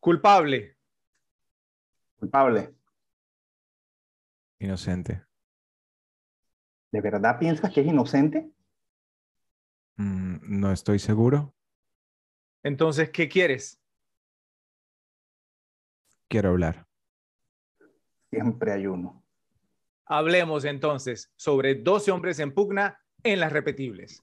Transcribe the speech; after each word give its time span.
Culpable. 0.00 0.76
Culpable. 2.18 2.74
Inocente. 4.60 5.24
¿De 6.90 7.00
verdad 7.00 7.38
piensas 7.38 7.72
que 7.72 7.80
es 7.80 7.86
inocente? 7.86 8.50
Mm, 9.96 10.60
no 10.60 10.72
estoy 10.72 10.98
seguro. 10.98 11.54
Entonces, 12.62 13.10
¿qué 13.10 13.28
quieres? 13.28 13.80
Quiero 16.28 16.50
hablar. 16.50 16.86
Siempre 18.30 18.72
hay 18.72 18.86
uno. 18.86 19.24
Hablemos 20.04 20.64
entonces 20.64 21.32
sobre 21.36 21.74
12 21.74 22.10
hombres 22.10 22.38
en 22.38 22.54
pugna 22.54 23.00
en 23.22 23.40
las 23.40 23.52
repetibles. 23.52 24.22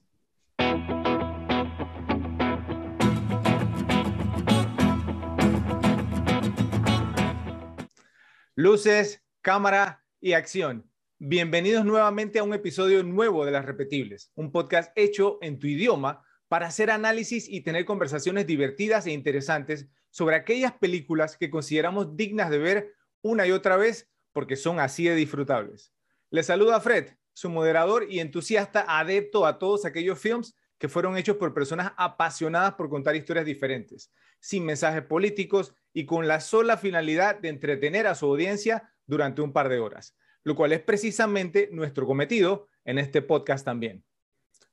Luces, 8.58 9.22
cámara 9.42 10.02
y 10.18 10.32
acción. 10.32 10.90
Bienvenidos 11.18 11.84
nuevamente 11.84 12.38
a 12.38 12.42
un 12.42 12.54
episodio 12.54 13.02
nuevo 13.02 13.44
de 13.44 13.50
Las 13.50 13.66
Repetibles, 13.66 14.32
un 14.34 14.50
podcast 14.50 14.90
hecho 14.96 15.36
en 15.42 15.58
tu 15.58 15.66
idioma 15.66 16.24
para 16.48 16.68
hacer 16.68 16.90
análisis 16.90 17.50
y 17.50 17.60
tener 17.60 17.84
conversaciones 17.84 18.46
divertidas 18.46 19.06
e 19.06 19.12
interesantes 19.12 19.88
sobre 20.08 20.36
aquellas 20.36 20.72
películas 20.72 21.36
que 21.36 21.50
consideramos 21.50 22.16
dignas 22.16 22.48
de 22.48 22.56
ver 22.56 22.94
una 23.20 23.46
y 23.46 23.52
otra 23.52 23.76
vez 23.76 24.08
porque 24.32 24.56
son 24.56 24.80
así 24.80 25.04
de 25.04 25.16
disfrutables. 25.16 25.92
Les 26.30 26.46
saluda 26.46 26.80
Fred, 26.80 27.10
su 27.34 27.50
moderador 27.50 28.06
y 28.08 28.20
entusiasta 28.20 28.86
adepto 28.88 29.44
a 29.44 29.58
todos 29.58 29.84
aquellos 29.84 30.18
films 30.18 30.56
que 30.78 30.88
fueron 30.88 31.18
hechos 31.18 31.36
por 31.36 31.52
personas 31.52 31.92
apasionadas 31.98 32.72
por 32.74 32.88
contar 32.88 33.16
historias 33.16 33.44
diferentes, 33.44 34.10
sin 34.40 34.64
mensajes 34.64 35.02
políticos 35.02 35.74
y 35.96 36.04
con 36.04 36.28
la 36.28 36.40
sola 36.40 36.76
finalidad 36.76 37.40
de 37.40 37.48
entretener 37.48 38.06
a 38.06 38.14
su 38.14 38.26
audiencia 38.26 38.92
durante 39.06 39.40
un 39.40 39.54
par 39.54 39.70
de 39.70 39.78
horas, 39.78 40.14
lo 40.42 40.54
cual 40.54 40.74
es 40.74 40.82
precisamente 40.82 41.70
nuestro 41.72 42.06
cometido 42.06 42.68
en 42.84 42.98
este 42.98 43.22
podcast 43.22 43.64
también. 43.64 44.04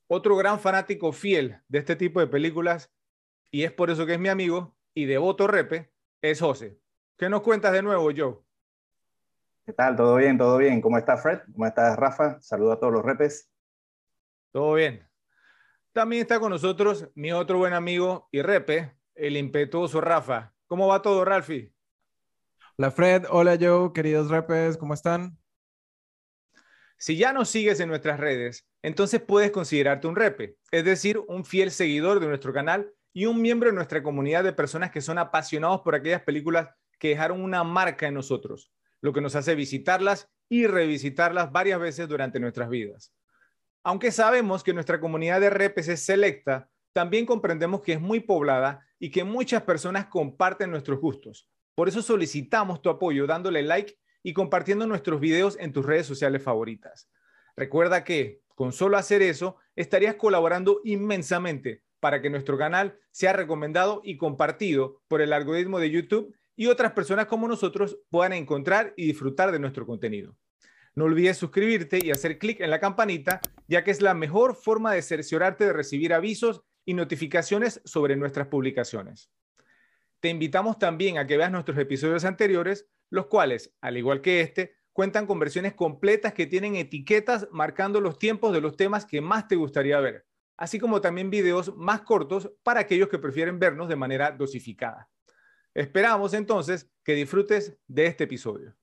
Otro 0.07 0.35
gran 0.35 0.59
fanático 0.59 1.13
fiel 1.13 1.61
de 1.69 1.79
este 1.79 1.95
tipo 1.95 2.19
de 2.19 2.27
películas, 2.27 2.91
y 3.51 3.63
es 3.63 3.71
por 3.71 3.89
eso 3.89 4.05
que 4.05 4.15
es 4.15 4.19
mi 4.19 4.27
amigo 4.27 4.75
y 4.93 5.05
devoto 5.05 5.47
repe, 5.47 5.93
es 6.21 6.41
José. 6.41 6.77
¿Qué 7.17 7.29
nos 7.29 7.41
cuentas 7.41 7.71
de 7.71 7.83
nuevo, 7.83 8.11
Joe? 8.13 8.39
¿Qué 9.65 9.71
tal? 9.71 9.95
¿Todo 9.95 10.17
bien? 10.17 10.37
¿Todo 10.37 10.57
bien? 10.57 10.81
¿Cómo 10.81 10.97
estás, 10.97 11.23
Fred? 11.23 11.39
¿Cómo 11.53 11.65
estás, 11.65 11.95
Rafa? 11.95 12.41
Saludo 12.41 12.73
a 12.73 12.79
todos 12.81 12.91
los 12.91 13.05
repes. 13.05 13.49
Todo 14.51 14.73
bien. 14.73 15.07
También 15.93 16.23
está 16.23 16.41
con 16.41 16.49
nosotros 16.49 17.07
mi 17.15 17.31
otro 17.31 17.59
buen 17.59 17.71
amigo 17.71 18.27
y 18.29 18.41
repe, 18.41 18.97
el 19.15 19.37
impetuoso 19.37 20.01
Rafa. 20.01 20.52
¿Cómo 20.73 20.87
va 20.87 21.03
todo, 21.03 21.23
Ralfi? 21.23 21.71
Hola 22.79 22.89
Fred, 22.89 23.25
hola 23.29 23.59
Joe, 23.61 23.93
queridos 23.93 24.31
repes, 24.31 24.75
¿cómo 24.75 24.95
están? 24.95 25.37
Si 26.97 27.15
ya 27.15 27.31
nos 27.31 27.49
sigues 27.49 27.79
en 27.79 27.89
nuestras 27.89 28.19
redes, 28.19 28.67
entonces 28.81 29.21
puedes 29.21 29.51
considerarte 29.51 30.07
un 30.07 30.15
repe, 30.15 30.57
es 30.71 30.83
decir, 30.83 31.19
un 31.27 31.45
fiel 31.45 31.69
seguidor 31.69 32.19
de 32.19 32.25
nuestro 32.25 32.53
canal 32.53 32.91
y 33.13 33.27
un 33.27 33.39
miembro 33.39 33.69
de 33.69 33.75
nuestra 33.75 34.01
comunidad 34.01 34.43
de 34.43 34.51
personas 34.51 34.89
que 34.89 35.01
son 35.01 35.19
apasionados 35.19 35.81
por 35.81 35.93
aquellas 35.93 36.23
películas 36.23 36.69
que 36.97 37.09
dejaron 37.09 37.43
una 37.43 37.63
marca 37.63 38.07
en 38.07 38.15
nosotros, 38.15 38.73
lo 38.99 39.13
que 39.13 39.21
nos 39.21 39.35
hace 39.35 39.53
visitarlas 39.53 40.27
y 40.49 40.65
revisitarlas 40.65 41.51
varias 41.51 41.79
veces 41.79 42.09
durante 42.09 42.39
nuestras 42.39 42.67
vidas. 42.67 43.13
Aunque 43.83 44.11
sabemos 44.11 44.63
que 44.63 44.73
nuestra 44.73 44.99
comunidad 44.99 45.39
de 45.39 45.51
repes 45.51 45.87
es 45.87 46.03
selecta, 46.03 46.67
también 46.93 47.27
comprendemos 47.27 47.81
que 47.81 47.93
es 47.93 48.01
muy 48.01 48.21
poblada 48.21 48.87
y 49.03 49.09
que 49.09 49.25
muchas 49.25 49.63
personas 49.63 50.05
comparten 50.05 50.71
nuestros 50.71 50.97
gustos. 50.97 51.49
Por 51.75 51.89
eso 51.89 52.01
solicitamos 52.01 52.81
tu 52.81 52.89
apoyo 52.89 53.27
dándole 53.27 53.61
like 53.61 53.99
y 54.23 54.31
compartiendo 54.31 54.87
nuestros 54.87 55.19
videos 55.19 55.57
en 55.59 55.73
tus 55.73 55.85
redes 55.85 56.07
sociales 56.07 56.41
favoritas. 56.41 57.09
Recuerda 57.57 58.05
que 58.05 58.39
con 58.55 58.71
solo 58.71 58.95
hacer 58.95 59.21
eso 59.21 59.57
estarías 59.75 60.15
colaborando 60.15 60.79
inmensamente 60.85 61.83
para 61.99 62.21
que 62.21 62.29
nuestro 62.29 62.57
canal 62.57 62.97
sea 63.11 63.33
recomendado 63.33 63.99
y 64.05 64.15
compartido 64.15 65.01
por 65.09 65.19
el 65.19 65.33
algoritmo 65.33 65.79
de 65.79 65.91
YouTube 65.91 66.33
y 66.55 66.67
otras 66.67 66.93
personas 66.93 67.25
como 67.25 67.49
nosotros 67.49 67.99
puedan 68.09 68.31
encontrar 68.31 68.93
y 68.95 69.05
disfrutar 69.05 69.51
de 69.51 69.59
nuestro 69.59 69.85
contenido. 69.85 70.37
No 70.95 71.03
olvides 71.03 71.35
suscribirte 71.35 71.99
y 72.01 72.11
hacer 72.11 72.37
clic 72.37 72.61
en 72.61 72.69
la 72.69 72.79
campanita, 72.79 73.41
ya 73.67 73.83
que 73.83 73.91
es 73.91 74.01
la 74.01 74.13
mejor 74.13 74.55
forma 74.55 74.93
de 74.93 75.01
cerciorarte 75.01 75.65
de 75.65 75.73
recibir 75.73 76.13
avisos 76.13 76.63
y 76.85 76.93
notificaciones 76.93 77.81
sobre 77.85 78.15
nuestras 78.15 78.47
publicaciones. 78.47 79.31
Te 80.19 80.29
invitamos 80.29 80.79
también 80.79 81.17
a 81.17 81.27
que 81.27 81.37
veas 81.37 81.51
nuestros 81.51 81.77
episodios 81.77 82.25
anteriores, 82.25 82.87
los 83.09 83.27
cuales, 83.27 83.73
al 83.81 83.97
igual 83.97 84.21
que 84.21 84.41
este, 84.41 84.75
cuentan 84.93 85.25
con 85.25 85.39
versiones 85.39 85.73
completas 85.73 86.33
que 86.33 86.45
tienen 86.45 86.75
etiquetas 86.75 87.47
marcando 87.51 87.99
los 87.99 88.19
tiempos 88.19 88.53
de 88.53 88.61
los 88.61 88.77
temas 88.77 89.05
que 89.05 89.21
más 89.21 89.47
te 89.47 89.55
gustaría 89.55 89.99
ver, 89.99 90.25
así 90.55 90.79
como 90.79 91.01
también 91.01 91.29
videos 91.29 91.75
más 91.75 92.01
cortos 92.01 92.51
para 92.63 92.79
aquellos 92.79 93.09
que 93.09 93.19
prefieren 93.19 93.59
vernos 93.59 93.89
de 93.89 93.95
manera 93.95 94.31
dosificada. 94.31 95.09
Esperamos 95.73 96.33
entonces 96.33 96.89
que 97.03 97.15
disfrutes 97.15 97.75
de 97.87 98.05
este 98.05 98.25
episodio. 98.25 98.75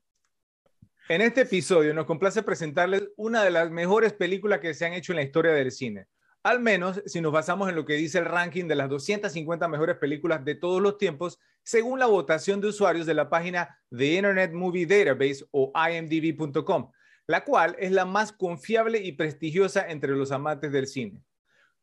En 1.08 1.20
este 1.20 1.42
episodio 1.42 1.94
nos 1.94 2.06
complace 2.06 2.42
presentarles 2.42 3.08
una 3.16 3.42
de 3.42 3.50
las 3.50 3.70
mejores 3.70 4.12
películas 4.12 4.60
que 4.60 4.74
se 4.74 4.86
han 4.86 4.92
hecho 4.92 5.12
en 5.12 5.16
la 5.16 5.22
historia 5.22 5.52
del 5.52 5.72
cine, 5.72 6.06
al 6.42 6.60
menos 6.60 7.02
si 7.06 7.20
nos 7.20 7.32
basamos 7.32 7.68
en 7.68 7.74
lo 7.74 7.84
que 7.84 7.94
dice 7.94 8.18
el 8.18 8.24
ranking 8.24 8.66
de 8.66 8.74
las 8.74 8.88
250 8.88 9.68
mejores 9.68 9.96
películas 9.96 10.44
de 10.44 10.54
todos 10.54 10.80
los 10.80 10.96
tiempos, 10.96 11.38
según 11.62 11.98
la 11.98 12.06
votación 12.06 12.60
de 12.60 12.68
usuarios 12.68 13.06
de 13.06 13.14
la 13.14 13.28
página 13.28 13.78
The 13.90 14.14
Internet 14.14 14.52
Movie 14.52 14.86
Database 14.86 15.44
o 15.50 15.72
imdb.com, 15.74 16.90
la 17.26 17.44
cual 17.44 17.76
es 17.78 17.92
la 17.92 18.06
más 18.06 18.32
confiable 18.32 18.98
y 18.98 19.12
prestigiosa 19.12 19.86
entre 19.88 20.12
los 20.12 20.32
amantes 20.32 20.72
del 20.72 20.86
cine. 20.86 21.22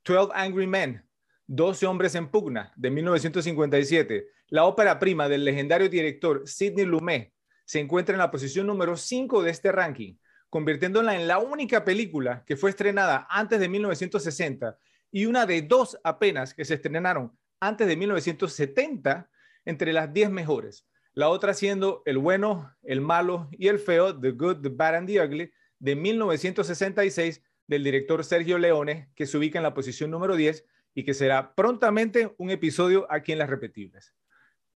12 0.04 0.32
Angry 0.34 0.68
Men, 0.68 1.06
12 1.46 1.86
hombres 1.86 2.16
en 2.16 2.30
pugna, 2.30 2.74
de 2.76 2.90
1957, 2.90 4.28
la 4.50 4.66
ópera 4.66 4.98
prima 4.98 5.30
del 5.30 5.46
legendario 5.46 5.90
director 5.90 6.48
Sidney 6.48 6.86
Lumet, 6.86 7.34
se 7.66 7.80
encuentra 7.80 8.16
en 8.16 8.20
la 8.20 8.32
posición 8.32 8.66
número 8.66 8.96
5 8.96 9.44
de 9.44 9.52
este 9.52 9.72
ranking 9.72 10.16
convirtiéndola 10.50 11.16
en 11.16 11.28
la 11.28 11.40
única 11.40 11.84
película 11.84 12.44
que 12.46 12.56
fue 12.56 12.70
estrenada 12.70 13.28
antes 13.30 13.60
de 13.60 13.70
1960 13.70 14.78
y 15.12 15.26
una 15.26 15.46
de 15.46 15.62
dos 15.62 15.98
apenas 16.04 16.54
que 16.54 16.66
se 16.66 16.76
estrenaron 16.76 17.38
antes 17.60 17.88
de 17.88 17.96
1970 17.98 19.30
entre 19.66 19.94
las 19.94 20.14
10 20.14 20.30
mejores. 20.32 20.88
La 21.14 21.30
otra 21.30 21.54
siendo 21.54 22.04
El 22.06 22.20
bueno, 22.20 22.76
el 22.84 23.02
malo 23.02 23.50
y 23.52 23.68
el 23.68 23.80
feo, 23.80 24.20
The 24.20 24.32
Good, 24.32 24.62
The 24.62 24.70
Bad 24.70 24.96
and 24.96 25.08
the 25.08 25.22
Ugly, 25.22 25.52
de 25.80 25.96
1966 25.96 27.42
del 27.68 27.84
director 27.84 28.24
Sergio 28.24 28.58
Leone, 28.58 29.10
que 29.16 29.26
se 29.26 29.38
ubica 29.38 29.60
en 29.60 29.64
la 29.64 29.74
posición 29.74 30.12
número 30.12 30.36
10 30.36 30.66
y 30.94 31.04
que 31.04 31.14
será 31.14 31.54
prontamente 31.54 32.34
un 32.38 32.50
episodio 32.50 33.06
aquí 33.10 33.32
en 33.32 33.40
Las 33.40 33.50
Repetibles. 33.50 34.14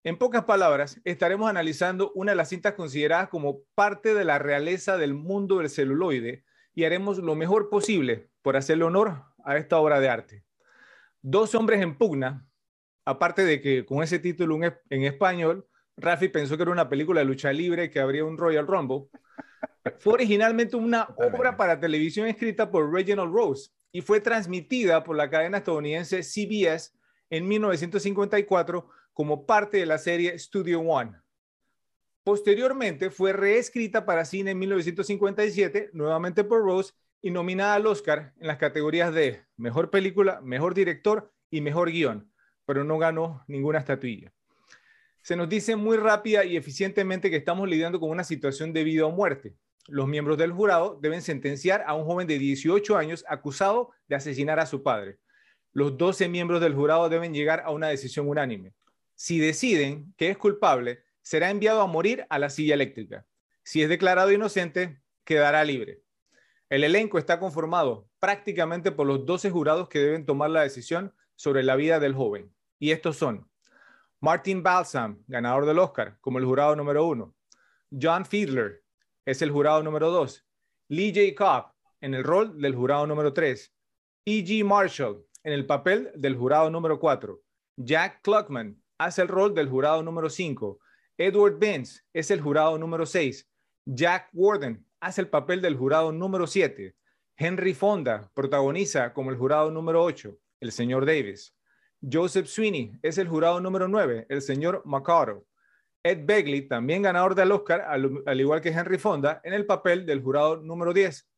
En 0.04 0.18
pocas 0.18 0.44
palabras, 0.44 1.00
estaremos 1.04 1.48
analizando 1.48 2.10
una 2.16 2.32
de 2.32 2.36
las 2.36 2.48
cintas 2.48 2.74
consideradas 2.74 3.28
como 3.28 3.62
parte 3.76 4.14
de 4.14 4.24
la 4.24 4.40
realeza 4.40 4.96
del 4.96 5.14
mundo 5.14 5.58
del 5.58 5.70
celuloide 5.70 6.44
y 6.74 6.82
haremos 6.84 7.18
lo 7.18 7.36
mejor 7.36 7.70
posible 7.70 8.28
por 8.42 8.56
hacerle 8.56 8.82
honor 8.82 9.22
a 9.44 9.56
esta 9.56 9.78
obra 9.78 10.00
de 10.00 10.08
arte. 10.08 10.44
Dos 11.20 11.54
hombres 11.54 11.80
en 11.82 11.96
pugna, 11.96 12.48
aparte 13.04 13.44
de 13.44 13.60
que 13.60 13.86
con 13.86 14.02
ese 14.02 14.18
título 14.18 14.58
en 14.90 15.04
español, 15.04 15.68
Rafi 15.96 16.28
pensó 16.28 16.56
que 16.56 16.64
era 16.64 16.72
una 16.72 16.88
película 16.88 17.20
de 17.20 17.26
lucha 17.26 17.52
libre 17.52 17.88
que 17.88 18.00
habría 18.00 18.24
un 18.24 18.38
Royal 18.38 18.66
Rumble, 18.66 19.04
fue 20.00 20.14
originalmente 20.14 20.74
una 20.74 21.14
obra 21.16 21.56
para 21.56 21.78
televisión 21.78 22.26
escrita 22.26 22.68
por 22.68 22.92
Reginald 22.92 23.32
Rose 23.32 23.70
y 23.92 24.00
fue 24.00 24.20
transmitida 24.20 25.04
por 25.04 25.14
la 25.14 25.30
cadena 25.30 25.58
estadounidense 25.58 26.24
CBS 26.24 26.90
en 27.30 27.46
1954 27.46 28.88
como 29.12 29.46
parte 29.46 29.78
de 29.78 29.86
la 29.86 29.98
serie 29.98 30.38
Studio 30.38 30.80
One. 30.80 31.12
Posteriormente 32.24 33.10
fue 33.10 33.32
reescrita 33.32 34.06
para 34.06 34.24
cine 34.24 34.52
en 34.52 34.58
1957, 34.58 35.90
nuevamente 35.92 36.44
por 36.44 36.62
Rose, 36.62 36.92
y 37.20 37.30
nominada 37.30 37.74
al 37.74 37.86
Oscar 37.86 38.32
en 38.40 38.48
las 38.48 38.58
categorías 38.58 39.14
de 39.14 39.44
Mejor 39.56 39.90
Película, 39.90 40.40
Mejor 40.42 40.74
Director 40.74 41.32
y 41.50 41.60
Mejor 41.60 41.90
Guión, 41.90 42.32
pero 42.66 42.84
no 42.84 42.98
ganó 42.98 43.44
ninguna 43.46 43.78
estatuilla. 43.78 44.32
Se 45.22 45.36
nos 45.36 45.48
dice 45.48 45.76
muy 45.76 45.96
rápida 45.96 46.44
y 46.44 46.56
eficientemente 46.56 47.30
que 47.30 47.36
estamos 47.36 47.68
lidiando 47.68 48.00
con 48.00 48.10
una 48.10 48.24
situación 48.24 48.72
de 48.72 48.82
vida 48.82 49.06
o 49.06 49.12
muerte. 49.12 49.54
Los 49.86 50.08
miembros 50.08 50.36
del 50.36 50.52
jurado 50.52 50.98
deben 51.00 51.22
sentenciar 51.22 51.84
a 51.86 51.94
un 51.94 52.04
joven 52.04 52.26
de 52.26 52.38
18 52.38 52.96
años 52.96 53.24
acusado 53.28 53.90
de 54.08 54.16
asesinar 54.16 54.58
a 54.58 54.66
su 54.66 54.82
padre. 54.82 55.18
Los 55.72 55.96
12 55.96 56.28
miembros 56.28 56.60
del 56.60 56.74
jurado 56.74 57.08
deben 57.08 57.32
llegar 57.32 57.62
a 57.64 57.70
una 57.70 57.88
decisión 57.88 58.28
unánime. 58.28 58.74
Si 59.22 59.38
deciden 59.38 60.12
que 60.18 60.30
es 60.30 60.36
culpable, 60.36 61.04
será 61.20 61.50
enviado 61.50 61.80
a 61.80 61.86
morir 61.86 62.26
a 62.28 62.40
la 62.40 62.50
silla 62.50 62.74
eléctrica. 62.74 63.24
Si 63.62 63.80
es 63.80 63.88
declarado 63.88 64.32
inocente, 64.32 65.00
quedará 65.22 65.62
libre. 65.62 66.02
El 66.68 66.82
elenco 66.82 67.18
está 67.18 67.38
conformado 67.38 68.08
prácticamente 68.18 68.90
por 68.90 69.06
los 69.06 69.24
12 69.24 69.52
jurados 69.52 69.88
que 69.88 70.00
deben 70.00 70.26
tomar 70.26 70.50
la 70.50 70.62
decisión 70.62 71.14
sobre 71.36 71.62
la 71.62 71.76
vida 71.76 72.00
del 72.00 72.16
joven. 72.16 72.52
Y 72.80 72.90
estos 72.90 73.16
son 73.16 73.48
Martin 74.18 74.60
Balsam, 74.60 75.22
ganador 75.28 75.66
del 75.66 75.78
Oscar, 75.78 76.18
como 76.20 76.40
el 76.40 76.44
jurado 76.44 76.74
número 76.74 77.06
uno. 77.06 77.32
John 77.92 78.26
Fiedler 78.26 78.82
es 79.24 79.40
el 79.40 79.52
jurado 79.52 79.84
número 79.84 80.10
dos. 80.10 80.44
Lee 80.88 81.12
J. 81.14 81.36
Cobb 81.36 81.72
en 82.00 82.14
el 82.14 82.24
rol 82.24 82.60
del 82.60 82.74
jurado 82.74 83.06
número 83.06 83.32
tres. 83.32 83.72
E.G. 84.24 84.64
Marshall 84.64 85.24
en 85.44 85.52
el 85.52 85.64
papel 85.64 86.10
del 86.16 86.34
jurado 86.34 86.68
número 86.70 86.98
cuatro. 86.98 87.40
Jack 87.76 88.20
Cluckman 88.22 88.81
hace 89.04 89.22
el 89.22 89.28
rol 89.28 89.54
del 89.54 89.68
jurado 89.68 90.02
número 90.02 90.30
cinco. 90.30 90.80
Edward 91.16 91.58
Benz 91.58 92.04
es 92.12 92.30
el 92.30 92.40
jurado 92.40 92.78
número 92.78 93.06
seis. 93.06 93.48
Jack 93.84 94.28
Warden 94.32 94.84
hace 95.00 95.20
el 95.20 95.28
papel 95.28 95.60
del 95.60 95.76
jurado 95.76 96.12
número 96.12 96.46
siete. 96.46 96.94
Henry 97.36 97.74
Fonda 97.74 98.30
protagoniza 98.34 99.12
como 99.12 99.30
el 99.30 99.36
jurado 99.36 99.70
número 99.70 100.02
ocho, 100.02 100.38
el 100.60 100.72
señor 100.72 101.06
Davis. 101.06 101.54
Joseph 102.10 102.46
Sweeney 102.46 102.98
es 103.02 103.18
el 103.18 103.28
jurado 103.28 103.60
número 103.60 103.86
9, 103.86 104.26
el 104.28 104.42
señor 104.42 104.82
Macaro. 104.84 105.46
Ed 106.02 106.24
Begley, 106.24 106.62
también 106.62 107.02
ganador 107.02 107.36
del 107.36 107.52
Oscar, 107.52 107.82
al, 107.82 108.40
igual 108.40 108.60
que 108.60 108.70
Henry 108.70 108.98
Fonda, 108.98 109.40
en 109.44 109.52
el 109.52 109.66
papel 109.66 110.04
del 110.04 110.20
jurado 110.20 110.56
número 110.56 110.92
10. 110.92 111.28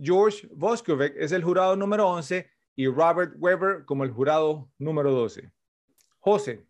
George 0.00 0.48
Voskovic 0.50 1.14
es 1.16 1.32
el 1.32 1.44
jurado 1.44 1.76
número 1.76 2.08
11 2.08 2.50
y 2.74 2.86
Robert 2.88 3.34
Weber 3.38 3.84
como 3.84 4.02
el 4.02 4.12
jurado 4.12 4.70
número 4.78 5.12
12. 5.12 5.50
José, 6.20 6.64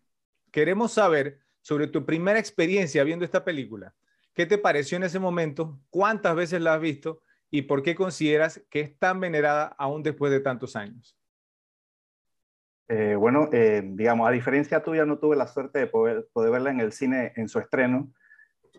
queremos 0.55 0.93
saber 0.93 1.39
sobre 1.59 1.87
tu 1.87 2.05
primera 2.05 2.39
experiencia 2.39 3.03
viendo 3.03 3.25
esta 3.25 3.43
película. 3.43 3.93
¿Qué 4.33 4.45
te 4.45 4.57
pareció 4.57 4.95
en 4.95 5.03
ese 5.03 5.19
momento? 5.19 5.81
¿Cuántas 5.89 6.33
veces 6.33 6.61
la 6.61 6.75
has 6.75 6.79
visto? 6.79 7.21
¿Y 7.51 7.63
por 7.63 7.83
qué 7.83 7.93
consideras 7.93 8.63
que 8.69 8.79
es 8.79 8.97
tan 8.97 9.19
venerada 9.19 9.75
aún 9.77 10.01
después 10.01 10.31
de 10.31 10.39
tantos 10.39 10.77
años? 10.77 11.19
Eh, 12.87 13.15
bueno, 13.15 13.49
eh, 13.51 13.81
digamos, 13.83 14.29
a 14.29 14.31
diferencia 14.31 14.81
tuya, 14.81 15.03
no 15.05 15.19
tuve 15.19 15.35
la 15.35 15.45
suerte 15.45 15.79
de 15.79 15.87
poder, 15.87 16.29
poder 16.31 16.51
verla 16.53 16.69
en 16.69 16.79
el 16.79 16.93
cine 16.93 17.33
en 17.35 17.49
su 17.49 17.59
estreno. 17.59 18.13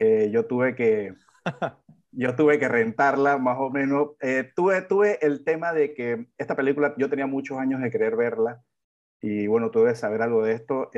Eh, 0.00 0.30
yo 0.32 0.46
tuve 0.46 0.74
que, 0.74 1.14
yo 2.10 2.34
tuve 2.36 2.58
que 2.58 2.68
rentarla 2.68 3.36
más 3.36 3.58
o 3.60 3.68
menos. 3.68 4.12
tuve, 4.54 4.80
tuve 4.80 5.18
el 5.20 5.44
tema 5.44 5.74
de 5.74 5.92
que 5.92 6.28
esta 6.38 6.56
película, 6.56 6.94
yo 6.96 7.10
tenía 7.10 7.26
muchos 7.26 7.58
años 7.58 7.82
de 7.82 7.90
querer 7.90 8.16
verla 8.16 8.62
y 9.20 9.46
bueno, 9.46 9.70
tuve 9.70 9.90
que 9.90 9.96
saber 9.96 10.22
algo 10.22 10.42
de 10.42 10.52
esto. 10.52 10.90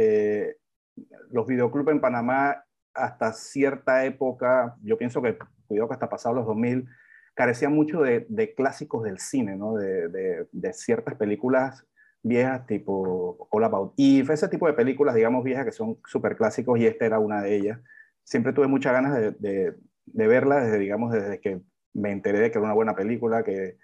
Los 1.31 1.47
videoclubs 1.47 1.91
en 1.91 2.01
Panamá, 2.01 2.65
hasta 2.95 3.33
cierta 3.33 4.05
época, 4.05 4.77
yo 4.83 4.99
pienso 4.99 5.23
que, 5.23 5.39
cuidado 5.67 5.89
que 5.89 5.95
hasta 5.95 6.09
pasados 6.09 6.37
los 6.37 6.47
2000, 6.47 6.89
carecían 7.35 7.73
mucho 7.73 8.03
de, 8.03 8.27
de 8.29 8.55
clásicos 8.55 9.05
del 9.05 9.19
cine, 9.19 9.57
¿no? 9.57 9.77
de, 9.77 10.09
de, 10.51 10.73
ciertas 10.73 11.15
películas 11.15 11.87
viejas 12.21 12.67
tipo 12.67 13.47
All 13.51 13.65
About 13.65 13.95
Eve, 13.97 14.35
ese 14.35 14.49
tipo 14.49 14.67
de 14.67 14.73
películas, 14.73 15.15
digamos, 15.15 15.45
viejas 15.45 15.65
que 15.65 15.71
son 15.71 15.99
súper 16.05 16.37
clásicos 16.37 16.79
y 16.81 16.87
esta 16.87 17.07
era 17.07 17.21
una 17.21 17.41
de 17.41 17.55
ellas. 17.55 17.81
Siempre 18.25 18.53
tuve 18.53 18.67
muchas 18.67 18.93
ganas 18.93 19.17
de, 19.39 19.75
verla 20.05 20.65
desde, 20.65 20.79
digamos, 20.79 21.13
desde 21.13 21.41
que 21.41 21.61
me 21.95 22.11
enteré 22.11 22.41
de 22.41 22.51
que 22.51 22.59
era 22.59 22.65
una 22.65 22.75
buena 22.75 22.97
película, 22.97 23.45
que, 23.45 23.79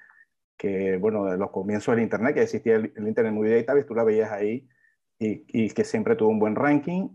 que 0.56 0.96
bueno, 0.96 1.26
de 1.26 1.38
los 1.38 1.50
comienzos 1.50 1.94
del 1.94 2.02
Internet, 2.02 2.34
que 2.34 2.42
existía 2.42 2.74
el, 2.74 2.92
Internet 2.96 3.32
Movie 3.32 3.56
Database, 3.56 3.86
tú 3.86 3.94
la 3.94 4.02
veías 4.02 4.32
ahí 4.32 4.68
y, 5.18 5.44
y, 5.48 5.70
que 5.70 5.84
siempre 5.84 6.16
tuvo 6.16 6.30
un 6.30 6.38
buen 6.38 6.56
ranking. 6.56 7.08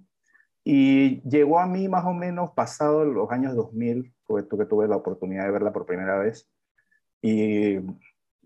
Y 0.64 1.22
llegó 1.28 1.60
a 1.60 1.66
mí 1.68 1.88
más 1.88 2.06
o 2.06 2.14
menos 2.14 2.52
pasado 2.52 3.06
los 3.06 3.32
años 3.32 3.56
2000, 3.56 4.14
porque 4.26 4.58
que 4.58 4.66
tuve 4.66 4.88
la 4.88 4.98
oportunidad 4.98 5.46
de 5.46 5.52
verla 5.52 5.74
por 5.74 5.86
primera 5.86 6.18
vez. 6.20 6.50
Y 7.22 7.76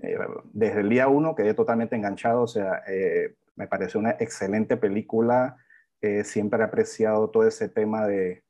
eh, 0.01 0.17
desde 0.53 0.81
el 0.81 0.89
día 0.89 1.07
uno 1.07 1.35
quedé 1.35 1.53
totalmente 1.53 1.95
enganchado, 1.95 2.43
o 2.43 2.47
sea, 2.47 2.83
eh, 2.87 3.35
me 3.55 3.67
pareció 3.67 3.99
una 3.99 4.11
excelente 4.11 4.77
película. 4.77 5.57
Eh, 6.01 6.23
siempre 6.23 6.59
he 6.59 6.63
apreciado 6.63 7.29
todo 7.29 7.47
ese 7.47 7.69
tema 7.69 8.05
de, 8.07 8.43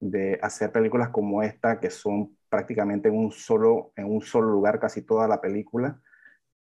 de 0.00 0.38
hacer 0.42 0.72
películas 0.72 1.10
como 1.10 1.42
esta, 1.42 1.80
que 1.80 1.90
son 1.90 2.36
prácticamente 2.48 3.08
en 3.08 3.16
un 3.16 3.30
solo, 3.32 3.92
en 3.96 4.06
un 4.06 4.22
solo 4.22 4.50
lugar 4.50 4.80
casi 4.80 5.02
toda 5.02 5.28
la 5.28 5.40
película. 5.40 6.00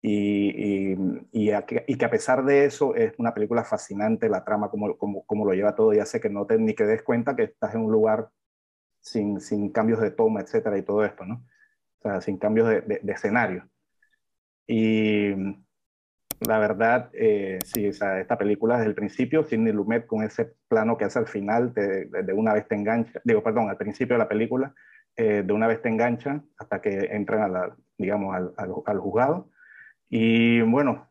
Y, 0.03 0.93
y, 0.93 0.97
y, 1.33 1.51
a, 1.51 1.65
y, 1.87 1.97
que 1.99 2.05
a 2.05 2.11
pesar 2.11 2.45
de 2.45 2.65
eso 2.65 2.95
es 2.95 3.13
una 3.19 3.35
película 3.35 3.65
fascinante, 3.65 4.29
la 4.31 4.45
trama, 4.45 4.71
como, 4.71 4.97
como, 4.97 5.25
como 5.27 5.45
lo 5.45 5.53
lleva 5.55 5.75
todo, 5.75 5.93
y 5.93 5.99
hace 5.99 6.21
que 6.21 6.31
no 6.31 6.47
te 6.47 6.59
ni 6.59 6.75
que 6.75 6.85
des 6.85 7.03
cuenta 7.03 7.37
que 7.37 7.45
estás 7.45 7.75
en 7.75 7.83
un 7.83 7.93
lugar 7.93 8.31
sin, 9.01 9.41
sin 9.41 9.71
cambios 9.73 10.01
de 10.01 10.11
toma, 10.13 10.41
etcétera, 10.43 10.79
y 10.79 10.83
todo 10.85 11.05
esto, 11.05 11.25
¿no? 11.27 11.45
O 12.01 12.03
sea, 12.03 12.21
sin 12.23 12.39
cambios 12.39 12.69
de, 12.69 12.81
de, 12.83 13.01
de 13.03 13.13
escenario. 13.13 13.69
Y 14.67 15.35
la 16.41 16.59
verdad, 16.59 17.11
eh, 17.13 17.59
sí, 17.65 17.89
o 17.89 17.93
sea, 17.93 18.21
esta 18.21 18.39
película 18.39 18.77
desde 18.77 18.89
el 18.89 18.95
principio, 18.95 19.45
Sidney 19.45 19.73
Lumet 19.73 20.07
con 20.07 20.23
ese 20.23 20.55
plano 20.69 20.97
que 20.97 21.05
hace 21.05 21.19
al 21.19 21.27
final, 21.29 21.75
de, 21.75 22.07
de, 22.07 22.33
una 22.33 22.55
vez 22.55 22.67
te 22.67 22.75
engancha, 22.75 23.21
digo, 23.25 23.43
perdón, 23.43 23.69
al 23.69 23.77
principio 23.77 24.15
de 24.15 24.21
la 24.21 24.29
película, 24.29 24.75
eh, 25.17 25.43
de 25.45 25.53
una 25.53 25.67
vez 25.67 25.83
te 25.83 25.89
engancha 25.91 26.43
hasta 26.59 26.81
que 26.81 26.91
entran 27.13 27.43
a 27.43 27.49
la, 27.49 27.77
digamos, 27.99 28.35
al, 28.35 28.55
al, 28.57 28.73
al 28.87 28.99
juzgado. 29.01 29.51
Y 30.11 30.61
bueno, 30.63 31.09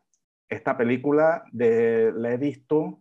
esta 0.50 0.76
película 0.76 1.44
de, 1.52 2.12
la 2.14 2.32
he 2.32 2.36
visto 2.36 3.00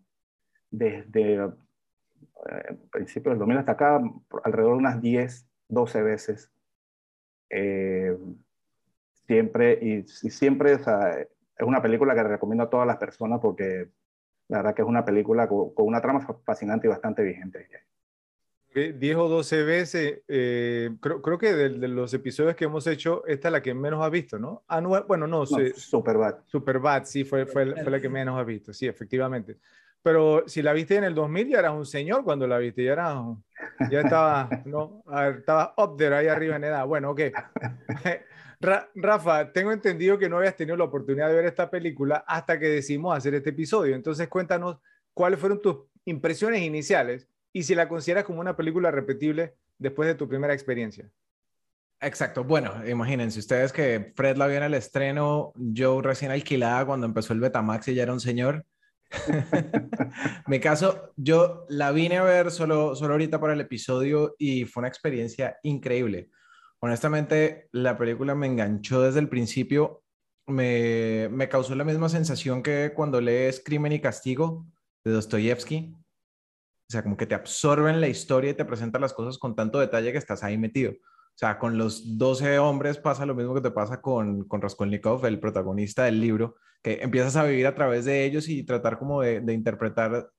desde 0.72 1.44
eh, 1.44 2.78
principio 2.90 3.31
del 3.31 3.40
2000 3.40 3.57
hasta 3.57 3.74
acá, 3.74 4.01
alrededor 4.44 4.74
de 4.74 4.80
unas 4.80 5.01
10, 5.01 5.46
12 5.68 6.01
veces. 6.01 6.51
Eh, 7.50 8.18
siempre, 9.28 9.74
y, 9.81 10.07
siempre, 10.07 10.74
es 10.74 10.88
una 11.60 11.81
película 11.81 12.16
que 12.16 12.24
recomiendo 12.24 12.63
a 12.63 12.69
todas 12.69 12.88
las 12.88 12.98
personas 12.98 13.42
porque 13.42 13.90
la 14.48 14.57
verdad 14.57 14.74
que 14.74 14.81
es 14.81 14.88
una 14.88 15.04
película 15.04 15.48
con, 15.50 15.74
con 15.74 15.86
una 15.86 16.02
trama 16.02 16.25
fascinante 16.45 16.88
y 16.88 16.90
bastante 16.90 17.24
vigente. 17.24 17.68
10 18.74 19.16
o 19.16 19.27
12 19.27 19.63
veces, 19.63 20.21
eh, 20.27 20.92
creo, 21.01 21.21
creo, 21.21 21.38
que 21.38 21.54
de, 21.54 21.69
de, 21.69 21.88
los 21.88 22.13
episodios 22.13 22.56
que 22.56 22.66
hemos 22.66 22.86
hecho, 22.86 23.25
esta 23.25 23.48
es 23.48 23.51
la 23.51 23.62
que 23.62 23.74
menos 23.74 24.04
ha 24.04 24.10
visto, 24.10 24.38
¿no? 24.38 24.63
Ah, 24.68 24.80
no 24.80 24.89
bueno, 25.06 25.25
no, 25.25 25.39
no 25.39 25.45
sí, 25.45 25.71
Superbad. 25.75 26.36
Superbad, 26.45 27.06
sí, 27.06 27.24
fue, 27.24 27.45
fue, 27.45 27.74
fue, 27.81 27.92
la 27.92 28.00
que 28.00 28.10
menos 28.10 28.39
ha 28.39 28.44
visto, 28.44 28.71
sí, 28.71 28.88
efectivamente. 28.88 29.57
Pero 30.04 30.44
si 30.48 30.62
la 30.62 30.74
viste 30.74 30.95
en 30.95 31.04
el 31.04 31.16
2000, 31.16 31.50
ya 31.50 31.60
eras 31.60 31.74
un 31.74 31.86
señor 31.86 32.24
cuando 32.24 32.48
la 32.48 32.60
viste, 32.60 32.83
ya, 32.83 32.94
era, 32.94 33.21
ya 33.89 34.01
estaba, 34.01 34.50
¿no? 34.66 35.04
Estaba 35.38 35.74
up 35.77 35.98
there, 35.98 36.16
ahí 36.16 36.27
arriba 36.27 36.56
en 36.56 36.63
edad. 36.66 36.86
Bueno, 36.86 37.12
ok. 37.12 37.21
Ra 38.61 38.90
Rafa, 38.94 39.52
tengo 39.54 39.71
entendido 39.71 40.18
que 40.18 40.28
no 40.28 40.38
habías 40.38 40.56
tenido 40.56 40.76
la 40.76 40.83
oportunidad 40.83 41.30
de 41.30 41.35
ver 41.35 41.45
esta 41.45 41.69
película 41.69 42.26
hasta 42.28 42.59
que 42.59 42.68
decidimos 42.68 43.18
hacer 43.18 43.33
este 43.33 43.52
episodio. 43.52 43.95
Entonces, 43.95 44.28
cuéntanos 44.28 44.78
cuáles 45.14 45.40
fueron 45.40 45.61
tus 45.61 45.78
impresiones 46.06 46.61
iniciales 46.61 47.28
y 47.53 47.63
si 47.63 47.75
la 47.75 47.87
consideras 47.87 48.23
como 48.23 48.39
una 48.39 48.56
película 48.56 48.91
repetible 48.91 49.56
después 49.77 50.07
de 50.07 50.15
tu 50.15 50.27
primera 50.27 50.53
experiencia. 50.53 51.09
Exacto. 52.01 52.44
Bueno, 52.44 52.87
imagínense 52.87 53.39
ustedes 53.39 53.73
que 53.73 54.13
Fred 54.15 54.37
la 54.37 54.47
vio 54.47 54.57
en 54.57 54.63
el 54.63 54.73
estreno, 54.73 55.51
yo 55.56 56.01
recién 56.01 56.31
alquilada 56.31 56.85
cuando 56.85 57.06
empezó 57.06 57.33
el 57.33 57.41
Betamax 57.41 57.89
y 57.89 57.95
ya 57.95 58.03
era 58.03 58.13
un 58.13 58.21
señor. 58.21 58.65
Mi 60.47 60.59
caso, 60.59 61.13
yo 61.18 61.65
la 61.68 61.91
vine 61.91 62.18
a 62.18 62.23
ver 62.23 62.51
solo, 62.51 62.95
solo 62.95 63.13
ahorita 63.13 63.39
para 63.39 63.53
el 63.53 63.61
episodio 63.61 64.35
y 64.37 64.65
fue 64.65 64.81
una 64.81 64.87
experiencia 64.87 65.57
increíble 65.63 66.29
honestamente, 66.79 67.69
la 67.71 67.97
película 67.97 68.35
me 68.35 68.47
enganchó 68.47 69.01
desde 69.01 69.19
el 69.19 69.29
principio. 69.29 70.03
Me, 70.47 71.29
me 71.31 71.47
causó 71.47 71.75
la 71.75 71.83
misma 71.83 72.09
sensación 72.09 72.63
que 72.63 72.94
cuando 72.95 73.21
lees 73.21 73.61
Crimen 73.63 73.91
y 73.91 74.01
Castigo 74.01 74.65
de 75.03 75.11
Dostoyevsky. 75.11 75.95
O 76.90 76.92
sea, 76.92 77.04
como 77.04 77.18
que 77.18 77.28
te 77.28 77.36
absorben 77.36 78.02
la 78.02 78.08
historia 78.08 78.52
y 78.52 78.56
te 78.56 78.66
presentan 78.66 79.02
las 79.02 79.14
cosas 79.14 79.38
con 79.38 79.56
tanto 79.56 79.80
detalle 79.80 80.12
que 80.12 80.18
estás 80.18 80.44
ahí 80.44 80.58
metido. 80.58 80.92
O 80.92 81.38
sea, 81.40 81.60
con 81.60 81.78
los 81.78 82.18
12 82.18 82.58
hombres 82.58 82.98
pasa 82.98 83.28
lo 83.28 83.36
mismo 83.36 83.54
que 83.54 83.62
te 83.62 83.72
pasa 83.72 84.02
con, 84.02 84.46
con 84.48 84.62
Raskolnikov, 84.62 85.26
el 85.26 85.40
protagonista 85.40 86.06
del 86.06 86.19
libro, 86.19 86.56
que 86.81 87.00
empiezas 87.02 87.36
a 87.36 87.44
vivir 87.44 87.68
a 87.68 87.76
través 87.76 88.06
de 88.06 88.26
ellos 88.26 88.50
y 88.50 88.64
tratar 88.64 88.98
como 88.98 89.22
de, 89.22 89.40
de 89.40 89.54
interpretar 89.54 90.31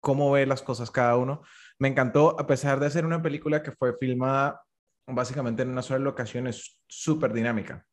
cómo 0.00 0.30
ve 0.32 0.46
las 0.46 0.62
cosas 0.62 0.90
cada 0.90 1.16
uno. 1.16 1.42
Me 1.78 1.88
encantó, 1.88 2.40
a 2.40 2.46
pesar 2.46 2.80
de 2.80 2.90
ser 2.90 3.04
una 3.04 3.22
película 3.22 3.62
que 3.62 3.72
fue 3.72 3.94
filmada 3.98 4.64
básicamente 5.06 5.62
en 5.62 5.70
una 5.70 5.82
sola 5.82 6.00
locación 6.00 6.46
es 6.46 6.78
súper 6.86 7.32
dinámica. 7.32 7.86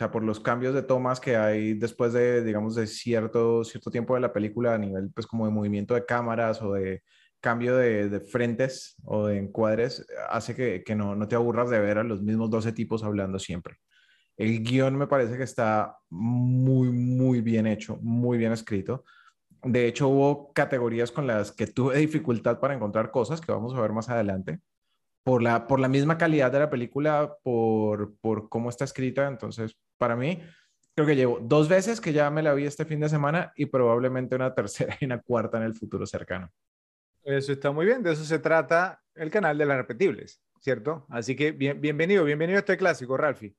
Sea, 0.00 0.10
por 0.10 0.24
los 0.24 0.40
cambios 0.40 0.72
de 0.72 0.82
tomas 0.82 1.20
que 1.20 1.36
hay 1.36 1.74
después 1.74 2.14
de, 2.14 2.42
digamos, 2.42 2.74
de 2.74 2.86
cierto, 2.86 3.62
cierto 3.64 3.90
tiempo 3.90 4.14
de 4.14 4.22
la 4.22 4.32
película 4.32 4.72
a 4.72 4.78
nivel, 4.78 5.10
pues, 5.12 5.26
como 5.26 5.44
de 5.44 5.52
movimiento 5.52 5.92
de 5.92 6.06
cámaras 6.06 6.62
o 6.62 6.72
de 6.72 7.02
cambio 7.38 7.76
de, 7.76 8.08
de 8.08 8.20
frentes 8.20 8.96
o 9.04 9.26
de 9.26 9.36
encuadres, 9.36 10.06
hace 10.30 10.54
que, 10.54 10.82
que 10.84 10.94
no, 10.94 11.14
no, 11.14 11.28
te 11.28 11.36
aburras 11.36 11.68
de 11.68 11.80
ver 11.80 11.98
a 11.98 12.02
los 12.02 12.22
mismos 12.22 12.48
12 12.48 12.72
tipos 12.72 13.04
hablando 13.04 13.38
siempre. 13.38 13.76
El 14.38 14.62
guion 14.62 14.96
me 14.96 15.06
parece 15.06 15.36
que 15.36 15.42
está 15.42 15.98
muy, 16.08 16.88
muy 16.88 17.42
bien 17.42 17.66
hecho, 17.66 17.98
muy 18.00 18.38
bien 18.38 18.52
escrito. 18.52 19.04
De 19.62 19.86
hecho, 19.86 20.08
hubo 20.08 20.50
categorías 20.54 21.12
con 21.12 21.26
las 21.26 21.52
que 21.52 21.66
tuve 21.66 21.98
dificultad 21.98 22.58
para 22.58 22.72
encontrar 22.72 23.10
cosas 23.10 23.38
que 23.42 23.52
vamos 23.52 23.74
a 23.74 23.82
ver 23.82 23.92
más 23.92 24.08
adelante 24.08 24.60
por 25.24 25.42
la, 25.42 25.66
por 25.66 25.78
la 25.78 25.88
misma 25.88 26.16
calidad 26.16 26.50
de 26.50 26.60
la 26.60 26.70
película, 26.70 27.36
por, 27.42 28.16
por 28.22 28.48
cómo 28.48 28.70
está 28.70 28.84
escrita. 28.86 29.28
Entonces, 29.28 29.76
para 30.00 30.16
mí, 30.16 30.42
creo 30.94 31.06
que 31.06 31.14
llevo 31.14 31.38
dos 31.42 31.68
veces 31.68 32.00
que 32.00 32.14
ya 32.14 32.30
me 32.30 32.42
la 32.42 32.54
vi 32.54 32.64
este 32.64 32.86
fin 32.86 33.00
de 33.00 33.10
semana 33.10 33.52
y 33.54 33.66
probablemente 33.66 34.34
una 34.34 34.54
tercera 34.54 34.96
y 34.98 35.04
una 35.04 35.20
cuarta 35.20 35.58
en 35.58 35.64
el 35.64 35.74
futuro 35.74 36.06
cercano. 36.06 36.50
Eso 37.22 37.52
está 37.52 37.70
muy 37.70 37.84
bien, 37.84 38.02
de 38.02 38.12
eso 38.12 38.24
se 38.24 38.38
trata 38.38 38.98
el 39.14 39.30
canal 39.30 39.58
de 39.58 39.66
las 39.66 39.76
repetibles, 39.76 40.42
¿cierto? 40.58 41.06
Así 41.10 41.36
que 41.36 41.52
bien, 41.52 41.78
bienvenido, 41.82 42.24
bienvenido 42.24 42.56
a 42.56 42.60
este 42.60 42.78
clásico, 42.78 43.18
Ralfi. 43.18 43.54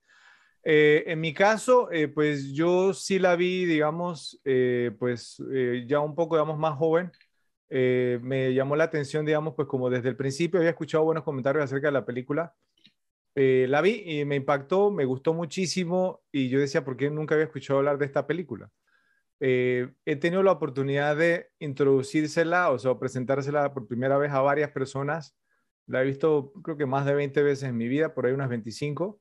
Eh, 0.63 1.03
en 1.05 1.19
mi 1.19 1.31
caso, 1.31 1.91
eh, 1.91 2.07
pues 2.07 2.53
yo 2.53 2.91
sí 2.95 3.19
la 3.19 3.35
vi, 3.35 3.65
digamos, 3.65 4.41
eh, 4.43 4.91
pues 4.97 5.41
ya 5.85 5.99
un 5.99 6.15
poco, 6.15 6.37
digamos, 6.37 6.57
más 6.57 6.75
joven. 6.75 7.11
me 7.69 8.53
llamó 8.55 8.75
la 8.75 8.85
atención, 8.85 9.25
digamos, 9.25 9.53
pues 9.55 9.67
como 9.67 9.91
desde 9.91 10.09
el 10.09 10.17
principio 10.17 10.59
había 10.59 10.71
escuchado 10.71 11.03
buenos 11.03 11.23
comentarios 11.23 11.63
acerca 11.63 11.87
de 11.87 11.93
la 11.93 12.05
película. 12.05 12.53
La 13.35 13.81
vi 13.81 14.03
y 14.05 14.25
me 14.25 14.35
impactó, 14.35 14.91
me 14.91 15.05
gustó 15.05 15.33
muchísimo 15.33 16.21
y 16.31 16.49
yo 16.49 16.59
decía, 16.59 16.83
¿por 16.83 16.97
qué 16.97 17.09
nunca 17.09 17.35
había 17.35 17.45
escuchado 17.45 17.79
hablar 17.79 17.97
de 17.97 18.05
esta 18.05 18.27
película? 18.27 18.69
he 19.43 20.15
tenido 20.19 20.43
la 20.43 20.51
oportunidad 20.51 21.17
de 21.17 21.49
introducírsela, 21.57 22.69
o 22.69 22.77
sea, 22.77 22.99
presentársela 22.99 23.73
por 23.73 23.87
primera 23.87 24.19
vez 24.19 24.31
a 24.31 24.41
varias 24.41 24.69
personas. 24.69 25.35
La 25.87 26.03
he 26.03 26.05
visto, 26.05 26.53
creo 26.61 26.77
que 26.77 26.85
más 26.85 27.07
de 27.07 27.15
20 27.15 27.41
veces 27.41 27.67
en 27.67 27.75
mi 27.75 27.87
vida, 27.87 28.13
por 28.13 28.27
ahí 28.27 28.33
unas 28.33 28.49
25. 28.49 29.19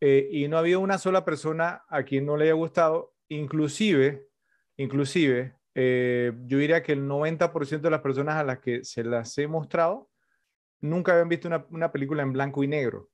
Eh, 0.00 0.28
y 0.30 0.48
no 0.48 0.58
había 0.58 0.78
una 0.78 0.98
sola 0.98 1.24
persona 1.24 1.82
a 1.88 2.02
quien 2.02 2.26
no 2.26 2.36
le 2.36 2.44
haya 2.44 2.52
gustado, 2.52 3.14
inclusive, 3.28 4.28
inclusive, 4.76 5.54
eh, 5.74 6.32
yo 6.46 6.58
diría 6.58 6.82
que 6.82 6.92
el 6.92 7.06
90% 7.06 7.80
de 7.80 7.90
las 7.90 8.00
personas 8.00 8.36
a 8.36 8.44
las 8.44 8.58
que 8.58 8.84
se 8.84 9.02
las 9.02 9.36
he 9.38 9.46
mostrado 9.46 10.10
nunca 10.80 11.12
habían 11.12 11.28
visto 11.28 11.48
una, 11.48 11.90
película 11.90 12.22
en 12.22 12.32
blanco 12.32 12.62
y 12.62 12.68
negro. 12.68 13.08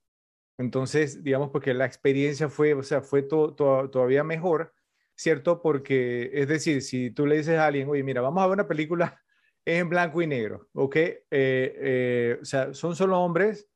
Entonces, 0.61 1.25
digamos, 1.25 1.51
porque 1.51 1.75
la 1.75 1.87
experiencia 1.87 2.49
fue, 2.49 2.75
o 2.75 2.83
sea, 2.83 3.03
fue 3.03 3.23
todavía 3.23 4.25
mejor, 4.25 4.75
¿cierto? 5.17 5.63
Porque, 5.63 6.31
es 6.35 6.49
decir, 6.49 6.83
si 6.83 7.11
tú 7.11 7.27
le 7.27 7.39
dices 7.39 7.59
a 7.59 7.67
alguien, 7.67 7.89
oye, 7.89 8.03
mira, 8.03 8.21
vamos 8.21 8.43
a 8.43 8.47
ver 8.47 8.55
una 8.55 8.69
película 8.69 9.21
en 9.65 9.89
blanco 9.89 10.23
y 10.23 10.27
negro, 10.27 10.69
¿ok? 10.75 10.97
Eh, 11.31 12.39
o 12.41 12.45
sea, 12.45 12.75
son 12.75 12.97
solo 12.97 13.21
hombres, 13.21 13.69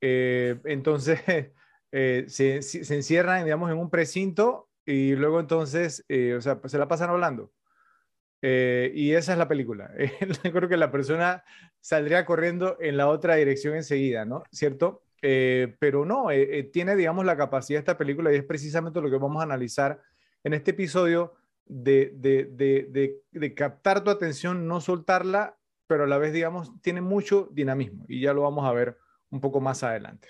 entonces 0.00 1.20
Eh, 1.92 2.26
se, 2.28 2.56
encierran, 2.94 3.44
digamos, 3.44 3.70
en 3.70 3.78
un 3.78 3.88
precinto 3.88 4.68
y 4.84 5.14
luego 5.14 5.40
entonces, 5.40 6.04
eh, 6.08 6.34
o 6.34 6.42
sea, 6.42 6.60
pues 6.60 6.72
se 6.72 6.78
la 6.78 6.88
pasan 6.88 7.08
hablando. 7.08 7.52
Eh, 8.42 8.92
y 8.94 9.12
esa 9.14 9.32
es 9.32 9.38
la 9.38 9.48
película. 9.48 9.90
Creo 10.42 10.68
que 10.68 10.76
la 10.76 10.90
persona 10.90 11.42
saldría 11.80 12.26
corriendo 12.26 12.76
en 12.80 12.98
la 12.98 13.08
otra 13.08 13.36
dirección 13.36 13.76
enseguida, 13.76 14.26
¿no? 14.26 14.42
¿Cierto? 14.52 15.05
Pero 15.20 16.04
no, 16.04 16.28
tiene, 16.72 16.96
digamos, 16.96 17.24
la 17.24 17.36
capacidad 17.36 17.78
de 17.78 17.80
esta 17.80 17.98
película 17.98 18.32
y 18.32 18.36
es 18.36 18.44
precisamente 18.44 19.00
lo 19.00 19.10
que 19.10 19.18
vamos 19.18 19.40
a 19.40 19.44
analizar 19.44 20.00
en 20.44 20.54
este 20.54 20.70
episodio 20.72 21.34
de, 21.66 23.54
captar 23.56 24.04
tu 24.04 24.10
atención, 24.10 24.68
no 24.68 24.80
soltarla, 24.80 25.56
pero 25.86 26.04
a 26.04 26.06
la 26.06 26.18
vez, 26.18 26.32
digamos, 26.32 26.72
tiene 26.80 27.00
mucho 27.00 27.48
dinamismo 27.52 28.04
y 28.08 28.20
ya 28.20 28.32
lo 28.32 28.42
vamos 28.42 28.64
a 28.64 28.72
ver 28.72 28.96
un 29.30 29.40
poco 29.40 29.60
más 29.60 29.82
adelante. 29.82 30.28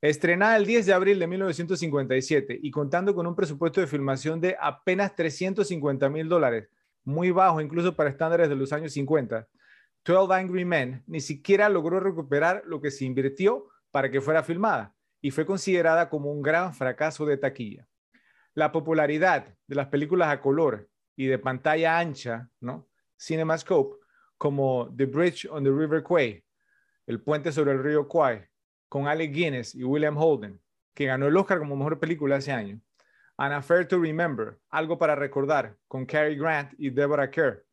Estrenada 0.00 0.56
el 0.56 0.66
10 0.66 0.86
de 0.86 0.92
abril 0.92 1.18
de 1.18 1.26
1957 1.26 2.58
y 2.62 2.70
contando 2.70 3.14
con 3.14 3.26
un 3.26 3.34
presupuesto 3.34 3.80
de 3.80 3.86
filmación 3.86 4.40
de 4.40 4.56
apenas 4.60 5.14
350 5.14 6.08
mil 6.10 6.28
dólares, 6.28 6.68
muy 7.04 7.30
bajo 7.30 7.60
incluso 7.60 7.96
para 7.96 8.10
estándares 8.10 8.48
de 8.48 8.56
los 8.56 8.72
años 8.72 8.92
50, 8.92 9.48
12 10.06 10.32
Angry 10.32 10.64
Men 10.64 11.02
ni 11.08 11.20
siquiera 11.20 11.68
logró 11.68 11.98
recuperar 11.98 12.62
lo 12.64 12.80
que 12.80 12.92
se 12.92 13.04
invirtió 13.04 13.66
para 13.90 14.08
que 14.08 14.20
fuera 14.20 14.44
filmada 14.44 14.94
y 15.20 15.32
fue 15.32 15.44
considerada 15.44 16.08
como 16.08 16.30
un 16.30 16.42
gran 16.42 16.72
fracaso 16.72 17.26
de 17.26 17.36
taquilla. 17.36 17.88
La 18.54 18.70
popularidad 18.70 19.52
de 19.66 19.74
las 19.74 19.88
películas 19.88 20.28
a 20.28 20.40
color 20.40 20.88
y 21.16 21.26
de 21.26 21.40
pantalla 21.40 21.98
ancha, 21.98 22.48
¿no? 22.60 22.88
CinemaScope, 23.20 23.96
como 24.38 24.94
The 24.96 25.06
Bridge 25.06 25.48
on 25.50 25.64
the 25.64 25.70
River 25.70 26.04
Quay, 26.04 26.44
El 27.06 27.20
puente 27.20 27.50
sobre 27.50 27.72
el 27.72 27.82
río 27.82 28.06
Kwai, 28.06 28.46
con 28.88 29.08
Alec 29.08 29.32
Guinness 29.32 29.74
y 29.74 29.82
William 29.82 30.16
Holden, 30.16 30.60
que 30.94 31.06
ganó 31.06 31.26
el 31.26 31.36
Oscar 31.36 31.58
como 31.58 31.74
mejor 31.74 31.98
película 31.98 32.36
ese 32.36 32.52
año. 32.52 32.80
An 33.38 33.52
Affair 33.52 33.88
to 33.88 33.98
Remember, 33.98 34.58
Algo 34.70 34.98
para 34.98 35.16
Recordar, 35.16 35.76
con 35.88 36.06
Cary 36.06 36.36
Grant 36.36 36.74
y 36.78 36.90
Deborah 36.90 37.30
Kerr. 37.30 37.65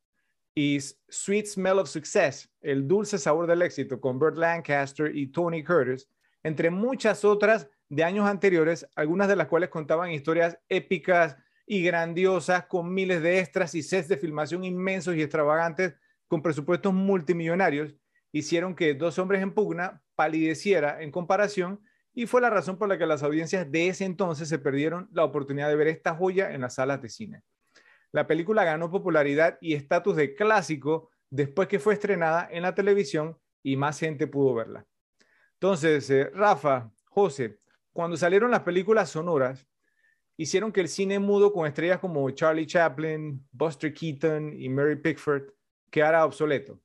Y 0.56 0.80
Sweet 1.10 1.48
Smell 1.48 1.80
of 1.80 1.90
Success, 1.90 2.50
El 2.62 2.88
Dulce 2.88 3.18
Sabor 3.18 3.48
del 3.48 3.62
Éxito, 3.62 4.00
con 4.00 4.20
Burt 4.20 4.38
Lancaster 4.38 5.16
y 5.16 5.28
Tony 5.28 5.64
Curtis, 5.64 6.08
entre 6.44 6.70
muchas 6.70 7.26
otras 7.26 7.68
de 7.90 8.04
años 8.04 8.28
anteriores, 8.28 8.88
algunas 8.96 9.28
de 9.28 9.36
las 9.36 9.48
cuales 9.48 9.70
contaban 9.70 10.12
historias 10.12 10.58
épicas 10.70 11.38
y 11.66 11.84
grandiosas, 11.84 12.66
con 12.66 12.94
miles 12.94 13.22
de 13.22 13.40
extras 13.40 13.74
y 13.76 13.82
sets 13.82 14.08
de 14.08 14.18
filmación 14.18 14.64
inmensos 14.64 15.16
y 15.16 15.22
extravagantes, 15.22 15.94
con 16.28 16.42
presupuestos 16.42 16.94
multimillonarios, 16.94 17.96
hicieron 18.32 18.76
que 18.76 18.96
Dos 18.96 19.20
Hombres 19.20 19.42
en 19.42 19.54
Pugna 19.54 20.02
palideciera 20.16 21.02
en 21.02 21.12
comparación 21.12 21.80
y 22.14 22.26
fue 22.26 22.42
la 22.42 22.50
razón 22.50 22.78
por 22.78 22.90
la 22.90 22.98
que 22.98 23.06
las 23.06 23.24
audiencias 23.24 23.72
de 23.72 23.88
ese 23.88 24.06
entonces 24.06 24.50
se 24.50 24.60
perdieron 24.60 25.10
la 25.14 25.24
oportunidad 25.24 25.70
de 25.70 25.76
ver 25.76 25.88
esta 25.88 26.16
joya 26.16 26.52
en 26.52 26.62
las 26.62 26.76
salas 26.76 27.02
de 27.02 27.10
cine. 27.10 27.44
La 28.14 28.28
película 28.28 28.64
ganó 28.64 28.92
popularidad 28.92 29.58
y 29.60 29.74
estatus 29.74 30.16
de 30.16 30.36
clásico 30.36 31.10
después 31.32 31.68
que 31.68 31.80
fue 31.80 31.96
estrenada 31.96 32.48
en 32.52 32.62
la 32.62 32.76
televisión 32.76 33.38
y 33.64 33.76
más 33.76 34.00
gente 34.00 34.28
pudo 34.28 34.54
verla. 34.54 34.86
Entonces, 35.56 36.08
eh, 36.12 36.30
Rafa, 36.30 36.92
José, 37.06 37.58
cuando 37.92 38.16
salieron 38.16 38.52
las 38.52 38.62
películas 38.62 39.10
sonoras, 39.10 39.68
hicieron 40.38 40.72
que 40.72 40.82
el 40.82 40.90
cine 40.90 41.18
mudo 41.18 41.52
con 41.52 41.66
estrellas 41.66 42.00
como 42.00 42.30
Charlie 42.30 42.68
Chaplin, 42.68 43.44
Buster 43.52 43.92
Keaton 43.92 44.54
y 44.62 44.70
Mary 44.70 44.96
Pickford 44.96 45.46
quedara 45.90 46.24
obsoleto. 46.24 46.80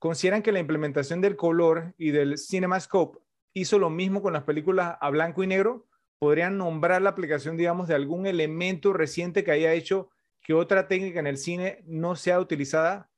¿Consideran 0.00 0.42
que 0.42 0.50
la 0.50 0.58
implementación 0.58 1.20
del 1.20 1.36
color 1.36 1.94
y 1.96 2.10
del 2.10 2.38
CinemaScope 2.38 3.20
hizo 3.52 3.78
lo 3.78 3.88
mismo 3.88 4.20
con 4.20 4.32
las 4.32 4.42
películas 4.42 4.96
a 5.00 5.10
blanco 5.10 5.44
y 5.44 5.46
negro? 5.46 5.86
¿Podrían 6.18 6.58
nombrar 6.58 7.02
la 7.02 7.10
aplicación, 7.10 7.56
digamos, 7.56 7.86
de 7.86 7.94
algún 7.94 8.26
elemento 8.26 8.92
reciente 8.92 9.44
que 9.44 9.52
haya 9.52 9.72
hecho 9.72 10.10
que 10.46 10.54
otra 10.54 10.86
técnica 10.86 11.18
en 11.18 11.26
el 11.26 11.38
cine 11.38 11.82
no 11.86 12.14
sea 12.14 12.38
utilizada? 12.38 13.10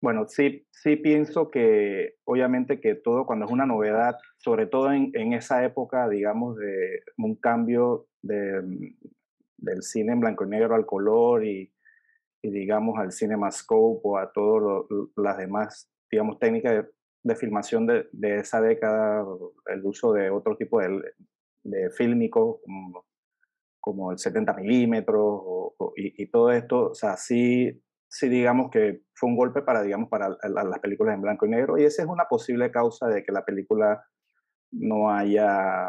Bueno, 0.00 0.26
sí, 0.28 0.66
sí 0.70 0.96
pienso 0.96 1.50
que 1.50 2.16
obviamente 2.24 2.80
que 2.80 2.94
todo 2.94 3.26
cuando 3.26 3.44
es 3.44 3.50
una 3.50 3.66
novedad, 3.66 4.16
sobre 4.38 4.66
todo 4.66 4.92
en, 4.92 5.32
esa 5.34 5.64
época, 5.64 6.08
digamos, 6.08 6.56
de 6.56 7.02
un 7.18 7.36
cambio 7.36 8.06
del 8.22 9.82
cine 9.82 10.12
en 10.12 10.20
blanco 10.20 10.44
y 10.44 10.48
negro 10.48 10.74
al 10.74 10.86
color 10.86 11.44
y, 11.44 11.72
y 12.42 12.50
digamos 12.50 12.98
al 12.98 13.12
CinemaScope 13.12 14.00
o 14.04 14.18
a 14.18 14.32
todas 14.32 14.86
las 15.16 15.36
demás, 15.36 15.90
digamos, 16.10 16.38
técnicas 16.38 16.86
de, 17.22 17.36
filmación 17.36 17.86
de, 17.86 18.08
de, 18.12 18.36
esa 18.36 18.60
década, 18.60 19.24
el 19.66 19.84
uso 19.84 20.12
de 20.12 20.30
otro 20.30 20.56
tipo 20.56 20.80
de, 20.80 21.12
de 21.62 21.90
fílmico 21.90 22.60
como, 22.62 23.06
como, 23.84 24.12
el 24.12 24.18
70 24.18 24.54
milímetros 24.54 25.42
y, 25.96 26.22
y, 26.22 26.30
todo 26.30 26.50
esto, 26.50 26.90
o 26.90 26.94
sea, 26.94 27.16
sí, 27.16 27.82
sí 28.08 28.28
digamos 28.28 28.70
que 28.70 29.02
fue 29.14 29.28
un 29.28 29.36
golpe 29.36 29.62
para, 29.62 29.82
digamos, 29.82 30.08
para 30.08 30.28
las 30.28 30.78
películas 30.80 31.14
en 31.14 31.22
blanco 31.22 31.46
y 31.46 31.50
negro 31.50 31.78
y 31.78 31.84
esa 31.84 32.02
es 32.02 32.08
una 32.08 32.24
posible 32.24 32.70
causa 32.70 33.06
de 33.08 33.22
que 33.22 33.32
la 33.32 33.44
película 33.44 34.04
no 34.72 35.10
haya 35.10 35.88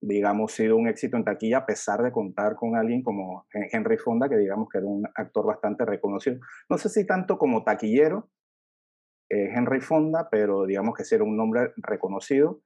digamos, 0.00 0.52
sido 0.52 0.76
un 0.76 0.88
éxito 0.88 1.16
en 1.16 1.24
taquilla 1.24 1.58
a 1.58 1.66
pesar 1.66 2.02
de 2.02 2.12
contar 2.12 2.54
con 2.56 2.76
alguien 2.76 3.02
como 3.02 3.46
Henry 3.52 3.98
Fonda, 3.98 4.28
que 4.28 4.36
digamos 4.36 4.68
que 4.68 4.78
era 4.78 4.86
un 4.86 5.04
actor 5.14 5.46
bastante 5.46 5.84
reconocido. 5.84 6.38
No 6.68 6.78
sé 6.78 6.88
si 6.88 7.06
tanto 7.06 7.38
como 7.38 7.64
taquillero, 7.64 8.30
eh, 9.28 9.50
Henry 9.54 9.80
Fonda, 9.80 10.28
pero 10.30 10.66
digamos 10.66 10.94
que 10.96 11.04
sí 11.04 11.14
era 11.14 11.24
un 11.24 11.36
nombre 11.36 11.72
reconocido. 11.76 12.62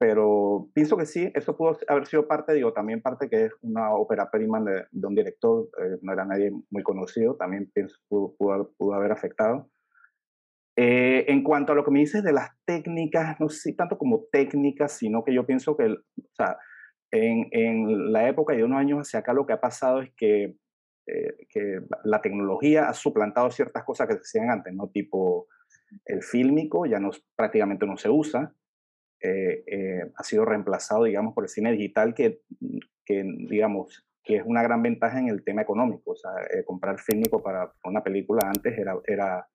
Pero 0.00 0.70
pienso 0.72 0.96
que 0.96 1.04
sí, 1.04 1.30
eso 1.34 1.58
pudo 1.58 1.76
haber 1.86 2.06
sido 2.06 2.26
parte, 2.26 2.54
digo, 2.54 2.72
también 2.72 3.02
parte 3.02 3.28
que 3.28 3.44
es 3.44 3.52
una 3.60 3.92
ópera 3.92 4.30
prima 4.30 4.58
de, 4.58 5.06
un 5.06 5.14
director, 5.14 5.68
eh, 5.78 5.98
no 6.00 6.14
era 6.14 6.24
nadie 6.24 6.50
muy 6.70 6.82
conocido, 6.82 7.36
también 7.36 7.70
pienso 7.74 7.98
pudo, 8.08 8.34
pudo, 8.78 8.94
haber 8.94 9.12
afectado. 9.12 9.68
Eh, 10.74 11.26
en 11.28 11.42
cuanto 11.42 11.72
a 11.72 11.74
lo 11.74 11.84
que 11.84 11.90
me 11.90 11.98
dices 11.98 12.24
de 12.24 12.32
las 12.32 12.48
técnicas, 12.64 13.38
no 13.40 13.50
sé 13.50 13.74
tanto 13.74 13.98
como 13.98 14.24
técnicas, 14.32 14.92
sino 14.92 15.22
que 15.22 15.34
yo 15.34 15.44
pienso 15.44 15.76
que, 15.76 15.84
o 15.88 16.32
sea, 16.32 16.56
en, 17.10 18.10
la 18.10 18.26
época 18.26 18.54
de 18.54 18.64
unos 18.64 18.78
años 18.78 19.00
hacia 19.00 19.20
acá 19.20 19.34
lo 19.34 19.44
que 19.44 19.52
ha 19.52 19.60
pasado 19.60 20.00
es 20.00 20.10
que, 20.16 20.56
eh, 21.08 21.36
que 21.50 21.80
la 22.04 22.22
tecnología 22.22 22.88
ha 22.88 22.94
suplantado 22.94 23.50
ciertas 23.50 23.84
cosas 23.84 24.08
que 24.08 24.14
se 24.14 24.20
hacían 24.20 24.50
antes, 24.50 24.72
¿no? 24.72 24.88
Tipo 24.88 25.46
el 26.06 26.22
fílmico 26.22 26.86
ya 26.86 26.98
no, 26.98 27.10
prácticamente 27.36 27.84
no 27.84 27.98
se 27.98 28.08
usa, 28.08 28.54
eh, 29.20 29.64
eh, 29.66 30.12
ha 30.16 30.22
sido 30.22 30.44
reemplazado, 30.44 31.04
digamos, 31.04 31.34
por 31.34 31.44
el 31.44 31.48
cine 31.48 31.72
digital 31.72 32.14
que, 32.14 32.40
que, 33.04 33.24
digamos, 33.48 34.06
que 34.22 34.36
es 34.36 34.42
una 34.44 34.62
gran 34.62 34.82
ventaja 34.82 35.18
en 35.18 35.28
el 35.28 35.44
tema 35.44 35.62
económico. 35.62 36.12
O 36.12 36.16
sea, 36.16 36.30
comprar 36.64 36.98
fílmico 36.98 37.42
para 37.42 37.72
una 37.84 38.02
película 38.02 38.42
antes 38.44 38.78
era, 38.78 38.94
era, 39.06 39.48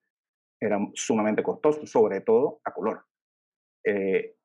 era 0.59 0.79
sumamente 0.93 1.43
costoso, 1.43 1.85
sobre 1.85 2.21
todo 2.21 2.59
a 2.63 2.71
color. 2.71 3.05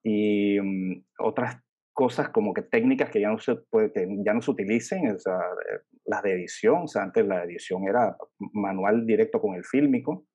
y 0.02 0.60
mm, 0.60 1.04
otras 1.18 1.62
cosas 2.00 2.30
como 2.30 2.54
que 2.54 2.62
técnicas 2.62 3.10
que 3.10 3.20
ya 3.20 3.28
no 3.28 3.38
se, 3.38 3.56
puede, 3.56 3.92
que 3.92 4.08
ya 4.24 4.32
no 4.32 4.40
se 4.40 4.50
utilicen, 4.50 5.14
o 5.14 5.18
sea, 5.18 5.36
eh, 5.36 5.80
las 6.06 6.22
de 6.22 6.32
edición, 6.32 6.84
o 6.84 6.88
sea, 6.88 7.02
antes 7.02 7.26
la 7.26 7.44
edición 7.44 7.86
era 7.86 8.16
manual 8.54 9.04
directo 9.04 9.38
con 9.38 9.54
el 9.54 9.64
fílmico, 9.64 10.26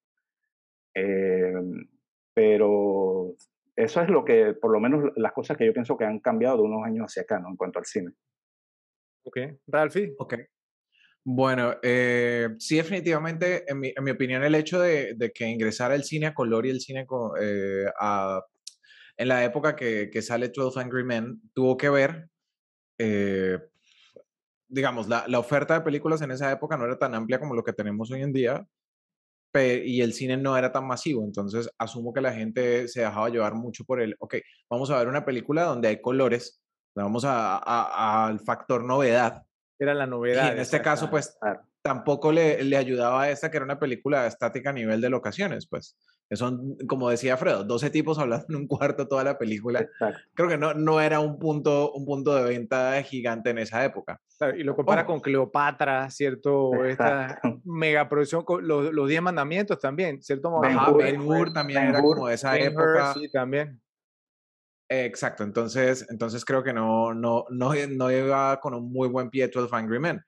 eh, 0.94 1.54
pero 2.36 3.34
eso 3.76 4.02
es 4.02 4.10
lo 4.10 4.24
que, 4.24 4.54
por 4.54 4.72
lo 4.72 4.80
menos 4.80 5.12
las 5.18 5.34
cosas 5.34 5.58
que 5.58 5.66
yo 5.66 5.74
pienso 5.74 5.98
que 5.98 6.06
han 6.06 6.20
cambiado 6.20 6.58
de 6.58 6.64
unos 6.64 6.86
años 6.86 7.06
hacia 7.06 7.24
acá, 7.24 7.40
¿no? 7.40 7.50
En 7.50 7.58
cuanto 7.58 7.80
al 7.80 7.86
cine. 7.86 8.12
Ok, 9.24 9.38
Ralphie. 9.68 10.14
Ok. 10.18 10.36
Bueno, 11.24 11.76
eh, 11.82 12.50
sí, 12.60 12.78
definitivamente, 12.78 13.70
en 13.70 13.80
mi, 13.80 13.92
en 13.96 14.04
mi, 14.04 14.12
opinión, 14.12 14.44
el 14.44 14.54
hecho 14.54 14.80
de, 14.80 15.16
de, 15.16 15.32
que 15.32 15.48
ingresara 15.48 15.96
el 15.96 16.04
cine 16.04 16.28
a 16.28 16.36
color 16.36 16.68
y 16.68 16.70
el 16.70 16.80
cine 16.80 17.08
eh, 17.42 17.86
a, 18.00 18.46
en 19.18 19.28
la 19.28 19.44
época 19.44 19.76
que, 19.76 20.10
que, 20.12 20.22
sale 20.22 20.50
12 20.50 20.80
Angry 20.80 21.04
Men 21.04 21.42
tuvo 21.54 21.78
que 21.78 21.90
ver, 21.90 22.30
eh, 23.00 23.58
digamos, 24.68 25.08
la, 25.10 25.26
la, 25.28 25.40
oferta 25.40 25.74
de 25.74 25.82
películas 25.82 26.22
en 26.22 26.30
esa 26.30 26.52
época 26.52 26.78
no 26.78 26.86
era 26.86 27.00
tan 27.00 27.16
amplia 27.16 27.40
como 27.40 27.56
lo 27.56 27.64
que 27.64 27.74
tenemos 27.74 28.12
hoy 28.12 28.22
en 28.22 28.32
día 28.32 28.68
y 29.56 30.02
el 30.02 30.14
cine 30.14 30.38
no 30.38 30.58
era 30.58 30.72
tan 30.72 30.88
masivo, 30.88 31.24
entonces 31.24 31.70
asumo 31.78 32.14
que 32.14 32.22
la 32.22 32.34
gente 32.34 32.88
se 32.88 33.02
dejaba 33.02 33.30
llevar 33.30 33.56
mucho 33.56 33.84
por 33.86 34.02
el, 34.02 34.16
ok, 34.20 34.36
vamos 34.70 34.90
a 34.92 34.98
ver 34.98 35.08
una 35.08 35.26
película 35.26 35.64
donde 35.64 35.88
hay 35.88 36.02
colores, 36.02 36.62
vamos 36.96 37.24
al 37.26 38.40
factor 38.40 38.84
novedad 38.84 39.44
era 39.80 39.94
la 39.94 40.08
novedad. 40.08 40.48
Y 40.48 40.52
en 40.54 40.60
este 40.60 40.82
caso, 40.82 41.10
pues 41.10 41.38
tampoco 41.82 42.32
le, 42.32 42.64
le, 42.64 42.78
ayudaba 42.78 43.24
a 43.24 43.30
esta, 43.30 43.52
que 43.52 43.58
era 43.58 43.66
una 43.66 43.80
película 43.80 44.26
estática 44.26 44.70
a 44.70 44.74
nivel 44.74 45.02
de 45.02 45.10
locaciones, 45.10 45.68
pues. 45.68 45.98
Son, 46.32 46.76
como 46.88 47.10
decía 47.10 47.38
Fredo, 47.38 47.64
12 47.64 47.92
tipos 47.92 48.18
hablando 48.18 48.46
en 48.50 48.56
un 48.56 48.68
cuarto 48.68 49.08
toda 49.08 49.24
la 49.24 49.38
película. 49.38 49.88
Creo 50.34 50.50
que 50.50 50.58
no, 50.58 50.74
no 50.74 51.00
era 51.00 51.20
un 51.20 51.38
punto, 51.38 51.92
un 51.92 52.06
punto 52.06 52.36
de 52.36 52.44
venta 52.44 53.02
gigante 53.04 53.52
en 53.52 53.60
esa 53.60 53.86
época. 53.86 54.20
y 54.58 54.64
lo 54.64 54.76
compara 54.76 55.06
con 55.06 55.20
Cleopatra, 55.20 56.10
¿cierto? 56.10 56.84
Esta 56.84 57.40
mega 57.64 58.10
producción, 58.10 58.44
con 58.44 58.68
los, 58.68 58.92
los 58.92 59.08
Diez 59.08 59.22
Mandamientos 59.22 59.80
también, 59.80 60.22
¿cierto? 60.22 60.60
Ben 60.62 61.22
Hur 61.22 61.54
también 61.54 61.84
era 61.90 62.02
como 62.02 62.28
de 62.28 62.34
esa 62.34 62.58
época. 62.58 63.14
sí, 63.14 63.30
también. 63.30 63.80
Exacto, 64.88 65.44
entonces, 65.44 66.06
entonces 66.10 66.46
creo 66.46 66.64
que 66.64 66.72
no, 66.72 67.14
no, 67.14 67.46
no, 67.50 67.74
no 67.90 68.12
iba 68.12 68.60
con 68.60 68.76
un 68.76 68.92
muy 68.92 69.08
buen 69.08 69.30
pie 69.30 69.48
12 69.48 69.76
Angry 69.76 70.00
Men. 70.00 70.24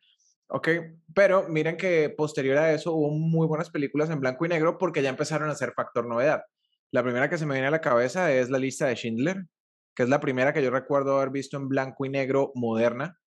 Ok, 0.50 0.70
pero 1.14 1.48
miren 1.50 1.76
que 1.76 2.10
posterior 2.10 2.58
a 2.58 2.72
eso 2.72 2.94
hubo 2.94 3.10
muy 3.10 3.48
buenas 3.48 3.70
películas 3.70 4.10
en 4.10 4.22
blanco 4.22 4.46
y 4.46 4.50
negro 4.50 4.78
porque 4.78 5.02
ya 5.02 5.10
empezaron 5.10 5.50
a 5.50 5.56
ser 5.56 5.74
factor 5.74 6.08
novedad. 6.08 6.44
La 6.92 7.04
primera 7.04 7.30
que 7.30 7.38
se 7.38 7.46
me 7.46 7.54
viene 7.54 7.68
a 7.68 7.72
la 7.72 7.82
cabeza 7.82 8.32
es 8.32 8.50
la 8.50 8.58
lista 8.58 8.88
de 8.88 8.96
Schindler, 8.96 9.46
que 9.94 10.04
es 10.04 10.10
la 10.10 10.22
primera 10.22 10.54
que 10.54 10.64
yo 10.64 10.72
recuerdo 10.72 11.18
haber 11.18 11.32
visto 11.32 11.58
en 11.58 11.68
blanco 11.68 12.06
y 12.06 12.10
negro 12.10 12.52
moderna. 12.56 13.20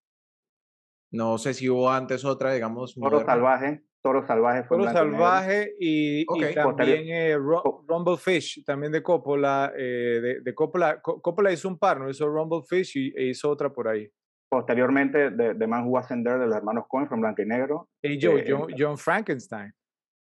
No 1.12 1.36
sé 1.36 1.52
si 1.52 1.68
hubo 1.68 1.90
antes 1.90 2.24
otra, 2.24 2.54
digamos. 2.54 2.94
Toro 2.94 3.24
Salvaje. 3.24 3.82
Toro 4.02 4.26
Salvaje 4.26 4.64
fue 4.64 4.78
Toro 4.78 4.90
Salvaje 4.90 5.74
y, 5.78 6.22
y, 6.22 6.54
también 6.54 7.04
eh, 7.08 7.36
Rumble 7.36 8.16
Fish, 8.16 8.64
también 8.64 8.92
de 8.92 9.02
Coppola. 9.02 9.74
Eh, 9.76 10.20
de, 10.22 10.40
de, 10.40 10.54
Coppola. 10.54 11.02
Coppola 11.02 11.52
hizo 11.52 11.68
un 11.68 11.78
par, 11.78 12.00
¿no? 12.00 12.08
Hizo 12.08 12.26
Rumble 12.26 12.62
Fish 12.66 12.96
y 12.96 13.12
e 13.14 13.26
hizo 13.26 13.50
otra 13.50 13.70
por 13.70 13.88
ahí. 13.88 14.10
Posteriormente, 14.50 15.30
de, 15.30 15.54
de 15.54 15.66
Man 15.66 15.86
Who 15.86 16.00
There, 16.08 16.38
de 16.38 16.46
los 16.46 16.56
hermanos 16.56 16.84
Coen, 16.88 17.06
fue 17.06 17.16
en 17.16 17.20
blanco 17.20 17.40
y 17.40 17.46
negro. 17.46 17.88
Y 18.02 18.18
yo, 18.18 18.36
eh, 18.36 18.44
John, 18.48 18.66
John, 18.76 18.98
Frankenstein. 18.98 19.72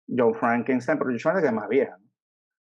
John 0.07 0.33
Frankenstein, 0.33 0.97
pero 0.97 1.11
John 1.21 1.37
es 1.37 1.43
de 1.43 1.51
más 1.51 1.69
vieja. 1.69 1.95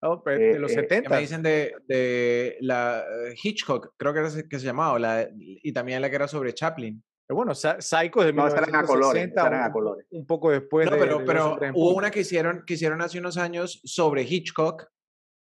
Oh, 0.02 0.22
de 0.26 0.58
los 0.58 0.72
70. 0.72 1.08
Me 1.08 1.20
dicen 1.20 1.42
de, 1.42 1.74
de 1.88 2.58
la 2.60 3.02
Hitchcock, 3.42 3.94
creo 3.96 4.12
que 4.12 4.20
era 4.20 4.28
que 4.48 4.58
se 4.58 4.66
llamaba, 4.66 4.98
la, 4.98 5.26
y 5.34 5.72
también 5.72 6.02
la 6.02 6.10
que 6.10 6.16
era 6.16 6.28
sobre 6.28 6.52
Chaplin. 6.52 7.02
Bueno, 7.30 7.54
Psycho 7.54 8.22
de 8.22 8.34
no, 8.34 8.44
1960, 8.44 8.78
a 8.78 8.84
colores, 8.84 9.32
un, 9.32 9.54
a 9.54 9.72
colores. 9.72 10.06
un 10.10 10.26
poco 10.26 10.50
después 10.50 10.90
no, 10.90 10.98
pero, 10.98 11.20
de, 11.20 11.24
pero 11.24 11.58
hubo 11.74 11.94
una 11.94 12.10
que 12.10 12.20
hicieron, 12.20 12.64
que 12.66 12.74
hicieron 12.74 13.00
hace 13.00 13.18
unos 13.18 13.38
años 13.38 13.80
sobre 13.82 14.24
Hitchcock, 14.24 14.86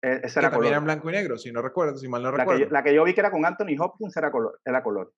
eh, 0.03 0.19
esa 0.23 0.41
era 0.41 0.49
que 0.49 0.55
también 0.55 0.73
era 0.73 0.79
en 0.79 0.83
blanco 0.83 1.09
y 1.09 1.13
negro, 1.13 1.37
si 1.37 1.51
no 1.51 1.61
recuerdo, 1.61 1.95
si 1.95 2.09
mal 2.09 2.21
no 2.23 2.31
la 2.31 2.37
recuerdo. 2.39 2.65
Que 2.65 2.71
la 2.71 2.83
que 2.83 2.93
yo 2.93 3.03
vi 3.03 3.13
que 3.13 3.21
era 3.21 3.31
con 3.31 3.45
Anthony 3.45 3.79
Hopkins 3.79 4.17
era 4.17 4.31
color. 4.31 4.59
Era 4.65 4.83
color. 4.83 5.13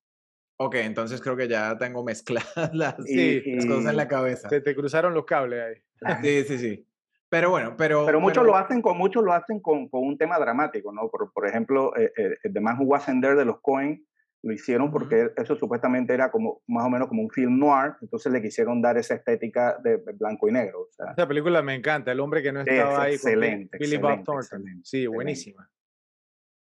Ok, 0.65 0.75
entonces 0.75 1.21
creo 1.21 1.35
que 1.35 1.49
ya 1.49 1.77
tengo 1.77 2.03
mezcladas 2.05 2.45
las, 2.73 2.95
sí, 3.05 3.41
las 3.45 3.65
cosas 3.65 3.91
en 3.91 3.97
la 3.97 4.07
cabeza. 4.07 4.47
Se 4.47 4.61
te 4.61 4.73
cruzaron 4.73 5.13
los 5.13 5.25
cables 5.25 5.61
ahí. 5.61 6.21
Sí, 6.21 6.43
sí, 6.45 6.57
sí. 6.57 6.87
Pero 7.27 7.49
bueno, 7.49 7.75
pero... 7.77 8.05
Pero 8.05 8.21
muchos 8.21 8.45
lo 8.45 8.55
hacen 8.55 8.81
con 8.81 8.97
muchos 8.97 9.23
lo 9.23 9.33
hacen 9.33 9.59
con, 9.59 9.89
con 9.89 10.03
un 10.03 10.17
tema 10.17 10.39
dramático, 10.39 10.93
¿no? 10.93 11.09
Por, 11.09 11.33
por 11.33 11.47
ejemplo, 11.47 11.95
eh, 11.97 12.11
eh, 12.15 12.49
The 12.51 12.61
Man 12.61 12.77
Who 12.79 12.97
There 13.21 13.35
de 13.35 13.43
los 13.43 13.59
Coen 13.59 14.05
lo 14.43 14.53
hicieron 14.53 14.91
porque 14.91 15.31
eso 15.35 15.55
supuestamente 15.55 16.13
era 16.13 16.31
como 16.31 16.61
más 16.67 16.85
o 16.85 16.89
menos 16.89 17.07
como 17.07 17.23
un 17.23 17.29
film 17.29 17.59
noir, 17.59 17.93
entonces 18.01 18.31
le 18.31 18.41
quisieron 18.41 18.81
dar 18.81 18.97
esa 18.97 19.15
estética 19.15 19.77
de 19.83 19.97
blanco 19.97 20.47
y 20.47 20.51
negro. 20.51 20.81
O 20.81 20.91
sea, 20.91 21.11
esa 21.11 21.27
película 21.27 21.61
me 21.61 21.75
encanta, 21.75 22.11
el 22.11 22.19
hombre 22.19 22.41
que 22.41 22.51
no 22.51 22.61
estaba 22.61 23.03
ahí. 23.03 23.15
Excelente. 23.15 23.77
Billy 23.77 23.97
Bob 23.97 24.23
Thornton. 24.23 24.63
Sí, 24.83 25.07
buenísima. 25.07 25.69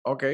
Ok. 0.02 0.24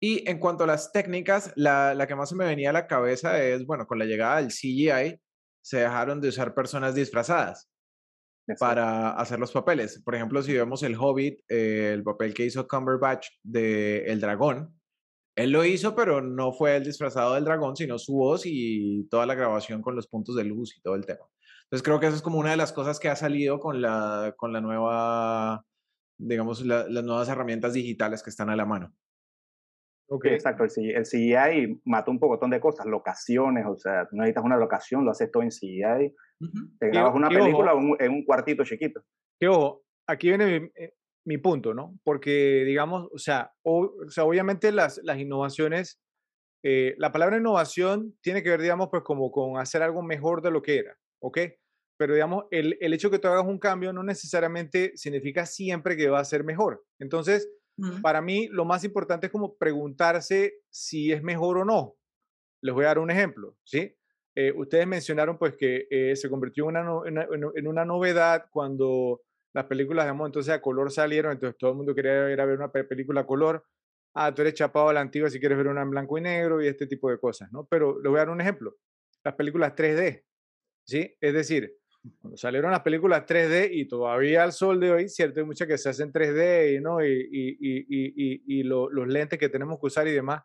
Y 0.00 0.28
en 0.28 0.38
cuanto 0.38 0.64
a 0.64 0.66
las 0.68 0.92
técnicas, 0.92 1.52
la, 1.56 1.94
la, 1.94 2.06
que 2.06 2.14
más 2.14 2.28
se 2.28 2.36
me 2.36 2.46
venía 2.46 2.70
a 2.70 2.72
la 2.72 2.86
cabeza 2.86 3.42
es, 3.42 3.66
bueno, 3.66 3.86
con 3.86 3.98
la 3.98 4.04
llegada 4.04 4.36
del 4.36 4.48
CGI, 4.48 5.20
se 5.60 5.78
dejaron 5.78 6.20
de 6.20 6.28
usar 6.28 6.54
personas 6.54 6.94
disfrazadas 6.94 7.68
para 8.58 9.10
hacer 9.10 9.38
los 9.38 9.52
papeles. 9.52 10.00
Por 10.02 10.14
ejemplo, 10.14 10.40
si 10.42 10.54
vemos 10.54 10.82
el 10.82 10.96
Hobbit, 10.96 11.40
eh, 11.48 11.90
el 11.92 12.02
papel 12.02 12.32
que 12.32 12.44
hizo 12.44 12.66
Cumberbatch 12.66 13.28
de 13.42 14.04
El 14.06 14.20
Dragón, 14.20 14.78
él 15.38 15.52
lo 15.52 15.64
hizo, 15.64 15.94
pero 15.94 16.20
no 16.20 16.52
fue 16.52 16.76
el 16.76 16.84
disfrazado 16.84 17.34
del 17.34 17.44
dragón, 17.44 17.76
sino 17.76 17.96
su 17.96 18.14
voz 18.14 18.42
y 18.44 19.06
toda 19.08 19.24
la 19.24 19.36
grabación 19.36 19.82
con 19.82 19.94
los 19.94 20.08
puntos 20.08 20.34
de 20.34 20.42
luz 20.42 20.76
y 20.76 20.80
todo 20.80 20.96
el 20.96 21.06
tema. 21.06 21.26
Entonces 21.62 21.84
creo 21.84 22.00
que 22.00 22.06
eso 22.06 22.16
es 22.16 22.22
como 22.22 22.38
una 22.40 22.50
de 22.50 22.56
las 22.56 22.72
cosas 22.72 22.98
que 22.98 23.08
ha 23.08 23.14
salido 23.14 23.60
con 23.60 23.80
la, 23.80 24.34
con 24.36 24.52
la 24.52 24.60
nueva, 24.60 25.64
digamos, 26.18 26.66
la, 26.66 26.88
las 26.88 27.04
nuevas 27.04 27.28
herramientas 27.28 27.74
digitales 27.74 28.22
que 28.24 28.30
están 28.30 28.50
a 28.50 28.56
la 28.56 28.64
mano. 28.64 28.92
Okay. 30.10 30.32
Exacto, 30.32 30.64
el 30.64 30.70
CGI, 30.70 30.90
el 30.90 31.02
CGI 31.04 31.82
mató 31.84 32.10
un 32.10 32.18
pocotón 32.18 32.50
de 32.50 32.60
cosas, 32.60 32.86
locaciones, 32.86 33.66
o 33.66 33.76
sea, 33.76 34.08
no 34.12 34.22
necesitas 34.22 34.44
una 34.44 34.56
locación, 34.56 35.04
lo 35.04 35.10
haces 35.10 35.30
todo 35.30 35.42
en 35.42 35.50
CGI, 35.50 36.14
uh 36.40 36.46
-huh. 36.46 36.78
te 36.78 36.88
grabas 36.88 37.14
una 37.14 37.28
película 37.28 37.74
ojo, 37.74 38.00
en 38.00 38.12
un 38.12 38.24
cuartito 38.24 38.64
chiquito. 38.64 39.02
Que 39.38 39.48
ojo, 39.48 39.82
aquí 40.08 40.28
viene 40.28 40.60
mi, 40.60 40.70
eh, 40.76 40.94
mi 41.26 41.36
punto, 41.36 41.74
¿no? 41.74 41.98
Porque, 42.04 42.64
digamos, 42.64 43.06
o 43.12 43.18
sea, 43.18 43.52
o, 43.62 43.92
o 44.06 44.08
sea 44.08 44.24
obviamente 44.24 44.72
las, 44.72 44.98
las 45.04 45.18
innovaciones, 45.18 46.00
eh, 46.64 46.94
la 46.96 47.12
palabra 47.12 47.36
innovación 47.36 48.16
tiene 48.22 48.42
que 48.42 48.48
ver, 48.48 48.62
digamos, 48.62 48.88
pues 48.90 49.02
como 49.02 49.30
con 49.30 49.58
hacer 49.58 49.82
algo 49.82 50.02
mejor 50.02 50.40
de 50.40 50.50
lo 50.50 50.62
que 50.62 50.78
era, 50.78 50.96
¿ok? 51.22 51.38
Pero, 51.98 52.14
digamos, 52.14 52.44
el, 52.50 52.78
el 52.80 52.94
hecho 52.94 53.10
que 53.10 53.18
tú 53.18 53.28
hagas 53.28 53.44
un 53.44 53.58
cambio 53.58 53.92
no 53.92 54.02
necesariamente 54.04 54.92
significa 54.96 55.44
siempre 55.44 55.96
que 55.96 56.08
va 56.08 56.20
a 56.20 56.24
ser 56.24 56.44
mejor. 56.44 56.84
Entonces, 56.98 57.50
para 58.02 58.20
mí, 58.20 58.48
lo 58.48 58.64
más 58.64 58.84
importante 58.84 59.26
es 59.26 59.32
como 59.32 59.56
preguntarse 59.56 60.60
si 60.70 61.12
es 61.12 61.22
mejor 61.22 61.58
o 61.58 61.64
no. 61.64 61.96
Les 62.62 62.74
voy 62.74 62.84
a 62.84 62.88
dar 62.88 62.98
un 62.98 63.10
ejemplo, 63.10 63.56
¿sí? 63.64 63.96
Eh, 64.34 64.52
ustedes 64.56 64.86
mencionaron, 64.86 65.38
pues, 65.38 65.56
que 65.56 65.86
eh, 65.90 66.16
se 66.16 66.28
convirtió 66.28 66.68
en 66.68 66.76
una, 66.76 67.26
en 67.54 67.66
una 67.66 67.84
novedad 67.84 68.46
cuando 68.50 69.22
las 69.54 69.66
películas, 69.66 70.04
digamos, 70.04 70.26
entonces 70.26 70.54
a 70.54 70.60
color 70.60 70.90
salieron, 70.90 71.32
entonces 71.32 71.56
todo 71.58 71.70
el 71.70 71.76
mundo 71.76 71.94
quería 71.94 72.30
ir 72.30 72.40
a 72.40 72.44
ver 72.44 72.58
una 72.58 72.70
película 72.70 73.22
a 73.22 73.26
color. 73.26 73.64
Ah, 74.14 74.34
tú 74.34 74.42
eres 74.42 74.54
chapado 74.54 74.88
a 74.88 74.92
la 74.92 75.00
antigua 75.00 75.30
si 75.30 75.40
quieres 75.40 75.58
ver 75.58 75.68
una 75.68 75.82
en 75.82 75.90
blanco 75.90 76.18
y 76.18 76.20
negro 76.20 76.62
y 76.62 76.66
este 76.66 76.86
tipo 76.86 77.10
de 77.10 77.18
cosas, 77.18 77.50
¿no? 77.52 77.66
Pero 77.66 78.00
les 78.00 78.10
voy 78.10 78.16
a 78.16 78.22
dar 78.24 78.30
un 78.30 78.40
ejemplo. 78.40 78.76
Las 79.24 79.34
películas 79.34 79.74
3D, 79.74 80.24
¿sí? 80.84 81.16
Es 81.20 81.34
decir, 81.34 81.77
cuando 82.20 82.36
salieron 82.36 82.70
las 82.70 82.80
películas 82.80 83.26
3D 83.26 83.70
y 83.72 83.86
todavía 83.86 84.44
al 84.44 84.52
sol 84.52 84.80
de 84.80 84.92
hoy, 84.92 85.08
cierto, 85.08 85.40
hay 85.40 85.46
muchas 85.46 85.68
que 85.68 85.78
se 85.78 85.88
hacen 85.88 86.12
3D 86.12 86.76
y, 86.76 86.80
¿no? 86.80 87.04
y, 87.04 87.28
y, 87.30 87.56
y, 87.60 88.42
y 88.46 88.62
lo, 88.62 88.88
los 88.90 89.08
lentes 89.08 89.38
que 89.38 89.48
tenemos 89.48 89.78
que 89.78 89.86
usar 89.86 90.06
y 90.08 90.12
demás. 90.12 90.42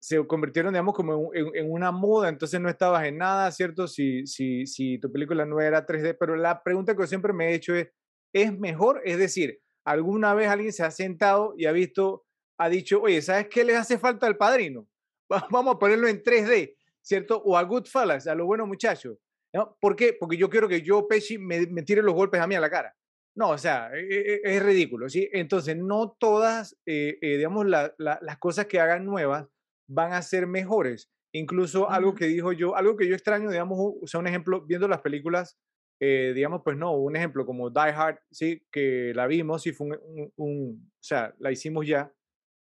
Se 0.00 0.24
convirtieron, 0.26 0.72
digamos, 0.72 0.94
como 0.94 1.32
en, 1.34 1.70
una 1.70 1.90
moda, 1.90 2.28
entonces 2.28 2.60
no 2.60 2.68
estabas 2.68 3.04
en 3.06 3.18
nada, 3.18 3.50
¿cierto? 3.50 3.88
Si, 3.88 4.26
si, 4.26 4.66
si 4.66 4.98
tu 4.98 5.10
película 5.10 5.44
no 5.44 5.60
era 5.60 5.86
3D, 5.86 6.16
pero 6.18 6.36
la 6.36 6.62
pregunta 6.62 6.96
que 6.96 7.06
siempre 7.06 7.32
me 7.32 7.48
he 7.48 7.54
hecho 7.54 7.74
es, 7.74 7.88
¿es 8.32 8.56
mejor? 8.56 9.02
Es 9.04 9.18
decir, 9.18 9.60
¿alguna 9.84 10.34
vez 10.34 10.48
alguien 10.48 10.72
se 10.72 10.84
ha 10.84 10.90
sentado 10.90 11.54
y 11.56 11.66
ha 11.66 11.72
visto, 11.72 12.24
ha 12.58 12.68
dicho, 12.68 13.02
oye, 13.02 13.20
¿sabes 13.22 13.48
qué 13.48 13.64
les 13.64 13.76
hace 13.76 13.98
falta 13.98 14.26
al 14.26 14.36
padrino? 14.36 14.86
Vamos 15.50 15.74
a 15.74 15.78
ponerlo 15.78 16.06
en 16.06 16.22
3D, 16.22 16.76
¿cierto? 17.02 17.42
O 17.44 17.56
a 17.56 17.62
Goodfellas, 17.64 18.28
a 18.28 18.34
los 18.36 18.46
buenos 18.46 18.68
muchachos. 18.68 19.18
¿No? 19.54 19.76
¿Por 19.80 19.96
qué? 19.96 20.16
Porque 20.18 20.36
yo 20.36 20.50
quiero 20.50 20.68
que 20.68 20.82
yo, 20.82 21.06
Pesci, 21.08 21.38
me, 21.38 21.66
me 21.66 21.82
tire 21.82 22.02
los 22.02 22.14
golpes 22.14 22.40
a 22.40 22.46
mí 22.46 22.54
a 22.54 22.60
la 22.60 22.70
cara. 22.70 22.94
No, 23.36 23.50
o 23.50 23.58
sea, 23.58 23.90
es, 23.94 24.40
es 24.42 24.62
ridículo, 24.62 25.08
¿sí? 25.08 25.28
Entonces, 25.32 25.76
no 25.76 26.16
todas, 26.18 26.76
eh, 26.86 27.18
eh, 27.20 27.36
digamos, 27.36 27.66
la, 27.66 27.94
la, 27.98 28.18
las 28.20 28.38
cosas 28.38 28.66
que 28.66 28.80
hagan 28.80 29.04
nuevas 29.04 29.46
van 29.88 30.12
a 30.12 30.22
ser 30.22 30.46
mejores. 30.46 31.10
Incluso 31.32 31.82
uh 31.82 31.84
-huh. 31.84 31.94
algo 31.94 32.14
que 32.14 32.26
dijo 32.26 32.52
yo, 32.52 32.74
algo 32.74 32.96
que 32.96 33.06
yo 33.06 33.14
extraño, 33.14 33.50
digamos, 33.50 33.78
o 33.78 34.06
sea, 34.06 34.20
un 34.20 34.26
ejemplo, 34.26 34.62
viendo 34.66 34.88
las 34.88 35.02
películas, 35.02 35.56
eh, 36.00 36.32
digamos, 36.34 36.62
pues 36.64 36.76
no, 36.76 36.94
un 36.96 37.16
ejemplo 37.16 37.44
como 37.44 37.70
Die 37.70 37.80
Hard, 37.80 38.18
sí, 38.30 38.64
que 38.72 39.12
la 39.14 39.26
vimos 39.26 39.66
y 39.66 39.72
fue 39.72 39.88
un, 39.88 39.98
un, 40.02 40.32
un, 40.36 40.90
o 40.94 41.02
sea, 41.02 41.34
la 41.38 41.50
hicimos 41.52 41.86
ya. 41.86 42.12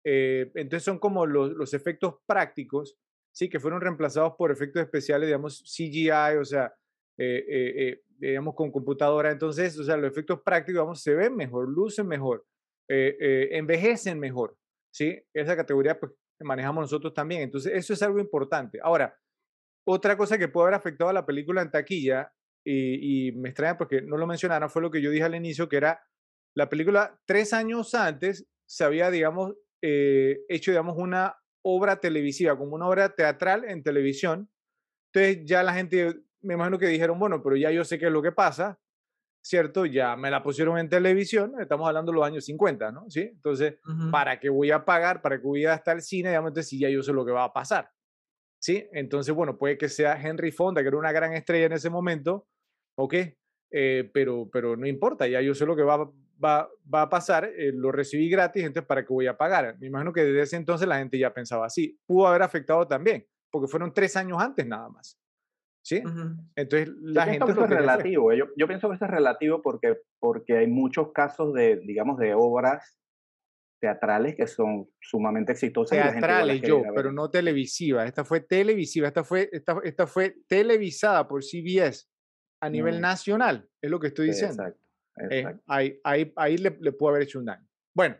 Eh, 0.06 0.52
entonces 0.56 0.84
son 0.84 1.00
como 1.00 1.26
los, 1.26 1.52
los, 1.54 1.74
efectos 1.74 2.16
prácticos, 2.26 2.98
¿sí? 3.32 3.50
Que 3.50 3.60
fueron 3.60 3.82
reemplazados 3.82 4.34
por 4.38 4.52
efectos 4.52 4.82
especiales, 4.82 5.28
digamos, 5.28 5.64
CGI, 5.64 6.38
o 6.40 6.46
sea, 6.46 6.74
eh, 7.18 8.02
digamos, 8.18 8.56
con 8.56 8.72
computadora. 8.72 9.32
Entonces, 9.32 9.78
o 9.78 9.84
sea, 9.84 9.98
los 9.98 10.12
efectos 10.12 10.42
prácticos, 10.44 10.82
vamos, 10.82 11.02
se 11.02 11.14
ven 11.14 11.36
mejor, 11.36 11.68
lucen 11.70 12.08
mejor, 12.08 12.46
envejecen 12.88 14.20
mejor, 14.20 14.58
¿sí? 14.92 15.22
Esa 15.34 15.56
categoría, 15.56 16.00
pues, 16.00 16.12
manejamos 16.42 16.84
nosotros 16.84 17.14
también. 17.14 17.42
Entonces, 17.42 17.74
eso 17.76 17.94
es 17.94 18.02
algo 18.02 18.20
importante. 18.20 18.80
Ahora, 18.82 19.18
otra 19.88 20.18
cosa 20.18 20.38
que 20.38 20.48
puede 20.48 20.68
haber 20.68 20.80
afectado 20.80 21.10
a 21.10 21.14
la 21.14 21.26
película 21.26 21.62
en 21.62 21.72
taquilla, 21.72 22.32
y, 22.66 23.32
me 23.34 23.50
extraña 23.50 23.78
porque 23.78 24.02
no 24.02 24.18
lo 24.18 24.28
mencionaron, 24.28 24.70
fue 24.70 24.82
lo 24.82 24.92
que 24.92 25.02
yo 25.02 25.12
dije 25.12 25.24
al 25.24 25.36
inicio, 25.36 25.70
que 25.70 25.78
era 25.78 26.04
la 26.56 26.70
película 26.70 27.20
tres 27.26 27.54
años 27.54 27.96
antes 27.96 28.48
se 28.68 28.84
había, 28.84 29.10
digamos, 29.10 29.56
eh, 29.82 30.42
hecho, 30.50 30.72
digamos, 30.72 30.98
una 30.98 31.36
obra 31.76 32.00
televisiva, 32.00 32.58
como 32.58 32.76
una 32.76 32.88
obra 32.88 33.16
teatral 33.16 33.66
en 33.66 33.84
televisión. 33.84 34.50
Entonces 35.14 35.46
ya 35.46 35.64
la 35.64 35.74
gente, 35.74 36.22
me 36.42 36.54
imagino 36.54 36.78
que 36.78 36.88
dijeron, 36.88 37.20
bueno, 37.20 37.42
pero 37.42 37.56
ya 37.56 37.72
yo 37.72 37.84
sé 37.84 37.98
qué 37.98 38.08
es 38.08 38.12
lo 38.12 38.22
que 38.22 38.32
pasa, 38.32 38.80
¿cierto? 39.42 39.86
Ya 39.86 40.16
me 40.16 40.30
la 40.30 40.44
pusieron 40.44 40.78
en 40.78 40.90
televisión, 40.90 41.54
estamos 41.60 41.88
hablando 41.88 42.12
de 42.12 42.18
los 42.18 42.26
años 42.26 42.46
50, 42.46 42.92
¿no? 42.92 43.10
¿Sí? 43.10 43.22
Entonces, 43.22 43.76
¿para 44.12 44.40
qué 44.40 44.50
voy 44.50 44.72
a 44.72 44.86
pagar? 44.86 45.22
¿Para 45.22 45.38
qué 45.38 45.48
voy 45.48 45.66
a 45.66 45.76
estar 45.76 45.96
al 45.96 46.02
cine? 46.02 46.30
Digamos, 46.30 46.50
entonces, 46.50 46.70
si 46.70 46.80
ya 46.80 46.90
yo 46.90 47.02
sé 47.02 47.14
lo 47.14 47.26
que 47.26 47.32
va 47.32 47.46
a 47.46 47.54
pasar. 47.54 47.92
¿Sí? 48.62 48.88
Entonces, 48.92 49.34
bueno, 49.34 49.58
puede 49.58 49.78
que 49.78 49.88
sea 49.88 50.20
Henry 50.22 50.52
Fonda, 50.52 50.82
que 50.82 50.90
era 50.90 50.98
una 50.98 51.14
gran 51.14 51.34
estrella 51.34 51.68
en 51.68 51.74
ese 51.74 51.90
momento, 51.90 52.48
¿ok? 52.98 53.16
Eh, 53.72 54.10
pero, 54.14 54.50
pero 54.52 54.76
no 54.76 54.86
importa, 54.88 55.28
ya 55.28 55.42
yo 55.42 55.54
sé 55.54 55.66
lo 55.66 55.76
que 55.76 55.84
va, 55.84 56.12
va, 56.44 56.70
va 56.94 57.04
a 57.04 57.10
pasar, 57.10 57.46
eh, 57.46 57.72
lo 57.74 57.92
recibí 57.92 58.30
gratis, 58.30 58.64
entonces 58.64 58.88
¿para 58.88 59.04
qué 59.06 59.14
voy 59.14 59.28
a 59.28 59.38
pagar? 59.38 59.78
Me 59.80 59.88
imagino 59.88 60.14
que 60.14 60.24
desde 60.24 60.42
ese 60.42 60.56
entonces 60.56 60.88
la 60.88 61.00
gente 61.00 61.18
ya 61.18 61.34
pensaba 61.34 61.66
así. 61.66 62.00
Pudo 62.06 62.28
haber 62.28 62.42
afectado 62.42 62.88
también, 62.88 63.26
porque 63.52 63.68
fueron 63.68 63.94
tres 63.94 64.16
años 64.16 64.42
antes 64.42 64.66
nada 64.66 64.90
más. 64.90 65.20
¿Sí? 65.82 66.04
Entonces 66.56 66.90
la 67.02 67.26
yo 67.26 67.32
gente... 67.32 67.52
Eso 67.52 67.64
es 67.64 67.70
relativo, 67.70 68.34
yo, 68.34 68.46
yo, 68.56 68.68
pienso 68.68 68.90
que 68.90 68.96
eso 68.96 69.06
es 69.06 69.12
relativo 69.12 69.62
porque, 69.62 69.98
porque 70.20 70.58
hay 70.58 70.68
muchos 70.68 71.12
casos 71.14 71.54
de, 71.54 71.78
digamos, 71.78 72.20
de 72.20 72.34
obras 72.34 73.00
teatrales 73.80 74.36
que 74.36 74.46
son 74.46 74.90
sumamente 75.02 75.54
exitosas. 75.54 75.98
Teatrales, 75.98 76.62
yo, 76.62 76.84
pero 76.94 77.12
no 77.12 77.30
televisivas. 77.30 78.06
Esta 78.06 78.26
fue 78.26 78.42
televisiva, 78.42 79.08
esta 79.08 79.24
fue, 79.24 79.50
esta, 79.52 79.80
esta 79.84 80.06
fue 80.06 80.36
televisada 80.48 81.28
por 81.28 81.44
CBS 81.44 82.08
a 82.62 82.70
nivel 82.70 82.98
mm. 82.98 83.02
nacional, 83.02 83.70
es 83.82 83.90
lo 83.90 84.00
que 84.00 84.08
estoy 84.08 84.28
diciendo. 84.28 84.64
exacto. 84.64 84.89
Eh, 85.30 85.46
ahí, 85.68 86.00
ahí, 86.04 86.34
ahí 86.36 86.58
le, 86.58 86.78
le, 86.80 86.92
pudo 86.92 87.10
haber 87.10 87.24
hecho 87.24 87.40
un 87.40 87.46
daño. 87.46 87.68
Bueno, 87.94 88.16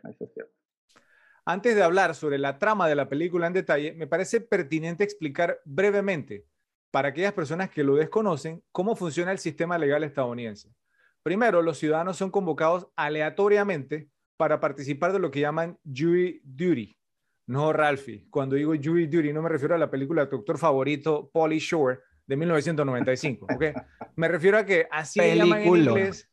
antes 1.44 1.74
de 1.74 1.82
hablar 1.82 2.14
sobre 2.14 2.38
la 2.38 2.58
trama 2.58 2.88
de 2.88 2.94
la 2.94 3.08
película 3.08 3.46
en 3.46 3.52
detalle, 3.52 3.92
me 3.92 4.06
parece 4.06 4.40
pertinente 4.40 5.04
explicar 5.04 5.60
brevemente, 5.64 6.46
para 6.90 7.08
aquellas 7.08 7.32
personas 7.32 7.70
que 7.70 7.84
lo 7.84 7.96
desconocen, 7.96 8.62
cómo 8.72 8.96
funciona 8.96 9.32
el 9.32 9.38
sistema 9.38 9.78
legal 9.78 10.04
estadounidense. 10.04 10.74
Primero, 11.22 11.62
los 11.62 11.78
ciudadanos 11.78 12.16
son 12.16 12.30
convocados 12.30 12.88
aleatoriamente 12.96 14.08
para 14.36 14.58
participar 14.58 15.12
de 15.12 15.18
lo 15.18 15.30
que 15.30 15.40
llaman 15.40 15.78
jury 15.84 16.40
duty. 16.44 16.96
No, 17.46 17.72
Ralphie, 17.72 18.26
cuando 18.30 18.56
digo 18.56 18.72
jury 18.74 19.06
duty 19.06 19.32
no 19.32 19.42
me 19.42 19.48
refiero 19.48 19.74
a 19.74 19.78
la 19.78 19.90
película 19.90 20.22
de 20.22 20.30
tu 20.30 20.36
actor 20.36 20.56
favorito, 20.56 21.30
Polly 21.32 21.58
Shore, 21.58 21.98
de 22.26 22.36
1995, 22.36 23.46
¿ok? 23.54 23.64
Me 24.16 24.28
refiero 24.28 24.56
a 24.56 24.64
que 24.64 24.86
así 24.90 25.20
llaman 25.20 25.62
en 25.62 25.66
inglés 25.66 26.29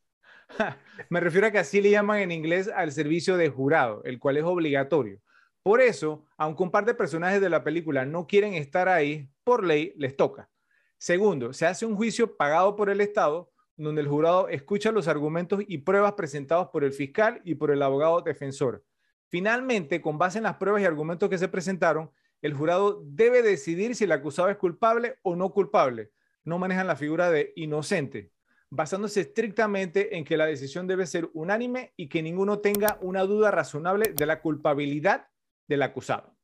Me 1.09 1.19
refiero 1.19 1.47
a 1.47 1.51
que 1.51 1.59
así 1.59 1.81
le 1.81 1.91
llaman 1.91 2.19
en 2.19 2.31
inglés 2.31 2.69
al 2.73 2.91
servicio 2.91 3.37
de 3.37 3.49
jurado, 3.49 4.01
el 4.03 4.19
cual 4.19 4.37
es 4.37 4.43
obligatorio. 4.43 5.19
Por 5.63 5.81
eso, 5.81 6.25
aunque 6.37 6.63
un 6.63 6.71
par 6.71 6.85
de 6.85 6.93
personajes 6.93 7.41
de 7.41 7.49
la 7.49 7.63
película 7.63 8.05
no 8.05 8.25
quieren 8.25 8.53
estar 8.53 8.87
ahí, 8.87 9.29
por 9.43 9.65
ley 9.65 9.93
les 9.97 10.15
toca. 10.15 10.49
Segundo, 10.97 11.53
se 11.53 11.65
hace 11.65 11.85
un 11.85 11.95
juicio 11.95 12.37
pagado 12.37 12.75
por 12.75 12.89
el 12.89 13.01
Estado, 13.01 13.51
donde 13.75 14.01
el 14.01 14.07
jurado 14.07 14.47
escucha 14.47 14.91
los 14.91 15.07
argumentos 15.07 15.61
y 15.67 15.79
pruebas 15.79 16.13
presentados 16.13 16.69
por 16.69 16.83
el 16.83 16.93
fiscal 16.93 17.41
y 17.43 17.55
por 17.55 17.69
el 17.69 17.83
abogado 17.83 18.21
defensor. 18.21 18.83
Finalmente, 19.29 20.01
con 20.01 20.17
base 20.17 20.39
en 20.39 20.45
las 20.45 20.55
pruebas 20.55 20.81
y 20.81 20.85
argumentos 20.85 21.29
que 21.29 21.37
se 21.37 21.49
presentaron, 21.49 22.09
el 22.41 22.53
jurado 22.53 23.03
debe 23.05 23.41
decidir 23.41 23.95
si 23.95 24.05
el 24.05 24.11
acusado 24.13 24.49
es 24.49 24.57
culpable 24.57 25.19
o 25.21 25.35
no 25.35 25.51
culpable. 25.51 26.11
No 26.43 26.57
manejan 26.57 26.87
la 26.87 26.95
figura 26.95 27.29
de 27.29 27.51
inocente 27.55 28.31
basándose 28.69 29.21
estrictamente 29.21 30.17
en 30.17 30.25
que 30.25 30.37
la 30.37 30.45
decisión 30.45 30.87
debe 30.87 31.05
ser 31.05 31.29
unánime 31.33 31.93
y 31.95 32.09
que 32.09 32.21
ninguno 32.21 32.59
tenga 32.59 32.97
una 33.01 33.23
duda 33.23 33.51
razonable 33.51 34.13
de 34.13 34.25
la 34.25 34.41
culpabilidad 34.41 35.27
del 35.67 35.83
acusado. 35.83 36.35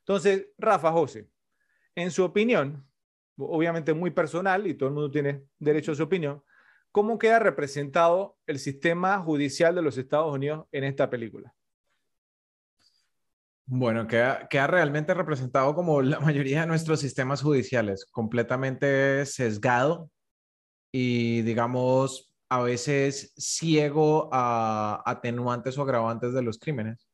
Entonces, 0.00 0.48
Rafa 0.58 0.92
José, 0.92 1.28
en 1.94 2.10
su 2.10 2.24
opinión, 2.24 2.86
obviamente 3.36 3.94
muy 3.94 4.10
personal 4.10 4.66
y 4.66 4.74
todo 4.74 4.88
el 4.88 4.94
mundo 4.94 5.10
tiene 5.10 5.44
derecho 5.58 5.92
a 5.92 5.94
su 5.94 6.02
opinión, 6.04 6.42
¿cómo 6.90 7.18
queda 7.18 7.38
representado 7.38 8.38
el 8.46 8.58
sistema 8.58 9.18
judicial 9.20 9.74
de 9.74 9.82
los 9.82 9.98
Estados 9.98 10.32
Unidos 10.32 10.66
en 10.72 10.84
esta 10.84 11.10
película? 11.10 11.52
Bueno, 13.68 14.06
queda, 14.06 14.46
queda, 14.48 14.68
realmente 14.68 15.12
representado 15.12 15.74
como 15.74 16.00
la 16.00 16.20
mayoría 16.20 16.60
de 16.60 16.66
nuestros 16.68 17.00
sistemas 17.00 17.42
judiciales, 17.42 18.06
completamente 18.12 19.26
sesgado 19.26 20.08
y 20.92 21.42
digamos 21.42 22.32
a 22.48 22.62
veces 22.62 23.32
ciego 23.36 24.28
a 24.32 25.02
atenuantes 25.04 25.76
o 25.78 25.82
agravantes 25.82 26.32
de 26.32 26.42
los 26.42 26.58
crímenes. 26.58 27.08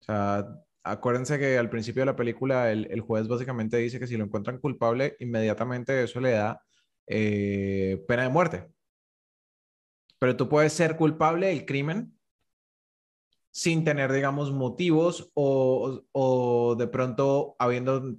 O 0.00 0.04
sea, 0.04 0.46
acuérdense 0.82 1.38
que 1.38 1.58
al 1.58 1.70
principio 1.70 2.02
de 2.02 2.06
la 2.06 2.16
película 2.16 2.70
el, 2.72 3.00
juez 3.00 3.28
básicamente 3.28 3.76
dice 3.76 4.00
que 4.00 4.06
si 4.06 4.16
lo 4.16 4.24
encuentran 4.24 4.58
culpable, 4.58 5.16
inmediatamente 5.20 6.02
eso 6.02 6.20
le 6.20 6.32
da 6.32 6.62
eh, 7.06 8.04
pena 8.08 8.24
de 8.24 8.28
muerte. 8.28 8.68
Pero 10.18 10.36
tú 10.36 10.48
puedes 10.48 10.72
ser 10.72 10.96
culpable 10.96 11.48
del 11.48 11.64
crimen 11.64 12.18
sin 13.52 13.84
tener, 13.84 14.12
digamos, 14.12 14.52
motivos 14.52 15.30
o, 15.34 16.02
o 16.12 16.76
de 16.76 16.86
pronto 16.86 17.56
habiendo 17.58 18.16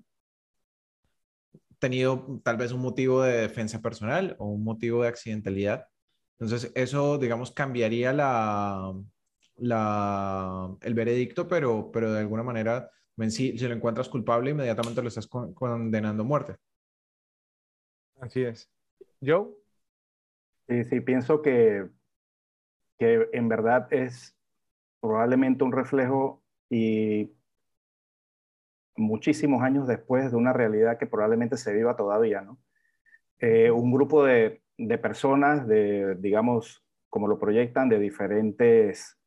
tenido 1.81 2.39
tal 2.45 2.55
vez 2.55 2.71
un 2.71 2.81
motivo 2.81 3.23
de 3.23 3.41
defensa 3.41 3.81
personal 3.81 4.37
o 4.39 4.45
un 4.45 4.63
motivo 4.63 5.01
de 5.03 5.09
accidentalidad. 5.09 5.87
Entonces, 6.39 6.71
eso, 6.75 7.17
digamos, 7.17 7.51
cambiaría 7.51 8.13
la, 8.13 8.93
la, 9.57 10.73
el 10.81 10.93
veredicto, 10.93 11.47
pero, 11.47 11.91
pero 11.91 12.13
de 12.13 12.19
alguna 12.19 12.43
manera, 12.43 12.89
si, 13.29 13.57
si 13.57 13.67
lo 13.67 13.73
encuentras 13.73 14.07
culpable, 14.07 14.51
inmediatamente 14.51 15.01
lo 15.01 15.09
estás 15.09 15.27
condenando 15.27 16.23
a 16.23 16.25
muerte. 16.25 16.55
Así 18.21 18.43
es. 18.43 18.71
¿Joe? 19.19 19.49
Sí, 20.69 20.83
sí, 20.85 21.01
pienso 21.01 21.41
que, 21.41 21.89
que 22.97 23.27
en 23.33 23.49
verdad 23.49 23.91
es 23.91 24.37
probablemente 25.01 25.63
un 25.63 25.71
reflejo 25.71 26.43
y 26.69 27.31
muchísimos 29.01 29.61
años 29.63 29.87
después 29.87 30.31
de 30.31 30.37
una 30.37 30.53
realidad 30.53 30.97
que 30.97 31.07
probablemente 31.07 31.57
se 31.57 31.73
viva 31.73 31.95
todavía, 31.95 32.41
¿no? 32.41 32.57
Eh, 33.39 33.71
un 33.71 33.91
grupo 33.91 34.23
de, 34.23 34.61
personas, 35.01 35.67
de, 35.67 36.15
digamos, 36.19 36.85
como 37.09 37.27
lo 37.27 37.39
proyectan, 37.39 37.89
de 37.89 37.99
diferentes 37.99 39.17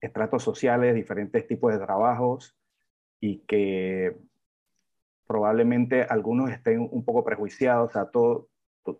estratos 0.00 0.42
sociales, 0.42 0.94
diferentes 0.94 1.46
tipos 1.46 1.72
de 1.72 1.84
trabajos, 1.84 2.56
y 3.20 3.40
que 3.40 4.16
probablemente 5.26 6.02
algunos 6.02 6.50
estén 6.50 6.88
un 6.90 7.04
poco 7.04 7.24
prejuiciados, 7.24 7.90
o 7.90 7.92
sea, 7.92 8.06
todo, 8.06 8.48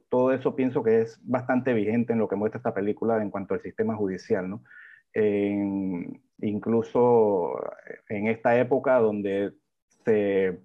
todo 0.09 0.33
eso 0.33 0.55
pienso 0.55 0.83
que 0.83 1.01
es 1.01 1.19
bastante 1.23 1.73
vigente 1.73 2.13
en 2.13 2.19
lo 2.19 2.29
que 2.29 2.37
muestra 2.37 2.59
esta 2.59 2.75
película 2.75 3.23
en 3.23 3.31
cuanto 3.31 3.55
al 3.55 3.63
sistema 3.63 3.97
judicial, 3.97 4.51
¿no? 4.51 4.63
incluso 6.43 7.59
en 8.09 8.29
esta 8.29 8.57
época 8.59 8.99
donde 8.99 9.53
se, 10.05 10.61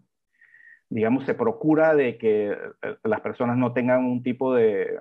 digamos, 0.90 1.26
se 1.26 1.34
procura 1.34 1.96
de 1.96 2.18
que 2.18 2.52
eh, 2.52 2.98
las 3.04 3.22
personas 3.22 3.58
no 3.58 3.74
tengan 3.74 4.06
un 4.06 4.24
tipo 4.24 4.54
de, 4.54 5.00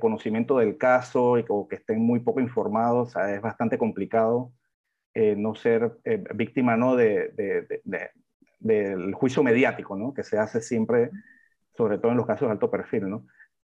conocimiento 0.00 0.58
del 0.58 0.78
caso 0.78 1.38
y, 1.38 1.44
o 1.48 1.68
que 1.68 1.76
estén 1.76 2.00
muy 2.00 2.20
poco 2.20 2.40
informados. 2.40 3.14
es 3.16 3.40
bastante 3.40 3.78
complicado 3.78 4.52
eh, 5.14 5.36
no 5.36 5.54
ser 5.54 5.98
eh, 6.04 6.24
víctima 6.34 6.76
¿no? 6.76 6.96
De, 6.96 7.32
del 8.58 9.14
juicio 9.14 9.42
mediático, 9.42 9.96
¿no? 9.96 10.12
que 10.14 10.24
se 10.24 10.38
hace 10.38 10.60
siempre, 10.60 11.10
sobre 11.76 11.98
todo 11.98 12.10
en 12.10 12.16
los 12.16 12.26
casos 12.26 12.48
de 12.48 12.52
alto 12.52 12.70
perfil. 12.70 13.08
¿no? 13.08 13.26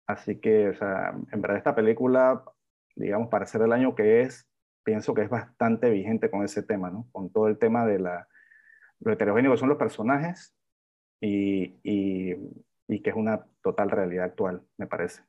Así 0.06 0.40
que, 0.40 0.70
o 0.70 0.74
sea, 0.74 1.14
en 1.30 1.40
verdad 1.40 1.58
esta 1.58 1.74
película, 1.74 2.42
digamos, 2.96 3.28
para 3.28 3.46
ser 3.46 3.62
el 3.62 3.72
año 3.72 3.94
que 3.94 4.22
es, 4.22 4.48
pienso 4.82 5.14
que 5.14 5.22
es 5.22 5.28
bastante 5.28 5.90
vigente 5.90 6.30
con 6.30 6.44
ese 6.44 6.62
tema, 6.62 6.90
¿no? 6.90 7.06
con 7.12 7.30
todo 7.30 7.48
el 7.48 7.58
tema 7.58 7.86
de 7.86 7.98
la 8.00 8.26
lo 9.00 9.12
heterogéneo 9.12 9.52
que 9.52 9.58
son 9.58 9.68
los 9.68 9.78
personajes 9.78 10.54
y, 11.20 11.78
y, 11.82 12.34
y, 12.88 13.02
que 13.02 13.10
es 13.10 13.16
una 13.16 13.44
total 13.62 13.90
realidad 13.90 14.26
actual, 14.26 14.62
me 14.76 14.86
parece. 14.86 15.22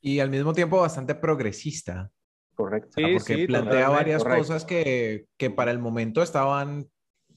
Y 0.00 0.20
al 0.20 0.30
mismo 0.30 0.52
tiempo 0.52 0.80
bastante 0.80 1.14
progresista. 1.14 2.10
Correcto. 2.54 2.90
porque 2.94 3.46
plantea 3.46 3.88
varias 3.88 4.22
cosas 4.22 4.66
que, 4.66 5.26
que, 5.38 5.48
para 5.50 5.70
el 5.70 5.78
momento 5.78 6.22
estaban 6.22 6.90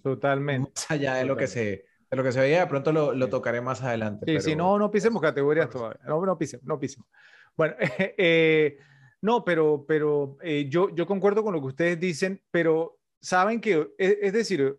Totalmente. 0.04 0.70
Más 0.76 0.92
allá 0.92 1.16
de 1.16 1.26
lo 1.26 1.38
que 1.38 1.48
se, 1.48 1.86
de 2.12 2.18
lo 2.18 2.24
que 2.24 2.34
se 2.34 2.42
veía, 2.42 2.60
de 2.60 2.68
pronto 2.68 2.92
lo, 2.92 3.14
lo 3.14 3.30
tocaré 3.30 3.62
más 3.62 3.82
adelante. 3.82 4.26
Sí, 4.28 4.50
sí, 4.50 4.56
no, 4.56 4.78
no 4.78 4.92
pisemos 4.92 5.22
categorías 5.22 5.70
todavía. 5.70 6.02
No, 6.06 6.24
no 6.26 6.38
pisemos, 6.38 6.66
no 6.66 6.78
pisemos. 6.78 7.08
Bueno, 7.56 7.76
eh, 7.80 8.78
no, 9.22 9.46
pero, 9.46 9.86
pero 9.88 10.38
eh, 10.42 10.68
yo, 10.70 10.90
yo 10.94 11.08
concuerdo 11.08 11.42
con 11.42 11.54
lo 11.54 11.62
que 11.62 11.68
ustedes 11.68 12.00
dicen, 12.00 12.42
pero 12.52 13.00
saben 13.22 13.62
que, 13.62 13.94
es, 13.98 14.18
es 14.22 14.34
decir, 14.34 14.76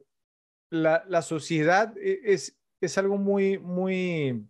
la, 0.75 1.05
la, 1.09 1.23
sociedad 1.23 1.97
e, 1.99 2.21
es, 2.25 2.57
es 2.81 2.99
algo 2.99 3.17
muy, 3.17 3.59
muy, 3.59 4.47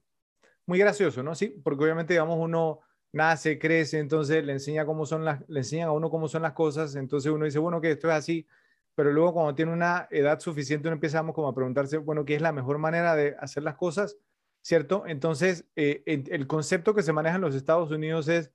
muy 0.67 0.79
gracioso, 0.79 1.23
¿no? 1.23 1.35
Sí, 1.35 1.49
porque 1.63 1.85
obviamente, 1.85 2.15
digamos, 2.15 2.39
uno 2.39 2.81
nace, 3.13 3.59
crece, 3.59 3.99
entonces 3.99 4.45
le 4.45 4.53
enseña 4.53 4.85
cómo 4.85 5.07
son 5.07 5.25
las, 5.25 5.49
le 5.49 5.61
enseñan 5.61 5.89
a 5.89 5.93
uno 5.93 6.11
cómo 6.11 6.29
son 6.29 6.43
las 6.43 6.53
cosas, 6.53 6.97
entonces 6.97 7.31
uno 7.31 7.45
dice, 7.45 7.59
bueno, 7.59 7.81
que 7.81 7.93
esto 7.93 8.09
es 8.09 8.15
así, 8.15 8.47
pero 8.95 9.13
luego 9.13 9.35
cuando 9.35 9.55
tiene 9.55 9.73
una 9.73 10.09
edad 10.11 10.41
suficiente 10.41 10.89
uno 10.89 10.95
empezamos 10.95 11.35
como 11.35 11.49
a 11.49 11.55
preguntarse, 11.55 11.99
bueno, 11.99 12.25
¿qué 12.25 12.35
es 12.37 12.43
la 12.43 12.53
mejor 12.53 12.79
manera 12.79 13.15
de 13.15 13.37
hacer 13.39 13.63
las 13.63 13.77
cosas? 13.77 14.17
¿Cierto? 14.63 15.05
Entonces, 15.07 15.67
eh, 15.77 16.03
el 16.07 16.47
concepto 16.47 16.95
que 16.95 17.03
se 17.03 17.13
maneja 17.13 17.37
en 17.37 17.43
los 17.43 17.55
Estados 17.55 17.91
Unidos 17.91 18.29
es, 18.29 18.51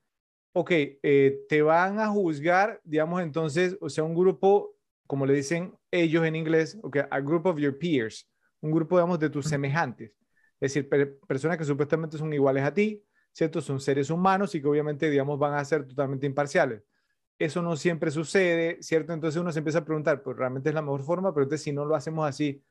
ok, 0.54 0.72
eh, 0.72 1.46
te 1.48 1.62
van 1.62 2.00
a 2.00 2.08
juzgar, 2.08 2.82
digamos, 2.84 3.22
entonces, 3.22 3.78
o 3.82 3.90
sea, 3.90 4.04
un 4.04 4.16
grupo, 4.16 4.76
como 5.10 5.26
le 5.26 5.34
dicen 5.34 5.76
ellos 5.90 6.24
en 6.24 6.36
inglés, 6.36 6.78
ok, 6.84 6.98
a 7.10 7.20
group 7.20 7.48
of 7.48 7.58
your 7.58 7.76
peers, 7.80 8.30
un 8.62 8.70
grupo, 8.70 8.96
digamos, 8.96 9.18
de 9.20 9.32
tus 9.32 9.48
semejantes, 9.48 10.12
es 10.60 10.72
decir, 10.72 10.88
personas 11.28 11.58
que 11.58 11.64
supuestamente 11.64 12.16
son 12.16 12.32
iguales 12.32 12.64
a 12.64 12.72
ti, 12.72 13.04
¿cierto? 13.32 13.60
Son 13.60 13.80
seres 13.80 14.12
humanos 14.12 14.54
y 14.54 14.62
que 14.62 14.68
obviamente, 14.68 15.10
digamos, 15.10 15.40
van 15.40 15.56
a 15.56 15.66
ser 15.66 15.88
totalmente 15.88 16.28
imparciales. 16.28 16.84
Eso 17.40 17.64
no 17.64 17.76
siempre 17.76 18.12
sucede, 18.12 18.78
¿cierto? 18.84 19.12
Entonces 19.12 19.42
uno 19.42 19.52
se 19.52 19.58
empieza 19.58 19.80
a 19.80 19.86
preguntar, 19.86 20.22
pues 20.22 20.38
realmente 20.38 20.70
es 20.70 20.76
la 20.76 20.84
mejor 20.84 21.02
forma, 21.02 21.34
pero 21.34 21.46
entonces 21.46 21.64
si 21.64 21.72
no 21.72 21.86
lo 21.86 21.96
hacemos 21.96 22.30
así, 22.30 22.64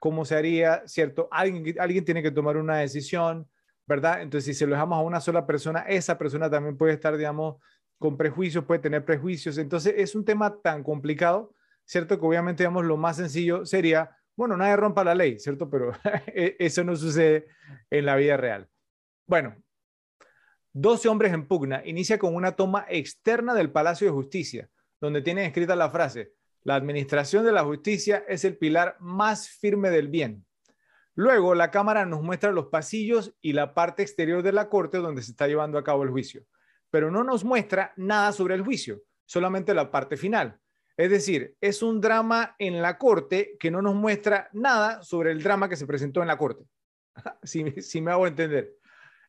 ¿cómo 0.00 0.24
se 0.24 0.34
haría, 0.34 0.82
¿cierto? 0.88 1.28
Alguien, 1.30 1.76
alguien 1.78 2.04
tiene 2.04 2.24
que 2.24 2.32
tomar 2.32 2.56
una 2.56 2.78
decisión, 2.78 3.48
¿verdad? 3.86 4.20
Entonces 4.20 4.46
si 4.46 4.54
se 4.58 4.66
lo 4.66 4.74
dejamos 4.74 4.98
a 4.98 5.02
una 5.02 5.20
sola 5.20 5.46
persona, 5.46 5.82
esa 5.82 6.18
persona 6.18 6.50
también 6.50 6.76
puede 6.76 6.94
estar, 6.94 7.16
digamos, 7.16 7.62
con 7.98 8.16
prejuicios, 8.16 8.64
puede 8.64 8.80
tener 8.80 9.04
prejuicios. 9.04 9.58
Entonces 9.58 9.94
es 9.96 10.16
un 10.16 10.24
tema 10.24 10.60
tan 10.60 10.82
complicado, 10.82 11.53
¿cierto? 11.84 12.18
Que 12.18 12.26
obviamente, 12.26 12.62
digamos, 12.62 12.84
lo 12.84 12.96
más 12.96 13.16
sencillo 13.16 13.64
sería, 13.66 14.16
bueno, 14.36 14.56
nadie 14.56 14.76
rompa 14.76 15.04
la 15.04 15.14
ley, 15.14 15.38
¿cierto? 15.38 15.68
Pero 15.68 15.92
e, 16.26 16.56
eso 16.58 16.84
no 16.84 16.96
sucede 16.96 17.46
en 17.90 18.06
la 18.06 18.16
vida 18.16 18.36
real. 18.36 18.68
Bueno, 19.26 19.56
12 20.72 21.08
hombres 21.08 21.32
en 21.32 21.46
pugna 21.46 21.82
inicia 21.84 22.18
con 22.18 22.34
una 22.34 22.52
toma 22.52 22.84
externa 22.88 23.54
del 23.54 23.70
Palacio 23.70 24.06
de 24.06 24.12
Justicia, 24.12 24.68
donde 25.00 25.22
tienen 25.22 25.44
escrita 25.44 25.76
la 25.76 25.90
frase, 25.90 26.32
la 26.64 26.76
administración 26.76 27.44
de 27.44 27.52
la 27.52 27.62
justicia 27.62 28.24
es 28.26 28.44
el 28.44 28.56
pilar 28.56 28.96
más 28.98 29.50
firme 29.50 29.90
del 29.90 30.08
bien. 30.08 30.46
Luego, 31.14 31.54
la 31.54 31.70
cámara 31.70 32.06
nos 32.06 32.22
muestra 32.22 32.52
los 32.52 32.66
pasillos 32.66 33.34
y 33.42 33.52
la 33.52 33.74
parte 33.74 34.02
exterior 34.02 34.42
de 34.42 34.52
la 34.52 34.68
corte 34.70 34.98
donde 34.98 35.22
se 35.22 35.30
está 35.30 35.46
llevando 35.46 35.78
a 35.78 35.84
cabo 35.84 36.02
el 36.02 36.10
juicio, 36.10 36.44
pero 36.90 37.10
no 37.10 37.22
nos 37.22 37.44
muestra 37.44 37.92
nada 37.96 38.32
sobre 38.32 38.54
el 38.54 38.62
juicio, 38.62 39.02
solamente 39.26 39.74
la 39.74 39.90
parte 39.90 40.16
final. 40.16 40.58
Es 40.96 41.10
decir, 41.10 41.56
es 41.60 41.82
un 41.82 42.00
drama 42.00 42.54
en 42.58 42.80
la 42.80 42.98
corte 42.98 43.56
que 43.58 43.70
no 43.70 43.82
nos 43.82 43.94
muestra 43.94 44.48
nada 44.52 45.02
sobre 45.02 45.32
el 45.32 45.42
drama 45.42 45.68
que 45.68 45.76
se 45.76 45.86
presentó 45.86 46.22
en 46.22 46.28
la 46.28 46.38
corte. 46.38 46.64
si, 47.42 48.00
me 48.00 48.12
hago 48.12 48.26
entender. 48.26 48.74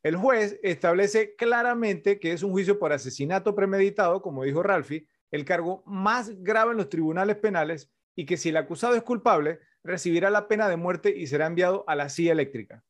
El 0.04 0.15
juez 0.15 0.60
establece 0.62 1.36
claramente 1.36 2.19
que 2.19 2.32
es 2.32 2.43
un 2.43 2.51
juicio 2.51 2.78
por 2.78 2.93
asesinato 2.93 3.56
premeditado, 3.56 4.21
como 4.21 4.43
dijo 4.43 4.62
Ralphie, 4.62 5.08
el 5.32 5.45
cargo 5.45 5.82
más 5.88 6.30
grave 6.43 6.71
en 6.71 6.78
los 6.78 6.89
tribunales 6.89 7.38
penales 7.38 7.91
y 8.15 8.25
que 8.25 8.38
si 8.38 8.49
el 8.49 8.58
acusado 8.58 8.95
es 8.95 9.01
culpable, 9.01 9.60
recibirá 9.84 10.30
la 10.30 10.47
pena 10.47 10.69
de 10.69 10.78
muerte 10.78 11.13
y 11.15 11.25
será 11.28 11.47
enviado 11.47 11.84
a 11.88 11.95
la 11.95 12.10
silla 12.10 12.32
eléctrica. 12.32 12.84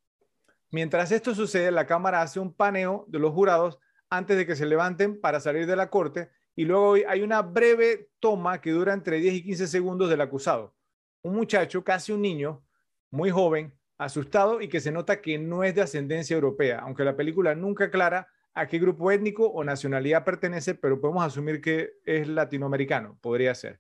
Mientras 0.72 1.12
esto 1.14 1.34
sucede, 1.34 1.72
la 1.72 1.88
Cámara 1.88 2.22
hace 2.22 2.42
un 2.42 2.54
paneo 2.54 3.06
de 3.08 3.20
los 3.20 3.32
jurados 3.32 3.80
antes 4.10 4.36
de 4.36 4.46
que 4.46 4.58
se 4.58 4.66
levanten 4.66 5.20
para 5.20 5.40
salir 5.40 5.66
de 5.66 5.76
la 5.78 5.90
corte 5.90 6.30
y 6.56 6.66
luego 6.66 6.96
hay 7.08 7.22
una 7.22 7.42
breve 7.42 8.10
toma 8.20 8.62
que 8.62 8.72
dura 8.72 8.94
entre 8.94 9.18
10 9.18 9.34
y 9.36 9.44
15 9.44 9.68
segundos 9.68 10.10
del 10.10 10.22
acusado. 10.22 10.74
Un 11.22 11.36
muchacho, 11.36 11.84
casi 11.84 12.12
un 12.12 12.22
niño, 12.22 12.64
muy 13.12 13.30
joven, 13.30 13.74
asustado 13.98 14.62
y 14.62 14.68
que 14.68 14.80
se 14.80 14.92
nota 14.92 15.22
que 15.22 15.38
no 15.38 15.64
es 15.64 15.76
de 15.76 15.82
ascendencia 15.82 16.34
europea, 16.34 16.80
aunque 16.80 17.04
la 17.04 17.16
película 17.16 17.56
nunca 17.56 17.86
aclara 17.86 18.28
a 18.54 18.68
qué 18.68 18.80
grupo 18.80 19.12
étnico 19.12 19.48
o 19.48 19.64
nacionalidad 19.64 20.24
pertenece, 20.24 20.76
pero 20.76 21.00
podemos 21.00 21.26
asumir 21.26 21.62
que 21.62 21.94
es 22.06 22.28
latinoamericano, 22.28 23.18
podría 23.22 23.54
ser. 23.54 23.80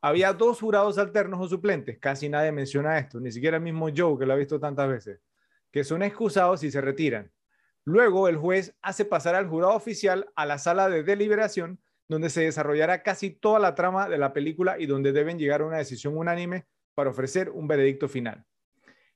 Había 0.00 0.32
dos 0.32 0.60
jurados 0.60 0.98
alternos 0.98 1.40
o 1.40 1.48
suplentes, 1.48 1.98
casi 1.98 2.28
nadie 2.28 2.52
menciona 2.52 2.98
esto, 2.98 3.20
ni 3.20 3.30
siquiera 3.30 3.58
el 3.58 3.62
mismo 3.62 3.88
Joe, 3.94 4.18
que 4.18 4.26
lo 4.26 4.32
ha 4.32 4.36
visto 4.36 4.58
tantas 4.58 4.88
veces, 4.88 5.20
que 5.70 5.84
son 5.84 6.02
excusados 6.02 6.62
y 6.62 6.70
se 6.70 6.80
retiran. 6.80 7.30
Luego 7.84 8.28
el 8.28 8.36
juez 8.36 8.74
hace 8.82 9.04
pasar 9.04 9.34
al 9.34 9.48
jurado 9.48 9.74
oficial 9.74 10.30
a 10.36 10.46
la 10.46 10.58
sala 10.58 10.88
de 10.88 11.02
deliberación, 11.02 11.80
donde 12.08 12.30
se 12.30 12.42
desarrollará 12.42 13.02
casi 13.02 13.30
toda 13.30 13.58
la 13.58 13.74
trama 13.74 14.08
de 14.08 14.18
la 14.18 14.32
película 14.32 14.78
y 14.78 14.86
donde 14.86 15.12
deben 15.12 15.38
llegar 15.38 15.60
a 15.60 15.66
una 15.66 15.78
decisión 15.78 16.16
unánime 16.16 16.66
para 16.94 17.10
ofrecer 17.10 17.50
un 17.50 17.66
veredicto 17.66 18.08
final 18.08 18.44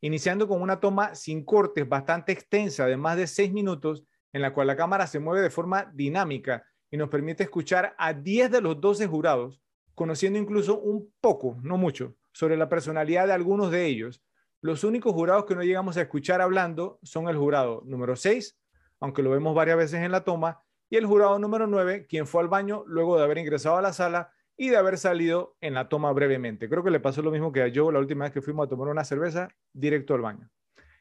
iniciando 0.01 0.47
con 0.47 0.63
una 0.63 0.81
toma 0.81 1.15
sin 1.15 1.45
cortes 1.45 1.89
bastante 1.89 2.33
extensa 2.33 2.87
de 2.87 2.97
más 2.97 3.17
de 3.17 3.27
seis 3.27 3.53
minutos, 3.53 4.05
en 4.33 4.43
la 4.43 4.53
cual 4.53 4.67
la 4.67 4.77
cámara 4.77 5.07
se 5.07 5.19
mueve 5.19 5.43
de 5.43 5.51
forma 5.51 5.91
dinámica 5.95 6.65
y 6.91 6.97
nos 6.97 7.09
permite 7.09 7.43
escuchar 7.43 7.95
a 7.99 8.13
10 8.13 8.51
de 8.51 8.61
los 8.61 8.81
12 8.81 9.07
jurados, 9.07 9.61
conociendo 9.95 10.39
incluso 10.39 10.79
un 10.79 11.13
poco, 11.21 11.57
no 11.63 11.77
mucho, 11.77 12.15
sobre 12.33 12.57
la 12.57 12.69
personalidad 12.69 13.27
de 13.27 13.33
algunos 13.33 13.71
de 13.71 13.87
ellos. 13.87 14.23
Los 14.61 14.83
únicos 14.83 15.13
jurados 15.13 15.45
que 15.45 15.55
no 15.55 15.63
llegamos 15.63 15.97
a 15.97 16.03
escuchar 16.03 16.41
hablando 16.41 16.99
son 17.05 17.29
el 17.29 17.37
jurado 17.37 17.83
número 17.85 18.17
6, 18.17 18.59
aunque 18.99 19.23
lo 19.23 19.31
vemos 19.31 19.55
varias 19.55 19.77
veces 19.77 20.03
en 20.03 20.11
la 20.11 20.25
toma, 20.25 20.63
y 20.91 20.97
el 20.97 21.07
jurado 21.07 21.39
número 21.39 21.69
9, 21.69 22.07
quien 22.09 22.27
fue 22.27 22.43
al 22.43 22.49
baño 22.49 22.83
luego 22.87 23.17
de 23.17 23.23
haber 23.23 23.39
ingresado 23.39 23.77
a 23.77 23.83
la 23.83 23.93
sala 23.93 24.33
y 24.57 24.71
de 24.71 24.77
haber 24.77 24.99
salido 24.99 25.57
en 25.61 25.75
la 25.75 25.89
toma 25.89 26.11
brevemente. 26.13 26.69
Creo 26.69 26.83
que 26.83 26.91
le 26.91 26.99
pasó 26.99 27.23
lo 27.23 27.31
mismo 27.31 27.53
que 27.53 27.63
a 27.63 27.71
Joe 27.73 27.93
la 27.93 28.01
última 28.01 28.25
vez 28.25 28.33
que 28.33 28.43
fuimos 28.43 28.67
a 28.67 28.69
tomar 28.69 28.89
una 28.89 29.05
cerveza 29.05 29.49
directo 29.73 30.15
al 30.15 30.23
baño. 30.23 30.51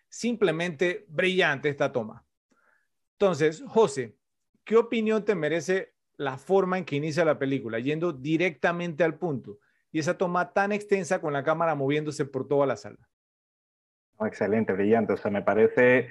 Simplemente 0.08 1.06
brillante 1.10 1.68
esta 1.68 1.92
toma. 1.92 2.24
Entonces, 3.14 3.64
José, 3.68 4.16
¿qué 4.64 4.78
opinión 4.78 5.26
te 5.26 5.34
merece 5.34 5.96
la 6.18 6.38
forma 6.38 6.78
en 6.78 6.86
que 6.86 6.96
inicia 6.96 7.26
la 7.26 7.40
película, 7.40 7.80
yendo 7.80 8.14
directamente 8.14 9.04
al 9.04 9.18
punto? 9.18 9.58
Y 9.92 9.98
esa 9.98 10.16
toma 10.16 10.54
tan 10.54 10.72
extensa 10.72 11.20
con 11.20 11.34
la 11.34 11.44
cámara 11.44 11.74
moviéndose 11.74 12.26
por 12.26 12.48
toda 12.48 12.68
la 12.68 12.78
sala. 12.78 13.00
Excelente, 14.26 14.74
brillante. 14.74 15.14
O 15.14 15.18
sea, 15.18 15.32
me 15.32 15.42
parece 15.42 16.10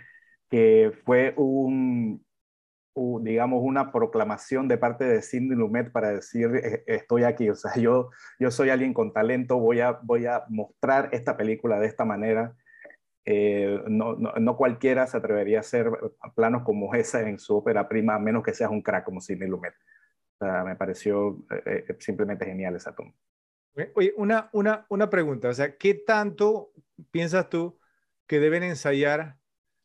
que 0.48 0.92
fue 1.04 1.34
un, 1.36 2.24
digamos, 3.20 3.60
una 3.62 3.92
proclamación 3.92 4.68
de 4.68 4.78
parte 4.78 5.04
de 5.04 5.22
Cindy 5.22 5.54
Lumet 5.54 5.92
para 5.92 6.12
decir, 6.12 6.48
e-, 6.56 6.84
estoy 6.86 7.24
aquí, 7.24 7.48
o 7.50 7.54
sea, 7.54 7.72
yo, 7.80 8.10
yo 8.38 8.50
soy 8.50 8.70
alguien 8.70 8.94
con 8.94 9.12
talento, 9.12 9.58
voy 9.58 9.80
a, 9.80 9.92
voy 10.02 10.26
a 10.26 10.44
mostrar 10.48 11.10
esta 11.12 11.36
película 11.36 11.78
de 11.78 11.86
esta 11.86 12.04
manera. 12.04 12.54
Eh, 13.28 13.82
no, 13.88 14.14
no, 14.14 14.56
cualquiera 14.56 15.06
se 15.08 15.16
atrevería 15.16 15.58
a 15.58 15.60
hacer 15.60 15.90
planos 16.36 16.62
como 16.62 16.94
esa 16.94 17.28
en 17.28 17.40
su 17.40 17.56
ópera 17.56 17.88
prima, 17.88 18.14
a 18.14 18.20
menos 18.20 18.44
que 18.44 18.54
seas 18.54 18.70
un 18.70 18.82
crack 18.82 19.04
como 19.04 19.20
Sidney 19.20 19.48
Lumet. 19.48 19.74
O 20.38 20.44
sea, 20.44 20.62
me 20.62 20.76
pareció 20.76 21.44
eh, 21.50 21.84
eh, 21.88 21.96
simplemente 21.98 22.44
genial 22.44 22.76
esa 22.76 22.94
toma. 22.94 23.12
Oye, 23.94 24.14
una, 24.16 24.48
una, 24.52 24.86
una 24.88 25.10
pregunta, 25.10 25.48
o 25.48 25.52
sea, 25.52 25.76
¿qué 25.76 25.94
tanto 25.94 26.70
piensas 27.10 27.48
tú 27.50 27.78
que 28.26 28.40
deben 28.40 28.62
ensayar 28.62 29.36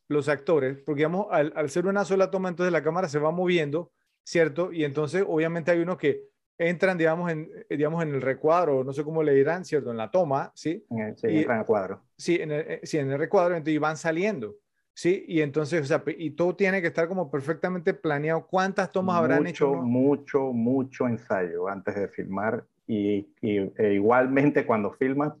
los 0.08 0.28
actores, 0.28 0.78
porque 0.78 1.00
digamos, 1.00 1.26
al, 1.30 1.52
al, 1.56 1.70
ser 1.70 1.86
una 1.86 2.04
sola 2.04 2.30
toma, 2.30 2.48
entonces 2.48 2.72
la 2.72 2.82
cámara 2.82 3.08
se 3.08 3.18
va 3.18 3.30
moviendo, 3.30 3.92
¿cierto? 4.24 4.72
Y 4.72 4.84
entonces 4.84 5.24
obviamente 5.26 5.70
hay 5.70 5.80
unos 5.80 5.96
que 5.96 6.28
entran, 6.58 6.98
digamos, 6.98 7.30
en, 7.30 7.50
eh, 7.68 7.76
digamos, 7.76 8.02
en 8.02 8.14
el 8.14 8.22
recuadro, 8.22 8.84
no 8.84 8.92
sé 8.92 9.04
cómo 9.04 9.22
le 9.22 9.32
dirán, 9.34 9.64
¿cierto? 9.64 9.90
En 9.90 9.96
la 9.96 10.10
toma, 10.10 10.52
¿sí? 10.54 10.84
Sí, 11.16 11.26
y, 11.28 11.38
entran 11.38 11.60
al 11.60 11.66
cuadro. 11.66 12.02
Sí, 12.16 12.36
en 12.40 12.52
el, 12.52 12.60
eh, 12.60 12.80
sí, 12.82 12.98
en 12.98 13.10
el 13.10 13.18
recuadro, 13.18 13.54
entonces 13.54 13.74
y 13.74 13.78
van 13.78 13.96
saliendo, 13.96 14.56
¿sí? 14.94 15.24
Y 15.26 15.40
entonces, 15.40 15.82
o 15.82 15.84
sea, 15.84 16.02
y 16.06 16.30
todo 16.30 16.54
tiene 16.54 16.80
que 16.80 16.88
estar 16.88 17.08
como 17.08 17.30
perfectamente 17.30 17.94
planeado. 17.94 18.46
¿Cuántas 18.46 18.92
tomas 18.92 19.16
habrán 19.16 19.46
hecho? 19.46 19.74
Mucho, 19.74 20.52
mucho 20.52 21.08
ensayo 21.08 21.68
antes 21.68 21.94
de 21.94 22.08
filmar 22.08 22.64
y, 22.86 23.28
y 23.40 23.72
e 23.76 23.94
igualmente 23.94 24.66
cuando 24.66 24.92
filmas, 24.92 25.32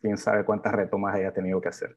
quién 0.00 0.18
sabe 0.18 0.44
cuántas 0.44 0.72
retomas 0.72 1.14
haya 1.14 1.32
tenido 1.32 1.60
que 1.60 1.68
hacer 1.68 1.96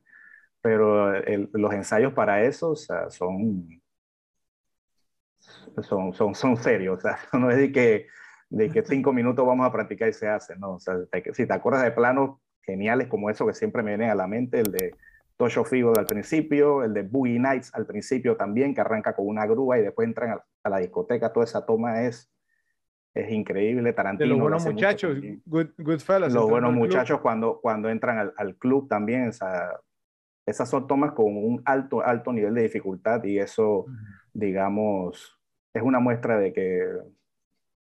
pero 0.62 1.12
los 1.54 1.74
ensayos 1.74 2.14
para 2.14 2.44
eso 2.44 2.76
son, 2.76 3.82
son, 5.82 6.14
son, 6.14 6.36
son 6.36 6.58
serios, 6.58 7.00
o 7.00 7.02
sea, 7.02 7.18
no 7.34 7.50
es 7.50 7.58
de 7.58 7.72
que, 7.72 8.08
de 8.50 8.70
que 8.70 8.84
cinco 8.84 9.12
minutos 9.12 9.46
vamos 9.46 9.68
a 9.68 9.72
practicar 9.72 10.10
y 10.10 10.14
se 10.14 10.28
hace, 10.28 10.56
no, 10.58 10.74
o 10.74 10.80
sea, 10.80 10.96
si 11.34 11.48
te 11.48 11.54
acuerdas 11.54 11.84
de 11.84 11.92
planos 11.92 12.40
geniales 12.62 13.08
como 13.08 13.30
eso 13.30 13.48
que 13.48 13.54
siempre 13.54 13.82
me 13.82 13.92
vienen 13.92 14.12
a 14.12 14.16
la 14.16 14.28
mente, 14.28 14.60
el 14.60 14.72
de 14.72 14.96
Tosho 15.38 15.66
Figo 15.66 15.98
al 15.98 16.06
principio, 16.06 16.84
el 16.84 16.94
de 16.94 17.02
Boogie 17.02 17.40
Nights 17.40 17.74
al 17.74 17.88
principio 17.88 18.38
también, 18.38 18.76
que 18.76 18.82
arranca 18.82 19.16
con 19.16 19.28
una 19.28 19.48
grúa 19.48 19.80
y 19.80 19.82
después 19.82 20.08
entran 20.08 20.40
a, 20.64 20.70
la 20.70 20.78
discoteca, 20.78 21.34
toda 21.34 21.46
esa 21.46 21.66
toma 21.66 22.04
es 22.04 22.32
es 23.14 23.30
increíble. 23.30 23.92
Tarantino. 23.92 24.26
De 24.26 24.30
los 24.30 24.40
buenos 24.40 24.66
muchachos, 24.66 25.18
good, 25.46 25.68
Goodfellas. 25.78 26.32
Los 26.32 26.50
buenos 26.50 26.72
muchachos 26.72 27.20
cuando, 27.20 27.60
cuando 27.60 27.90
entran 27.90 28.18
al, 28.18 28.34
al 28.38 28.56
club 28.56 28.88
también, 28.88 29.24
esa, 29.24 29.82
esas 30.46 30.70
son 30.70 30.88
tomas 30.88 31.14
con 31.14 31.38
un 31.38 31.62
alto, 31.66 32.02
alto 32.02 32.34
nivel 32.34 32.54
de 32.56 32.64
dificultad 32.64 33.24
y 33.24 33.40
eso, 33.40 33.86
digamos, 34.34 35.40
es 35.74 35.84
una 35.84 36.00
muestra 36.00 36.38
de 36.38 36.52
que, 36.54 36.86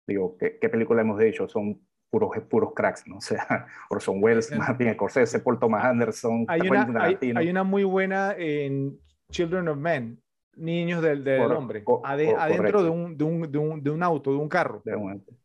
digo, 0.07 0.37
¿qué, 0.37 0.57
qué 0.59 0.69
película 0.69 1.01
hemos 1.01 1.19
dicho? 1.19 1.47
Son 1.47 1.79
puros, 2.09 2.31
puros 2.49 2.73
cracks, 2.73 3.07
¿no? 3.07 3.17
O 3.17 3.21
sea, 3.21 3.67
Orson 3.89 4.23
Welles, 4.23 4.55
más 4.57 4.77
bien 4.77 4.93
Scorsese, 4.93 5.39
Paul 5.39 5.59
Thomas 5.59 5.83
Anderson. 5.83 6.45
Hay 6.47 6.61
una, 6.61 7.03
hay, 7.03 7.17
hay 7.35 7.49
una, 7.49 7.63
muy 7.63 7.83
buena 7.83 8.33
en 8.37 8.97
Children 9.31 9.67
of 9.67 9.77
Men, 9.77 10.21
Niños 10.55 11.01
del, 11.01 11.23
del 11.23 11.51
Hombre, 11.51 11.83
adentro 12.03 12.81
de 12.81 12.89
un, 12.89 13.17
de, 13.17 13.23
un, 13.25 13.51
de, 13.51 13.57
un, 13.57 13.83
de 13.83 13.89
un, 13.89 14.03
auto, 14.03 14.31
de 14.31 14.37
un 14.37 14.47
carro. 14.47 14.81
De 14.85 14.93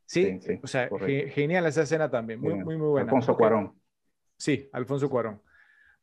¿Sí? 0.07 0.25
sí, 0.25 0.41
sí 0.41 0.61
o 0.63 0.67
sea, 0.67 0.89
genial 1.29 1.67
esa 1.67 1.83
escena 1.83 2.09
también, 2.11 2.41
muy, 2.41 2.55
muy, 2.55 2.77
muy 2.77 2.89
buena. 2.89 3.05
Alfonso 3.07 3.37
Cuarón. 3.37 3.75
Sí, 4.37 4.69
Alfonso 4.73 5.11
Cuarón. 5.11 5.43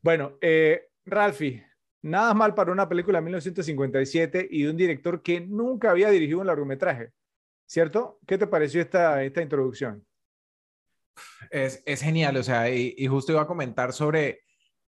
Bueno, 0.01 0.33
eh, 0.41 0.89
Ralphie, 1.07 1.65
nada 2.01 2.33
mal 2.33 2.53
para 2.53 2.71
una 2.71 2.87
película 2.87 3.19
de 3.19 3.25
1957 3.25 4.47
y 4.51 4.63
de 4.63 4.69
un 4.69 4.77
director 4.77 5.21
que 5.21 5.39
nunca 5.39 5.91
había 5.91 6.09
dirigido 6.09 6.39
un 6.39 6.47
largometraje, 6.47 7.11
¿cierto? 7.65 8.19
¿Qué 8.27 8.37
te 8.37 8.47
pareció 8.47 8.81
esta, 8.81 9.23
esta 9.23 9.41
introducción? 9.41 10.05
Es, 11.49 11.81
es 11.85 12.01
genial, 12.01 12.37
o 12.37 12.43
sea, 12.43 12.69
y, 12.69 13.07
justo 13.07 13.31
iba 13.31 13.41
a 13.41 13.47
comentar 13.47 13.93
sobre 13.93 14.41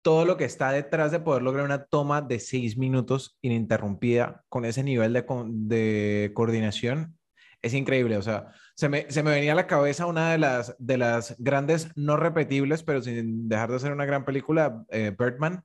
todo 0.02 0.24
lo 0.24 0.37
que 0.37 0.44
está 0.44 0.72
detrás 0.72 1.12
de 1.12 1.20
poder 1.20 1.42
lograr 1.42 1.64
una 1.64 1.85
toma 1.85 2.22
de 2.22 2.40
seis 2.40 2.76
minutos 2.76 3.38
ininterrumpida 3.42 4.44
con 4.48 4.64
ese 4.64 4.83
nivel 4.83 5.12
de, 5.12 5.24
de 5.48 6.33
coordinación. 6.35 7.18
Es 7.62 7.74
increíble, 7.74 8.16
o 8.16 8.22
sea, 8.22 8.52
se 8.74 8.88
me, 8.88 9.11
se 9.11 9.22
me, 9.22 9.33
venía 9.33 9.52
a 9.52 9.57
la 9.57 9.66
cabeza 9.66 10.07
una 10.07 10.31
de 10.31 10.38
las, 10.38 10.76
de 10.79 10.98
las 10.98 11.37
grandes 11.38 11.90
no 11.96 12.16
repetibles, 12.16 12.83
pero 12.83 13.02
sin 13.02 13.48
dejar 13.48 13.70
de 13.70 13.81
ser 13.81 13.92
una 13.92 14.05
gran 14.05 14.24
película, 14.24 14.85
eh, 14.90 15.14
Birdman, 15.16 15.64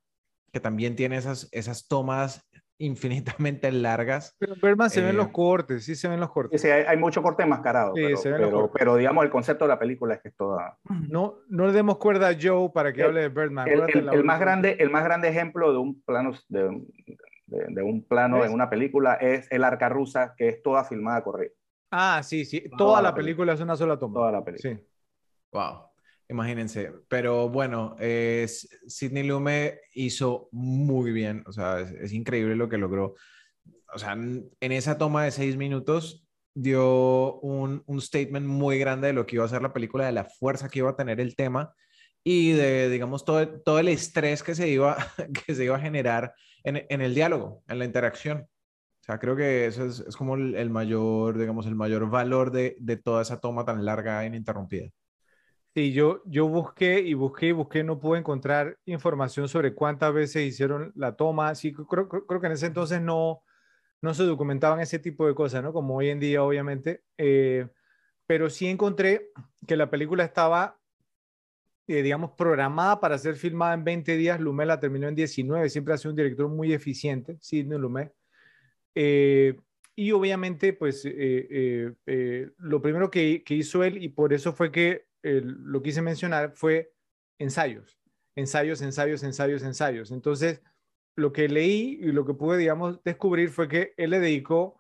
que 0.52 0.60
también 0.60 0.96
tiene 0.96 1.18
esas, 1.18 1.48
esas 1.52 1.88
tomas 1.88 2.48
infinitamente 2.78 3.72
largas. 3.72 4.36
Pero 4.40 4.56
Birdman 4.56 4.90
se 4.90 5.02
ven 5.02 5.16
los 5.16 5.28
eh, 5.28 5.32
cortes, 5.32 5.86
sí 5.86 5.96
se 5.96 6.08
ven 6.08 6.20
los 6.20 6.32
cortes. 6.32 6.62
Sí, 6.62 6.68
hay, 6.68 6.84
hay 6.84 6.98
mucho 6.98 7.22
corte 7.22 7.44
enmascarado, 7.44 7.94
sí, 7.96 8.08
pero, 8.24 8.72
pero, 8.74 8.96
digamos 8.96 9.24
el 9.24 9.30
concepto 9.30 9.66
de 9.66 9.70
la 9.70 9.80
película 9.80 10.16
es 10.16 10.22
que 10.22 10.30
es 10.30 10.36
toda... 10.36 10.78
No, 11.10 11.36
no 11.48 11.68
le 11.68 11.74
demos 11.74 11.98
cuerda 11.98 12.30
a 12.30 12.38
Joe 12.40 12.72
para 12.74 12.92
que 12.92 13.04
hable 13.04 13.22
de 13.22 13.30
Birdman. 13.30 13.68
El, 13.68 13.82
el, 13.82 14.10
el 14.10 14.24
más 14.24 14.40
grande, 14.40 14.78
el 14.80 14.90
más 14.90 15.04
grande 15.04 15.30
ejemplo 15.30 15.72
de 15.72 15.78
un 15.78 16.02
plano, 16.02 16.32
de, 16.50 16.82
de, 17.46 17.66
de 17.70 17.84
un 17.84 18.04
plano 18.04 18.44
en 18.44 18.52
una 18.52 18.70
película 18.70 19.14
es 19.16 19.48
El 19.52 19.64
Arca 19.64 19.90
Rusa, 19.90 20.34
que 20.36 20.50
es 20.50 20.64
toda 20.64 20.84
filmada 20.84 21.24
correcta. 21.24 21.58
Ah, 21.92 22.22
sí, 22.24 22.46
sí. 22.46 22.62
Toda, 22.62 22.78
toda 22.78 23.02
la, 23.02 23.14
película, 23.14 23.24
película 23.24 23.54
es 23.54 23.62
una 23.62 23.76
sola 23.76 24.00
toma. 24.00 24.14
Toda 24.14 24.32
la 24.32 24.44
película. 24.44 24.76
Sí. 24.76 24.88
Wow. 25.52 25.91
Imagínense, 26.32 26.94
pero 27.10 27.50
bueno, 27.50 27.98
eh, 28.00 28.48
Sidney 28.48 29.24
Lume 29.24 29.82
hizo 29.94 30.48
muy 30.54 31.12
bien, 31.12 31.44
o 31.46 31.52
sea, 31.52 31.82
es, 31.82 32.14
increíble 32.14 32.56
lo 32.56 32.70
que 32.70 32.78
logró. 32.78 33.16
O 33.94 34.00
sea, 34.00 34.14
en 34.14 34.52
esa 34.62 34.98
toma 34.98 35.26
de 35.26 35.32
seis 35.32 35.58
minutos 35.58 36.26
dio 36.54 37.42
un, 37.42 37.84
un, 37.86 38.02
statement 38.02 38.48
muy 38.48 38.80
grande 38.80 39.08
de 39.08 39.14
lo 39.14 39.26
que 39.26 39.36
iba 39.36 39.44
a 39.44 39.50
ser 39.50 39.62
la 39.62 39.74
película, 39.74 40.06
de 40.06 40.14
la 40.14 40.24
fuerza 40.24 40.70
que 40.70 40.80
iba 40.80 40.92
a 40.92 40.96
tener 40.96 41.20
el 41.20 41.36
tema 41.36 41.74
y 42.24 42.54
de, 42.54 42.90
digamos, 42.90 43.26
todo, 43.26 43.46
todo 43.62 43.80
el 43.80 43.90
estrés 43.90 44.42
que 44.42 44.56
se 44.56 44.70
iba, 44.70 44.96
que 45.46 45.54
se 45.54 45.66
iba 45.66 45.76
a 45.76 45.82
generar 45.82 46.34
en, 46.64 46.86
en 46.88 47.02
el 47.02 47.14
diálogo, 47.14 47.62
en 47.68 47.78
la 47.78 47.84
interacción. 47.84 48.48
O 49.02 49.04
sea, 49.04 49.20
creo 49.20 49.36
que 49.36 49.66
eso 49.66 49.86
es, 49.86 50.00
es 50.00 50.16
como 50.16 50.36
el, 50.36 50.56
el, 50.56 50.70
mayor, 50.70 51.38
digamos, 51.38 51.66
el 51.66 51.76
mayor 51.76 52.10
valor 52.10 52.52
de, 52.52 52.78
de 52.80 52.96
toda 52.96 53.22
esa 53.22 53.42
toma 53.42 53.66
tan 53.66 53.84
larga 53.84 54.24
e 54.24 54.28
ininterrumpida. 54.28 54.92
Sí, 55.74 55.94
yo, 55.94 56.22
yo 56.26 56.50
busqué 56.50 57.00
y 57.00 57.14
busqué 57.14 57.48
y 57.48 57.52
busqué, 57.54 57.82
no 57.82 57.98
pude 57.98 58.20
encontrar 58.20 58.78
información 58.84 59.48
sobre 59.48 59.74
cuántas 59.74 60.14
veces 60.14 60.46
hicieron 60.46 60.92
la 60.96 61.16
toma. 61.16 61.56
Sí, 61.56 61.72
creo, 61.72 62.10
creo 62.10 62.42
que 62.42 62.48
en 62.48 62.54
ese 62.54 62.66
entonces 62.66 63.02
no, 63.02 63.42
no 64.02 64.14
se 64.14 64.24
documentaban 64.24 64.82
ese 64.82 65.00
tipo 65.00 65.26
de 65.26 65.34
cosas, 65.34 65.64
¿no? 65.64 65.72
Como 65.72 65.96
hoy 65.96 66.10
en 66.10 66.20
día, 66.20 66.44
obviamente. 66.44 67.04
Eh, 67.18 67.68
pero 68.28 68.50
sí 68.50 68.68
encontré 68.68 69.30
que 69.66 69.78
la 69.78 69.90
película 69.90 70.26
estaba, 70.26 70.78
eh, 71.88 72.02
digamos, 72.02 72.32
programada 72.32 73.00
para 73.00 73.18
ser 73.18 73.36
filmada 73.36 73.74
en 73.74 73.86
20 73.86 74.18
días. 74.18 74.42
Lumet 74.42 74.68
la 74.68 74.80
terminó 74.80 75.08
en 75.08 75.16
19. 75.16 75.70
Siempre 75.70 75.94
ha 75.94 75.98
sido 75.98 76.12
un 76.12 76.18
director 76.18 76.50
muy 76.50 76.74
eficiente, 76.74 77.38
Sidney 77.40 77.80
Lumet. 77.80 78.14
Eh, 78.94 79.56
y 79.96 80.12
obviamente, 80.12 80.74
pues, 80.74 81.06
lo 82.58 82.82
primero 82.82 83.10
que, 83.10 83.44
que 83.44 83.54
hizo 83.54 83.84
él, 83.86 84.04
y 84.04 84.10
por 84.10 84.34
eso 84.34 84.52
fue 84.52 84.70
que 84.70 85.11
lo 85.24 85.82
quise 85.82 86.02
mencionar 86.02 86.54
fue 86.56 86.94
ensayos, 87.38 88.00
ensayos, 88.36 88.82
ensayos, 88.82 89.24
ensayos, 89.24 89.64
ensayos. 89.64 90.12
Entonces, 90.12 90.62
lo 91.16 91.34
que 91.34 91.48
leí 91.48 92.00
y 92.02 92.12
lo 92.12 92.26
que 92.26 92.34
pude, 92.34 92.58
digamos, 92.58 93.04
descubrir 93.04 93.50
fue 93.50 93.68
que 93.68 93.94
él 93.98 94.12
le 94.12 94.20
dedicó 94.20 94.80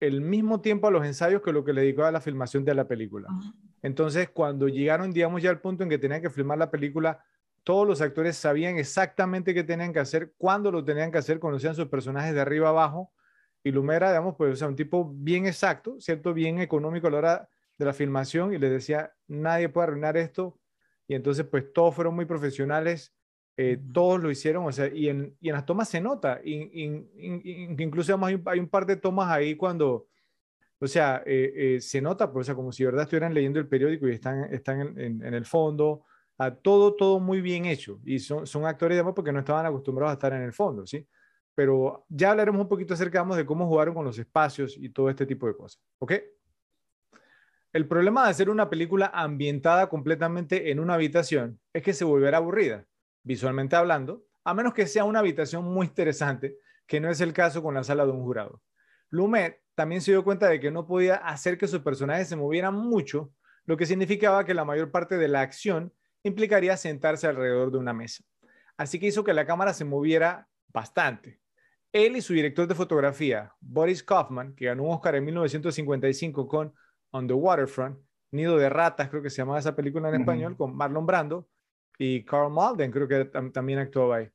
el 0.00 0.20
mismo 0.20 0.60
tiempo 0.60 0.88
a 0.88 0.90
los 0.90 1.04
ensayos 1.04 1.42
que 1.42 1.52
lo 1.52 1.64
que 1.64 1.72
le 1.72 1.82
dedicó 1.82 2.04
a 2.04 2.12
la 2.12 2.20
filmación 2.20 2.64
de 2.64 2.74
la 2.74 2.88
película. 2.88 3.28
Entonces, 3.82 4.30
cuando 4.30 4.68
llegaron, 4.68 5.12
digamos, 5.12 5.42
ya 5.42 5.50
al 5.50 5.60
punto 5.60 5.82
en 5.82 5.90
que 5.90 5.98
tenían 5.98 6.22
que 6.22 6.30
filmar 6.30 6.58
la 6.58 6.70
película, 6.70 7.22
todos 7.64 7.86
los 7.86 8.00
actores 8.00 8.36
sabían 8.36 8.78
exactamente 8.78 9.52
qué 9.52 9.62
tenían 9.62 9.92
que 9.92 9.98
hacer, 9.98 10.32
cuándo 10.38 10.70
lo 10.70 10.84
tenían 10.84 11.12
que 11.12 11.18
hacer, 11.18 11.38
conocían 11.38 11.74
sus 11.74 11.88
personajes 11.88 12.34
de 12.34 12.40
arriba 12.40 12.70
abajo. 12.70 13.12
Y 13.62 13.72
Lumera, 13.72 14.08
digamos, 14.08 14.36
pues, 14.36 14.54
o 14.54 14.56
sea, 14.56 14.68
un 14.68 14.76
tipo 14.76 15.12
bien 15.14 15.46
exacto, 15.46 16.00
¿cierto? 16.00 16.32
Bien 16.32 16.60
económico 16.60 17.08
a 17.08 17.10
la 17.10 17.18
hora 17.18 17.48
de 17.80 17.86
la 17.86 17.94
filmación 17.94 18.52
y 18.52 18.58
les 18.58 18.70
decía, 18.70 19.12
nadie 19.26 19.70
puede 19.70 19.88
arruinar 19.88 20.16
esto. 20.18 20.60
Y 21.08 21.14
entonces, 21.14 21.46
pues 21.46 21.72
todos 21.72 21.94
fueron 21.94 22.14
muy 22.14 22.26
profesionales, 22.26 23.14
eh, 23.56 23.78
todos 23.92 24.22
lo 24.22 24.30
hicieron, 24.30 24.66
o 24.66 24.70
sea, 24.70 24.86
y 24.86 25.08
en, 25.08 25.34
y 25.40 25.48
en 25.48 25.54
las 25.54 25.64
tomas 25.66 25.88
se 25.88 26.00
nota, 26.00 26.40
y, 26.44 26.84
incluso 27.82 28.14
hay 28.24 28.34
un, 28.34 28.42
hay 28.46 28.58
un, 28.60 28.68
par 28.68 28.86
de 28.86 28.96
tomas 28.96 29.30
ahí 29.30 29.56
cuando, 29.56 30.06
o 30.78 30.86
sea, 30.86 31.22
eh, 31.26 31.52
eh, 31.76 31.80
se 31.80 32.00
nota, 32.00 32.30
pues, 32.30 32.44
o 32.44 32.46
sea, 32.46 32.54
como 32.54 32.70
si 32.70 32.84
de 32.84 32.88
verdad 32.88 33.04
estuvieran 33.04 33.34
leyendo 33.34 33.58
el 33.58 33.66
periódico 33.66 34.06
y 34.08 34.12
están, 34.12 34.44
están 34.52 34.98
en, 34.98 35.24
en, 35.24 35.34
el 35.34 35.46
fondo, 35.46 36.04
a 36.38 36.54
todo, 36.54 36.94
todo 36.94 37.18
muy 37.18 37.40
bien 37.40 37.64
hecho. 37.64 37.98
Y 38.04 38.18
son, 38.18 38.46
son 38.46 38.66
actores, 38.66 38.96
digamos, 38.96 39.14
porque 39.14 39.32
no 39.32 39.40
estaban 39.40 39.66
acostumbrados 39.66 40.10
a 40.10 40.14
estar 40.14 40.32
en 40.32 40.42
el 40.42 40.52
fondo, 40.52 40.86
¿sí? 40.86 41.06
Pero 41.54 42.06
ya 42.08 42.30
hablaremos 42.30 42.60
un 42.60 42.68
poquito 42.68 42.94
acerca 42.94 43.24
de 43.24 43.44
cómo 43.46 43.66
jugaron 43.66 43.94
con 43.94 44.04
los 44.04 44.18
espacios 44.18 44.76
y 44.78 44.90
todo 44.90 45.10
este 45.10 45.26
tipo 45.26 45.46
de 45.46 45.54
cosas, 45.56 45.82
¿ok? 45.98 46.12
El 47.72 47.86
problema 47.86 48.24
de 48.24 48.30
hacer 48.30 48.50
una 48.50 48.68
película 48.68 49.12
ambientada 49.14 49.88
completamente 49.88 50.72
en 50.72 50.80
una 50.80 50.94
habitación 50.94 51.60
es 51.72 51.84
que 51.84 51.92
se 51.92 52.04
volverá 52.04 52.38
aburrida, 52.38 52.84
visualmente 53.22 53.76
hablando, 53.76 54.24
a 54.42 54.54
menos 54.54 54.74
que 54.74 54.88
sea 54.88 55.04
una 55.04 55.20
habitación 55.20 55.64
muy 55.64 55.86
interesante, 55.86 56.56
que 56.88 56.98
no 56.98 57.08
es 57.08 57.20
el 57.20 57.32
caso 57.32 57.62
con 57.62 57.74
la 57.74 57.84
sala 57.84 58.04
de 58.04 58.10
un 58.10 58.22
jurado. 58.24 58.60
Lumet 59.10 59.62
también 59.76 60.00
se 60.00 60.10
dio 60.10 60.24
cuenta 60.24 60.48
de 60.48 60.58
que 60.58 60.72
no 60.72 60.84
podía 60.84 61.14
hacer 61.14 61.58
que 61.58 61.68
sus 61.68 61.78
personajes 61.78 62.28
se 62.28 62.34
movieran 62.34 62.74
mucho, 62.74 63.32
lo 63.66 63.76
que 63.76 63.86
significaba 63.86 64.44
que 64.44 64.54
la 64.54 64.64
mayor 64.64 64.90
parte 64.90 65.16
de 65.16 65.28
la 65.28 65.40
acción 65.40 65.92
implicaría 66.24 66.76
sentarse 66.76 67.28
alrededor 67.28 67.70
de 67.70 67.78
una 67.78 67.92
mesa. 67.92 68.24
Así 68.76 68.98
que 68.98 69.06
hizo 69.06 69.22
que 69.22 69.32
la 69.32 69.46
cámara 69.46 69.74
se 69.74 69.84
moviera 69.84 70.48
bastante. 70.72 71.40
Él 71.92 72.16
y 72.16 72.20
su 72.20 72.32
director 72.32 72.66
de 72.66 72.74
fotografía, 72.74 73.52
Boris 73.60 74.02
Kaufman, 74.02 74.56
que 74.56 74.66
ganó 74.66 74.82
un 74.82 74.94
Oscar 74.94 75.14
en 75.14 75.24
1955 75.24 76.48
con 76.48 76.74
on 77.12 77.26
the 77.26 77.34
Waterfront, 77.34 77.98
Nido 78.32 78.56
de 78.56 78.68
Ratas, 78.68 79.08
creo 79.08 79.22
que 79.22 79.30
se 79.30 79.38
llamaba 79.38 79.58
esa 79.58 79.74
película 79.74 80.08
en 80.08 80.20
español, 80.20 80.56
con 80.56 80.76
Marlon 80.76 81.06
Brando 81.06 81.48
y 81.98 82.24
Carl 82.24 82.50
Malden, 82.50 82.90
creo 82.90 83.08
que 83.08 83.24
también 83.24 83.78
actuaba 83.78 84.16
ahí. 84.16 84.30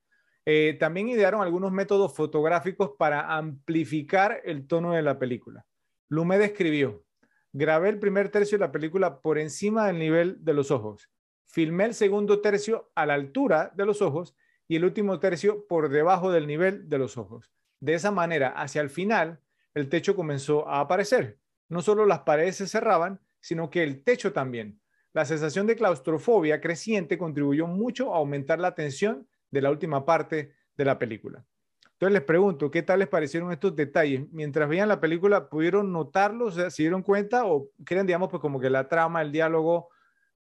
Eh, 0.45 0.77
también 0.79 1.07
idearon 1.07 1.41
algunos 1.41 1.71
métodos 1.71 2.15
fotográficos 2.15 2.91
para 2.99 3.35
amplificar 3.35 4.41
el 4.43 4.67
tono 4.67 4.93
de 4.93 5.01
la 5.01 5.17
película. 5.17 5.65
Lumet 6.09 6.39
describió, 6.39 7.03
grabé 7.51 7.89
el 7.89 7.99
primer 7.99 8.29
tercio 8.29 8.57
de 8.57 8.65
la 8.65 8.71
película 8.71 9.21
por 9.21 9.39
encima 9.39 9.87
del 9.87 9.97
nivel 9.97 10.37
de 10.43 10.53
los 10.53 10.69
ojos, 10.69 11.09
filmé 11.47 11.85
el 11.85 11.93
segundo 11.95 12.41
tercio 12.41 12.91
a 12.93 13.05
la 13.05 13.15
altura 13.15 13.71
de 13.75 13.85
los 13.85 14.01
ojos 14.01 14.35
y 14.67 14.75
el 14.75 14.85
último 14.85 15.19
tercio 15.19 15.65
por 15.67 15.89
debajo 15.89 16.31
del 16.31 16.47
nivel 16.47 16.89
de 16.89 16.99
los 16.99 17.17
ojos. 17.17 17.51
De 17.79 17.93
esa 17.93 18.11
manera, 18.11 18.49
hacia 18.49 18.81
el 18.81 18.89
final, 18.89 19.39
el 19.73 19.89
techo 19.89 20.15
comenzó 20.15 20.67
a 20.67 20.79
aparecer 20.79 21.39
no 21.69 21.81
solo 21.81 22.05
las 22.05 22.19
paredes 22.19 22.57
se 22.57 22.67
cerraban, 22.67 23.19
sino 23.39 23.69
que 23.69 23.83
el 23.83 24.03
techo 24.03 24.33
también. 24.33 24.79
La 25.13 25.25
sensación 25.25 25.67
de 25.67 25.75
claustrofobia 25.75 26.59
creciente 26.61 27.17
contribuyó 27.17 27.67
mucho 27.67 28.13
a 28.13 28.17
aumentar 28.17 28.59
la 28.59 28.75
tensión 28.75 29.27
de 29.51 29.61
la 29.61 29.71
última 29.71 30.05
parte 30.05 30.53
de 30.75 30.85
la 30.85 30.99
película. 30.99 31.45
Entonces 31.93 32.13
les 32.13 32.23
pregunto, 32.23 32.69
¿qué 32.69 32.83
tal 32.83 32.99
les 32.99 33.07
parecieron 33.07 33.53
estos 33.53 33.73
detalles? 33.73 34.25
Mientras 34.31 34.67
veían 34.67 34.89
la 34.89 34.99
película, 34.99 35.47
¿pudieron 35.47 35.93
notarlos? 35.93 36.55
¿Se 36.55 36.83
dieron 36.83 37.01
cuenta? 37.01 37.45
¿O 37.45 37.69
creen, 37.85 38.05
digamos, 38.05 38.29
pues 38.29 38.41
como 38.41 38.59
que 38.59 38.69
la 38.69 38.89
trama, 38.89 39.21
el 39.21 39.31
diálogo 39.31 39.87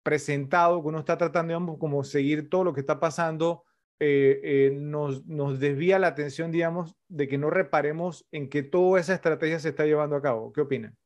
presentado, 0.03 0.83
que 0.83 0.89
uno 0.89 0.99
está 0.99 1.17
tratando, 1.17 1.53
digamos, 1.53 1.79
como 1.79 2.05
seguir 2.05 2.51
todo 2.51 2.65
lo 2.65 2.75
que 2.75 2.81
está 2.81 3.01
pasando, 3.01 3.65
eh, 4.01 4.41
eh, 4.45 4.71
nos, 4.75 5.27
desvía 5.59 5.99
la 5.99 6.09
atención, 6.09 6.51
digamos, 6.53 6.95
de 7.09 7.27
que 7.29 7.39
no 7.39 7.49
reparemos 7.51 8.27
en 8.31 8.49
que 8.49 8.63
toda 8.63 9.01
esa 9.01 9.15
estrategia 9.15 9.59
se 9.59 9.71
está 9.71 9.87
llevando 9.87 10.17
a 10.17 10.23
cabo? 10.23 10.53
¿Qué 10.53 10.61
opinan? 10.61 10.97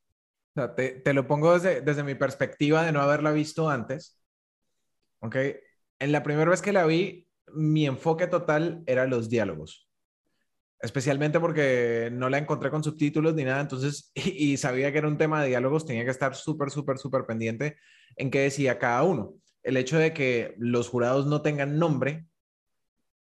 Te, 0.54 1.14
lo 1.14 1.26
pongo 1.26 1.54
desde, 1.54 1.80
desde 1.80 2.04
mi 2.04 2.14
perspectiva 2.14 2.84
de 2.84 2.92
no 2.92 3.00
haberla 3.00 3.32
visto 3.32 3.68
antes. 3.68 4.20
¿Ok? 5.20 5.36
En 5.98 6.12
la 6.12 6.22
primera 6.22 6.50
vez 6.50 6.62
que 6.62 6.72
la 6.72 6.84
vi, 6.84 7.28
mi 7.54 7.86
enfoque 7.86 8.26
total 8.26 8.82
era 8.86 9.06
los 9.06 9.28
diálogos. 9.28 9.88
Especialmente 10.80 11.38
porque 11.38 12.10
no 12.12 12.28
la 12.28 12.38
encontré 12.38 12.70
con 12.70 12.82
subtítulos 12.82 13.34
ni 13.34 13.44
nada, 13.44 13.60
entonces, 13.60 14.10
y, 14.14 14.56
sabía 14.56 14.90
que 14.90 14.98
era 14.98 15.08
un 15.08 15.18
tema 15.18 15.40
de 15.40 15.48
diálogos, 15.48 15.86
tenía 15.86 16.04
que 16.04 16.10
estar 16.10 16.34
súper, 16.34 16.70
súper, 16.70 16.98
súper 16.98 17.24
pendiente 17.24 17.76
en 18.16 18.30
qué 18.30 18.40
decía 18.40 18.78
cada 18.78 19.02
uno. 19.04 19.34
El 19.62 19.76
hecho 19.76 19.96
de 19.96 20.12
que 20.12 20.54
los 20.58 20.88
jurados 20.88 21.26
no 21.26 21.40
tengan 21.40 21.78
nombre, 21.78 22.26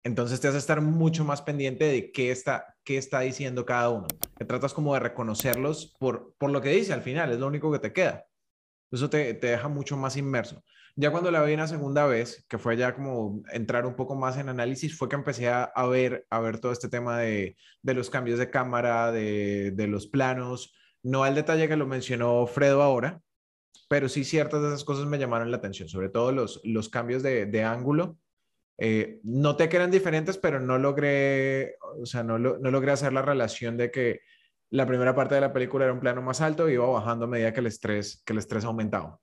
entonces 0.04 0.40
te 0.40 0.48
hace 0.48 0.58
estar 0.58 0.80
mucho 0.80 1.24
más 1.24 1.42
pendiente 1.42 1.84
de 1.84 2.12
qué 2.12 2.30
está, 2.30 2.71
qué 2.84 2.98
está 2.98 3.20
diciendo 3.20 3.64
cada 3.64 3.90
uno. 3.90 4.06
Te 4.36 4.44
tratas 4.44 4.74
como 4.74 4.94
de 4.94 5.00
reconocerlos 5.00 5.94
por, 5.98 6.34
por 6.38 6.50
lo 6.50 6.60
que 6.60 6.70
dice 6.70 6.92
al 6.92 7.02
final, 7.02 7.32
es 7.32 7.38
lo 7.38 7.46
único 7.46 7.70
que 7.72 7.78
te 7.78 7.92
queda. 7.92 8.26
Eso 8.90 9.08
te, 9.08 9.34
te 9.34 9.48
deja 9.48 9.68
mucho 9.68 9.96
más 9.96 10.16
inmerso. 10.16 10.62
Ya 10.94 11.10
cuando 11.10 11.30
la 11.30 11.42
vi 11.42 11.54
una 11.54 11.66
segunda 11.66 12.06
vez, 12.06 12.44
que 12.48 12.58
fue 12.58 12.76
ya 12.76 12.94
como 12.94 13.42
entrar 13.50 13.86
un 13.86 13.96
poco 13.96 14.14
más 14.14 14.36
en 14.36 14.50
análisis, 14.50 14.96
fue 14.96 15.08
que 15.08 15.16
empecé 15.16 15.48
a, 15.48 15.70
ver, 15.86 16.26
a 16.28 16.40
ver 16.40 16.60
todo 16.60 16.70
este 16.70 16.90
tema 16.90 17.18
de, 17.18 17.56
de 17.80 17.94
los 17.94 18.10
cambios 18.10 18.38
de 18.38 18.50
cámara, 18.50 19.10
de, 19.10 19.70
de, 19.70 19.86
los 19.86 20.06
planos, 20.06 20.74
no 21.02 21.24
al 21.24 21.34
detalle 21.34 21.66
que 21.66 21.76
lo 21.76 21.86
mencionó 21.86 22.46
Fredo 22.46 22.82
ahora, 22.82 23.22
pero 23.88 24.08
sí 24.10 24.24
ciertas 24.24 24.60
de 24.60 24.68
esas 24.68 24.84
cosas 24.84 25.06
me 25.06 25.18
llamaron 25.18 25.50
la 25.50 25.56
atención, 25.56 25.88
sobre 25.88 26.10
todo 26.10 26.30
los, 26.30 26.60
los 26.62 26.90
cambios 26.90 27.22
de, 27.22 27.46
de 27.46 27.64
ángulo. 27.64 28.18
Eh, 28.84 29.20
noté 29.22 29.68
que 29.68 29.76
eran 29.76 29.92
diferentes, 29.92 30.38
pero 30.38 30.58
no 30.58 30.76
logré, 30.76 31.76
o 32.00 32.04
sea, 32.04 32.24
no, 32.24 32.38
no 32.38 32.70
logré 32.70 32.90
hacer 32.90 33.12
la 33.12 33.22
relación 33.22 33.76
de 33.76 33.90
que 33.92 34.20
la 34.70 34.86
primera 34.86 35.14
parte 35.14 35.36
de 35.36 35.40
la 35.40 35.52
película 35.52 35.84
era 35.84 35.92
un 35.92 36.00
plano 36.00 36.20
más 36.20 36.40
alto 36.40 36.68
y 36.68 36.72
iba 36.72 36.86
bajando 36.86 37.26
a 37.26 37.28
medida 37.28 37.52
que 37.52 37.60
el 37.60 37.66
estrés, 37.66 38.22
que 38.26 38.32
el 38.32 38.40
estrés 38.40 38.64
aumentaba 38.64 39.20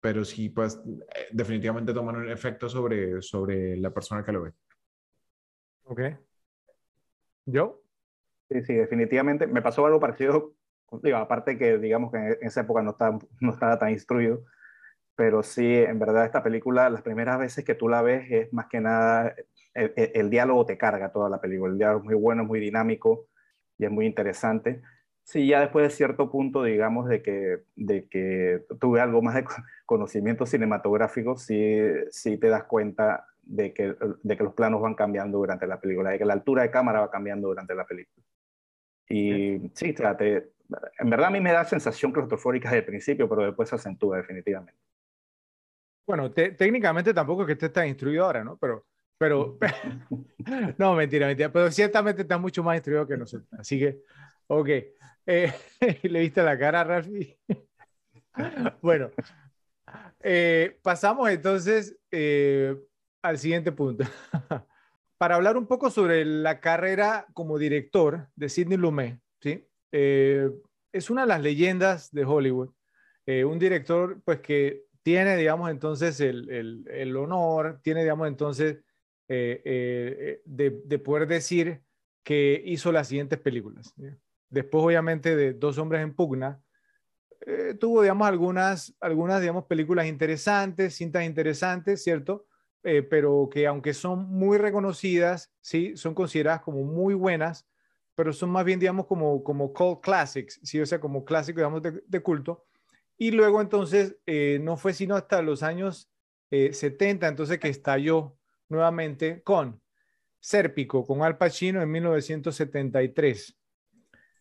pero 0.00 0.24
sí, 0.24 0.48
pues 0.48 0.80
eh, 0.86 1.28
definitivamente 1.30 1.92
toman 1.92 2.16
un 2.16 2.30
efecto 2.30 2.68
sobre, 2.68 3.20
sobre 3.22 3.76
la 3.76 3.90
persona 3.90 4.24
que 4.24 4.32
lo 4.32 4.42
ve. 4.42 4.52
Ok. 5.84 6.00
¿Yo? 7.46 7.82
Sí, 8.48 8.62
sí, 8.62 8.74
definitivamente. 8.74 9.46
Me 9.46 9.62
pasó 9.62 9.84
algo 9.86 10.00
parecido, 10.00 10.54
digo, 11.02 11.18
aparte 11.18 11.58
que 11.58 11.78
digamos 11.78 12.10
que 12.10 12.18
en 12.18 12.36
esa 12.40 12.62
época 12.62 12.82
no 12.82 12.90
estaba, 12.90 13.18
no 13.40 13.52
estaba 13.52 13.78
tan 13.78 13.90
instruido, 13.90 14.44
pero 15.20 15.42
sí, 15.42 15.74
en 15.74 15.98
verdad 15.98 16.24
esta 16.24 16.42
película, 16.42 16.88
las 16.88 17.02
primeras 17.02 17.38
veces 17.38 17.62
que 17.62 17.74
tú 17.74 17.90
la 17.90 18.00
ves 18.00 18.26
es 18.30 18.50
más 18.54 18.68
que 18.68 18.80
nada, 18.80 19.34
el, 19.74 19.92
el 19.94 20.30
diálogo 20.30 20.64
te 20.64 20.78
carga 20.78 21.12
toda 21.12 21.28
la 21.28 21.42
película, 21.42 21.70
el 21.70 21.76
diálogo 21.76 21.98
es 22.00 22.04
muy 22.06 22.14
bueno, 22.14 22.40
es 22.40 22.48
muy 22.48 22.58
dinámico 22.58 23.26
y 23.76 23.84
es 23.84 23.90
muy 23.90 24.06
interesante. 24.06 24.80
Sí, 25.22 25.46
ya 25.46 25.60
después 25.60 25.82
de 25.86 25.90
cierto 25.94 26.30
punto, 26.30 26.62
digamos, 26.62 27.06
de 27.06 27.20
que, 27.20 27.58
de 27.76 28.08
que 28.08 28.64
tuve 28.80 29.02
algo 29.02 29.20
más 29.20 29.34
de 29.34 29.44
conocimiento 29.84 30.46
cinematográfico, 30.46 31.36
sí, 31.36 31.76
sí 32.10 32.38
te 32.38 32.48
das 32.48 32.64
cuenta 32.64 33.26
de 33.42 33.74
que, 33.74 33.94
de 34.22 34.36
que 34.38 34.42
los 34.42 34.54
planos 34.54 34.80
van 34.80 34.94
cambiando 34.94 35.36
durante 35.36 35.66
la 35.66 35.78
película, 35.78 36.12
de 36.12 36.18
que 36.18 36.24
la 36.24 36.32
altura 36.32 36.62
de 36.62 36.70
cámara 36.70 37.00
va 37.00 37.10
cambiando 37.10 37.48
durante 37.48 37.74
la 37.74 37.84
película. 37.84 38.24
Y 39.06 39.70
sí, 39.74 39.94
en 40.98 41.10
verdad 41.10 41.26
a 41.26 41.30
mí 41.30 41.40
me 41.40 41.52
da 41.52 41.66
sensación 41.66 42.10
claustrofóbica 42.10 42.70
desde 42.70 42.78
el 42.78 42.86
principio, 42.86 43.28
pero 43.28 43.44
después 43.44 43.68
se 43.68 43.74
acentúa 43.74 44.16
definitivamente. 44.16 44.80
Bueno, 46.06 46.30
técnicamente 46.30 47.14
tampoco 47.14 47.42
es 47.42 47.46
que 47.46 47.52
estés 47.52 47.72
tan 47.72 47.86
instruido 47.86 48.24
ahora, 48.24 48.42
¿no? 48.42 48.56
Pero, 48.56 48.86
pero, 49.18 49.58
no, 50.78 50.94
mentira, 50.94 51.26
mentira, 51.26 51.52
pero 51.52 51.70
ciertamente 51.70 52.22
estás 52.22 52.40
mucho 52.40 52.62
más 52.62 52.76
instruido 52.76 53.06
que 53.06 53.16
nosotros. 53.16 53.48
Así 53.52 53.78
que, 53.78 54.02
ok. 54.46 54.68
Eh, 55.26 55.52
¿Le 56.02 56.20
viste 56.20 56.42
la 56.42 56.58
cara 56.58 56.80
a 56.80 56.84
Rafi? 56.84 57.36
bueno, 58.82 59.10
eh, 60.20 60.78
pasamos 60.82 61.30
entonces 61.30 61.96
eh, 62.10 62.76
al 63.22 63.38
siguiente 63.38 63.70
punto. 63.72 64.04
Para 65.18 65.36
hablar 65.36 65.56
un 65.56 65.66
poco 65.66 65.90
sobre 65.90 66.24
la 66.24 66.60
carrera 66.60 67.26
como 67.34 67.58
director 67.58 68.28
de 68.34 68.48
Sidney 68.48 68.78
Lumet, 68.78 69.20
¿sí? 69.40 69.66
es 69.92 71.10
una 71.10 71.22
de 71.22 71.28
las 71.28 71.42
leyendas 71.42 72.10
de 72.10 72.24
Hollywood. 72.24 72.70
un 73.26 73.58
director, 73.58 74.20
pues, 74.24 74.40
que 74.40 74.86
tiene, 75.02 75.36
digamos, 75.36 75.70
entonces 75.70 76.20
el, 76.20 76.86
el, 76.88 77.16
honor, 77.16 77.80
tiene, 77.82 78.02
digamos, 78.02 78.28
entonces, 78.28 78.78
de, 79.28 80.42
de, 80.44 80.98
poder 80.98 81.28
decir 81.28 81.82
que 82.22 82.62
hizo 82.66 82.92
las 82.92 83.08
siguientes 83.08 83.38
películas. 83.38 83.94
Después, 84.48 84.84
obviamente, 84.84 85.36
de 85.36 85.52
Dos 85.54 85.78
hombres 85.78 86.02
en 86.02 86.14
pugna, 86.14 86.60
eh, 87.46 87.74
tuvo, 87.78 88.02
digamos, 88.02 88.28
algunas, 88.28 88.94
algunas, 89.00 89.40
digamos, 89.40 89.64
películas 89.64 90.06
interesantes, 90.06 90.94
cintas 90.96 91.24
interesantes, 91.24 92.02
¿cierto? 92.02 92.46
Eh, 92.82 93.02
pero 93.02 93.48
que 93.50 93.66
aunque 93.66 93.94
son 93.94 94.28
muy 94.30 94.58
reconocidas, 94.58 95.52
sí, 95.60 95.96
son 95.96 96.14
consideradas 96.14 96.60
como 96.62 96.84
muy 96.84 97.14
buenas, 97.14 97.66
pero 98.14 98.32
son 98.32 98.50
más 98.50 98.64
bien, 98.64 98.78
digamos, 98.78 99.06
como, 99.06 99.42
como 99.42 99.72
cult 99.72 100.00
classics, 100.02 100.60
sí, 100.62 100.80
o 100.80 100.86
sea, 100.86 101.00
como 101.00 101.24
clásicos, 101.24 101.56
digamos, 101.56 101.82
de, 101.82 102.20
culto. 102.20 102.66
Y 103.20 103.32
luego, 103.32 103.60
entonces, 103.60 104.16
eh, 104.24 104.58
no 104.62 104.78
fue 104.78 104.94
sino 104.94 105.14
hasta 105.14 105.42
los 105.42 105.62
años 105.62 106.10
70, 106.50 107.28
entonces, 107.28 107.60
que 107.60 107.68
estalló 107.68 108.36
nuevamente 108.68 109.42
con 109.42 109.80
Sérpico, 110.40 111.06
con 111.06 111.22
Al 111.22 111.36
Pacino 111.36 111.82
en 111.82 111.90
1973. 111.90 113.56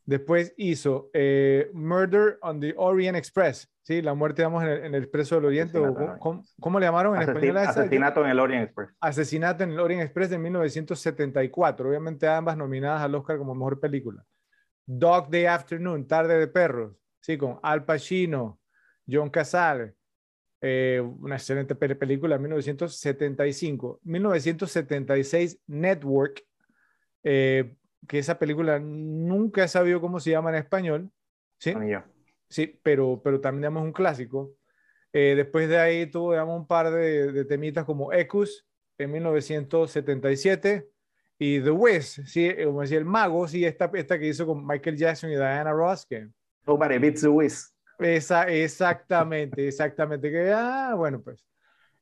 Después 0.06 0.54
hizo 0.58 1.12
eh, 1.14 1.70
Murder 1.74 2.40
on 2.42 2.60
the 2.60 2.74
Orient 2.78 3.16
Express, 3.16 3.70
¿sí? 3.84 4.02
La 4.02 4.16
muerte, 4.16 4.42
digamos, 4.42 4.64
en 4.64 4.96
el, 4.96 5.04
Expreso 5.04 5.36
del 5.36 5.46
Oriente. 5.46 5.80
¿cómo, 6.60 6.80
le 6.80 6.86
llamaron 6.86 7.16
en 7.16 7.22
español? 7.22 7.58
Asesinato 7.58 8.24
en 8.24 8.32
el 8.32 8.40
Orient 8.40 8.64
Express. 8.64 8.90
Asesinato 9.00 9.64
en 9.64 9.72
el 9.72 9.80
Orient 9.80 10.02
Express 10.02 10.32
de 10.32 10.40
1974. 10.40 11.90
Obviamente 11.90 12.28
ambas 12.28 12.58
nominadas 12.58 13.04
al 13.04 13.14
Oscar 13.14 13.38
como 13.38 13.54
Mejor 13.54 13.80
Película. 13.80 14.24
Dog 14.84 15.30
Day 15.30 15.46
Afternoon, 15.46 16.08
Tarde 16.08 16.40
de 16.40 16.48
Perros, 16.48 16.96
¿sí? 17.20 17.38
Con 17.38 17.60
Al 17.62 17.86
Pacino, 17.86 18.59
John 19.12 19.30
Casale. 19.30 19.94
Eh, 20.62 21.02
una 21.22 21.36
excelente 21.36 21.76
película, 21.76 22.38
1975. 22.38 24.00
1976, 24.04 25.60
Network. 25.68 26.44
Eh, 27.24 27.76
que 28.08 28.20
esa 28.20 28.40
película 28.40 28.80
nunca 28.80 29.64
he 29.64 29.68
sabido 29.68 30.02
cómo 30.02 30.20
se 30.20 30.32
llama 30.32 30.50
en 30.50 30.56
español. 30.56 31.12
Sí, 31.58 31.74
sí 32.48 32.80
pero, 32.82 33.22
pero 33.24 33.42
también 33.42 33.76
es 33.76 33.82
un 33.82 33.92
clásico. 33.92 34.54
Eh, 35.12 35.34
después 35.36 35.68
de 35.68 35.78
ahí 35.78 36.06
tuvo 36.06 36.32
digamos, 36.32 36.60
un 36.60 36.68
par 36.68 36.92
de, 36.92 37.32
de 37.32 37.46
temitas 37.46 37.84
como 37.84 38.14
Ecus 38.14 38.66
en 38.98 39.12
1977 39.12 40.88
y 41.42 41.62
The 41.62 41.72
Wiz, 41.72 42.22
sí, 42.26 42.46
eh, 42.46 42.66
como 42.66 42.82
decía 42.82 42.98
el 42.98 43.06
mago, 43.06 43.48
sí, 43.48 43.64
esta, 43.64 43.90
esta 43.94 44.20
que 44.20 44.28
hizo 44.28 44.46
con 44.46 44.68
Michael 44.68 44.98
Jackson 44.98 45.32
y 45.32 45.36
Diana 45.36 45.72
Ross. 45.72 46.06
Que, 46.06 46.28
Nobody 46.68 46.98
beats 46.98 47.22
The 47.22 47.30
Wiz. 47.30 47.74
Esa, 48.00 48.44
exactamente, 48.48 49.68
exactamente. 49.68 50.32
Que, 50.32 50.52
ah, 50.52 50.94
bueno, 50.96 51.22
pues. 51.22 51.46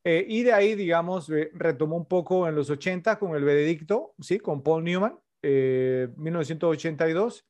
Eh, 0.04 0.24
y 0.28 0.42
de 0.44 0.52
ahí, 0.52 0.74
digamos, 0.74 1.28
retomó 1.52 1.96
un 1.96 2.06
poco 2.06 2.48
en 2.48 2.54
los 2.54 2.70
80 2.70 3.18
con 3.18 3.34
el 3.34 3.44
veredicto, 3.44 4.14
¿sí? 4.20 4.38
Con 4.38 4.62
Paul 4.62 4.84
Newman. 4.84 5.18
1982, 5.42 7.40
eh, 7.40 7.44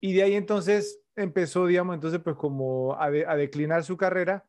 y 0.00 0.12
de 0.14 0.22
ahí 0.22 0.34
entonces 0.34 1.00
empezó, 1.16 1.66
digamos, 1.66 1.94
entonces 1.94 2.20
pues 2.22 2.36
como 2.36 2.96
a, 3.00 3.10
declinar 3.10 3.82
su 3.82 3.96
carrera 3.96 4.44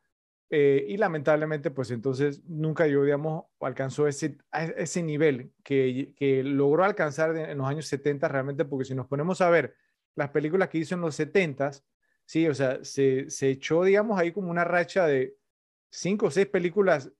eh, 0.50 0.84
y 0.88 0.96
lamentablemente 0.96 1.70
pues 1.70 1.90
entonces 1.90 2.42
nunca 2.44 2.86
yo, 2.86 3.02
digamos, 3.02 3.46
alcanzó 3.60 4.06
ese, 4.06 4.38
ese 4.76 5.02
nivel 5.02 5.52
que, 5.64 6.12
que 6.16 6.44
logró 6.44 6.84
alcanzar 6.84 7.36
en 7.36 7.58
los 7.58 7.66
años 7.66 7.86
70 7.86 8.28
realmente, 8.28 8.64
porque 8.64 8.84
si 8.84 8.94
nos 8.94 9.06
ponemos 9.06 9.40
a 9.40 9.50
ver 9.50 9.74
las 10.14 10.30
películas 10.30 10.68
que 10.68 10.78
hizo 10.78 10.94
en 10.94 11.00
los 11.00 11.14
70, 11.14 11.70
sí, 12.28 12.46
o 12.46 12.54
sea, 12.54 12.84
se, 12.84 13.30
se 13.30 13.48
echó, 13.48 13.84
digamos, 13.84 14.20
ahí 14.20 14.32
como 14.32 14.50
una 14.50 14.62
racha 14.64 15.06
de 15.06 15.34
cinco 15.90 16.26
o 16.26 16.30
seis 16.30 16.46
películas 16.46 17.10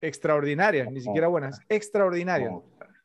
extraordinarias, 0.00 0.90
ni 0.90 1.02
siquiera 1.02 1.28
buenas, 1.28 1.60
extraordinarias. 1.68 2.50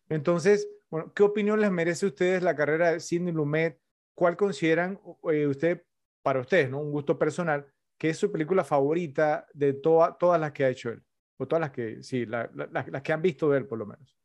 Entonces, 0.08 0.70
bueno, 0.90 1.14
¿qué 1.14 1.22
opinión 1.22 1.60
les 1.60 1.70
merece 1.70 2.06
a 2.06 2.10
ustedes 2.10 2.44
la 2.44 2.56
carrera 2.56 2.94
de 2.94 3.02
Sidney 3.02 3.34
Lumet? 3.34 3.78
¿Cuál 4.16 4.38
consideran 4.38 5.00
eh, 5.32 5.48
usted, 5.48 5.84
para 6.24 6.40
ustedes, 6.40 6.70
¿no? 6.70 6.80
un 6.80 6.92
gusto 6.92 7.20
personal, 7.20 7.68
que 7.98 8.10
es 8.12 8.18
su 8.18 8.32
película 8.32 8.64
favorita 8.64 9.46
de 9.54 9.74
todas 9.74 10.40
las 10.40 10.54
que 10.54 10.64
ha 10.64 10.70
hecho 10.70 10.92
él? 10.92 11.04
O 11.38 11.46
todas 11.46 11.60
las 11.62 11.72
que, 11.72 12.02
sí, 12.04 12.26
las 12.26 13.02
que 13.04 13.14
han 13.14 13.22
visto 13.22 13.50
de 13.50 13.60
él, 13.60 13.68
por 13.68 13.78
lo 13.78 13.86
menos. 13.86 14.18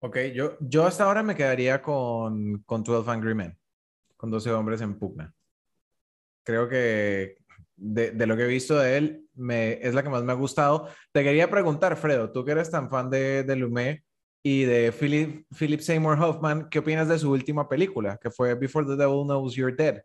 Ok, 0.00 0.18
yo, 0.32 0.56
yo 0.60 0.86
hasta 0.86 1.02
ahora 1.02 1.24
me 1.24 1.34
quedaría 1.34 1.82
con, 1.82 2.62
con 2.62 2.84
12 2.84 3.10
Angry 3.10 3.34
Men, 3.34 3.58
con 4.16 4.30
12 4.30 4.52
hombres 4.52 4.80
en 4.80 4.96
pugna. 4.96 5.34
Creo 6.48 6.66
que 6.66 7.36
de, 7.76 8.12
de, 8.12 8.26
lo 8.26 8.34
que 8.38 8.44
he 8.44 8.46
visto 8.46 8.78
de 8.78 8.96
él, 8.96 9.26
me, 9.34 9.74
es 9.86 9.92
la 9.92 10.02
que 10.02 10.08
más 10.08 10.24
me 10.24 10.32
ha 10.32 10.34
gustado. 10.34 10.88
Te 11.12 11.22
quería 11.22 11.50
preguntar, 11.50 11.94
Fredo, 11.94 12.32
tú 12.32 12.42
que 12.42 12.52
eres 12.52 12.70
tan 12.70 12.88
fan 12.88 13.10
de, 13.10 13.42
de 13.42 13.54
Lumet, 13.54 14.02
y 14.42 14.64
de 14.64 14.92
Philip, 14.92 15.44
Philip 15.54 15.80
Seymour 15.80 16.18
Hoffman, 16.18 16.70
¿qué 16.70 16.78
opinas 16.78 17.06
de 17.06 17.18
su 17.18 17.30
última 17.30 17.68
película, 17.68 18.16
que 18.16 18.30
fue 18.30 18.54
Before 18.54 18.86
the 18.86 18.96
Devil 18.96 19.24
Knows 19.24 19.54
You're 19.54 19.76
Dead? 19.76 20.02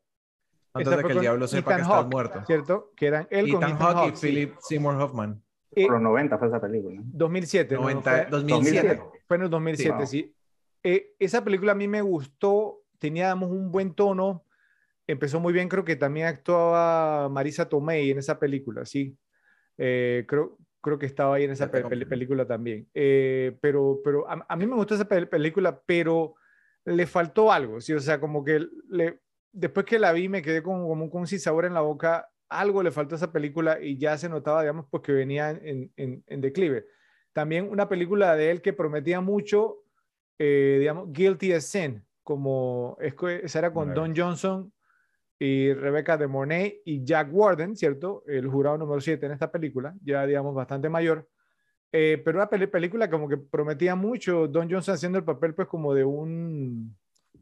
Antes 0.73 0.97
de 0.97 1.03
que 1.05 1.13
el 1.13 1.19
diablo 1.21 1.47
sepa 1.47 1.77
que 1.77 1.81
está 1.83 2.03
muerto. 2.03 2.43
¿Cierto? 2.45 2.91
Que 2.97 3.07
eran 3.07 3.27
él 3.29 3.47
Ethan 3.47 3.61
con 3.61 3.69
Ethan 3.69 3.77
Hawke 3.77 4.13
y 4.13 4.19
Philip 4.19 4.55
Seymour 4.59 4.95
Hoffman. 4.95 5.41
Por 5.73 5.91
los 5.91 6.01
90 6.01 6.37
fue 6.37 6.47
esa 6.49 6.59
película. 6.59 7.01
2007. 7.05 7.75
90, 7.75 8.25
2007. 8.25 9.01
Fue 9.25 9.37
en 9.37 9.43
el 9.43 9.49
2007, 9.49 10.07
sí. 10.07 10.35
Eh, 10.83 11.13
esa 11.19 11.41
película 11.41 11.71
a 11.71 11.75
mí 11.75 11.87
me 11.87 12.01
gustó, 12.01 12.81
teníamos 12.99 13.49
un 13.49 13.71
buen 13.71 13.93
tono, 13.93 14.43
empezó 15.08 15.39
muy 15.39 15.54
bien, 15.54 15.70
creo 15.70 15.86
que 15.86 15.95
también 15.95 16.28
actuaba 16.28 17.30
Marisa 17.30 17.68
Tomei 17.68 18.12
en 18.12 18.20
esa 18.20 18.39
película, 18.39 18.86
sí. 18.86 19.18
Eh, 19.78 20.26
creo, 20.28 20.58
creo 20.82 20.99
que 20.99 21.06
estaba 21.06 21.36
ahí 21.36 21.45
en 21.45 21.51
esa 21.51 21.72
película 21.72 22.45
también. 22.45 22.88
Eh, 22.93 23.58
pero 23.62 24.01
pero 24.04 24.26
a, 24.30 24.56
mí 24.56 24.68
me 24.68 24.76
gustó 24.76 24.95
esa 24.95 25.08
película, 25.08 25.82
pero 25.86 26.36
le 26.86 27.08
faltó 27.08 27.51
algo, 27.51 27.82
¿sí? 27.82 27.93
O 27.93 27.99
sea, 27.99 28.20
como 28.20 28.43
que 28.43 28.66
le, 28.89 29.22
después 29.51 29.86
que 29.86 29.99
la 29.99 30.12
vi 30.12 30.30
me 30.30 30.41
quedé 30.41 30.62
como, 30.62 30.88
como 30.88 31.10
con 31.10 31.22
un 31.22 31.28
sabor 31.28 31.66
en 31.66 31.74
la 31.74 31.82
boca, 31.82 32.30
algo 32.49 32.84
le 32.84 32.91
faltó 32.91 33.16
a 33.16 33.18
esa 33.18 33.32
película 33.32 33.80
y 33.82 33.97
ya 33.97 34.18
se 34.18 34.30
notaba, 34.30 34.62
digamos, 34.62 34.88
pues 34.89 35.04
que 35.04 35.14
venía 35.14 35.51
en, 35.51 35.91
en, 35.95 36.24
en 36.28 36.41
declive. 36.41 36.86
También 37.32 37.70
una 37.70 37.89
película 37.89 38.36
de 38.36 38.51
él 38.51 38.62
que 38.62 38.74
prometía 38.74 39.22
mucho, 39.22 39.78
eh, 40.38 40.78
digamos, 40.80 41.12
Guilty 41.12 41.54
as 41.54 41.66
Sin, 41.66 42.06
como 42.22 42.97
esa 42.99 43.60
era 43.60 43.74
con 43.74 43.93
Don 43.93 44.16
Johnson 44.16 44.72
y 45.39 45.73
Rebecca 45.73 46.17
de 46.17 46.27
Mornay 46.27 46.81
y 46.86 47.03
Jack 47.03 47.29
Warden, 47.31 47.75
¿cierto? 47.75 48.23
El 48.27 48.47
jurado 48.47 48.77
número 48.77 49.01
7 49.01 49.25
en 49.25 49.31
esta 49.34 49.51
película, 49.51 49.93
ya 50.03 50.25
digamos 50.25 50.55
bastante 50.55 50.89
mayor. 50.89 51.27
Eh, 51.91 52.21
pero 52.25 52.39
una 52.39 52.49
película 52.49 53.09
como 53.09 53.29
que 53.29 53.38
prometía 53.38 53.95
mucho, 53.95 54.47
Don 54.47 54.69
Johnson 54.69 54.95
haciendo 54.95 55.19
el 55.19 55.23
papel 55.23 55.53
pues 55.53 55.67
como 55.67 55.93
de 55.93 56.03
un, 56.03 56.95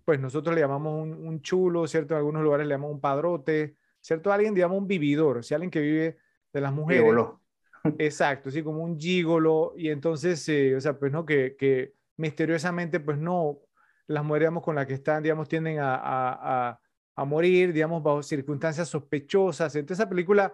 pues 0.04 0.20
nosotros 0.20 0.54
le 0.56 0.62
llamamos 0.62 1.08
un, 1.08 1.42
chulo, 1.42 1.88
¿cierto? 1.88 2.14
En 2.14 2.20
algunos 2.20 2.44
lugares 2.44 2.68
le 2.68 2.74
llamamos 2.74 2.96
un 2.96 3.02
padrote, 3.02 3.78
¿cierto? 4.00 4.32
Alguien, 4.32 4.54
digamos, 4.54 4.78
un 4.78 4.88
vividor, 4.88 5.44
si 5.44 5.54
alguien 5.54 5.72
que 5.72 5.80
vive 5.80 6.18
de 6.52 6.62
las 6.62 6.74
mujeres. 6.74 7.04
Gigolo. 7.04 7.42
Exacto, 7.98 8.52
sí, 8.52 8.64
como 8.64 8.84
un 8.84 9.00
gigolo. 9.00 9.74
Y 9.78 9.90
entonces, 9.90 10.48
eh, 10.50 10.76
o 10.76 10.82
sea, 10.82 10.98
pues 10.98 11.12
no, 11.12 11.26
que, 11.26 11.56
que 11.58 11.94
misteriosamente, 12.18 13.00
pues 13.00 13.18
no, 13.18 13.60
las 14.08 14.24
mujeres 14.24 14.48
digamos, 14.48 14.64
con 14.64 14.76
las 14.76 14.86
que 14.86 14.96
están, 14.96 15.24
digamos, 15.24 15.48
tienden 15.48 15.80
a, 15.80 15.96
a, 15.96 16.70
a, 16.70 16.81
morir, 17.18 17.74
digamos, 17.74 18.02
bajo 18.02 18.24
circunstancias 18.24 18.90
sospechosas. 18.90 19.76
Entonces, 19.76 20.02
esa 20.02 20.10
película, 20.10 20.54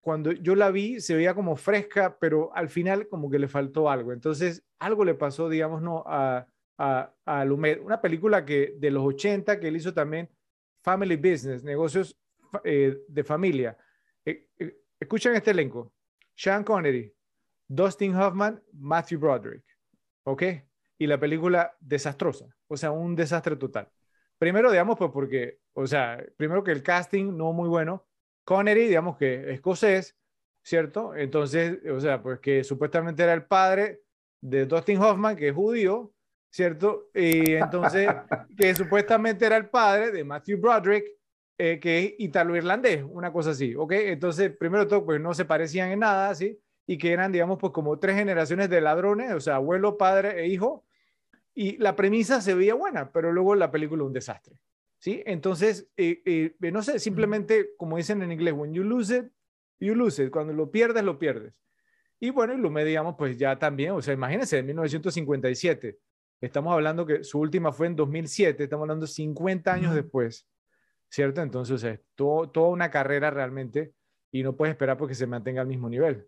cuando 0.00 0.32
yo 0.32 0.54
la 0.54 0.70
vi, 0.70 1.00
se 1.00 1.14
veía 1.14 1.34
como 1.34 1.56
fresca, 1.56 2.18
pero 2.20 2.54
al 2.54 2.68
final 2.68 3.08
como 3.08 3.30
que 3.30 3.38
le 3.38 3.48
faltó 3.48 3.90
algo. 3.90 4.12
Entonces, 4.12 4.64
algo 4.78 5.04
le 5.04 5.14
pasó, 5.14 5.48
digamos, 5.48 5.82
no, 5.82 6.04
a, 6.06 6.46
a, 6.78 7.14
a 7.24 7.44
Lumet. 7.44 7.80
Una 7.82 8.00
película 8.00 8.44
que 8.44 8.74
de 8.78 8.90
los 8.90 9.04
80 9.04 9.58
que 9.58 9.68
él 9.68 9.76
hizo 9.76 9.92
también, 9.92 10.28
Family 10.82 11.16
Business, 11.16 11.64
negocios 11.64 12.16
eh, 12.64 12.98
de 13.08 13.24
familia. 13.24 13.76
Eh, 14.24 14.46
eh, 14.58 14.78
escuchen 15.00 15.34
este 15.34 15.50
elenco. 15.50 15.92
Sean 16.34 16.62
Connery, 16.62 17.12
Dustin 17.66 18.14
Hoffman, 18.14 18.62
Matthew 18.72 19.18
Broderick. 19.18 19.64
¿Ok? 20.24 20.42
y 20.98 21.06
la 21.06 21.18
película 21.18 21.76
desastrosa, 21.80 22.46
o 22.66 22.76
sea, 22.76 22.90
un 22.90 23.14
desastre 23.14 23.56
total. 23.56 23.88
Primero, 24.38 24.70
digamos, 24.70 24.96
pues 24.96 25.10
porque, 25.12 25.58
o 25.74 25.86
sea, 25.86 26.24
primero 26.36 26.62
que 26.62 26.70
el 26.70 26.82
casting 26.82 27.36
no 27.36 27.52
muy 27.52 27.68
bueno, 27.68 28.06
Connery, 28.44 28.86
digamos 28.86 29.16
que 29.16 29.52
escocés, 29.52 30.16
¿cierto? 30.64 31.14
Entonces, 31.14 31.78
o 31.90 32.00
sea, 32.00 32.22
pues 32.22 32.40
que 32.40 32.64
supuestamente 32.64 33.22
era 33.22 33.34
el 33.34 33.44
padre 33.44 34.02
de 34.40 34.66
Dustin 34.66 34.98
Hoffman, 35.02 35.36
que 35.36 35.48
es 35.48 35.54
judío, 35.54 36.14
¿cierto? 36.50 37.10
Y 37.14 37.52
entonces, 37.52 38.08
que 38.56 38.74
supuestamente 38.74 39.44
era 39.44 39.56
el 39.56 39.68
padre 39.68 40.12
de 40.12 40.24
Matthew 40.24 40.60
Broderick, 40.60 41.06
eh, 41.58 41.80
que 41.80 41.98
es 41.98 42.14
italo-irlandés, 42.18 43.04
una 43.08 43.32
cosa 43.32 43.50
así, 43.50 43.74
¿ok? 43.74 43.92
Entonces, 43.92 44.56
primero 44.56 44.86
todo, 44.86 45.04
pues 45.04 45.20
no 45.20 45.34
se 45.34 45.44
parecían 45.44 45.90
en 45.90 46.00
nada, 46.00 46.34
¿sí? 46.34 46.58
Y 46.86 46.96
que 46.96 47.12
eran, 47.12 47.32
digamos, 47.32 47.58
pues 47.58 47.72
como 47.72 47.98
tres 47.98 48.16
generaciones 48.16 48.70
de 48.70 48.80
ladrones, 48.80 49.32
o 49.32 49.40
sea, 49.40 49.56
abuelo, 49.56 49.98
padre 49.98 50.40
e 50.40 50.46
hijo, 50.46 50.86
y 51.60 51.76
la 51.78 51.96
premisa 51.96 52.40
se 52.40 52.54
veía 52.54 52.74
buena, 52.74 53.10
pero 53.10 53.32
luego 53.32 53.56
la 53.56 53.72
película 53.72 54.04
un 54.04 54.12
desastre. 54.12 54.60
¿sí? 55.00 55.24
Entonces, 55.26 55.90
eh, 55.96 56.22
eh, 56.24 56.70
no 56.70 56.84
sé, 56.84 57.00
simplemente, 57.00 57.70
como 57.76 57.96
dicen 57.96 58.22
en 58.22 58.30
inglés, 58.30 58.54
when 58.54 58.72
you 58.72 58.84
lose 58.84 59.16
it, 59.16 59.24
you 59.80 59.96
lose 59.96 60.22
it. 60.22 60.30
Cuando 60.30 60.52
lo 60.52 60.70
pierdes, 60.70 61.02
lo 61.02 61.18
pierdes. 61.18 61.52
Y 62.20 62.30
bueno, 62.30 62.54
y 62.54 62.70
me 62.70 62.84
digamos, 62.84 63.16
pues 63.18 63.36
ya 63.38 63.58
también, 63.58 63.90
o 63.90 64.00
sea, 64.00 64.14
imagínense, 64.14 64.58
en 64.58 64.66
1957. 64.66 65.98
Estamos 66.40 66.72
hablando 66.72 67.04
que 67.04 67.24
su 67.24 67.40
última 67.40 67.72
fue 67.72 67.88
en 67.88 67.96
2007, 67.96 68.62
estamos 68.62 68.84
hablando 68.84 69.08
50 69.08 69.72
años 69.72 69.96
después, 69.96 70.46
¿cierto? 71.10 71.42
Entonces, 71.42 71.74
o 71.74 71.78
sea, 71.78 72.00
toda 72.14 72.68
una 72.68 72.88
carrera 72.92 73.32
realmente 73.32 73.94
y 74.30 74.44
no 74.44 74.54
puedes 74.54 74.74
esperar 74.74 74.96
porque 74.96 75.16
se 75.16 75.26
mantenga 75.26 75.62
al 75.62 75.66
mismo 75.66 75.88
nivel. 75.88 76.24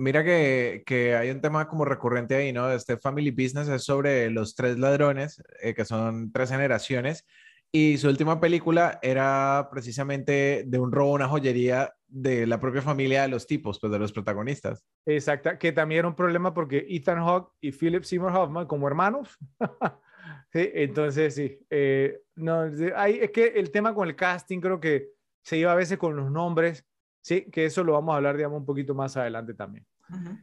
Mira 0.00 0.24
que, 0.24 0.82
que, 0.86 1.14
hay 1.14 1.28
un 1.30 1.42
tema 1.42 1.68
como 1.68 1.84
recurrente 1.84 2.34
ahí, 2.34 2.54
¿no? 2.54 2.72
Este 2.72 2.96
Family 2.96 3.32
Business 3.32 3.68
es 3.68 3.84
sobre 3.84 4.30
los 4.30 4.54
tres 4.54 4.78
ladrones, 4.78 5.42
eh, 5.60 5.74
que 5.74 5.84
son 5.84 6.32
tres 6.32 6.48
generaciones, 6.48 7.26
y 7.70 7.98
su 7.98 8.08
última 8.08 8.40
película 8.40 8.98
era 9.02 9.68
precisamente 9.70 10.64
de 10.66 10.78
un 10.78 10.90
robo 10.90 11.10
a 11.10 11.16
una 11.16 11.28
joyería 11.28 11.92
de 12.08 12.46
la 12.46 12.58
propia 12.58 12.80
familia 12.80 13.20
de 13.20 13.28
los 13.28 13.46
tipos, 13.46 13.78
pues 13.78 13.92
de 13.92 13.98
los 13.98 14.10
protagonistas. 14.10 14.86
Exacto, 15.04 15.50
que 15.58 15.72
también 15.72 15.98
era 15.98 16.08
un 16.08 16.16
problema 16.16 16.54
porque 16.54 16.86
Ethan 16.88 17.18
Hawke 17.18 17.52
y 17.60 17.70
Philip 17.70 18.02
Seymour 18.02 18.34
Hoffman 18.34 18.66
como 18.66 18.88
hermanos. 18.88 19.36
sí, 20.50 20.70
entonces 20.72 21.34
sí, 21.34 21.58
eh, 21.68 22.22
no, 22.36 22.70
hay, 22.96 23.18
es 23.20 23.32
que 23.32 23.48
el 23.48 23.70
tema 23.70 23.94
con 23.94 24.08
el 24.08 24.16
casting 24.16 24.60
creo 24.60 24.80
que 24.80 25.10
se 25.44 25.58
iba 25.58 25.72
a 25.72 25.76
veces 25.76 25.98
con 25.98 26.16
los 26.16 26.30
nombres 26.30 26.86
Sí, 27.22 27.50
que 27.50 27.66
eso 27.66 27.84
lo 27.84 27.92
vamos 27.92 28.12
a 28.12 28.16
hablar, 28.16 28.36
digamos, 28.36 28.60
un 28.60 28.66
poquito 28.66 28.94
más 28.94 29.16
adelante 29.16 29.54
también. 29.54 29.86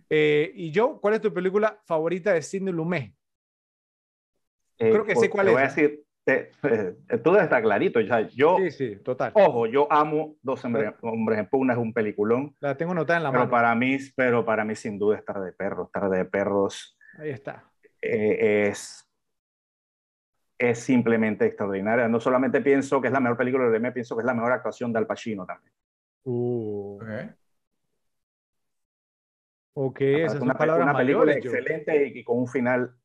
Eh, 0.09 0.51
y 0.55 0.71
yo, 0.71 0.99
¿cuál 0.99 1.15
es 1.15 1.21
tu 1.21 1.33
película 1.33 1.79
favorita 1.85 2.33
de 2.33 2.41
Sidney 2.41 2.73
Lumet? 2.73 3.13
Eh, 4.79 4.91
Creo 4.91 5.05
que 5.05 5.15
sé 5.15 5.29
cuál 5.29 5.47
te 5.47 5.51
es. 5.51 5.55
Voy 5.55 5.63
a 5.63 5.67
decir, 5.67 6.03
eh, 6.25 6.51
tú 7.23 7.35
está 7.35 7.61
clarito. 7.61 7.99
Ya, 8.01 8.27
yo, 8.29 8.57
sí, 8.57 8.71
sí, 8.71 8.95
total. 8.97 9.31
Ojo, 9.33 9.65
yo 9.65 9.91
amo 9.91 10.35
Dos 10.41 10.63
Hombres, 10.65 10.93
en 11.39 11.47
Pugna, 11.47 11.73
es 11.73 11.79
un 11.79 11.93
peliculón. 11.93 12.55
La 12.59 12.75
tengo 12.75 12.93
notada 12.93 13.17
en 13.17 13.23
la 13.23 13.31
pero 13.31 13.39
mano. 13.41 13.51
Para 13.51 13.75
mí, 13.75 13.97
pero 14.15 14.45
para 14.45 14.63
mí, 14.65 14.75
sin 14.75 14.99
duda, 14.99 15.17
estar 15.17 15.39
de 15.41 15.51
Perros. 15.51 15.87
estar 15.87 16.09
de 16.09 16.25
Perros. 16.25 16.97
Ahí 17.17 17.29
está. 17.29 17.63
es, 18.01 19.09
es 20.57 20.79
simplemente 20.79 21.45
extraordinaria. 21.45 22.07
No 22.07 22.19
solamente 22.19 22.61
pienso 22.61 23.01
que 23.01 23.07
es 23.07 23.13
la 23.13 23.19
mejor 23.19 23.37
película 23.37 23.65
de 23.65 23.71
Lumet, 23.71 23.93
pienso 23.93 24.15
que 24.15 24.21
es 24.21 24.25
la 24.25 24.33
mejor 24.33 24.51
actuación 24.51 24.91
de 24.91 24.99
Al 24.99 25.07
Pacino 25.07 25.45
también. 25.45 25.73
Uh. 26.23 26.99
Ok, 29.79 30.01
esa 30.01 30.37
es 30.37 30.41
una, 30.41 30.55
una 30.55 30.97
película 30.97 31.33
excelente 31.33 32.07
y, 32.07 32.23
con 32.23 32.39
un 32.39 32.47
final 32.47 32.95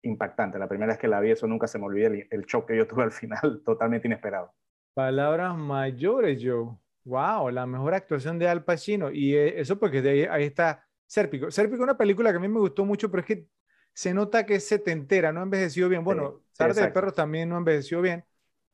impactante. 0.00 0.58
La 0.58 0.66
primera 0.66 0.92
vez 0.92 0.98
que 0.98 1.06
la 1.06 1.20
vi, 1.20 1.30
eso 1.30 1.46
nunca 1.46 1.66
se 1.66 1.78
me 1.78 1.84
olvida, 1.84 2.06
el, 2.06 2.26
el 2.30 2.46
shock 2.46 2.68
que 2.68 2.78
yo 2.78 2.86
tuve 2.86 3.02
al 3.02 3.12
final, 3.12 3.60
totalmente 3.64 4.08
inesperado. 4.08 4.54
Palabras 4.94 5.54
mayores, 5.54 6.40
Joe. 6.42 6.78
Wow, 7.04 7.50
la 7.50 7.66
mejor 7.66 7.92
actuación 7.92 8.38
de 8.38 8.48
Al 8.48 8.64
Pacino. 8.64 9.10
Y 9.10 9.34
eh, 9.34 9.60
eso 9.60 9.78
porque 9.78 10.00
de 10.00 10.10
ahí, 10.10 10.22
ahí 10.22 10.44
está 10.44 10.86
Sérpico. 11.06 11.50
Sérpico 11.50 11.76
es 11.76 11.82
una 11.82 11.98
película 11.98 12.30
que 12.30 12.38
a 12.38 12.40
mí 12.40 12.48
me 12.48 12.60
gustó 12.60 12.86
mucho, 12.86 13.10
pero 13.10 13.20
es 13.20 13.26
que 13.26 13.46
se 13.92 14.14
nota 14.14 14.46
que 14.46 14.54
es 14.54 14.66
setentera, 14.66 15.30
no 15.30 15.40
ha 15.40 15.42
envejecido 15.42 15.90
bien. 15.90 16.04
Bueno, 16.04 16.40
sí, 16.52 16.64
de 16.64 16.88
Perros 16.88 17.14
también 17.14 17.50
no 17.50 17.56
ha 17.56 17.58
envejecido 17.58 18.00
bien, 18.00 18.24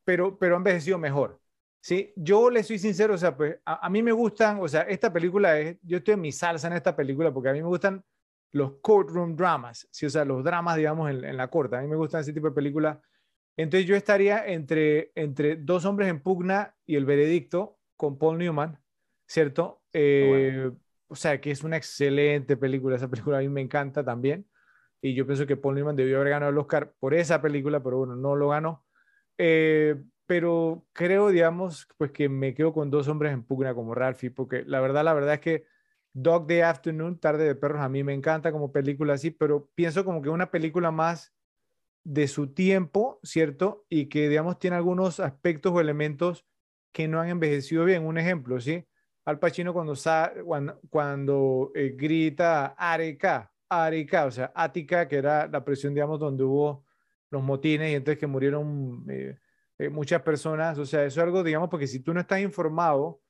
pero, 0.05 0.39
pero 0.39 0.55
ha 0.55 0.59
envejecido 0.59 0.99
mejor. 0.99 1.41
Sí, 1.83 2.13
yo 2.15 2.51
le 2.51 2.63
soy 2.63 2.79
sincero, 2.79 3.15
o 3.15 3.19
sea, 3.19 3.35
pues 3.35 3.57
a, 3.65 3.89
mí 3.89 4.03
me 4.03 4.13
gustan, 4.13 4.59
o 4.61 4.69
sea, 4.69 4.83
esta 4.83 5.11
película 5.11 5.59
es, 5.59 5.79
yo 5.83 5.99
estoy 5.99 6.15
en 6.15 6.21
mi 6.21 6.31
salsa 6.31 6.67
en 6.67 6.75
esta 6.75 6.95
película 6.95 7.33
porque 7.33 7.49
a 7.49 7.53
mí 7.55 7.63
me 7.63 7.69
gustan 7.69 8.05
los 8.53 8.75
courtroom 8.83 9.35
dramas, 9.35 9.89
sí, 9.91 10.05
o 10.05 10.11
sea, 10.11 10.25
los 10.27 10.45
dramas, 10.45 10.77
digamos, 10.77 11.09
en, 11.11 11.37
la 11.37 11.49
corte, 11.49 11.77
a 11.77 11.81
mí 11.81 11.89
me 11.89 11.97
gustan 11.97 12.21
ese 12.21 12.33
tipo 12.33 12.49
de 12.49 12.55
películas. 12.55 12.99
Entonces 13.57 13.87
yo 13.87 13.97
estaría 13.97 14.47
entre, 14.47 15.13
entre 15.15 15.57
Dos 15.57 15.85
hombres 15.85 16.09
en 16.09 16.21
pugna 16.21 16.75
y 16.87 16.97
El 16.97 17.05
veredicto 17.05 17.79
con 17.97 18.19
Paul 18.19 18.39
Newman, 18.39 18.79
¿cierto? 19.27 19.83
Eh, 19.93 20.71
o 21.09 21.17
sea, 21.17 21.41
que 21.41 21.51
es 21.51 21.65
una 21.65 21.77
excelente 21.77 22.57
película, 22.57 22.97
esa 22.97 23.09
película 23.09 23.39
a 23.39 23.41
mí 23.41 23.49
me 23.49 23.61
encanta 23.61 24.05
también. 24.05 24.47
Y 25.03 25.15
yo 25.15 25.27
pienso 25.27 25.47
que 25.47 25.57
Paul 25.57 25.77
Newman 25.77 25.97
debió 25.97 26.17
haber 26.17 26.31
ganado 26.31 26.53
el 26.53 26.59
Oscar 26.59 26.93
por 26.99 27.15
esa 27.15 27.41
película, 27.41 27.83
pero 27.83 27.99
bueno, 27.99 28.17
no 28.17 28.37
lo 28.37 28.51
ganó. 28.51 28.85
Eh, 29.39 29.97
pero 30.31 30.87
creo, 30.93 31.31
digamos, 31.31 31.89
pues 31.99 32.13
que 32.13 32.29
me 32.29 32.55
quedo 32.55 32.73
con 32.73 32.89
dos 32.89 33.09
hombres 33.09 33.33
en 33.33 33.43
pugna 33.43 33.75
como 33.75 33.97
Ralphie, 33.97 34.31
porque 34.31 34.63
la 34.65 34.81
verdad, 34.81 35.03
la 35.03 35.13
verdad 35.13 35.35
es 35.35 35.41
que 35.41 35.65
Dog 36.13 36.47
Day 36.47 36.61
Afternoon, 36.61 37.19
Tarde 37.19 37.43
de 37.43 37.57
Perros, 37.57 37.81
a 37.81 37.89
mí 37.89 38.05
me 38.05 38.15
encanta 38.15 38.53
como 38.53 38.71
película 38.71 39.15
así, 39.15 39.33
pero 39.33 39.69
pienso 39.75 40.05
como 40.05 40.23
que 40.23 40.29
una 40.29 40.53
película 40.53 40.93
más 40.93 41.35
de 42.05 42.29
su 42.29 42.55
tiempo, 42.55 43.19
¿cierto? 43.25 43.87
Y 43.89 44.07
que, 44.07 44.29
digamos, 44.29 44.61
tiene 44.61 44.77
algunos 44.77 45.19
aspectos 45.19 45.73
o 45.73 45.81
elementos 45.81 46.47
que 46.93 47.09
no 47.09 47.21
han 47.21 47.31
envejecido 47.31 47.85
bien. 47.85 48.07
Un 48.07 48.17
ejemplo, 48.17 48.61
¿sí? 48.61 48.87
Al 49.25 49.41
Pacino 49.41 49.73
cuando, 49.73 49.95
cuando, 50.45 50.81
cuando 50.91 51.73
eh, 51.75 51.97
grita 51.97 52.67
Areca, 52.79 53.53
Areca, 53.69 54.27
o 54.27 54.31
sea, 54.31 54.53
Ática, 54.55 55.09
que 55.09 55.17
era 55.17 55.49
la 55.49 55.65
presión, 55.65 55.93
digamos, 55.93 56.21
donde 56.21 56.45
hubo 56.45 56.85
los 57.31 57.43
motines 57.43 57.91
y 57.91 57.97
entonces 57.97 58.21
que 58.21 58.29
murieron... 58.29 59.05
Eh, 59.09 59.37
eh, 59.81 59.89
muchas 59.89 60.23
personas, 60.23 60.79
o 60.79 60.85
sea, 60.85 61.05
eso 61.05 61.21
es 61.21 61.25
algo, 61.25 61.43
digamos, 61.43 61.71
porque 61.71 61.87
si 61.87 62.01
tú 62.01 62.13
no 62.13 62.21
estás 62.21 62.41
informado, 62.41 63.21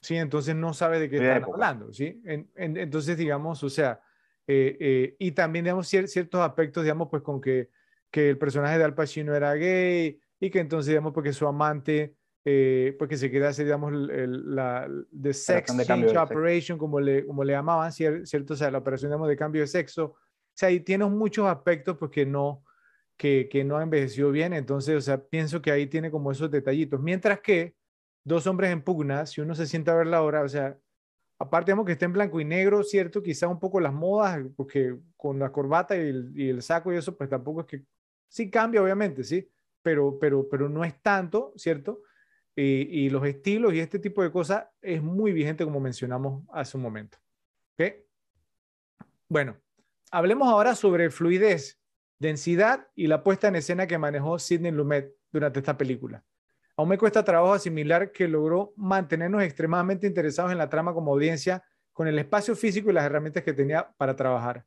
¿sí? 0.00 0.16
Entonces 0.16 0.56
no 0.56 0.74
sabes 0.74 1.00
de 1.00 1.08
qué 1.08 1.16
están 1.16 1.44
hablando, 1.44 1.92
¿sí? 1.92 2.20
entonces, 2.56 3.16
digamos, 3.16 3.62
o 3.62 3.70
sea, 3.70 4.00
eh, 4.46 4.76
eh, 4.80 5.16
y 5.18 5.32
también, 5.32 5.64
digamos, 5.64 5.86
ciertos 5.86 6.40
aspectos, 6.40 6.82
digamos, 6.82 7.08
pues 7.08 7.22
con 7.22 7.40
que, 7.40 7.70
que 8.10 8.30
el 8.30 8.38
personaje 8.38 8.78
de 8.78 8.84
Al 8.84 8.94
Pacino 8.94 9.34
era 9.34 9.54
gay 9.54 10.20
y 10.40 10.50
que 10.50 10.58
entonces, 10.58 10.88
digamos, 10.88 11.12
porque 11.12 11.32
su 11.32 11.46
amante, 11.46 12.16
eh, 12.44 12.96
porque 12.98 13.16
se 13.16 13.30
quería 13.30 13.48
hacer, 13.48 13.66
digamos, 13.66 13.92
el, 13.92 14.54
la 14.54 14.88
de 15.10 15.32
sex 15.32 15.72
change 15.86 16.16
operation, 16.16 16.76
como 16.76 16.98
le, 16.98 17.24
como 17.24 17.44
le 17.44 17.52
llamaban, 17.52 17.92
¿cierto? 17.92 18.54
O 18.54 18.56
sea, 18.56 18.70
la 18.70 18.78
operación, 18.78 19.10
digamos, 19.10 19.28
de 19.28 19.36
cambio 19.36 19.62
de 19.62 19.68
sexo. 19.68 20.04
O 20.06 20.16
sea, 20.54 20.68
ahí 20.68 20.80
tiene 20.80 21.04
muchos 21.04 21.46
aspectos, 21.46 21.96
pues, 21.96 22.10
que 22.10 22.26
no, 22.26 22.64
que, 23.22 23.64
no 23.64 23.78
ha 23.78 23.82
envejecido 23.84 24.32
bien. 24.32 24.52
Entonces, 24.52 24.96
o 24.96 25.00
sea, 25.00 25.24
pienso 25.24 25.62
que 25.62 25.70
ahí 25.70 25.86
tiene 25.86 26.10
como 26.10 26.32
esos 26.32 26.50
detallitos. 26.50 27.00
Mientras 27.00 27.40
que 27.40 27.76
dos 28.24 28.46
hombres 28.48 28.72
en 28.72 28.82
pugna, 28.82 29.26
si 29.26 29.40
uno 29.40 29.54
se 29.54 29.66
sienta 29.66 29.92
a 29.92 29.96
ver 29.96 30.08
la 30.08 30.22
hora, 30.22 30.42
o 30.42 30.48
sea, 30.48 30.76
aparte 31.38 31.70
digamos 31.70 31.86
que 31.86 31.92
está 31.92 32.04
en 32.06 32.14
blanco 32.14 32.40
y 32.40 32.44
negro, 32.44 32.82
¿cierto? 32.82 33.22
Quizá 33.22 33.46
un 33.46 33.60
poco 33.60 33.78
las 33.80 33.92
modas, 33.92 34.40
porque 34.56 34.96
con 35.16 35.38
la 35.38 35.52
corbata 35.52 35.96
y 35.96 36.00
el, 36.00 36.32
y 36.34 36.48
el, 36.48 36.62
saco 36.62 36.92
y 36.92 36.96
eso, 36.96 37.16
pues 37.16 37.30
tampoco 37.30 37.60
es 37.60 37.66
que, 37.66 37.84
sí 38.28 38.50
cambia 38.50 38.82
obviamente, 38.82 39.22
sí, 39.22 39.48
pero, 39.82 40.18
pero, 40.18 40.48
pero 40.48 40.68
no 40.68 40.84
es 40.84 41.00
tanto, 41.00 41.52
¿cierto? 41.56 42.02
Y, 42.56 43.04
y 43.04 43.10
los 43.10 43.24
estilos 43.24 43.72
y 43.72 43.80
este 43.80 43.98
tipo 43.98 44.22
de 44.22 44.32
cosas 44.32 44.66
es 44.80 45.02
muy 45.02 45.32
vigente 45.32 45.64
como 45.64 45.80
mencionamos 45.80 46.44
hace 46.52 46.76
un 46.76 46.82
momento. 46.82 47.18
¿Ok? 47.74 47.94
Bueno, 49.28 49.56
hablemos 50.10 50.48
ahora 50.48 50.74
sobre 50.74 51.10
fluidez, 51.10 51.81
densidad 52.22 52.88
y 52.94 53.08
la 53.08 53.22
puesta 53.22 53.48
en 53.48 53.56
escena 53.56 53.86
que 53.86 53.98
manejó 53.98 54.38
Sidney 54.38 54.72
Lumet 54.72 55.14
durante 55.30 55.58
esta 55.58 55.76
película. 55.76 56.24
Aún 56.76 56.88
me 56.88 56.96
cuesta 56.96 57.22
trabajo 57.22 57.52
asimilar 57.52 58.12
que 58.12 58.28
logró 58.28 58.72
mantenernos 58.76 59.42
extremadamente 59.42 60.06
interesados 60.06 60.52
en 60.52 60.58
la 60.58 60.70
trama 60.70 60.94
como 60.94 61.12
audiencia 61.12 61.62
con 61.92 62.08
el 62.08 62.18
espacio 62.18 62.56
físico 62.56 62.88
y 62.88 62.94
las 62.94 63.04
herramientas 63.04 63.42
que 63.42 63.52
tenía 63.52 63.92
para 63.98 64.16
trabajar. 64.16 64.64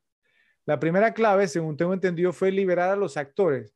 La 0.66 0.78
primera 0.78 1.12
clave, 1.14 1.48
según 1.48 1.76
tengo 1.76 1.94
entendido, 1.94 2.32
fue 2.32 2.52
liberar 2.52 2.90
a 2.90 2.96
los 2.96 3.16
actores, 3.16 3.74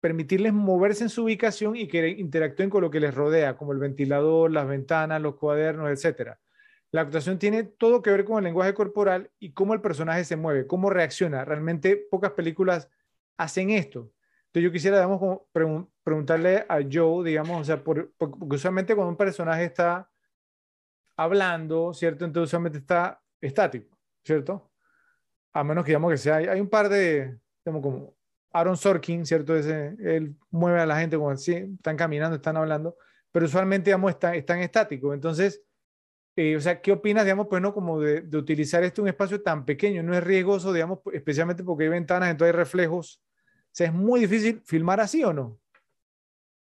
permitirles 0.00 0.52
moverse 0.52 1.04
en 1.04 1.08
su 1.08 1.24
ubicación 1.24 1.76
y 1.76 1.88
que 1.88 2.08
interactúen 2.08 2.70
con 2.70 2.82
lo 2.82 2.90
que 2.90 3.00
les 3.00 3.14
rodea, 3.14 3.56
como 3.56 3.72
el 3.72 3.78
ventilador, 3.78 4.50
las 4.50 4.68
ventanas, 4.68 5.20
los 5.20 5.36
cuadernos, 5.36 5.90
etc. 5.90 6.36
La 6.92 7.02
actuación 7.02 7.38
tiene 7.38 7.62
todo 7.62 8.02
que 8.02 8.10
ver 8.10 8.24
con 8.24 8.38
el 8.38 8.44
lenguaje 8.44 8.74
corporal 8.74 9.30
y 9.38 9.52
cómo 9.52 9.74
el 9.74 9.80
personaje 9.80 10.24
se 10.24 10.36
mueve, 10.36 10.66
cómo 10.66 10.90
reacciona. 10.90 11.44
Realmente 11.44 11.96
pocas 11.96 12.32
películas 12.32 12.88
hacen 13.36 13.70
esto. 13.70 14.12
Entonces 14.46 14.64
yo 14.64 14.72
quisiera, 14.72 14.96
digamos, 14.96 15.42
preguntarle 16.02 16.66
a 16.68 16.80
Joe, 16.90 17.28
digamos, 17.28 17.60
o 17.60 17.64
sea, 17.64 17.84
por, 17.84 18.12
porque 18.18 18.56
usualmente 18.56 18.96
cuando 18.96 19.10
un 19.10 19.16
personaje 19.16 19.64
está 19.64 20.10
hablando, 21.16 21.94
¿cierto? 21.94 22.24
Entonces 22.24 22.48
usualmente 22.48 22.78
está 22.78 23.22
estático, 23.40 23.96
¿cierto? 24.24 24.72
A 25.52 25.62
menos 25.62 25.84
que 25.84 25.90
digamos 25.90 26.10
que 26.10 26.18
sea, 26.18 26.36
hay 26.36 26.60
un 26.60 26.68
par 26.68 26.88
de, 26.88 27.38
digamos, 27.64 27.82
como 27.82 28.16
Aaron 28.52 28.76
Sorkin, 28.76 29.24
¿cierto? 29.24 29.54
Ese, 29.54 29.94
él 30.00 30.34
mueve 30.50 30.80
a 30.80 30.86
la 30.86 30.98
gente 30.98 31.16
como 31.16 31.30
así, 31.30 31.54
están 31.54 31.96
caminando, 31.96 32.34
están 32.34 32.56
hablando, 32.56 32.96
pero 33.30 33.46
usualmente, 33.46 33.90
digamos, 33.90 34.10
están, 34.10 34.34
están 34.34 34.58
estáticos. 34.58 35.14
Entonces, 35.14 35.62
eh, 36.40 36.56
o 36.56 36.60
sea, 36.60 36.80
¿qué 36.80 36.92
opinas, 36.92 37.24
digamos, 37.24 37.46
pues 37.48 37.60
no, 37.60 37.74
como 37.74 38.00
de, 38.00 38.22
de 38.22 38.38
utilizar 38.38 38.82
este 38.84 39.00
un 39.00 39.08
espacio 39.08 39.42
tan 39.42 39.64
pequeño? 39.64 40.02
No 40.02 40.14
es 40.14 40.22
riesgoso, 40.22 40.72
digamos, 40.72 41.00
especialmente 41.12 41.64
porque 41.64 41.84
hay 41.84 41.90
ventanas, 41.90 42.30
entonces 42.30 42.54
hay 42.54 42.58
reflejos 42.58 43.22
sea, 43.72 43.86
es 43.86 43.94
muy 43.94 44.20
difícil 44.20 44.60
filmar 44.64 45.00
así 45.00 45.22
o 45.24 45.32
no. 45.32 45.58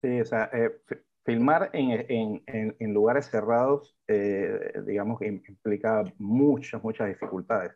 Sí, 0.02 0.20
o 0.20 0.24
sea, 0.24 0.50
eh, 0.52 0.80
filmar 1.24 1.70
en, 1.72 2.42
en, 2.46 2.76
en, 2.78 2.94
lugares 2.94 3.26
cerrados, 3.30 3.96
eh, 4.06 4.82
digamos 4.86 5.20
implica 5.22 6.04
muchas, 6.18 6.82
muchas 6.82 7.08
dificultades. 7.08 7.72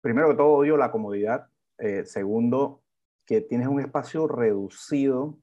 Primero 0.00 0.30
que 0.30 0.36
todo, 0.36 0.52
odio 0.52 0.76
la 0.76 0.90
comodidad. 0.90 1.48
Eh, 1.78 2.04
segundo, 2.04 2.82
que 3.26 3.40
tienes 3.40 3.66
un 3.66 3.80
espacio 3.80 4.28
reducido 4.28 5.38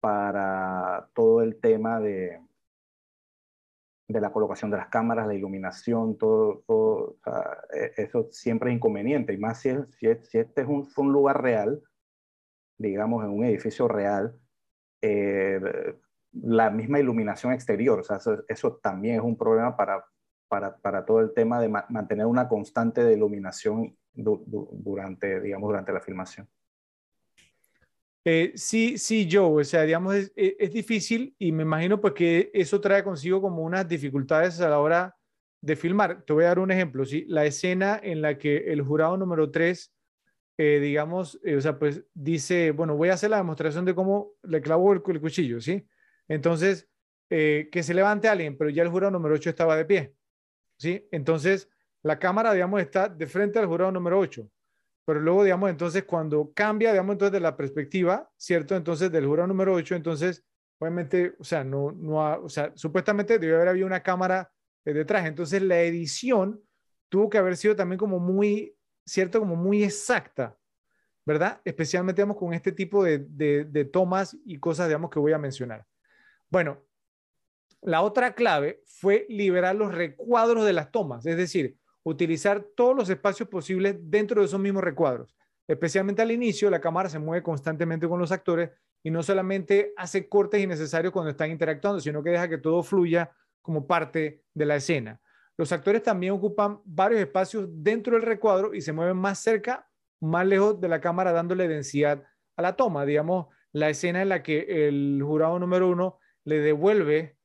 para 0.00 1.10
todo 1.14 1.42
el 1.42 1.60
tema 1.60 2.00
de, 2.00 2.40
de 4.08 4.20
la 4.20 4.32
colocación 4.32 4.70
de 4.70 4.76
las 4.76 4.88
cámaras, 4.88 5.26
la 5.26 5.34
iluminación, 5.34 6.16
todo, 6.16 7.16
e, 7.74 7.92
eso 7.96 8.28
siempre 8.30 8.70
es 8.70 8.76
inconveniente, 8.76 9.32
y 9.32 9.38
más 9.38 9.60
si, 9.60 9.70
si, 9.98 10.06
este 10.08 10.62
es 10.62 10.68
un, 10.68 11.12
lugar 11.12 11.42
real, 11.42 11.82
digamos, 12.78 13.24
en 13.24 13.30
un 13.30 13.44
edificio 13.44 13.88
real, 13.88 14.38
eh, 15.02 15.60
la 16.32 16.70
misma 16.70 17.00
iluminación 17.00 17.52
exterior, 17.52 18.02
eso, 18.48 18.76
también 18.76 19.16
es 19.16 19.22
un 19.22 19.36
problema 19.36 19.76
para, 19.76 20.04
para, 20.48 20.76
para, 20.76 21.04
todo 21.04 21.20
el 21.20 21.32
tema 21.32 21.60
de 21.60 21.68
mantener 21.68 22.26
una 22.26 22.48
constante 22.48 23.02
de 23.02 23.14
iluminación 23.14 23.96
durante, 24.12 25.40
digamos, 25.40 25.68
durante 25.68 25.92
la 25.92 26.00
filmación. 26.00 26.48
Eh, 28.28 28.52
sí, 28.56 28.98
sí, 28.98 29.28
yo, 29.28 29.48
o 29.52 29.62
sea, 29.62 29.82
digamos, 29.82 30.16
es, 30.16 30.32
es, 30.34 30.72
difícil 30.72 31.36
y 31.38 31.52
me 31.52 31.62
imagino 31.62 32.00
pues 32.00 32.12
que 32.12 32.50
eso 32.54 32.80
trae 32.80 33.04
consigo 33.04 33.40
como 33.40 33.62
unas 33.62 33.86
dificultades 33.86 34.60
a 34.60 34.68
la 34.68 34.80
hora 34.80 35.16
de 35.60 35.76
filmar. 35.76 36.24
Te 36.24 36.32
voy 36.32 36.42
a 36.42 36.48
dar 36.48 36.58
un 36.58 36.72
ejemplo, 36.72 37.04
¿sí? 37.04 37.24
La 37.28 37.44
escena 37.44 38.00
en 38.02 38.22
la 38.22 38.36
que 38.36 38.72
el 38.72 38.82
jurado 38.82 39.16
número 39.16 39.52
3, 39.52 39.92
eh, 40.58 40.80
digamos, 40.80 41.38
eh, 41.44 41.54
o 41.54 41.60
sea, 41.60 41.78
pues 41.78 42.02
dice, 42.14 42.72
bueno, 42.72 42.96
voy 42.96 43.10
a 43.10 43.14
hacer 43.14 43.30
la 43.30 43.36
demostración 43.36 43.84
de 43.84 43.94
cómo 43.94 44.32
le 44.42 44.60
clavo 44.60 44.92
el, 44.92 45.02
el 45.06 45.20
cuchillo, 45.20 45.60
¿sí? 45.60 45.86
Entonces, 46.26 46.88
que 47.28 47.82
se 47.82 47.94
levante 47.94 48.28
alguien, 48.28 48.56
pero 48.58 48.70
ya 48.70 48.82
el 48.82 48.88
jurado 48.88 49.12
número 49.12 49.36
8 49.36 49.50
estaba 49.50 49.76
de 49.76 49.84
pie, 49.84 50.14
¿sí? 50.78 51.06
Entonces, 51.12 51.70
la 52.02 52.18
cámara, 52.18 52.52
digamos, 52.52 52.80
está 52.80 53.08
de 53.08 53.26
frente 53.28 53.60
al 53.60 53.66
jurado 53.66 53.92
número 53.92 54.18
8 54.18 54.50
pero 55.06 55.20
luego, 55.20 55.44
digamos, 55.44 55.70
entonces 55.70 56.04
cuando 56.04 56.52
cambia, 56.52 56.90
digamos, 56.90 57.14
entonces 57.14 57.32
de 57.32 57.40
la 57.40 57.56
perspectiva, 57.56 58.28
¿cierto? 58.36 58.74
Entonces 58.74 59.10
del 59.12 59.24
jurado 59.24 59.46
número 59.46 59.72
8, 59.72 59.94
entonces, 59.94 60.44
obviamente, 60.80 61.36
o 61.38 61.44
sea, 61.44 61.62
no, 61.62 61.92
no 61.92 62.16
o 62.42 62.48
sea, 62.48 62.72
supuestamente 62.74 63.38
debe 63.38 63.54
haber 63.54 63.68
habido 63.68 63.86
una 63.86 64.02
cámara 64.02 64.50
detrás, 64.84 65.24
entonces 65.26 65.62
la 65.62 65.80
edición 65.80 66.60
tuvo 67.08 67.30
que 67.30 67.38
haber 67.38 67.56
sido 67.56 67.76
también 67.76 67.98
como 68.00 68.18
muy, 68.18 68.76
¿cierto? 69.04 69.38
Como 69.38 69.54
muy 69.54 69.84
exacta, 69.84 70.58
¿verdad? 71.24 71.60
Especialmente, 71.64 72.22
digamos, 72.22 72.36
con 72.36 72.52
este 72.52 72.72
tipo 72.72 73.04
de, 73.04 73.24
de, 73.28 73.64
de 73.64 73.84
tomas 73.84 74.36
y 74.44 74.58
cosas, 74.58 74.88
digamos, 74.88 75.10
que 75.10 75.20
voy 75.20 75.32
a 75.32 75.38
mencionar. 75.38 75.86
Bueno, 76.50 76.84
la 77.80 78.02
otra 78.02 78.34
clave 78.34 78.82
fue 78.86 79.24
liberar 79.28 79.76
los 79.76 79.94
recuadros 79.94 80.66
de 80.66 80.72
las 80.72 80.90
tomas, 80.90 81.24
es 81.26 81.36
decir, 81.36 81.76
utilizar 82.06 82.64
todos 82.76 82.96
los 82.96 83.10
espacios 83.10 83.48
posibles 83.48 83.96
dentro 83.98 84.40
de 84.40 84.46
esos 84.46 84.60
mismos 84.60 84.84
recuadros. 84.84 85.36
Especialmente 85.66 86.22
al 86.22 86.30
inicio, 86.30 86.70
la 86.70 86.80
cámara 86.80 87.08
se 87.08 87.18
mueve 87.18 87.42
constantemente 87.42 88.08
con 88.08 88.20
los 88.20 88.30
actores 88.30 88.70
y 89.02 89.10
no 89.10 89.24
solamente 89.24 89.92
hace 89.96 90.28
cortes 90.28 90.62
innecesarios 90.62 91.12
cuando 91.12 91.32
están 91.32 91.50
interactuando, 91.50 91.98
sino 91.98 92.22
que 92.22 92.30
deja 92.30 92.48
que 92.48 92.58
todo 92.58 92.84
fluya 92.84 93.32
como 93.60 93.88
parte 93.88 94.44
de 94.54 94.66
la 94.66 94.76
escena. 94.76 95.20
Los 95.56 95.72
actores 95.72 96.00
también 96.00 96.32
ocupan 96.32 96.78
varios 96.84 97.20
espacios 97.20 97.68
dentro 97.72 98.14
del 98.14 98.22
recuadro 98.22 98.72
y 98.72 98.82
se 98.82 98.92
mueven 98.92 99.16
más 99.16 99.40
cerca, 99.40 99.88
más 100.20 100.46
lejos 100.46 100.80
de 100.80 100.88
la 100.88 101.00
cámara, 101.00 101.32
dándole 101.32 101.66
densidad 101.66 102.22
a 102.54 102.62
la 102.62 102.76
toma. 102.76 103.04
Digamos, 103.04 103.46
la 103.72 103.90
escena 103.90 104.22
en 104.22 104.28
la 104.28 104.44
que 104.44 104.86
el 104.86 105.20
jurado 105.24 105.58
número 105.58 105.88
uno 105.88 106.20
le 106.44 106.60
devuelve, 106.60 107.36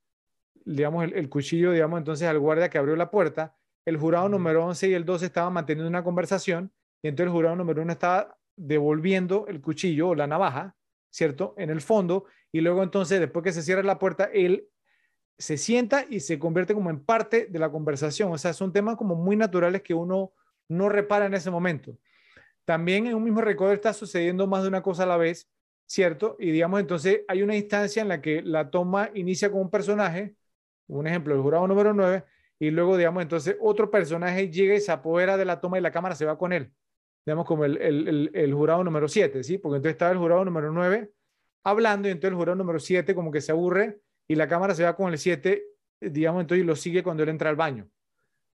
digamos, 0.66 1.04
el, 1.04 1.14
el 1.14 1.30
cuchillo, 1.30 1.72
digamos, 1.72 1.98
entonces 1.98 2.28
al 2.28 2.38
guardia 2.38 2.70
que 2.70 2.78
abrió 2.78 2.96
la 2.96 3.10
puerta 3.10 3.56
el 3.86 3.98
jurado 3.98 4.30
número 4.30 4.66
11 4.66 4.90
y 4.90 4.94
el 4.94 5.06
12 5.06 5.26
estaban 5.26 5.54
manteniendo 5.54 5.90
una 5.90 6.04
conversación 6.04 6.72
y 7.02 7.08
entonces 7.08 7.28
el 7.28 7.34
jurado 7.34 7.56
número 7.56 7.82
1 7.82 7.92
estaba 7.94 8.38
devolviendo 8.56 9.48
el 9.48 9.62
cuchillo 9.62 10.10
o 10.10 10.16
la 10.16 10.28
navaja, 10.28 10.76
¿cierto? 11.10 11.56
En 11.58 11.70
el 11.70 11.82
fondo 11.82 12.26
y 12.52 12.62
luego 12.62 12.84
entonces 12.84 13.20
después 13.20 13.44
que 13.44 13.54
se 13.54 13.62
cierra 13.62 13.84
la 13.84 14.00
puerta, 14.00 14.30
él 14.34 14.68
se 15.38 15.58
sienta 15.58 16.06
y 16.08 16.20
se 16.20 16.38
convierte 16.38 16.74
como 16.74 16.90
en 16.90 17.04
parte 17.04 17.48
de 17.48 17.60
la 17.60 17.72
conversación. 17.72 18.32
O 18.32 18.38
sea, 18.38 18.54
son 18.54 18.72
temas 18.72 18.96
como 18.96 19.16
muy 19.16 19.36
naturales 19.36 19.82
que 19.82 19.94
uno 19.94 20.34
no 20.70 20.88
repara 20.88 21.26
en 21.26 21.34
ese 21.34 21.50
momento. 21.50 21.98
También 22.66 23.08
en 23.08 23.16
un 23.16 23.24
mismo 23.24 23.42
recuadro 23.42 23.74
está 23.74 23.94
sucediendo 23.94 24.46
más 24.46 24.62
de 24.62 24.70
una 24.70 24.84
cosa 24.84 25.04
a 25.04 25.08
la 25.08 25.18
vez, 25.18 25.50
¿cierto? 25.88 26.38
Y 26.40 26.52
digamos, 26.52 26.80
entonces 26.80 27.22
hay 27.28 27.42
una 27.42 27.56
instancia 27.56 28.02
en 28.02 28.08
la 28.08 28.22
que 28.22 28.42
la 28.44 28.70
toma 28.70 29.10
inicia 29.16 29.52
con 29.52 29.62
un 29.62 29.72
personaje, 29.72 30.36
un 30.88 31.08
ejemplo, 31.08 31.34
el 31.34 31.42
jurado 31.42 31.68
número 31.68 31.94
9, 31.94 32.24
y 32.62 32.70
luego, 32.70 32.96
digamos, 32.96 33.24
entonces 33.24 33.58
otro 33.60 33.90
personaje 33.90 34.52
llega 34.52 34.76
y 34.76 34.80
se 34.80 34.92
apodera 34.92 35.36
de 35.36 35.46
la 35.46 35.60
toma 35.60 35.80
y 35.80 35.82
la 35.82 35.90
cámara 35.90 36.14
se 36.14 36.26
va 36.26 36.38
con 36.38 36.54
él. 36.54 36.72
Digamos, 37.26 37.48
como 37.48 37.66
el, 37.66 37.76
el, 37.82 38.30
el, 38.36 38.54
jurado 38.54 38.84
número 38.84 39.08
7, 39.08 39.44
¿sí? 39.44 39.58
Porque 39.58 39.78
entonces 39.78 39.94
estaba 39.94 40.12
el 40.12 40.20
jurado 40.20 40.46
número 40.46 40.72
9 40.72 41.12
hablando 41.64 42.08
y 42.08 42.12
entonces 42.12 42.30
el 42.30 42.38
jurado 42.38 42.56
número 42.56 42.78
7 42.78 43.16
como 43.16 43.32
que 43.32 43.42
se 43.42 43.52
aburre 43.52 44.00
y 44.28 44.36
la 44.36 44.48
cámara 44.48 44.76
se 44.76 44.84
va 44.84 44.96
con 44.96 45.12
el 45.12 45.18
7, 45.18 45.64
digamos, 46.02 46.42
entonces 46.42 46.64
y 46.64 46.68
lo 46.68 46.76
sigue 46.76 47.02
cuando 47.02 47.24
él 47.24 47.30
entra 47.30 47.50
al 47.50 47.56
baño. 47.56 47.90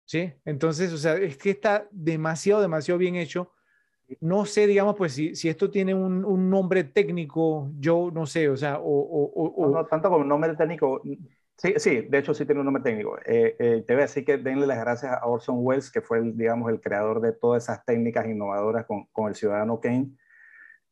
¿Sí? 0.05 0.32
Entonces, 0.45 0.93
o 0.93 0.97
sea, 0.97 1.16
es 1.18 1.36
que 1.38 1.49
está 1.49 1.89
demasiado, 1.91 2.62
demasiado 2.62 2.97
bien 2.97 3.18
hecho. 3.18 3.51
no 4.22 4.45
sé, 4.45 4.68
digamos, 4.68 4.95
pues 4.95 5.12
si, 5.16 5.36
si 5.36 5.49
esto 5.49 5.70
tiene 5.70 5.93
un, 5.93 6.24
un, 6.24 6.49
nombre 6.49 6.86
técnico, 6.86 7.70
yo 7.78 8.10
no 8.14 8.26
sé, 8.26 8.47
o 8.47 8.55
sea, 8.55 8.80
o... 8.80 8.86
o, 8.86 9.53
o... 9.53 9.70
No, 9.70 9.86
tanto 9.86 10.10
como 10.10 10.24
nombre 10.24 10.55
técnico, 10.55 11.01
sí, 11.58 11.74
sí, 11.78 12.01
de 12.01 12.18
hecho 12.18 12.34
sí 12.34 12.45
tiene 12.45 12.62
un 12.62 12.66
nombre 12.66 12.84
técnico. 12.84 13.18
Eh, 13.26 13.55
eh, 13.60 13.84
te 13.86 13.93
voy 13.93 14.01
a 14.01 14.05
decir 14.05 14.26
que 14.26 14.38
denle 14.38 14.68
las 14.68 14.80
gracias 14.80 15.14
a 15.14 15.26
Orson 15.26 15.58
Welles, 15.60 15.91
que 15.91 16.01
fue, 16.01 16.20
el, 16.20 16.38
digamos, 16.38 16.70
el 16.70 16.82
creador 16.82 17.22
de 17.22 17.34
todas 17.34 17.64
esas 17.64 17.84
técnicas 17.86 18.28
innovadoras 18.28 18.86
con, 18.86 19.05
con 19.08 19.28
el 19.30 19.36
Ciudadano 19.36 19.80
Kane. 19.80 20.12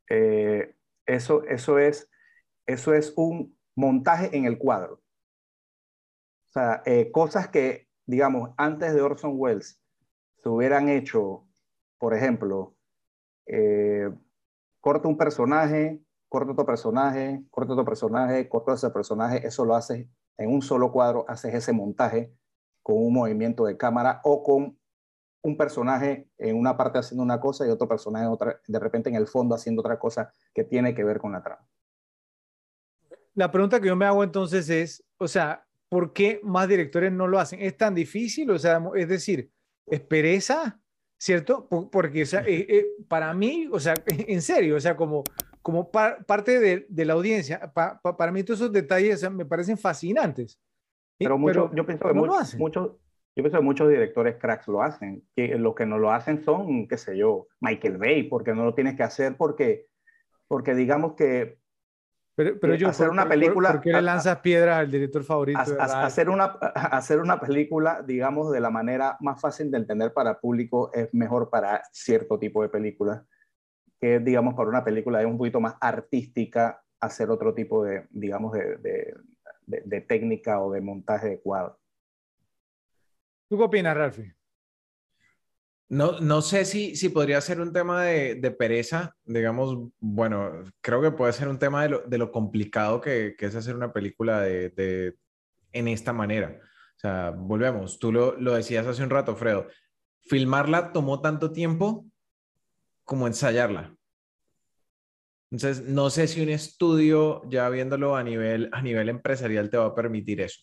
Eh, 0.10 0.76
eso, 1.06 1.44
eso, 1.46 1.80
es, 1.80 2.10
eso 2.66 2.94
es 2.94 3.14
un 3.16 3.58
montaje 3.76 4.36
en 4.36 4.46
el 4.46 4.58
cuadro. 4.58 5.02
O 6.48 6.52
sea, 6.52 6.84
cosas 7.12 7.50
que, 7.50 7.90
digamos, 8.06 8.52
antes 8.58 8.94
de 8.94 9.02
Orson 9.02 9.34
Welles 9.36 9.82
se 10.42 10.50
hubieran 10.50 10.88
hecho, 10.88 11.46
por 11.98 12.14
ejemplo, 12.14 12.76
eh, 13.46 14.10
corta 14.80 15.08
un 15.08 15.18
personaje, 15.18 16.02
corta 16.30 16.52
otro 16.52 16.66
personaje, 16.66 17.44
corta 17.50 17.74
otro 17.74 17.86
personaje, 17.86 18.48
corta 18.48 18.74
ese 18.74 18.90
personaje, 18.90 19.46
eso 19.46 19.66
lo 19.66 19.76
haces 19.76 20.08
en 20.38 20.52
un 20.52 20.62
solo 20.62 20.92
cuadro, 20.92 21.26
haces 21.28 21.54
ese 21.54 21.74
montaje 21.74 22.34
con 22.82 22.98
un 22.98 23.14
movimiento 23.14 23.66
de 23.66 23.78
cámara 23.78 24.22
o 24.24 24.44
con 24.44 24.78
un 25.42 25.58
personaje 25.58 26.28
en 26.38 26.58
una 26.58 26.76
parte 26.76 27.00
haciendo 27.00 27.24
una 27.24 27.40
cosa 27.40 27.66
y 27.66 27.70
otro 27.70 27.88
personaje 27.88 28.26
otra, 28.26 28.60
de 28.68 28.80
repente 28.80 29.10
en 29.10 29.16
el 29.16 29.28
fondo 29.28 29.56
haciendo 29.56 29.82
otra 29.82 30.00
cosa 30.00 30.32
que 30.54 30.64
tiene 30.64 30.96
que 30.96 31.04
ver 31.04 31.20
con 31.20 31.32
la 31.32 31.44
trama. 31.44 31.68
La 33.34 33.52
pregunta 33.52 33.80
que 33.80 33.88
yo 33.88 33.96
me 33.96 34.06
hago 34.06 34.24
entonces 34.24 34.70
es, 34.70 35.04
o 35.18 35.28
sea, 35.28 35.66
¿por 35.90 36.14
qué 36.14 36.40
más 36.44 36.68
directores 36.68 37.12
no 37.12 37.28
lo 37.28 37.40
hacen? 37.40 37.62
¿Es 37.62 37.78
tan 37.78 37.94
difícil? 37.94 38.50
O 38.50 38.58
sea, 38.58 38.82
es 38.96 39.08
decir, 39.08 39.52
¿es 39.86 40.00
pereza? 40.02 40.80
¿cierto? 41.18 41.68
Porque 41.92 42.24
o 42.24 42.26
sea, 42.26 42.42
eh, 42.42 42.66
eh, 42.70 42.86
para 43.08 43.34
mí, 43.34 43.68
o 43.72 43.80
sea, 43.80 43.94
en 44.06 44.42
serio, 44.42 44.76
o 44.76 44.80
sea, 44.80 44.96
como, 44.96 45.24
como 45.66 45.90
parte 45.90 46.60
de, 46.60 46.86
de, 46.88 47.06
la 47.06 47.14
audiencia, 47.14 47.74
para 47.74 48.32
mí 48.32 48.44
todos 48.44 48.60
esos 48.60 48.72
detalles 48.72 49.28
me 49.32 49.48
parecen 49.48 49.80
fascinantes. 49.80 50.62
Pero, 51.18 51.40
mucho, 51.40 51.72
yo 51.74 51.88
pienso 51.88 52.08
que 52.08 52.14
muchos, 52.14 52.54
muchos, 52.54 52.92
yo 53.36 53.44
pienso 53.44 53.58
que 53.58 53.64
muchos 53.64 53.90
directores 53.90 54.36
cracks 54.36 54.68
lo 54.68 54.84
hacen. 54.84 55.24
Que 55.36 55.58
los 55.58 55.74
que 55.74 55.88
no 55.88 55.98
lo 55.98 56.12
hacen 56.12 56.44
son, 56.44 56.88
qué 56.88 57.00
sé 57.00 57.18
yo, 57.18 57.48
Michael 57.62 57.98
Bay, 57.98 58.30
porque 58.30 58.54
no 58.54 58.64
lo 58.64 58.76
tienes 58.76 58.96
que 58.96 59.02
hacer 59.02 59.38
porque, 59.38 59.88
porque 60.48 60.76
digamos 60.76 61.16
que 61.16 61.58
pero, 62.36 62.60
pero 62.60 62.76
yo, 62.76 62.90
hacer 62.90 63.10
una 63.10 63.28
película. 63.28 63.72
¿Por, 63.72 63.82
qué 63.82 63.92
le 63.92 64.04
lanzas 64.04 64.42
piedras 64.42 64.78
al 64.78 64.92
director 64.92 65.24
favorito? 65.24 65.60
hacer, 65.60 66.30
una, 66.30 66.44
hacer 66.76 67.20
una 67.22 67.40
película, 67.40 68.04
digamos, 68.06 68.52
de 68.52 68.60
la 68.60 68.70
manera 68.70 69.18
más 69.20 69.42
fácil 69.42 69.72
de 69.72 69.80
entender 69.80 70.14
para 70.14 70.30
el 70.30 70.38
público 70.38 70.92
es 70.94 71.12
mejor 71.12 71.50
para 71.50 71.82
cierto 71.92 72.38
tipo 72.38 72.62
de 72.62 72.70
películas. 72.70 73.24
Que, 74.00 74.20
digamos, 74.20 74.56
para 74.56 74.70
una 74.70 74.84
película 74.84 75.22
es 75.22 75.28
un 75.28 75.38
poquito 75.38 75.60
más 75.60 75.76
artística, 75.80 76.84
hacer 77.00 77.30
otro 77.30 77.54
tipo 77.54 77.84
de, 77.84 78.08
digamos, 78.10 78.54
de, 78.54 78.78
de, 78.78 79.14
de, 79.66 80.02
técnica 80.02 80.62
o 80.62 80.72
de 80.72 80.82
montaje 80.82 81.30
de 81.30 81.40
cuadro. 81.40 81.80
¿Tú 83.48 83.58
qué 83.58 83.64
opinas, 83.64 83.96
Ralphie? 83.96 84.36
No, 85.88 86.20
no 86.20 86.42
sé 86.42 86.66
si, 86.66 86.96
si 86.96 87.10
podría 87.10 87.40
ser 87.42 87.62
un 87.62 87.72
tema 87.72 88.04
de, 88.04 88.36
de, 88.36 88.52
pereza, 88.52 89.16
digamos, 89.24 89.92
bueno, 90.00 90.64
creo 90.82 91.02
que 91.02 91.12
puede 91.12 91.32
ser 91.32 91.48
un 91.48 91.60
tema 91.60 91.84
de 91.84 91.90
lo, 91.90 92.00
de 92.02 92.18
lo 92.18 92.32
complicado 92.32 93.00
que, 93.00 93.36
que, 93.38 93.46
es 93.46 93.56
hacer 93.56 93.76
una 93.76 93.94
película 93.94 94.42
de, 94.42 94.70
de, 94.70 95.16
en 95.74 95.88
esta 95.88 96.12
manera. 96.12 96.60
O 96.96 97.00
sea, 97.00 97.30
volvemos, 97.30 98.00
tú 98.00 98.12
lo, 98.12 98.36
lo 98.40 98.56
decías 98.56 98.88
hace 98.88 99.04
un 99.04 99.12
rato, 99.12 99.36
Fredo, 99.36 99.68
filmarla 100.22 100.92
tomó 100.92 101.22
tanto 101.22 101.52
tiempo 101.52 102.06
como 103.06 103.28
ensayarla. 103.28 103.96
Entonces, 105.52 105.86
no 105.86 106.10
sé 106.10 106.28
si 106.28 106.42
un 106.42 106.50
estudio, 106.50 107.42
ya 107.50 107.70
viéndolo 107.70 108.16
a 108.16 108.24
nivel, 108.24 108.70
a 108.74 108.82
nivel 108.82 109.08
empresarial, 109.08 109.70
te 109.70 109.78
va 109.78 109.86
a 109.86 109.96
permitir 109.96 110.42
eso. 110.42 110.62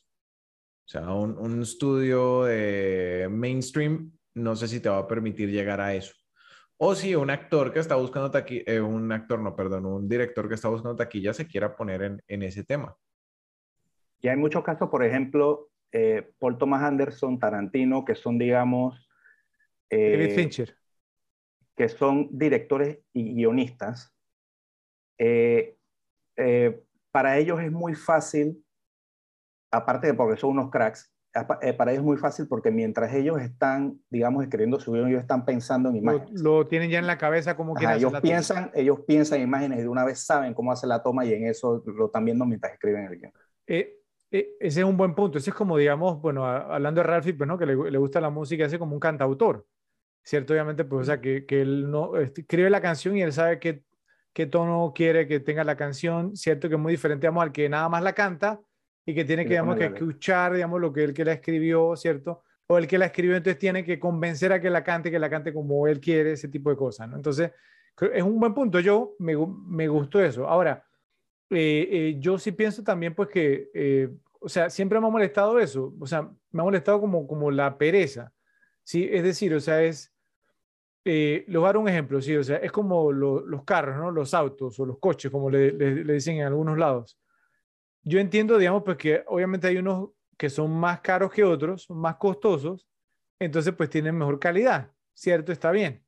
O 0.84 0.88
sea, 0.88 1.12
un, 1.14 1.38
un 1.38 1.62
estudio 1.62 2.44
de 2.44 3.28
mainstream 3.30 4.12
no 4.34 4.56
sé 4.56 4.68
si 4.68 4.80
te 4.80 4.88
va 4.88 4.98
a 4.98 5.08
permitir 5.08 5.50
llegar 5.50 5.80
a 5.80 5.94
eso. 5.94 6.14
O 6.78 6.94
si 6.94 7.14
un 7.14 7.30
actor 7.30 7.72
que 7.72 7.78
está 7.78 7.94
buscando 7.94 8.30
taquilla, 8.30 8.64
eh, 8.66 8.80
un 8.80 9.10
actor, 9.12 9.38
no, 9.38 9.54
perdón, 9.54 9.86
un 9.86 10.08
director 10.08 10.48
que 10.48 10.54
está 10.54 10.68
buscando 10.68 10.96
taquilla 10.96 11.32
se 11.32 11.46
quiera 11.46 11.76
poner 11.76 12.02
en, 12.02 12.22
en 12.26 12.42
ese 12.42 12.64
tema. 12.64 12.96
Y 14.20 14.28
hay 14.28 14.36
muchos 14.36 14.64
casos, 14.64 14.88
por 14.88 15.04
ejemplo, 15.04 15.70
eh, 15.92 16.32
Paul 16.38 16.58
Thomas 16.58 16.82
Anderson, 16.82 17.38
Tarantino, 17.38 18.04
que 18.04 18.14
son, 18.14 18.38
digamos... 18.38 19.08
Eh, 19.90 20.12
David 20.12 20.34
Fincher. 20.34 20.76
Que 21.76 21.88
son 21.88 22.28
directores 22.30 22.98
y 23.12 23.34
guionistas. 23.34 24.14
para 27.10 27.38
ellos 27.38 27.60
es 27.60 27.72
muy 27.72 27.94
fácil, 27.94 28.64
aparte 29.70 30.08
de 30.08 30.14
porque 30.14 30.40
son 30.40 30.50
unos 30.50 30.70
cracks, 30.70 31.12
eh, 31.62 31.72
para 31.72 31.92
ellos 31.92 32.02
es 32.02 32.06
muy 32.06 32.18
fácil 32.18 32.46
porque 32.46 32.70
mientras 32.70 33.14
ellos 33.14 33.40
están, 33.40 33.98
digamos, 34.10 34.42
escribiendo 34.42 34.78
su 34.78 34.92
guion, 34.92 35.08
ellos 35.08 35.22
están 35.22 35.46
pensando 35.46 35.88
en 35.88 35.96
imágenes. 35.96 36.42
Lo, 36.42 36.66
tienen 36.66 36.90
ya 36.90 36.98
en 36.98 37.06
la 37.06 37.16
cabeza 37.16 37.56
como 37.56 37.74
quieren 37.74 37.96
ellos 37.96 38.12
piensan, 38.20 38.70
ellos 38.74 39.00
piensan 39.06 39.38
en 39.38 39.44
imágenes 39.44 39.78
y 39.78 39.82
de 39.82 39.88
una 39.88 40.04
vez 40.04 40.18
saben 40.18 40.52
cómo 40.52 40.72
hacer 40.72 40.88
la 40.88 41.02
toma 41.02 41.24
y 41.24 41.32
en 41.32 41.46
eso 41.46 41.82
lo 41.86 42.06
están 42.06 42.26
viendo 42.26 42.44
mientras 42.44 42.74
escriben 42.74 43.04
el 43.04 43.18
guion. 43.18 43.32
Eh, 43.66 43.98
eh, 44.30 44.56
ese 44.60 44.80
es 44.80 44.86
un 44.86 44.96
buen 44.98 45.14
punto. 45.14 45.38
Ese 45.38 45.50
es 45.50 45.56
como, 45.56 45.78
digamos, 45.78 46.20
bueno, 46.20 46.44
hablando 46.44 47.00
de 47.00 47.06
Ralphie, 47.06 47.32
pues, 47.32 47.48
¿no? 47.48 47.56
que 47.56 47.64
le, 47.64 47.90
le, 47.90 47.98
gusta 47.98 48.20
la 48.20 48.30
música, 48.30 48.66
ese 48.66 48.78
como 48.78 48.92
un 48.92 49.00
cantautor, 49.00 49.64
¿cierto? 50.22 50.52
Obviamente, 50.52 50.84
pues, 50.84 51.02
o 51.02 51.04
sea, 51.04 51.20
que, 51.20 51.46
que 51.46 51.62
él 51.62 51.90
no 51.90 52.16
este, 52.16 52.42
escribe 52.42 52.70
la 52.70 52.80
canción 52.80 53.16
y 53.16 53.22
él 53.22 53.32
sabe 53.32 53.58
qué, 53.58 53.82
qué 54.32 54.46
tono 54.46 54.92
quiere 54.94 55.26
que 55.26 55.40
tenga 55.40 55.64
la 55.64 55.76
canción, 55.76 56.36
¿cierto? 56.36 56.68
Que 56.68 56.76
es 56.76 56.80
muy 56.80 56.92
diferente, 56.92 57.26
digamos, 57.26 57.42
al 57.42 57.52
que 57.52 57.68
nada 57.68 57.88
más 57.88 58.02
la 58.02 58.12
canta 58.12 58.60
y 59.04 59.14
que 59.14 59.24
tiene 59.24 59.44
que, 59.44 59.50
digamos, 59.50 59.76
que 59.76 59.86
escuchar, 59.86 60.54
digamos, 60.54 60.80
lo 60.80 60.92
que 60.92 61.04
él 61.04 61.14
que 61.14 61.24
la 61.24 61.32
escribió, 61.32 61.96
¿cierto? 61.96 62.42
O 62.68 62.78
el 62.78 62.86
que 62.86 62.98
la 62.98 63.06
escribió, 63.06 63.36
entonces 63.36 63.58
tiene 63.58 63.84
que 63.84 63.98
convencer 63.98 64.52
a 64.52 64.60
que 64.60 64.70
la 64.70 64.84
cante, 64.84 65.10
que 65.10 65.18
la 65.18 65.28
cante 65.28 65.52
como 65.52 65.86
él 65.86 66.00
quiere, 66.00 66.32
ese 66.32 66.48
tipo 66.48 66.70
de 66.70 66.76
cosas, 66.76 67.08
¿no? 67.08 67.16
Entonces, 67.16 67.50
es 68.14 68.22
un 68.22 68.38
buen 68.38 68.54
punto. 68.54 68.80
Yo 68.80 69.14
me, 69.18 69.34
me 69.66 69.88
gustó 69.88 70.22
eso. 70.22 70.48
Ahora, 70.48 70.84
eh, 71.50 71.88
eh, 71.90 72.16
yo 72.18 72.38
sí 72.38 72.52
pienso 72.52 72.82
también, 72.82 73.14
pues, 73.14 73.28
que, 73.28 73.70
eh, 73.74 74.08
o 74.40 74.48
sea, 74.48 74.70
siempre 74.70 74.98
me 74.98 75.06
ha 75.06 75.10
molestado 75.10 75.58
eso. 75.58 75.94
O 76.00 76.06
sea, 76.06 76.22
me 76.50 76.62
ha 76.62 76.64
molestado 76.64 77.00
como, 77.00 77.26
como 77.26 77.50
la 77.50 77.76
pereza, 77.76 78.32
¿sí? 78.84 79.08
Es 79.10 79.22
decir, 79.22 79.52
o 79.52 79.60
sea, 79.60 79.82
es... 79.82 80.11
Eh, 81.04 81.44
les 81.48 81.56
voy 81.56 81.64
a 81.64 81.68
dar 81.68 81.76
un 81.78 81.88
ejemplo, 81.88 82.20
sí, 82.20 82.36
o 82.36 82.44
sea, 82.44 82.58
es 82.58 82.70
como 82.70 83.10
los 83.10 83.64
carros, 83.64 83.96
¿no? 83.96 84.10
Los 84.10 84.34
autos 84.34 84.78
o 84.78 84.86
los 84.86 84.98
coches, 84.98 85.30
como 85.30 85.50
le, 85.50 85.72
le 85.72 86.12
dicen 86.12 86.36
en 86.36 86.46
algunos 86.46 86.78
lados 86.78 87.18
yo 88.04 88.18
entiendo, 88.18 88.58
digamos, 88.58 88.82
pues 88.84 88.96
que 88.96 89.22
obviamente 89.26 89.66
hay 89.66 89.76
unos 89.76 90.10
que 90.36 90.50
son 90.50 90.70
más 90.72 91.00
caros 91.00 91.30
que 91.30 91.44
otros, 91.44 91.88
más 91.90 92.16
costosos, 92.16 92.88
entonces 93.38 93.74
pues 93.74 93.90
tienen 93.90 94.16
mejor 94.16 94.38
calidad, 94.38 94.90
¿cierto? 95.14 95.52
Está 95.52 95.70
bien. 95.70 96.04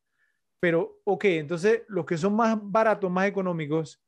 Pero, 0.60 1.00
ok, 1.04 1.24
entonces 1.26 1.82
los 1.88 2.06
que 2.06 2.16
son 2.18 2.34
más 2.34 2.58
baratos, 2.60 3.10
más 3.10 3.28
económicos, 3.28 4.02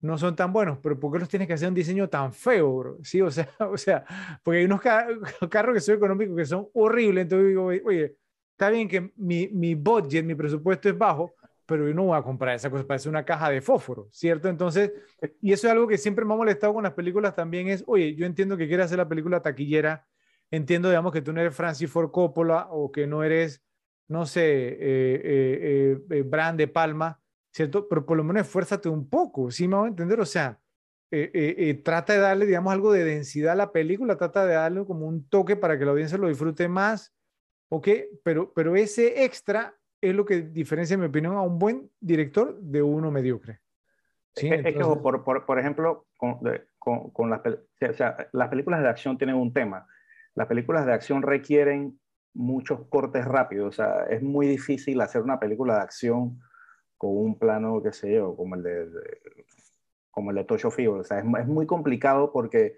no 0.00 0.18
son 0.18 0.36
tan 0.36 0.52
buenos, 0.52 0.78
pero 0.82 0.98
¿por 0.98 1.12
qué 1.12 1.20
los 1.20 1.28
tienes 1.28 1.48
que 1.48 1.54
hacer 1.54 1.68
un 1.68 1.74
diseño 1.74 2.08
tan 2.08 2.32
feo, 2.32 2.76
bro? 2.76 2.98
Sí, 3.02 3.20
o 3.20 3.30
sea, 3.30 3.48
o 3.70 3.76
sea, 3.76 4.04
porque 4.42 4.60
hay 4.60 4.64
unos 4.64 4.80
carros 5.50 5.74
que 5.74 5.80
son 5.80 5.96
económicos 5.96 6.36
que 6.36 6.46
son 6.46 6.68
horribles, 6.74 7.22
entonces 7.22 7.48
digo, 7.48 7.66
oye, 7.66 8.16
está 8.62 8.70
bien 8.70 8.86
que 8.86 9.12
mi, 9.16 9.48
mi 9.48 9.74
budget, 9.74 10.24
mi 10.24 10.36
presupuesto 10.36 10.88
es 10.88 10.96
bajo, 10.96 11.34
pero 11.66 11.88
yo 11.88 11.94
no 11.94 12.04
voy 12.04 12.16
a 12.16 12.22
comprar 12.22 12.54
esa 12.54 12.70
cosa, 12.70 12.86
parece 12.86 13.08
una 13.08 13.24
caja 13.24 13.50
de 13.50 13.60
fósforo, 13.60 14.06
¿cierto? 14.12 14.48
Entonces, 14.48 14.92
y 15.40 15.52
eso 15.52 15.66
es 15.66 15.72
algo 15.72 15.88
que 15.88 15.98
siempre 15.98 16.24
me 16.24 16.34
ha 16.34 16.36
molestado 16.36 16.72
con 16.72 16.84
las 16.84 16.92
películas 16.92 17.34
también 17.34 17.66
es, 17.66 17.82
oye, 17.88 18.14
yo 18.14 18.24
entiendo 18.24 18.56
que 18.56 18.68
quieres 18.68 18.86
hacer 18.86 18.98
la 18.98 19.08
película 19.08 19.42
taquillera, 19.42 20.06
entiendo, 20.52 20.90
digamos, 20.90 21.12
que 21.12 21.22
tú 21.22 21.32
no 21.32 21.40
eres 21.40 21.56
Francis 21.56 21.90
Ford 21.90 22.12
Coppola 22.12 22.68
o 22.70 22.92
que 22.92 23.08
no 23.08 23.24
eres, 23.24 23.64
no 24.06 24.26
sé, 24.26 24.42
eh, 24.42 24.78
eh, 24.80 25.98
eh, 26.08 26.22
Brand 26.22 26.56
de 26.56 26.68
Palma, 26.68 27.20
¿cierto? 27.50 27.88
Pero 27.88 28.06
por 28.06 28.16
lo 28.16 28.22
menos 28.22 28.46
esfuérzate 28.46 28.88
un 28.88 29.08
poco, 29.08 29.50
¿sí 29.50 29.66
me 29.66 29.74
voy 29.74 29.86
a 29.86 29.88
entender? 29.88 30.20
O 30.20 30.26
sea, 30.26 30.60
trata 31.82 32.12
de 32.12 32.20
darle, 32.20 32.46
digamos, 32.46 32.72
algo 32.72 32.92
de 32.92 33.02
densidad 33.02 33.54
a 33.54 33.56
la 33.56 33.72
película, 33.72 34.16
trata 34.16 34.46
de 34.46 34.54
darle 34.54 34.84
como 34.84 35.06
un 35.06 35.28
toque 35.28 35.56
para 35.56 35.76
que 35.76 35.84
la 35.84 35.90
audiencia 35.90 36.16
lo 36.16 36.28
disfrute 36.28 36.68
más, 36.68 37.12
¿ok? 37.72 37.88
Pero, 38.22 38.52
pero 38.52 38.76
ese 38.76 39.24
extra 39.24 39.74
es 40.02 40.14
lo 40.14 40.26
que 40.26 40.42
diferencia, 40.42 40.92
en 40.92 41.00
mi 41.00 41.06
opinión, 41.06 41.36
a 41.36 41.40
un 41.40 41.58
buen 41.58 41.90
director 42.00 42.60
de 42.60 42.82
uno 42.82 43.10
mediocre. 43.10 43.60
¿Sí? 44.34 44.48
Es, 44.48 44.62
que, 44.62 44.72
por, 44.74 45.24
por, 45.24 45.46
por, 45.46 45.58
ejemplo, 45.58 46.06
con, 46.18 46.38
con, 46.78 47.10
con 47.10 47.30
las, 47.30 47.40
o 47.46 47.92
sea, 47.94 48.28
las 48.32 48.48
películas 48.48 48.82
de 48.82 48.88
acción 48.88 49.16
tienen 49.16 49.36
un 49.36 49.54
tema. 49.54 49.86
Las 50.34 50.48
películas 50.48 50.84
de 50.84 50.92
acción 50.92 51.22
requieren 51.22 51.98
muchos 52.34 52.86
cortes 52.88 53.24
rápidos. 53.24 53.68
O 53.68 53.72
sea, 53.72 54.04
es 54.04 54.22
muy 54.22 54.46
difícil 54.46 55.00
hacer 55.00 55.22
una 55.22 55.40
película 55.40 55.76
de 55.76 55.80
acción 55.82 56.40
con 56.98 57.16
un 57.16 57.38
plano, 57.38 57.82
qué 57.82 57.92
sé 57.92 58.12
yo, 58.12 58.36
como 58.36 58.54
el 58.54 58.62
de, 58.62 58.88
como 60.10 60.30
el 60.30 60.36
de 60.36 60.44
Tocho 60.44 60.70
Figo. 60.70 60.96
O 60.96 61.04
sea, 61.04 61.20
es, 61.20 61.24
es, 61.24 61.46
muy 61.46 61.66
complicado 61.66 62.32
porque 62.32 62.76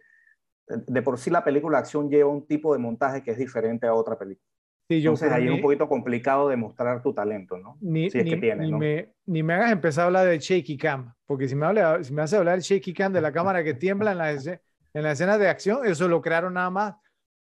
de 0.68 1.02
por 1.02 1.18
sí 1.18 1.30
la 1.30 1.42
película 1.42 1.78
de 1.78 1.82
acción 1.82 2.08
lleva 2.08 2.30
un 2.30 2.46
tipo 2.46 2.72
de 2.72 2.78
montaje 2.78 3.24
que 3.24 3.32
es 3.32 3.38
diferente 3.38 3.88
a 3.88 3.94
otra 3.94 4.16
película. 4.16 4.53
Entonces 4.88 5.32
ahí 5.32 5.46
es 5.46 5.50
un 5.50 5.62
poquito 5.62 5.88
complicado 5.88 6.48
demostrar 6.48 7.02
tu 7.02 7.14
talento, 7.14 7.56
¿no? 7.56 7.78
Ni, 7.80 8.10
si 8.10 8.18
es 8.18 8.24
que 8.24 8.36
tienes, 8.36 8.70
ni, 8.70 8.72
me, 8.72 9.14
ni 9.24 9.42
me 9.42 9.54
hagas 9.54 9.72
empezar 9.72 10.02
a 10.02 10.06
hablar 10.06 10.26
de 10.26 10.38
shaky 10.38 10.76
cam, 10.76 11.14
porque 11.26 11.48
si 11.48 11.54
me, 11.54 11.64
habla, 11.64 12.02
si 12.04 12.12
me 12.12 12.22
hace 12.22 12.36
hablar 12.36 12.54
del 12.54 12.62
shaky 12.62 12.92
cam 12.92 13.12
de 13.12 13.20
la 13.20 13.32
cámara 13.32 13.64
que 13.64 13.74
tiembla 13.74 14.12
en 14.12 14.18
la, 14.18 14.30
en 14.30 15.02
la 15.02 15.12
escena 15.12 15.38
de 15.38 15.48
acción, 15.48 15.86
eso 15.86 16.06
lo 16.06 16.20
crearon 16.20 16.54
nada 16.54 16.70
más 16.70 16.94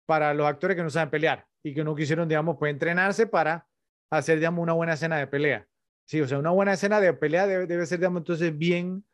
para 0.05 0.33
los 0.33 0.47
actores 0.47 0.77
que 0.77 0.83
no 0.83 0.89
saben 0.89 1.09
pelear 1.09 1.45
y 1.61 1.73
que 1.73 1.83
no 1.83 1.95
quisieron, 1.95 2.27
digamos, 2.27 2.57
pues 2.57 2.71
entrenarse 2.71 3.27
para 3.27 3.67
hacer, 4.09 4.37
digamos, 4.37 4.61
una 4.61 4.73
buena 4.73 4.93
escena 4.93 5.17
de 5.17 5.27
pelea. 5.27 5.67
Sí, 6.05 6.21
o 6.21 6.27
sea, 6.27 6.37
una 6.37 6.51
buena 6.51 6.73
escena 6.73 6.99
de 6.99 7.13
pelea 7.13 7.47
debe, 7.47 7.67
debe 7.67 7.85
ser, 7.85 7.99
digamos, 7.99 8.21
entonces 8.21 8.57
bien, 8.57 9.05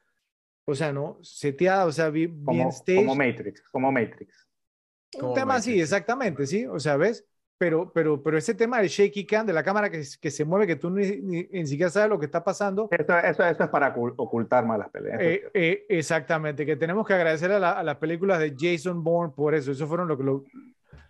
o 0.65 0.75
sea, 0.75 0.91
¿no? 0.91 1.17
Seteada, 1.21 1.85
o 1.85 1.91
sea, 1.91 2.09
bien, 2.09 2.43
como, 2.43 2.69
Como 2.95 3.15
Matrix, 3.15 3.61
como 3.71 3.91
Matrix. 3.91 4.47
Un 5.19 5.33
tema 5.33 5.55
así, 5.55 5.79
exactamente, 5.79 6.45
¿sí? 6.45 6.67
O 6.67 6.79
sea, 6.79 6.95
¿ves? 6.95 7.25
Pero, 7.59 7.91
pero, 7.93 8.23
pero 8.23 8.37
ese 8.37 8.55
tema 8.55 8.79
del 8.79 8.87
shaky 8.87 9.25
cam, 9.25 9.45
de 9.45 9.51
la 9.51 9.63
cámara 9.63 9.91
que, 9.91 10.01
que 10.19 10.31
se 10.31 10.45
mueve, 10.45 10.65
que 10.65 10.77
tú 10.77 10.89
ni, 10.89 11.17
ni, 11.17 11.67
siquiera 11.67 11.91
sabes 11.91 12.09
lo 12.09 12.17
que 12.17 12.25
está 12.25 12.41
pasando. 12.41 12.87
Eso, 12.89 13.17
eso, 13.19 13.43
eso 13.43 13.63
es 13.65 13.69
para 13.69 13.93
ocultar 13.95 14.65
más 14.65 14.79
las 14.79 14.89
peleas. 14.89 15.19
Eh, 15.21 15.43
eh, 15.53 15.85
exactamente, 15.89 16.65
que 16.65 16.77
tenemos 16.77 17.05
que 17.05 17.13
agradecer 17.13 17.51
a, 17.51 17.71
a, 17.71 17.83
las 17.83 17.97
películas 17.97 18.39
de 18.39 18.55
Jason 18.57 19.03
Bourne 19.03 19.33
por 19.35 19.53
eso. 19.53 19.73
Eso 19.73 19.87
fueron 19.87 20.07
lo 20.07 20.17
que 20.17 20.23
lo, 20.23 20.45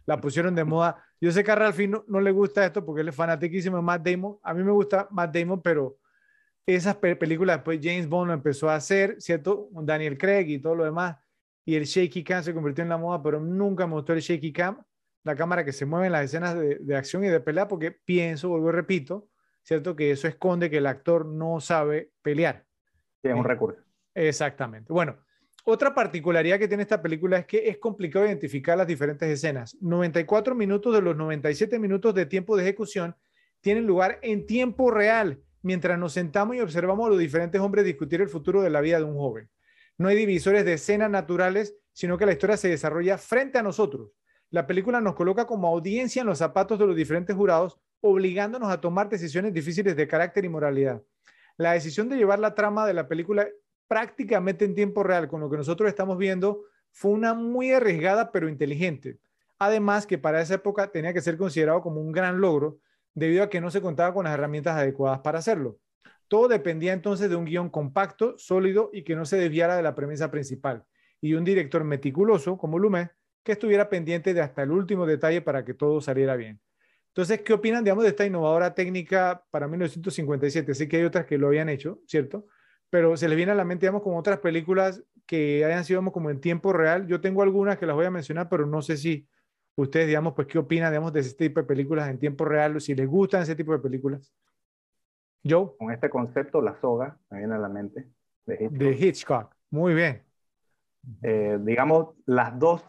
la 0.07 0.19
pusieron 0.19 0.55
de 0.55 0.63
moda. 0.63 1.03
Yo 1.21 1.31
sé 1.31 1.43
que 1.43 1.51
a 1.51 1.55
Ralphie 1.55 1.87
no, 1.87 2.03
no 2.07 2.19
le 2.19 2.31
gusta 2.31 2.65
esto 2.65 2.83
porque 2.83 3.01
él 3.01 3.09
es 3.09 3.15
fanatiquísimo 3.15 3.77
de 3.77 3.83
Matt 3.83 4.07
Damon. 4.07 4.39
A 4.41 4.55
mí 4.55 4.63
me 4.63 4.71
gusta 4.71 5.07
Matt 5.11 5.35
Damon, 5.35 5.61
pero 5.61 5.99
esas 6.65 6.95
películas 6.95 7.57
después 7.57 7.79
James 7.81 8.07
Bond 8.07 8.29
lo 8.29 8.33
empezó 8.33 8.69
a 8.69 8.75
hacer, 8.75 9.15
¿cierto? 9.19 9.69
Daniel 9.71 10.17
Craig 10.17 10.49
y 10.49 10.59
todo 10.59 10.75
lo 10.75 10.83
demás. 10.83 11.17
Y 11.63 11.75
el 11.75 11.83
shaky 11.83 12.23
cam 12.23 12.43
se 12.43 12.53
convirtió 12.55 12.83
en 12.83 12.89
la 12.89 12.97
moda, 12.97 13.21
pero 13.21 13.39
nunca 13.39 13.85
me 13.85 13.93
gustó 13.93 14.13
el 14.13 14.21
shaky 14.21 14.51
cam, 14.51 14.83
la 15.23 15.35
cámara 15.35 15.65
que 15.65 15.73
se 15.73 15.85
mueve 15.85 16.07
en 16.07 16.13
las 16.13 16.25
escenas 16.25 16.55
de, 16.55 16.75
de 16.75 16.95
acción 16.95 17.23
y 17.23 17.27
de 17.27 17.39
pelea, 17.39 17.67
porque 17.67 17.91
pienso, 17.91 18.49
vuelvo 18.49 18.69
y 18.69 18.73
repito, 18.73 19.27
¿cierto? 19.63 19.95
Que 19.95 20.11
eso 20.11 20.27
esconde 20.27 20.69
que 20.69 20.77
el 20.77 20.87
actor 20.87 21.25
no 21.25 21.59
sabe 21.59 22.11
pelear. 22.21 22.65
Sí, 23.21 23.27
es 23.27 23.35
un 23.35 23.43
recurso. 23.43 23.81
Exactamente. 24.15 24.91
Bueno, 24.91 25.17
otra 25.65 25.93
particularidad 25.93 26.57
que 26.57 26.67
tiene 26.67 26.83
esta 26.83 27.01
película 27.01 27.37
es 27.37 27.45
que 27.45 27.69
es 27.69 27.77
complicado 27.77 28.25
identificar 28.25 28.77
las 28.77 28.87
diferentes 28.87 29.29
escenas. 29.29 29.77
94 29.81 30.55
minutos 30.55 30.93
de 30.93 31.01
los 31.01 31.15
97 31.15 31.77
minutos 31.79 32.15
de 32.15 32.25
tiempo 32.25 32.55
de 32.55 32.63
ejecución 32.63 33.15
tienen 33.61 33.85
lugar 33.85 34.19
en 34.21 34.45
tiempo 34.45 34.89
real, 34.89 35.41
mientras 35.61 35.99
nos 35.99 36.13
sentamos 36.13 36.55
y 36.55 36.61
observamos 36.61 37.05
a 37.05 37.09
los 37.09 37.19
diferentes 37.19 37.59
hombres 37.61 37.85
discutir 37.85 38.21
el 38.21 38.29
futuro 38.29 38.61
de 38.61 38.69
la 38.69 38.81
vida 38.81 38.97
de 38.97 39.03
un 39.03 39.17
joven. 39.17 39.49
No 39.97 40.07
hay 40.07 40.15
divisores 40.15 40.63
de 40.63 40.73
escenas 40.73 41.11
naturales, 41.11 41.75
sino 41.91 42.17
que 42.17 42.25
la 42.25 42.31
historia 42.31 42.55
se 42.55 42.69
desarrolla 42.69 43.17
frente 43.17 43.57
a 43.57 43.63
nosotros. 43.63 44.11
La 44.51 44.65
película 44.65 44.99
nos 44.99 45.13
coloca 45.13 45.45
como 45.45 45.67
audiencia 45.67 46.21
en 46.21 46.27
los 46.27 46.39
zapatos 46.39 46.79
de 46.79 46.87
los 46.87 46.95
diferentes 46.95 47.35
jurados, 47.35 47.79
obligándonos 48.01 48.71
a 48.71 48.81
tomar 48.81 49.07
decisiones 49.07 49.53
difíciles 49.53 49.95
de 49.95 50.07
carácter 50.07 50.43
y 50.43 50.49
moralidad. 50.49 51.03
La 51.55 51.73
decisión 51.73 52.09
de 52.09 52.17
llevar 52.17 52.39
la 52.39 52.55
trama 52.55 52.87
de 52.87 52.93
la 52.93 53.07
película 53.07 53.47
prácticamente 53.87 54.65
en 54.65 54.73
tiempo 54.73 55.03
real 55.03 55.27
con 55.27 55.41
lo 55.41 55.51
que 55.51 55.57
nosotros 55.57 55.87
estamos 55.87 56.17
viendo 56.17 56.61
fue 56.91 57.11
una 57.11 57.35
muy 57.35 57.71
arriesgada 57.71 58.31
pero 58.31 58.49
inteligente. 58.49 59.19
Además 59.59 60.07
que 60.07 60.17
para 60.17 60.41
esa 60.41 60.55
época 60.55 60.91
tenía 60.91 61.13
que 61.13 61.21
ser 61.21 61.37
considerado 61.37 61.81
como 61.81 62.01
un 62.01 62.11
gran 62.11 62.41
logro 62.41 62.79
debido 63.13 63.43
a 63.43 63.49
que 63.49 63.61
no 63.61 63.69
se 63.69 63.81
contaba 63.81 64.13
con 64.15 64.23
las 64.23 64.33
herramientas 64.33 64.77
adecuadas 64.77 65.19
para 65.19 65.39
hacerlo. 65.39 65.77
Todo 66.27 66.47
dependía 66.47 66.93
entonces 66.93 67.29
de 67.29 67.35
un 67.35 67.45
guion 67.45 67.69
compacto, 67.69 68.35
sólido 68.37 68.89
y 68.93 69.03
que 69.03 69.15
no 69.15 69.25
se 69.25 69.37
desviara 69.37 69.75
de 69.75 69.83
la 69.83 69.95
premisa 69.95 70.31
principal, 70.31 70.85
y 71.21 71.33
un 71.33 71.43
director 71.43 71.83
meticuloso 71.83 72.57
como 72.57 72.79
Lumet 72.79 73.11
que 73.49 73.53
estuviera 73.53 73.89
pendiente 73.89 74.33
de 74.33 74.41
hasta 74.41 74.63
el 74.63 74.71
último 74.71 75.05
detalle 75.05 75.41
para 75.41 75.65
que 75.65 75.73
todo 75.73 76.01
saliera 76.01 76.35
bien. 76.35 76.59
Entonces, 77.07 77.41
¿qué 77.41 77.53
opinan, 77.53 77.83
digamos, 77.83 78.03
de 78.03 78.11
esta 78.11 78.25
innovadora 78.25 78.75
técnica 78.75 79.43
para 79.49 79.67
1957? 79.67 80.73
Sé 80.73 80.87
que 80.87 80.97
hay 80.97 81.03
otras 81.03 81.25
que 81.25 81.37
lo 81.37 81.47
habían 81.47 81.69
hecho, 81.69 81.99
¿cierto? 82.05 82.45
pero 82.89 83.15
se 83.17 83.27
les 83.27 83.37
viene 83.37 83.51
a 83.51 83.55
la 83.55 83.65
mente, 83.65 83.85
digamos, 83.85 84.01
como 84.01 84.17
otras 84.17 84.39
películas 84.39 85.03
que 85.25 85.63
hayan 85.63 85.85
sido, 85.85 86.03
como 86.11 86.29
en 86.29 86.41
tiempo 86.41 86.73
real. 86.73 87.05
Yo 87.07 87.21
tengo 87.21 87.43
algunas 87.43 87.77
que 87.77 87.85
las 87.85 87.95
voy 87.95 88.05
a 88.05 88.11
mencionar, 88.11 88.49
pero 88.49 88.65
no 88.65 88.81
sé 88.81 88.97
si 88.97 89.27
ustedes, 89.75 90.07
digamos, 90.07 90.33
pues, 90.33 90.47
¿qué 90.47 90.57
opinan, 90.57 90.91
digamos, 90.91 91.13
de 91.13 91.19
este 91.19 91.49
tipo 91.49 91.61
de 91.61 91.67
películas 91.67 92.09
en 92.09 92.17
tiempo 92.17 92.45
real? 92.45 92.81
Si 92.81 92.95
les 92.95 93.07
gustan 93.07 93.43
ese 93.43 93.55
tipo 93.55 93.71
de 93.73 93.79
películas. 93.79 94.33
Joe. 95.47 95.69
Con 95.77 95.91
este 95.91 96.09
concepto, 96.09 96.61
La 96.61 96.79
Soga, 96.81 97.17
me 97.29 97.39
viene 97.39 97.55
a 97.55 97.59
la 97.59 97.69
mente. 97.69 98.07
De 98.45 98.55
Hitchcock. 98.55 98.77
De 98.77 98.91
Hitchcock. 98.91 99.55
Muy 99.69 99.93
bien. 99.93 100.23
Eh, 101.21 101.57
digamos, 101.61 102.15
las 102.25 102.57
dos, 102.57 102.83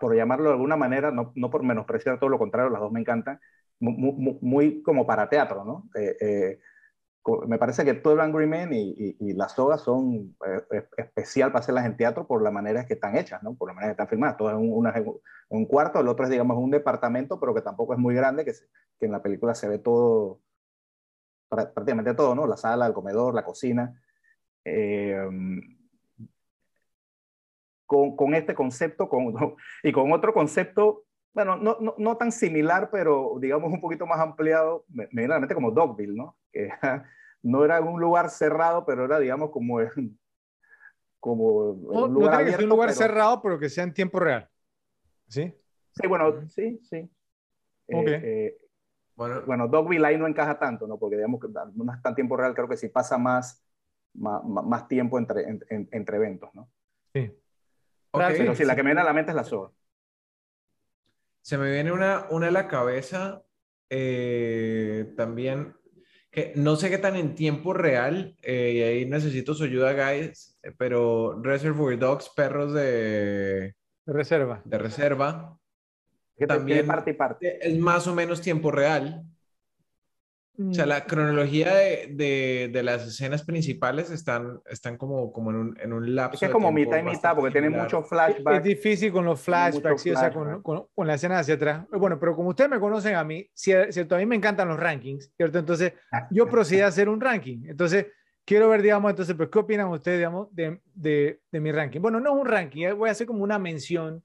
por 0.00 0.16
llamarlo 0.16 0.46
de 0.46 0.54
alguna 0.54 0.76
manera, 0.76 1.10
no, 1.10 1.32
no, 1.36 1.50
por 1.50 1.62
menospreciar 1.62 2.18
todo 2.18 2.30
lo 2.30 2.38
contrario, 2.38 2.70
las 2.70 2.80
dos 2.80 2.92
me 2.92 3.00
encantan, 3.00 3.40
muy, 3.78 4.38
muy, 4.40 4.82
como 4.82 5.06
para 5.06 5.28
teatro, 5.28 5.64
¿no? 5.64 5.88
Eh, 5.94 6.16
eh, 6.20 6.58
me 7.46 7.58
parece 7.58 7.84
que 7.84 7.94
todo 7.94 8.14
el 8.14 8.20
Angry 8.20 8.46
Man 8.46 8.72
y, 8.72 9.16
y, 9.18 9.32
las 9.34 9.52
sogas 9.52 9.82
son 9.82 10.34
eh, 10.72 10.84
especial 10.96 11.52
para 11.52 11.60
hacerlas 11.60 11.86
en 11.86 11.96
teatro 11.96 12.26
por 12.26 12.42
la 12.42 12.50
manera 12.50 12.86
que 12.86 12.94
están 12.94 13.16
hechas, 13.16 13.42
¿no? 13.42 13.54
Por 13.54 13.68
la 13.68 13.74
manera 13.74 13.90
que 13.90 13.92
están 13.92 14.08
filmadas. 14.08 14.36
Todo 14.36 14.50
es 14.50 14.56
un, 14.56 14.72
una, 14.72 14.94
un 15.50 15.66
cuarto, 15.66 16.00
el 16.00 16.08
otro 16.08 16.24
es, 16.24 16.30
digamos, 16.30 16.56
un 16.56 16.70
departamento, 16.70 17.38
pero 17.38 17.54
que 17.54 17.62
tampoco 17.62 17.92
es 17.92 17.98
muy 17.98 18.14
grande, 18.14 18.44
que, 18.44 18.52
que 18.98 19.06
en 19.06 19.12
la 19.12 19.22
película 19.22 19.54
se 19.54 19.68
ve 19.68 19.78
todo, 19.78 20.40
prácticamente 21.48 22.14
todo, 22.14 22.34
¿no? 22.34 22.46
La 22.46 22.56
sala, 22.56 22.86
el 22.86 22.94
comedor, 22.94 23.34
la 23.34 23.44
cocina. 23.44 24.00
Eh, 24.64 25.26
con, 27.90 28.14
con, 28.14 28.34
este 28.36 28.54
concepto 28.54 29.08
con, 29.08 29.34
y 29.82 29.90
con 29.90 30.12
otro 30.12 30.32
concepto, 30.32 31.06
bueno, 31.34 31.56
no, 31.56 31.76
no, 31.80 31.96
no, 31.98 32.16
tan 32.16 32.30
similar, 32.30 32.88
pero 32.92 33.36
digamos 33.40 33.72
un 33.72 33.80
poquito 33.80 34.06
más 34.06 34.20
ampliado, 34.20 34.84
me, 34.88 35.08
me 35.10 35.22
viene 35.22 35.34
a 35.34 35.36
la 35.36 35.40
mente 35.40 35.56
como 35.56 35.72
Dogville, 35.72 36.14
¿no? 36.14 36.36
que 36.52 36.68
no 37.42 37.64
era 37.64 37.80
un 37.80 38.00
lugar 38.00 38.30
cerrado, 38.30 38.86
pero 38.86 39.06
era, 39.06 39.18
digamos, 39.18 39.50
como, 39.50 39.80
como 41.18 41.70
un 41.72 42.14
lugar, 42.14 42.34
no 42.34 42.38
abierto, 42.38 42.62
un 42.62 42.70
lugar 42.70 42.92
cerrado, 42.92 43.42
pero 43.42 43.58
que 43.58 43.68
sea 43.68 43.82
en 43.82 43.92
tiempo 43.92 44.20
real. 44.20 44.48
¿Sí? 45.26 45.52
Sí, 45.90 46.06
bueno, 46.06 46.48
sí, 46.48 46.78
sí. 46.84 47.10
Eh, 47.88 48.20
eh, 48.22 48.58
bueno, 49.16 49.42
bueno, 49.46 49.66
Dogville 49.66 50.06
ahí 50.06 50.16
no 50.16 50.28
encaja 50.28 50.60
tanto, 50.60 50.86
¿no? 50.86 50.96
Porque 50.96 51.16
digamos 51.16 51.40
que 51.40 51.48
no 51.48 51.92
es 51.92 52.02
tan 52.02 52.14
tiempo 52.14 52.36
real, 52.36 52.54
creo 52.54 52.68
que 52.68 52.76
sí 52.76 52.88
pasa 52.88 53.18
más, 53.18 53.64
más, 54.14 54.44
más 54.44 54.86
tiempo 54.86 55.18
entre, 55.18 55.44
entre 55.68 56.16
eventos, 56.16 56.54
¿no? 56.54 56.70
Sí. 57.12 57.39
Pero 58.12 58.54
sí, 58.54 58.64
la 58.64 58.74
que 58.74 58.82
me 58.82 58.90
viene 58.90 59.00
a 59.00 59.04
la 59.04 59.12
mente 59.12 59.30
es 59.30 59.36
la 59.36 59.44
soga. 59.44 59.70
Se 61.42 61.56
me 61.56 61.70
viene 61.70 61.92
una, 61.92 62.26
una 62.30 62.48
a 62.48 62.50
la 62.50 62.68
cabeza 62.68 63.42
eh, 63.88 65.12
también 65.16 65.74
que 66.30 66.52
no 66.54 66.76
sé 66.76 66.90
qué 66.90 66.98
tan 66.98 67.16
en 67.16 67.34
tiempo 67.34 67.72
real, 67.72 68.36
eh, 68.42 68.72
y 68.74 68.82
ahí 68.82 69.06
necesito 69.06 69.52
su 69.52 69.64
ayuda, 69.64 69.92
guys, 69.92 70.58
pero 70.78 71.40
Reservoir 71.42 71.98
Dogs, 71.98 72.30
perros 72.30 72.72
de, 72.72 73.74
reserva. 74.06 74.62
De 74.64 74.78
reserva. 74.78 75.58
Que 76.36 76.46
también 76.46 76.86
parte 76.86 77.10
y 77.10 77.14
parte. 77.14 77.68
es 77.68 77.78
más 77.78 78.06
o 78.06 78.14
menos 78.14 78.40
tiempo 78.40 78.70
real. 78.70 79.24
O 80.58 80.74
sea, 80.74 80.84
la 80.84 80.98
mm. 80.98 81.06
cronología 81.06 81.74
de, 81.74 82.68
de, 82.70 82.82
las 82.82 83.06
escenas 83.06 83.44
principales 83.44 84.10
están, 84.10 84.60
están 84.66 84.98
como, 84.98 85.32
como 85.32 85.50
en, 85.50 85.56
un, 85.56 85.80
en 85.80 85.92
un 85.92 86.14
lapso. 86.14 86.44
Es, 86.44 86.50
como 86.50 86.70
mitad 86.70 86.98
y 86.98 87.02
mitad, 87.02 87.34
porque 87.34 87.52
tiene 87.52 87.70
muchos 87.70 88.06
flashbacks. 88.08 88.58
Es 88.58 88.62
difícil 88.62 89.10
con 89.10 89.24
los 89.24 89.40
flashbacks, 89.40 90.06
o 90.06 90.16
sea, 90.16 90.32
con, 90.32 90.62
con, 90.62 90.86
con, 90.94 91.06
la 91.06 91.14
escena 91.14 91.38
hacia 91.38 91.54
atrás. 91.54 91.86
Bueno, 91.90 92.18
pero 92.18 92.36
como 92.36 92.50
ustedes 92.50 92.68
me 92.68 92.78
conocen 92.78 93.14
a 93.14 93.24
mí, 93.24 93.48
cierto, 93.54 94.16
a 94.16 94.18
mí 94.18 94.26
me 94.26 94.36
encantan 94.36 94.68
los 94.68 94.78
rankings, 94.78 95.32
¿cierto? 95.34 95.58
Entonces, 95.58 95.94
yo 96.30 96.46
procedí 96.46 96.80
a 96.80 96.88
hacer 96.88 97.08
un 97.08 97.20
ranking. 97.20 97.64
Entonces, 97.66 98.08
quiero 98.44 98.68
ver, 98.68 98.82
digamos, 98.82 99.10
entonces, 99.10 99.34
pues, 99.36 99.48
¿qué 99.48 99.58
opinan 99.60 99.88
ustedes, 99.88 100.18
digamos, 100.18 100.54
de, 100.54 100.80
de, 100.92 101.40
de 101.50 101.60
mi 101.60 101.72
ranking? 101.72 102.00
Bueno, 102.00 102.20
no 102.20 102.34
es 102.34 102.40
un 102.40 102.46
ranking, 102.46 102.82
eh, 102.82 102.92
voy 102.92 103.08
a 103.08 103.12
hacer 103.12 103.26
como 103.26 103.42
una 103.42 103.58
mención 103.58 104.22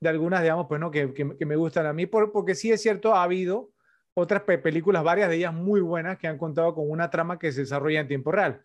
de 0.00 0.08
algunas, 0.08 0.42
digamos, 0.42 0.66
pues, 0.68 0.80
¿no? 0.80 0.90
Que, 0.90 1.12
que, 1.12 1.36
que 1.36 1.46
me 1.46 1.56
gustan 1.56 1.86
a 1.86 1.92
mí, 1.92 2.06
por, 2.06 2.32
porque 2.32 2.54
sí 2.54 2.72
es 2.72 2.82
cierto, 2.82 3.14
ha 3.14 3.22
habido 3.22 3.70
otras 4.18 4.42
películas, 4.42 5.04
varias 5.04 5.28
de 5.28 5.36
ellas 5.36 5.54
muy 5.54 5.80
buenas, 5.80 6.18
que 6.18 6.26
han 6.26 6.38
contado 6.38 6.74
con 6.74 6.90
una 6.90 7.08
trama 7.08 7.38
que 7.38 7.52
se 7.52 7.60
desarrolla 7.60 8.00
en 8.00 8.08
tiempo 8.08 8.32
real. 8.32 8.62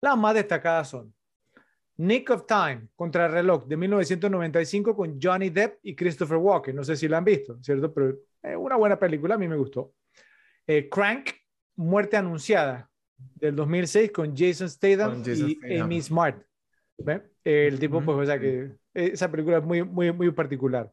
Las 0.00 0.16
más 0.16 0.34
destacadas 0.34 0.88
son 0.88 1.14
Nick 1.98 2.28
of 2.30 2.46
Time, 2.46 2.88
contra 2.94 3.26
el 3.26 3.32
reloj, 3.32 3.66
de 3.66 3.76
1995 3.76 4.94
con 4.94 5.18
Johnny 5.20 5.48
Depp 5.50 5.78
y 5.82 5.94
Christopher 5.94 6.36
Walken. 6.36 6.76
No 6.76 6.84
sé 6.84 6.96
si 6.96 7.08
la 7.08 7.18
han 7.18 7.24
visto, 7.24 7.58
¿cierto? 7.62 7.92
Pero 7.94 8.18
es 8.42 8.56
una 8.56 8.76
buena 8.76 8.98
película, 8.98 9.36
a 9.36 9.38
mí 9.38 9.48
me 9.48 9.56
gustó. 9.56 9.94
Eh, 10.66 10.88
Crank, 10.90 11.30
Muerte 11.76 12.16
Anunciada, 12.16 12.90
del 13.16 13.56
2006 13.56 14.12
con 14.12 14.36
Jason 14.36 14.68
Statham 14.68 15.22
y 15.24 15.78
Amy 15.78 16.02
Smart. 16.02 16.42
El 17.44 17.78
tipo, 17.78 18.02
pues, 18.02 18.18
o 18.18 18.26
sea 18.26 18.38
que 18.38 18.72
esa 18.92 19.30
película 19.30 19.58
es 19.58 19.64
muy, 19.64 19.82
muy, 19.82 20.12
muy 20.12 20.30
particular. 20.32 20.92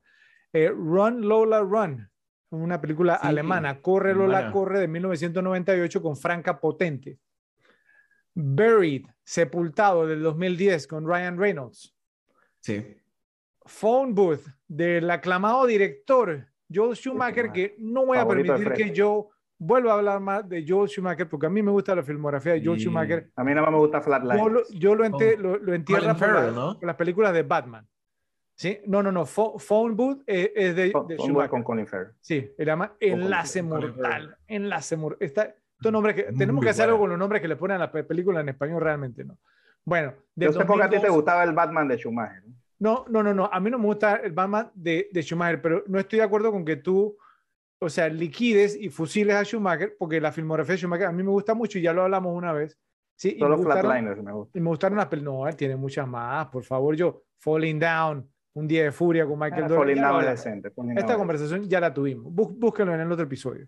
Eh, 0.53 0.69
Run, 0.69 1.27
Lola, 1.27 1.61
Run, 1.61 2.07
una 2.61 2.79
película 2.81 3.15
alemana, 3.15 3.81
Corre 3.81 4.13
Lola 4.13 4.51
Corre 4.51 4.79
de 4.79 4.87
1998 4.87 6.01
con 6.01 6.15
Franca 6.15 6.59
Potente. 6.59 7.17
Buried, 8.35 9.05
Sepultado 9.23 10.07
del 10.07 10.21
2010 10.21 10.87
con 10.87 11.07
Ryan 11.07 11.37
Reynolds. 11.37 11.95
Sí. 12.59 12.97
Phone 13.65 14.13
Booth 14.13 14.41
del 14.67 15.09
aclamado 15.09 15.65
director 15.65 16.45
Joel 16.73 16.95
Schumacher, 16.95 17.51
que 17.51 17.75
no 17.77 18.05
voy 18.05 18.17
a 18.17 18.21
Favorito 18.21 18.53
permitir 18.55 18.73
que 18.87 18.93
yo 18.93 19.29
vuelva 19.57 19.93
a 19.93 19.97
hablar 19.97 20.19
más 20.19 20.49
de 20.49 20.65
Joel 20.67 20.89
Schumacher, 20.89 21.29
porque 21.29 21.45
a 21.45 21.49
mí 21.49 21.61
me 21.61 21.71
gusta 21.71 21.95
la 21.95 22.03
filmografía 22.03 22.53
de 22.53 22.65
Joel 22.65 22.79
Y- 22.79 22.83
Schumacher. 22.83 23.29
A 23.35 23.43
mí 23.43 23.51
nada 23.51 23.61
más 23.61 23.71
me 23.71 23.77
gusta 23.77 24.01
Flatline. 24.01 24.37
Yo 24.37 24.49
lo, 24.49 24.61
yo 24.71 24.95
lo, 24.95 25.05
ente- 25.05 25.35
Con 25.35 25.43
lo, 25.43 25.57
lo 25.59 25.73
entierro 25.73 26.01
Colin 26.01 26.17
por, 26.19 26.27
la- 26.29 26.33
Farrell, 26.35 26.55
¿no? 26.55 26.79
por 26.79 26.87
las 26.87 26.95
películas 26.95 27.33
de 27.33 27.43
Batman. 27.43 27.87
¿Sí? 28.55 28.79
No, 28.85 29.01
no, 29.01 29.11
no. 29.11 29.25
Pho- 29.25 29.57
Phone 29.59 29.95
Booth 29.95 30.21
es, 30.27 30.51
es 30.55 30.75
de, 30.75 30.83
de 30.85 30.91
con- 30.91 31.07
Schumacher. 31.17 31.49
con 31.49 31.63
Colin. 31.63 31.87
Sí, 32.21 32.51
se 32.55 32.65
llama 32.65 32.93
Enlace. 32.99 33.63
Mortal. 33.63 34.37
Enlace 34.47 34.95
Mortal. 34.95 35.17
Está, 35.25 35.55
estos 35.77 35.91
nombres 35.91 36.15
que, 36.15 36.23
tenemos 36.23 36.55
Muy 36.55 36.63
que 36.63 36.69
hacer 36.69 36.83
buena. 36.85 36.93
algo 36.93 36.99
con 37.03 37.09
los 37.09 37.19
nombres 37.19 37.41
que 37.41 37.47
le 37.47 37.55
ponen 37.55 37.75
a 37.77 37.79
la 37.79 37.91
pe- 37.91 38.03
película 38.03 38.41
en 38.41 38.49
español 38.49 38.81
realmente, 38.81 39.23
¿no? 39.25 39.37
Bueno, 39.85 40.13
del 40.35 40.49
Yo 40.53 40.59
sé 40.59 40.65
porque 40.65 40.83
a 40.83 40.85
ti 40.85 40.91
te 40.91 41.07
2002 41.07 41.15
gustaba 41.15 41.43
el 41.43 41.53
Batman 41.53 41.87
de 41.87 41.97
Schumacher. 41.97 42.43
¿no? 42.79 43.05
no, 43.09 43.23
no, 43.23 43.33
no. 43.33 43.49
A 43.51 43.59
mí 43.59 43.69
no 43.71 43.79
me 43.79 43.85
gusta 43.85 44.17
el 44.17 44.31
Batman 44.33 44.71
de, 44.75 45.09
de 45.11 45.21
Schumacher, 45.23 45.61
pero 45.61 45.83
no 45.87 45.99
estoy 45.99 46.19
de 46.19 46.25
acuerdo 46.25 46.51
con 46.51 46.63
que 46.63 46.75
tú, 46.77 47.17
o 47.79 47.89
sea, 47.89 48.07
liquides 48.07 48.77
y 48.79 48.89
fusiles 48.89 49.35
a 49.35 49.43
Schumacher, 49.43 49.95
porque 49.97 50.21
la 50.21 50.31
filmografía 50.31 50.73
de 50.73 50.77
Schumacher 50.79 51.07
a 51.07 51.11
mí 51.11 51.23
me 51.23 51.31
gusta 51.31 51.53
mucho 51.53 51.79
y 51.79 51.81
ya 51.81 51.91
lo 51.91 52.03
hablamos 52.03 52.33
una 52.35 52.53
vez. 52.53 52.77
Sí, 53.15 53.33
y 53.35 53.39
Solo 53.39 53.57
me 53.57 53.63
gustaron- 53.63 53.81
Flatliners 53.91 54.23
me 54.23 54.31
gusta. 54.31 54.57
y 54.57 54.61
me 54.61 54.69
gustaron 54.69 54.97
las 54.97 55.07
películas. 55.07 55.33
No, 55.35 55.47
él 55.47 55.55
tiene 55.55 55.75
muchas 55.75 56.07
más. 56.07 56.47
Por 56.47 56.63
favor, 56.63 56.95
yo, 56.95 57.23
Falling 57.39 57.79
Down, 57.79 58.29
Un 58.55 58.67
Día 58.67 58.83
de 58.83 58.91
Furia 58.91 59.25
con 59.25 59.39
Michael 59.39 59.67
decente. 59.67 60.69
Falling 60.69 60.97
Esta 60.97 61.15
conversación 61.15 61.63
ya 61.67 61.79
la 61.79 61.93
tuvimos. 61.93 62.31
Bú- 62.31 62.55
búsquenlo 62.57 62.93
en 62.93 63.01
el 63.01 63.11
otro 63.11 63.25
episodio. 63.25 63.67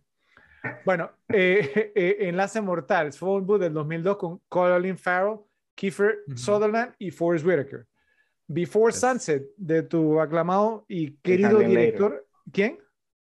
Bueno, 0.85 1.11
eh, 1.29 1.91
eh, 1.95 2.17
Enlace 2.21 2.61
Mortal, 2.61 3.11
Phone 3.13 3.45
Booth 3.45 3.61
del 3.61 3.73
2002 3.73 4.17
con 4.17 4.41
Colin 4.47 4.97
Farrell, 4.97 5.39
Kiefer. 5.75 6.19
Sutherland 6.35 6.93
y 6.99 7.11
Forrest 7.11 7.45
Whitaker. 7.45 7.85
Before 8.47 8.91
Yes. 8.91 8.99
Sunset, 9.01 9.47
de 9.57 9.81
tu 9.83 10.19
aclamado 10.21 10.85
y 10.87 11.17
querido 11.17 11.57
director, 11.59 12.27
¿quién? 12.51 12.77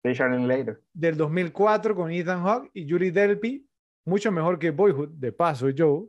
Richard 0.03 0.33
Linklater. 0.33 0.81
Del 0.93 1.17
2004 1.17 1.95
con 1.95 2.11
Ethan 2.11 2.43
Hawke 2.43 2.71
y 2.75 2.89
Julie 2.91 3.13
Delpy, 3.13 3.65
mucho 4.05 4.33
mejor 4.33 4.59
que 4.59 4.71
Boyhood, 4.71 5.11
de 5.11 5.31
paso, 5.33 5.69
Joe. 5.77 6.07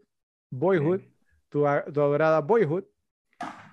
Boyhood, 0.50 1.02
tu, 1.50 1.68
a- 1.68 1.84
tu 1.86 2.02
adorada 2.02 2.42
Boyhood. 2.42 2.86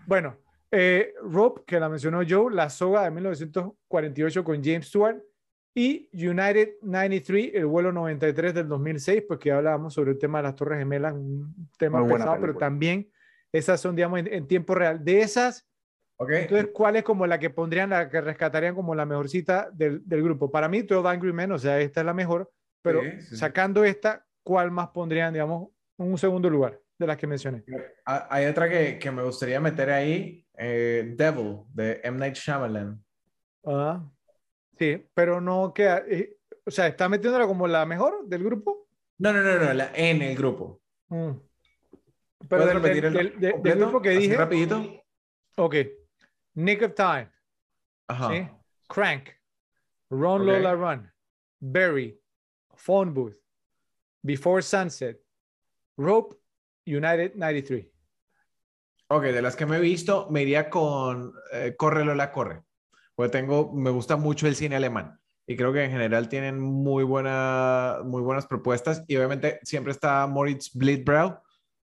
Bueno, 0.06 0.36
eh, 0.76 1.14
Rope, 1.22 1.62
que 1.66 1.78
la 1.78 1.88
mencionó 1.88 2.22
Joe, 2.28 2.52
La 2.52 2.68
Soga 2.68 3.04
de 3.04 3.10
1948 3.12 4.42
con 4.42 4.62
James 4.62 4.88
Stewart 4.88 5.22
y 5.72 6.08
United 6.12 6.74
93, 6.82 7.52
el 7.54 7.66
vuelo 7.66 7.92
93 7.92 8.54
del 8.54 8.68
2006, 8.68 9.22
porque 9.28 9.52
hablábamos 9.52 9.94
sobre 9.94 10.10
el 10.12 10.18
tema 10.18 10.38
de 10.38 10.44
las 10.44 10.56
Torres 10.56 10.78
Gemelas, 10.80 11.14
un 11.14 11.68
tema 11.78 12.00
Muy 12.00 12.12
pesado, 12.12 12.40
pero 12.40 12.56
también 12.56 13.08
esas 13.52 13.80
son, 13.80 13.94
digamos, 13.94 14.18
en, 14.20 14.32
en 14.32 14.46
tiempo 14.48 14.74
real. 14.74 15.04
De 15.04 15.20
esas, 15.20 15.66
Ok. 16.16 16.30
entonces, 16.30 16.70
¿cuál 16.72 16.96
es 16.96 17.04
como 17.04 17.26
la 17.26 17.38
que 17.38 17.50
pondrían, 17.50 17.90
la 17.90 18.08
que 18.08 18.20
rescatarían 18.20 18.74
como 18.74 18.94
la 18.94 19.06
mejorcita 19.06 19.70
del, 19.72 20.06
del 20.08 20.22
grupo? 20.22 20.50
Para 20.50 20.68
mí, 20.68 20.82
12 20.82 21.08
Angry 21.08 21.32
Men, 21.32 21.52
o 21.52 21.58
sea, 21.58 21.80
esta 21.80 22.00
es 22.00 22.06
la 22.06 22.14
mejor, 22.14 22.52
pero 22.82 23.00
sí, 23.02 23.20
sí. 23.20 23.36
sacando 23.36 23.84
esta, 23.84 24.26
¿cuál 24.42 24.70
más 24.70 24.88
pondrían, 24.88 25.32
digamos, 25.32 25.70
en 25.98 26.10
un 26.10 26.18
segundo 26.18 26.50
lugar 26.50 26.80
de 26.98 27.06
las 27.06 27.16
que 27.16 27.26
mencioné? 27.26 27.64
Ah, 28.06 28.26
Hay 28.30 28.46
otra 28.46 28.68
que, 28.68 28.98
que 28.98 29.10
me 29.10 29.22
gustaría 29.22 29.60
meter 29.60 29.90
ahí, 29.90 30.46
eh, 30.56 31.14
Devil, 31.16 31.60
de 31.72 32.00
M. 32.04 32.18
Night 32.18 32.34
Shyamalan. 32.36 33.02
Ah, 33.64 34.04
sí, 34.78 35.04
pero 35.14 35.40
no 35.40 35.72
queda, 35.74 36.02
eh, 36.08 36.36
o 36.64 36.70
sea, 36.70 36.86
¿está 36.86 37.08
metiéndola 37.08 37.46
como 37.46 37.66
la 37.66 37.84
mejor 37.86 38.26
del 38.26 38.44
grupo? 38.44 38.88
No, 39.18 39.32
no, 39.32 39.40
no, 39.42 39.58
no, 39.58 39.72
la, 39.74 39.90
en 39.94 40.22
el 40.22 40.36
grupo. 40.36 40.80
Mm. 41.08 41.30
Pero 42.46 42.48
¿Puedes 42.48 42.66
del, 42.66 42.82
repetir 42.82 43.04
el 43.06 43.40
del- 43.40 43.62
del- 43.62 43.78
grupo 43.78 44.02
que 44.02 44.10
dije, 44.10 44.36
rapidito. 44.36 44.84
ok, 45.56 45.74
Nick 46.54 46.82
of 46.82 46.94
Time, 46.94 47.30
Ajá. 48.06 48.28
¿sí? 48.30 48.48
Crank, 48.88 49.30
Run. 50.10 50.44
Lola 50.46 50.74
Run, 50.74 51.10
Barry, 51.58 52.20
Phone 52.76 53.14
Booth, 53.14 53.36
Before 54.22 54.60
Sunset, 54.62 55.20
Rope, 55.96 56.36
United 56.86 57.34
93. 57.34 57.86
Ok, 59.08 59.22
de 59.24 59.42
las 59.42 59.56
que 59.56 59.66
me 59.66 59.76
he 59.76 59.80
visto, 59.80 60.28
me 60.30 60.42
iría 60.42 60.70
con 60.70 61.34
eh, 61.52 61.74
Corre 61.76 62.04
Lola 62.04 62.32
Corre. 62.32 62.62
Porque 63.14 63.30
tengo, 63.30 63.72
me 63.72 63.90
gusta 63.90 64.16
mucho 64.16 64.46
el 64.46 64.56
cine 64.56 64.76
alemán. 64.76 65.18
Y 65.46 65.56
creo 65.56 65.72
que 65.72 65.84
en 65.84 65.90
general 65.90 66.28
tienen 66.28 66.58
muy, 66.58 67.04
buena, 67.04 67.98
muy 68.04 68.22
buenas 68.22 68.46
propuestas. 68.46 69.04
Y 69.06 69.16
obviamente 69.16 69.60
siempre 69.62 69.92
está 69.92 70.26
Moritz 70.26 70.74
Bleedbrow, 70.74 71.38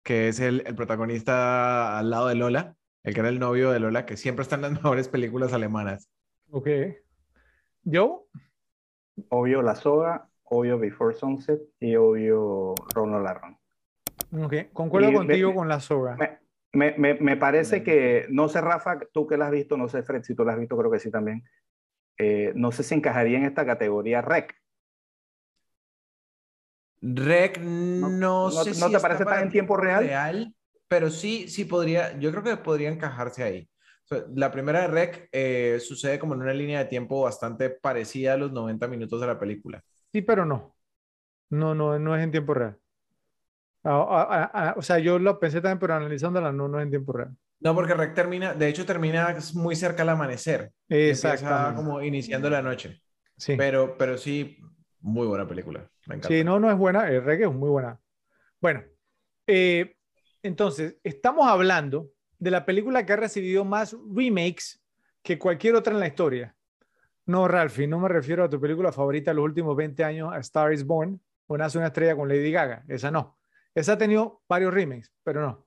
que 0.02 0.28
es 0.28 0.40
el, 0.40 0.62
el 0.66 0.74
protagonista 0.74 1.98
al 1.98 2.10
lado 2.10 2.28
de 2.28 2.34
Lola, 2.34 2.76
el 3.02 3.14
que 3.14 3.20
era 3.20 3.28
el 3.30 3.38
novio 3.38 3.70
de 3.70 3.80
Lola, 3.80 4.04
que 4.04 4.16
siempre 4.16 4.42
está 4.42 4.56
en 4.56 4.62
las 4.62 4.72
mejores 4.82 5.08
películas 5.08 5.52
alemanas. 5.52 6.10
Ok. 6.50 6.68
¿Yo? 7.82 8.26
Obvio 9.30 9.62
La 9.62 9.74
Soga, 9.74 10.28
obvio 10.44 10.78
Before 10.78 11.14
Sunset 11.14 11.62
y 11.80 11.96
obvio 11.96 12.74
Ronald 12.94 13.24
Larron. 13.24 13.58
Ok. 14.32 14.54
Concuerdo 14.72 15.08
Y 15.08 15.12
me- 15.12 15.16
contigo 15.18 15.50
me- 15.50 15.56
con 15.56 15.68
la 15.68 15.80
soga. 15.80 16.16
Me, 16.16 16.38
me, 16.72 16.94
me, 16.98 17.14
me 17.14 17.36
parece 17.36 17.82
que, 17.82 18.26
no 18.30 18.48
sé 18.48 18.60
Rafa, 18.60 18.98
tú 19.12 19.26
que 19.26 19.36
la 19.36 19.46
has 19.46 19.52
visto, 19.52 19.76
no 19.76 19.88
sé 19.88 20.02
Fred, 20.02 20.22
si 20.22 20.34
tú 20.34 20.44
la 20.44 20.52
has 20.52 20.58
visto, 20.58 20.76
creo 20.76 20.90
que 20.90 20.98
sí 20.98 21.10
también. 21.10 21.44
Eh, 22.18 22.52
no 22.54 22.72
sé 22.72 22.82
si 22.82 22.94
encajaría 22.94 23.38
en 23.38 23.44
esta 23.44 23.64
categoría 23.66 24.20
REC. 24.20 24.54
Rec, 27.02 27.58
no, 27.60 28.08
no- 28.10 28.50
sé 28.50 28.64
no 28.70 28.72
si 28.74 28.80
te 28.90 28.96
está 28.96 29.00
parece 29.00 29.24
tan 29.24 29.44
en 29.44 29.50
tiempo 29.50 29.76
real? 29.76 30.54
pero 30.88 31.10
sí, 31.10 31.48
sí 31.48 31.64
podría, 31.64 32.18
yo 32.18 32.30
creo 32.30 32.42
que 32.42 32.56
podría 32.56 32.90
encajarse 32.90 33.42
ahí. 33.42 33.68
O 34.04 34.08
sea, 34.08 34.24
la 34.34 34.52
primera 34.52 34.82
de 34.82 34.86
Rec 34.86 35.28
eh, 35.32 35.78
sucede 35.80 36.18
como 36.18 36.34
en 36.34 36.42
una 36.42 36.54
línea 36.54 36.78
de 36.78 36.84
tiempo 36.86 37.22
bastante 37.22 37.70
parecida 37.70 38.34
a 38.34 38.36
los 38.36 38.52
90 38.52 38.86
minutos 38.86 39.20
de 39.20 39.26
la 39.26 39.38
película. 39.38 39.82
Sí, 40.12 40.22
pero 40.22 40.44
no. 40.44 40.76
No, 41.50 41.74
no, 41.74 41.98
no 41.98 42.16
es 42.16 42.22
en 42.22 42.30
tiempo 42.30 42.54
real. 42.54 42.78
Ah, 43.88 44.26
ah, 44.30 44.50
ah, 44.52 44.74
o 44.76 44.82
sea, 44.82 44.98
yo 44.98 45.18
lo 45.18 45.38
pensé 45.38 45.60
también, 45.60 45.78
pero 45.78 45.94
analizándola 45.94 46.50
no, 46.50 46.66
no 46.66 46.78
es 46.78 46.84
en 46.84 46.90
tiempo 46.90 47.12
real. 47.12 47.36
No, 47.60 47.74
porque 47.74 47.94
Rec 47.94 48.14
termina, 48.14 48.52
de 48.52 48.68
hecho 48.68 48.84
termina 48.84 49.36
muy 49.54 49.76
cerca 49.76 50.02
al 50.02 50.08
amanecer. 50.08 50.72
Exactamente. 50.88 51.76
como 51.76 52.02
iniciando 52.02 52.50
la 52.50 52.62
noche. 52.62 53.00
Sí. 53.36 53.54
Pero, 53.56 53.96
pero 53.96 54.18
sí, 54.18 54.58
muy 55.00 55.26
buena 55.26 55.46
película. 55.46 55.88
Me 56.06 56.16
encanta. 56.16 56.28
Sí, 56.28 56.42
no, 56.42 56.58
no 56.58 56.70
es 56.70 56.76
buena. 56.76 57.08
El 57.08 57.22
reggae 57.22 57.46
es 57.46 57.52
muy 57.52 57.68
buena. 57.68 57.98
Bueno, 58.60 58.82
eh, 59.46 59.94
entonces, 60.42 60.96
estamos 61.04 61.46
hablando 61.46 62.10
de 62.38 62.50
la 62.50 62.66
película 62.66 63.06
que 63.06 63.12
ha 63.12 63.16
recibido 63.16 63.64
más 63.64 63.96
remakes 64.12 64.82
que 65.22 65.38
cualquier 65.38 65.76
otra 65.76 65.94
en 65.94 66.00
la 66.00 66.08
historia. 66.08 66.56
No, 67.24 67.48
Ralphie, 67.48 67.86
no 67.86 67.98
me 67.98 68.08
refiero 68.08 68.44
a 68.44 68.48
tu 68.48 68.60
película 68.60 68.92
favorita 68.92 69.30
de 69.30 69.36
los 69.36 69.44
últimos 69.44 69.76
20 69.76 70.04
años, 70.04 70.32
A 70.32 70.38
Star 70.38 70.72
is 70.72 70.84
Born, 70.84 71.20
o 71.46 71.56
Nace 71.56 71.78
una 71.78 71.88
estrella 71.88 72.14
con 72.14 72.28
Lady 72.28 72.50
Gaga. 72.50 72.84
Esa 72.88 73.10
no. 73.10 73.36
Esa 73.76 73.92
ha 73.92 73.98
tenido 73.98 74.42
varios 74.48 74.72
remakes, 74.72 75.12
pero 75.22 75.42
no. 75.42 75.66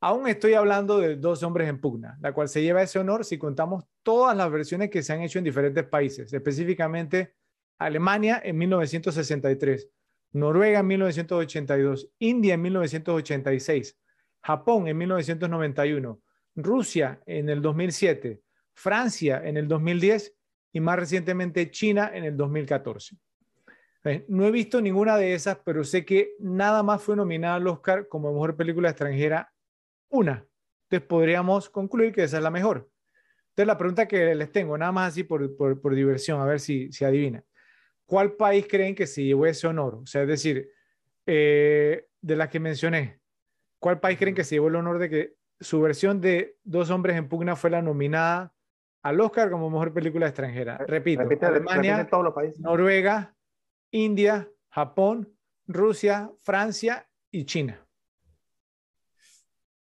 Aún 0.00 0.26
estoy 0.26 0.54
hablando 0.54 0.98
de 0.98 1.16
Dos 1.16 1.42
hombres 1.42 1.68
en 1.68 1.78
pugna, 1.78 2.16
la 2.22 2.32
cual 2.32 2.48
se 2.48 2.62
lleva 2.62 2.80
ese 2.80 2.98
honor 2.98 3.26
si 3.26 3.36
contamos 3.36 3.84
todas 4.02 4.34
las 4.34 4.50
versiones 4.50 4.88
que 4.88 5.02
se 5.02 5.12
han 5.12 5.20
hecho 5.20 5.38
en 5.38 5.44
diferentes 5.44 5.84
países, 5.84 6.32
específicamente 6.32 7.34
Alemania 7.78 8.40
en 8.42 8.56
1963, 8.56 9.90
Noruega 10.32 10.80
en 10.80 10.86
1982, 10.86 12.08
India 12.20 12.54
en 12.54 12.62
1986, 12.62 13.98
Japón 14.40 14.88
en 14.88 14.96
1991, 14.96 16.20
Rusia 16.54 17.20
en 17.26 17.50
el 17.50 17.60
2007, 17.60 18.40
Francia 18.72 19.42
en 19.44 19.58
el 19.58 19.68
2010 19.68 20.34
y 20.72 20.80
más 20.80 20.98
recientemente 20.98 21.70
China 21.70 22.10
en 22.14 22.24
el 22.24 22.34
2014. 22.34 23.18
Eh, 24.06 24.24
No 24.28 24.46
he 24.46 24.50
visto 24.50 24.80
ninguna 24.80 25.16
de 25.16 25.34
esas, 25.34 25.58
pero 25.64 25.84
sé 25.84 26.04
que 26.04 26.34
nada 26.38 26.82
más 26.82 27.02
fue 27.02 27.16
nominada 27.16 27.56
al 27.56 27.66
Oscar 27.66 28.08
como 28.08 28.32
mejor 28.32 28.56
película 28.56 28.90
extranjera 28.90 29.52
una. 30.08 30.46
Entonces 30.88 31.08
podríamos 31.08 31.68
concluir 31.68 32.12
que 32.12 32.24
esa 32.24 32.36
es 32.36 32.42
la 32.42 32.50
mejor. 32.50 32.88
Entonces 33.50 33.66
la 33.66 33.78
pregunta 33.78 34.06
que 34.06 34.34
les 34.34 34.52
tengo, 34.52 34.76
nada 34.76 34.92
más 34.92 35.12
así 35.12 35.24
por, 35.24 35.56
por, 35.56 35.80
por 35.80 35.94
diversión, 35.94 36.40
a 36.40 36.44
ver 36.44 36.60
si, 36.60 36.92
si 36.92 37.04
adivina. 37.04 37.42
¿Cuál 38.04 38.34
país 38.34 38.66
creen 38.68 38.94
que 38.94 39.06
se 39.06 39.24
llevó 39.24 39.46
ese 39.46 39.66
honor? 39.66 39.96
O 39.96 40.06
sea, 40.06 40.22
es 40.22 40.28
decir, 40.28 40.70
eh, 41.26 42.06
de 42.20 42.36
las 42.36 42.48
que 42.48 42.60
mencioné, 42.60 43.18
¿cuál 43.80 43.98
país 43.98 44.18
creen 44.18 44.34
que 44.34 44.44
se 44.44 44.54
llevó 44.54 44.68
el 44.68 44.76
honor 44.76 44.98
de 44.98 45.10
que 45.10 45.34
su 45.58 45.80
versión 45.80 46.20
de 46.20 46.56
Dos 46.62 46.90
hombres 46.90 47.16
en 47.16 47.28
pugna 47.28 47.56
fue 47.56 47.70
la 47.70 47.82
nominada 47.82 48.52
al 49.02 49.20
Oscar 49.20 49.50
como 49.50 49.70
mejor 49.70 49.92
película 49.92 50.26
extranjera? 50.26 50.78
Repito, 50.78 51.22
Repite, 51.22 51.46
Alemania, 51.46 51.96
repite 51.96 52.10
todos 52.10 52.24
los 52.24 52.34
países. 52.34 52.60
Noruega, 52.60 53.34
India, 54.04 54.48
Japón, 54.68 55.32
Rusia, 55.66 56.30
Francia 56.42 57.08
y 57.30 57.44
China. 57.44 57.82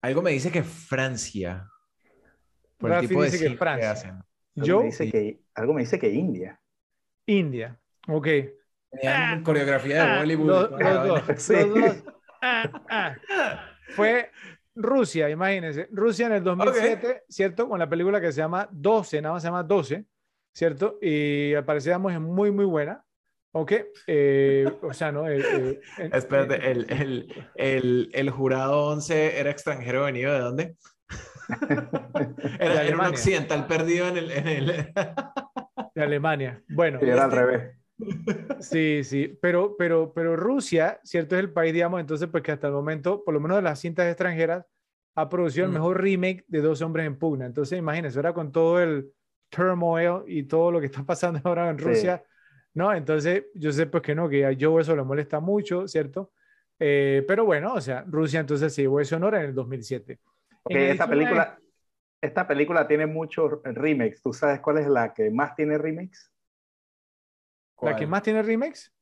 Algo 0.03 0.23
me 0.23 0.31
dice 0.31 0.51
que 0.51 0.63
Francia. 0.63 1.69
Por 2.79 2.91
el 2.91 2.97
Rafi 2.97 3.09
tipo 3.09 3.23
de 3.23 3.31
dice 3.31 3.49
que 3.51 3.57
Francia. 3.57 3.91
hacen. 3.91 4.11
Algo 4.11 4.25
Yo, 4.67 4.79
me 4.81 4.87
dice 4.87 5.11
que, 5.11 5.41
algo 5.55 5.75
me 5.75 5.81
dice 5.83 5.99
que 5.99 6.11
India. 6.11 6.61
India. 7.27 7.79
Ok. 8.09 8.27
Tenían 8.91 9.43
coreografía 9.45 9.95
de 9.97 10.01
Ah, 10.11 10.19
Bollywood. 10.19 10.47
los- 10.49 10.71
los 10.71 11.07
dos, 11.27 11.43
Sí. 11.43 11.53
los 11.55 11.75
dos. 11.75 12.05
Ah, 12.43 12.83
ah. 12.89 13.17
Fue 13.95 14.31
Rusia, 14.75 15.29
imagínense. 15.29 15.89
Rusia 15.93 16.27
en 16.27 16.33
el 16.33 16.43
2007, 16.43 17.25
¿cierto? 17.29 17.69
Con 17.69 17.79
la 17.79 17.89
película 17.89 18.21
que 18.21 18.33
se 18.33 18.39
llama 18.39 18.67
12, 18.73 19.21
nada 19.21 19.35
más 19.35 19.43
se 19.43 19.49
llama 19.49 19.63
12, 19.63 20.07
¿cierto? 20.55 20.99
Y 21.03 21.53
al 21.55 21.65
parecer, 21.67 21.93
es 21.93 21.99
muy, 22.21 22.51
muy 22.51 22.65
buena. 22.65 23.05
¿Ok? 23.53 23.73
Eh, 24.07 24.71
o 24.83 24.93
sea, 24.95 25.11
¿no? 25.11 25.29
Eh, 25.29 25.81
eh, 25.99 26.11
el, 26.63 26.87
el, 26.91 27.35
el, 27.57 28.11
el 28.13 28.31
jurado 28.31 28.87
11 28.89 29.41
era 29.41 29.51
extranjero 29.51 30.05
venido 30.05 30.33
de 30.33 30.39
dónde? 30.41 30.77
Era, 32.61 32.85
era 32.85 32.97
un 32.97 33.07
occidental 33.07 33.67
perdido 33.67 34.07
en 34.09 34.17
el... 34.19 34.31
En 34.31 34.47
el... 34.47 34.67
de 35.95 36.03
Alemania. 36.03 36.63
Bueno, 36.69 37.01
Y 37.03 37.09
era 37.09 37.25
al 37.25 37.33
revés. 37.33 37.77
sí, 38.61 39.03
sí, 39.03 39.37
pero, 39.43 39.75
pero, 39.77 40.13
pero 40.15 40.37
Rusia, 40.37 41.01
¿cierto? 41.03 41.35
Es 41.35 41.41
el 41.41 41.53
país, 41.53 41.73
digamos, 41.73 42.01
entonces, 42.01 42.29
pues 42.31 42.43
que 42.45 42.53
hasta 42.53 42.69
el 42.69 42.73
momento, 42.73 43.25
por 43.25 43.35
lo 43.35 43.41
menos 43.41 43.57
de 43.59 43.63
las 43.63 43.81
cintas 43.81 44.07
extranjeras, 44.07 44.65
ha 45.17 45.29
producido 45.29 45.65
el 45.67 45.73
Mm. 45.73 45.75
mejor 45.75 46.01
remake 46.01 46.45
de 46.47 46.61
Dos 46.61 46.81
Hombres 46.83 47.07
en 47.07 47.19
Pugna. 47.19 47.47
Entonces, 47.47 47.77
imagínense, 47.79 48.17
ahora 48.19 48.33
con 48.33 48.53
todo 48.53 48.81
el 48.81 49.11
turmoil 49.51 50.23
y 50.29 50.45
todo 50.45 50.71
lo 50.71 50.79
que 50.79 50.87
está 50.87 51.03
pasando 51.05 51.41
ahora 51.43 51.69
en 51.71 51.79
Sí. 51.79 52.07
¿No? 52.75 52.93
Entonces, 52.95 53.45
yo 53.55 53.73
sé 53.73 53.87
pues 53.87 54.03
que 54.03 54.14
no, 54.14 54.29
que 54.29 54.47
a 54.47 54.57
Joe 54.59 54.81
eso 54.83 54.95
le 54.97 55.03
molesta 55.03 55.41
mucho, 55.41 55.87
¿cierto? 55.89 56.33
Eh, 56.79 57.25
pero 57.29 57.45
bueno, 57.45 57.75
o 57.75 57.81
sea, 57.81 58.05
Rusia 58.07 58.41
entonces 58.41 58.75
se 58.75 58.83
llevó 58.83 59.01
ese 59.01 59.14
honor 59.16 59.35
en 59.35 59.43
el 59.43 59.55
2007. 59.55 60.18
Ok, 60.62 60.73
En 60.73 60.79
esta 60.91 61.09
película, 61.09 61.59
esta 62.21 62.47
película 62.47 62.87
tiene 62.87 63.07
muchos 63.07 63.61
remakes. 63.64 64.23
¿Tú 64.23 64.33
sabes 64.33 64.61
cuál 64.61 64.79
es 64.79 64.87
la 64.89 65.12
que 65.12 65.31
más 65.31 65.55
tiene 65.55 65.79
remakes? 65.79 66.31
¿La 67.83 67.97
que 67.97 68.07
más 68.07 68.23
tiene 68.23 68.43
remakes? 68.43 68.93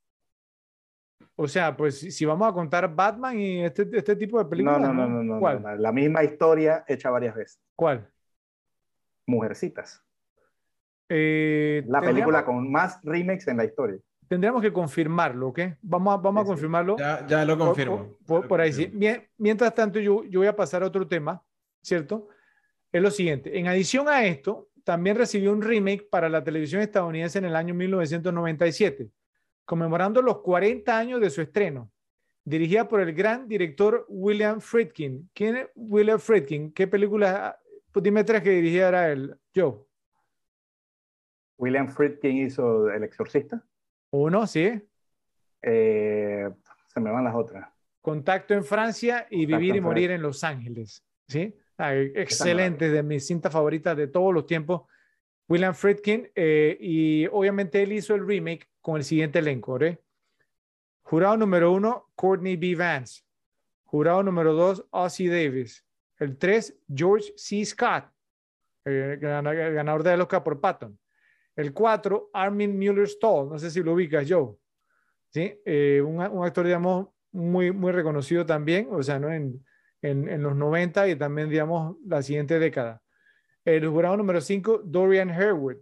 O 1.36 1.46
sea, 1.46 1.76
pues 1.76 2.00
si 2.00 2.24
vamos 2.24 2.48
a 2.48 2.52
contar 2.52 2.92
Batman 2.94 3.38
y 3.38 3.64
este, 3.64 3.88
este 3.92 4.16
tipo 4.16 4.38
de 4.38 4.44
No, 4.44 4.50
películas. 4.50 4.80
no, 4.80 4.92
no, 4.94 5.08
no, 5.08 5.22
no, 5.22 5.40
¿Cuál? 5.40 5.62
no, 5.62 5.76
La 5.76 5.92
misma 5.92 6.24
historia 6.24 6.84
hecha 6.88 7.10
varias 7.10 7.34
veces. 7.34 7.60
¿Cuál? 7.76 8.08
Mujercitas. 9.26 10.02
Eh, 11.08 11.84
La 11.88 12.00
película 12.00 12.44
con 12.44 12.70
más 12.70 13.00
remakes 13.02 13.48
en 13.48 13.56
la 13.56 13.64
historia. 13.64 13.98
Tendríamos 14.28 14.60
que 14.60 14.72
confirmarlo, 14.72 15.48
¿ok? 15.48 15.60
Vamos 15.80 16.14
a, 16.14 16.16
vamos 16.18 16.42
Sí, 16.42 16.48
confirmarlo. 16.48 16.96
Ya, 16.98 17.26
ya 17.26 17.44
lo 17.46 17.56
confirmo. 17.56 18.16
Por, 18.26 18.60
ahí 18.60 18.72
sí. 18.72 18.92
Mientras 19.38 19.74
tanto, 19.74 19.98
yo, 19.98 20.22
yo 20.24 20.40
voy 20.40 20.48
a 20.48 20.54
pasar 20.54 20.82
a 20.82 20.86
otro 20.86 21.08
tema, 21.08 21.42
¿cierto? 21.80 22.28
Es 22.92 23.00
lo 23.00 23.10
siguiente. 23.10 23.58
En 23.58 23.68
adición 23.68 24.06
a 24.08 24.24
esto, 24.26 24.68
también 24.84 25.16
recibió 25.16 25.52
un 25.52 25.62
remake 25.62 26.08
para 26.10 26.28
la 26.28 26.44
televisión 26.44 26.82
estadounidense 26.82 27.38
en 27.38 27.46
el 27.46 27.56
año 27.56 27.74
1997, 27.74 29.08
conmemorando 29.64 30.20
los 30.20 30.40
40 30.40 30.96
años 30.96 31.20
de 31.20 31.30
su 31.30 31.40
estreno, 31.40 31.90
dirigida 32.44 32.86
por 32.86 33.00
el 33.00 33.14
gran 33.14 33.48
director 33.48 34.04
William 34.08 34.60
Friedkin. 34.60 35.30
¿Quién 35.34 35.56
es 35.56 35.66
William 35.74 36.18
Friedkin? 36.18 36.72
¿Qué 36.72 36.86
película? 36.86 37.58
Pues 37.92 38.02
dime 38.02 38.24
tres 38.24 38.42
que 38.42 38.50
dirigiera 38.50 39.10
él. 39.10 39.34
Joe. 39.54 39.87
William 41.58 41.88
Friedkin 41.88 42.36
hizo 42.46 42.88
El 42.90 43.02
Exorcista. 43.04 43.62
Uno, 44.10 44.46
sí. 44.46 44.80
Eh, 45.62 46.48
se 46.86 47.00
me 47.00 47.10
van 47.10 47.24
las 47.24 47.34
otras. 47.34 47.68
Contacto 48.00 48.54
en 48.54 48.64
Francia 48.64 49.26
y 49.30 49.42
Contacto 49.44 49.58
Vivir 49.60 49.76
y 49.76 49.80
Morir 49.80 50.04
Francia. 50.06 50.14
en 50.14 50.22
Los 50.22 50.44
Ángeles. 50.44 51.04
¿sí? 51.26 51.54
Ah, 51.76 51.94
excelente, 51.94 52.88
de 52.88 53.02
mis 53.02 53.26
cintas 53.26 53.52
favoritas 53.52 53.96
de 53.96 54.06
todos 54.08 54.32
los 54.32 54.46
tiempos. 54.46 54.82
William 55.48 55.74
Friedkin, 55.74 56.30
eh, 56.34 56.76
y 56.80 57.26
obviamente 57.26 57.82
él 57.82 57.92
hizo 57.92 58.14
el 58.14 58.26
remake 58.26 58.68
con 58.80 58.96
el 58.96 59.04
siguiente 59.04 59.38
elenco. 59.40 59.80
¿eh? 59.80 59.98
Jurado 61.02 61.36
número 61.36 61.72
uno, 61.72 62.08
Courtney 62.14 62.56
B. 62.56 62.74
Vance. 62.74 63.22
Jurado 63.84 64.22
número 64.22 64.52
dos, 64.52 64.86
Ossie 64.90 65.28
Davis. 65.28 65.84
El 66.18 66.36
tres, 66.36 66.78
George 66.92 67.32
C. 67.36 67.64
Scott, 67.64 68.04
gana- 68.84 69.52
ganador 69.54 70.02
del 70.02 70.20
Oscar 70.20 70.42
por 70.42 70.60
Patton. 70.60 70.98
El 71.58 71.72
cuatro, 71.72 72.30
Armin 72.32 72.78
Mueller-Stahl. 72.78 73.48
No 73.48 73.58
sé 73.58 73.68
si 73.70 73.82
lo 73.82 73.94
ubicas, 73.94 74.24
Joe. 74.28 74.54
¿sí? 75.30 75.60
Eh, 75.64 76.00
un, 76.00 76.20
un 76.20 76.46
actor, 76.46 76.64
digamos, 76.64 77.08
muy, 77.32 77.72
muy 77.72 77.90
reconocido 77.90 78.46
también, 78.46 78.88
o 78.92 79.02
sea, 79.02 79.18
¿no? 79.18 79.32
En, 79.32 79.64
en, 80.00 80.28
en 80.28 80.40
los 80.40 80.54
90 80.54 81.08
y 81.08 81.16
también, 81.16 81.48
digamos, 81.48 81.96
la 82.06 82.22
siguiente 82.22 82.60
década. 82.60 83.02
El 83.64 83.88
jurado 83.88 84.16
número 84.16 84.40
5, 84.40 84.82
Dorian 84.84 85.30
Harewood. 85.30 85.78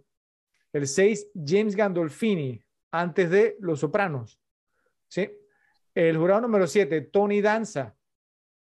El 0.73 0.87
6, 0.87 1.27
James 1.45 1.75
Gandolfini, 1.75 2.59
antes 2.91 3.29
de 3.29 3.55
Los 3.59 3.79
Sopranos. 3.81 4.39
¿sí? 5.07 5.29
El 5.93 6.17
jurado 6.17 6.41
número 6.41 6.65
7, 6.65 7.01
Tony 7.01 7.39
Danza, 7.39 7.95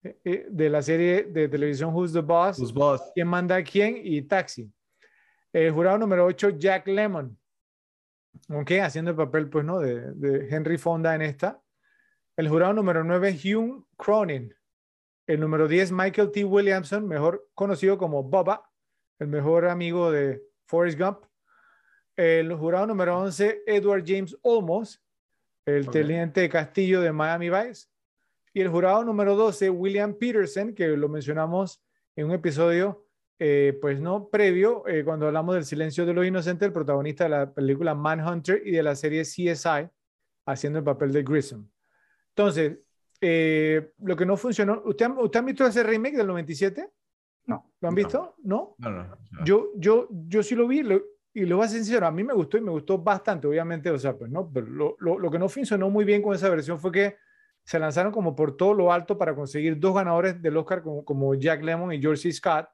eh, 0.03 0.19
eh, 0.23 0.47
de 0.49 0.69
la 0.69 0.81
serie 0.81 1.23
de 1.23 1.49
televisión 1.49 1.93
Who's 1.93 2.13
the 2.13 2.21
Boss, 2.21 2.57
Tus 2.57 2.73
boss. 2.73 3.01
quién 3.13 3.27
manda 3.27 3.57
a 3.57 3.63
quién 3.63 3.99
y 4.01 4.21
Taxi. 4.21 4.71
El 5.53 5.71
jurado 5.71 5.99
número 5.99 6.25
8, 6.25 6.57
Jack 6.57 6.87
Lemmon. 6.87 7.37
Ok, 8.49 8.71
haciendo 8.81 9.11
el 9.11 9.17
papel, 9.17 9.49
pues, 9.49 9.63
¿no? 9.63 9.79
De, 9.79 10.11
de 10.13 10.49
Henry 10.49 10.77
Fonda 10.77 11.13
en 11.13 11.21
esta. 11.21 11.61
El 12.35 12.49
jurado 12.49 12.73
número 12.73 13.03
9, 13.03 13.39
Hugh 13.43 13.87
Cronin. 13.95 14.53
El 15.27 15.39
número 15.39 15.67
10, 15.67 15.91
Michael 15.91 16.31
T. 16.31 16.43
Williamson, 16.43 17.07
mejor 17.07 17.47
conocido 17.53 17.97
como 17.97 18.23
Bubba, 18.23 18.69
el 19.19 19.27
mejor 19.27 19.67
amigo 19.67 20.11
de 20.11 20.43
Forrest 20.65 20.99
Gump. 20.99 21.25
El 22.15 22.53
jurado 22.55 22.87
número 22.87 23.19
11, 23.19 23.61
Edward 23.67 24.03
James 24.05 24.35
Olmos, 24.41 25.01
el 25.65 25.89
teniente 25.89 26.49
Castillo 26.49 26.99
de 26.99 27.11
Miami 27.11 27.49
Vice. 27.49 27.87
Y 28.53 28.61
el 28.61 28.69
jurado 28.69 29.03
número 29.03 29.35
12, 29.35 29.69
William 29.69 30.15
Peterson, 30.15 30.73
que 30.73 30.87
lo 30.87 31.07
mencionamos 31.07 31.83
en 32.15 32.25
un 32.25 32.31
episodio, 32.33 33.02
eh, 33.39 33.77
pues 33.81 33.99
no 33.99 34.29
previo, 34.29 34.87
eh, 34.87 35.03
cuando 35.03 35.27
hablamos 35.27 35.55
del 35.55 35.65
silencio 35.65 36.05
de 36.05 36.13
los 36.13 36.25
inocentes, 36.25 36.67
el 36.67 36.73
protagonista 36.73 37.23
de 37.25 37.29
la 37.31 37.53
película 37.53 37.93
Manhunter 37.95 38.61
y 38.65 38.71
de 38.71 38.83
la 38.83 38.95
serie 38.95 39.23
CSI, 39.23 39.89
haciendo 40.45 40.79
el 40.79 40.85
papel 40.85 41.11
de 41.11 41.23
Grissom. 41.23 41.67
Entonces, 42.29 42.79
eh, 43.21 43.91
lo 43.99 44.15
que 44.15 44.25
no 44.25 44.37
funcionó, 44.37 44.81
¿usted, 44.85 45.09
¿usted 45.17 45.39
han 45.39 45.45
visto 45.45 45.65
ese 45.65 45.83
remake 45.83 46.17
del 46.17 46.27
97? 46.27 46.89
No. 47.45 47.71
¿Lo 47.81 47.87
han 47.89 47.93
No. 47.93 47.97
visto? 47.97 48.35
¿No? 48.43 48.75
No, 48.77 48.89
no. 48.89 49.03
no. 49.05 49.45
Yo, 49.45 49.71
yo, 49.75 50.07
yo 50.27 50.43
sí 50.43 50.55
lo 50.55 50.67
vi 50.67 50.83
lo- 50.83 51.01
y 51.35 51.45
lo 51.45 51.57
voy 51.57 51.65
a 51.65 51.69
ser 51.69 51.83
sincero, 51.83 52.05
a 52.05 52.11
mí 52.11 52.23
me 52.23 52.33
gustó 52.33 52.57
y 52.57 52.61
me 52.61 52.69
gustó 52.69 52.99
bastante, 52.99 53.47
obviamente, 53.47 53.89
o 53.89 53.97
sea, 53.97 54.15
pues 54.15 54.29
no, 54.29 54.51
pero 54.53 54.67
lo, 54.67 54.95
lo, 54.99 55.17
lo 55.17 55.31
que 55.31 55.39
no 55.39 55.49
funcionó 55.49 55.89
muy 55.89 56.05
bien 56.05 56.21
con 56.21 56.35
esa 56.35 56.47
versión 56.49 56.79
fue 56.79 56.91
que 56.91 57.15
se 57.63 57.79
lanzaron 57.79 58.11
como 58.11 58.35
por 58.35 58.55
todo 58.55 58.73
lo 58.75 58.91
alto 58.93 59.17
para 59.17 59.33
conseguir 59.33 59.79
dos 59.79 59.95
ganadores 59.95 60.39
del 60.41 60.55
Oscar 60.57 60.83
como, 60.83 61.03
como 61.03 61.33
Jack 61.33 61.63
Lemmon 61.63 61.91
y 61.93 61.99
George 61.99 62.21
C. 62.21 62.31
Scott, 62.33 62.67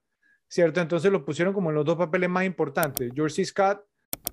¿cierto? 0.50 0.82
Entonces 0.82 1.10
los 1.12 1.22
pusieron 1.22 1.54
como 1.54 1.70
en 1.70 1.76
los 1.76 1.86
dos 1.86 1.96
papeles 1.96 2.30
más 2.30 2.44
importantes, 2.44 3.10
George 3.16 3.36
C. 3.36 3.46
Scott 3.46 3.86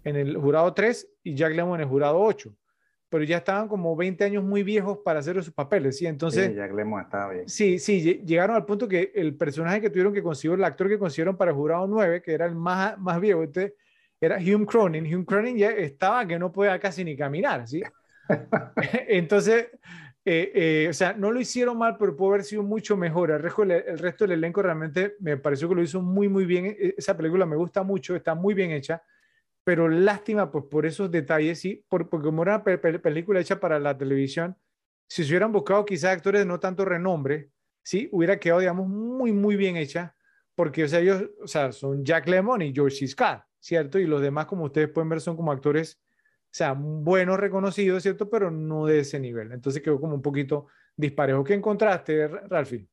en 0.03 0.17
el 0.17 0.37
jurado 0.37 0.75
3 0.75 1.09
y 1.23 1.35
Jack 1.37 1.53
Lemmon 1.55 1.77
en 1.77 1.83
el 1.83 1.89
jurado 1.89 2.19
8, 2.21 2.53
pero 3.09 3.23
ya 3.23 3.37
estaban 3.37 3.69
como 3.69 3.95
20 3.95 4.25
años 4.25 4.43
muy 4.43 4.65
viejos 4.65 4.99
para 5.05 5.21
hacer 5.21 5.37
esos 5.37 5.55
papeles, 5.55 5.99
¿sí? 5.99 6.07
Entonces... 6.07 6.49
Sí, 6.49 6.55
Jack 6.55 6.73
Lemmon 6.75 7.03
estaba 7.03 7.33
bien. 7.33 7.49
Sí, 7.49 7.79
sí, 7.79 8.03
lle- 8.03 8.25
llegaron 8.25 8.57
al 8.57 8.65
punto 8.65 8.89
que 8.89 9.13
el 9.15 9.37
personaje 9.37 9.81
que 9.81 9.91
tuvieron 9.91 10.13
que 10.13 10.23
conseguir, 10.23 10.59
el 10.59 10.65
actor 10.65 10.89
que 10.89 10.99
consiguieron 10.99 11.37
para 11.37 11.53
el 11.53 11.57
jurado 11.57 11.87
9, 11.87 12.23
que 12.23 12.33
era 12.33 12.47
el 12.47 12.55
más, 12.57 12.99
más 12.99 13.21
viejo, 13.21 13.45
este, 13.45 13.75
era 14.21 14.39
Hume 14.39 14.67
Cronin. 14.67 15.05
Hume 15.15 15.25
Cronin 15.27 15.57
ya 15.57 15.71
estaba 15.71 16.27
que 16.27 16.39
no 16.39 16.51
podía 16.51 16.79
casi 16.81 17.05
ni 17.05 17.17
caminar, 17.17 17.69
¿sí? 17.69 17.83
Entonces, 19.09 19.69
eh, 20.27 20.53
eh, 20.85 20.89
o 20.91 20.93
sea, 20.93 21.15
no 21.15 21.31
lo 21.33 21.41
hicieron 21.41 21.79
mal, 21.79 21.97
pero 21.99 22.17
pudo 22.17 22.31
haber 22.31 22.45
sido 22.45 22.63
mucho 22.65 22.97
mejor. 22.97 23.31
El 23.31 23.41
resto, 23.41 23.65
del- 23.65 24.33
elenco 24.33 24.63
realmente 24.63 25.17
me 25.21 25.37
pareció 25.39 25.69
que 25.69 25.77
lo 25.77 25.83
hizo 25.83 26.03
muy, 26.03 26.29
muy 26.29 26.45
bien. 26.47 26.67
E- 26.67 26.95
Esa 26.99 27.17
película 27.17 27.47
me 27.47 27.57
gusta 27.57 27.83
mucho, 27.85 28.17
está 28.17 28.35
muy 28.35 28.55
bien 28.55 28.73
hecha, 28.73 29.03
pero 29.65 29.89
lástima 29.89 30.51
pues 30.51 30.65
por 30.71 30.87
esos 30.87 31.11
detalles, 31.11 31.61
sí, 31.61 31.85
por, 31.89 32.09
porque 32.09 32.27
como 32.27 32.43
era 32.43 32.57
una 32.57 32.65
pe- 32.65 32.79
pe- 32.79 32.99
película 33.01 33.41
hecha 33.41 33.59
para 33.61 33.79
la 33.81 33.97
televisión, 33.99 34.57
si 35.09 35.25
se 35.25 35.31
hubieran 35.31 35.53
buscado 35.53 35.85
quizás 35.85 36.13
actores 36.17 36.41
de 36.43 36.47
no 36.47 36.61
tanto 36.61 36.85
renombre, 36.85 37.51
sí, 37.83 38.09
hubiera 38.13 38.39
quedado, 38.39 38.61
digamos, 38.61 38.89
muy, 38.89 39.33
muy 39.33 39.57
bien 39.57 39.77
hecha, 39.77 40.17
porque, 40.55 40.85
o 40.85 40.89
sea, 40.89 41.01
ellos, 41.01 41.25
o 41.43 41.47
sea, 41.49 41.73
son 41.73 42.05
Jack 42.05 42.27
Lemmon 42.29 42.63
y 42.63 42.73
George 42.75 43.07
C. 43.07 43.15
¿cierto? 43.61 43.99
Y 43.99 44.07
los 44.07 44.23
demás, 44.23 44.47
como 44.47 44.65
ustedes 44.65 44.89
pueden 44.91 45.09
ver, 45.09 45.21
son 45.21 45.37
como 45.37 45.51
actores, 45.53 46.01
sea, 46.57 46.73
buenos, 46.73 47.39
reconocidos, 47.39 48.03
¿cierto? 48.03 48.31
Pero 48.31 48.51
no 48.51 48.87
de 48.87 49.01
ese 49.01 49.21
nivel. 49.21 49.53
Entonces 49.53 49.83
quedó 49.83 50.01
como 50.01 50.15
un 50.15 50.23
poquito 50.23 50.69
disparejo. 50.97 51.45
¿Qué 51.45 51.55
encontraste, 51.55 52.29
Ralphie? 52.29 52.89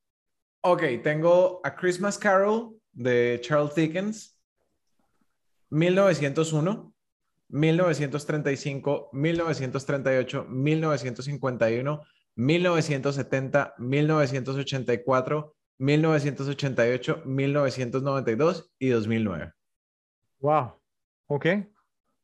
Ok, 0.60 0.82
tengo 1.02 1.60
A 1.64 1.74
Christmas 1.74 2.18
Carol 2.18 2.76
de 2.92 3.40
Charles 3.42 3.74
Dickens, 3.74 4.38
1901, 5.70 6.94
1935, 7.48 9.10
1938, 9.12 10.46
1951, 10.48 12.02
1970, 12.36 13.74
1984, 13.78 15.56
1988, 15.78 17.22
1992 17.24 18.72
y 18.78 18.88
2009. 18.88 19.52
Wow. 20.40 20.72
Ok. 21.26 21.46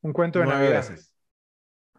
Un 0.01 0.13
cuento 0.13 0.39
de 0.39 0.45
Nueve 0.45 0.61
Navidad. 0.61 0.89
veces. 0.89 1.10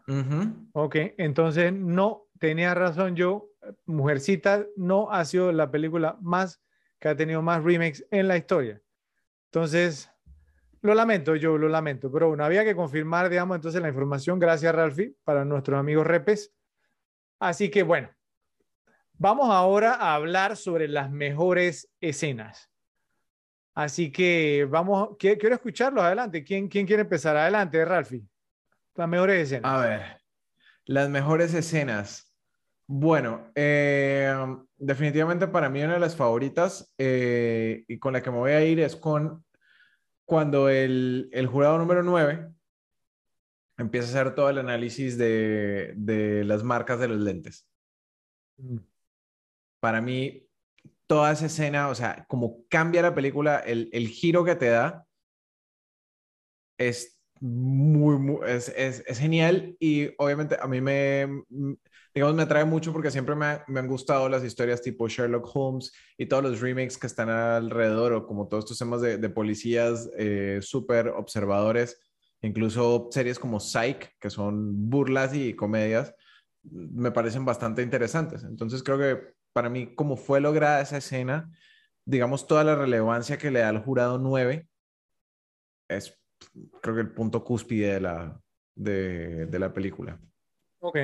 Ujú. 0.07 0.69
Ok, 0.73 0.95
entonces 1.17 1.73
no 1.73 2.27
tenía 2.39 2.73
razón 2.73 3.15
yo. 3.15 3.49
Mujercita 3.85 4.65
no 4.75 5.11
ha 5.11 5.23
sido 5.25 5.51
la 5.51 5.71
película 5.71 6.17
más 6.21 6.61
que 6.99 7.07
ha 7.09 7.15
tenido 7.15 7.41
más 7.41 7.63
remakes 7.63 8.05
en 8.11 8.27
la 8.27 8.37
historia. 8.37 8.81
Entonces, 9.45 10.09
Lo 10.81 10.93
lamento, 10.95 11.35
yo 11.37 11.57
lo 11.57 11.69
lamento, 11.69 12.11
pero 12.11 12.27
bueno, 12.29 12.43
había 12.45 12.65
que 12.65 12.75
confirmar, 12.75 13.29
digamos, 13.29 13.55
entonces 13.55 13.81
la 13.81 13.87
información. 13.89 14.37
Gracias, 14.39 14.75
Ralfi, 14.75 15.15
para 15.23 15.45
nuestros 15.45 15.79
amigos 15.79 16.05
repes. 16.05 16.53
Así 17.39 17.69
que 17.71 17.83
bueno, 17.83 18.09
vamos 19.13 19.49
ahora 19.49 19.93
a 19.93 20.15
hablar 20.15 20.57
sobre 20.57 20.87
las 20.87 21.09
mejores 21.11 21.89
escenas. 22.01 22.69
Así 23.73 24.11
que 24.11 24.67
vamos, 24.69 25.15
quiero 25.17 25.55
escucharlos 25.55 26.03
adelante. 26.03 26.43
¿Quién, 26.43 26.67
quién 26.67 26.85
quiere 26.85 27.03
empezar? 27.03 27.35
Adelante, 27.37 27.83
Ralfi. 27.85 28.27
Las 28.95 29.09
mejores 29.09 29.45
escenas. 29.45 29.71
A 29.71 29.77
ver, 29.85 30.21
las 30.85 31.09
mejores 31.09 31.53
escenas. 31.53 32.33
Bueno, 32.85 33.51
eh, 33.55 34.35
definitivamente 34.77 35.47
para 35.47 35.69
mí 35.69 35.81
una 35.81 35.93
de 35.93 35.99
las 35.99 36.15
favoritas 36.15 36.93
eh, 36.97 37.85
y 37.87 37.97
con 37.97 38.13
la 38.13 38.21
que 38.21 38.29
me 38.29 38.37
voy 38.37 38.51
a 38.51 38.63
ir 38.63 38.79
es 38.79 38.95
con 38.95 39.43
cuando 40.25 40.69
el, 40.69 41.29
jurado 41.49 41.77
número 41.77 42.03
9 42.03 42.51
empieza 43.77 44.07
a 44.07 44.21
hacer 44.21 44.35
todo 44.35 44.49
el 44.49 44.57
análisis 44.57 45.17
de, 45.17 46.43
las 46.45 46.63
marcas 46.63 46.99
de 46.99 47.07
los 47.07 47.19
lentes. 47.19 47.67
Mm. 48.57 48.77
Para 49.79 50.01
mí, 50.01 50.47
toda 51.07 51.31
esa 51.31 51.47
escena, 51.47 51.89
o 51.89 51.95
sea, 51.95 52.25
como 52.27 52.65
cambia 52.69 53.01
la 53.01 53.15
película, 53.15 53.59
el, 53.59 54.07
giro 54.07 54.45
que 54.45 54.55
te 54.55 54.67
da 54.67 55.05
es 56.77 57.12
muy, 57.43 58.39
es, 58.47 59.03
genial 59.17 59.75
y 59.77 60.11
obviamente 60.17 60.55
a 60.61 60.65
mí 60.65 60.79
me, 60.79 61.27
digamos, 62.13 62.35
me 62.35 62.43
atrae 62.43 62.63
mucho 62.63 62.93
porque 62.93 63.11
siempre 63.11 63.35
me, 63.35 63.45
han 63.45 63.87
gustado 63.87 64.29
las 64.29 64.45
historias 64.45 64.81
tipo 64.81 65.09
Sherlock 65.09 65.49
Holmes 65.53 65.91
y 66.17 66.27
todos 66.27 66.41
los 66.41 66.61
remakes 66.61 66.97
que 66.97 67.07
están 67.07 67.29
alrededor, 67.29 68.13
o 68.13 68.25
como 68.25 68.47
todos 68.47 68.63
estos 68.63 68.79
temas 68.79 69.01
de, 69.01 69.29
policías 69.29 70.09
eh, 70.17 70.59
súper 70.61 71.09
observadores, 71.09 71.99
incluso 72.41 73.09
series 73.11 73.39
como 73.39 73.59
Psych, 73.59 74.09
que 74.21 74.29
son 74.29 74.89
burlas 74.89 75.35
y 75.35 75.53
comedias, 75.53 76.15
me 76.63 77.11
parecen 77.11 77.43
bastante 77.43 77.81
interesantes. 77.81 78.43
Entonces 78.45 78.83
creo 78.83 78.97
que 78.97 79.33
para 79.51 79.69
mí, 79.69 79.93
como 79.95 80.15
fue 80.15 80.39
lograda 80.39 80.79
esa 80.79 80.95
escena, 80.95 81.51
digamos, 82.05 82.47
toda 82.47 82.63
la 82.63 82.75
relevancia 82.75 83.37
que 83.37 83.51
le 83.51 83.59
da 83.59 83.67
al 83.67 83.83
jurado 83.83 84.17
9 84.17 84.65
es, 85.89 86.22
creo 86.81 86.95
que 86.95 87.01
el 87.01 87.11
punto 87.11 87.43
cúspide 87.43 87.93
de 87.93 87.99
la, 88.01 88.41
de, 88.75 89.45
de 89.45 89.59
la 89.59 89.73
película. 89.73 90.19
Ok. 90.79 90.97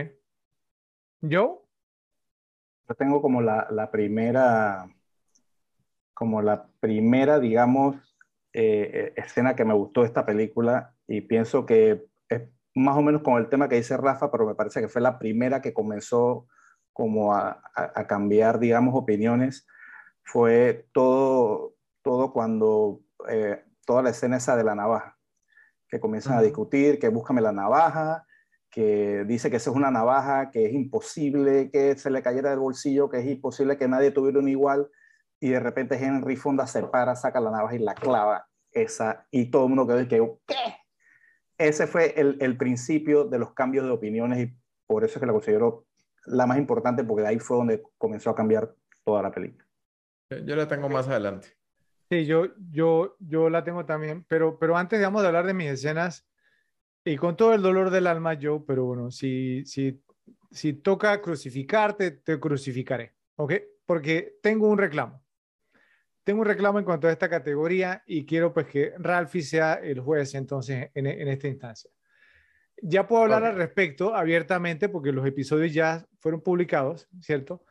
¿Yo? 1.21 1.65
Yo 2.87 2.95
tengo 2.95 3.21
como 3.21 3.41
la, 3.41 3.67
la 3.69 3.91
primera, 3.91 4.87
como 6.13 6.41
la 6.41 6.67
primera, 6.79 7.39
digamos, 7.39 7.95
eh, 8.53 9.13
escena 9.15 9.55
que 9.55 9.65
me 9.65 9.75
gustó 9.75 10.01
de 10.01 10.07
esta 10.07 10.25
película 10.25 10.95
y 11.07 11.21
pienso 11.21 11.65
que 11.65 12.07
es 12.29 12.49
más 12.73 12.97
o 12.97 13.01
menos 13.01 13.21
con 13.21 13.37
el 13.37 13.47
tema 13.47 13.69
que 13.69 13.75
dice 13.75 13.95
Rafa, 13.97 14.31
pero 14.31 14.47
me 14.47 14.55
parece 14.55 14.81
que 14.81 14.87
fue 14.87 15.01
la 15.01 15.19
primera 15.19 15.61
que 15.61 15.73
comenzó 15.73 16.47
como 16.93 17.35
a, 17.35 17.61
a, 17.75 18.07
cambiar, 18.07 18.59
digamos, 18.59 18.93
opiniones, 18.95 19.67
fue 20.23 20.87
todo, 20.91 21.75
todo 22.01 22.33
cuando, 22.33 23.01
eh, 23.29 23.63
toda 23.85 24.01
la 24.01 24.09
escena 24.09 24.37
esa 24.37 24.57
de 24.57 24.63
la 24.63 24.75
navaja, 24.75 25.18
que 25.89 25.99
comienzan 25.99 26.37
a 26.37 26.41
discutir, 26.41 26.99
que 26.99 27.09
búscame 27.09 27.41
la 27.41 27.51
navaja, 27.51 28.25
que 28.69 29.25
dice 29.25 29.49
que 29.49 29.57
esa 29.57 29.71
es 29.71 29.75
una 29.75 29.91
navaja, 29.91 30.51
que 30.51 30.65
es 30.65 30.73
imposible 30.73 31.71
que 31.71 31.95
se 31.97 32.11
le 32.11 32.21
cayera 32.21 32.51
del 32.51 32.59
bolsillo, 32.59 33.09
que 33.09 33.19
es 33.19 33.25
imposible 33.25 33.77
que 33.77 33.87
nadie 33.87 34.11
tuviera 34.11 34.39
un 34.39 34.47
igual, 34.47 34.89
y 35.39 35.49
de 35.49 35.59
repente 35.59 35.95
Henry 35.95 36.35
Fonda 36.35 36.67
se 36.67 36.83
para, 36.83 37.15
saca 37.15 37.39
la 37.39 37.51
navaja 37.51 37.75
y 37.75 37.79
la 37.79 37.95
clava 37.95 38.47
esa, 38.71 39.27
y 39.31 39.49
todo 39.49 39.63
el 39.63 39.69
mundo 39.69 39.87
quedó 39.87 40.01
y 40.01 40.07
que, 40.07 40.37
¿qué? 40.45 40.55
Ese 41.57 41.87
fue 41.87 42.13
el, 42.19 42.37
el, 42.39 42.55
principio 42.57 43.25
de 43.25 43.39
los 43.39 43.53
cambios 43.53 43.85
de 43.85 43.91
opiniones 43.91 44.39
y 44.39 44.55
por 44.87 45.03
eso 45.03 45.15
es 45.15 45.19
que 45.19 45.25
la 45.25 45.33
considero 45.33 45.85
la 46.25 46.45
más 46.45 46.57
importante, 46.57 47.03
porque 47.03 47.23
de 47.23 47.29
ahí 47.29 47.39
fue 47.39 47.57
donde 47.57 47.83
comenzó 47.97 48.29
a 48.29 48.35
cambiar 48.35 48.73
toda 49.03 49.21
la 49.21 49.31
película. 49.31 49.65
Yo 50.45 50.55
la 50.55 50.67
tengo 50.67 50.87
más 50.89 51.07
adelante. 51.07 51.58
Sí, 52.09 52.25
yo, 52.25 52.47
yo, 52.71 53.15
yo 53.19 53.49
la 53.49 53.63
tengo 53.63 53.85
también, 53.85 54.25
pero, 54.27 54.57
pero 54.57 54.75
antes, 54.75 54.97
digamos, 54.97 55.21
de 55.21 55.27
hablar 55.27 55.45
de 55.45 55.53
mis 55.53 55.69
escenas, 55.69 56.27
y 57.05 57.17
con 57.17 57.35
todo 57.37 57.53
el 57.53 57.61
dolor 57.61 57.91
del 57.91 58.07
alma 58.07 58.33
yo, 58.33 58.65
pero 58.65 58.85
bueno, 58.85 59.11
si, 59.11 59.63
si, 59.65 60.03
si 60.51 60.73
toca 60.73 61.21
crucificarte, 61.21 62.11
te 62.11 62.39
crucificaré, 62.39 63.15
¿ok? 63.35 63.53
Porque 63.85 64.39
tengo 64.41 64.67
un 64.67 64.77
reclamo. 64.77 65.23
Tengo 66.23 66.41
un 66.41 66.47
reclamo 66.47 66.79
en 66.79 66.85
cuanto 66.85 67.07
a 67.07 67.11
esta 67.11 67.29
categoría 67.29 68.03
y 68.05 68.25
quiero 68.25 68.53
pues 68.53 68.67
que 68.67 68.93
Ralphie 68.97 69.41
sea 69.41 69.73
el 69.75 69.99
juez 69.99 70.35
entonces 70.35 70.91
en, 70.93 71.07
en 71.07 71.27
esta 71.27 71.47
instancia. 71.47 71.89
Ya 72.81 73.07
puedo 73.07 73.23
hablar 73.23 73.43
al 73.43 73.55
respecto 73.55 74.15
abiertamente 74.15 74.89
porque 74.89 75.11
los 75.11 75.25
episodios 75.25 75.73
ya 75.73 76.05
fueron 76.19 76.41
publicados, 76.41 77.07
¿cierto? 77.21 77.63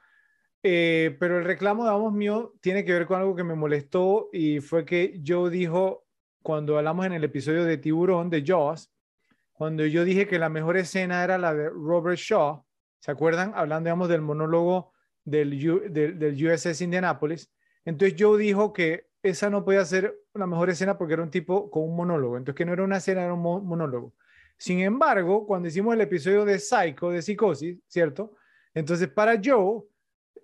Eh, 0.62 1.16
pero 1.20 1.38
el 1.38 1.44
reclamo, 1.44 1.84
digamos, 1.84 2.12
mío 2.12 2.54
tiene 2.60 2.84
que 2.84 2.92
ver 2.92 3.06
con 3.06 3.20
algo 3.20 3.36
que 3.36 3.44
me 3.44 3.54
molestó 3.54 4.28
y 4.32 4.60
fue 4.60 4.84
que 4.84 5.18
yo 5.22 5.48
dijo, 5.48 6.06
cuando 6.42 6.78
hablamos 6.78 7.06
en 7.06 7.12
el 7.12 7.24
episodio 7.24 7.64
de 7.64 7.78
Tiburón, 7.78 8.30
de 8.30 8.44
Jaws, 8.44 8.92
cuando 9.52 9.84
yo 9.86 10.04
dije 10.04 10.26
que 10.26 10.38
la 10.38 10.48
mejor 10.48 10.76
escena 10.76 11.24
era 11.24 11.38
la 11.38 11.54
de 11.54 11.68
Robert 11.68 12.18
Shaw, 12.18 12.64
¿se 13.00 13.10
acuerdan? 13.10 13.52
Hablando, 13.54 13.88
digamos, 13.88 14.08
del 14.08 14.20
monólogo 14.22 14.92
del, 15.24 15.58
del, 15.92 16.52
USS 16.52 16.80
Indianapolis. 16.80 17.52
Entonces 17.84 18.16
Joe 18.18 18.38
dijo 18.38 18.72
que 18.72 19.08
esa 19.22 19.50
no 19.50 19.64
podía 19.64 19.84
ser 19.84 20.16
la 20.34 20.46
mejor 20.46 20.70
escena 20.70 20.96
porque 20.96 21.14
era 21.14 21.22
un 21.22 21.30
tipo 21.30 21.70
con 21.70 21.82
un 21.84 21.96
monólogo. 21.96 22.36
Entonces 22.36 22.56
que 22.56 22.64
no 22.64 22.72
era 22.72 22.84
una 22.84 22.98
escena, 22.98 23.24
era 23.24 23.34
un 23.34 23.42
monólogo. 23.42 24.14
Sin 24.56 24.80
embargo, 24.80 25.46
cuando 25.46 25.68
hicimos 25.68 25.94
el 25.94 26.00
episodio 26.00 26.44
de 26.44 26.58
Psycho, 26.58 27.10
de 27.10 27.22
Psicosis, 27.22 27.78
¿cierto? 27.86 28.34
Entonces 28.74 29.08
para 29.08 29.40
Joe, 29.42 29.82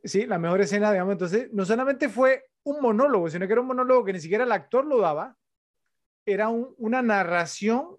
sí, 0.03 0.27
la 0.27 0.39
mejor 0.39 0.61
escena, 0.61 0.91
digamos, 0.91 1.13
entonces 1.13 1.53
no 1.53 1.65
solamente 1.65 2.09
fue 2.09 2.45
un 2.65 2.81
monólogo, 2.81 3.29
sino 3.29 3.47
que 3.47 3.53
era 3.53 3.61
un 3.61 3.69
monólogo 3.69 4.05
que 4.05 4.13
ni 4.13 4.21
siquiera 4.21 4.45
el 4.45 4.53
actor 4.53 4.85
lo 4.85 4.99
daba, 5.01 5.37
era 6.27 6.49
una 6.49 7.03
narración 7.03 7.99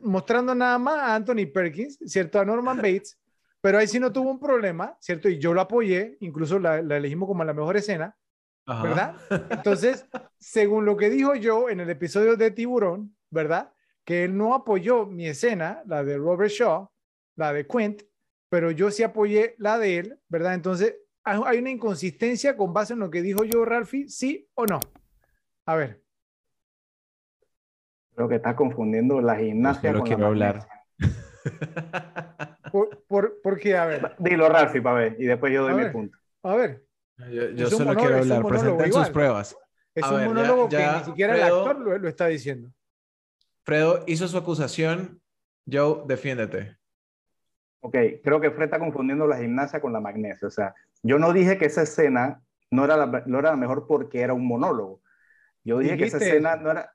mostrando 0.00 0.54
nada 0.54 0.78
más 0.78 0.98
a 0.98 1.14
Anthony 1.14 1.46
Perkins, 1.52 1.98
¿cierto? 2.06 2.40
A 2.40 2.44
Norman 2.44 2.76
Bates, 2.82 3.18
pero 3.60 3.78
ahí 3.78 3.86
sí 3.86 4.00
no 4.00 4.12
tuvo 4.12 4.30
un 4.30 4.40
problema, 4.40 4.96
¿cierto? 5.00 5.28
Y 5.28 5.38
yo 5.38 5.54
lo 5.54 5.60
apoyé, 5.60 6.16
incluso 6.20 6.58
la, 6.58 6.78
elegimos 6.78 7.28
como 7.28 7.44
la 7.44 7.54
mejor 7.54 7.76
escena, 7.76 8.16
¿verdad? 8.66 9.16
Entonces, 9.50 10.06
según 10.38 10.84
lo 10.84 10.96
que 10.96 11.10
dijo 11.10 11.34
yo 11.34 11.68
en 11.68 11.80
el 11.80 11.90
episodio 11.90 12.36
de 12.36 12.50
Tiburón, 12.50 13.16
¿verdad? 13.30 13.72
Que 14.04 14.24
él 14.24 14.36
no 14.36 14.54
apoyó 14.54 15.06
mi 15.06 15.26
escena, 15.26 15.82
la 15.86 16.04
de 16.04 16.18
Robert 16.18 16.50
Shaw, 16.50 16.90
la 17.36 17.52
de 17.52 17.66
Quint, 17.66 18.02
pero 18.50 18.70
yo 18.70 18.90
sí 18.90 19.02
apoyé 19.02 19.54
la 19.58 19.78
de 19.78 19.98
él, 19.98 20.18
¿verdad? 20.28 20.54
Entonces, 20.54 20.96
hay 21.24 21.58
una 21.58 21.70
inconsistencia 21.70 22.56
con 22.56 22.72
base 22.72 22.92
en 22.92 23.00
lo 23.00 23.10
que 23.10 23.22
dijo 23.22 23.44
yo, 23.44 23.64
Ralphie, 23.64 24.08
sí 24.08 24.48
o 24.54 24.66
no. 24.66 24.78
A 25.66 25.74
ver. 25.74 26.02
Creo 28.14 28.28
que 28.28 28.36
está 28.36 28.54
confundiendo 28.54 29.20
la 29.20 29.36
gimnasia 29.36 29.92
con 29.92 30.02
quiero 30.02 30.26
hablar. 30.26 30.68
¿Por, 32.72 33.40
por, 33.42 33.58
qué? 33.58 33.76
A 33.76 33.86
ver. 33.86 34.16
Dilo, 34.18 34.48
Ralfi, 34.48 34.80
para 34.80 34.96
ver, 34.96 35.16
y 35.18 35.24
después 35.24 35.52
yo 35.52 35.62
doy 35.62 35.74
mi 35.74 35.90
punto. 35.90 36.18
A 36.42 36.54
ver. 36.54 36.84
Yo, 37.54 37.70
solo 37.70 37.94
quiero 37.94 38.18
hablar. 38.18 38.44
Presenten 38.44 38.92
sus 38.92 39.10
pruebas. 39.10 39.56
Es 39.94 40.10
un 40.10 40.24
monólogo 40.24 40.68
que 40.68 40.76
ni 40.78 41.04
siquiera 41.04 41.36
el 41.36 41.42
actor 41.42 41.78
lo, 41.78 42.08
está 42.08 42.26
diciendo. 42.26 42.70
Fredo 43.62 44.04
hizo 44.06 44.28
su 44.28 44.36
acusación. 44.36 45.20
Joe, 45.70 46.02
defiéndete. 46.06 46.76
Ok, 47.84 47.96
creo 48.22 48.40
que 48.40 48.50
Fred 48.50 48.64
está 48.64 48.78
confundiendo 48.78 49.26
la 49.26 49.36
gimnasia 49.36 49.78
con 49.78 49.92
la 49.92 50.00
magnesia. 50.00 50.48
O 50.48 50.50
sea, 50.50 50.74
yo 51.02 51.18
no 51.18 51.34
dije 51.34 51.58
que 51.58 51.66
esa 51.66 51.82
escena 51.82 52.40
no 52.70 52.82
era 52.86 52.96
la, 52.96 53.24
no 53.26 53.38
era 53.38 53.50
la 53.50 53.56
mejor 53.58 53.86
porque 53.86 54.22
era 54.22 54.32
un 54.32 54.48
monólogo. 54.48 55.02
Yo 55.64 55.80
dije 55.80 55.98
que 55.98 56.04
esa 56.04 56.16
escena 56.16 56.56
no 56.56 56.70
era, 56.70 56.94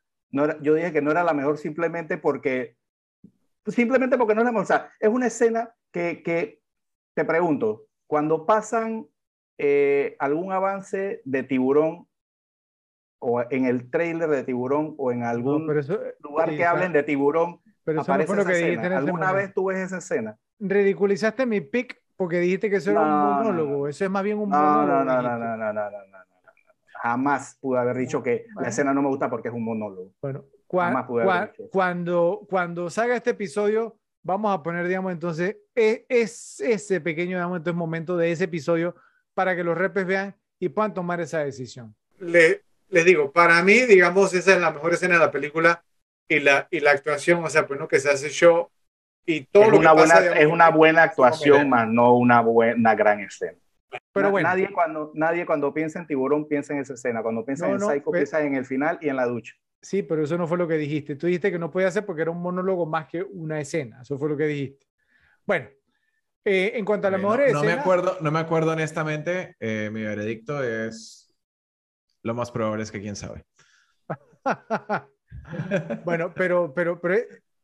yo 0.62 0.74
dije 0.74 0.92
que 0.92 1.04
no 1.04 1.12
era 1.12 1.24
la 1.24 1.36
mejor 1.36 1.60
simplemente 1.60 2.18
porque, 2.18 2.76
simplemente 3.68 4.18
porque 4.18 4.34
no 4.34 4.42
era 4.42 4.50
la 4.50 4.52
mejor. 4.52 4.64
O 4.64 4.66
sea, 4.66 4.92
es 5.00 5.10
una 5.10 5.28
escena 5.28 5.76
que, 5.92 6.24
que 6.24 6.60
te 7.14 7.24
pregunto, 7.24 7.86
cuando 8.08 8.48
pasan 8.48 9.06
eh, 9.60 10.16
algún 10.18 10.52
avance 10.52 11.22
de 11.24 11.44
tiburón 11.44 12.08
o 13.20 13.44
en 13.48 13.66
el 13.66 13.92
trailer 13.92 14.30
de 14.30 14.44
tiburón 14.44 14.96
o 14.98 15.12
en 15.12 15.22
algún 15.22 15.68
lugar 16.20 16.50
que 16.50 16.66
hablen 16.66 16.94
de 16.94 17.04
tiburón, 17.04 17.62
pero 17.84 18.02
aparece 18.02 18.34
esa 18.34 18.52
escena. 18.54 18.98
¿Alguna 18.98 19.32
vez 19.34 19.54
tú 19.54 19.66
ves 19.66 19.78
esa 19.78 20.00
escena? 20.00 20.36
Ridiculizaste 20.60 21.46
mi 21.46 21.62
pick 21.62 22.02
porque 22.16 22.40
dijiste 22.40 22.70
que 22.70 22.78
eso 22.78 22.92
era 22.92 23.02
un 23.02 23.10
monólogo. 23.10 23.88
Eso 23.88 24.06
es 24.06 24.12
más 24.12 24.24
bien 24.24 24.38
un 24.38 24.50
monólogo. 24.50 25.04
no, 25.04 25.04
no, 25.06 25.22
no, 25.22 25.38
no, 25.38 25.58
no, 25.58 25.74
no, 25.74 25.90
no 25.92 26.20
jamás 27.02 27.58
pude 27.62 27.80
haber 27.80 27.98
dicho 27.98 28.22
que 28.22 28.46
la 28.60 28.68
escena 28.68 28.94
no 28.94 29.02
me 29.02 29.08
gusta 29.08 29.30
porque 29.30 29.48
es 29.48 29.54
un 29.54 29.64
monólogo. 29.64 30.12
Bueno, 30.22 30.46
cuando, 31.72 32.46
cuando 32.50 32.90
salga 32.90 33.16
este 33.16 33.32
episodio, 33.32 33.98
vamos 34.22 34.54
a 34.54 34.62
poner, 34.62 34.88
digamos, 34.88 35.12
entonces, 35.12 35.58
e, 35.76 36.06
es, 36.10 36.60
ese 36.60 37.02
pequeño, 37.02 37.38
digamos, 37.38 37.58
entonces, 37.58 37.78
momento 37.78 38.18
de 38.18 38.32
ese 38.32 38.44
episodio 38.46 38.96
para 39.34 39.56
que 39.56 39.64
los 39.64 39.78
repes 39.78 40.06
vean 40.06 40.36
y 40.60 40.70
puedan 40.70 40.94
tomar 40.94 41.22
esa 41.22 41.40
decisión. 41.40 41.96
Le, 42.20 42.64
les 42.90 43.06
digo, 43.06 43.32
para 43.32 43.64
mí, 43.64 43.80
digamos, 43.82 44.34
esa 44.34 44.54
es 44.54 44.62
la 44.62 44.72
mejor 44.72 44.94
escena 44.94 45.16
de 45.16 45.22
la 45.22 45.32
película. 45.32 45.84
y 46.28 46.40
la, 46.40 46.68
y 46.70 46.82
la 46.82 46.92
actuación, 46.92 47.44
o 47.44 47.50
sea, 47.50 47.66
pues 47.66 47.80
no 47.80 47.88
que 47.88 48.00
se 48.00 48.10
hace 48.12 48.30
show 48.30 48.70
y 49.32 49.46
todo 49.46 49.64
es 49.66 49.72
lo 49.72 49.78
una 49.80 49.90
que 49.92 49.96
buena, 49.96 50.14
pasa, 50.16 50.40
es 50.40 50.48
una 50.48 50.70
buena 50.70 51.04
actuación, 51.04 51.70
más 51.70 51.88
no 51.88 52.16
una 52.16 52.42
buena 52.42 52.96
gran 52.96 53.20
escena. 53.20 53.58
Pero 54.14 54.32
bueno, 54.32 54.50
nadie, 54.50 54.72
cuando, 54.72 55.12
nadie 55.16 55.46
cuando 55.46 55.74
piensa 55.74 56.00
en 56.00 56.08
tiburón 56.08 56.48
piensa 56.48 56.74
en 56.74 56.80
esa 56.80 56.94
escena. 56.94 57.22
Cuando 57.22 57.46
piensa 57.46 57.68
No, 57.68 57.74
en 57.74 57.80
no, 57.80 57.88
Psycho, 57.90 58.12
pe- 58.12 58.18
piensa 58.18 58.42
en 58.42 58.56
el 58.56 58.66
final 58.66 58.98
y 59.02 59.10
en 59.10 59.16
la 59.16 59.26
ducha. 59.26 59.54
sí, 59.82 60.04
pero 60.04 60.24
eso 60.24 60.38
no 60.38 60.48
fue 60.48 60.58
lo 60.58 60.68
que 60.68 60.76
dijiste. 60.76 61.16
Tú 61.16 61.28
dijiste 61.28 61.52
que 61.52 61.60
no 61.60 61.72
podía 61.72 61.88
hacer 61.88 62.06
porque 62.06 62.22
era 62.24 62.32
un 62.32 62.42
monólogo 62.42 62.86
más 62.86 63.08
que 63.08 63.24
una 63.24 63.60
escena. 63.60 64.02
Eso 64.02 64.18
fue 64.18 64.30
lo 64.30 64.38
que 64.38 64.46
dijiste. 64.48 64.86
Bueno, 65.46 65.68
eh, 66.46 66.74
en 66.76 66.86
cuanto 66.86 67.08
a 67.08 67.12
las 67.12 67.20
Ok, 67.20 67.24
no- 67.24 67.30
mejores 67.30 67.54
no, 67.54 67.64
me 67.64 67.72
acuerdo, 67.74 68.18
no 68.22 68.32
me 68.32 68.40
acuerdo 68.40 68.72
honestamente. 68.74 69.56
eh, 69.60 69.90
mi 69.92 70.04
veredicto 70.04 70.64
es 70.64 71.34
lo 72.24 72.34
más 72.34 72.52
probable 72.52 72.84
es 72.84 72.92
que 72.92 73.00
quién 73.02 73.16
sabe. 73.16 73.44
bueno, 76.04 76.34
pero, 76.36 76.74
pero, 76.74 77.00
pero 77.00 77.16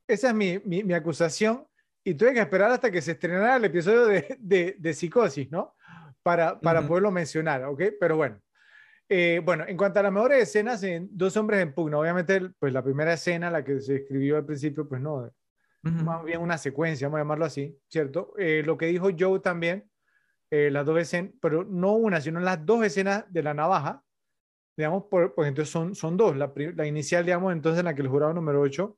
esa 0.08 0.30
es 0.30 0.36
mi, 0.36 0.60
mi, 0.66 0.84
mi 0.84 0.94
acusación 0.94 1.66
y 2.04 2.14
tuve 2.14 2.34
que 2.34 2.40
esperar 2.42 2.72
hasta 2.72 2.92
que 2.92 3.02
se 3.02 3.14
estrenara 3.14 3.56
el 3.58 3.66
episodio 3.66 4.06
de, 4.06 4.38
de, 4.40 4.76
de 4.78 4.94
Psicosis, 4.94 5.50
¿no? 5.52 5.76
Para, 6.24 6.60
para 6.60 6.80
Ujú. 6.82 6.90
poderlo 6.90 7.12
mencionar, 7.12 7.64
¿ok? 7.66 7.82
Pero 8.00 8.18
bueno. 8.18 8.40
Eh, 9.08 9.40
bueno, 9.44 9.66
en 9.68 9.78
cuanto 9.78 10.00
a 10.00 10.04
las 10.04 10.12
mejores 10.12 10.42
escenas 10.42 10.82
en 10.82 11.08
Dos 11.12 11.38
hombres 11.38 11.62
en 11.62 11.74
pugna, 11.74 12.00
obviamente, 12.00 12.42
pues 12.58 12.74
la 12.74 12.84
primera 12.84 13.14
escena, 13.14 13.52
la 13.52 13.64
que 13.64 13.80
se 13.80 13.98
escribió 13.98 14.38
al 14.38 14.46
principio, 14.46 14.88
pues 14.90 15.00
no, 15.00 15.32
Ujú. 15.84 16.04
más 16.04 16.24
bien 16.24 16.42
una 16.42 16.58
secuencia, 16.58 17.08
vamos 17.08 17.20
a 17.20 17.22
llamarlo 17.22 17.46
así, 17.46 17.78
¿cierto? 17.88 18.34
Eh, 18.38 18.64
lo 18.66 18.78
que 18.78 18.88
dijo 18.88 19.10
Joe 19.18 19.40
también, 19.42 19.92
eh, 20.50 20.72
las 20.72 20.86
dos 20.88 21.00
escenas, 21.00 21.34
pero 21.40 21.64
no 21.64 21.94
una, 21.94 22.20
sino 22.20 22.40
las 22.40 22.66
dos 22.66 22.84
escenas 22.84 23.26
de 23.32 23.44
la 23.44 23.54
navaja, 23.54 24.04
digamos, 24.76 25.04
por, 25.10 25.36
pues 25.36 25.48
entonces 25.50 25.72
son, 25.72 25.94
son 25.94 26.18
dos. 26.18 26.36
La, 26.36 26.52
la 26.56 26.88
inicial, 26.88 27.26
digamos, 27.26 27.54
entonces 27.54 27.80
en 27.80 27.86
la 27.86 27.94
que 27.94 28.02
el 28.02 28.08
jurado 28.08 28.34
número 28.34 28.62
8, 28.62 28.98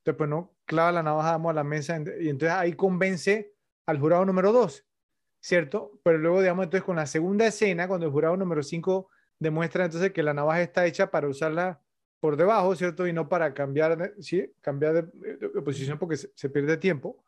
entonces 0.00 0.16
pues 0.18 0.30
no 0.30 0.56
clava 0.66 0.92
la 0.92 1.02
navaja, 1.02 1.30
digamos, 1.30 1.50
a 1.50 1.54
la 1.54 1.64
mesa, 1.64 1.96
y 2.20 2.28
entonces 2.28 2.50
ahí 2.56 2.72
convence 2.74 3.54
al 3.86 3.98
jurado 3.98 4.24
número 4.24 4.52
2, 4.52 4.86
¿cierto? 5.40 6.00
Pero 6.04 6.18
luego, 6.18 6.40
digamos, 6.40 6.64
entonces 6.64 6.84
con 6.84 6.96
la 6.96 7.06
segunda 7.06 7.46
escena, 7.46 7.88
cuando 7.88 8.06
el 8.06 8.12
jurado 8.12 8.36
número 8.36 8.62
5 8.62 9.10
demuestra 9.38 9.84
entonces 9.84 10.12
que 10.12 10.22
la 10.22 10.34
navaja 10.34 10.62
está 10.62 10.86
hecha 10.86 11.10
para 11.10 11.28
usarla 11.28 11.80
por 12.20 12.36
debajo, 12.36 12.74
¿cierto? 12.76 13.06
Y 13.06 13.12
no 13.12 13.28
para 13.28 13.54
cambiar, 13.54 14.14
¿sí? 14.20 14.52
Cambiar 14.60 14.94
de, 14.94 15.36
de- 15.36 15.48
de 15.48 15.62
posición 15.62 15.98
porque 15.98 16.16
se, 16.16 16.30
se 16.34 16.50
pierde 16.50 16.76
tiempo. 16.76 17.24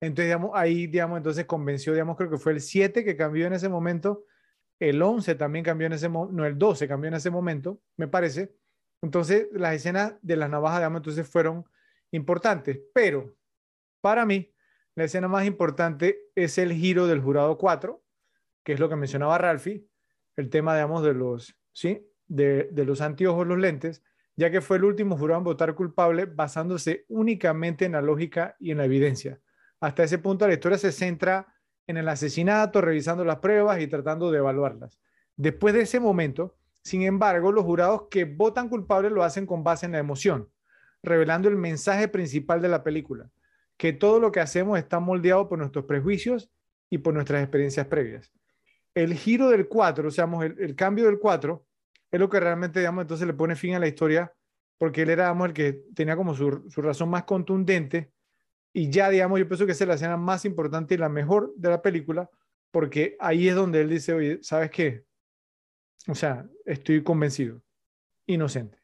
Entonces, 0.00 0.26
digamos, 0.26 0.52
ahí, 0.54 0.86
digamos, 0.86 1.18
entonces 1.18 1.44
convenció, 1.46 1.92
digamos, 1.92 2.16
creo 2.16 2.30
que 2.30 2.38
fue 2.38 2.52
el 2.52 2.60
7 2.60 3.04
que 3.04 3.16
cambió 3.16 3.46
en 3.46 3.52
ese 3.52 3.68
momento, 3.68 4.24
el 4.80 5.02
11 5.02 5.34
también 5.34 5.64
cambió 5.64 5.86
en 5.88 5.94
ese 5.94 6.08
momento, 6.08 6.36
no, 6.36 6.46
el 6.46 6.58
12 6.58 6.88
cambió 6.88 7.08
en 7.08 7.14
ese 7.14 7.30
momento, 7.30 7.80
me 7.96 8.08
parece. 8.08 8.54
Entonces, 9.02 9.48
las 9.52 9.74
escenas 9.74 10.14
de 10.22 10.36
las 10.36 10.50
navajas, 10.50 10.80
digamos, 10.80 10.98
entonces 11.00 11.28
fueron 11.28 11.64
importantes, 12.12 12.80
pero 12.92 13.34
para 14.00 14.24
mí, 14.26 14.52
la 14.94 15.04
escena 15.04 15.28
más 15.28 15.46
importante 15.46 16.30
es 16.34 16.58
el 16.58 16.72
giro 16.72 17.06
del 17.06 17.20
jurado 17.20 17.56
4, 17.58 18.02
que 18.64 18.72
es 18.72 18.80
lo 18.80 18.88
que 18.88 18.96
mencionaba 18.96 19.38
Ralphie, 19.38 19.86
el 20.36 20.50
tema, 20.50 20.74
digamos, 20.74 21.02
de 21.02 21.14
los, 21.14 21.56
¿sí? 21.72 22.06
De, 22.26 22.68
de 22.72 22.84
los 22.84 23.00
anteojos, 23.00 23.46
los 23.46 23.58
lentes, 23.58 24.02
ya 24.36 24.50
que 24.50 24.60
fue 24.60 24.78
el 24.78 24.84
último 24.84 25.16
jurado 25.16 25.38
en 25.38 25.44
votar 25.44 25.74
culpable 25.74 26.24
basándose 26.24 27.04
únicamente 27.08 27.84
en 27.84 27.92
la 27.92 28.02
lógica 28.02 28.56
y 28.58 28.70
en 28.70 28.78
la 28.78 28.84
evidencia. 28.84 29.40
Hasta 29.80 30.04
ese 30.04 30.18
punto 30.18 30.46
la 30.46 30.54
historia 30.54 30.78
se 30.78 30.92
centra 30.92 31.54
en 31.86 31.96
el 31.96 32.08
asesinato, 32.08 32.80
revisando 32.80 33.24
las 33.24 33.38
pruebas 33.38 33.80
y 33.80 33.86
tratando 33.86 34.30
de 34.30 34.38
evaluarlas. 34.38 34.98
Después 35.36 35.74
de 35.74 35.82
ese 35.82 36.00
momento, 36.00 36.56
sin 36.82 37.02
embargo, 37.02 37.52
los 37.52 37.64
jurados 37.64 38.04
que 38.10 38.24
votan 38.24 38.68
culpable 38.68 39.10
lo 39.10 39.24
hacen 39.24 39.46
con 39.46 39.64
base 39.64 39.86
en 39.86 39.92
la 39.92 39.98
emoción, 39.98 40.48
revelando 41.02 41.48
el 41.48 41.56
mensaje 41.56 42.08
principal 42.08 42.60
de 42.60 42.68
la 42.68 42.82
película, 42.82 43.30
que 43.76 43.92
todo 43.92 44.20
lo 44.20 44.32
que 44.32 44.40
hacemos 44.40 44.78
está 44.78 45.00
moldeado 45.00 45.48
por 45.48 45.58
nuestros 45.58 45.84
prejuicios 45.86 46.50
y 46.90 46.98
por 46.98 47.14
nuestras 47.14 47.42
experiencias 47.42 47.86
previas. 47.86 48.32
El 48.94 49.14
giro 49.14 49.48
del 49.48 49.68
4, 49.68 50.08
o 50.08 50.10
sea, 50.10 50.28
el, 50.58 50.74
cambio 50.74 51.06
del 51.06 51.18
4, 51.18 51.64
es 52.10 52.20
lo 52.20 52.28
que 52.28 52.40
realmente, 52.40 52.80
digamos, 52.80 53.02
entonces 53.02 53.26
le 53.26 53.34
pone 53.34 53.56
fin 53.56 53.74
a 53.74 53.78
la 53.78 53.86
historia, 53.86 54.32
porque 54.76 55.02
él 55.02 55.10
era, 55.10 55.24
digamos, 55.24 55.48
el 55.48 55.54
que 55.54 55.84
tenía 55.94 56.16
como 56.16 56.34
su, 56.34 56.50
razón 56.76 57.08
más 57.08 57.24
contundente 57.24 58.12
y 58.72 58.90
ya, 58.90 59.08
digamos, 59.08 59.38
yo 59.38 59.48
pienso 59.48 59.66
que 59.66 59.72
es 59.72 59.80
la 59.86 59.94
escena 59.94 60.16
más 60.16 60.44
importante 60.44 60.94
y 60.94 60.98
la 60.98 61.08
mejor 61.08 61.52
de 61.56 61.70
la 61.70 61.82
película, 61.82 62.28
porque 62.70 63.16
ahí 63.20 63.48
es 63.48 63.54
donde 63.54 63.80
él 63.80 63.88
dice, 63.88 64.12
oye, 64.12 64.38
¿sabes 64.42 64.70
qué? 64.70 65.04
O 66.06 66.14
sea, 66.14 66.46
estoy 66.64 67.02
convencido, 67.02 67.62
inocente. 68.26 68.79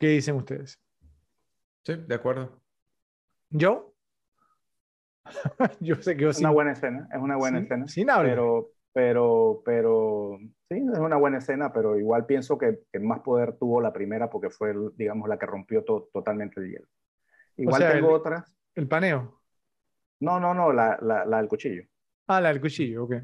¿Qué 0.00 0.08
dicen 0.08 0.34
ustedes? 0.36 0.80
Sí, 1.84 1.94
de 1.94 2.14
acuerdo. 2.14 2.58
¿Yo? 3.50 3.94
yo 5.80 5.96
sé 5.96 6.16
que 6.16 6.22
yo 6.22 6.30
Es 6.30 6.36
sí. 6.38 6.42
una 6.42 6.50
buena 6.50 6.72
escena, 6.72 7.06
es 7.12 7.20
una 7.20 7.36
buena 7.36 7.58
sin- 7.58 7.64
escena. 7.66 7.88
sin 7.88 8.10
hablar. 8.10 8.32
Pero, 8.32 8.70
pero, 8.92 9.62
pero, 9.64 10.38
sí, 10.70 10.76
es 10.92 10.98
una 10.98 11.16
buena 11.16 11.38
escena, 11.38 11.72
pero 11.72 11.98
igual 11.98 12.24
pienso 12.26 12.56
que, 12.56 12.80
que 12.90 12.98
más 12.98 13.20
poder 13.20 13.56
tuvo 13.58 13.80
la 13.80 13.92
primera 13.92 14.30
porque 14.30 14.50
fue, 14.50 14.74
digamos, 14.96 15.28
la 15.28 15.38
que 15.38 15.46
rompió 15.46 15.84
to- 15.84 16.08
totalmente 16.12 16.60
el 16.60 16.70
hielo. 16.70 16.86
Igual 17.58 17.82
sea, 17.82 17.92
tengo 17.92 18.08
el- 18.08 18.14
otras. 18.14 18.52
El 18.74 18.88
paneo. 18.88 19.42
No, 20.20 20.40
no, 20.40 20.54
no, 20.54 20.72
la, 20.72 20.98
la, 21.02 21.24
la 21.26 21.36
del 21.38 21.48
cuchillo. 21.48 21.82
Ah, 22.26 22.40
la 22.40 22.48
del 22.50 22.60
cuchillo, 22.60 23.04
ok. 23.04 23.14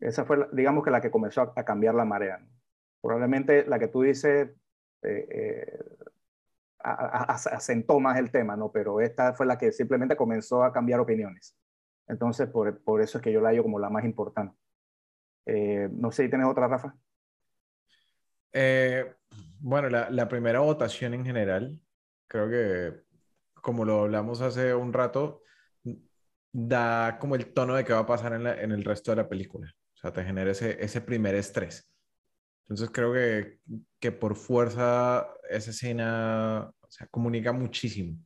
Esa 0.00 0.24
fue, 0.26 0.46
digamos 0.52 0.84
que 0.84 0.90
la 0.90 1.00
que 1.00 1.10
comenzó 1.10 1.40
a, 1.42 1.52
a 1.56 1.64
cambiar 1.64 1.94
la 1.94 2.04
marea. 2.04 2.38
¿no? 2.38 2.48
Probablemente 3.00 3.64
la 3.66 3.78
que 3.78 3.88
tú 3.88 4.02
dices 4.02 4.50
eh, 5.02 5.28
eh, 5.30 5.78
asentó 6.80 8.00
más 8.00 8.18
el 8.18 8.30
tema, 8.30 8.56
¿no? 8.56 8.70
Pero 8.72 9.00
esta 9.00 9.34
fue 9.34 9.46
la 9.46 9.58
que 9.58 9.72
simplemente 9.72 10.16
comenzó 10.16 10.62
a 10.64 10.72
cambiar 10.72 11.00
opiniones. 11.00 11.56
Entonces, 12.08 12.48
por, 12.48 12.82
por 12.82 13.02
eso 13.02 13.18
es 13.18 13.24
que 13.24 13.32
yo 13.32 13.40
la 13.40 13.48
hallo 13.50 13.62
como 13.64 13.78
la 13.78 13.90
más 13.90 14.04
importante. 14.04 14.56
Eh, 15.46 15.88
no 15.92 16.12
sé 16.12 16.24
si 16.24 16.30
tienes 16.30 16.48
otra, 16.48 16.68
Rafa. 16.68 16.94
Eh, 18.52 19.14
bueno, 19.60 19.88
la, 19.90 20.10
la 20.10 20.28
primera 20.28 20.60
votación 20.60 21.14
en 21.14 21.24
general, 21.24 21.80
creo 22.28 22.48
que, 22.48 23.02
como 23.54 23.84
lo 23.84 24.02
hablamos 24.02 24.40
hace 24.40 24.74
un 24.74 24.92
rato, 24.92 25.42
da 26.52 27.18
como 27.20 27.34
el 27.36 27.52
tono 27.52 27.74
de 27.74 27.84
qué 27.84 27.92
va 27.92 28.00
a 28.00 28.06
pasar 28.06 28.32
en, 28.32 28.44
la- 28.44 28.60
en 28.60 28.72
el 28.72 28.84
resto 28.84 29.10
de 29.12 29.16
la 29.18 29.28
película. 29.28 29.72
O 29.94 29.98
sea, 29.98 30.12
te 30.12 30.24
genera 30.24 30.50
ese, 30.50 30.82
ese 30.82 31.00
primer 31.00 31.34
estrés. 31.34 31.90
Entonces 32.68 32.90
creo 32.92 33.12
que, 33.12 33.60
que 34.00 34.12
por 34.12 34.34
fuerza 34.36 35.28
esa 35.50 35.70
escena, 35.70 36.70
o 36.80 36.90
sea, 36.90 37.06
comunica 37.08 37.52
muchísimo. 37.52 38.18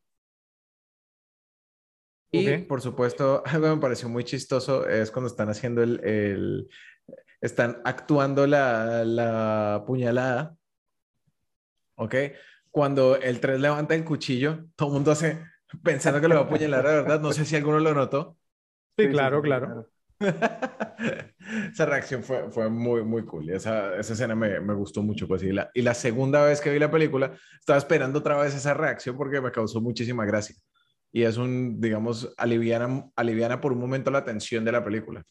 Y 2.32 2.58
Ok. 2.58 2.68
por 2.68 2.80
supuesto, 2.80 3.42
algo 3.46 3.66
que 3.68 3.74
me 3.76 3.80
pareció 3.80 4.08
muy 4.08 4.24
chistoso 4.24 4.88
es 4.88 5.10
cuando 5.10 5.28
están 5.28 5.48
haciendo 5.48 5.82
el, 5.82 6.00
el- 6.04 6.68
están 7.40 7.80
actuando 7.84 8.46
la, 8.46 9.04
la 9.04 9.84
puñalada, 9.86 10.56
¿ok? 11.96 12.14
Cuando 12.70 13.16
el 13.16 13.40
3 13.40 13.60
levanta 13.60 13.94
el 13.94 14.04
cuchillo, 14.04 14.66
todo 14.76 14.88
el 14.88 14.94
mundo 14.94 15.10
hace, 15.10 15.44
pensando 15.82 16.20
que 16.20 16.28
lo 16.28 16.34
va 16.36 16.42
a 16.42 16.44
apuñalar, 16.44 16.84
la 16.84 16.90
verdad, 16.92 17.20
no 17.20 17.32
sé 17.32 17.44
si 17.44 17.56
alguno 17.56 17.80
lo 17.80 17.94
notó. 17.94 18.36
Sí, 18.96 19.08
claro, 19.08 19.42
claro. 19.42 19.90
Esa 21.72 21.86
reacción 21.86 22.22
fue, 22.22 22.50
fue 22.50 22.68
muy, 22.68 23.02
muy 23.02 23.24
cool. 23.24 23.48
Esa, 23.50 23.96
esa 23.96 24.12
escena 24.12 24.34
me, 24.34 24.60
me 24.60 24.74
gustó 24.74 25.02
mucho. 25.02 25.26
Pues, 25.26 25.42
y, 25.42 25.52
la, 25.52 25.70
y 25.74 25.82
la 25.82 25.94
segunda 25.94 26.44
vez 26.44 26.60
que 26.60 26.70
vi 26.70 26.78
la 26.78 26.90
película, 26.90 27.32
estaba 27.58 27.78
esperando 27.78 28.18
otra 28.18 28.36
vez 28.40 28.54
esa 28.54 28.74
reacción 28.74 29.16
porque 29.16 29.40
me 29.40 29.50
causó 29.50 29.80
muchísima 29.80 30.24
gracia. 30.26 30.54
Y 31.12 31.22
es 31.22 31.38
un, 31.38 31.80
digamos, 31.80 32.32
aliviana, 32.36 33.10
aliviana 33.16 33.60
por 33.60 33.72
un 33.72 33.80
momento 33.80 34.10
la 34.10 34.24
tensión 34.24 34.64
de 34.64 34.72
la 34.72 34.84
película. 34.84 35.24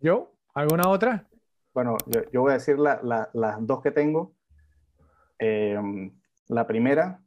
¿Yo? 0.00 0.32
¿Alguna 0.54 0.88
otra? 0.88 1.28
Bueno, 1.74 1.96
yo, 2.06 2.20
yo 2.30 2.40
voy 2.42 2.50
a 2.52 2.54
decir 2.54 2.78
la- 2.78 3.00
la- 3.02 3.30
las 3.34 3.56
dos 3.66 3.82
que 3.82 3.90
tengo. 3.90 4.34
Eh, 5.38 5.78
la 6.48 6.66
primera 6.66 7.20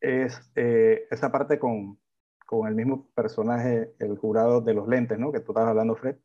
es 0.00 0.40
eh, 0.54 1.06
esa 1.10 1.32
parte 1.32 1.58
con, 1.58 1.98
con 2.44 2.68
el 2.68 2.74
mismo 2.74 3.08
personaje, 3.14 3.94
el 3.98 4.16
jurado 4.18 4.60
de 4.60 4.74
los 4.74 4.86
lentes, 4.88 5.18
¿no? 5.18 5.32
Que 5.32 5.40
tú 5.40 5.52
estabas 5.52 5.70
hablando, 5.70 5.96
Fred. 5.96 6.16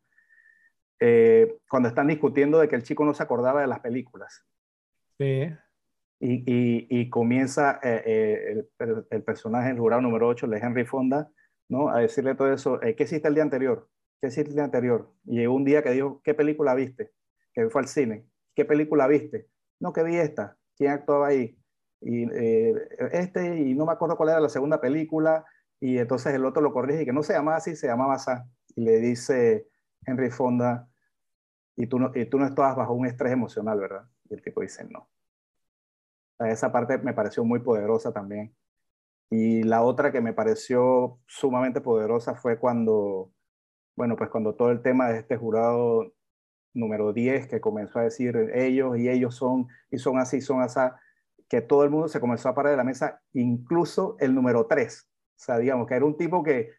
Eh, 1.00 1.58
cuando 1.68 1.88
están 1.88 2.08
discutiendo 2.08 2.58
de 2.58 2.68
que 2.68 2.76
el 2.76 2.82
chico 2.82 3.04
no 3.04 3.14
se 3.14 3.22
acordaba 3.22 3.62
de 3.62 3.66
las 3.66 3.80
películas. 3.80 4.44
Sí. 5.18 5.48
Y, 6.18 6.34
y- 6.46 6.86
y 6.90 7.08
comienza 7.08 7.80
eh, 7.82 8.02
eh, 8.04 8.64
el, 8.78 9.06
el 9.10 9.22
personaje, 9.22 9.70
el 9.70 9.78
jurado 9.78 10.02
número 10.02 10.28
8, 10.28 10.44
el 10.46 10.52
de 10.52 10.58
Henry 10.58 10.84
Fonda, 10.84 11.30
¿no? 11.68 11.88
A 11.88 12.00
decirle 12.00 12.34
todo 12.34 12.52
eso, 12.52 12.82
eh, 12.82 12.94
¿qué 12.94 13.04
hiciste 13.04 13.28
el 13.28 13.34
día 13.34 13.42
anterior? 13.42 13.88
¿Qué 14.20 14.28
hiciste 14.28 14.50
el 14.50 14.56
día 14.56 14.64
anterior? 14.64 15.10
Y 15.24 15.36
llegó 15.38 15.54
un 15.54 15.64
día 15.64 15.82
que 15.82 15.90
dijo, 15.92 16.20
¿qué 16.22 16.34
película 16.34 16.74
viste? 16.74 17.12
Que 17.54 17.70
fue 17.70 17.80
al 17.80 17.88
cine. 17.88 18.26
¿Qué 18.54 18.66
película 18.66 19.06
viste? 19.06 19.48
No, 19.80 19.94
que 19.94 20.02
vi 20.02 20.16
esta. 20.16 20.58
¿Quién 20.76 20.90
actuaba 20.90 21.28
ahí? 21.28 21.56
Y 22.02 22.26
este, 23.12 23.58
y 23.60 23.74
no 23.74 23.86
me 23.86 23.92
acuerdo 23.92 24.16
cuál 24.16 24.30
era 24.30 24.40
la 24.40 24.48
segunda 24.50 24.80
película. 24.80 25.44
Y 25.80 25.98
entonces 25.98 26.34
el 26.34 26.44
otro 26.44 26.62
lo 26.62 26.72
corrige 26.72 27.02
y 27.02 27.04
que 27.06 27.12
no 27.12 27.22
se 27.22 27.32
llamaba 27.32 27.56
así, 27.56 27.74
se 27.74 27.86
llamaba 27.86 28.14
así. 28.14 28.30
Y 28.76 28.82
le 28.82 28.98
dice 29.00 29.68
Henry 30.06 30.30
Fonda, 30.30 30.88
y 31.76 31.86
tú 31.86 31.98
no, 31.98 32.12
y 32.14 32.26
tú 32.26 32.38
no 32.38 32.46
estabas 32.46 32.76
bajo 32.76 32.92
un 32.92 33.06
estrés 33.06 33.32
emocional, 33.32 33.80
¿verdad? 33.80 34.04
Y 34.28 34.34
el 34.34 34.42
tipo 34.42 34.60
dice, 34.60 34.84
no. 34.84 35.08
esa 36.40 36.70
parte 36.70 36.98
me 36.98 37.14
pareció 37.14 37.44
muy 37.44 37.60
poderosa 37.60 38.12
también. 38.12 38.54
Y 39.30 39.62
la 39.62 39.82
otra 39.82 40.12
que 40.12 40.20
me 40.20 40.32
pareció 40.32 41.18
sumamente 41.26 41.80
poderosa 41.80 42.34
fue 42.34 42.58
cuando, 42.58 43.32
bueno, 43.96 44.16
pues 44.16 44.28
cuando 44.30 44.54
todo 44.54 44.70
el 44.70 44.82
tema 44.82 45.08
de 45.08 45.20
este 45.20 45.36
jurado 45.36 46.12
número 46.74 47.12
10 47.12 47.48
que 47.48 47.60
comenzó 47.60 47.98
a 47.98 48.04
decir 48.04 48.36
ellos 48.54 48.98
y 48.98 49.08
ellos 49.08 49.34
son, 49.34 49.68
y 49.90 49.98
son 49.98 50.18
así, 50.18 50.40
son 50.40 50.60
así, 50.62 50.80
que 51.48 51.60
todo 51.60 51.84
el 51.84 51.90
mundo 51.90 52.08
se 52.08 52.20
comenzó 52.20 52.48
a 52.48 52.54
parar 52.54 52.72
de 52.72 52.76
la 52.76 52.84
mesa, 52.84 53.22
incluso 53.32 54.16
el 54.20 54.34
número 54.34 54.66
3. 54.66 55.09
O 55.40 55.42
sea, 55.42 55.58
digamos 55.58 55.86
que 55.86 55.94
era 55.94 56.04
un 56.04 56.18
tipo 56.18 56.42
que, 56.42 56.72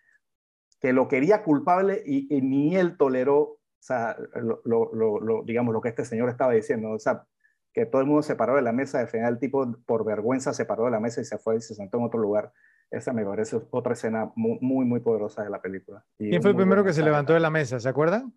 que 0.79 0.93
lo 0.93 1.07
quería 1.07 1.41
culpable 1.41 2.03
y, 2.05 2.41
ni 2.41 2.75
él 2.75 2.95
toleró, 2.95 3.39
o 3.39 3.59
sea, 3.79 4.15
lo, 4.35 4.61
lo, 4.63 5.43
digamos, 5.43 5.73
lo 5.73 5.81
que 5.81 5.89
este 5.89 6.05
señor 6.05 6.29
estaba 6.29 6.53
diciendo. 6.53 6.91
O 6.91 6.99
sea, 6.99 7.25
que 7.73 7.87
todo 7.87 8.01
el 8.01 8.07
mundo 8.07 8.21
se 8.21 8.35
paró 8.35 8.55
de 8.55 8.61
la 8.61 8.71
mesa, 8.71 8.99
al 8.99 9.07
final 9.07 9.33
el 9.33 9.39
tipo 9.39 9.65
por 9.87 10.05
vergüenza 10.05 10.53
se 10.53 10.65
paró 10.65 10.85
de 10.85 10.91
la 10.91 10.99
mesa 10.99 11.21
y 11.21 11.25
se 11.25 11.39
fue 11.39 11.55
y 11.55 11.61
se 11.61 11.73
sentó 11.73 11.97
en 11.97 12.03
otro 12.03 12.19
lugar. 12.19 12.53
Esa 12.91 13.13
me 13.13 13.25
parece 13.25 13.59
otra 13.71 13.93
escena 13.93 14.31
muy, 14.35 14.59
muy, 14.61 14.85
muy 14.85 14.99
poderosa 14.99 15.43
de 15.43 15.49
la 15.49 15.59
película. 15.59 16.05
¿Quién 16.19 16.41
fue 16.41 16.51
el 16.51 16.57
primero 16.57 16.83
que 16.83 16.93
se 16.93 17.01
levantó 17.01 17.33
de 17.33 17.39
la 17.39 17.49
mesa? 17.49 17.79
¿Se 17.79 17.89
acuerdan? 17.89 18.31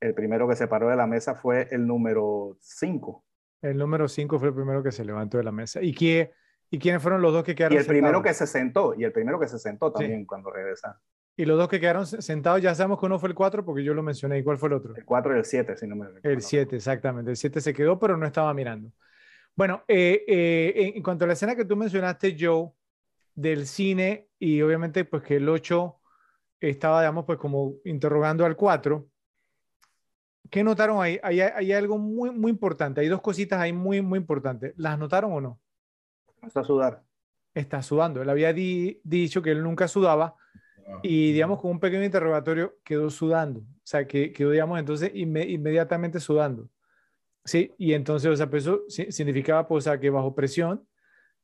El 0.00 0.12
primero 0.12 0.46
que 0.46 0.56
se 0.56 0.68
paró 0.68 0.90
de 0.90 0.96
la 0.96 1.06
mesa 1.06 1.34
fue 1.36 1.68
el 1.70 1.86
número 1.86 2.58
5. 2.60 3.24
El 3.62 3.78
número 3.78 4.06
5 4.06 4.38
fue 4.38 4.48
el 4.48 4.54
primero 4.54 4.82
que 4.82 4.92
se 4.92 5.04
levantó 5.04 5.38
de 5.38 5.44
la 5.44 5.52
mesa. 5.52 5.80
¿Y, 5.80 5.94
quién, 5.94 6.30
¿Y 6.70 6.78
quiénes 6.78 7.02
fueron 7.02 7.22
los 7.22 7.32
dos 7.32 7.44
que 7.44 7.54
quedaron 7.54 7.76
Y 7.76 7.80
el 7.80 7.86
primero 7.86 8.22
que 8.22 8.34
se 8.34 8.46
sentó, 8.46 8.94
y 8.96 9.04
el 9.04 9.12
primero 9.12 9.38
que 9.38 9.48
se 9.48 9.58
sentó 9.58 9.92
también 9.92 10.26
cuando 10.26 10.50
regresaron. 10.50 10.98
Y 11.36 11.44
los 11.44 11.58
dos 11.58 11.68
que 11.68 11.78
quedaron 11.78 12.06
sentados, 12.06 12.62
ya 12.62 12.74
sabemos 12.74 12.98
que 12.98 13.06
uno 13.06 13.18
fue 13.18 13.28
el 13.28 13.34
4 13.34 13.64
porque 13.64 13.84
yo 13.84 13.92
lo 13.92 14.02
mencioné. 14.02 14.38
¿Y 14.38 14.42
cuál 14.42 14.56
fue 14.56 14.68
el 14.68 14.74
otro? 14.74 14.96
El 14.96 15.04
4 15.04 15.34
y 15.34 15.38
el 15.38 15.44
7, 15.44 15.76
si 15.76 15.86
no 15.86 15.94
me 15.94 16.06
recuerdo. 16.06 16.30
El 16.30 16.40
7, 16.40 16.76
exactamente. 16.76 17.30
El 17.30 17.36
7 17.36 17.60
se 17.60 17.74
quedó, 17.74 17.98
pero 17.98 18.16
no 18.16 18.26
estaba 18.26 18.52
mirando. 18.54 18.90
Bueno, 19.54 19.84
eh, 19.86 20.24
eh, 20.26 20.92
en 20.96 21.02
cuanto 21.02 21.24
a 21.24 21.28
la 21.28 21.34
escena 21.34 21.54
que 21.54 21.66
tú 21.66 21.76
mencionaste, 21.76 22.36
Joe, 22.38 22.70
del 23.34 23.66
cine, 23.66 24.28
y 24.38 24.62
obviamente 24.62 25.04
pues 25.04 25.22
que 25.22 25.36
el 25.36 25.48
8 25.48 26.00
estaba, 26.60 27.02
digamos, 27.02 27.26
pues 27.26 27.38
como 27.38 27.74
interrogando 27.84 28.46
al 28.46 28.56
4, 28.56 29.06
¿Qué 30.50 30.62
notaron 30.64 31.02
ahí? 31.02 31.18
Hay, 31.22 31.72
algo 31.72 31.98
muy, 31.98 32.30
muy 32.30 32.50
importante. 32.50 33.00
Hay 33.00 33.08
dos 33.08 33.20
cositas 33.20 33.60
ahí 33.60 33.72
muy, 33.72 34.02
muy 34.02 34.18
importantes. 34.18 34.74
¿Las 34.76 34.98
notaron 34.98 35.32
o 35.32 35.40
no? 35.40 35.60
Está 36.42 36.60
a 36.60 36.64
sudar. 36.64 37.02
Está 37.54 37.82
sudando. 37.82 38.22
Él 38.22 38.28
había 38.28 38.52
dicho 38.52 39.42
que 39.42 39.50
él 39.50 39.62
nunca 39.62 39.88
sudaba 39.88 40.36
y, 41.02 41.32
digamos, 41.32 41.60
con 41.60 41.72
un 41.72 41.80
pequeño 41.80 42.04
interrogatorio 42.04 42.78
quedó 42.84 43.10
sudando. 43.10 43.60
O 43.60 43.64
sea, 43.82 44.06
que 44.06 44.32
quedó, 44.32 44.50
digamos, 44.50 44.78
entonces 44.78 45.10
inmediatamente 45.14 46.20
sudando. 46.20 46.68
Sí, 47.44 47.72
y 47.78 47.92
entonces, 47.92 48.30
o 48.30 48.36
sea, 48.36 48.50
pues 48.50 48.64
eso 48.64 48.82
significaba, 48.88 49.66
pues, 49.66 49.86
o 49.86 49.90
sea, 49.90 50.00
que 50.00 50.10
bajo 50.10 50.34
presión 50.34 50.86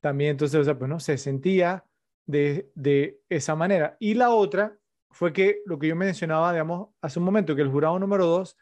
también, 0.01 0.33
entonces, 0.33 0.61
o 0.61 0.65
sea, 0.65 0.79
pues, 0.79 0.89
no, 0.89 0.99
se 1.01 1.17
sentía 1.17 1.85
de, 2.27 2.71
de 2.75 3.21
esa 3.29 3.55
manera. 3.55 3.97
Y 4.01 4.15
la 4.15 4.31
otra 4.31 4.77
fue 5.11 5.33
que 5.33 5.61
lo 5.65 5.79
que 5.79 5.89
yo 5.89 5.97
mencionaba, 5.97 6.53
digamos, 6.53 6.89
hace 7.01 7.19
un 7.19 7.25
momento, 7.25 7.55
que 7.55 7.63
el 7.63 7.71
jurado 7.71 7.99
número 7.99 8.27
dos 8.27 8.57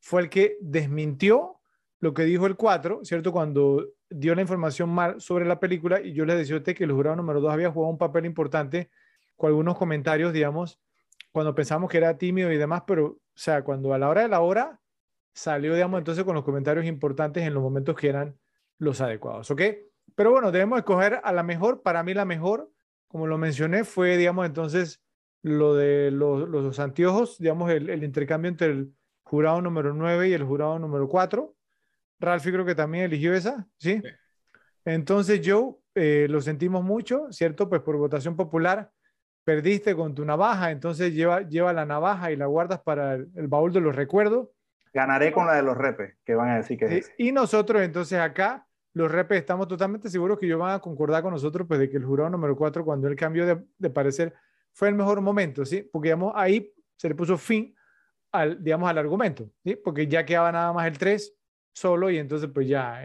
fue 0.00 0.22
el 0.22 0.30
que 0.30 0.56
desmintió 0.60 1.57
lo 2.00 2.14
que 2.14 2.24
dijo 2.24 2.46
el 2.46 2.56
4, 2.56 3.00
¿cierto? 3.04 3.32
Cuando 3.32 3.86
dio 4.08 4.34
la 4.34 4.42
información 4.42 4.88
mal 4.88 5.20
sobre 5.20 5.44
la 5.44 5.58
película 5.58 6.00
y 6.00 6.12
yo 6.12 6.24
les 6.24 6.38
decía 6.38 6.54
a 6.54 6.58
usted 6.58 6.76
que 6.76 6.84
el 6.84 6.92
jurado 6.92 7.16
número 7.16 7.40
2 7.40 7.52
había 7.52 7.70
jugado 7.70 7.90
un 7.90 7.98
papel 7.98 8.24
importante 8.24 8.90
con 9.36 9.48
algunos 9.48 9.76
comentarios, 9.76 10.32
digamos, 10.32 10.80
cuando 11.32 11.54
pensamos 11.54 11.90
que 11.90 11.98
era 11.98 12.16
tímido 12.16 12.52
y 12.52 12.56
demás, 12.56 12.82
pero, 12.86 13.06
o 13.06 13.20
sea, 13.34 13.62
cuando 13.62 13.92
a 13.92 13.98
la 13.98 14.08
hora 14.08 14.22
de 14.22 14.28
la 14.28 14.40
hora 14.40 14.80
salió, 15.32 15.74
digamos, 15.74 15.98
entonces 15.98 16.24
con 16.24 16.34
los 16.34 16.44
comentarios 16.44 16.86
importantes 16.86 17.44
en 17.44 17.54
los 17.54 17.62
momentos 17.62 17.96
que 17.96 18.08
eran 18.08 18.38
los 18.78 19.00
adecuados, 19.00 19.50
¿ok? 19.50 19.62
Pero 20.14 20.30
bueno, 20.30 20.50
debemos 20.50 20.78
escoger 20.78 21.20
a 21.22 21.32
la 21.32 21.42
mejor, 21.42 21.82
para 21.82 22.02
mí 22.02 22.14
la 22.14 22.24
mejor, 22.24 22.70
como 23.06 23.26
lo 23.26 23.38
mencioné, 23.38 23.84
fue, 23.84 24.16
digamos, 24.16 24.46
entonces 24.46 25.02
lo 25.42 25.74
de 25.74 26.10
los, 26.10 26.48
los 26.48 26.78
anteojos, 26.80 27.38
digamos, 27.38 27.70
el, 27.70 27.90
el 27.90 28.02
intercambio 28.02 28.48
entre 28.48 28.68
el, 28.68 28.92
jurado 29.28 29.60
número 29.60 29.92
9 29.92 30.28
y 30.28 30.32
el 30.32 30.44
jurado 30.44 30.78
número 30.78 31.06
4. 31.08 31.54
Ralphie 32.20 32.52
creo 32.52 32.64
que 32.64 32.74
también 32.74 33.04
eligió 33.04 33.34
esa, 33.34 33.66
¿sí? 33.78 34.02
Entonces, 34.84 35.40
Joe, 35.44 35.74
eh, 35.94 36.26
lo 36.28 36.40
sentimos 36.40 36.82
mucho, 36.82 37.26
¿cierto? 37.30 37.68
Pues 37.68 37.82
por 37.82 37.96
votación 37.96 38.36
popular 38.36 38.90
perdiste 39.44 39.94
con 39.96 40.14
tu 40.14 40.24
navaja, 40.24 40.70
entonces 40.70 41.14
lleva, 41.14 41.40
lleva 41.40 41.72
la 41.72 41.86
navaja 41.86 42.30
y 42.30 42.36
la 42.36 42.46
guardas 42.46 42.80
para 42.80 43.14
el, 43.14 43.48
baúl 43.48 43.72
de 43.72 43.80
los 43.80 43.96
recuerdos. 43.96 44.48
Ganaré 44.92 45.32
con 45.32 45.46
la 45.46 45.54
de 45.54 45.62
los 45.62 45.76
repes, 45.76 46.16
que 46.24 46.34
van 46.34 46.50
a 46.50 46.56
decir 46.56 46.78
que 46.78 46.98
es. 46.98 47.12
Y 47.16 47.32
nosotros, 47.32 47.80
entonces 47.82 48.18
acá, 48.18 48.66
los 48.92 49.10
repes, 49.10 49.38
estamos 49.38 49.66
totalmente 49.66 50.10
seguros 50.10 50.38
que 50.38 50.46
ellos 50.46 50.58
van 50.58 50.74
a 50.74 50.80
concordar 50.80 51.22
con 51.22 51.32
nosotros, 51.32 51.66
pues 51.66 51.80
de 51.80 51.88
que 51.88 51.96
el 51.96 52.04
jurado 52.04 52.28
número 52.28 52.56
4, 52.56 52.84
cuando 52.84 53.08
él 53.08 53.16
cambió 53.16 53.46
de, 53.46 53.64
de 53.78 53.90
parecer, 53.90 54.34
fue 54.72 54.88
el 54.88 54.94
mejor 54.94 55.20
momento, 55.22 55.64
¿sí? 55.64 55.88
Porque, 55.90 56.08
digamos, 56.08 56.32
ahí 56.36 56.72
se 56.96 57.08
le 57.08 57.14
puso 57.14 57.38
fin 57.38 57.74
al, 58.32 58.62
digamos, 58.62 58.90
al 58.90 58.98
argumento, 58.98 59.50
¿sí? 59.64 59.76
porque 59.76 60.06
ya 60.06 60.24
quedaba 60.24 60.52
nada 60.52 60.72
más 60.72 60.86
el 60.86 60.98
3 60.98 61.37
solo 61.78 62.10
y 62.10 62.18
entonces 62.18 62.50
pues 62.52 62.68
ya, 62.68 63.02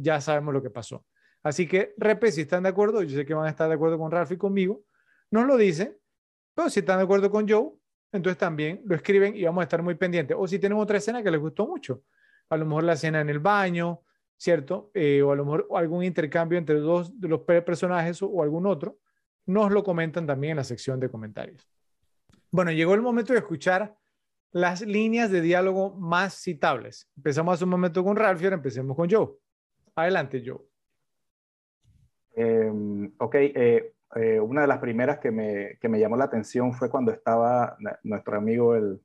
ya 0.00 0.20
sabemos 0.20 0.54
lo 0.54 0.62
que 0.62 0.70
pasó. 0.70 1.04
Así 1.42 1.68
que, 1.68 1.94
repe, 1.96 2.32
si 2.32 2.40
están 2.40 2.64
de 2.64 2.70
acuerdo, 2.70 3.02
yo 3.02 3.16
sé 3.16 3.24
que 3.24 3.34
van 3.34 3.46
a 3.46 3.50
estar 3.50 3.68
de 3.68 3.74
acuerdo 3.74 3.98
con 3.98 4.10
Ralph 4.10 4.32
y 4.32 4.36
conmigo, 4.36 4.82
nos 5.30 5.46
lo 5.46 5.56
dicen, 5.56 5.96
pero 6.54 6.70
si 6.70 6.80
están 6.80 6.98
de 6.98 7.04
acuerdo 7.04 7.30
con 7.30 7.48
Joe, 7.48 7.70
entonces 8.10 8.38
también 8.38 8.82
lo 8.84 8.96
escriben 8.96 9.36
y 9.36 9.44
vamos 9.44 9.60
a 9.60 9.64
estar 9.64 9.82
muy 9.82 9.94
pendientes. 9.94 10.36
O 10.38 10.48
si 10.48 10.58
tienen 10.58 10.78
otra 10.78 10.98
escena 10.98 11.22
que 11.22 11.30
les 11.30 11.40
gustó 11.40 11.66
mucho, 11.66 12.02
a 12.48 12.56
lo 12.56 12.66
mejor 12.66 12.84
la 12.84 12.94
escena 12.94 13.20
en 13.20 13.28
el 13.28 13.38
baño, 13.38 14.02
¿cierto? 14.36 14.90
Eh, 14.94 15.22
o 15.22 15.32
a 15.32 15.36
lo 15.36 15.44
mejor 15.44 15.68
algún 15.74 16.02
intercambio 16.02 16.58
entre 16.58 16.80
dos 16.80 17.18
de 17.20 17.28
los 17.28 17.42
personajes 17.42 18.22
o, 18.22 18.26
o 18.26 18.42
algún 18.42 18.66
otro, 18.66 18.98
nos 19.46 19.70
lo 19.70 19.84
comentan 19.84 20.26
también 20.26 20.52
en 20.52 20.56
la 20.56 20.64
sección 20.64 20.98
de 20.98 21.08
comentarios. 21.08 21.68
Bueno, 22.50 22.72
llegó 22.72 22.94
el 22.94 23.02
momento 23.02 23.32
de 23.32 23.38
escuchar 23.40 23.96
las 24.56 24.80
líneas 24.80 25.30
de 25.30 25.42
diálogo 25.42 25.94
más 25.96 26.32
citables. 26.32 27.10
Empezamos 27.14 27.52
hace 27.52 27.64
un 27.64 27.70
momento 27.70 28.02
con 28.02 28.16
Ralph 28.16 28.40
y 28.40 28.44
ahora 28.44 28.56
empecemos 28.56 28.96
con 28.96 29.10
Joe. 29.10 29.28
Adelante, 29.94 30.42
Joe. 30.44 30.62
Em, 32.34 33.12
ok, 33.18 33.34
eh, 33.34 33.92
eh, 34.14 34.40
una 34.40 34.62
de 34.62 34.66
las 34.66 34.78
primeras 34.78 35.18
que 35.18 35.30
me, 35.30 35.76
que 35.78 35.90
me, 35.90 36.00
llamó 36.00 36.16
la 36.16 36.24
atención 36.24 36.72
fue 36.72 36.88
cuando 36.88 37.12
estaba 37.12 37.76
nuestro 38.02 38.38
amigo 38.38 38.74
el, 38.74 38.98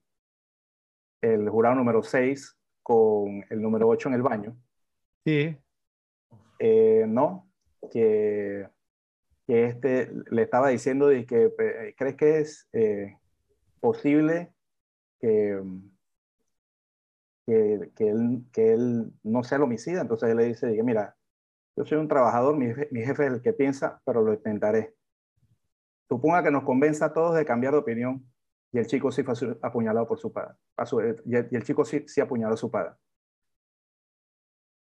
el 1.19 1.49
jurado 1.49 1.75
número 1.75 2.01
6 2.01 2.57
con 2.81 3.43
el 3.49 3.61
número 3.61 3.89
8 3.89 4.07
en 4.07 4.15
el 4.15 4.21
baño. 4.21 4.55
Sí. 5.25 5.57
Eh, 6.59 7.03
no, 7.09 7.51
que, 7.91 8.69
que, 9.45 9.65
este 9.65 10.13
le 10.29 10.43
estaba 10.43 10.69
diciendo 10.69 11.07
de 11.07 11.25
que 11.25 11.93
crees 11.97 12.15
que 12.15 12.39
es 12.39 12.69
posible 13.81 14.53
que, 15.22 15.61
que, 17.45 18.10
él, 18.10 18.45
que 18.52 18.73
él 18.73 19.14
no 19.23 19.43
sea 19.43 19.57
el 19.57 19.64
homicida. 19.64 20.02
Entonces 20.02 20.30
él 20.30 20.38
le 20.38 20.45
dice, 20.45 20.84
mira, 20.84 21.15
yo 21.76 21.85
soy 21.85 21.98
un 21.98 22.07
trabajador, 22.07 22.57
mi 22.57 22.68
jefe, 22.68 22.89
mi 22.91 23.02
jefe 23.02 23.26
es 23.26 23.34
el 23.34 23.41
que 23.41 23.53
piensa, 23.53 24.02
pero 24.06 24.22
lo 24.22 24.34
intentaré. 24.34 24.95
Suponga 26.10 26.43
que 26.43 26.52
nos 26.52 26.64
convenza 26.64 27.06
a 27.06 27.14
todos 27.14 27.35
de 27.35 27.45
cambiar 27.45 27.73
de 27.73 27.80
opinión 27.80 28.26
y 28.73 28.80
el 28.80 28.88
chico 28.88 29.11
sí 29.11 29.23
fue 29.23 29.35
apuñalado 29.61 30.07
por 30.07 30.19
su 30.19 30.31
padre. 30.31 30.56
y, 31.26 31.35
el, 31.35 31.64
chico 31.64 31.85
sí, 31.85 32.03
sí 32.07 32.19
apuñaló 32.19 32.53
a 32.53 32.57
su 32.57 32.69
padre. 32.69 32.95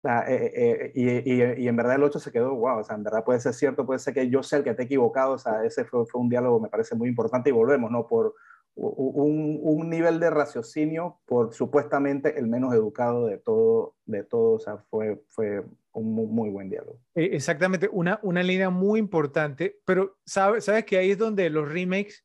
Eh, 0.04 0.52
eh, 0.54 0.92
eh, 0.94 1.24
y, 1.24 1.64
y, 1.64 1.68
en 1.68 1.76
verdad 1.76 1.94
el 1.94 2.02
8 2.02 2.18
se 2.18 2.30
quedó, 2.30 2.54
wow, 2.54 2.80
o 2.80 2.84
sea, 2.84 2.94
en 2.94 3.04
verdad 3.04 3.24
puede 3.24 3.40
ser 3.40 3.54
cierto, 3.54 3.86
puede 3.86 3.98
ser 3.98 4.12
que 4.12 4.28
yo 4.28 4.42
sea 4.42 4.58
el 4.58 4.64
que 4.64 4.70
he 4.70 4.82
equivocado, 4.82 5.32
o 5.32 5.38
sea, 5.38 5.64
ese 5.64 5.86
fue, 5.86 6.04
fue 6.04 6.20
un 6.20 6.28
diálogo, 6.28 6.60
me 6.60 6.68
parece 6.68 6.94
muy 6.94 7.08
importante 7.08 7.48
y 7.48 7.54
volvemos, 7.54 7.90
¿no? 7.90 8.06
Por, 8.06 8.34
un, 8.76 9.60
un, 9.62 9.88
nivel 9.88 10.18
de 10.18 10.30
raciocinio 10.30 11.20
por 11.26 11.54
supuestamente 11.54 12.38
el 12.38 12.48
menos 12.48 12.74
educado 12.74 13.26
de 13.26 13.38
todo, 13.38 13.94
de 14.04 14.24
todo 14.24 14.52
o 14.54 14.58
sea, 14.58 14.78
fue, 14.90 15.22
fue 15.28 15.64
un 15.92 16.12
muy, 16.12 16.50
buen 16.50 16.68
diálogo. 16.68 16.98
Eh, 17.14 17.30
exactamente, 17.32 17.88
una, 17.92 18.18
una 18.22 18.42
línea 18.42 18.70
muy 18.70 18.98
importante, 18.98 19.78
pero 19.84 20.18
sabes, 20.24 20.64
sabes 20.64 20.84
que 20.84 20.98
ahí 20.98 21.12
es 21.12 21.18
donde 21.18 21.48
los 21.50 21.70
remakes 21.70 22.24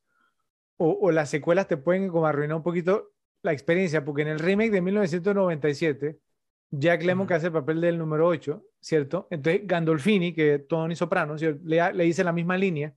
o, 0.77 0.97
o, 1.01 1.11
las 1.11 1.29
secuelas 1.29 1.67
te 1.67 1.77
pueden 1.77 2.09
como 2.09 2.25
arruinar 2.25 2.57
un 2.57 2.63
poquito 2.63 3.11
la 3.43 3.51
experiencia, 3.51 4.03
porque 4.03 4.23
en 4.23 4.29
el 4.29 4.39
remake 4.39 4.71
de 4.71 4.81
1997, 4.81 6.19
Jack 6.71 7.03
Lemmon 7.03 7.27
que 7.27 7.33
hace 7.35 7.47
el 7.47 7.53
papel 7.53 7.81
del 7.81 7.97
número 7.97 8.27
8, 8.27 8.63
¿cierto? 8.79 9.27
Entonces 9.29 9.61
Gandolfini, 9.65 10.33
que 10.33 10.59
Tony 10.59 10.95
Soprano, 10.95 11.35
le, 11.35 11.93
le 11.93 12.03
dice 12.03 12.23
la 12.23 12.33
misma 12.33 12.57
línea, 12.57 12.93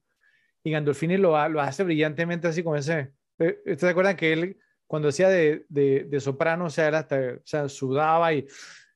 y 0.64 0.70
Gandolfini 0.70 1.16
lo, 1.16 1.48
lo 1.48 1.60
hace 1.60 1.84
brillantemente 1.84 2.48
así 2.48 2.62
como 2.62 2.76
ese 2.76 3.12
¿Ustedes 3.48 3.80
se 3.80 3.88
acuerdan 3.88 4.16
que 4.16 4.32
él, 4.32 4.58
cuando 4.86 5.08
hacía 5.08 5.28
de, 5.28 5.64
de, 5.68 6.20
soprano, 6.20 6.66
o 6.66 6.70
sea, 6.70 6.88
él 6.88 6.94
hasta 6.94 7.16
o 7.16 7.42
sea, 7.44 7.68
sudaba 7.68 8.32
y 8.32 8.46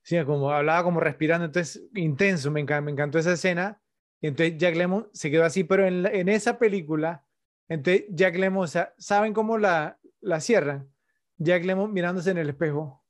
sí, 0.03 0.17
como, 0.25 0.51
hablaba 0.51 0.83
como 0.83 0.99
respirando, 0.99 1.45
entonces 1.45 1.83
intenso, 1.93 2.51
me, 2.51 2.61
encantó, 2.61 2.85
me 2.85 2.91
encantó 2.91 3.19
esa 3.19 3.33
escena. 3.33 3.81
Y 4.21 4.27
entonces 4.27 4.57
Jack 4.57 4.75
Lemmon 4.75 5.09
se 5.13 5.29
quedó 5.29 5.43
así, 5.43 5.63
pero 5.63 5.85
en, 5.85 6.05
en 6.05 6.29
esa 6.29 6.57
película, 6.57 7.23
entonces 7.67 8.05
Jack 8.09 8.35
Lemmon, 8.35 8.63
o 8.63 8.67
sea, 8.67 8.93
¿saben 8.97 9.33
cómo 9.33 9.57
la, 9.57 9.99
la 10.21 10.39
cierran? 10.39 10.89
Jack 11.37 11.65
Lemmon 11.65 11.93
mirándose 11.93 12.31
en 12.31 12.39
el 12.39 12.49
espejo, 12.49 13.03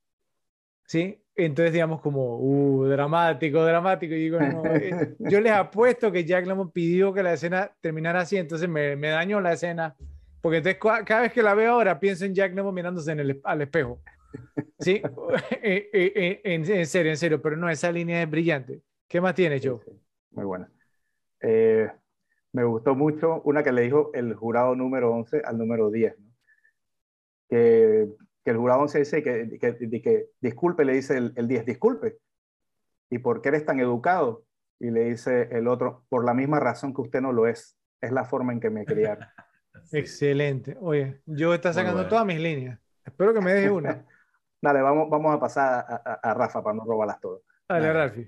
¿sí? 0.85 1.23
entonces, 1.37 1.71
digamos, 1.71 2.01
como, 2.01 2.39
uh, 2.39 2.85
dramático, 2.85 3.63
dramático. 3.63 4.15
Y 4.15 4.23
digo, 4.23 4.39
no, 4.39 4.65
eh, 4.65 5.15
yo 5.19 5.39
les 5.39 5.53
apuesto 5.53 6.11
que 6.11 6.25
Jack 6.25 6.47
Lemmon 6.47 6.71
pidió 6.71 7.13
que 7.13 7.23
la 7.23 7.33
escena 7.33 7.71
terminara 7.79 8.21
así, 8.21 8.37
entonces 8.37 8.67
me, 8.67 8.95
me 8.95 9.09
dañó 9.09 9.39
la 9.39 9.53
escena. 9.53 9.95
Porque 10.41 10.57
entonces, 10.57 10.79
cada 10.79 11.21
vez 11.21 11.33
que 11.33 11.41
la 11.41 11.53
veo 11.53 11.73
ahora, 11.73 11.99
pienso 11.99 12.25
en 12.25 12.33
Jack 12.33 12.53
Lemmon 12.53 12.73
mirándose 12.73 13.11
en 13.11 13.19
el, 13.19 13.41
al 13.43 13.61
espejo. 13.61 14.01
Sí, 14.79 15.01
eh, 15.63 15.89
eh, 15.93 16.41
en, 16.43 16.69
en, 16.69 16.85
serio, 16.85 17.11
en 17.11 17.17
serio, 17.17 17.41
pero 17.41 17.57
no, 17.57 17.69
esa 17.69 17.91
línea 17.91 18.21
es 18.21 18.29
brillante. 18.29 18.81
¿Qué 19.07 19.21
más 19.21 19.33
tienes, 19.33 19.65
Joe? 19.65 19.79
Muy 20.31 20.45
buena. 20.45 20.69
me 21.41 22.63
gustó 22.63 22.95
mucho 22.95 23.41
una 23.43 23.63
que 23.63 23.71
le 23.71 23.81
dijo 23.83 24.11
el 24.13 24.33
jurado 24.33 24.75
número 24.75 25.11
11 25.11 25.41
al 25.45 25.57
número 25.57 25.89
10, 25.89 26.19
¿no? 26.19 26.27
que 27.49 28.07
que 28.47 28.51
el 28.51 28.57
jurado 28.59 28.87
se 28.87 28.99
dice 28.99 29.21
que, 29.21 29.59
que, 29.59 30.29
disculpe, 30.39 30.85
le 30.85 30.93
dice 30.93 31.17
el, 31.17 31.47
10, 31.49 31.65
disculpe. 31.65 32.17
¿Y 33.09 33.17
por 33.17 33.41
qué 33.41 33.49
eres 33.49 33.65
tan 33.65 33.77
educado? 33.81 34.45
Y 34.79 34.89
le 34.89 35.03
dice 35.09 35.49
el 35.51 35.67
otro, 35.67 36.05
por 36.07 36.23
la 36.23 36.33
misma 36.33 36.61
razón 36.61 36.93
que 36.93 37.01
usted 37.01 37.19
no 37.19 37.33
lo 37.33 37.45
es. 37.45 37.77
Es 37.99 38.13
la 38.13 38.23
forma 38.23 38.53
en 38.53 38.61
que 38.61 38.69
me 38.69 38.85
criaron. 38.85 39.27
Excelente. 39.91 40.77
Oye, 40.81 41.21
yo 41.25 41.53
está 41.53 41.73
sacando 41.73 42.07
todas 42.07 42.25
mis 42.25 42.39
líneas. 42.39 42.79
Espero 43.05 43.33
que 43.33 43.41
me 43.41 43.53
deje 43.53 43.69
una. 43.69 44.05
Dale, 44.61 44.81
vamos, 44.81 45.09
vamos 45.09 45.35
a 45.35 45.39
pasar 45.39 46.19
a, 46.21 46.33
Rafa 46.33 46.63
para 46.63 46.75
no 46.75 46.83
robarlas 46.83 47.19
todas. 47.19 47.41
Dale, 47.69 47.93
Rafi. 47.93 48.27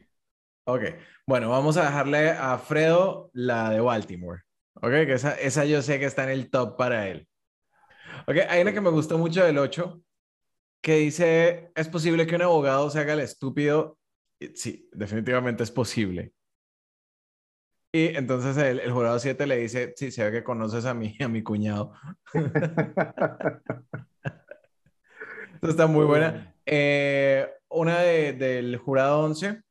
Ok, 0.65 0.81
bueno, 1.25 1.49
vamos 1.49 1.77
a 1.77 1.85
dejarle 1.85 2.29
a 2.29 2.57
Fredo 2.59 3.31
la 3.33 3.71
de 3.71 3.79
Baltimore. 3.79 4.43
Ok, 4.75 4.91
que 4.91 5.13
esa, 5.13 5.33
esa 5.33 5.65
yo 5.65 5.81
sé 5.81 5.99
que 5.99 6.05
está 6.05 6.23
en 6.23 6.29
el 6.29 6.51
top 6.51 6.77
para 6.77 7.07
él. 7.07 7.27
Ok, 8.27 8.37
hay 8.47 8.61
una 8.61 8.71
que 8.71 8.81
me 8.81 8.91
gustó 8.91 9.17
mucho 9.17 9.43
del 9.43 9.57
8, 9.57 10.01
que 10.81 10.97
dice, 10.97 11.71
¿es 11.75 11.89
posible 11.89 12.27
que 12.27 12.35
un 12.35 12.43
abogado 12.43 12.89
se 12.89 12.99
haga 12.99 13.13
el 13.13 13.21
estúpido? 13.21 13.97
Sí, 14.53 14.87
definitivamente 14.93 15.63
es 15.63 15.71
posible. 15.71 16.33
Y 17.91 18.15
entonces 18.15 18.55
el, 18.57 18.79
el 18.79 18.91
jurado 18.91 19.17
7 19.17 19.47
le 19.47 19.57
dice, 19.57 19.93
sí, 19.95 20.11
se 20.11 20.23
ve 20.23 20.31
que 20.31 20.43
conoces 20.43 20.85
a 20.85 20.93
mi, 20.93 21.15
a 21.19 21.27
mi 21.27 21.41
cuñado. 21.41 21.93
Está 25.61 25.87
muy 25.87 26.05
buena. 26.05 26.55
Eh, 26.65 27.49
una 27.69 27.99
de, 27.99 28.33
del 28.33 28.77
jurado 28.77 29.21
11, 29.21 29.61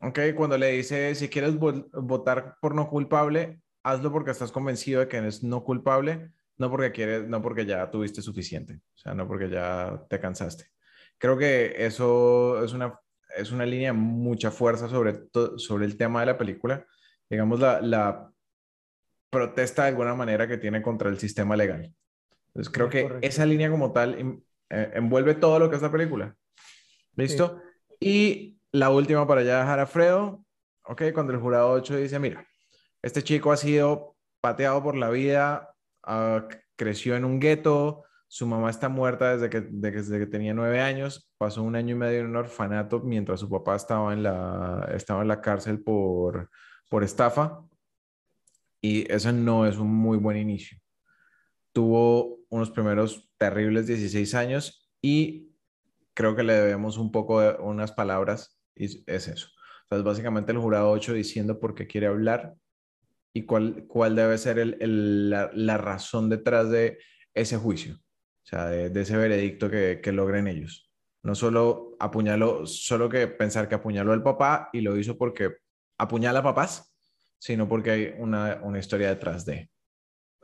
¿ok? 0.00 0.20
Cuando 0.36 0.56
le 0.56 0.68
dice, 0.68 1.14
si 1.14 1.28
quieres 1.28 1.56
votar 1.58 2.56
por 2.60 2.74
no 2.74 2.88
culpable, 2.88 3.60
hazlo 3.82 4.12
porque 4.12 4.30
estás 4.30 4.52
convencido 4.52 5.00
de 5.00 5.08
que 5.08 5.16
eres 5.16 5.42
no 5.42 5.64
culpable 5.64 6.30
no 6.56 6.70
porque 6.70 6.92
quieres, 6.92 7.28
no 7.28 7.42
porque 7.42 7.66
ya 7.66 7.90
tuviste 7.90 8.22
suficiente, 8.22 8.74
o 8.74 8.98
sea, 8.98 9.14
no 9.14 9.26
porque 9.26 9.50
ya 9.50 10.02
te 10.08 10.20
cansaste. 10.20 10.66
Creo 11.18 11.36
que 11.36 11.74
eso 11.78 12.62
es 12.62 12.72
una, 12.72 12.98
es 13.36 13.52
una 13.52 13.66
línea 13.66 13.92
de 13.92 13.98
mucha 13.98 14.50
fuerza 14.50 14.88
sobre, 14.88 15.24
sobre 15.56 15.86
el 15.86 15.96
tema 15.96 16.20
de 16.20 16.26
la 16.26 16.38
película, 16.38 16.86
digamos, 17.28 17.60
la, 17.60 17.80
la 17.80 18.30
protesta 19.30 19.82
de 19.82 19.88
alguna 19.88 20.14
manera 20.14 20.46
que 20.46 20.58
tiene 20.58 20.82
contra 20.82 21.08
el 21.10 21.18
sistema 21.18 21.56
legal. 21.56 21.92
Entonces, 22.48 22.72
creo 22.72 22.88
que 22.88 23.18
esa 23.22 23.44
línea 23.46 23.70
como 23.70 23.92
tal 23.92 24.42
eh, 24.70 24.90
envuelve 24.94 25.34
todo 25.34 25.58
lo 25.58 25.70
que 25.70 25.76
es 25.76 25.82
la 25.82 25.90
película. 25.90 26.34
¿Listo? 27.16 27.60
Y 28.00 28.58
la 28.72 28.90
última 28.90 29.26
para 29.26 29.42
ya 29.42 29.60
dejar 29.60 29.80
a 29.80 29.86
Fredo, 29.86 30.44
¿ok? 30.84 31.02
Cuando 31.12 31.32
el 31.32 31.40
jurado 31.40 31.70
8 31.70 31.96
dice, 31.96 32.18
mira, 32.18 32.46
este 33.02 33.22
chico 33.22 33.52
ha 33.52 33.56
sido 33.56 34.16
pateado 34.40 34.82
por 34.82 34.96
la 34.96 35.10
vida 35.10 35.74
Ah, 36.06 36.46
creció 36.76 37.16
en 37.16 37.24
un 37.24 37.40
gueto, 37.40 38.04
su 38.28 38.46
mamá 38.46 38.68
está 38.70 38.88
muerta 38.88 39.36
desde 39.36 39.48
que, 39.48 39.60
desde 39.62 40.18
que 40.18 40.26
tenía 40.26 40.52
nueve 40.52 40.80
años, 40.80 41.30
pasó 41.38 41.62
un 41.62 41.76
año 41.76 41.94
y 41.94 41.98
medio 41.98 42.20
en 42.20 42.26
un 42.26 42.36
orfanato 42.36 43.00
mientras 43.00 43.40
su 43.40 43.48
papá 43.48 43.76
estaba 43.76 44.12
en 44.12 44.22
la, 44.22 44.90
estaba 44.94 45.22
en 45.22 45.28
la 45.28 45.40
cárcel 45.40 45.82
por, 45.82 46.50
por 46.94 47.02
estafa 47.02 47.60
y 48.80 49.10
eso 49.12 49.32
no 49.32 49.66
es 49.66 49.78
un 49.78 49.92
muy 49.92 50.16
buen 50.16 50.36
inicio. 50.36 50.78
Tuvo 51.72 52.38
unos 52.50 52.70
primeros 52.70 53.28
terribles 53.36 53.88
16 53.88 54.32
años 54.36 54.88
y 55.02 55.50
creo 56.14 56.36
que 56.36 56.44
le 56.44 56.52
debemos 56.52 56.96
un 56.96 57.10
poco 57.10 57.40
de 57.40 57.56
unas 57.58 57.90
palabras 57.90 58.60
y 58.76 58.84
es 59.10 59.26
eso. 59.26 59.48
O 59.90 60.00
básicamente 60.04 60.52
el 60.52 60.58
jurado 60.58 60.88
8 60.92 61.14
diciendo 61.14 61.58
por 61.58 61.74
qué 61.74 61.88
quiere 61.88 62.06
hablar 62.06 62.54
y 63.32 63.42
cuál, 63.42 63.86
cuál 63.88 64.14
debe 64.14 64.38
ser 64.38 64.60
el, 64.60 65.30
la, 65.30 65.50
la, 65.52 65.76
razón 65.76 66.30
detrás 66.30 66.70
de 66.70 66.98
ese 67.34 67.56
juicio, 67.56 67.96
o 67.96 68.46
sea, 68.46 68.66
de, 68.66 69.00
ese 69.00 69.16
veredicto 69.16 69.68
que, 69.68 70.00
que, 70.00 70.12
logren 70.12 70.46
ellos. 70.46 70.92
No 71.24 71.34
solo 71.34 71.96
apuñaló, 71.98 72.68
solo 72.68 73.08
que 73.08 73.26
pensar 73.26 73.68
que 73.68 73.74
apuñaló 73.74 74.12
al 74.12 74.22
papá 74.22 74.70
y 74.72 74.80
lo 74.80 74.96
hizo 74.96 75.18
porque 75.18 75.63
apuñala 75.98 76.40
a 76.40 76.42
papás, 76.42 76.94
sino 77.38 77.68
porque 77.68 77.90
hay 77.90 78.14
una, 78.18 78.60
una 78.62 78.78
historia 78.78 79.08
detrás 79.08 79.44
de. 79.44 79.70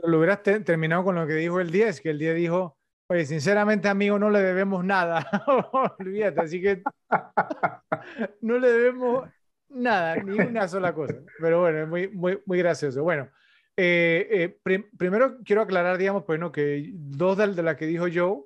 Lo 0.03 0.19
hubieras 0.19 0.43
terminado 0.43 1.05
con 1.05 1.15
lo 1.15 1.27
que 1.27 1.35
dijo 1.35 1.61
el 1.61 1.71
10, 1.71 2.01
que 2.01 2.11
el 2.11 2.19
10 2.19 2.37
dijo, 2.37 2.79
oye, 3.09 3.27
sinceramente 3.27 3.89
amigo, 3.89 4.19
no 4.19 4.31
le 4.31 4.41
debemos 4.41 4.85
nada. 4.85 5.27
Olvídate, 5.99 6.41
así 6.41 6.61
que 6.61 6.83
no 8.41 8.59
le 8.59 8.69
debemos 8.69 9.29
nada, 9.69 10.17
ni 10.17 10.39
una 10.39 10.69
sola 10.69 10.95
cosa. 10.95 11.17
Pero 11.39 11.61
bueno, 11.61 11.83
es 11.83 11.89
muy, 11.89 12.09
muy, 12.09 12.41
muy 12.47 12.59
gracioso. 12.59 13.03
Bueno, 13.03 13.29
eh, 13.77 14.57
eh, 14.65 14.87
primero 14.97 15.39
quiero 15.45 15.63
aclarar, 15.63 15.99
digamos, 15.99 16.25
pues 16.25 16.39
no, 16.39 16.53
que 16.53 16.91
dos 16.95 17.37
de, 17.37 17.49
de 17.49 17.63
las 17.63 17.77
que 17.77 17.87
dijo 17.87 18.05
Joe, 18.13 18.45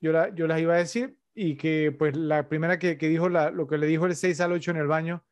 yo, 0.00 0.12
la, 0.12 0.34
yo 0.34 0.46
las 0.46 0.60
iba 0.60 0.74
a 0.74 0.78
decir, 0.78 1.16
y 1.34 1.56
que 1.56 1.94
pues 1.96 2.16
la 2.16 2.48
primera 2.48 2.78
que, 2.78 2.98
que 2.98 3.08
dijo 3.08 3.28
la, 3.28 3.50
lo 3.50 3.66
que 3.66 3.78
le 3.78 3.86
dijo 3.86 4.06
el 4.06 4.16
6 4.16 4.40
al 4.40 4.52
8 4.52 4.72
en 4.72 4.76
el 4.78 4.86
baño, 4.86 5.24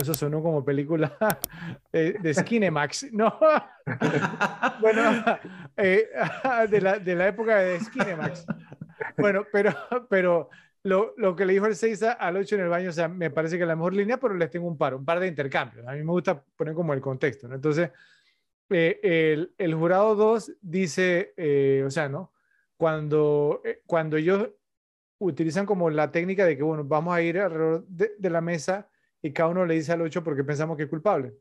eso 0.00 0.14
sonó 0.14 0.42
como 0.42 0.64
película 0.64 1.16
de, 1.92 2.14
de 2.14 2.34
Skinemax, 2.34 3.12
¿no? 3.12 3.38
bueno, 4.80 5.24
eh, 5.76 6.08
de, 6.70 6.80
la, 6.80 6.98
de 6.98 7.14
la 7.14 7.28
época 7.28 7.58
de 7.58 7.80
Skinemax. 7.80 8.46
Bueno, 9.16 9.46
pero, 9.52 9.74
pero 10.08 10.50
lo, 10.82 11.14
lo, 11.16 11.34
que 11.34 11.44
le 11.46 11.54
dijo 11.54 11.66
el 11.66 11.76
6 11.76 12.02
al 12.02 12.36
8 12.36 12.54
en 12.56 12.60
el 12.62 12.68
baño, 12.68 12.90
o 12.90 12.92
sea, 12.92 13.08
me 13.08 13.30
parece 13.30 13.56
que 13.56 13.62
es 13.62 13.68
la 13.68 13.76
mejor 13.76 13.94
línea, 13.94 14.18
pero 14.18 14.34
les 14.34 14.50
tengo 14.50 14.66
un 14.66 14.78
par, 14.78 14.94
un 14.94 15.04
par 15.04 15.20
de 15.20 15.28
intercambios. 15.28 15.86
A 15.86 15.92
mí 15.92 15.98
me 15.98 16.12
gusta 16.12 16.42
poner 16.56 16.74
como 16.74 16.92
el 16.92 17.00
contexto, 17.00 17.48
¿no? 17.48 17.54
Entonces, 17.54 17.90
eh, 18.70 19.00
el, 19.02 19.54
el, 19.58 19.74
jurado 19.74 20.14
2 20.14 20.52
dice, 20.60 21.32
eh, 21.36 21.82
o 21.86 21.90
sea, 21.90 22.08
¿no? 22.08 22.32
Cuando, 22.76 23.62
eh, 23.64 23.82
cuando 23.86 24.16
ellos 24.16 24.50
utilizan 25.18 25.66
como 25.66 25.88
la 25.88 26.10
técnica 26.10 26.44
de 26.44 26.56
que, 26.56 26.62
bueno, 26.62 26.84
vamos 26.84 27.14
a 27.14 27.22
ir 27.22 27.38
alrededor 27.38 27.86
de, 27.86 28.12
de 28.18 28.30
la 28.30 28.40
mesa 28.40 28.88
y 29.22 29.32
cada 29.32 29.48
uno 29.48 29.64
le 29.64 29.74
dice 29.74 29.92
al 29.92 30.02
8 30.02 30.22
porque 30.22 30.44
pensamos 30.44 30.76
que 30.76 30.84
es 30.84 30.88
culpable. 30.88 31.34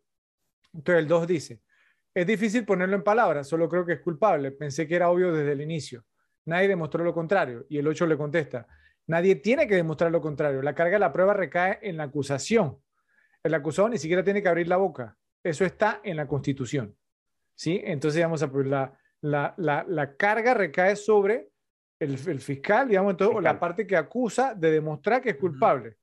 Entonces, 0.74 1.02
el 1.02 1.08
2 1.08 1.28
dice, 1.28 1.62
es 2.14 2.28
difícil 2.28 2.66
ponerlo 2.66 2.96
en 2.96 3.04
palabras, 3.04 3.48
solo 3.48 3.70
creo 3.70 3.86
que 3.86 3.94
es 3.94 4.02
culpable. 4.02 4.52
Pensé 4.52 4.88
que 4.88 4.96
era 4.96 5.10
obvio 5.10 5.34
desde 5.34 5.52
el 5.52 5.62
inicio. 5.62 6.04
Nadie 6.46 6.68
demostró 6.68 7.04
lo 7.04 7.14
contrario. 7.14 7.66
Y 7.70 7.78
el 7.78 7.88
8 7.88 8.06
le 8.08 8.18
contesta, 8.18 8.68
Nadie 9.08 9.36
tiene 9.36 9.68
que 9.68 9.76
demostrar 9.76 10.12
lo 10.12 10.22
contrario. 10.22 10.62
La 10.62 10.74
carga 10.74 10.94
de 10.94 11.00
la 11.00 11.14
prueba 11.14 11.34
recae 11.34 11.80
en 11.82 11.98
la 11.98 12.06
acusación. 12.06 12.78
El 13.44 13.54
acusado 13.54 13.90
ni 13.90 13.98
siquiera 13.98 14.24
tiene 14.24 14.42
que 14.42 14.50
abrir 14.50 14.68
la 14.68 14.78
boca. 14.78 15.16
Eso 15.44 15.64
está 15.64 16.02
en 16.04 16.18
la 16.18 16.28
Constitución. 16.28 16.96
¿Sí? 17.54 17.82
Entonces, 17.84 18.16
digamos, 18.16 18.44
pues, 18.52 18.66
la, 18.66 18.98
la, 19.22 19.54
la, 19.58 19.86
la 19.88 20.16
carga 20.16 20.54
recae 20.56 20.96
sobre 20.96 21.50
el, 22.00 22.18
el 22.28 22.42
fiscal, 22.42 22.88
digamos, 22.88 23.12
entonces, 23.12 23.38
o 23.38 23.42
la 23.42 23.60
parte 23.60 23.86
que 23.86 23.96
acusa 23.96 24.56
de 24.56 24.72
demostrar 24.72 25.22
que 25.22 25.32
es 25.32 25.38
culpable. 25.38 25.98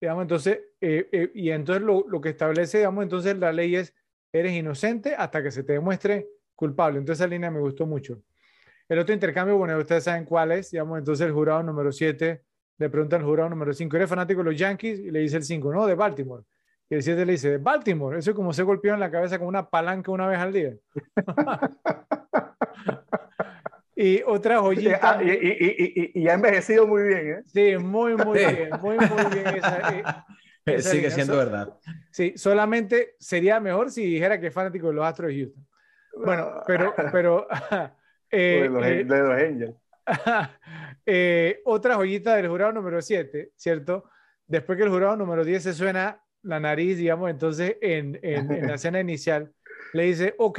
Digamos, 0.00 0.22
entonces, 0.22 0.60
eh, 0.80 1.08
eh, 1.12 1.30
y 1.34 1.50
entonces 1.50 1.82
lo, 1.82 2.04
lo, 2.08 2.20
que 2.20 2.30
establece, 2.30 2.78
digamos, 2.78 3.02
entonces 3.02 3.36
la 3.38 3.52
ley 3.52 3.76
es, 3.76 3.94
eres 4.32 4.52
inocente 4.52 5.14
hasta 5.14 5.42
que 5.42 5.50
se 5.50 5.62
te 5.62 5.74
demuestre 5.74 6.28
culpable. 6.54 6.98
Entonces, 6.98 7.20
esa 7.20 7.28
línea 7.28 7.50
me 7.50 7.60
gustó 7.60 7.86
mucho. 7.86 8.20
El 8.88 8.98
otro 8.98 9.14
intercambio, 9.14 9.56
bueno, 9.56 9.78
ustedes 9.78 10.04
saben 10.04 10.24
cuál 10.24 10.52
es, 10.52 10.70
digamos, 10.70 10.98
entonces 10.98 11.26
el 11.26 11.32
jurado 11.32 11.62
número 11.62 11.90
7 11.90 12.42
le 12.78 12.90
pregunta 12.90 13.16
al 13.16 13.22
jurado 13.22 13.48
número 13.48 13.72
5, 13.72 13.96
¿eres 13.96 14.10
fanático 14.10 14.42
de 14.42 14.50
los 14.50 14.58
Yankees? 14.58 14.98
Y 14.98 15.10
le 15.10 15.20
dice 15.20 15.36
el 15.36 15.44
5, 15.44 15.72
no, 15.72 15.86
de 15.86 15.94
Baltimore. 15.94 16.44
Y 16.90 16.96
el 16.96 17.02
7 17.02 17.24
le 17.24 17.32
dice, 17.32 17.50
de 17.50 17.58
Baltimore, 17.58 18.18
eso 18.18 18.30
es 18.30 18.36
como 18.36 18.52
se 18.52 18.62
golpeó 18.62 18.92
en 18.92 19.00
la 19.00 19.10
cabeza 19.10 19.38
con 19.38 19.48
una 19.48 19.70
palanca 19.70 20.10
una 20.10 20.26
vez 20.26 20.38
al 20.38 20.52
día. 20.52 20.74
y 23.96 24.22
otra 24.22 24.58
joyita. 24.60 25.20
Y, 25.22 25.30
y, 25.30 26.10
y, 26.14 26.28
ha 26.28 26.34
envejecido 26.34 26.86
muy 26.86 27.02
bien, 27.02 27.30
¿eh? 27.30 27.42
Sí, 27.46 27.76
muy, 27.76 28.16
muy 28.16 28.38
bien, 28.38 28.70
muy, 28.80 28.96
muy 28.96 29.24
bien 29.34 29.56
esa, 29.56 30.26
eh, 30.66 30.82
Sigue 30.82 31.10
siendo 31.10 31.36
verdad. 31.36 31.78
Sí, 32.10 32.34
solamente 32.36 33.16
sería 33.18 33.60
mejor 33.60 33.90
si 33.90 34.04
dijera 34.04 34.40
que 34.40 34.48
es 34.48 34.54
fanático 34.54 34.88
de 34.88 34.94
los 34.94 35.04
Astros 35.04 35.28
de 35.28 35.38
Houston. 35.40 35.66
Bueno, 36.16 36.62
pero, 36.66 36.94
pero 37.12 37.46
eh, 38.30 38.60
de, 38.62 38.68
los, 38.68 38.86
eh, 38.86 39.04
de 39.04 39.18
los 39.18 39.42
Angels. 39.42 39.74
eh, 41.06 41.60
otra 41.64 41.96
joyita 41.96 42.36
del 42.36 42.48
jurado 42.48 42.72
número 42.72 43.00
7, 43.00 43.52
¿cierto? 43.56 44.10
Después 44.46 44.76
que 44.76 44.84
el 44.84 44.90
jurado 44.90 45.16
número 45.16 45.44
10 45.44 45.62
se 45.62 45.72
suena 45.72 46.20
la 46.42 46.60
nariz, 46.60 46.98
digamos, 46.98 47.30
entonces 47.30 47.76
en, 47.80 48.18
en, 48.22 48.66
la 48.66 48.74
escena 48.74 49.00
inicial 49.00 49.50
le 49.94 50.02
dice, 50.04 50.34
ok, 50.36 50.58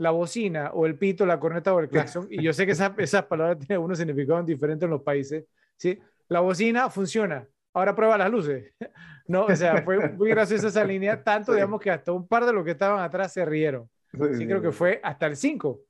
la 0.00 0.12
bocina 0.12 0.70
o 0.72 0.86
el 0.86 0.96
pito, 0.96 1.26
la 1.26 1.38
corneta 1.38 1.74
o 1.74 1.78
el 1.78 1.90
claxon, 1.90 2.26
y 2.30 2.42
yo 2.42 2.54
sé 2.54 2.64
que 2.64 2.72
esa, 2.72 2.94
esas 2.96 3.26
palabras 3.26 3.58
tienen 3.58 3.84
unos 3.84 3.98
significados 3.98 4.46
diferentes 4.46 4.86
en 4.86 4.90
los 4.90 5.02
países, 5.02 5.44
¿sí? 5.76 5.98
La 6.26 6.40
bocina 6.40 6.88
funciona, 6.88 7.46
ahora 7.74 7.94
prueba 7.94 8.16
las 8.18 8.30
luces. 8.30 8.72
No, 9.28 9.44
o 9.44 9.54
sea, 9.54 9.82
fue 9.84 10.08
muy 10.08 10.28
graciosa 10.30 10.66
esa 10.66 10.82
línea, 10.82 11.22
tanto, 11.22 11.52
digamos, 11.52 11.80
que 11.80 11.88
hasta 11.88 12.10
un 12.10 12.26
par 12.26 12.44
de 12.44 12.52
los 12.52 12.64
que 12.64 12.72
estaban 12.72 12.98
atrás 12.98 13.32
se 13.32 13.44
rieron. 13.44 13.88
Sí, 14.32 14.44
creo 14.44 14.60
que 14.60 14.72
fue 14.72 14.98
hasta 15.04 15.26
el 15.26 15.36
5. 15.36 15.80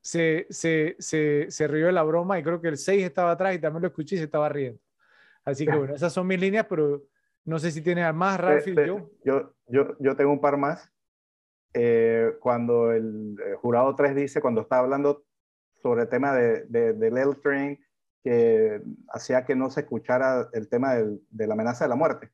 Se, 0.00 0.46
se, 0.48 0.94
se, 1.00 1.46
se, 1.48 1.66
rió 1.66 1.86
de 1.86 1.92
la 1.92 2.04
broma 2.04 2.38
y 2.38 2.44
creo 2.44 2.60
que 2.60 2.68
el 2.68 2.76
6 2.76 3.02
estaba 3.02 3.32
atrás 3.32 3.56
y 3.56 3.58
también 3.58 3.82
lo 3.82 3.88
escuché 3.88 4.14
y 4.14 4.18
se 4.18 4.24
estaba 4.26 4.48
riendo. 4.48 4.78
Así 5.44 5.66
que 5.66 5.74
bueno, 5.76 5.96
esas 5.96 6.12
son 6.12 6.28
mis 6.28 6.38
líneas, 6.38 6.66
pero 6.70 7.02
no 7.44 7.58
sé 7.58 7.72
si 7.72 7.82
tienes 7.82 8.14
más, 8.14 8.38
Ralph 8.38 8.68
y 8.68 8.76
yo. 8.76 9.10
yo. 9.24 9.54
Yo, 9.66 9.96
yo 9.98 10.14
tengo 10.14 10.30
un 10.30 10.40
par 10.40 10.56
más. 10.56 10.93
Eh, 11.74 12.36
cuando 12.40 12.92
el, 12.92 13.36
jurado 13.60 13.94
3 13.94 14.14
dice, 14.14 14.40
cuando 14.40 14.62
está 14.62 14.78
hablando 14.78 15.24
sobre 15.82 16.02
el 16.02 16.08
tema 16.08 16.32
de, 16.32 16.64
de, 16.66 16.92
del 16.94 17.18
L-Train, 17.18 17.78
que 18.22 18.80
hacía 19.12 19.44
que 19.44 19.54
no 19.54 19.68
se 19.70 19.80
escuchara 19.80 20.48
el 20.52 20.68
tema 20.68 20.94
del, 20.94 21.20
de 21.30 21.46
la 21.46 21.54
amenaza 21.54 21.84
de 21.84 21.90
la 21.90 21.96
muerte. 21.96 22.30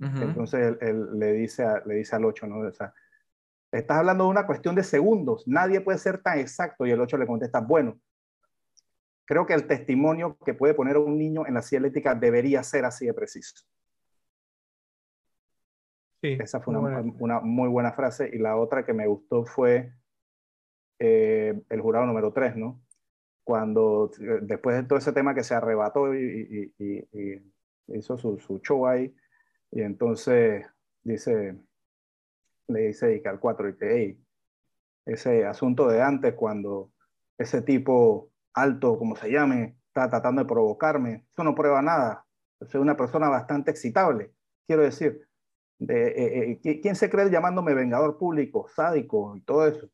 Entonces 0.00 0.76
él, 0.80 1.18
le, 1.18 1.32
dice 1.32 1.64
le 1.86 1.94
dice 1.94 2.16
al 2.16 2.24
8, 2.24 2.46
¿no? 2.46 2.58
O 2.58 2.72
sea, 2.72 2.92
estás 3.70 3.98
hablando 3.98 4.24
de 4.24 4.30
una 4.30 4.46
cuestión 4.46 4.74
de 4.74 4.82
segundos, 4.82 5.46
nadie 5.46 5.80
puede 5.80 5.98
ser 5.98 6.22
tan 6.22 6.38
exacto. 6.38 6.84
Y 6.84 6.90
el 6.90 7.00
8 7.00 7.16
le 7.16 7.26
contesta, 7.26 7.60
bueno, 7.60 7.98
creo 9.24 9.46
que 9.46 9.54
el 9.54 9.66
testimonio 9.66 10.36
que 10.44 10.54
puede 10.54 10.74
poner 10.74 10.96
a 10.96 11.00
un 11.00 11.16
niño 11.16 11.46
en 11.46 11.54
la 11.54 11.62
silla 11.62 11.78
eléctrica 11.78 12.14
debería 12.14 12.62
ser 12.62 12.84
así 12.84 13.06
de 13.06 13.14
preciso. 13.14 13.54
Sí, 16.24 16.38
Esa 16.40 16.58
fue 16.58 16.74
una, 16.74 17.04
una, 17.18 17.40
muy 17.40 17.68
buena 17.68 17.92
frase. 17.92 18.30
Y 18.32 18.38
la 18.38 18.56
otra 18.56 18.86
que 18.86 18.94
me 18.94 19.06
gustó 19.06 19.44
fue 19.44 19.92
eh, 20.98 21.60
el 21.68 21.80
jurado 21.82 22.06
número 22.06 22.32
3, 22.32 22.56
¿no? 22.56 22.82
Cuando 23.42 24.10
eh, 24.18 24.38
después 24.40 24.74
de 24.74 24.84
todo 24.84 24.98
ese 24.98 25.12
tema 25.12 25.34
que 25.34 25.44
se 25.44 25.54
arrebató 25.54 26.14
y, 26.14 26.72
y 26.78 27.42
hizo 27.88 28.16
su, 28.16 28.38
su 28.38 28.58
show 28.60 28.86
ahí, 28.86 29.14
y 29.70 29.82
entonces 29.82 30.64
dice, 31.02 31.58
le 32.68 32.80
dice 32.80 33.22
al 33.26 33.38
4 33.38 33.68
y 33.68 33.76
que, 33.76 33.94
hey, 33.94 34.24
ese 35.04 35.44
asunto 35.44 35.88
de 35.88 36.00
antes, 36.00 36.32
cuando 36.32 36.90
ese 37.36 37.60
tipo 37.60 38.30
alto, 38.54 38.98
como 38.98 39.14
se 39.14 39.30
llame, 39.30 39.76
está 39.88 40.08
tratando 40.08 40.40
de 40.40 40.48
provocarme, 40.48 41.26
eso 41.30 41.44
no 41.44 41.54
prueba 41.54 41.82
nada. 41.82 42.24
Soy 42.62 42.80
una 42.80 42.96
persona 42.96 43.28
bastante 43.28 43.70
excitable. 43.70 44.32
Quiero 44.66 44.84
decir, 44.84 45.28
de, 45.86 46.08
eh, 46.08 46.60
eh, 46.64 46.80
¿quién 46.80 46.96
se 46.96 47.10
cree 47.10 47.30
llamándome 47.30 47.74
vengador 47.74 48.18
público, 48.18 48.66
sádico 48.74 49.36
y 49.36 49.40
todo 49.42 49.66
eso? 49.66 49.88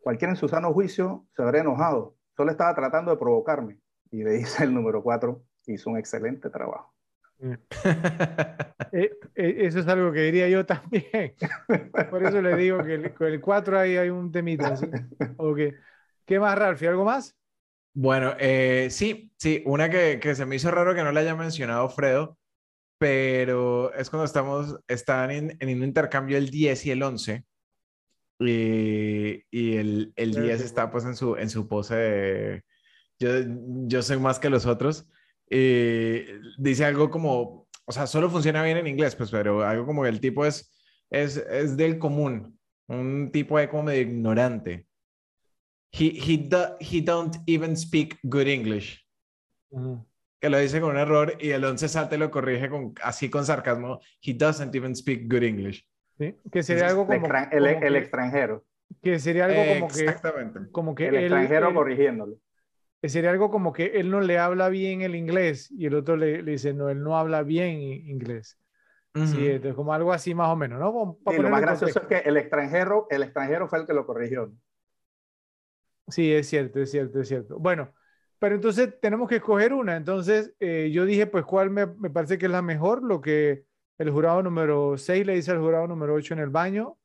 Cualquiera 0.00 0.32
en 0.32 0.36
su 0.36 0.48
sano 0.48 0.72
juicio 0.72 1.26
se 1.34 1.42
habría 1.42 1.62
enojado. 1.62 2.16
Solo 2.36 2.50
estaba 2.50 2.74
tratando 2.74 3.10
de 3.10 3.16
provocarme. 3.16 3.78
Y 4.10 4.22
le 4.22 4.32
dice 4.32 4.64
el 4.64 4.74
número 4.74 5.02
4, 5.02 5.42
hizo 5.66 5.90
un 5.90 5.98
excelente 5.98 6.50
trabajo. 6.50 6.94
Eh, 8.92 9.10
eh, 9.34 9.56
eso 9.58 9.80
es 9.80 9.88
algo 9.88 10.12
que 10.12 10.20
diría 10.20 10.48
yo 10.48 10.64
también. 10.64 11.34
Por 12.10 12.24
eso 12.24 12.40
le 12.40 12.54
digo 12.54 12.84
que 12.84 13.12
con 13.12 13.26
el 13.26 13.40
4 13.40 13.80
ahí 13.80 13.96
hay 13.96 14.08
un 14.08 14.30
temita. 14.30 14.76
¿Qué 16.24 16.38
más, 16.38 16.56
Ralfi? 16.56 16.86
¿Algo 16.86 17.04
más? 17.04 17.36
Bueno, 17.92 18.34
eh, 18.38 18.86
sí, 18.90 19.32
sí, 19.36 19.64
una 19.66 19.90
que, 19.90 20.20
que, 20.20 20.36
se 20.36 20.46
me 20.46 20.54
hizo 20.54 20.70
raro 20.70 20.94
que 20.94 21.02
no 21.02 21.10
le 21.10 21.20
haya 21.20 21.34
mencionado 21.34 21.88
Fredo, 21.88 22.38
pero 23.04 23.92
es 23.92 24.08
cuando 24.08 24.24
estamos, 24.24 24.78
están 24.88 25.30
en, 25.30 25.56
en 25.60 25.76
un 25.76 25.84
intercambio 25.84 26.38
el 26.38 26.48
10 26.48 26.86
y 26.86 26.90
el 26.90 27.02
11. 27.02 27.44
Y, 28.40 29.44
y 29.50 29.76
el, 29.76 30.14
el 30.16 30.32
10 30.32 30.62
está 30.62 30.90
pues 30.90 31.04
en 31.04 31.14
su, 31.14 31.36
en 31.36 31.50
su 31.50 31.68
pose 31.68 31.94
de 31.94 32.64
yo, 33.18 33.28
yo 33.86 34.00
soy 34.00 34.18
más 34.18 34.38
que 34.38 34.48
los 34.48 34.64
otros. 34.64 35.06
Eh, 35.50 36.40
dice 36.56 36.86
algo 36.86 37.10
como, 37.10 37.68
o 37.84 37.92
sea, 37.92 38.06
solo 38.06 38.30
funciona 38.30 38.62
bien 38.62 38.78
en 38.78 38.86
inglés, 38.86 39.14
pues, 39.16 39.30
pero 39.30 39.62
algo 39.62 39.84
como 39.84 40.04
que 40.04 40.08
el 40.08 40.20
tipo 40.20 40.46
es, 40.46 40.72
es, 41.10 41.36
es 41.36 41.76
del 41.76 41.98
común, 41.98 42.58
un 42.88 43.30
tipo 43.30 43.58
de 43.58 43.68
como 43.68 43.90
de 43.90 44.00
ignorante. 44.00 44.86
He, 45.92 46.06
he, 46.06 46.48
he 46.80 47.02
don't 47.02 47.36
even 47.46 47.76
speak 47.76 48.18
good 48.22 48.46
English. 48.46 49.06
Que 50.44 50.50
lo 50.50 50.58
dice 50.58 50.78
con 50.78 50.90
un 50.90 50.98
error 50.98 51.32
y 51.40 51.52
el 51.52 51.64
11 51.64 51.88
salte 51.88 52.18
lo 52.18 52.30
corrige 52.30 52.68
con, 52.68 52.92
así 53.02 53.30
con 53.30 53.46
sarcasmo. 53.46 54.00
He 54.20 54.34
doesn't 54.34 54.74
even 54.74 54.94
speak 54.94 55.22
good 55.26 55.42
English. 55.42 55.88
¿Sí? 56.18 56.36
Que 56.52 56.62
sería 56.62 56.88
algo 56.88 57.06
como... 57.06 57.26
El, 57.50 57.66
el, 57.66 57.96
extranjero. 57.96 58.62
Que 59.00 59.18
sería 59.18 59.46
algo 59.46 59.62
como 59.72 59.88
que... 59.88 60.00
Exactamente. 60.00 60.60
Como 60.70 60.94
que 60.94 61.08
el 61.08 61.14
extranjero 61.14 61.72
corrigiéndolo 61.72 62.36
sería 63.08 63.30
algo 63.30 63.50
como 63.50 63.72
que 63.72 63.86
él 63.86 64.10
no 64.10 64.20
le 64.20 64.38
habla 64.38 64.68
bien 64.68 65.00
el 65.00 65.14
inglés 65.14 65.70
y 65.70 65.86
el 65.86 65.94
otro 65.94 66.14
le, 66.14 66.42
dice, 66.42 66.74
no, 66.74 66.90
él 66.90 67.02
no 67.02 67.16
habla 67.16 67.42
bien 67.42 67.80
inglés. 67.80 68.58
Sí, 69.14 69.48
entonces 69.48 69.74
como 69.74 69.94
algo 69.94 70.12
así 70.12 70.34
más 70.34 70.50
o 70.50 70.56
menos, 70.56 70.78
¿no? 70.78 71.18
lo 71.24 71.48
más 71.48 71.62
gracioso 71.62 72.02
es 72.02 72.06
que 72.06 72.28
el 72.28 72.36
extranjero, 72.36 73.06
el 73.08 73.22
extranjero 73.22 73.66
fue 73.66 73.78
el 73.78 73.86
que 73.86 73.94
lo 73.94 74.04
corrigió. 74.04 74.52
Sí, 76.08 76.34
es 76.34 76.48
cierto, 76.48 76.80
es 76.80 76.90
cierto, 76.90 77.20
es 77.22 77.28
cierto. 77.28 77.58
Bueno, 77.58 77.94
pero 78.38 78.56
entonces 78.56 79.00
tenemos 79.00 79.28
que 79.28 79.36
escoger 79.36 79.72
una. 79.72 79.96
Entonces 79.96 80.54
eh, 80.60 80.90
yo 80.92 81.04
dije, 81.06 81.26
pues, 81.26 81.44
¿cuál 81.44 81.70
me, 81.70 81.86
me, 81.86 82.10
parece 82.10 82.38
que 82.38 82.46
es 82.46 82.52
la 82.52 82.62
mejor? 82.62 83.02
Lo 83.02 83.20
que 83.20 83.64
el 83.98 84.10
jurado 84.10 84.42
número 84.42 84.98
6 84.98 85.26
le 85.26 85.34
dice 85.34 85.50
al 85.50 85.60
jurado 85.60 85.86
número 85.86 86.14
8 86.14 86.34
en 86.34 86.40
el 86.40 86.50
baño. 86.50 86.98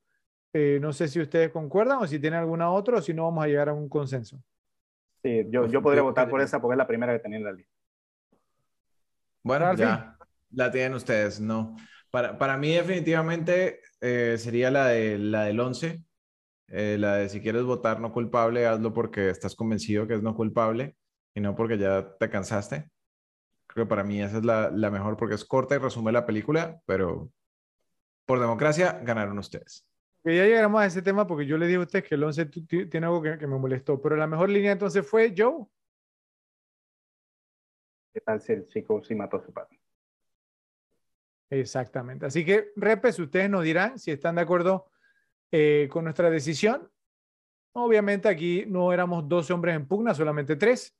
Eh, 0.53 0.79
no 0.81 0.91
sé 0.93 1.07
si 1.07 1.19
ustedes 1.19 1.51
concuerdan 1.51 1.99
o 1.99 2.07
si 2.07 2.19
tienen 2.19 2.39
alguna 2.39 2.71
otra 2.71 2.97
o 2.97 3.01
si 3.01 3.13
no 3.13 3.25
vamos 3.25 3.43
a 3.43 3.47
llegar 3.47 3.69
a 3.69 3.73
un 3.73 3.87
consenso. 3.87 4.41
Sí, 5.21 5.45
yo, 5.49 5.67
yo 5.67 5.81
podría 5.81 6.01
votar 6.01 6.29
por 6.29 6.41
esa 6.41 6.59
porque 6.59 6.73
es 6.73 6.77
la 6.77 6.87
primera 6.87 7.13
que 7.13 7.19
tenía 7.19 7.37
en 7.37 7.43
la 7.43 7.51
lista. 7.51 7.73
Bueno, 9.43 9.73
ya 9.75 10.17
la 10.51 10.71
tienen 10.71 10.95
ustedes, 10.95 11.39
no. 11.39 11.75
Para, 12.09 12.37
para 12.37 12.57
mí 12.57 12.73
definitivamente 12.73 13.81
eh, 14.01 14.37
sería 14.39 14.71
la, 14.71 14.87
de, 14.87 15.19
la 15.19 15.43
del 15.43 15.59
11, 15.59 16.03
eh, 16.67 16.97
la 16.99 17.15
de 17.15 17.29
si 17.29 17.41
quieres 17.41 17.63
votar 17.63 17.99
no 17.99 18.11
culpable, 18.11 18.65
hazlo 18.65 18.93
porque 18.93 19.29
estás 19.29 19.55
convencido 19.55 20.07
que 20.07 20.15
es 20.15 20.23
no 20.23 20.35
culpable 20.35 20.95
y 21.33 21.41
no 21.41 21.55
porque 21.55 21.77
ya 21.77 22.17
te 22.17 22.29
cansaste. 22.29 22.89
Creo 23.67 23.85
que 23.85 23.89
para 23.89 24.03
mí 24.03 24.21
esa 24.21 24.37
es 24.37 24.45
la, 24.45 24.69
la 24.71 24.89
mejor 24.89 25.15
porque 25.17 25.35
es 25.35 25.45
corta 25.45 25.75
y 25.75 25.77
resume 25.77 26.11
la 26.11 26.25
película, 26.25 26.81
pero 26.85 27.31
por 28.25 28.39
democracia 28.39 28.99
ganaron 29.03 29.39
ustedes. 29.39 29.87
Que 30.23 30.35
ya 30.35 30.45
llegaremos 30.45 30.81
a 30.81 30.85
ese 30.85 31.01
tema 31.01 31.25
porque 31.25 31.45
yo 31.45 31.57
le 31.57 31.65
dije 31.65 31.77
a 31.77 31.81
usted 31.81 32.03
que 32.03 32.15
el 32.15 32.23
11 32.23 32.45
tiene 32.45 33.05
algo 33.05 33.21
que, 33.21 33.47
me 33.47 33.57
molestó, 33.57 34.01
pero 34.01 34.15
la 34.15 34.27
mejor 34.27 34.49
línea 34.49 34.71
entonces 34.71 35.07
fue 35.07 35.33
Joe. 35.35 35.65
¿Qué 38.13 38.21
tal 38.21 38.41
si 38.41 38.53
el 38.53 38.67
chico 38.67 39.01
sí 39.03 39.15
mató 39.15 39.37
a 39.37 39.45
su 39.45 39.53
padre? 39.53 39.79
Exactamente. 41.49 42.25
Así 42.25 42.45
que, 42.45 42.71
repes, 42.75 43.17
ustedes 43.17 43.49
nos 43.49 43.63
dirán 43.63 43.97
si 43.97 44.11
están 44.11 44.35
de 44.35 44.41
acuerdo 44.41 44.91
eh, 45.51 45.87
con 45.91 46.03
nuestra 46.03 46.29
decisión. 46.29 46.91
Obviamente 47.71 48.27
aquí 48.27 48.65
no 48.67 48.91
éramos 48.91 49.27
12 49.27 49.53
hombres 49.53 49.75
en 49.75 49.87
pugna, 49.87 50.13
solamente 50.13 50.55
tres, 50.55 50.98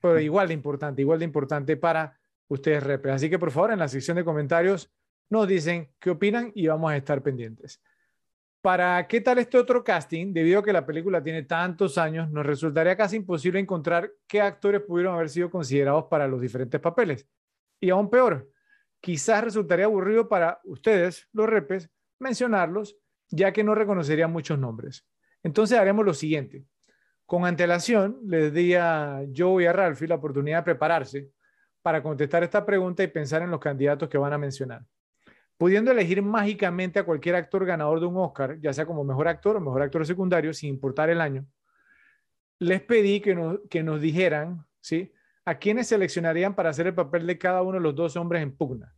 pero 0.00 0.18
igual 0.20 0.48
de 0.48 0.54
importante, 0.54 1.02
igual 1.02 1.18
de 1.18 1.24
importante 1.24 1.76
para 1.76 2.18
ustedes, 2.48 2.82
repes. 2.82 3.12
Así 3.12 3.30
que, 3.30 3.38
por 3.38 3.50
favor, 3.50 3.72
en 3.72 3.78
la 3.78 3.88
sección 3.88 4.16
de 4.16 4.24
comentarios 4.24 4.90
nos 5.28 5.46
dicen 5.46 5.92
qué 5.98 6.10
opinan 6.10 6.50
y 6.54 6.66
vamos 6.66 6.90
a 6.90 6.96
estar 6.96 7.22
pendientes. 7.22 7.80
Para 8.60 9.06
qué 9.06 9.20
tal 9.20 9.38
este 9.38 9.56
otro 9.56 9.82
casting, 9.82 10.34
debido 10.34 10.58
a 10.58 10.62
que 10.62 10.72
la 10.72 10.84
película 10.84 11.22
tiene 11.22 11.44
tantos 11.44 11.96
años, 11.96 12.30
nos 12.30 12.44
resultaría 12.44 12.96
casi 12.96 13.16
imposible 13.16 13.58
encontrar 13.58 14.12
qué 14.26 14.40
actores 14.40 14.82
pudieron 14.82 15.14
haber 15.14 15.30
sido 15.30 15.50
considerados 15.50 16.04
para 16.10 16.28
los 16.28 16.40
diferentes 16.40 16.80
papeles. 16.80 17.26
Y 17.80 17.88
aún 17.88 18.10
peor, 18.10 18.50
quizás 19.00 19.44
resultaría 19.44 19.86
aburrido 19.86 20.28
para 20.28 20.60
ustedes, 20.64 21.26
los 21.32 21.48
repes, 21.48 21.90
mencionarlos, 22.18 22.98
ya 23.30 23.52
que 23.52 23.64
no 23.64 23.74
reconocerían 23.74 24.30
muchos 24.30 24.58
nombres. 24.58 25.06
Entonces 25.42 25.78
haremos 25.78 26.04
lo 26.04 26.12
siguiente. 26.12 26.66
Con 27.30 27.46
antelación, 27.46 28.18
les 28.26 28.52
di 28.52 28.74
a 28.74 29.22
Joe 29.32 29.62
y 29.62 29.66
a 29.66 29.72
Ralphie 29.72 30.08
la 30.08 30.16
oportunidad 30.16 30.58
de 30.58 30.64
prepararse 30.64 31.30
para 31.80 32.02
contestar 32.02 32.42
esta 32.42 32.66
pregunta 32.66 33.04
y 33.04 33.06
pensar 33.06 33.42
en 33.42 33.52
los 33.52 33.60
candidatos 33.60 34.08
que 34.08 34.18
van 34.18 34.32
a 34.32 34.38
mencionar 34.38 34.82
pudiendo 35.60 35.90
elegir 35.90 36.22
mágicamente 36.22 36.98
a 36.98 37.04
cualquier 37.04 37.34
actor 37.34 37.66
ganador 37.66 38.00
de 38.00 38.06
un 38.06 38.16
Oscar, 38.16 38.58
ya 38.62 38.72
sea 38.72 38.86
como 38.86 39.04
mejor 39.04 39.28
actor 39.28 39.56
o 39.56 39.60
mejor 39.60 39.82
actor 39.82 40.06
secundario, 40.06 40.54
sin 40.54 40.70
importar 40.70 41.10
el 41.10 41.20
año, 41.20 41.44
les 42.58 42.80
pedí 42.80 43.20
que 43.20 43.34
nos, 43.34 43.58
que 43.68 43.82
nos 43.82 44.00
dijeran, 44.00 44.64
¿sí? 44.80 45.12
A 45.44 45.58
quiénes 45.58 45.88
seleccionarían 45.88 46.54
para 46.54 46.70
hacer 46.70 46.86
el 46.86 46.94
papel 46.94 47.26
de 47.26 47.36
cada 47.36 47.60
uno 47.60 47.74
de 47.74 47.80
los 47.80 47.94
dos 47.94 48.16
hombres 48.16 48.42
en 48.42 48.56
pugna, 48.56 48.94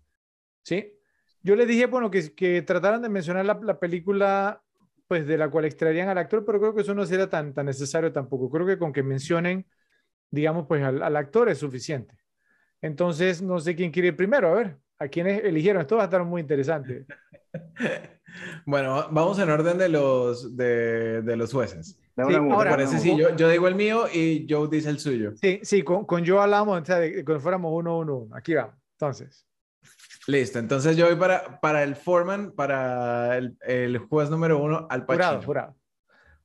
¿sí? 0.63 0.95
Yo 1.43 1.57
les 1.57 1.67
dije, 1.67 1.87
bueno, 1.87 2.13
que, 2.13 2.33
que 2.33 2.63
trataran 2.63 3.03
de 3.03 3.09
mencionar 3.09 3.45
la, 3.45 3.81
película 3.81 4.63
pues 5.13 5.27
de 5.27 5.37
la 5.37 5.51
cual 5.51 5.67
extraerían 5.67 6.09
al 6.09 6.17
actor, 6.17 6.43
pero 6.43 6.59
creo 6.59 6.75
que 6.75 6.81
eso 6.81 6.95
no 6.95 7.05
sería 7.05 7.29
tan, 7.29 7.53
tan 7.53 7.67
necesario 7.67 8.11
tampoco. 8.13 8.49
Creo 8.51 8.67
que 8.67 8.79
con 8.79 8.95
que 8.95 9.03
mencionen, 9.03 9.67
digamos, 10.31 10.67
pues 10.67 10.83
al, 10.83 11.03
al 11.03 11.17
actor 11.17 11.51
es 11.51 11.59
suficiente. 11.59 12.17
Entonces, 12.81 13.43
no 13.43 13.61
sé 13.61 13.77
quién 13.77 13.91
quiere 13.91 14.09
ir 14.09 14.17
primero, 14.17 14.49
a 14.49 14.55
ver 14.55 14.79
a 14.99 15.09
quienes 15.09 15.45
eligieron. 15.45 15.83
Esto 15.83 15.97
va 15.97 16.03
a 16.03 16.05
estar 16.07 16.25
muy 16.25 16.41
interesante. 16.41 17.05
bueno, 18.65 19.07
vamos 19.11 19.39
en 19.39 19.51
orden 19.51 19.77
de 19.77 19.91
los, 19.91 20.57
de, 20.57 21.21
de 21.21 21.37
los 21.37 21.53
jueces. 21.53 21.99
Sí, 22.17 22.35
ahora, 22.35 22.71
parece? 22.71 22.99
Sí, 22.99 23.15
yo, 23.15 23.37
yo, 23.37 23.51
digo 23.51 23.69
el 23.69 23.75
mío 23.75 24.07
y 24.11 24.47
Joe 24.49 24.67
dice 24.71 24.89
el 24.89 24.99
suyo. 24.99 25.33
Sí, 25.37 25.61
sí, 25.63 25.83
con, 25.83 26.07
con 26.07 26.27
Joe 26.27 26.41
hablamos 26.41 26.81
o 26.81 26.85
sea, 26.85 27.01
de, 27.01 27.23
que 27.23 27.39
fuéramos 27.39 27.71
uno, 27.75 27.99
uno, 27.99 28.17
uno. 28.17 28.35
Aquí 28.35 28.55
vamos. 28.55 28.75
Entonces, 28.93 29.47
Listo, 30.29 30.59
entonces 30.61 30.97
yo 30.97 31.07
voy 31.07 31.17
para, 31.17 31.59
para 31.61 31.83
el 31.83 31.97
foreman, 31.97 32.53
para 32.53 33.37
el, 33.39 33.57
el 33.63 33.99
juez 33.99 34.31
número 34.31 34.59
uno, 34.63 34.87
Al 34.89 35.05
Pacino. 35.05 35.25
Jurado, 35.27 35.43
jurado. 35.43 35.77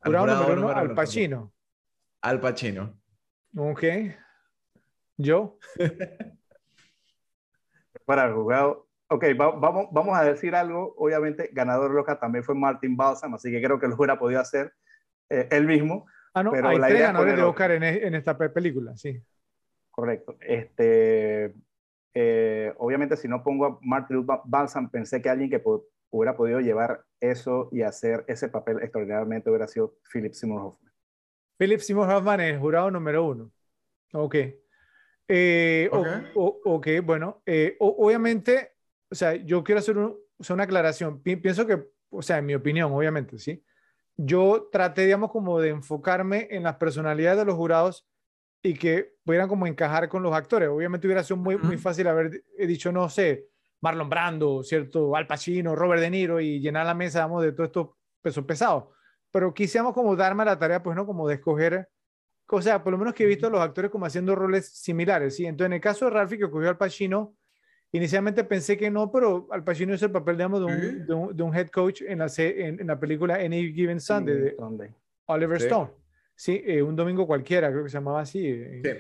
Al 0.02 0.10
Jurado 0.12 0.24
jurado 0.26 0.42
número 0.42 0.54
uno, 0.62 0.62
número 0.70 0.80
Al 0.90 0.96
Pacino. 0.96 1.54
Al 2.22 2.40
Pacino. 2.40 3.00
Ok. 3.56 3.84
¿Yo? 5.18 5.58
Para 8.06 8.26
el 8.26 8.34
jugado. 8.34 8.88
Ok, 9.10 9.24
va- 9.40 9.52
vamos, 9.52 9.88
vamos 9.92 10.18
a 10.18 10.24
decir 10.24 10.56
algo. 10.56 10.94
Obviamente, 10.98 11.50
ganador 11.54 11.92
loca 11.92 12.20
también 12.20 12.44
fue 12.44 12.56
Martin 12.56 12.96
Balsam, 12.98 13.34
así 13.36 13.52
que 13.52 13.62
creo 13.62 13.80
que 13.80 13.88
lo 13.88 13.96
hubiera 13.96 14.18
podido 14.20 14.40
hacer 14.42 14.74
eh, 15.30 15.48
él 15.52 15.66
mismo. 15.66 16.06
Ah, 16.34 16.44
no, 16.44 16.52
Pero 16.52 16.70
hay 16.70 16.78
la 16.78 16.88
tres 16.88 16.98
idea 17.00 17.08
ganadores 17.08 17.36
de 17.36 17.44
Oscar 17.44 17.72
en, 17.72 17.84
en 17.84 18.16
esta 18.16 18.38
pe- 18.38 18.50
película, 18.50 18.96
sí. 18.98 19.22
Correcto. 19.92 20.36
Este, 20.42 21.54
eh, 22.20 22.74
obviamente, 22.80 23.16
si 23.16 23.28
no 23.28 23.44
pongo 23.44 23.66
a 23.68 23.78
Martin 23.82 24.26
Ba- 24.26 24.42
Balsam, 24.44 24.90
pensé 24.90 25.22
que 25.22 25.30
alguien 25.30 25.52
que 25.52 25.60
po- 25.60 25.86
hubiera 26.10 26.36
podido 26.36 26.60
llevar 26.62 27.04
eso 27.20 27.70
y 27.72 27.84
hacer 27.84 28.26
ese 28.28 28.50
papel 28.50 28.78
extraordinariamente 28.82 29.50
hubiera 29.52 29.68
sido 29.68 29.98
Philip 30.12 30.34
Seymour 30.34 30.62
Hoffman. 30.62 30.92
Philip 31.60 31.80
Seymour 31.80 32.10
Hoffman 32.10 32.40
es 32.42 32.54
el 32.56 32.60
jurado 32.60 32.90
número 32.90 33.24
uno. 33.24 33.52
Ok. 34.14 34.36
Eh, 35.28 35.90
o- 35.92 36.00
Ok. 36.00 36.08
o- 36.36 36.62
ok, 36.66 36.88
bueno, 37.04 37.42
eh, 37.46 37.76
o- 37.80 37.96
obviamente, 38.08 38.72
o 39.12 39.16
sea, 39.16 39.36
yo 39.36 39.64
quiero 39.64 39.80
hacer 39.80 39.98
un- 39.98 40.18
o 40.40 40.54
una 40.54 40.64
aclaración. 40.64 41.22
Pi- 41.22 41.36
pienso 41.36 41.68
que, 41.68 41.84
o 42.10 42.22
sea, 42.24 42.38
en 42.40 42.46
mi 42.48 42.56
opinión, 42.56 42.92
obviamente, 42.94 43.38
¿sí? 43.38 43.64
Yo 44.16 44.70
traté, 44.72 45.04
digamos, 45.06 45.32
como 45.32 45.60
de 45.60 45.70
enfocarme 45.70 46.48
en 46.50 46.64
las 46.64 46.78
personalidades 46.78 47.38
de 47.40 47.46
los 47.46 47.56
jurados 47.56 48.08
y 48.68 48.74
que 48.74 49.16
pudieran 49.24 49.48
como 49.48 49.66
encajar 49.66 50.10
con 50.10 50.22
los 50.24 50.34
actores. 50.34 50.70
Obviamente 50.70 51.08
hubiera 51.08 51.24
sido 51.24 51.38
muy, 51.38 51.58
muy 51.58 51.78
fácil 51.78 52.08
haber 52.08 52.44
dicho, 52.58 52.92
no 52.92 53.10
sé, 53.10 53.48
Marlon 53.82 54.10
Brando, 54.10 54.64
¿cierto? 54.64 55.16
Al 55.16 55.28
Pacino, 55.28 55.76
Robert 55.76 56.02
De 56.02 56.10
Niro 56.10 56.40
y 56.42 56.60
llenar 56.60 56.86
la 56.86 56.94
mesa, 56.94 57.28
de 57.28 57.52
todos 57.52 57.68
estos 57.68 57.90
pesos 58.22 58.44
pesados. 58.46 58.86
Pero 59.32 59.54
quisiéramos 59.54 59.94
como 59.94 60.16
darme 60.16 60.44
la 60.46 60.58
tarea, 60.58 60.82
pues, 60.82 60.96
¿no? 60.96 61.06
Como 61.06 61.28
de 61.28 61.36
escoger, 61.36 61.88
o 62.50 62.62
sea, 62.62 62.84
por 62.84 62.92
lo 62.92 62.98
menos 62.98 63.14
que 63.14 63.24
he 63.24 63.28
visto 63.28 63.48
a 63.48 63.50
los 63.50 63.62
actores 63.62 63.92
como 63.92 64.06
haciendo 64.06 64.36
roles 64.36 64.68
similares, 64.70 65.36
¿sí? 65.36 65.46
Entonces, 65.46 65.68
en 65.68 65.74
el 65.74 65.82
caso 65.82 66.06
de 66.06 66.12
Ralphie, 66.12 66.40
que 66.40 66.50
cogió 66.50 66.70
al 66.70 66.78
Pacino, 66.78 67.36
inicialmente 67.92 68.44
pensé 68.44 68.78
que 68.78 68.90
no, 68.90 69.12
pero 69.12 69.48
Al 69.52 69.64
Pacino 69.64 69.94
hizo 69.94 70.06
el 70.06 70.12
papel, 70.12 70.38
digamos, 70.38 70.60
de 70.60 70.66
un, 70.66 71.06
de 71.08 71.14
un, 71.14 71.38
de 71.38 71.44
un 71.44 71.56
head 71.56 71.68
coach 71.70 72.02
en 72.02 72.20
la, 72.20 72.28
en, 72.38 72.80
en 72.82 72.88
la 72.88 73.00
película 73.00 73.36
Any 73.36 73.74
Given 73.74 74.00
Sunday 74.02 74.36
de. 74.36 74.56
Oliver 75.26 75.60
Sí. 75.60 75.68
Stone. 75.68 75.92
Sí, 76.40 76.62
eh, 76.66 76.84
un 76.84 76.96
domingo 76.96 77.26
cualquiera, 77.26 77.72
creo 77.72 77.84
que 77.84 77.90
se 77.90 77.98
llamaba 77.98 78.22
así. 78.22 78.48
eh. 78.48 78.82
Sí. 78.84 78.92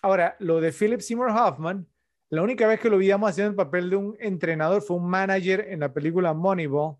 Ahora, 0.00 0.36
lo 0.38 0.60
de 0.60 0.70
Philip 0.72 1.00
Seymour 1.00 1.30
Hoffman, 1.30 1.84
la 2.30 2.42
única 2.42 2.68
vez 2.68 2.78
que 2.78 2.88
lo 2.88 2.98
veíamos 2.98 3.28
haciendo 3.30 3.50
el 3.50 3.56
papel 3.56 3.90
de 3.90 3.96
un 3.96 4.16
entrenador 4.20 4.80
fue 4.80 4.96
un 4.96 5.10
manager 5.10 5.66
en 5.68 5.80
la 5.80 5.92
película 5.92 6.32
Moneyball. 6.32 6.96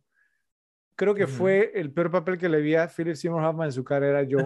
Creo 0.97 1.15
que 1.15 1.25
Ujú. 1.25 1.33
fue 1.33 1.71
el 1.77 1.93
peor 1.93 2.11
papel 2.11 2.39
que 2.39 2.49
le 2.49 2.61
vi 2.61 2.75
a 2.75 2.89
Philip 2.89 3.15
Seymour 3.15 3.45
Hoffman 3.45 3.67
en 3.67 3.73
su 3.73 3.85
carrera 3.85 4.25
yo. 4.25 4.39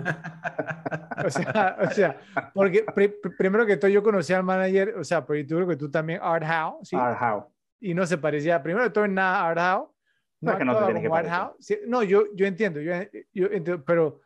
O 1.25 1.31
sea, 1.31 1.79
o 1.81 1.91
sea 1.91 2.21
porque 2.53 2.85
pri- 2.95 3.09
pri- 3.09 3.33
primero 3.39 3.65
que 3.65 3.79
todo 3.79 3.91
yo 3.91 4.03
conocí 4.03 4.35
al 4.35 4.43
manager, 4.45 4.97
o 4.99 5.05
sea, 5.05 5.25
pero 5.25 5.41
yo 5.41 5.57
creo 5.57 5.69
que 5.69 5.77
tú 5.77 5.91
también, 5.91 6.21
Art 6.23 6.45
Howe, 6.45 6.85
¿sí? 6.85 6.95
Art 6.95 7.19
Howe. 7.23 7.45
y 7.81 7.95
no 7.95 8.05
se 8.07 8.19
parecía, 8.19 8.63
primero 8.63 8.85
de 8.85 8.91
todo 8.91 9.07
en 9.07 9.15
nada 9.15 9.41
a 9.41 9.49
Art 9.49 9.59
Howe. 9.59 9.89
No, 10.43 10.53
es 10.53 10.59
que 10.59 10.65
no 10.65 10.87
te 10.87 11.01
que 11.01 11.07
Art. 11.09 11.29
Howe. 11.29 11.57
Sí, 11.59 11.79
no, 11.87 12.03
yo, 12.03 12.25
yo 12.35 12.45
entiendo, 12.47 12.81
yo, 12.81 12.93
yo 13.33 13.47
entiendo, 13.47 13.83
pero, 13.85 14.21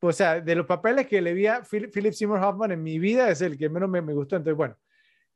o 0.00 0.12
sea, 0.12 0.40
de 0.40 0.54
los 0.54 0.66
papeles 0.66 1.06
que 1.06 1.20
le 1.20 1.34
vi 1.34 1.46
a 1.46 1.62
Philip, 1.62 1.92
Philip 1.92 2.12
Seymour 2.12 2.42
Hoffman 2.42 2.72
en 2.72 2.82
mi 2.82 2.98
vida 2.98 3.30
es 3.30 3.40
el 3.42 3.58
que 3.58 3.68
menos 3.68 3.88
me, 3.88 4.00
me 4.00 4.12
gustó. 4.14 4.36
Entonces, 4.36 4.56
bueno, 4.56 4.76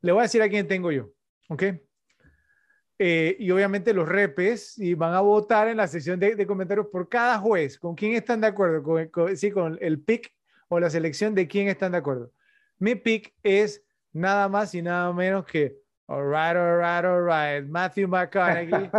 le 0.01 0.13
voy 0.13 0.21
a 0.21 0.23
decir 0.23 0.43
a 0.43 0.49
quién 0.49 0.67
tengo 0.67 0.91
yo, 0.91 1.11
¿ok? 1.49 1.63
Eh, 2.99 3.37
y 3.41 3.51
obviamente 3.51 3.93
los 3.93 4.09
repes 4.09 4.79
y 4.79 4.95
van 4.95 5.15
a 5.15 5.21
votar 5.21 5.67
en 5.69 5.77
la 5.79 5.89
sección 5.89 6.21
de, 6.21 6.37
de 6.37 6.47
comentarios 6.47 6.87
por 6.87 7.09
cada 7.09 7.39
juez, 7.39 7.79
con 7.79 7.95
quién 7.95 8.13
están 8.13 8.41
de 8.41 8.47
acuerdo, 8.47 8.83
con, 8.83 9.07
con- 9.09 9.37
sí, 9.37 9.51
con 9.51 9.77
el 9.81 10.01
pick 10.01 10.33
o 10.69 10.79
la 10.79 10.89
selección 10.89 11.35
de 11.35 11.49
quién 11.49 11.69
están 11.69 11.93
de 11.93 11.99
acuerdo. 11.99 12.33
Mi 12.79 12.95
pick 12.95 13.35
es 13.43 13.85
nada 14.13 14.49
más 14.49 14.75
y 14.75 14.83
nada 14.83 15.13
menos 15.13 15.45
que 15.45 15.77
All 16.07 16.23
right, 16.29 16.55
all 16.55 16.77
right, 16.79 17.03
all 17.03 17.23
right. 17.25 17.67
Matthew 17.67 18.07
McConaughey, 18.09 18.91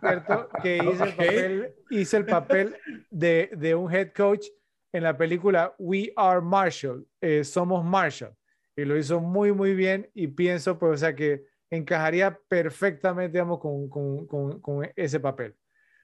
¿cierto? 0.00 0.48
Que 0.62 0.78
hizo 0.82 1.04
el 1.04 1.12
papel, 1.14 1.74
hizo 1.90 2.16
el 2.16 2.24
papel 2.24 2.76
de, 3.10 3.50
de 3.54 3.74
un 3.74 3.92
head 3.92 4.12
coach 4.16 4.46
en 4.94 5.02
la 5.02 5.16
película 5.18 5.74
We 5.78 6.12
Are 6.16 6.40
Marshall, 6.40 7.04
eh, 7.20 7.42
Somos 7.42 7.84
Marshall. 7.84 8.32
Y 8.76 8.84
lo 8.84 8.96
hizo 8.96 9.20
muy, 9.20 9.52
muy 9.52 9.74
bien 9.74 10.08
y 10.14 10.28
pienso, 10.28 10.78
pues, 10.78 10.92
o 10.94 10.96
sea, 10.96 11.14
que 11.16 11.44
encajaría 11.68 12.38
perfectamente, 12.48 13.32
digamos, 13.32 13.58
con, 13.58 13.88
con, 13.88 14.26
con, 14.26 14.60
con 14.60 14.88
ese 14.94 15.18
papel. 15.18 15.56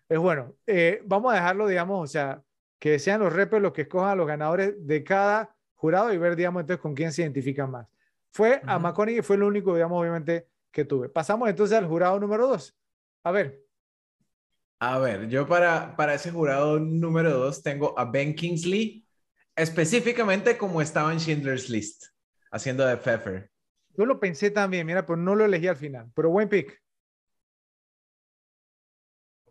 Es 0.09 0.19
bueno, 0.19 0.57
eh, 0.67 1.03
vamos 1.05 1.33
a 1.33 1.37
dejarlo, 1.37 1.69
digamos, 1.69 2.03
o 2.03 2.07
sea, 2.07 2.43
que 2.81 2.99
sean 2.99 3.21
los 3.21 3.33
repes 3.33 3.63
los 3.63 3.73
que 3.73 3.83
escojan 3.83 4.11
a 4.11 4.17
los 4.17 4.27
ganadores 4.27 4.75
de 4.85 5.05
cada 5.05 5.55
jurado 5.75 6.13
y 6.13 6.19
ver, 6.19 6.35
digamos, 6.35 6.63
entonces 6.63 6.83
con 6.83 6.95
quién 6.95 7.13
se 7.13 7.23
identifican 7.23 7.71
más. 7.71 7.87
Fue 8.33 8.63
a 8.67 8.77
Ujú. 8.77 8.83
McConaughey, 8.85 9.23
fue 9.23 9.37
lo 9.37 9.47
único, 9.47 9.75
digamos, 9.75 10.01
obviamente, 10.01 10.49
que 10.73 10.85
tuve. 10.85 11.09
Pasamos 11.09 11.49
entonces 11.49 11.79
al 11.79 11.87
jurado 11.87 12.19
número 12.19 12.49
dos. 12.49 12.77
A 13.25 13.31
ver, 13.31 13.61
A 14.81 14.99
ver, 14.99 15.29
yo 15.29 15.47
para, 15.47 15.95
para 15.95 16.15
ese 16.15 16.31
jurado 16.31 16.81
número 16.81 17.31
dos 17.33 17.63
tengo 17.63 17.99
a 17.99 18.05
Ben 18.07 18.35
Kingsley, 18.35 19.07
específicamente 19.55 20.57
como 20.57 20.81
estaba 20.81 21.13
en 21.13 21.21
Schindler's 21.21 21.69
List, 21.69 22.07
haciendo 22.51 22.87
de 22.87 22.97
Pfeffer. 22.97 23.51
yo 23.97 24.07
lo 24.07 24.19
pensé 24.19 24.51
también, 24.51 24.87
mira, 24.87 25.07
pero 25.07 25.17
no 25.17 25.35
lo 25.35 25.45
elegí 25.45 25.67
al 25.69 25.77
final, 25.77 26.11
pero 26.15 26.31
buen 26.31 26.49
pick. 26.49 26.81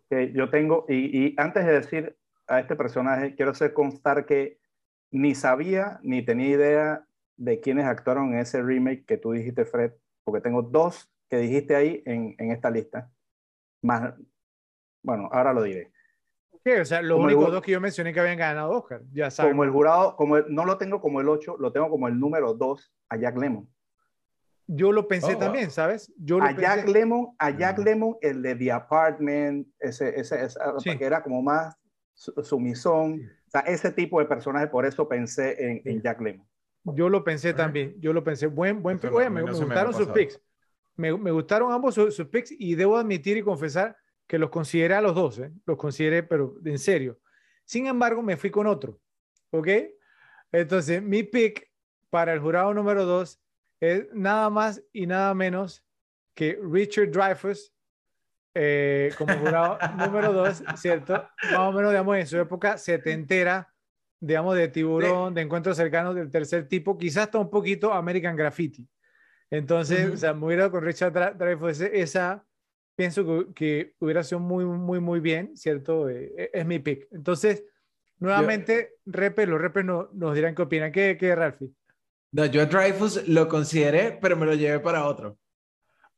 que 0.08 0.32
yo 0.32 0.50
tengo, 0.50 0.86
y, 0.88 1.28
y 1.28 1.34
antes 1.38 1.64
de 1.64 1.72
decir 1.72 2.16
a 2.48 2.60
este 2.60 2.76
personaje, 2.76 3.34
quiero 3.34 3.52
hacer 3.52 3.72
constar 3.72 4.26
que 4.26 4.58
ni 5.12 5.34
sabía 5.34 6.00
ni 6.02 6.24
tenía 6.24 6.48
idea 6.48 7.06
de 7.36 7.60
quiénes 7.60 7.86
actuaron 7.86 8.34
en 8.34 8.40
ese 8.40 8.62
remake 8.62 9.04
que 9.06 9.18
tú 9.18 9.32
dijiste, 9.32 9.64
Fred, 9.64 9.92
porque 10.24 10.40
tengo 10.40 10.62
dos 10.62 11.12
que 11.28 11.38
dijiste 11.38 11.76
ahí 11.76 12.02
en, 12.06 12.34
en 12.38 12.50
esta 12.50 12.70
lista. 12.70 13.10
Más, 13.82 14.14
bueno, 15.02 15.28
ahora 15.32 15.52
lo 15.52 15.62
diré. 15.62 15.90
¿Qué? 16.64 16.80
O 16.80 16.84
sea, 16.84 17.00
los 17.00 17.16
Como 17.16 17.28
el 17.28 17.34
únicos 17.34 17.50
ju- 17.50 17.54
dos 17.54 17.62
que 17.62 17.72
yo 17.72 17.80
mencioné 17.80 18.12
que 18.12 18.20
habían 18.20 18.36
ganado 18.38 18.70
Oscar, 18.72 19.00
ya 19.12 19.30
saben. 19.30 19.52
Como 19.52 19.64
el 19.64 19.70
jurado, 19.70 20.14
como 20.16 20.36
el- 20.36 20.44
no 20.54 20.64
lo 20.66 20.76
tengo 20.76 21.00
como 21.00 21.20
el 21.20 21.28
8, 21.28 21.56
lo 21.58 21.72
tengo 21.72 21.88
como 21.88 22.06
el 22.08 22.18
número 22.20 22.52
2 22.54 22.92
a 23.08 23.16
Jack 23.16 23.38
Lemmon. 23.38 23.68
Yo 24.66 24.92
lo 24.92 25.08
pensé 25.08 25.34
Oh, 25.34 25.38
también, 25.38 25.70
¿sabes? 25.70 26.12
Yo 26.16 26.38
lo 26.38 26.44
A 26.44 26.52
Jack 26.52 26.84
pensé. 26.84 26.92
Lemmon, 26.92 27.34
a 27.38 27.50
Jack 27.50 27.74
Ajá. 27.78 27.82
Lemmon, 27.82 28.16
el 28.20 28.42
de 28.42 28.54
The 28.54 28.72
Apartment, 28.72 29.66
ese, 29.80 30.20
ese, 30.20 30.44
ese- 30.44 30.60
Sí. 30.78 30.96
que 30.96 31.04
era 31.04 31.22
como 31.22 31.42
más 31.42 31.74
su- 32.14 32.32
sumisón, 32.44 33.16
Sí. 33.18 33.24
o 33.46 33.50
sea, 33.50 33.60
ese 33.62 33.90
tipo 33.90 34.20
de 34.20 34.26
personaje, 34.26 34.68
por 34.68 34.86
eso 34.86 35.08
pensé 35.08 35.56
en, 35.64 35.82
en 35.84 35.96
Sí. 35.96 36.00
Jack 36.04 36.20
Lemmon. 36.20 36.46
Yo 36.84 37.08
lo 37.08 37.24
pensé 37.24 37.52
también, 37.52 37.94
yo 38.00 38.12
lo 38.12 38.22
pensé. 38.22 38.46
Buen, 38.46 38.82
buen 38.82 38.98
Oye, 39.12 39.28
me, 39.28 39.40
no 39.40 39.46
me 39.46 39.52
me 39.52 39.58
gustaron 39.58 39.94
había 39.94 39.98
sus 40.06 40.08
picks. 40.14 40.40
Me, 40.96 41.16
me 41.16 41.30
gustaron 41.30 41.72
ambos 41.72 41.94
sus, 41.94 42.14
sus 42.14 42.26
picks 42.28 42.52
y 42.52 42.74
debo 42.74 42.96
admitir 42.96 43.36
y 43.38 43.42
confesar 43.42 43.96
que 44.30 44.38
los 44.38 44.50
consideré 44.50 44.94
a 44.94 45.00
los 45.00 45.16
dos, 45.16 45.40
¿eh? 45.40 45.50
los 45.66 45.76
consideré, 45.76 46.22
pero 46.22 46.54
en 46.64 46.78
serio. 46.78 47.18
Sin 47.64 47.88
embargo, 47.88 48.22
me 48.22 48.36
fui 48.36 48.48
con 48.48 48.68
otro, 48.68 49.00
¿ok? 49.50 49.66
Entonces, 50.52 51.02
mi 51.02 51.24
pick 51.24 51.68
para 52.10 52.32
el 52.32 52.38
jurado 52.38 52.72
número 52.72 53.04
dos 53.04 53.42
es 53.80 54.06
nada 54.12 54.48
más 54.48 54.84
y 54.92 55.08
nada 55.08 55.34
menos 55.34 55.84
que 56.32 56.56
Richard 56.62 57.10
Dreyfuss 57.10 57.74
eh, 58.54 59.12
como 59.18 59.36
jurado 59.36 59.78
número 59.98 60.32
dos, 60.32 60.62
¿cierto? 60.76 61.14
Más 61.50 61.58
o 61.58 61.72
menos, 61.72 61.90
digamos, 61.90 62.16
en 62.16 62.26
su 62.28 62.38
época 62.38 62.78
setentera, 62.78 63.74
digamos, 64.20 64.54
de 64.54 64.68
tiburón, 64.68 65.34
de 65.34 65.40
encuentros 65.40 65.76
cercanos 65.76 66.14
del 66.14 66.30
tercer 66.30 66.68
tipo, 66.68 66.96
quizás 66.96 67.24
hasta 67.24 67.38
un 67.38 67.50
poquito 67.50 67.92
American 67.92 68.36
Graffiti. 68.36 68.88
Entonces, 69.50 70.04
Ujú. 70.06 70.14
o 70.14 70.16
sea, 70.16 70.34
me 70.34 70.46
hubiera 70.46 70.70
con 70.70 70.84
Richard 70.84 71.36
Dreyfuss, 71.36 71.80
esa 71.80 72.46
pienso 73.00 73.24
que, 73.24 73.54
que 73.54 73.94
hubiera 73.98 74.22
sido 74.22 74.40
muy, 74.40 74.64
muy, 74.64 75.00
muy 75.00 75.20
bien, 75.20 75.56
¿cierto? 75.56 76.08
Eh, 76.08 76.32
eh, 76.36 76.50
es 76.52 76.66
mi 76.66 76.78
pick. 76.78 77.08
Entonces, 77.12 77.64
nuevamente, 78.18 78.96
repes, 79.06 79.48
los 79.48 79.60
repes 79.60 79.84
no- 79.84 80.08
nos 80.12 80.34
dirán 80.34 80.54
qué 80.54 80.62
opinan. 80.62 80.92
¿Qué, 80.92 81.16
qué 81.18 81.34
Ralphie? 81.34 81.70
No, 82.32 82.44
yo 82.46 82.62
a 82.62 82.66
Dreyfus 82.66 83.26
lo 83.28 83.48
consideré, 83.48 84.18
pero 84.20 84.36
me 84.36 84.46
lo 84.46 84.54
llevé 84.54 84.78
para 84.80 85.06
otro. 85.06 85.38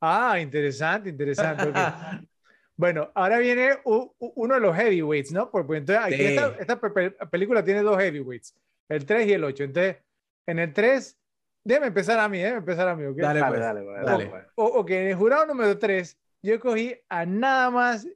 Ah, 0.01 0.41
interesante, 0.41 1.11
interesante. 1.11 1.69
ok. 1.69 1.77
Bueno, 2.75 3.13
ahora 3.15 3.39
viene 3.39 3.79
u- 3.85 4.13
u- 4.19 4.33
uno 4.35 4.55
de 4.55 4.61
los 4.61 4.75
heavyweights, 4.75 5.31
¿no? 5.31 5.51
Porque 5.51 5.77
entonces 5.77 6.05
aquí 6.05 6.17
Sí. 6.17 6.25
esta, 6.25 6.57
esta 6.59 6.81
pe- 6.81 6.91
pe- 6.91 7.27
película 7.31 7.63
tiene 7.63 7.83
dos 7.83 7.97
heavyweights, 7.99 8.57
el 8.89 9.05
3 9.07 9.29
y 9.29 9.33
el 9.35 9.45
8. 9.45 9.65
Entonces, 9.65 9.99
en 10.47 10.59
el 10.59 10.73
3, 10.73 11.17
déjame 11.63 11.89
empezar 11.89 12.19
a 12.19 12.29
mí, 12.29 12.39
déjame 12.39 12.59
empezar 12.59 12.89
a 12.89 12.97
mí, 12.97 13.05
¿ok? 13.05 13.19
Dale, 13.19 13.41
Dale, 13.41 13.51
pues. 13.51 13.61
dale, 13.61 13.85
dale, 13.85 14.05
dale. 14.05 14.27
pues. 14.27 14.45
O- 14.57 14.81
ok, 14.81 14.91
en 14.91 15.07
el 15.09 15.15
jurado 15.15 15.47
número 15.47 15.79
3, 15.79 16.19
yo 16.43 16.59
cogí 16.61 16.95
a 17.09 17.25
nada 17.27 17.71
más 17.71 18.07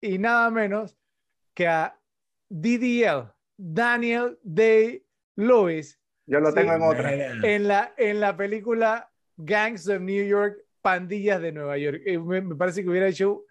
y 0.00 0.18
nada 0.18 0.50
menos 0.50 0.96
que 1.54 1.66
a 1.66 1.98
DDL, 2.48 3.32
Daniel 3.56 4.38
Day 4.42 5.04
Lewis, 5.36 5.98
Yo 6.26 6.40
lo 6.40 6.50
Sí. 6.50 6.54
tengo 6.56 6.72
en 6.74 6.82
otra. 6.82 7.12
En 7.12 7.68
la, 7.68 7.94
en 7.96 8.20
la 8.20 8.36
película 8.36 9.10
Gangs 9.36 9.88
of 9.88 10.00
New 10.00 10.26
York 10.26 10.58
Pandillas 10.82 11.40
de 11.40 11.52
Nueva 11.52 11.78
York. 11.78 12.02
Eh, 12.04 12.18
me, 12.18 12.40
me 12.40 12.54
parece 12.56 12.82
que 12.82 12.88
hubiera 12.90 13.08
hecho 13.08 13.44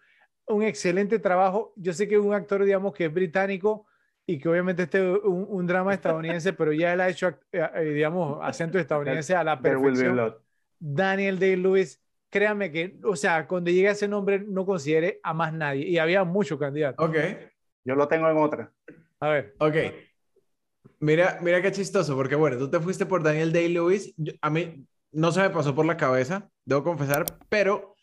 un 0.48 0.64
excelente 0.64 1.19
trabajo. 1.19 1.73
Yo 1.76 1.94
sé 1.94 2.07
que 2.07 2.15
es 2.15 2.22
un 2.22 2.34
actor, 2.34 2.64
digamos, 2.64 2.94
que 2.94 3.06
es 3.06 3.14
británico 3.14 3.88
y 4.26 4.40
que 4.40 4.49
obviamente 4.49 4.84
este 4.84 4.99
es 4.99 5.19
un, 5.23 5.45
un 5.49 5.65
drama 5.68 5.94
estadounidense, 5.94 6.53
pero 6.53 6.72
ya 6.73 6.94
él 6.94 7.02
ha 7.02 7.10
hecho, 7.10 7.27
eh, 7.52 7.69
eh, 7.76 7.81
digamos, 7.85 8.40
acento 8.41 8.77
estadounidense 8.80 9.35
a 9.35 9.44
la 9.44 9.60
perfección. 9.61 10.35
Daniel 10.80 11.40
Day-Lewis, 11.40 12.02
créame 12.34 12.72
que, 12.72 12.97
o 13.03 13.15
sea, 13.15 13.47
cuando 13.47 13.69
llegue 13.69 13.89
a 13.89 13.91
ese 13.91 14.07
nombre 14.07 14.39
no 14.39 14.65
considere 14.65 15.19
a 15.22 15.35
más 15.35 15.53
nadie. 15.53 15.88
Y 15.88 15.99
había 15.99 16.23
muchos 16.23 16.60
candidatos. 16.60 17.07
Ok, 17.07 17.15
Yo 17.85 17.93
lo 17.93 18.07
tengo 18.07 18.27
en 18.27 18.38
otra. 18.38 18.73
A 19.19 19.30
ver, 19.30 19.55
ok. 19.60 19.76
Mira, 20.99 21.38
mira 21.41 21.61
qué 21.61 21.72
chistoso, 21.72 22.15
porque 22.15 22.34
bueno, 22.34 22.57
tú 22.57 22.72
te 22.72 22.80
fuiste 22.80 23.05
por 23.05 23.22
Daniel 23.22 23.53
Day-Lewis. 23.53 24.15
A 24.41 24.49
mí 24.49 24.84
no 25.11 25.31
se 25.31 25.41
me 25.41 25.51
pasó 25.51 25.76
por 25.76 25.85
la 25.85 25.95
cabeza, 25.95 26.49
debo 26.65 26.84
confesar, 26.84 27.23
pero 27.49 27.93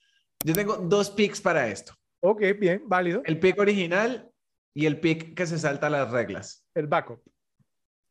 yo 0.45 0.55
tengo 0.55 0.77
dos 0.77 1.11
picks 1.11 1.41
para 1.41 1.67
esto. 1.69 1.93
ok, 2.21 2.41
bien, 2.59 2.85
válido. 2.87 3.23
El 3.25 3.41
pick 3.41 3.59
original 3.59 4.31
y 4.75 4.87
el 4.87 5.01
pick 5.01 5.35
que 5.35 5.47
se 5.47 5.59
salta 5.59 5.91
las 5.91 6.09
reglas. 6.13 6.65
El 6.75 6.87
backup. 6.87 7.21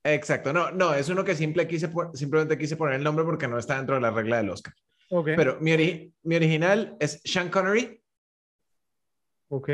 Exacto, 0.03 0.51
no, 0.51 0.71
no, 0.71 0.93
es 0.93 1.07
uno 1.07 1.23
que 1.23 1.35
simple 1.35 1.65
quise, 1.65 1.89
simplemente 2.13 2.57
quise 2.57 2.75
poner 2.75 2.95
el 2.95 3.03
nombre 3.03 3.23
porque 3.23 3.47
no 3.47 3.57
está 3.57 3.77
dentro 3.77 3.95
de 3.95 4.01
la 4.01 4.11
regla 4.11 4.37
del 4.37 4.49
Oscar. 4.49 4.73
Ok, 5.09 5.29
Pero 5.35 5.57
mi, 5.59 5.71
ori- 5.71 6.13
mi 6.23 6.35
original 6.35 6.95
es 6.99 7.21
Sean 7.23 7.49
Connery. 7.49 8.01
ok. 9.49 9.69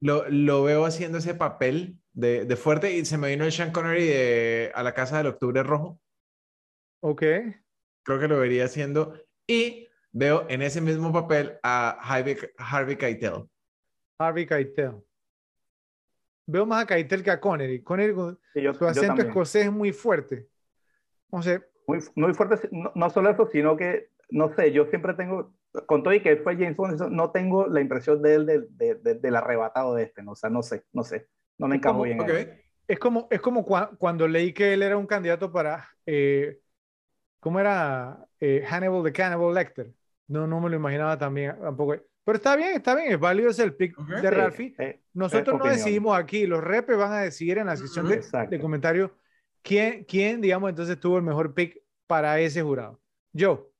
Lo, 0.00 0.28
lo 0.28 0.62
veo 0.62 0.84
haciendo 0.84 1.18
ese 1.18 1.34
papel 1.34 1.98
de, 2.12 2.44
de 2.44 2.56
fuerte 2.56 2.92
y 2.92 3.04
se 3.04 3.16
me 3.18 3.28
vino 3.30 3.44
el 3.44 3.52
Sean 3.52 3.72
Connery 3.72 4.04
de 4.06 4.72
A 4.74 4.82
la 4.82 4.92
Casa 4.94 5.18
del 5.18 5.28
Octubre 5.28 5.62
Rojo. 5.62 6.00
Ok, 7.00 7.22
Creo 8.02 8.20
que 8.20 8.28
lo 8.28 8.38
vería 8.38 8.66
haciendo. 8.66 9.18
Y 9.48 9.88
veo 10.12 10.46
en 10.48 10.62
ese 10.62 10.80
mismo 10.80 11.12
papel 11.12 11.58
a 11.62 11.90
Harvey, 12.00 12.36
Harvey 12.58 12.96
Keitel. 12.96 13.48
Harvey 14.18 14.46
Keitel. 14.46 14.92
Veo 16.46 16.64
más 16.66 16.84
a 16.84 16.86
Keitel 16.86 17.24
que 17.24 17.30
a 17.32 17.40
Connery. 17.40 17.82
Connery 17.82 18.14
con 18.14 18.38
Sí, 18.54 18.62
yo, 18.62 18.72
su 18.74 18.86
acento 18.86 19.22
escocés 19.22 19.64
es 19.66 19.72
muy 19.72 19.92
fuerte. 19.92 20.46
O 21.30 21.42
sea, 21.42 21.60
Muy, 21.88 21.98
muy 22.14 22.32
fuerte, 22.34 22.68
no, 22.70 22.92
no 22.94 23.10
solo 23.10 23.30
eso, 23.30 23.48
sino 23.48 23.76
que, 23.76 24.10
no 24.28 24.54
sé, 24.54 24.72
yo 24.72 24.86
siempre 24.86 25.14
tengo, 25.14 25.54
con 25.86 26.02
todo 26.02 26.14
y 26.14 26.20
que 26.20 26.36
fue 26.38 26.54
James 26.56 26.76
Bond, 26.76 27.00
no 27.10 27.30
tengo 27.30 27.66
la 27.66 27.80
impresión 27.80 28.22
de 28.22 28.34
él 28.34 28.46
de- 28.46 28.66
de- 28.70 28.94
de- 28.96 29.14
del 29.14 29.36
arrebatado 29.36 29.94
de 29.94 30.04
este, 30.04 30.22
¿no? 30.22 30.32
o 30.32 30.36
sea, 30.36 30.50
no 30.50 30.62
sé, 30.62 30.84
no 30.92 31.02
sé, 31.04 31.28
no 31.58 31.68
me 31.68 31.76
encajó 31.76 31.98
como- 31.98 32.04
bien. 32.04 32.62
Es 32.88 32.98
como, 33.00 33.26
es 33.30 33.40
como 33.40 33.66
cua- 33.66 33.96
cuando 33.98 34.28
leí 34.28 34.52
que 34.52 34.72
él 34.72 34.82
era 34.82 34.96
un 34.96 35.06
candidato 35.06 35.50
para, 35.50 35.88
eh, 36.06 36.60
¿cómo 37.40 37.58
era? 37.60 38.24
Eh, 38.40 38.64
Hannibal 38.68 39.02
the 39.02 39.12
Cannibal 39.12 39.54
Lecter. 39.54 39.92
No, 40.28 40.46
no 40.46 40.60
me 40.60 40.70
lo 40.70 40.76
imaginaba 40.76 41.18
también 41.18 41.56
tampoco. 41.60 41.96
Pero 42.24 42.36
está 42.36 42.56
bien, 42.56 42.72
está 42.74 42.94
bien, 42.96 43.12
es 43.12 43.18
válido 43.20 43.50
ese 43.50 43.62
el 43.62 43.74
pick 43.74 43.96
de 43.98 44.20
Sí, 44.20 44.26
Ralphie. 44.26 44.74
eh, 44.78 45.00
Nosotros 45.14 45.58
no 45.58 45.64
decidimos 45.66 46.16
aquí, 46.18 46.46
los 46.46 46.62
repes 46.62 46.96
van 46.96 47.12
a 47.12 47.20
decidir 47.20 47.58
en 47.58 47.66
la 47.66 47.76
sección 47.76 48.08
de, 48.08 48.16
Exacto. 48.16 48.50
de 48.50 48.60
comentarios 48.60 49.10
quién, 49.62 50.04
quién, 50.04 50.40
digamos, 50.40 50.70
entonces 50.70 50.98
tuvo 50.98 51.16
el 51.18 51.22
mejor 51.22 51.54
pick 51.54 51.80
para 52.06 52.38
ese 52.40 52.62
jurado. 52.62 53.00
Yo, 53.32 53.70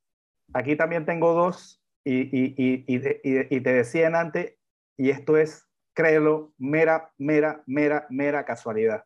Aquí 0.55 0.77
también 0.77 1.05
tengo 1.05 1.35
dos 1.35 1.83
y, 2.05 2.21
y, 2.21 2.55
y, 2.57 2.85
y, 2.87 3.01
te- 3.01 3.61
te 3.61 3.73
decían 3.73 4.15
antes, 4.15 4.55
y 4.97 5.11
esto 5.11 5.37
es, 5.37 5.67
créelo, 5.93 6.53
mera, 6.57 7.13
mera, 7.19 7.63
mera, 7.67 8.07
mera 8.11 8.45
casualidad. 8.45 9.05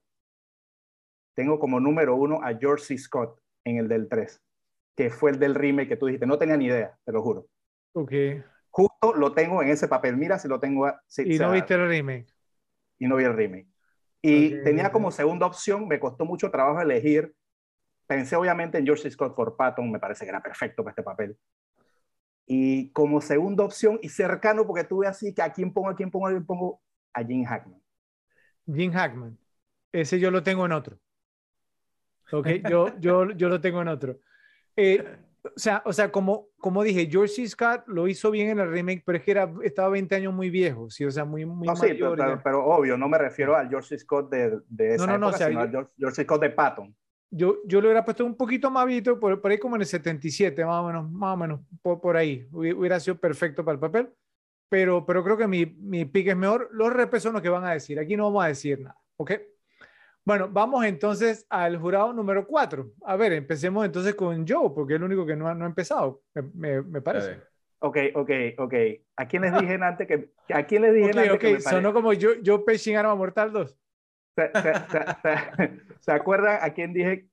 Tengo 1.35 1.59
como 1.59 1.81
número 1.81 2.17
uno 2.17 2.41
a 2.43 2.55
George 2.55 2.85
C. 2.85 2.99
Scott 2.99 3.41
en 3.65 3.79
el 3.79 3.89
del 3.89 4.09
3, 4.09 4.43
que 4.97 5.11
fue 5.11 5.31
el 5.31 5.39
del 5.39 5.55
remake 5.55 5.89
que 5.89 5.97
tú 5.97 6.07
dijiste. 6.07 6.27
No 6.27 6.39
tenía 6.39 6.57
ni 6.57 6.67
idea, 6.67 6.99
te 7.05 7.13
lo 7.13 7.23
juro. 7.23 7.47
ok. 7.95 8.13
Justo 8.73 9.15
lo 9.15 9.33
tengo 9.33 9.63
en 9.63 9.69
ese 9.71 9.89
papel. 9.89 10.17
Mira 10.17 10.39
si 10.39 10.47
lo 10.47 10.61
tengo. 10.61 10.93
si- 11.09 11.23
Y 11.29 11.35
o 11.35 11.39
sea, 11.39 11.47
no 11.49 11.53
viste 11.55 11.75
el 11.75 11.89
remake. 11.89 12.27
y 12.99 13.07
no 13.09 13.17
vi 13.17 13.25
el 13.25 13.35
remake. 13.35 13.67
Y 14.23 14.51
tenía 14.63 14.93
como 14.93 15.11
segunda 15.11 15.47
opción, 15.47 15.89
me 15.89 15.99
costó 15.99 16.25
mucho 16.27 16.51
trabajo 16.51 16.81
elegir. 16.81 17.35
Pensé 18.11 18.35
obviamente 18.35 18.77
en 18.77 18.85
George. 18.85 19.09
Scott 19.09 19.37
for 19.37 19.55
Patton, 19.55 19.89
me 19.89 20.01
parece 20.01 20.25
que 20.25 20.31
era 20.31 20.43
perfecto 20.43 20.83
para 20.83 20.91
este 20.91 21.05
papel. 21.05 21.39
Y 22.45 22.91
como 22.91 23.21
segunda 23.21 23.63
opción 23.63 24.01
y 24.03 24.09
cercano, 24.09 24.67
porque 24.67 24.83
tuve 24.83 25.07
así 25.07 25.33
que 25.33 25.43
a 25.43 25.53
quién 25.53 25.73
pongo, 25.73 25.91
a 25.91 25.95
quién 25.95 26.11
pongo, 26.11 26.27
a 26.27 26.31
quién 26.31 26.45
pongo, 26.45 26.81
a 27.15 27.23
Jim 27.23 27.45
Hackman. 27.45 27.81
Jim 28.67 28.91
Hackman. 28.93 29.39
Ese 29.93 30.19
yo 30.19 30.33
lo 30.33 30.43
tengo 30.43 30.67
en 30.67 30.73
otro. 30.73 30.99
Ok, 32.33 32.49
yo, 32.69 32.89
yo, 33.01 33.31
yo 33.31 33.49
lo 33.49 33.61
tengo 33.61 33.81
en 33.81 33.87
otro. 33.87 34.19
Eh, 34.75 35.07
o 35.45 35.51
sea, 35.55 35.81
o 35.87 35.93
sea 35.93 36.11
como, 36.11 36.49
como 36.59 36.83
dije, 36.83 37.09
George 37.09 37.33
C. 37.35 37.47
Scott 37.49 37.85
lo 37.87 38.09
hizo 38.09 38.33
bien 38.33 38.49
en 38.51 38.59
el 38.59 38.73
remake, 38.73 39.05
pero 39.07 39.19
es 39.19 39.25
que 39.25 39.31
era, 39.31 39.49
estaba 39.63 39.89
20 39.91 40.17
años 40.17 40.35
muy 40.35 40.51
viejo, 40.51 40.91
sí, 40.91 41.05
o 41.05 41.13
sea, 41.13 41.25
muy, 41.25 41.47
muy 41.47 41.69
No, 41.69 41.77
sí, 41.77 41.83
mayor 41.93 42.17
pero, 42.17 42.35
ya. 42.35 42.43
pero 42.43 42.65
obvio, 42.67 42.97
no 42.99 43.09
me 43.09 43.19
refiero 43.19 43.55
al 43.57 43.69
George 43.69 43.91
C. 43.91 43.99
Scott 44.01 44.31
de, 44.33 44.59
de 44.69 44.95
esa 44.97 45.07
No, 45.07 45.13
no, 45.13 45.19
no, 45.19 45.27
época, 45.29 45.37
o 45.37 45.39
sea, 45.39 45.47
sino 45.47 45.61
yo- 45.61 45.65
al 45.65 45.71
George, 45.71 45.93
George. 45.97 46.25
Scott 46.25 46.41
de 46.43 46.51
Patton. 46.51 46.97
Yo, 47.33 47.59
yo 47.65 47.81
lo 47.81 47.89
hubiera 47.89 48.05
puesto 48.05 48.25
un 48.25 48.37
poquito 48.37 48.71
más 48.71 48.87
visto, 48.87 49.19
por, 49.21 49.41
por 49.41 49.51
ahí 49.51 49.59
como 49.59 49.77
en 49.77 49.83
el 49.83 49.87
77, 49.87 50.65
más 50.65 50.83
o 50.83 50.87
menos, 50.87 51.11
más 51.11 51.35
o 51.35 51.37
menos, 51.37 51.61
por, 51.83 52.01
por 52.01 52.17
ahí. 52.17 52.49
Hubi- 52.51 52.75
Hubiera 52.77 52.99
sido 52.99 53.19
perfecto 53.19 53.65
para 53.65 53.75
el 53.75 53.81
papel, 53.81 54.11
pero, 54.69 55.07
pero 55.07 55.23
creo 55.25 55.37
que 55.37 55.47
mi, 55.47 55.67
mi 55.67 56.05
pick 56.07 56.29
es 56.29 56.37
mejor. 56.37 56.69
Los 56.73 56.93
repes 56.93 57.23
son 57.23 57.35
los 57.35 57.43
que 57.43 57.49
van 57.49 57.65
a 57.65 57.73
decir, 57.73 57.99
aquí 58.01 58.17
no 58.17 58.25
vamos 58.25 58.45
a 58.45 58.49
decir 58.49 58.81
nada, 58.81 58.97
¿ok? 59.17 59.33
Bueno, 60.25 60.49
vamos 60.51 60.85
entonces 60.85 61.47
al 61.49 61.79
jurado 61.79 62.13
número 62.13 62.47
4. 62.47 62.93
A 63.05 63.17
ver, 63.17 63.33
empecemos 63.33 63.85
entonces 63.87 64.15
con 64.15 64.47
Joe, 64.47 64.71
porque 64.75 64.95
es 64.95 64.99
el 64.99 65.05
único 65.05 65.25
que 65.25 65.35
no 65.37 65.49
ha, 65.49 65.55
no 65.55 65.65
ha 65.65 65.69
empezado, 65.69 66.23
me, 66.55 66.83
me- 66.83 67.01
parece. 67.01 67.41
Ok, 67.79 67.97
ok, 68.15 68.31
ok. 68.59 68.75
¿A 69.17 69.27
quién 69.27 69.43
les 69.43 69.53
dije 69.59 69.75
antes 69.81 70.07
que, 70.07 70.31
a 70.53 70.67
quién 70.67 70.83
les 70.83 70.95
dije 70.95 71.09
Ok, 71.11 71.17
antes 71.17 71.33
ok, 71.33 71.41
que 71.41 71.53
me 71.55 71.61
sonó 71.61 71.93
como 71.95 72.13
yo, 72.13 72.35
yo 72.43 72.65
Peching 72.65 72.97
Arma 72.97 73.15
Mortal 73.15 73.53
2. 73.53 73.77
¿Se, 74.37 74.51
se, 74.53 74.75
se, 74.75 75.07
se- 75.23 75.81
¿se 76.01 76.13
acuerdan 76.13 76.59
a 76.63 76.73
quién 76.73 76.93
dije 76.93 77.29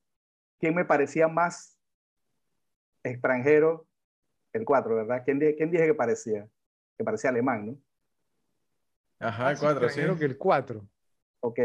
quién 0.58 0.74
me 0.74 0.84
parecía 0.84 1.28
más 1.28 1.78
extranjero? 3.02 3.86
El 4.52 4.64
4, 4.64 4.94
¿verdad? 4.96 5.22
¿Quién 5.24 5.38
dije, 5.38 5.54
quién 5.56 5.70
dije 5.70 5.86
que 5.86 5.94
parecía? 5.94 6.48
Que 6.96 7.04
parecía 7.04 7.30
alemán, 7.30 7.66
¿no? 7.66 7.78
Ajá, 9.20 9.44
Más 9.44 9.60
cuatro, 9.60 9.80
sí. 9.80 9.86
extranjero 9.86 10.18
que 10.18 10.24
el 10.24 10.38
4. 10.38 10.88
Ok. 11.40 11.58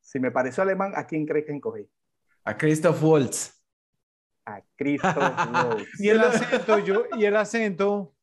Si 0.00 0.18
me 0.18 0.30
pareció 0.30 0.62
alemán, 0.62 0.92
¿a 0.96 1.06
quién 1.06 1.26
crees 1.26 1.44
que 1.46 1.52
encogí? 1.52 1.88
A 2.44 2.56
Christoph 2.56 3.02
Waltz. 3.02 3.62
A 4.46 4.62
Christoph 4.76 5.14
Waltz. 5.54 6.00
Y 6.00 6.08
el 6.08 6.20
acento, 6.20 6.78
yo, 6.78 7.04
y 7.18 7.24
el 7.26 7.36
acento, 7.36 8.14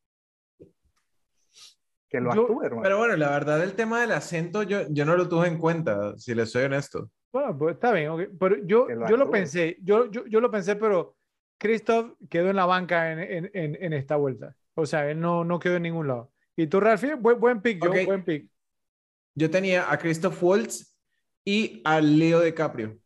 Que 2.08 2.20
lo 2.20 2.34
yo- 2.34 2.42
actúe, 2.42 2.62
hermano. 2.62 2.82
Pero 2.82 2.98
bueno, 2.98 3.16
la 3.16 3.30
verdad, 3.30 3.62
el 3.62 3.74
tema 3.74 4.00
del 4.00 4.12
acento 4.12 4.62
yo, 4.62 4.82
yo 4.90 5.04
no 5.04 5.16
lo 5.16 5.28
tuve 5.28 5.46
en 5.48 5.58
cuenta, 5.58 6.16
si 6.16 6.34
les 6.34 6.50
soy 6.50 6.64
honesto. 6.64 7.10
Bueno, 7.32 7.56
pues 7.58 7.74
está 7.74 7.92
bien, 7.92 8.08
ok. 8.10 8.22
Pero 8.40 8.56
yo, 8.64 8.88
lo 8.88 9.08
yo 9.08 9.16
lo 9.16 9.30
pensé, 9.30 9.76
yo, 9.82 10.10
yo, 10.10 10.24
yo 10.26 10.40
lo 10.40 10.50
pensé, 10.50 10.76
pero 10.76 11.16
Christoph 11.58 12.12
quedó 12.30 12.48
en 12.48 12.56
la 12.56 12.64
banca 12.64 13.12
en, 13.12 13.18
en, 13.18 13.50
en, 13.52 13.76
en 13.82 13.92
esta 13.92 14.16
vuelta. 14.16 14.54
O 14.74 14.86
sea, 14.86 15.10
él 15.10 15.20
no, 15.20 15.44
no 15.44 15.58
quedó 15.58 15.76
en 15.76 15.82
ningún 15.82 16.08
lado. 16.08 16.32
Y 16.56 16.66
tú, 16.66 16.80
Ralphie, 16.80 17.14
buen, 17.14 17.38
buen 17.38 17.60
pick, 17.60 17.84
yo, 17.84 17.90
Ok. 17.90 17.96
buen 18.06 18.24
pick. 18.24 18.48
Yo 19.34 19.50
tenía 19.50 19.92
a 19.92 19.98
Christoph 19.98 20.42
Waltz 20.42 20.96
y 21.44 21.82
a 21.84 22.00
Leo 22.00 22.40
DiCaprio. 22.40 22.98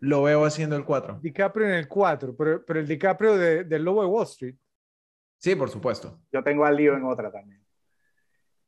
Lo 0.00 0.22
veo 0.24 0.44
haciendo 0.44 0.76
el 0.76 0.84
4. 0.84 1.20
DiCaprio 1.22 1.66
en 1.68 1.74
el 1.74 1.88
4, 1.88 2.36
pero, 2.36 2.64
pero 2.64 2.80
el 2.80 2.86
DiCaprio 2.88 3.36
de, 3.36 3.64
del 3.64 3.84
Lobo 3.84 4.02
de 4.02 4.08
Wall 4.08 4.24
Street. 4.24 4.56
Sí, 5.38 5.54
por 5.54 5.70
supuesto. 5.70 6.20
Yo 6.32 6.42
tengo 6.42 6.64
al 6.64 6.76
lío 6.76 6.94
en 6.96 7.04
otra 7.04 7.30
también. 7.32 7.61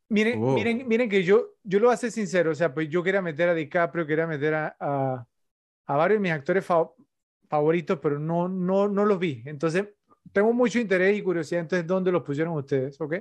Miren, 0.09 0.41
Oh. 0.43 0.53
miren, 0.53 0.87
miren 0.87 1.09
que 1.09 1.23
yo, 1.23 1.55
yo 1.63 1.79
lo 1.79 1.87
voy 1.87 1.93
a 1.95 1.97
ser 1.97 2.11
sincero, 2.11 2.51
o 2.51 2.55
sea, 2.55 2.73
pues 2.73 2.89
yo 2.89 3.01
quería 3.03 3.21
meter 3.21 3.49
a 3.49 3.53
DiCaprio, 3.55 4.05
quería 4.05 4.27
meter 4.27 4.53
a, 4.53 4.75
a, 4.79 5.27
a 5.87 5.95
varios 5.97 6.17
de 6.17 6.21
mis 6.21 6.31
actores 6.31 6.65
fa- 6.65 6.89
favoritos, 7.49 7.99
pero 8.01 8.19
no, 8.19 8.47
no, 8.47 8.87
no 8.87 9.05
los 9.05 9.17
vi. 9.19 9.41
Entonces, 9.45 9.87
tengo 10.31 10.53
mucho 10.53 10.79
interés 10.79 11.17
y 11.17 11.23
curiosidad, 11.23 11.61
entonces, 11.61 11.87
¿dónde 11.87 12.11
los 12.11 12.23
pusieron 12.23 12.53
ustedes? 12.55 12.99
¿Ok? 13.01 13.15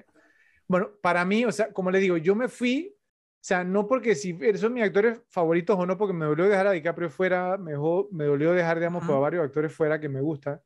Bueno, 0.69 0.91
para 1.03 1.25
mí, 1.25 1.45
o 1.45 1.53
sea, 1.53 1.73
como 1.73 1.91
les 1.91 2.01
digo, 2.03 2.17
yo 2.19 2.35
me 2.35 2.49
fui, 2.49 2.95
o 2.97 2.99
sea, 3.41 3.65
no 3.65 3.87
porque 3.87 4.15
si 4.15 4.39
son 4.57 4.75
mis 4.75 4.85
actores 4.85 5.21
favoritos 5.31 5.79
o 5.79 5.87
no, 5.87 5.97
porque 5.99 6.15
me 6.15 6.27
dolió 6.27 6.49
dejar 6.49 6.67
a 6.67 6.73
DiCaprio 6.73 7.11
fuera, 7.11 7.57
mejor, 7.59 8.09
me 8.13 8.25
dolió 8.25 8.53
dejar, 8.53 8.79
digamos, 8.79 9.03
Ujú. 9.05 9.13
por 9.13 9.21
varios 9.23 9.45
actores 9.45 9.73
fuera 9.75 10.01
que 10.01 10.09
me 10.09 10.21
gustan, 10.21 10.61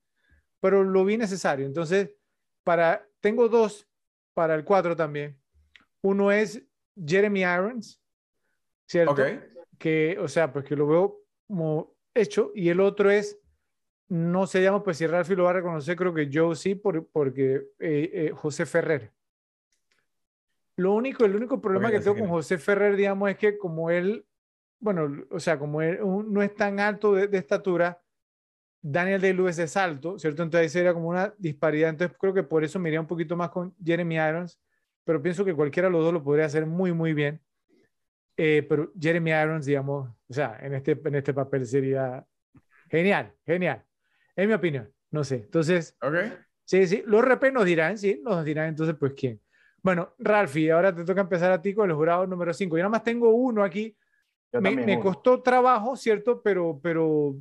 pero 0.60 0.84
lo 0.84 1.04
vi 1.04 1.16
necesario. 1.16 1.66
Entonces, 1.66 2.10
para, 2.64 3.06
tengo 3.20 3.48
dos 3.48 3.88
para 4.34 4.54
el 4.54 4.64
4 4.64 4.96
también. 4.96 5.38
Uno 6.02 6.32
es 6.32 6.62
Jeremy 6.96 7.40
Irons, 7.40 8.00
¿cierto? 8.86 9.12
Ok. 9.12 9.20
Que, 9.78 10.18
o 10.20 10.28
sea, 10.28 10.52
pues 10.52 10.64
que 10.64 10.76
lo 10.76 10.86
veo 10.86 11.20
como 11.46 11.94
hecho. 12.14 12.50
Y 12.54 12.68
el 12.68 12.80
otro 12.80 13.10
es, 13.10 13.38
no 14.08 14.46
se 14.46 14.62
llama, 14.62 14.82
pues 14.82 14.98
si 14.98 15.06
Ralphie 15.06 15.36
lo 15.36 15.44
va 15.44 15.50
a 15.50 15.54
reconocer, 15.54 15.96
creo 15.96 16.14
que 16.14 16.28
yo 16.28 16.54
sí, 16.54 16.74
por, 16.74 17.06
porque 17.08 17.68
eh, 17.78 18.10
eh, 18.12 18.32
José 18.34 18.66
Ferrer. 18.66 19.12
Lo 20.76 20.94
único, 20.94 21.24
el 21.24 21.34
único 21.34 21.60
problema 21.60 21.90
que 21.90 22.00
tengo 22.00 22.18
con. 22.18 22.28
José 22.28 22.56
Ferrer, 22.56 22.96
digamos, 22.96 23.30
es 23.30 23.36
que 23.36 23.58
como 23.58 23.90
él, 23.90 24.24
bueno, 24.78 25.26
o 25.30 25.40
sea, 25.40 25.58
como 25.58 25.82
él 25.82 25.98
no 26.00 26.40
es 26.40 26.54
tan 26.54 26.78
alto 26.78 27.14
de, 27.14 27.26
de 27.26 27.38
estatura, 27.38 28.00
Daniel 28.80 29.20
Day-Lewis 29.20 29.58
es 29.58 29.76
alto, 29.76 30.18
¿cierto? 30.18 30.42
Entonces 30.42 30.70
sería 30.70 30.94
como 30.94 31.08
una 31.08 31.34
disparidad. 31.36 31.90
Entonces 31.90 32.16
creo 32.18 32.32
que 32.32 32.44
por 32.44 32.62
eso 32.62 32.78
me 32.78 32.88
iría 32.88 33.00
un 33.00 33.06
poquito 33.06 33.36
más 33.36 33.50
con 33.50 33.74
Jeremy 33.84 34.16
Irons, 34.16 34.58
pero 35.08 35.22
pienso 35.22 35.42
que 35.46 35.54
cualquiera 35.54 35.88
de 35.88 35.92
los 35.94 36.04
dos 36.04 36.12
lo 36.12 36.22
podría 36.22 36.44
hacer 36.46 36.66
muy, 36.66 36.92
muy 36.92 37.14
bien. 37.14 37.40
Eh, 38.36 38.64
pero 38.68 38.92
Jeremy 39.00 39.30
Irons, 39.32 39.66
digamos, 39.66 40.10
o 40.28 40.32
sea, 40.34 40.58
en 40.60 40.74
este, 40.74 40.92
en 40.92 41.14
este 41.16 41.34
papel 41.34 41.66
sería 41.66 42.26
genial, 42.90 43.34
genial. 43.46 43.84
En 44.36 44.48
mi 44.48 44.54
opinión, 44.54 44.92
no 45.10 45.24
sé. 45.24 45.36
Entonces, 45.36 45.96
Ok. 46.00 46.48
sí, 46.64 46.86
sí, 46.86 47.02
los 47.06 47.22
RP 47.24 47.52
nos 47.52 47.64
dirán, 47.66 47.98
sí, 47.98 48.20
nos 48.24 48.44
dirán 48.44 48.68
entonces, 48.68 48.96
pues, 48.98 49.14
¿quién? 49.16 49.40
Bueno, 49.82 50.14
Ralphie, 50.18 50.72
ahora 50.72 50.94
te 50.94 51.04
toca 51.04 51.22
empezar 51.22 51.52
a 51.52 51.62
ti 51.62 51.74
con 51.74 51.90
el 51.90 51.96
jurado 51.96 52.26
número 52.26 52.52
5. 52.54 52.76
Yo 52.76 52.82
nada 52.82 52.90
más 52.90 53.04
tengo 53.04 53.30
uno 53.30 53.64
aquí. 53.64 53.96
Yo 54.52 54.60
Me, 54.60 54.76
me 54.78 54.98
uno. 54.98 55.00
costó 55.00 55.42
trabajo, 55.42 55.96
¿cierto? 55.96 56.42
Pero, 56.42 56.80
pero, 56.82 57.36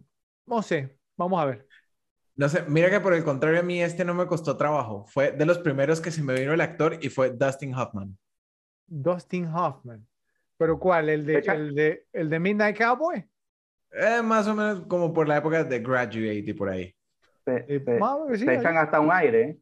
no 0.45 0.61
sé, 0.63 0.99
vamos 1.17 1.41
a 1.41 1.45
ver. 1.45 1.66
No 2.37 2.47
sé, 2.49 2.63
mira 2.67 2.89
que 2.91 2.99
por 2.99 3.13
el 3.13 3.23
contrario 3.23 3.59
a 3.59 3.63
mí 3.63 3.81
este 3.81 4.05
no 4.05 4.13
me 4.13 4.27
costó 4.27 4.55
trabajo. 4.57 5.05
Fue 5.07 5.31
de 5.31 5.45
los 5.45 5.57
primeros 5.57 5.99
que 5.99 6.11
se 6.11 6.21
me 6.21 6.35
vino 6.35 6.53
el 6.53 6.61
actor 6.61 6.97
y 7.01 7.09
fue 7.09 7.31
Dustin 7.31 7.73
Hoffman. 7.73 8.15
Dustin 8.85 9.47
Hoffman. 9.47 10.07
¿Pero 10.57 10.79
cuál? 10.79 11.09
¿El 11.09 11.25
de, 11.25 11.39
el 11.39 11.75
de, 11.75 12.05
el 12.13 12.29
de 12.29 12.39
Midnight 12.39 12.77
Cowboy? 12.77 13.27
Eh, 13.91 14.21
más 14.21 14.47
o 14.47 14.55
menos 14.55 14.85
como 14.87 15.13
por 15.13 15.27
la 15.27 15.37
época 15.37 15.63
de 15.63 15.79
Graduate 15.79 16.43
y 16.45 16.53
por 16.53 16.69
ahí. 16.69 16.95
Te, 17.43 17.65
Eh, 17.67 17.81
sí, 18.35 18.45
echan 18.49 18.77
hasta 18.77 18.99
un 18.99 19.11
aire. 19.11 19.41
¿eh? 19.41 19.59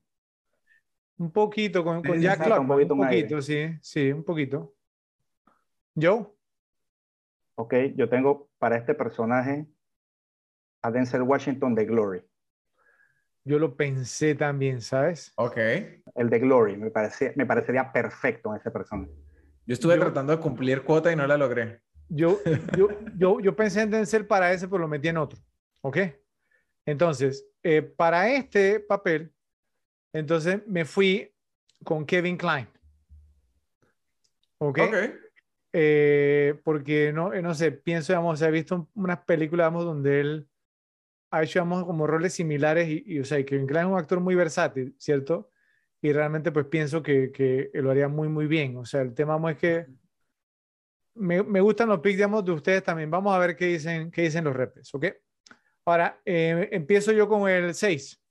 Un 1.18 1.32
poquito 1.32 1.84
con, 1.84 2.04
con 2.04 2.20
Jack 2.20 2.40
exacto, 2.40 2.62
un 2.62 2.68
poquito 2.68 2.94
un 2.94 3.02
poquito, 3.02 3.42
sí, 3.42 3.70
sí, 3.82 4.12
un 4.12 4.24
poquito. 4.24 4.74
Joe, 5.96 6.28
Ok, 7.58 7.74
yo 7.96 8.10
tengo 8.10 8.50
para 8.58 8.76
este 8.78 8.94
personaje 8.96 9.66
a 10.82 10.92
Denzel 10.92 11.22
Washington 11.22 11.74
de 11.74 11.86
Glory. 11.86 12.22
Yo 13.46 13.60
lo 13.60 13.76
pensé 13.78 14.36
también, 14.36 14.82
¿sabes? 14.82 15.32
Ok. 15.36 15.58
El 16.16 16.30
de 16.30 16.40
Glory, 16.40 16.76
me, 16.78 16.90
parecía, 16.92 17.32
me 17.36 17.46
parecería 17.46 17.92
perfecto 17.92 18.52
en 18.54 18.60
ese 18.60 18.72
personaje. 18.72 19.12
Yo 19.66 19.74
estuve 19.74 19.96
Yo- 19.96 20.02
tratando 20.02 20.36
de 20.36 20.42
cumplir 20.42 20.82
cuota 20.84 21.12
y 21.12 21.16
no 21.16 21.26
la 21.28 21.38
logré. 21.38 21.82
Yo, 22.10 22.40
yo, 22.76 22.88
yo, 23.18 23.40
yo 23.40 23.56
pensé 23.56 23.82
en 23.82 23.92
Denzel 23.92 24.26
para 24.28 24.52
ese, 24.52 24.68
pero 24.68 24.80
lo 24.80 24.88
metí 24.88 25.08
en 25.08 25.18
otro. 25.18 25.40
¿Ok? 25.82 25.98
Entonces, 26.86 27.48
eh, 27.64 27.82
para 27.82 28.32
este 28.34 28.80
papel, 28.80 29.32
entonces 30.14 30.62
me 30.68 30.86
fui 30.86 31.32
con 31.84 32.06
Kevin 32.06 32.38
Klein. 32.38 32.68
¿Ok? 34.58 34.80
Ok. 34.80 34.96
Eh, 35.74 36.60
porque 36.64 37.12
no, 37.12 37.34
eh, 37.34 37.42
no 37.42 37.54
sé, 37.54 37.72
pienso, 37.72 38.14
digamos, 38.14 38.42
he 38.42 38.50
visto 38.50 38.76
un- 38.76 38.90
unas 38.96 39.20
películas, 39.26 39.66
digamos, 39.66 39.84
donde 39.86 40.22
él 40.22 40.48
ha 41.38 41.44
hecho, 41.44 41.60
digamos, 41.60 41.86
como 41.86 42.07
roles 42.07 42.34
similares 42.34 42.88
y, 42.90 43.03
y, 43.06 43.20
o 43.20 43.26
sea, 43.26 43.44
Kevin 43.45 43.68
Klein 43.68 43.86
es 43.88 43.91
un 43.91 43.98
actor 43.98 44.20
muy 44.20 44.36
versátil, 44.36 44.95
¿cierto? 44.98 45.52
Y 46.02 46.14
realmente, 46.14 46.52
pues 46.52 46.66
pienso 46.68 47.02
que, 47.02 47.32
que 47.32 47.70
lo 47.74 47.91
haría 47.91 48.07
muy, 48.07 48.28
muy 48.30 48.48
bien. 48.48 48.78
O 48.78 48.86
sea, 48.86 49.02
el 49.02 49.14
tema 49.14 49.40
es 49.52 49.57
que 49.57 49.88
me, 51.16 51.41
me 51.44 51.62
gustan 51.62 51.90
los 51.90 51.99
picks, 51.99 52.18
digamos, 52.18 52.44
de 52.45 52.52
ustedes 52.52 52.84
también. 52.84 53.10
Vamos 53.10 53.34
a 53.34 53.40
ver 53.40 53.56
qué 53.56 53.66
dicen, 53.68 54.12
qué 54.12 54.24
dicen 54.24 54.44
los 54.44 54.56
repes, 54.56 54.94
¿ok? 54.94 55.06
Ahora, 55.86 56.20
eh, 56.26 56.70
empiezo 56.72 57.12
yo 57.12 57.28
con 57.28 57.49
el 57.49 57.74
6. 57.74 58.22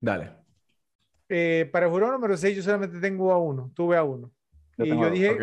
Dale. 0.00 0.32
Eh, 1.28 1.68
para 1.72 1.86
el 1.86 1.92
jurado 1.92 2.12
número 2.12 2.36
6 2.36 2.56
yo 2.56 2.62
solamente 2.62 3.00
tengo 3.00 3.32
a 3.32 3.38
uno, 3.38 3.72
tuve 3.74 3.96
a 3.96 4.04
uno. 4.04 4.32
Yo 4.76 4.84
y 4.84 4.88
yo 4.90 4.96
dos. 4.96 5.12
dije, 5.12 5.30
Ok. 5.30 5.42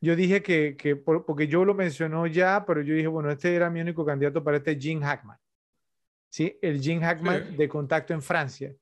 yo 0.00 0.16
dije 0.16 0.42
que, 0.42 0.76
que 0.76 0.96
por- 0.96 1.24
porque 1.24 1.48
yo 1.48 1.64
lo 1.64 1.74
mencionó 1.74 2.26
ya, 2.26 2.64
pero 2.66 2.82
yo 2.82 2.94
dije, 2.94 3.08
bueno, 3.08 3.30
este 3.30 3.54
era 3.54 3.70
mi 3.70 3.80
único 3.80 4.04
candidato 4.04 4.44
para 4.44 4.58
este 4.58 4.76
Jim 4.78 5.00
Hackman. 5.00 5.38
¿Sí? 6.30 6.58
El 6.62 6.80
Jim 6.80 7.00
Hackman 7.00 7.48
Sí. 7.50 7.56
de 7.56 7.68
contacto 7.68 8.14
en 8.14 8.22
Francia. 8.22 8.74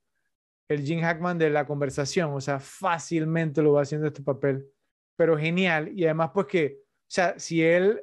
El 0.68 0.82
Jim 0.82 1.00
Hackman 1.00 1.38
de 1.38 1.48
la 1.50 1.66
conversación. 1.66 2.30
O 2.32 2.40
sea, 2.40 2.60
fácilmente 2.60 3.62
lo 3.62 3.72
va 3.72 3.82
haciendo 3.82 4.06
este 4.06 4.22
papel. 4.22 4.66
Pero 5.16 5.36
genial. 5.36 5.90
Y 5.94 6.04
además, 6.04 6.30
pues 6.34 6.46
que, 6.46 6.78
o 6.82 7.10
sea, 7.10 7.38
si 7.38 7.62
él 7.62 8.00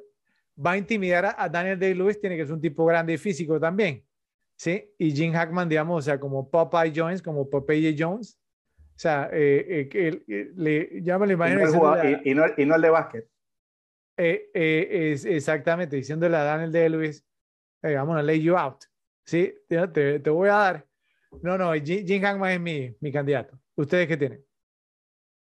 va 0.58 0.72
a 0.72 0.76
intimidar 0.78 1.24
a, 1.26 1.34
a 1.42 1.48
Daniel 1.48 1.78
Day-Lewis, 1.78 2.20
tiene 2.20 2.36
que 2.36 2.44
ser 2.44 2.54
un 2.54 2.60
tipo 2.60 2.84
grande 2.84 3.12
y 3.14 3.18
físico 3.18 3.58
también. 3.60 4.04
¿Sí? 4.58 4.90
Y 4.98 5.12
Jim 5.12 5.32
Hackman, 5.32 5.68
digamos, 5.68 5.98
o 5.98 6.02
sea, 6.02 6.18
como 6.18 6.50
Popeye 6.50 6.92
Jones, 6.94 7.22
como 7.22 7.48
Popeye 7.48 7.94
Jones. 7.96 8.38
O 8.96 8.98
sea, 8.98 9.28
eh, 9.32 9.64
eh, 9.68 9.88
que 9.90 10.08
él- 10.08 10.24
eh, 10.26 10.50
le, 10.56 11.02
ya 11.02 11.18
me 11.18 11.26
lo 11.26 11.32
Y 11.32 11.34
imagino 11.34 11.60
no, 11.60 11.66
el 11.68 11.74
jugador- 11.74 11.98
a- 12.06 12.10
y- 12.10 12.20
y 12.24 12.34
no 12.34 12.44
el- 12.46 12.54
y 12.56 12.64
no 12.64 12.74
el 12.76 12.82
de 12.82 12.90
básquet. 12.90 13.28
eh, 14.16 14.50
eh, 14.54 15.10
es 15.12 15.26
exactamente, 15.26 15.96
diciéndole 15.96 16.34
a 16.38 16.42
Daniel 16.44 16.72
de 16.72 16.88
Luis, 16.88 17.26
hey, 17.82 17.92
I'm 17.94 18.06
gonna 18.06 18.22
lay 18.22 18.40
you 18.42 18.56
out. 18.56 18.84
Sí, 19.26 19.52
te, 19.68 20.18
te- 20.20 20.30
voy 20.30 20.48
a 20.48 20.52
dar. 20.52 20.86
No, 21.42 21.58
no, 21.58 21.72
Jim, 21.74 22.06
Jim 22.06 22.22
Hackman 22.22 22.52
es 22.52 22.60
mi, 22.60 22.96
mi 23.00 23.12
candidato. 23.12 23.58
¿Ustedes 23.74 24.08
qué 24.08 24.16
tienen? 24.16 24.44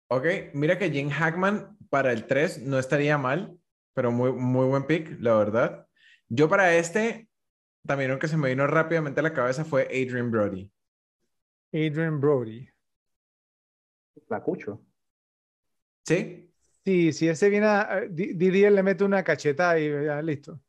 Ok, 0.08 0.26
mira 0.54 0.78
que 0.78 0.90
Jim 0.92 1.10
Hackman 1.10 1.78
para 1.90 2.12
el 2.12 2.26
3 2.28 2.62
no 2.62 2.78
estaría 2.80 3.18
mal, 3.18 3.58
pero 3.94 4.12
muy, 4.12 4.32
muy 4.34 4.66
buen 4.68 4.86
pick, 4.88 5.18
la 5.20 5.36
verdad. 5.36 5.88
Yo 6.30 6.50
para 6.50 6.76
este, 6.76 7.30
también 7.86 8.12
lo 8.12 8.20
que 8.20 8.28
se 8.28 8.38
me 8.38 8.50
vino 8.50 8.68
rápidamente 8.68 9.22
a 9.22 9.24
la 9.24 9.34
cabeza 9.34 9.66
fue 9.66 9.84
Adrian 9.86 10.32
Brody. 10.32 10.72
Adrian 11.74 12.20
Brody. 12.20 12.68
La 14.30 14.42
cucho. 14.44 14.82
¿Sí? 16.06 16.52
Sí, 16.86 17.14
si 17.14 17.28
ese 17.28 17.50
viene 17.50 17.66
a, 17.68 18.02
Di- 18.10 18.34
Didier 18.34 18.72
le 18.72 18.84
mete 18.84 19.04
una 19.04 19.24
cacheta 19.24 19.80
y 19.80 19.90
ya, 20.06 20.22
listo. 20.22 20.62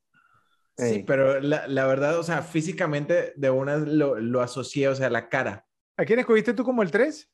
Sí, 0.77 1.05
pero 1.07 1.40
la, 1.40 1.66
la 1.69 1.86
verdad, 1.86 2.19
o 2.19 2.23
sea, 2.23 2.43
físicamente 2.43 3.32
de 3.36 3.51
una 3.51 3.77
lo, 3.78 4.19
lo 4.20 4.43
asocié, 4.43 4.89
o 4.89 4.94
sea, 4.94 5.09
la 5.09 5.28
cara. 5.28 5.66
¿A 5.97 6.05
quién 6.05 6.19
escogiste 6.19 6.53
tú 6.53 6.65
como 6.65 6.82
el 6.82 6.90
3? 6.90 7.31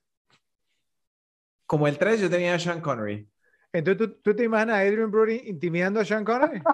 Como 1.66 1.88
el 1.88 1.98
3 1.98 2.20
yo 2.20 2.30
tenía 2.30 2.54
a 2.54 2.58
Sean 2.58 2.80
Connery. 2.80 3.28
Entonces, 3.72 3.98
¿tú, 4.06 4.20
tú 4.20 4.36
te 4.36 4.44
imaginas 4.44 4.76
a 4.76 4.80
Adrian 4.80 5.10
Brody 5.10 5.42
intimidando 5.46 5.98
a 5.98 6.04
Sean 6.04 6.24
Connery? 6.24 6.62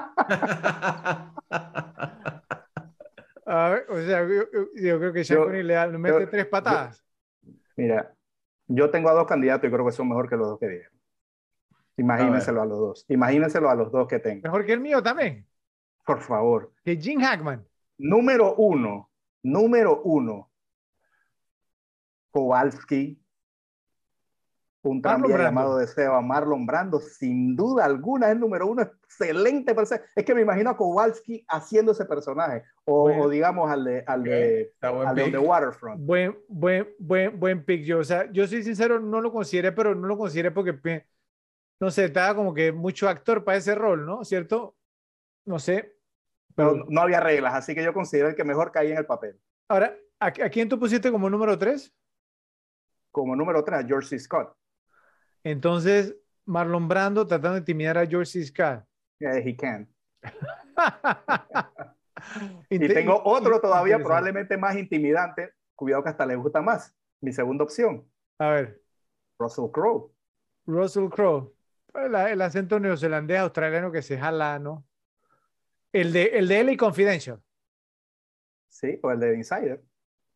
A 3.50 3.70
ver, 3.70 3.86
o 3.88 3.96
sea, 4.02 4.28
yo, 4.28 4.98
creo 4.98 5.12
que 5.12 5.24
Sean 5.24 5.38
Yo- 5.38 5.44
Connery 5.44 5.62
le, 5.62 5.74
da- 5.74 5.86
le 5.86 5.96
mete 5.96 6.20
yo- 6.20 6.28
tres 6.28 6.46
patadas. 6.46 7.02
Mira, 7.76 8.14
yo 8.66 8.90
tengo 8.90 9.08
a 9.08 9.14
dos 9.14 9.26
candidatos 9.26 9.66
y 9.66 9.72
creo 9.72 9.86
que 9.86 9.92
son 9.92 10.08
mejor 10.08 10.28
que 10.28 10.36
los 10.36 10.48
dos 10.48 10.58
que 10.58 10.68
dieron. 10.68 10.92
Imagínenselo 11.96 12.60
a, 12.60 12.66
los 12.66 12.78
dos. 12.78 13.04
Imagínenselo 13.08 13.70
a 13.70 13.74
los 13.74 13.90
dos 13.90 14.06
que 14.06 14.18
tengo. 14.18 14.42
Mejor 14.42 14.66
que 14.66 14.74
el 14.74 14.80
mío 14.80 15.02
también. 15.02 15.47
Por 16.08 16.22
favor. 16.22 16.72
Que 16.82 16.96
Jim 16.96 17.20
Hackman. 17.20 17.62
Número 17.98 18.54
uno. 18.54 19.10
Número 19.42 20.00
uno. 20.04 20.50
Kowalski. 22.30 23.22
Un 24.80 25.02
Brando. 25.02 25.28
llamado 25.28 25.76
de 25.76 25.86
Seba, 25.86 26.22
Marlon 26.22 26.64
Brando, 26.64 26.98
sin 26.98 27.54
duda 27.54 27.84
alguna 27.84 28.30
es 28.30 28.38
número 28.38 28.66
uno, 28.68 28.80
excelente 28.80 29.74
personaje. 29.74 30.06
Es 30.16 30.24
que 30.24 30.34
me 30.34 30.40
imagino 30.40 30.70
a 30.70 30.78
Kowalski 30.78 31.44
haciendo 31.46 31.92
ese 31.92 32.06
personaje, 32.06 32.62
o, 32.86 33.02
Bueno. 33.02 33.24
o 33.24 33.28
digamos 33.28 33.70
al 33.70 33.84
de, 33.84 34.04
al 34.06 34.22
de, 34.22 34.72
al 34.80 35.14
de 35.14 35.36
Waterfront. 35.38 36.00
Buen, 36.00 36.38
buen, 36.48 36.88
buen, 36.98 37.38
buen 37.38 37.64
pick 37.66 37.82
yo. 37.84 37.98
O 37.98 38.04
sea, 38.04 38.32
yo 38.32 38.46
soy 38.46 38.62
sincero, 38.62 38.98
no 38.98 39.20
lo 39.20 39.30
consideré, 39.30 39.72
pero 39.72 39.94
no 39.94 40.06
lo 40.06 40.16
consideré 40.16 40.52
porque, 40.52 41.04
no 41.80 41.90
sé, 41.90 42.06
estaba 42.06 42.34
como 42.34 42.54
que 42.54 42.72
mucho 42.72 43.10
actor 43.10 43.44
para 43.44 43.58
ese 43.58 43.74
rol, 43.74 44.06
¿no? 44.06 44.24
¿Cierto? 44.24 44.74
No 45.44 45.58
sé. 45.58 45.97
Pero 46.58 46.84
no 46.88 47.00
había 47.00 47.20
reglas, 47.20 47.54
así 47.54 47.74
que 47.74 47.84
yo 47.84 47.94
considero 47.94 48.28
el 48.28 48.34
que 48.34 48.44
mejor 48.44 48.72
caía 48.72 48.92
en 48.92 48.98
el 48.98 49.06
papel. 49.06 49.38
ahora, 49.68 49.96
¿a, 50.18 50.26
a 50.26 50.50
quién 50.50 50.68
tú 50.68 50.78
pusiste 50.78 51.10
como 51.10 51.30
número 51.30 51.56
tres? 51.56 51.94
Como 53.12 53.36
número 53.36 53.62
tres, 53.64 53.86
George 53.86 54.08
C. 54.08 54.18
Scott. 54.18 54.52
Entonces, 55.44 56.16
Marlon 56.44 56.88
Brando 56.88 57.26
tratando 57.26 57.54
de 57.54 57.60
intimidar 57.60 57.96
a 57.96 58.06
George 58.06 58.32
C. 58.32 58.44
Scott. 58.44 58.84
Yeah, 59.20 59.38
he 59.38 59.56
can. 59.56 59.88
Y 62.68 62.80
tengo 62.80 63.22
otro 63.24 63.60
todavía 63.60 63.98
probablemente 63.98 64.56
más 64.56 64.76
intimidante. 64.76 65.52
Cuidado 65.76 66.02
que 66.02 66.08
hasta 66.10 66.26
le 66.26 66.34
gusta 66.34 66.60
más. 66.60 66.92
Mi 67.20 67.32
segunda 67.32 67.62
opción, 67.62 68.10
A 68.40 68.48
ver, 68.50 68.82
Russell 69.38 69.70
Crowe. 69.72 70.12
Russell 70.66 71.08
Crowe. 71.08 71.54
El, 71.94 72.14
el 72.14 72.42
acento 72.42 72.80
neozelandés 72.80 73.38
australiano 73.38 73.92
que 73.92 74.02
se 74.02 74.18
jala, 74.18 74.58
¿no? 74.58 74.84
El 75.92 76.12
de, 76.12 76.24
el 76.38 76.48
de 76.48 76.60
LA 76.60 76.76
Confidential. 76.76 77.40
Sí, 78.68 78.98
o 79.02 79.10
el 79.10 79.20
de 79.20 79.34
Insider. 79.36 79.82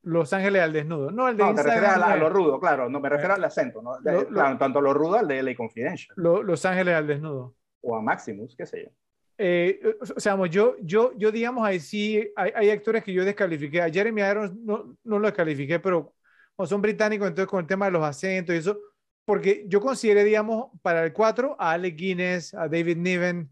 Los 0.03 0.33
Ángeles 0.33 0.62
al 0.62 0.73
desnudo. 0.73 1.11
No, 1.11 1.29
el 1.29 1.37
de 1.37 1.45
No, 1.45 1.51
te 1.51 1.61
Inside 1.61 1.74
refieres 1.74 1.97
a, 1.97 1.99
la- 1.99 2.12
a 2.12 2.16
lo 2.16 2.29
rudo, 2.29 2.59
claro. 2.59 2.89
No, 2.89 2.99
me 3.01 3.09
refiero 3.09 3.35
al 3.35 3.45
acento. 3.45 3.83
¿no? 3.83 3.99
Lo- 4.01 4.23
lo- 4.23 4.29
claro, 4.29 4.59
tanto 4.59 4.79
a 4.81 4.83
lo 4.83 4.93
rudo 4.95 5.16
al 5.19 5.29
de 5.29 5.39
LA 5.43 5.55
Confidential. 5.55 6.15
Lo- 6.16 6.43
Los 6.43 6.65
Ángeles 6.65 6.95
al 6.95 7.07
desnudo. 7.07 7.55
O 7.83 7.97
a 7.97 8.03
Maximus, 8.03 8.57
qué 8.57 8.66
sé 8.66 8.85
yo. 8.85 8.91
Eh, 9.39 9.81
o 10.01 10.20
sea, 10.20 10.37
yo, 10.47 10.77
yo, 10.81 11.12
yo 11.16 11.33
digamos 11.33 11.66
ahí 11.66 11.81
sí, 11.81 12.33
hay, 12.37 12.53
hay 12.55 12.70
actores 12.70 13.03
que 13.03 13.12
yo 13.12 13.24
descalifiqué. 13.24 13.81
A 13.83 13.91
Jeremy 13.91 14.23
Irons 14.23 14.55
no, 14.57 14.97
no 15.05 15.19
lo 15.19 15.27
descalifiqué, 15.27 15.79
pero 15.81 16.15
como 16.55 16.66
son 16.66 16.83
británicos, 16.83 17.29
entonces 17.29 17.49
con 17.49 17.61
el 17.61 17.66
tema 17.66 17.87
de 17.87 17.93
los 17.93 18.05
acentos 18.05 18.55
y 18.55 18.59
eso, 18.59 18.79
porque 19.24 19.65
yo 19.69 19.81
consideré, 19.81 20.23
digamos, 20.24 20.66
para 20.83 21.05
el 21.05 21.12
4 21.12 21.57
a 21.59 21.73
Alec 21.73 21.97
Guinness, 21.97 22.55
a 22.55 22.69
David 22.69 22.97
Niven, 22.99 23.51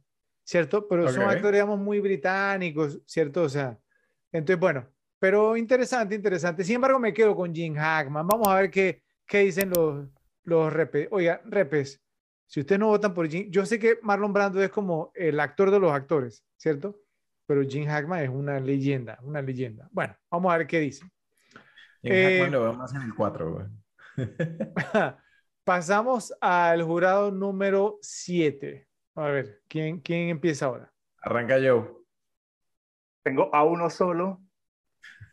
¿cierto? 0.51 0.89
Pero 0.89 1.09
son 1.09 1.25
Ok. 1.25 1.31
actores, 1.31 1.59
digamos, 1.59 1.79
muy 1.79 2.01
británicos, 2.01 3.01
¿cierto? 3.07 3.43
O 3.45 3.49
sea, 3.49 3.79
entonces, 4.33 4.59
bueno, 4.61 4.89
pero 5.19 5.57
interesante, 5.57 6.15
interesante. 6.17 6.65
Sin 6.65 6.77
embargo, 6.77 6.99
me 6.99 7.13
quedo 7.15 7.37
con 7.37 7.55
Jim 7.55 7.75
Hackman. 7.77 8.27
Vamos 8.27 8.49
a 8.49 8.57
ver 8.57 8.71
qué, 8.71 9.03
qué 9.27 9.41
dicen 9.41 9.71
los, 9.71 10.09
los 10.45 10.73
repes. 10.73 11.09
Oiga, 11.13 11.41
repes, 11.45 12.03
si 12.47 12.61
ustedes 12.61 12.81
no 12.81 12.89
votan 12.89 13.15
por 13.15 13.29
Jim, 13.29 13.49
yo 13.51 13.65
sé 13.67 13.79
que 13.79 13.99
Marlon 14.03 14.33
Brando 14.33 14.63
es 14.63 14.71
como 14.71 15.13
el 15.15 15.39
actor 15.41 15.71
de 15.71 15.79
los 15.81 15.93
actores, 15.93 16.45
¿cierto? 16.57 16.97
Pero 17.47 17.63
Jim 17.63 17.87
Hackman 17.87 18.23
es 18.25 18.31
una 18.31 18.59
leyenda, 18.61 19.19
una 19.23 19.43
leyenda. 19.43 19.89
Bueno, 19.93 20.17
vamos 20.31 20.53
a 20.53 20.59
ver 20.59 20.67
qué 20.67 20.81
dicen. 20.81 21.11
Jim 22.03 22.13
Eh, 22.15 22.23
Hackman 22.41 22.53
lo 22.53 22.63
veo 22.63 22.73
más 22.75 22.95
en 22.95 23.03
el 23.03 23.15
4, 23.15 23.53
güey. 23.53 23.67
Pasamos 25.65 26.35
al 26.41 26.83
jurado 26.83 27.31
número 27.31 27.99
7. 28.03 28.90
A 29.15 29.29
ver, 29.29 29.63
¿quién, 29.69 30.01
¿quién 30.01 30.29
empieza 30.29 30.67
ahora? 30.67 30.93
Arranca 31.23 31.57
Joe. 31.57 31.89
Tengo 33.23 33.55
a 33.55 33.65
uno 33.65 33.91
solo. 33.91 34.41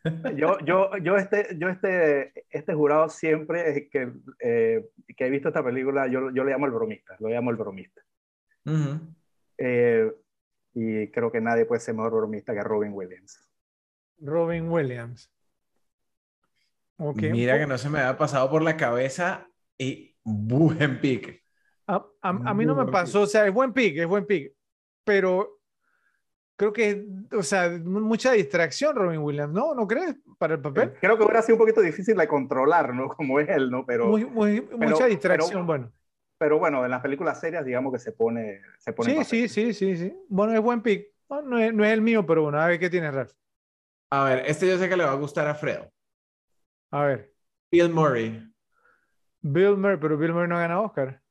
Yo, 0.36 0.58
yo, 0.60 0.96
yo, 0.98 1.18
este, 1.18 1.58
yo 1.58 1.68
este, 1.68 2.46
este 2.50 2.74
jurado 2.74 3.10
siempre 3.10 3.90
que, 3.90 4.14
eh, 4.40 4.90
que 5.18 5.26
he 5.26 5.30
visto 5.30 5.50
esta 5.50 5.64
película, 5.64 6.08
yo, 6.08 6.32
yo 6.32 6.46
le 6.46 6.52
llamo 6.52 6.66
el 6.66 6.72
bromista, 6.72 7.18
lo 7.20 7.28
llamo 7.28 7.52
el 7.52 7.58
bromista. 7.58 8.02
Ujú. 8.66 9.00
Eh, 9.58 10.10
y 10.74 11.08
creo 11.12 11.30
que 11.30 11.42
nadie 11.42 11.66
puede 11.66 11.82
ser 11.82 11.96
mejor 11.96 12.14
bromista 12.14 12.54
que 12.54 12.62
Robin 12.62 12.94
Williams. 12.94 13.50
Robin 14.20 14.70
Williams. 14.70 15.30
Ok. 16.98 17.24
Mira 17.32 17.58
que 17.58 17.68
no 17.68 17.78
se 17.78 17.90
me 17.90 18.00
había 18.00 18.18
pasado 18.18 18.50
por 18.50 18.62
la 18.62 18.78
cabeza 18.78 19.50
y 19.78 20.16
buen 20.24 21.02
pick. 21.02 21.44
A, 21.88 21.96
a- 22.22 22.30
a 22.30 22.54
mí 22.54 22.66
no 22.66 22.76
me 22.76 22.92
pasó, 22.92 23.22
o 23.22 23.28
sea, 23.28 23.46
es 23.48 23.54
buen 23.54 23.74
pick, 23.74 23.98
es 23.98 24.08
buen 24.08 24.26
pick, 24.26 24.54
pero 25.06 25.60
creo 26.58 26.74
que, 26.74 27.06
o 27.32 27.44
sea, 27.44 27.70
mucha 27.84 28.34
distracción 28.34 28.96
Robin 28.96 29.20
Williams, 29.22 29.54
¿no? 29.54 29.74
¿No 29.74 29.88
crees? 29.88 30.16
Para 30.38 30.56
el 30.56 30.62
papel. 30.62 30.94
Creo 31.00 31.18
que 31.18 31.24
hubiera 31.24 31.42
sido 31.42 31.56
un 31.56 31.60
poquito 31.60 31.82
difícil 31.82 32.18
de 32.18 32.28
controlar, 32.28 32.94
¿no? 32.94 33.08
Como 33.16 33.40
es 33.40 33.48
él, 33.50 33.70
¿no? 33.72 33.86
Pero, 33.86 34.08
Muy, 34.08 34.26
muy- 34.26 34.62
mucha 34.62 34.78
pero- 34.96 35.06
distracción, 35.08 35.66
bueno. 35.66 35.92
pero 36.38 36.60
bueno, 36.60 36.84
en 36.84 36.92
las 36.92 37.02
películas 37.02 37.40
serias, 37.40 37.64
digamos 37.66 37.94
que 37.94 38.00
se 38.00 38.12
pone. 38.12 38.62
Se 38.80 38.92
pone 38.94 39.24
Sí, 39.24 39.48
sí, 39.48 39.48
sí, 39.48 39.74
sí, 39.74 39.98
sí. 39.98 40.14
Bueno, 40.30 40.54
es 40.54 40.62
buen 40.62 40.82
pick. 40.82 41.08
No, 41.30 41.42
no 41.42 41.58
es, 41.60 41.74
no 41.74 41.84
es 41.86 41.92
el 41.94 42.02
mío, 42.02 42.26
pero 42.26 42.44
bueno, 42.44 42.60
a 42.60 42.68
ver 42.68 42.80
qué 42.80 42.90
tiene 42.90 43.12
Ralph. 43.12 43.32
A 44.12 44.24
ver, 44.26 44.44
este 44.46 44.68
yo 44.68 44.78
sé 44.78 44.88
que 44.90 44.96
le 44.98 45.04
va 45.04 45.12
a 45.12 45.16
gustar 45.16 45.48
a 45.48 45.56
Fredo. 45.56 45.92
A 46.92 47.04
ver. 47.04 47.34
Bill 47.72 47.90
Murray. 47.90 48.50
Bill 49.42 49.76
Murray, 49.78 49.98
pero 50.00 50.18
Bill 50.18 50.32
Murray 50.34 50.48
no 50.48 50.58
ha 50.58 50.62
ganado 50.62 50.84
Oscar. 50.84 51.22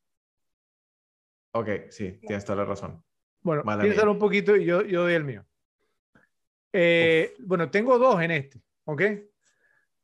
Ok, 1.58 1.68
sí, 1.90 2.18
tienes 2.26 2.44
toda 2.44 2.56
la 2.56 2.64
razón. 2.64 3.02
Bueno, 3.42 3.62
Mala 3.64 3.82
piénsalo 3.82 4.08
mía. 4.08 4.12
un 4.12 4.18
poquito 4.18 4.56
y 4.56 4.64
yo, 4.64 4.82
yo 4.82 5.02
doy 5.02 5.14
el 5.14 5.24
mío. 5.24 5.46
Eh, 6.72 7.34
bueno, 7.38 7.70
tengo 7.70 7.98
dos 7.98 8.20
en 8.20 8.30
este, 8.30 8.60
¿ok? 8.84 9.02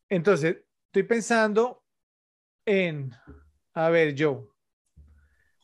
Entonces, 0.09 0.65
estoy 0.87 1.03
pensando 1.03 1.85
en, 2.65 3.11
a 3.75 3.91
ver, 3.91 4.15
Joe. 4.17 4.47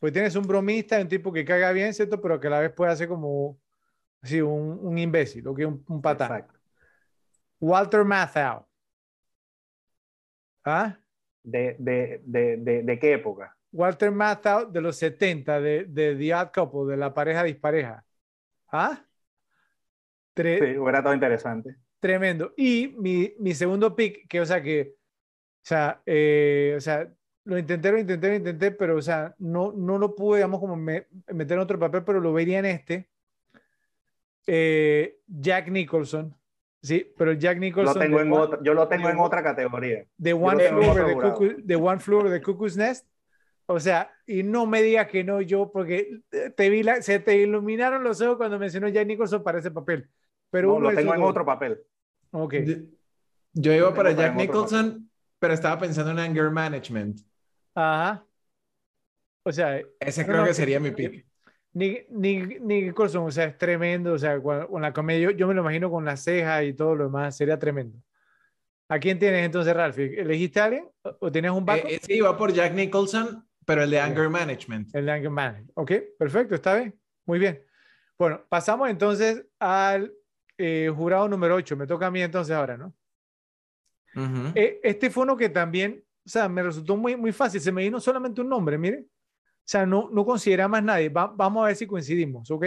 Pues 0.01 0.13
tienes 0.13 0.37
un 0.37 0.47
bromista, 0.47 1.01
un 1.01 1.09
tipo 1.09 1.33
que 1.33 1.45
caga 1.45 1.73
bien, 1.73 1.93
¿cierto? 1.95 2.21
Pero 2.21 2.39
que 2.39 2.47
a 2.47 2.51
la 2.51 2.61
vez 2.61 2.73
puede 2.73 2.93
hacer 2.93 3.09
como, 3.09 3.59
así, 4.21 4.41
un, 4.41 4.79
un 4.81 4.99
imbécil, 4.99 5.47
¿ok? 5.49 5.59
Un, 5.61 5.85
un 5.89 6.03
patán. 6.03 6.33
Exacto. 6.33 6.61
Walter 7.61 8.05
Matthau. 8.05 8.69
¿Ah? 10.65 10.99
De, 11.43 11.77
de, 11.79 12.21
de, 12.25 12.57
de, 12.59 12.83
¿De 12.83 12.99
qué 12.99 13.15
época? 13.15 13.58
Walter 13.73 14.11
Matthau 14.11 14.71
de 14.71 14.81
los 14.81 14.97
70, 14.97 15.61
de, 15.61 15.85
de 15.85 16.17
The 16.17 16.35
Odd 16.35 16.49
Couple, 16.55 16.91
de 16.93 16.97
la 16.97 17.13
pareja 17.13 17.43
dispareja. 17.45 18.05
¿Ah? 18.73 19.05
Tre- 20.35 20.59
Sí, 20.73 20.79
hubiera 20.79 20.99
estado 20.99 21.15
interesante. 21.15 21.77
Tremendo. 22.01 22.55
Y 22.57 22.95
mi, 22.99 23.35
mi 23.39 23.55
segundo 23.55 23.95
pick, 23.97 24.27
que, 24.29 24.41
o 24.41 24.47
sea, 24.47 24.63
que, 24.63 24.95
o 24.95 25.65
sea, 25.65 26.01
eh, 26.07 26.75
o 26.77 26.81
sea, 26.81 27.13
lo 27.45 27.59
intenté, 27.59 27.91
lo 27.93 27.99
intenté, 27.99 28.29
lo 28.29 28.35
intenté, 28.37 28.71
pero, 28.71 28.97
o 28.97 29.03
sea, 29.03 29.35
no, 29.39 29.73
no 29.73 29.99
lo 29.99 30.15
pude, 30.15 30.39
digamos, 30.39 30.61
como 30.61 30.77
me- 30.77 31.07
meter 31.33 31.57
en 31.57 31.63
otro 31.63 31.79
papel, 31.79 32.05
pero 32.05 32.21
lo 32.21 32.33
vería 32.33 32.59
en 32.61 32.67
este. 32.67 33.09
Eh, 34.47 35.19
Jack 35.27 35.69
Nicholson. 35.69 36.35
Sí, 36.81 37.13
pero 37.19 37.33
Jack 37.33 37.57
Lo 37.57 37.61
Nicholson. 37.61 37.99
tengo 38.01 38.19
de 38.19 38.25
en 38.25 38.33
One- 38.33 38.43
otra, 38.43 38.59
yo 38.63 38.73
lo 38.75 38.87
tengo 38.89 39.09
en 39.09 39.19
otra 39.19 39.43
categoría. 39.43 40.05
lo 40.19 40.59
tengo 40.59 41.39
the 41.67 41.75
One 41.77 41.99
Flew 42.01 42.19
Over 42.21 42.33
the 42.33 42.41
Cuckoo's 42.43 42.77
Nest. 42.77 43.07
O 43.71 43.79
sea, 43.79 44.11
y 44.27 44.43
no 44.43 44.65
me 44.67 44.81
digas 44.83 45.09
que 45.09 45.23
no 45.23 45.43
yo, 45.43 45.71
porque 45.71 46.21
te 46.57 46.71
vi 46.71 46.83
la- 46.83 47.03
se 47.03 47.19
te 47.21 47.37
iluminaron 47.37 48.03
los 48.03 48.21
ojos 48.23 48.39
cuando 48.39 48.59
mencionó 48.59 48.89
Jack 48.89 49.07
Nicholson 49.07 49.43
para 49.43 49.59
ese 49.59 49.71
papel. 49.71 50.09
Pero 50.51 50.69
No, 50.69 50.75
uno 50.77 50.91
lo 50.91 50.97
tengo 50.97 51.15
en 51.15 51.21
dos. 51.21 51.31
otro 51.31 51.45
papel. 51.45 51.79
Ok. 52.31 52.55
Yo, 52.65 52.75
yo 53.53 53.73
iba 53.75 53.95
para 53.95 54.13
Jack 54.13 54.35
Nicholson, 54.37 55.11
pero 55.39 55.53
estaba 55.53 55.79
pensando 55.79 56.11
en 56.13 56.19
Anger 56.19 56.51
Management. 56.51 57.21
Ajá. 57.75 58.25
O 59.43 59.53
sea, 59.53 59.81
Ese 60.01 60.23
No, 60.23 60.27
creo 60.29 60.41
no, 60.41 60.47
que 60.47 60.55
sería 60.55 60.81
mi 60.81 60.91
pick. 60.91 61.27
Ni, 61.75 61.99
ni, 62.09 62.39
ni 62.39 62.83
Nicholson, 62.83 63.25
o 63.27 63.31
sea, 63.31 63.45
es 63.45 63.59
tremendo. 63.59 64.15
O 64.15 64.19
sea, 64.19 64.41
con, 64.41 64.67
con 64.67 64.83
la 64.83 64.93
comedia, 64.93 65.31
yo, 65.31 65.37
yo 65.37 65.47
me 65.47 65.55
lo 65.55 65.61
imagino 65.61 65.91
con 65.91 66.05
las 66.05 66.25
cejas 66.25 66.65
y 66.65 66.73
todo 66.73 66.95
lo 66.95 67.05
demás, 67.05 67.37
sería 67.37 67.59
tremendo. 67.59 67.99
¿A 68.89 68.99
quién 68.99 69.19
tienes 69.19 69.45
entonces, 69.45 69.75
Ralph? 69.75 69.99
¿Elegiste 69.99 70.61
a 70.61 70.65
alguien 70.65 70.89
o, 71.03 71.31
tienes 71.31 71.51
un 71.51 71.65
backup? 71.65 71.91
Eh, 71.91 71.95
eh, 71.97 72.01
sí, 72.03 72.15
iba 72.15 72.37
por 72.37 72.53
Jack 72.53 72.73
Nicholson, 72.73 73.47
pero 73.69 73.83
el 73.85 73.91
de 73.91 74.01
Anger 74.01 74.29
Management. 74.31 74.95
El 74.95 75.07
de 75.07 75.13
Anger 75.13 75.31
Management. 75.31 75.71
Ok, 75.75 75.93
perfecto, 76.19 76.55
está 76.55 76.75
bien. 76.77 76.99
Muy 77.27 77.39
bien. 77.39 77.63
Bueno, 78.19 78.43
pasamos 78.49 78.89
entonces 78.91 79.47
al 79.61 80.13
eh, 80.57 80.91
jurado 80.95 81.29
número 81.29 81.55
8. 81.55 81.77
Me 81.77 81.87
toca 81.87 82.07
a 82.07 82.11
mí 82.11 82.21
entonces 82.23 82.57
ahora, 82.57 82.77
¿no? 82.77 82.95
Eh, 84.55 84.81
este 84.83 85.11
fue 85.11 85.23
uno 85.25 85.37
que 85.37 85.49
también, 85.51 86.03
o 86.27 86.29
sea, 86.29 86.49
me 86.49 86.63
resultó 86.63 86.97
muy, 86.97 87.15
muy 87.17 87.31
fácil. 87.31 87.61
Se 87.61 87.71
me 87.71 87.83
vino 87.83 88.01
solamente 88.01 88.41
un 88.41 88.49
nombre, 88.49 88.77
mire. 88.79 89.01
O 89.07 89.71
sea, 89.71 89.85
no, 89.87 90.09
no 90.11 90.25
considera 90.25 90.67
más 90.67 90.83
nadie. 90.83 91.11
Va- 91.11 91.29
vamos 91.33 91.63
a 91.63 91.67
ver 91.69 91.77
si 91.77 91.87
coincidimos, 91.87 92.51
¿ok? 92.51 92.67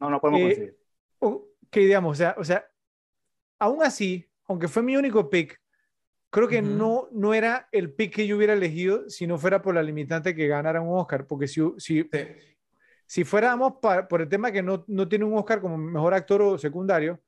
No, 0.00 0.10
no 0.10 0.20
podemos 0.20 0.40
Eh, 0.40 0.44
conseguir. 0.46 0.76
o- 1.20 1.48
que 1.70 1.80
digamos, 1.80 2.12
o 2.12 2.14
sea, 2.16 2.34
o 2.36 2.44
sea, 2.44 2.66
aún 3.60 3.82
así, 3.82 4.28
aunque 4.48 4.66
fue 4.68 4.82
mi 4.82 4.96
único 4.96 5.30
pick, 5.30 5.61
creo 6.32 6.48
que 6.48 6.58
Ujú. 6.60 6.66
no, 6.66 7.08
no 7.12 7.34
era 7.34 7.68
el 7.70 7.92
pick 7.92 8.14
que 8.16 8.26
yo 8.26 8.36
hubiera 8.36 8.54
elegido 8.54 9.08
si 9.08 9.26
no 9.28 9.38
fuera 9.38 9.62
por 9.62 9.74
la 9.74 9.82
limitante 9.82 10.34
que 10.34 10.48
ganara 10.48 10.80
un 10.80 10.98
Oscar, 10.98 11.26
porque 11.26 11.46
si, 11.46 11.60
si, 11.78 12.02
Sí. 12.10 12.28
si 13.06 13.24
fuéramos 13.24 13.74
pa- 13.80 14.08
por 14.08 14.22
el 14.22 14.28
tema 14.28 14.50
que 14.50 14.62
no, 14.62 14.84
no 14.88 15.06
tiene 15.08 15.24
un 15.26 15.36
Oscar 15.38 15.60
como 15.60 15.76
mejor 15.78 16.14
actor 16.14 16.42
o 16.42 16.58
secundario, 16.58 17.20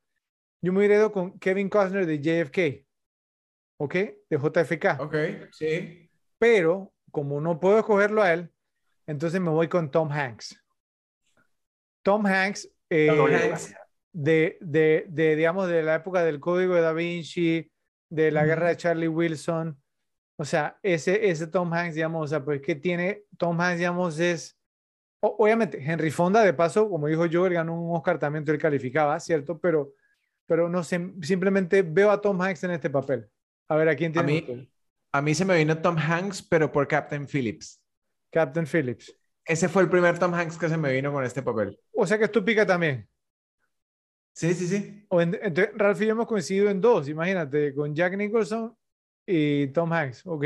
yo 0.61 0.73
me 0.73 0.79
hubiera 0.79 0.95
ido 0.95 1.11
con 1.11 1.37
Kevin 1.39 1.69
Costner 1.69 2.05
de 2.05 2.19
JFK, 2.19 2.85
¿ok? 3.77 3.93
De 4.29 4.37
JFK. 4.37 4.97
Ok, 4.99 5.15
sí. 5.51 6.09
Pero 6.39 6.91
como 7.11 7.39
no 7.39 7.59
puedo 7.59 7.77
escogerlo 7.77 8.23
a 8.23 8.33
él, 8.33 8.51
entonces 9.07 9.39
me 9.39 9.49
voy 9.51 9.67
con 9.67 9.91
Tom 9.91 10.11
Hanks. 10.11 10.59
Tom 12.01 12.25
Hanks, 12.25 12.69
eh, 12.89 13.07
Tom 13.15 13.27
Hanks. 13.31 13.75
de, 14.11 14.57
de, 14.61 15.05
de, 15.09 15.35
digamos, 15.35 15.67
de 15.67 15.83
la 15.83 15.95
época 15.95 16.23
del 16.23 16.39
Código 16.39 16.75
de 16.75 16.81
Da 16.81 16.93
Vinci, 16.93 17.71
de 18.15 18.31
la 18.31 18.45
guerra 18.45 18.69
de 18.69 18.77
Charlie 18.77 19.07
Wilson. 19.07 19.77
O 20.37 20.45
sea, 20.45 20.77
ese, 20.83 21.29
ese 21.29 21.47
Tom 21.47 21.71
Hanks, 21.73 21.95
digamos, 21.95 22.25
o 22.25 22.27
sea, 22.27 22.43
pues 22.43 22.61
que 22.61 22.75
tiene, 22.75 23.23
Tom 23.37 23.59
Hanks, 23.59 23.77
digamos, 23.79 24.19
es, 24.19 24.57
obviamente, 25.21 25.81
Henry 25.81 26.11
Fonda, 26.11 26.41
de 26.43 26.53
paso, 26.53 26.89
como 26.89 27.07
dijo 27.07 27.25
yo, 27.25 27.45
él 27.45 27.53
ganó 27.53 27.79
un 27.81 27.95
Oscar 27.95 28.19
también, 28.19 28.43
él 28.47 28.57
calificaba, 28.57 29.19
¿cierto? 29.19 29.59
Pero, 29.59 29.93
pero 30.45 30.67
no 30.69 30.83
sé, 30.83 31.13
simplemente 31.21 31.81
veo 31.83 32.11
a 32.11 32.19
Tom 32.21 32.41
Hanks 32.41 32.63
en 32.65 32.71
este 32.71 32.89
papel. 32.89 33.29
A 33.69 33.75
ver, 33.75 33.89
¿a 33.89 33.95
quién 33.95 34.11
A 34.11 34.13
tiene 34.13 34.27
mí, 34.31 34.39
usted? 34.39 34.67
a 35.13 35.21
mí 35.21 35.33
se 35.33 35.45
me 35.45 35.57
vino 35.57 35.77
Tom 35.81 35.97
Hanks, 35.97 36.41
pero 36.41 36.71
por 36.71 36.87
Captain 36.87 37.25
Phillips. 37.27 37.81
Captain 38.31 38.65
Phillips. 38.67 39.15
Ese 39.45 39.69
fue 39.69 39.83
el 39.83 39.89
primer 39.89 40.19
Tom 40.19 40.33
Hanks 40.33 40.57
que 40.57 40.67
se 40.67 40.77
me 40.77 40.91
vino 40.91 41.13
con 41.13 41.23
este 41.23 41.41
papel. 41.41 41.79
O 41.93 42.05
sea 42.05 42.17
que 42.17 42.25
es 42.25 42.31
tu 42.31 42.43
pica 42.43 42.65
también. 42.65 43.07
Sí, 44.35 44.53
sí, 44.53 44.67
sí. 44.67 45.05
O 45.09 45.21
en- 45.21 45.37
entonces, 45.41 45.69
Ralph 45.75 46.01
y 46.01 46.05
yo 46.07 46.11
hemos 46.11 46.27
coincidido 46.27 46.69
en 46.69 46.81
dos, 46.81 47.07
imagínate, 47.07 47.73
con 47.73 47.95
Jack 47.95 48.17
Nicholson 48.17 48.75
y 49.25 49.67
Tom 49.67 49.91
Hanks. 49.93 50.25
Ok. 50.27 50.45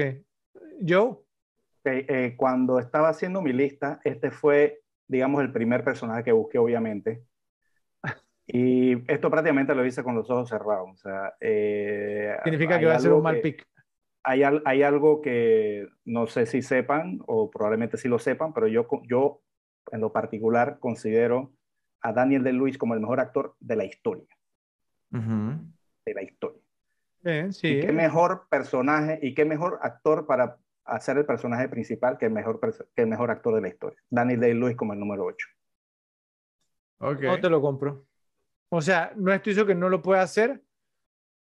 Joe, 0.88 1.07
Ok, 1.82 1.86
eh, 1.86 2.36
cuando 2.38 2.78
estaba 2.80 3.10
haciendo 3.10 3.41
mi 3.41 3.52
lista, 3.53 3.99
este 4.03 4.32
fue, 4.32 4.82
digamos, 5.07 5.41
el 5.41 5.52
primer 5.52 5.84
personaje 5.84 6.24
que 6.24 6.32
busqué, 6.32 6.57
obviamente. 6.60 7.24
Y 8.52 9.11
esto 9.11 9.30
prácticamente 9.30 9.76
lo 9.76 9.86
hice 9.86 10.03
con 10.03 10.16
los 10.16 10.28
ojos 10.30 10.49
cerrados. 10.49 10.90
O 10.91 10.95
sea, 10.98 11.34
eh, 11.40 12.36
significa 12.44 12.80
que 12.80 12.86
va 12.88 12.95
a 12.95 12.99
ser 12.99 13.14
un 13.14 13.22
mal 13.24 13.36
que- 13.36 13.41
pick. 13.41 13.68
Hay, 14.24 14.41
al- 14.44 14.61
hay 14.66 14.82
algo 14.84 15.22
que 15.22 15.88
no 16.06 16.26
sé 16.28 16.45
si 16.48 16.61
sepan, 16.61 17.20
o 17.28 17.49
probablemente 17.52 17.98
sí 17.98 18.07
lo 18.07 18.18
sepan, 18.20 18.52
pero 18.53 18.68
yo, 18.68 18.88
yo 19.07 19.41
en 19.91 20.02
lo 20.02 20.11
particular 20.11 20.78
considero 20.80 21.53
a 22.01 22.13
Daniel 22.13 22.43
Day-Lewis 22.43 22.77
como 22.77 22.93
el 22.93 22.99
mejor 22.99 23.19
actor 23.19 23.55
de 23.59 23.76
la 23.76 23.85
historia. 23.85 24.27
Ujú. 25.11 25.59
De 26.05 26.13
la 26.13 26.23
historia. 26.23 26.61
Bien, 27.21 27.51
sí. 27.53 27.67
Y 27.67 27.81
qué 27.81 27.91
mejor 27.91 28.47
personaje 28.49 29.19
y 29.21 29.34
qué 29.34 29.45
mejor 29.45 29.80
actor 29.81 30.26
para 30.26 30.57
hacer 30.85 31.17
el 31.17 31.26
personaje 31.26 31.67
principal 31.69 32.17
que 32.17 32.26
el 32.26 32.31
mejor, 32.31 32.59
que 32.95 33.01
el 33.01 33.07
mejor 33.07 33.31
actor 33.31 33.55
de 33.55 33.61
la 33.61 33.67
historia. 33.67 33.99
Daniel 34.09 34.39
Day-Lewis 34.39 34.76
como 34.76 34.93
el 34.93 34.99
número 34.99 35.26
8. 35.26 35.47
Ok. 36.99 37.21
No 37.21 37.39
te 37.39 37.49
lo 37.49 37.61
compro. 37.61 38.05
O 38.69 38.81
sea, 38.81 39.11
no 39.15 39.34
estoy 39.34 39.51
diciendo 39.51 39.67
que 39.67 39.80
no 39.80 39.89
lo 39.89 40.01
pueda 40.01 40.21
hacer, 40.21 40.61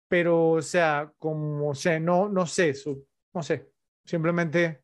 pero, 0.08 0.52
o 0.52 0.62
sea, 0.62 1.12
como, 1.18 1.70
o 1.70 1.76
sea, 1.76 2.00
no, 2.00 2.30
no 2.30 2.46
sé, 2.46 2.74
su, 2.74 3.06
no 3.34 3.42
sé, 3.42 3.72
simplemente, 4.06 4.84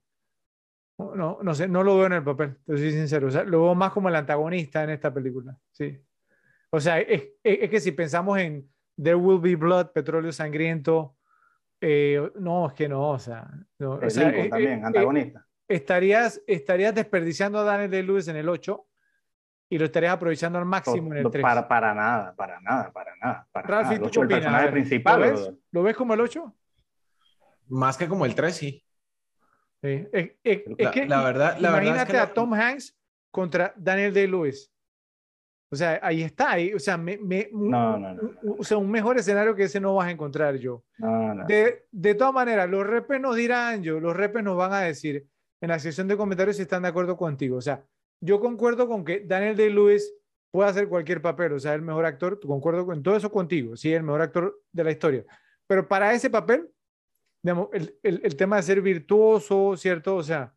no, 0.98 1.40
no 1.41 1.56
sé, 1.56 1.68
no 1.68 1.84
lo 1.84 1.98
veo 1.98 2.06
en 2.06 2.14
el 2.14 2.24
papel, 2.24 2.57
te 2.65 2.78
soy 2.78 2.91
sincero, 2.91 3.28
o 3.28 3.32
sea, 3.32 3.44
lo 3.44 3.64
veo 3.64 3.76
más 3.76 3.91
como 3.91 4.10
el 4.10 4.15
antagonista 4.15 4.84
en 4.84 4.91
esta 4.91 5.14
película, 5.14 5.57
sí. 5.72 5.99
O 6.70 6.80
sea, 6.80 6.99
es, 6.99 7.30
es, 7.44 7.70
que 7.70 7.80
si 7.80 7.91
pensamos 7.91 8.40
en 8.40 8.68
There 9.02 9.15
Will 9.15 9.40
Be 9.40 9.56
Blood, 9.56 9.91
Petróleo 9.91 10.32
Sangriento, 10.32 11.15
eh, 11.80 12.32
no, 12.36 12.68
es 12.68 12.74
que 12.74 12.90
no, 12.90 13.10
o 13.10 13.20
sea, 13.20 13.48
no, 13.78 13.94
o 13.94 14.10
sea 14.10 14.30
eh, 14.30 14.49
también, 14.49 14.80
eh, 14.80 14.86
antagonista. 14.86 15.45
estarías, 15.68 16.41
estarías 16.48 16.95
desperdiciando 16.95 17.60
a 17.60 17.64
Daniel 17.64 17.91
Day-Lewis 17.91 18.28
en 18.28 18.38
el 18.38 18.49
8 18.49 18.88
y 19.70 19.78
lo 19.78 19.86
estarías 19.86 20.14
aprovechando 20.14 20.57
al 20.60 20.65
máximo 20.65 21.11
en 21.11 21.26
el 21.26 21.32
3. 21.32 21.41
Para, 21.41 21.68
para 21.68 21.94
nada, 21.94 22.36
para 22.36 22.60
nada, 22.61 22.91
para 22.91 23.15
nada. 23.18 23.48
Para 23.52 23.68
Ralphie, 23.68 23.99
nada. 23.99 24.10
¿tú 24.10 24.11
qué 24.11 24.36
opinas? 24.36 24.64
El 24.64 24.72
principal, 24.72 25.20
¿Lo, 25.20 25.28
ves? 25.28 25.52
¿Lo 25.72 25.84
ves 25.84 25.95
como 25.95 26.14
el 26.14 26.22
8? 26.22 26.56
Más 27.70 27.98
que 27.98 28.07
como 28.07 28.26
el 28.26 28.36
3, 28.36 28.56
sí. 28.56 28.82
Sí. 29.84 30.07
Es, 30.11 30.31
es, 30.43 30.64
la, 30.77 30.91
que, 30.91 31.05
la, 31.05 31.23
verdad, 31.23 31.57
la 31.60 31.69
imagínate 31.69 31.84
verdad 31.84 32.03
es 32.03 32.10
que 32.10 32.18
a 32.18 32.34
Tom 32.34 32.53
Hanks 32.53 32.97
contra 33.31 33.73
Daniel 33.76 34.14
Day-Lewis. 34.14 34.72
O 35.72 35.76
sea, 35.76 35.99
ahí 36.03 36.22
está. 36.22 36.51
Ahí, 36.51 36.73
o, 36.73 36.80
sea, 36.80 36.97
me, 36.97 37.18
me, 37.18 37.49
no, 37.51 37.97
no, 37.97 38.14
no, 38.14 38.22
un, 38.43 38.55
o 38.60 38.64
sea, 38.64 38.77
un 38.77 38.89
mejor 38.89 39.18
escenario 39.18 39.55
que 39.55 39.64
ese 39.64 39.80
no 39.80 39.95
vas 39.95 40.07
a 40.07 40.11
encontrar 40.11 40.55
yo. 40.57 40.84
No, 40.97 41.34
no. 41.34 41.45
De, 41.45 41.88
de 41.91 42.15
todas 42.15 42.34
maneras, 42.34 42.69
los 42.69 42.85
repes 42.85 43.19
nos 43.19 43.35
dirán, 43.35 43.81
yo, 43.84 43.99
los 43.99 44.15
repes 44.15 44.43
nos 44.43 44.55
van 44.55 44.73
a 44.73 44.81
decir 44.81 45.27
en 45.61 45.69
la 45.69 45.80
sección 45.80 46.07
de 46.07 46.18
comentarios 46.18 46.57
si 46.57 46.61
están 46.64 46.84
de 46.84 46.89
acuerdo 46.89 47.18
contigo. 47.18 47.57
O 47.57 47.61
sea, 47.61 47.84
yo 48.22 48.39
concuerdo 48.39 48.88
con 48.88 49.03
que 49.03 49.22
Daniel 49.22 49.57
Day-Lewis 49.57 50.14
puede 50.51 50.69
hacer 50.69 50.88
cualquier 50.88 51.22
papel, 51.22 51.53
o 51.53 51.60
sea, 51.60 51.73
el 51.73 51.81
mejor 51.81 52.05
actor, 52.05 52.39
concuerdo 52.39 52.85
con 52.85 53.01
todo 53.01 53.15
eso 53.15 53.31
contigo, 53.31 53.76
sí, 53.76 53.91
el 53.91 54.03
mejor 54.03 54.22
actor 54.22 54.61
de 54.72 54.84
la 54.84 54.91
historia. 54.91 55.26
Pero 55.65 55.88
para 55.88 56.14
ese 56.14 56.30
papel, 56.30 56.69
digamos, 57.44 57.70
el, 57.74 57.99
el, 58.02 58.22
el 58.24 58.36
tema 58.36 58.56
de 58.56 58.64
ser 58.64 58.82
virtuoso, 58.82 59.76
¿cierto? 59.78 60.15
O 60.15 60.24
sea, 60.24 60.56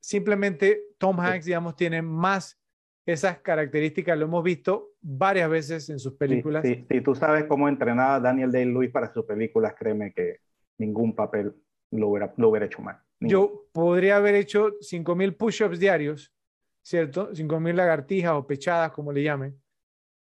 simplemente 0.00 0.80
Tom 0.96 1.18
Hanks, 1.20 1.44
digamos, 1.44 1.76
tiene 1.76 2.00
más 2.00 2.58
esas 3.04 3.38
características, 3.38 4.16
lo 4.16 4.26
hemos 4.26 4.44
visto 4.44 4.92
varias 5.00 5.50
veces 5.50 5.90
en 5.90 5.98
sus 5.98 6.14
películas. 6.14 6.62
Si 6.62 6.74
sí, 6.74 6.80
sí, 6.80 6.86
sí, 6.88 7.00
tú 7.00 7.14
sabes 7.14 7.44
cómo 7.44 7.68
entrenaba 7.68 8.20
Daniel 8.20 8.52
Day-Lewis 8.52 8.90
para 8.90 9.12
sus 9.12 9.24
películas, 9.24 9.74
créeme 9.76 10.12
que 10.12 10.38
ningún 10.78 11.14
papel 11.14 11.54
lo 11.90 12.08
hubiera, 12.08 12.32
lo 12.36 12.48
hubiera 12.48 12.66
hecho 12.66 12.80
mal. 12.80 13.00
Ningún. 13.18 13.30
Yo 13.30 13.66
podría 13.72 14.16
haber 14.16 14.36
hecho 14.36 14.70
5.000 14.78 15.36
push-ups 15.36 15.80
diarios, 15.80 16.32
¿cierto? 16.82 17.32
5.000 17.32 17.74
lagartijas 17.74 18.32
o 18.32 18.46
pechadas, 18.46 18.92
como 18.92 19.12
le 19.12 19.24
llamen. 19.24 19.60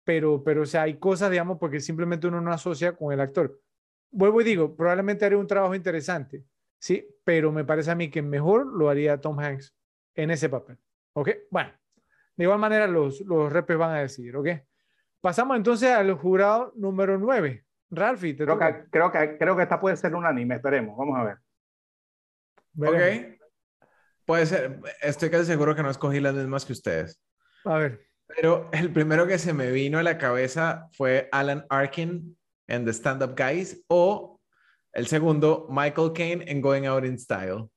Pero, 0.05 0.41
pero, 0.41 0.61
o 0.61 0.65
sea, 0.65 0.83
hay 0.83 0.97
cosas, 0.97 1.29
digamos, 1.29 1.57
porque 1.59 1.81
simplemente 1.81 2.27
uno 2.27 2.39
no 2.39 2.53
asocia 2.53 2.95
con 2.95 3.11
el 3.11 3.19
actor. 3.19 3.59
Vuelvo 4.11 4.41
y 4.41 4.43
digo, 4.43 4.75
probablemente 4.75 5.25
haré 5.25 5.35
un 5.35 5.47
trabajo 5.47 5.75
interesante, 5.75 6.43
¿sí? 6.79 7.07
Pero 7.23 7.51
me 7.51 7.65
parece 7.65 7.91
a 7.91 7.95
mí 7.95 8.09
que 8.09 8.21
mejor 8.21 8.65
lo 8.65 8.89
haría 8.89 9.19
Tom 9.19 9.39
Hanks 9.39 9.75
en 10.15 10.31
ese 10.31 10.49
papel. 10.49 10.77
¿Ok? 11.13 11.29
Bueno, 11.49 11.71
de 12.35 12.43
igual 12.43 12.59
manera 12.59 12.87
los, 12.87 13.21
los 13.21 13.51
repes 13.51 13.77
van 13.77 13.95
a 13.95 13.99
decir, 13.99 14.35
¿ok? 14.35 14.49
Pasamos 15.21 15.57
entonces 15.57 15.89
al 15.89 16.13
jurado 16.13 16.71
número 16.75 17.17
9. 17.17 17.65
Ralphie, 17.89 18.33
te 18.33 18.43
creo, 18.43 18.59
que, 18.59 18.85
creo, 18.91 19.11
que, 19.11 19.37
creo 19.37 19.55
que 19.55 19.63
esta 19.63 19.79
puede 19.79 19.97
ser 19.97 20.13
unánime, 20.13 20.55
esperemos, 20.55 20.97
vamos 20.97 21.17
a 21.17 21.23
ver. 21.23 21.37
Veremos. 22.73 23.31
Ok. 23.31 23.37
Puede 24.25 24.45
ser, 24.45 24.79
estoy 25.01 25.29
casi 25.29 25.45
seguro 25.45 25.73
que 25.73 25.83
no 25.83 25.89
escogí 25.89 26.19
las 26.19 26.35
mismas 26.35 26.65
que 26.65 26.73
ustedes. 26.73 27.21
A 27.63 27.77
ver. 27.77 28.07
Pero 28.27 28.69
el 28.73 28.91
primero 28.91 29.25
que 29.25 29.39
se 29.39 29.53
me 29.53 29.71
vino 29.71 29.97
a 29.99 30.03
la 30.03 30.17
cabeza 30.17 30.89
fue 30.91 31.29
Alan 31.31 31.65
Arkin 31.69 32.36
en 32.67 32.85
The 32.85 32.93
Stand 32.93 33.23
Up 33.23 33.35
Guys 33.35 33.83
o 33.87 34.39
el 34.91 35.07
segundo, 35.07 35.67
Michael 35.69 36.11
Caine 36.13 36.43
en 36.47 36.61
Going 36.61 36.85
Out 36.85 37.05
in 37.05 37.19
Style. 37.19 37.69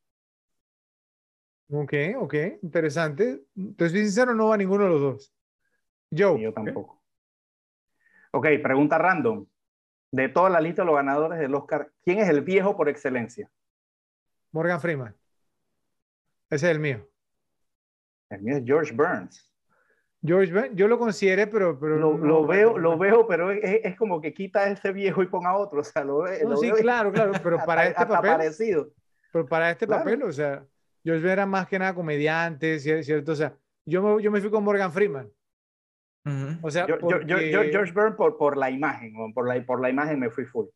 Ok, 1.69 1.93
ok, 2.19 2.35
interesante. 2.63 3.45
Entonces, 3.55 4.01
sincero, 4.01 4.35
no 4.35 4.49
va 4.49 4.57
ninguno 4.57 4.85
de 4.85 4.91
los 4.91 5.01
dos. 5.01 5.35
Yo. 6.11 6.37
Yo 6.37 6.53
tampoco. 6.53 7.03
Ok, 8.33 8.47
pregunta 8.63 8.99
random. 8.99 9.47
De 10.13 10.29
toda 10.29 10.51
la 10.51 10.61
lista 10.61 10.83
de 10.83 10.87
los 10.87 10.97
ganadores 10.97 11.39
del 11.39 11.55
Oscar, 11.55 11.93
¿quién 12.03 12.19
es 12.19 12.29
el 12.29 12.41
viejo 12.41 12.77
por 12.77 12.89
excelencia? 12.89 13.49
Morgan 14.51 14.81
Freeman. 14.81 15.15
Ese 16.49 16.67
es 16.67 16.73
el 16.73 16.81
mío. 16.81 17.09
El 18.31 18.43
mío 18.43 18.57
es 18.57 18.65
George 18.65 18.93
Burns. 18.93 19.50
George 20.23 20.53
Burns, 20.53 20.71
yo 20.75 20.87
lo 20.87 20.99
consideré, 20.99 21.47
pero... 21.47 21.79
pero 21.81 21.97
lo, 21.97 22.19
no, 22.19 22.27
lo 22.27 22.47
veo, 22.47 22.77
lo 22.77 22.99
veo, 22.99 23.27
pero 23.27 23.51
es, 23.51 23.81
es, 23.85 23.97
como 23.97 24.21
que 24.21 24.35
quita 24.35 24.61
a 24.61 24.69
ese 24.71 24.93
viejo 24.93 25.23
y 25.23 25.27
ponga 25.27 25.51
a 25.51 25.57
otro. 25.57 25.81
O 25.81 25.85
sea, 25.85 26.05
lo, 26.05 26.25
no, 26.27 26.49
lo 26.51 26.57
sí, 26.59 26.67
veo 26.67 26.77
claro, 26.77 27.11
claro, 27.11 27.33
pero 27.43 27.57
para 27.67 27.83
hasta, 27.83 27.89
este 27.91 28.03
hasta 28.03 28.15
papel... 28.17 28.31
parecido. 28.33 28.91
Pero 29.33 29.47
para 29.47 29.71
este 29.71 29.87
Claro. 29.87 30.05
papel, 30.05 30.23
o 30.25 30.33
sea, 30.33 30.65
George 31.05 31.21
Burns 31.23 31.33
era 31.33 31.47
más 31.47 31.67
que 31.69 31.79
nada 31.79 31.95
comediante, 31.95 32.77
¿cier- 32.77 33.03
¿cierto? 33.03 33.33
O 33.33 33.37
sea, 33.37 33.55
yo 33.87 34.03
me, 34.03 34.23
yo 34.23 34.31
me 34.31 34.41
fui 34.41 34.51
con 34.51 34.63
Morgan 34.65 34.93
Freeman. 34.93 35.31
O 36.63 36.71
sea, 36.71 36.87
Yo, 36.87 36.99
yo- 36.99 37.21
yo- 37.23 37.37
porque- 37.37 37.51
yo- 37.51 37.63
George 37.71 37.93
Burns 37.93 38.15
por, 38.17 38.37
por 38.37 38.57
la 38.57 38.71
imagen, 38.71 39.15
por 39.33 39.49
la, 39.49 39.65
por 39.65 39.81
la 39.81 39.89
imagen 39.89 40.21
me 40.21 40.29
fui 40.31 40.45
full. 40.45 40.67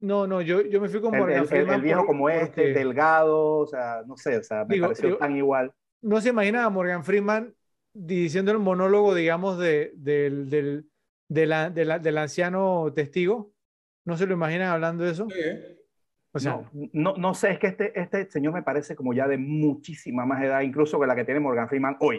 No, 0.00 0.26
no, 0.26 0.40
yo, 0.40 0.62
yo 0.62 0.80
me 0.80 0.88
fui 0.88 1.00
con 1.00 1.12
El, 1.14 1.20
Morgan 1.20 1.36
el- 1.38 1.42
el- 1.42 1.48
Freeman. 1.48 1.74
el 1.74 1.82
viejo 1.82 2.00
por- 2.00 2.06
como 2.06 2.28
este, 2.30 2.46
porque 2.62 2.72
delgado, 2.74 3.58
o 3.58 3.66
sea, 3.66 4.02
no 4.06 4.16
sé, 4.16 4.36
o 4.38 4.42
sea, 4.44 4.64
me 4.64 4.74
Digo, 4.74 4.86
pareció 4.86 5.08
digo- 5.08 5.18
tan 5.18 5.36
igual. 5.36 5.72
No 6.02 6.20
se 6.20 6.28
imagina 6.30 6.64
a 6.64 6.70
Morgan 6.70 7.02
Freeman 7.04 7.52
diciendo 7.94 8.52
el 8.52 8.58
monólogo, 8.58 9.14
digamos, 9.14 9.58
de, 9.58 9.92
del, 9.96 10.48
del, 10.50 10.90
de 11.28 11.46
la- 11.46 11.70
de 11.70 11.84
la- 11.84 11.98
del 11.98 12.18
anciano 12.18 12.92
testigo. 12.94 13.54
¿No 14.04 14.16
se 14.16 14.26
lo 14.26 14.34
imaginan 14.34 14.68
hablando 14.68 15.04
de 15.04 15.12
eso? 15.12 15.38
O 16.32 16.38
sea, 16.38 16.54
no, 16.54 16.70
no, 16.92 17.14
no 17.16 17.34
sé, 17.34 17.52
es 17.52 17.58
que 17.58 17.68
este, 17.68 17.98
este 18.00 18.30
señor 18.30 18.54
me 18.54 18.62
parece 18.62 18.96
como 18.96 19.12
ya 19.14 19.28
de 19.28 19.38
muchísima 19.38 20.24
más 20.26 20.42
edad, 20.42 20.62
incluso 20.62 20.98
que 21.00 21.06
la 21.06 21.14
que 21.14 21.24
tiene 21.24 21.40
Morgan 21.40 21.68
Freeman 21.68 21.96
hoy. 22.00 22.18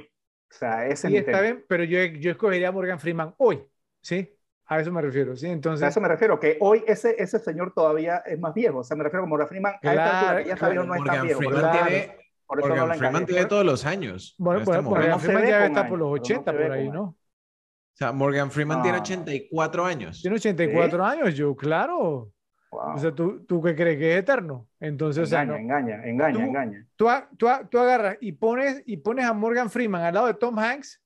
O 0.51 0.55
sea, 0.55 0.85
ese 0.87 1.07
es 1.07 1.11
sí, 1.11 1.13
mi 1.13 1.21
está 1.21 1.23
tema. 1.23 1.41
bien, 1.41 1.65
pero 1.67 1.83
yo, 1.83 1.99
yo 2.05 2.31
escogería 2.31 2.69
a 2.69 2.71
Morgan 2.71 2.99
Freeman 2.99 3.33
hoy, 3.37 3.63
¿sí? 4.01 4.29
A 4.65 4.79
eso 4.79 4.91
me 4.91 5.01
refiero, 5.01 5.35
¿sí? 5.35 5.47
Sea, 5.71 5.87
a 5.87 5.89
Entonces, 5.89 5.89
eso 5.89 6.01
me 6.01 6.07
refiero, 6.07 6.39
que 6.39 6.57
hoy 6.61 6.83
ese, 6.87 7.15
ese 7.21 7.39
señor 7.39 7.73
todavía 7.73 8.17
es 8.25 8.39
más 8.39 8.53
viejo. 8.53 8.79
O 8.79 8.83
sea, 8.83 8.95
me 8.95 9.03
refiero 9.03 9.23
a 9.23 9.27
Morgan 9.27 9.47
Freeman 9.47 9.75
a 9.83 9.95
esta 9.95 10.09
Claro, 10.09 10.11
altura, 10.11 10.45
ya 10.45 10.55
sabía, 10.57 10.81
claro, 10.81 10.83
no 10.83 10.95
es 10.95 11.03
tan 11.03 11.19
viejo. 11.21 11.39
Freeman 11.39 11.61
claro. 11.61 11.71
tiene, 11.71 12.22
por 12.53 12.59
eso 12.59 12.69
no 12.69 12.75
Morgan 12.75 12.89
la 12.89 12.95
Freeman 12.95 13.25
tiene 13.25 13.45
todos 13.45 13.65
los 13.65 13.85
años. 13.85 14.35
bueno, 14.37 14.61
este. 14.61 14.81
Morgan 14.81 15.09
no 15.09 15.19
Freeman 15.19 15.47
ya 15.47 15.65
está 15.65 15.87
por 15.87 15.99
los 15.99 16.07
años, 16.13 16.21
pero 16.27 16.39
no 16.39 16.43
80 16.45 16.51
se 16.51 16.57
ve 16.57 16.63
por 16.65 16.71
ahí, 16.73 16.89
¿no? 16.89 17.03
O 17.03 17.95
sea, 17.95 18.11
Morgan 18.11 18.51
Freeman 18.51 18.77
No. 18.79 18.83
tiene 18.83 18.97
84 18.99 19.85
años. 19.85 20.21
Tiene 20.21 20.35
84 20.37 21.05
años, 21.05 21.35
yo, 21.35 21.55
claro. 21.55 22.31
Wow. 22.71 22.95
O 22.95 22.97
sea, 22.97 23.11
¿tú, 23.13 23.45
¿tú 23.45 23.61
qué 23.61 23.75
crees 23.75 23.99
que 23.99 24.13
es 24.13 24.19
eterno? 24.19 24.67
Entonces, 24.79 25.23
o 25.23 25.25
sea, 25.27 25.43
engaña, 25.43 25.59
no. 25.97 26.03
engaña, 26.03 26.05
engaña, 26.07 26.33
Tú- 26.33 26.41
engaña. 26.41 26.87
tú, 26.95 27.07
tú, 27.37 27.47
tú 27.69 27.77
agarras 27.77 28.17
y 28.19 28.31
pones, 28.31 28.81
y 28.87 28.97
pones 28.97 29.25
a 29.25 29.33
Morgan 29.33 29.69
Freeman 29.69 30.01
al 30.01 30.13
lado 30.15 30.25
de 30.27 30.33
Tom 30.33 30.57
Hanks, 30.57 30.99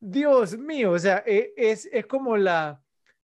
Dios 0.00 0.58
mío, 0.58 0.90
o 0.90 0.98
sea, 0.98 1.22
e- 1.24 1.52
es, 1.56 1.88
es 1.92 2.04
como 2.06 2.36
la, 2.36 2.80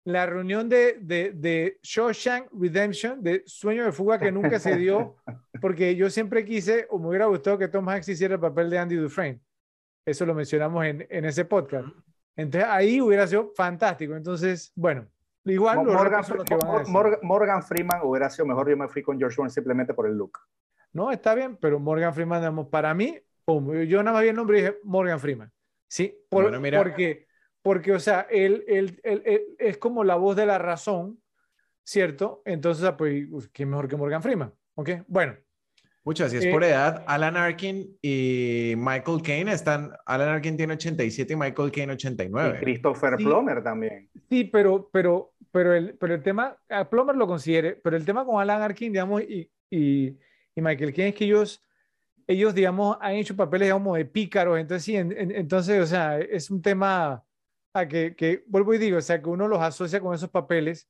la 0.06 0.26
reunión 0.26 0.70
de, 0.70 0.98
de, 1.02 1.32
de 1.34 1.78
Shawshank 1.84 2.48
Redemption, 2.58 3.22
de 3.22 3.44
Sueño 3.46 3.84
de 3.84 3.92
Fuga 3.92 4.18
que 4.18 4.32
nunca 4.32 4.60
se 4.60 4.78
dio, 4.78 5.18
porque 5.64 5.96
yo 5.96 6.10
siempre 6.10 6.44
quise, 6.44 6.88
o 6.90 7.00
me 7.00 7.08
hubiera 7.08 7.26
gustado 7.26 7.58
que 7.58 7.70
Tom 7.70 7.88
Hanks 7.88 8.10
hiciera 8.10 8.36
el 8.36 8.40
papel 8.42 8.70
de 8.70 8.78
Andy 8.78 8.96
Dufresne. 8.98 9.40
Eso 10.06 10.26
lo 10.26 10.34
mencionamos 10.36 10.84
en, 10.86 11.08
en 11.10 11.24
ese 11.26 11.46
podcast. 11.46 11.88
Entonces 12.36 12.70
ahí 12.70 13.00
hubiera 13.00 13.26
sido 13.26 13.52
fantástico. 13.56 14.16
Entonces, 14.16 14.74
bueno, 14.76 15.08
igual 15.46 15.78
Morgan, 15.78 16.24
los 16.36 16.44
que 16.44 16.56
van 16.56 16.70
a 16.70 16.80
decir. 16.80 16.94
Morgan- 16.94 17.20
Morgan 17.22 17.64
Freeman 17.64 18.02
hubiera 18.04 18.30
sido 18.30 18.46
mejor. 18.46 18.70
Yo 18.70 18.76
me 18.76 18.90
fui 18.90 19.02
con 19.02 19.18
George 19.18 19.38
Burns 19.38 19.54
simplemente 19.54 19.94
por 19.94 20.06
el 20.08 20.18
look. 20.18 20.38
No, 20.92 21.12
está 21.12 21.34
bien, 21.34 21.56
pero 21.56 21.80
Morgan 21.80 22.14
Freeman, 22.14 22.42
digamos, 22.42 22.68
para 22.68 22.94
mí, 22.94 23.18
pum, 23.46 23.74
yo 23.84 24.04
nada 24.04 24.16
más 24.16 24.24
vi 24.24 24.30
el 24.30 24.36
nombre 24.36 24.60
y 24.60 24.62
dije 24.62 24.78
Morgan 24.84 25.20
Freeman. 25.20 25.52
Sí, 25.88 26.14
por- 26.30 26.44
Bueno, 26.44 26.60
mira. 26.60 26.78
porque, 26.84 27.26
porque, 27.62 27.94
o 27.94 28.00
sea, 28.00 28.28
él, 28.30 28.66
él- 28.68 29.00
él- 29.04 29.24
él 29.26 29.44
es 29.58 29.78
como 29.78 30.04
la 30.04 30.16
voz 30.16 30.36
de 30.36 30.46
la 30.46 30.58
razón, 30.58 31.22
¿cierto? 31.84 32.42
Entonces, 32.46 32.84
ah, 32.84 32.98
pues, 32.98 33.26
¿quién 33.54 33.70
mejor 33.70 33.88
que 33.88 33.96
Morgan 33.96 34.22
Freeman? 34.22 34.54
¿Ok? 34.76 34.90
Bueno, 35.08 35.36
Muchas, 36.06 36.32
si 36.32 36.38
es 36.38 36.46
Eh, 36.46 36.52
por 36.52 36.64
edad, 36.64 37.04
Alan 37.08 37.38
Arkin 37.38 37.98
y 38.02 38.74
Michael 38.78 39.22
Caine 39.24 39.54
están. 39.54 39.92
Alan 40.06 40.28
Arkin 40.30 40.58
tiene 40.58 40.74
87 40.74 41.34
y 41.34 41.36
Michael 41.38 41.72
Caine 41.72 41.94
Y 41.94 41.96
89. 41.96 42.60
Christopher 42.62 43.16
Sí. 43.18 43.24
Plummer 43.24 43.64
también. 43.64 44.10
sí, 44.30 44.44
pero, 44.44 44.90
pero, 44.92 45.34
pero, 45.52 45.74
el, 45.74 45.96
pero 45.96 46.14
el 46.16 46.22
tema, 46.22 46.58
a 46.70 46.90
Plummer 46.90 47.16
lo 47.16 47.26
considere, 47.28 47.76
pero 47.76 47.96
el 47.96 48.04
tema 48.06 48.26
con 48.26 48.42
Alan 48.42 48.62
Arkin, 48.62 48.92
digamos, 48.92 49.22
y, 49.22 49.50
y, 49.70 50.18
y 50.56 50.62
Michael 50.62 50.94
Caine 50.94 51.10
es 51.10 51.16
que 51.16 51.26
ellos, 51.26 51.64
ellos, 52.28 52.54
digamos, 52.54 52.98
han 53.00 53.14
hecho 53.14 53.36
papeles, 53.36 53.68
digamos, 53.68 53.98
de 53.98 54.06
pícaros, 54.06 54.60
entonces 54.60 54.84
sí, 54.84 54.98
en- 54.98 55.12
en- 55.18 55.32
entonces, 55.32 55.82
o 55.82 55.86
sea, 55.86 56.20
es 56.20 56.50
un 56.52 56.62
tema 56.62 57.24
a 57.74 57.88
que, 57.88 58.14
que, 58.16 58.44
vuelvo 58.48 58.74
y 58.74 58.78
digo, 58.78 58.98
o 58.98 59.02
sea, 59.02 59.22
que 59.22 59.30
uno 59.30 59.48
los 59.48 59.60
asocia 59.62 60.00
con 60.02 60.14
esos 60.14 60.30
papeles, 60.30 60.90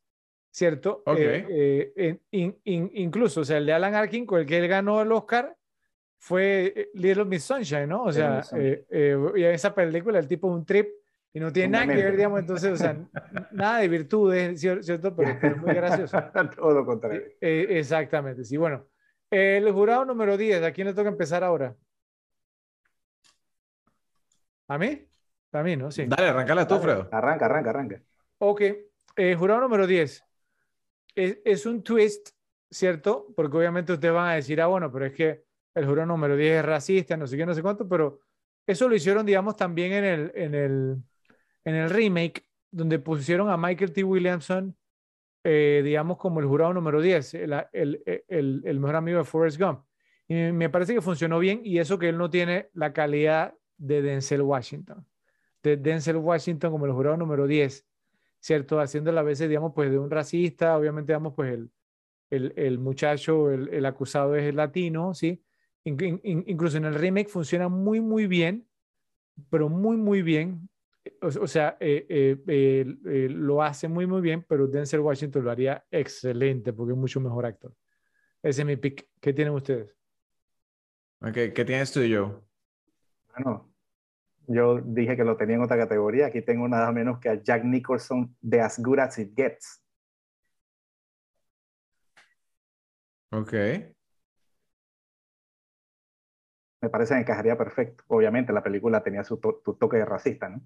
¿cierto? 0.53 1.01
Eh, 1.07 1.45
eh, 1.49 1.93
en- 1.95 2.21
in- 2.31 2.57
in- 2.63 2.91
incluso, 2.93 3.41
o 3.41 3.43
sea, 3.43 3.57
el 3.57 3.65
de 3.65 3.73
Alan 3.73 3.95
Arkin, 3.95 4.25
con 4.27 4.39
el 4.39 4.45
que 4.45 4.59
él 4.59 4.67
ganó 4.67 5.01
el 5.01 5.11
Oscar, 5.11 5.57
fue 6.19 6.71
eh, 6.75 6.89
Little 6.93 7.25
Miss 7.25 7.43
Sunshine, 7.43 7.87
¿no? 7.87 8.03
O 8.03 8.11
sea, 8.13 8.41
eh, 8.55 8.85
eh, 8.89 9.17
y 9.35 9.43
en 9.43 9.51
esa 9.55 9.73
película 9.73 10.19
el 10.19 10.27
tipo 10.27 10.47
es 10.47 10.53
un 10.55 10.63
trip 10.65 10.87
y 11.33 11.39
no 11.39 11.51
tiene 11.51 11.69
nada 11.69 11.87
que 11.87 12.03
ver, 12.03 12.15
digamos, 12.15 12.39
entonces, 12.39 12.71
o 12.71 12.77
sea, 12.77 12.95
nada 13.51 13.79
de 13.79 13.87
virtudes, 13.87 14.63
¿cier- 14.63 14.83
¿cierto? 14.83 15.15
Pero, 15.15 15.35
pero 15.41 15.55
es 15.55 15.61
muy 15.61 15.73
gracioso. 15.73 16.17
Todo 16.55 16.71
lo 16.71 16.85
contrario. 16.85 17.23
Eh, 17.41 17.65
exactamente, 17.71 18.43
sí. 18.43 18.55
Bueno, 18.55 18.85
el 19.31 19.69
jurado 19.71 20.05
número 20.05 20.37
10, 20.37 20.61
¿a 20.61 20.71
quién 20.71 20.85
le 20.85 20.93
toca 20.93 21.09
empezar 21.09 21.43
ahora? 21.43 21.75
¿A 24.67 24.77
mí? 24.77 25.07
A 25.51 25.63
mí, 25.63 25.75
¿no? 25.75 25.89
Sí. 25.91 26.05
Dale, 26.07 26.29
arráncala 26.29 26.67
tú, 26.67 26.79
Fredo. 26.79 27.09
Arranca, 27.11 27.45
arranca, 27.45 27.69
arranca. 27.71 28.01
Ok, 28.37 28.61
eh, 29.15 29.35
jurado 29.35 29.61
número 29.61 29.87
10. 29.87 30.23
Es, 31.15 31.65
un 31.65 31.83
twist, 31.83 32.29
¿cierto? 32.69 33.27
Porque 33.35 33.57
obviamente 33.57 33.93
ustedes 33.93 34.13
van 34.13 34.29
a 34.29 34.35
decir, 34.35 34.61
ah, 34.61 34.67
bueno, 34.67 34.91
pero 34.91 35.05
es 35.05 35.13
que 35.13 35.43
el 35.75 35.85
jurado 35.85 36.07
número 36.07 36.35
10 36.35 36.59
es 36.59 36.65
racista, 36.65 37.17
no 37.17 37.27
sé 37.27 37.37
qué, 37.37 37.45
no 37.45 37.53
sé 37.53 37.61
cuánto, 37.61 37.87
pero 37.87 38.19
eso 38.65 38.87
lo 38.87 38.95
hicieron, 38.95 39.25
digamos, 39.25 39.55
también 39.55 39.93
en 39.93 40.03
el, 40.03 40.31
en 40.35 40.55
el, 40.55 40.97
en 41.65 41.75
el 41.75 41.89
remake, 41.89 42.47
donde 42.71 42.99
pusieron 42.99 43.49
a 43.49 43.57
Michael 43.57 43.93
T. 43.93 44.03
Williamson, 44.03 44.75
eh, 45.43 45.81
digamos, 45.83 46.17
como 46.17 46.39
el 46.39 46.45
jurado 46.45 46.73
número 46.73 47.01
10, 47.01 47.33
el, 47.35 47.53
el, 47.73 48.63
el, 48.65 48.79
mejor 48.79 48.95
amigo 48.95 49.17
de 49.19 49.25
Forrest 49.25 49.59
Gump. 49.59 49.85
Y 50.27 50.33
me 50.33 50.69
parece 50.69 50.93
que 50.93 51.01
funcionó 51.01 51.37
bien 51.39 51.61
y 51.63 51.79
eso 51.79 51.99
que 51.99 52.09
él 52.09 52.17
no 52.17 52.29
tiene 52.29 52.69
la 52.73 52.93
calidad 52.93 53.53
de 53.77 54.01
Denzel 54.01 54.41
Washington. 54.41 55.05
De 55.61 55.77
Denzel 55.77 56.17
Washington 56.17 56.71
como 56.71 56.85
el 56.85 56.93
jurado 56.93 57.17
número 57.17 57.45
10. 57.45 57.85
¿Cierto? 58.43 58.81
Haciéndolo 58.81 59.21
a 59.21 59.23
veces, 59.23 59.49
digamos, 59.49 59.73
pues 59.75 59.91
de 59.91 59.99
un 59.99 60.11
racista, 60.11 60.77
obviamente, 60.77 61.13
digamos, 61.13 61.33
pues 61.35 61.53
el, 61.55 61.71
el, 62.31 62.53
el 62.57 62.79
muchacho, 62.79 63.51
el, 63.51 63.69
el 63.73 63.85
acusado 63.87 64.35
es 64.35 64.53
latino, 64.55 65.13
¿sí? 65.15 65.43
In- 65.85 66.21
in- 66.23 66.43
incluso 66.47 66.77
en 66.77 66.85
el 66.85 66.95
remake 66.95 67.29
funciona 67.29 67.69
muy, 67.69 68.01
muy 68.01 68.27
bien, 68.27 68.67
pero 69.49 69.69
muy, 69.69 69.97
muy 69.97 70.21
bien. 70.21 70.69
O, 71.21 71.27
o 71.27 71.47
sea, 71.47 71.77
eh, 71.79 72.05
eh, 72.09 72.37
eh, 72.47 72.85
eh, 73.05 73.29
lo 73.29 73.61
hace 73.63 73.87
muy, 73.87 74.07
muy 74.07 74.21
bien, 74.21 74.45
pero 74.47 74.67
Denzel 74.67 75.01
Washington 75.01 75.43
lo 75.45 75.51
haría 75.51 75.85
excelente 75.91 76.73
porque 76.73 76.93
es 76.93 76.99
mucho 76.99 77.19
mejor 77.21 77.45
actor. 77.45 77.73
Ese 78.43 78.61
es 78.63 78.67
mi 78.67 78.77
pick. 78.77 79.09
¿Qué 79.21 79.33
tienen 79.33 79.53
ustedes? 79.55 79.95
Ok, 81.21 81.33
¿qué 81.55 81.65
tienes 81.65 81.91
tú, 81.91 82.01
Joe? 82.01 82.39
Bueno, 83.35 83.72
yo 84.47 84.79
dije 84.81 85.15
que 85.15 85.23
lo 85.23 85.37
tenía 85.37 85.55
en 85.55 85.63
otra 85.63 85.77
categoría. 85.77 86.27
Aquí 86.27 86.41
tengo 86.41 86.67
nada 86.67 86.91
menos 86.91 87.19
que 87.19 87.29
a 87.29 87.35
Jack 87.41 87.63
Nicholson 87.63 88.35
de 88.41 88.61
As 88.61 88.79
Good 88.81 88.99
As 88.99 89.17
It 89.19 89.33
Gets. 89.35 89.81
Ok. 93.31 93.53
Me 96.81 96.89
parece 96.89 97.13
que 97.15 97.21
encajaría 97.21 97.57
perfecto. 97.57 98.03
Obviamente 98.07 98.51
la 98.53 98.61
película 98.61 99.01
tenía 99.01 99.23
su, 99.23 99.37
to- 99.37 99.61
su 99.63 99.75
toque 99.75 99.97
de 99.97 100.05
racista, 100.05 100.49
¿no? 100.49 100.61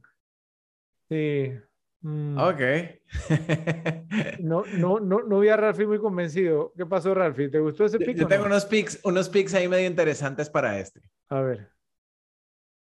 Sí. 1.09 1.53
Mm, 2.01 2.37
Ok. 2.37 2.61
No, 4.39 4.63
no, 4.77 4.99
no, 4.99 5.21
no 5.23 5.39
vi 5.39 5.49
a 5.49 5.57
Ralphie 5.57 5.87
muy 5.87 5.99
convencido. 5.99 6.71
¿Qué 6.77 6.85
pasó, 6.85 7.13
Ralphie? 7.13 7.49
¿Te 7.49 7.59
gustó 7.59 7.85
ese 7.85 7.99
Yo, 7.99 8.05
pick? 8.05 8.17
yo 8.17 8.27
tengo 8.27 8.43
no? 8.43 8.47
unos 8.49 8.65
picks, 8.65 8.99
unos 9.03 9.29
picks 9.29 9.53
ahí 9.53 9.67
medio 9.67 9.87
interesantes 9.87 10.49
para 10.49 10.79
este. 10.79 11.01
A 11.29 11.41
ver. 11.41 11.69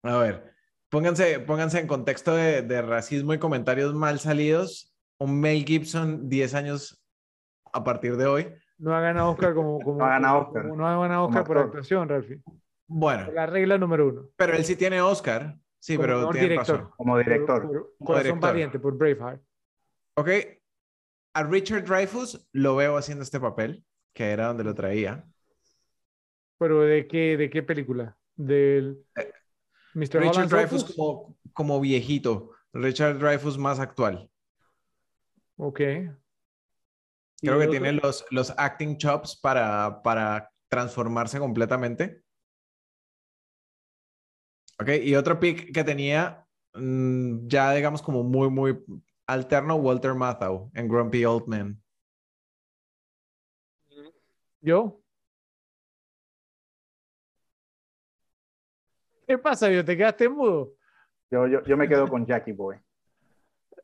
A 0.02 0.18
ver, 0.18 0.53
pónganse, 0.88 1.40
pónganse 1.40 1.80
en 1.80 1.86
contexto 1.86 2.34
de, 2.34 2.62
de 2.62 2.82
racismo 2.82 3.34
y 3.34 3.38
comentarios 3.38 3.94
mal 3.94 4.18
salidos. 4.20 4.94
Un 5.18 5.40
Mel 5.40 5.64
Gibson 5.64 6.28
10 6.28 6.54
años 6.54 7.00
a 7.72 7.84
partir 7.84 8.16
de 8.16 8.26
hoy. 8.26 8.54
No 8.78 8.94
ha 8.94 9.00
ganado 9.00 9.30
Oscar 9.30 9.54
como, 9.54 9.80
como, 9.80 9.98
No 9.98 10.04
ha 10.04 10.10
ganado 10.10 10.38
Oscar. 10.40 10.62
como 10.62 10.76
no 10.76 10.86
ha 10.88 10.98
ganado 11.00 11.26
Como 11.26 11.38
Oscar 11.38 11.46
por 11.46 11.58
actuación, 11.58 12.08
Ralphie. 12.08 12.40
Bueno, 12.86 13.30
La 13.32 13.46
regla 13.46 13.78
número 13.78 14.08
uno. 14.08 14.28
pero 14.36 14.54
él 14.54 14.64
sí 14.64 14.76
tiene 14.76 15.00
Oscar. 15.00 15.56
Sí, 15.78 15.96
Como 15.96 16.06
pero 16.06 16.28
tiene 16.30 16.48
director. 16.48 16.76
razón. 16.78 16.90
Como 16.96 17.18
director. 17.18 17.62
Por, 17.62 17.70
por 17.72 17.82
Como 17.96 18.06
Corazón 18.06 18.24
director. 18.24 18.50
Valiente, 18.50 18.78
por 18.78 18.96
Braveheart. 18.96 19.42
Ok, 20.16 20.28
a 21.34 21.42
Richard 21.44 21.84
Dreyfuss 21.84 22.46
lo 22.52 22.76
veo 22.76 22.96
haciendo 22.96 23.22
este 23.24 23.40
papel, 23.40 23.84
que 24.12 24.30
era 24.30 24.46
donde 24.46 24.64
lo 24.64 24.74
traía. 24.74 25.24
¿Pero 26.58 26.80
de 26.82 27.06
qué, 27.06 27.36
de 27.36 27.50
qué 27.50 27.62
película? 27.62 28.16
Del 28.36 29.04
Mr. 29.94 30.20
Richard 30.20 30.52
Opus? 30.66 30.84
como, 30.84 31.36
como 31.52 31.80
viejito, 31.80 32.50
Richard 32.72 33.18
Dreyfuss 33.18 33.56
más 33.56 33.78
actual. 33.78 34.28
Ok. 35.56 35.80
¿Y 35.80 37.46
Creo 37.46 37.58
que 37.60 37.68
tiene 37.68 37.92
los, 37.92 38.24
los 38.30 38.52
acting 38.56 38.96
chops 38.96 39.36
para, 39.36 40.02
para 40.02 40.50
transformarse 40.68 41.38
completamente. 41.38 42.22
Ok, 44.80 44.88
y 45.02 45.14
otro 45.14 45.38
pick 45.38 45.72
que 45.72 45.84
tenía, 45.84 46.44
mm, 46.74 47.46
ya 47.46 47.72
digamos 47.72 48.02
como 48.02 48.24
muy, 48.24 48.50
muy 48.50 48.82
alterno, 49.26 49.76
Walter 49.76 50.14
Matthau 50.14 50.70
en 50.74 50.88
Grumpy 50.88 51.24
Old 51.24 51.46
Man. 51.46 51.80
¿Yo? 54.60 55.03
¿Qué 59.26 59.38
pasa, 59.38 59.70
yo? 59.70 59.84
¿Te 59.84 59.96
quedaste 59.96 60.28
mudo? 60.28 60.72
Yo, 61.30 61.46
yo, 61.46 61.62
yo 61.64 61.76
me 61.76 61.88
quedo 61.88 62.08
con 62.08 62.26
Jackie 62.26 62.52
Boy. 62.52 62.76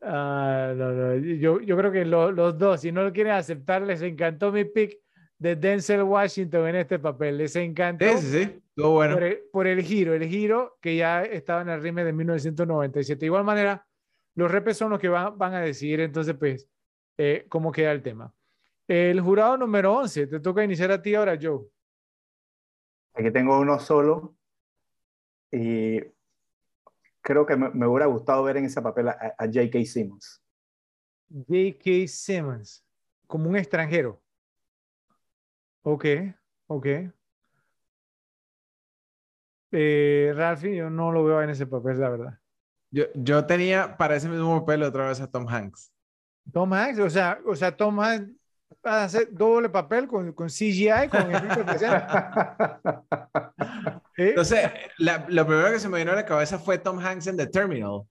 Ah, 0.03 0.73
no, 0.75 0.91
no. 0.93 1.15
Yo, 1.15 1.59
yo 1.59 1.77
creo 1.77 1.91
que 1.91 2.03
lo- 2.05 2.31
los 2.31 2.57
dos, 2.57 2.81
si 2.81 2.91
no 2.91 3.03
lo 3.03 3.13
quieren 3.13 3.33
aceptar, 3.33 3.83
les 3.83 4.01
encantó 4.01 4.51
mi 4.51 4.65
pick 4.65 4.97
de 5.37 5.55
Denzel 5.55 6.01
Washington 6.01 6.69
en 6.69 6.75
este 6.77 6.97
papel. 6.97 7.37
Les 7.37 7.55
encantó. 7.55 8.05
Sí, 8.17 8.17
sí, 8.17 8.31
sí. 8.45 8.61
Estuvo 8.69 8.93
bueno. 8.93 9.13
por 9.13 9.23
el, 9.23 9.39
por 9.51 9.67
el 9.67 9.83
giro, 9.83 10.15
el 10.15 10.23
giro 10.27 10.79
que 10.81 10.95
ya 10.95 11.21
estaba 11.23 11.61
en 11.61 11.69
el 11.69 11.83
remake 11.83 12.05
de 12.05 12.13
1997. 12.13 13.19
De 13.19 13.25
igual 13.27 13.43
manera, 13.43 13.85
los 14.33 14.49
repes 14.49 14.75
son 14.75 14.89
los 14.89 14.99
que 14.99 15.07
van, 15.07 15.37
van 15.37 15.53
a 15.53 15.61
decidir 15.61 15.99
entonces, 15.99 16.33
pues, 16.35 16.67
eh, 17.19 17.45
cómo 17.47 17.71
queda 17.71 17.91
el 17.91 18.01
tema. 18.01 18.33
El 18.87 19.21
jurado 19.21 19.55
número 19.55 19.93
11, 19.93 20.25
te 20.25 20.39
toca 20.39 20.63
iniciar 20.63 20.91
a 20.91 20.99
ti 20.99 21.13
ahora, 21.13 21.37
Joe. 21.39 21.59
Aquí 23.13 23.29
tengo 23.29 23.59
uno 23.59 23.77
solo 23.77 24.35
y 25.51 26.01
creo 27.21 27.45
que 27.45 27.55
me, 27.55 27.69
me 27.69 27.87
hubiera 27.87 28.05
gustado 28.05 28.43
ver 28.43 28.57
en 28.57 28.65
ese 28.65 28.81
papel 28.81 29.09
a, 29.09 29.35
a 29.37 29.45
J.K. 29.45 29.85
Simmons. 29.85 30.41
J.K. 31.29 32.07
Simmons, 32.07 32.85
como 33.27 33.49
un 33.49 33.55
extranjero. 33.55 34.21
Ok, 35.83 36.05
ok. 36.67 36.87
Eh, 39.71 40.33
Ralphie, 40.35 40.75
yo 40.75 40.89
no 40.89 41.11
lo 41.11 41.23
veo 41.23 41.41
en 41.41 41.49
ese 41.49 41.65
papel, 41.65 41.99
la 41.99 42.09
verdad. 42.09 42.39
Yo, 42.89 43.05
yo 43.15 43.45
tenía 43.45 43.95
para 43.97 44.15
ese 44.17 44.27
mismo 44.27 44.59
papel 44.59 44.83
otra 44.83 45.07
vez 45.07 45.21
a 45.21 45.31
Tom 45.31 45.47
Hanks. 45.47 45.93
Tom 46.51 46.73
Hanks, 46.73 46.99
o 46.99 47.09
sea, 47.09 47.39
o 47.45 47.55
sea, 47.55 47.75
Tom 47.75 47.99
Hanks 47.99 48.29
va 48.85 49.01
a 49.01 49.03
hacer 49.05 49.29
doble 49.31 49.69
papel 49.69 50.07
con, 50.07 50.33
con 50.33 50.49
CGI, 50.49 51.07
con 51.09 51.33
efectos 51.33 51.57
especiales. 51.59 52.03
¿Eh? 54.21 54.29
Entonces, 54.29 54.69
la- 54.97 55.25
lo 55.29 55.45
primero 55.47 55.71
que 55.71 55.79
se 55.79 55.89
me 55.89 55.97
vino 55.99 56.11
a 56.11 56.15
la 56.15 56.25
cabeza 56.25 56.59
fue 56.59 56.77
Tom 56.77 56.99
Hanks 56.99 57.27
en 57.27 57.37
The 57.37 57.47
Terminal. 57.47 58.01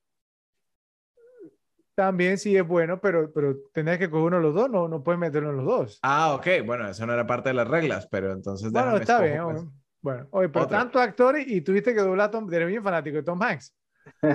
También 1.95 2.39
sí 2.39 2.57
es 2.57 2.67
bueno, 2.67 3.01
pero, 3.01 3.31
pero 3.33 3.57
tenés 3.75 3.99
que 3.99 4.09
coger 4.09 4.27
uno 4.29 4.37
de 4.37 4.43
los 4.43 4.55
dos, 4.55 4.71
no, 4.71 4.89
no 4.89 5.03
puedes 5.03 5.19
meterlo 5.19 5.51
en 5.51 5.57
los 5.59 5.67
dos. 5.67 5.99
Ah, 6.03 6.35
ok. 6.35 6.47
Bueno, 6.65 6.89
eso 6.89 7.05
no 7.07 7.13
era 7.13 7.27
parte 7.27 7.51
de 7.51 7.55
las 7.55 7.69
reglas, 7.69 8.07
pero 8.11 8.33
entonces 8.33 8.73
bueno, 8.73 8.97
está 8.97 9.21
bien. 9.21 9.43
pues. 9.45 9.65
Bueno, 10.01 10.27
oye, 10.31 10.49
pero 10.49 10.65
Otra. 10.65 10.79
tantos 10.79 11.03
actores 11.03 11.47
y 11.47 11.61
tuviste 11.61 11.93
que 11.93 12.01
doblar 12.01 12.29
a 12.29 12.31
Tom, 12.31 12.51
eres 12.55 12.69
bien 12.69 12.83
fanático 12.83 13.17
de 13.17 13.23
Tom 13.23 13.43
Hanks. 13.43 13.77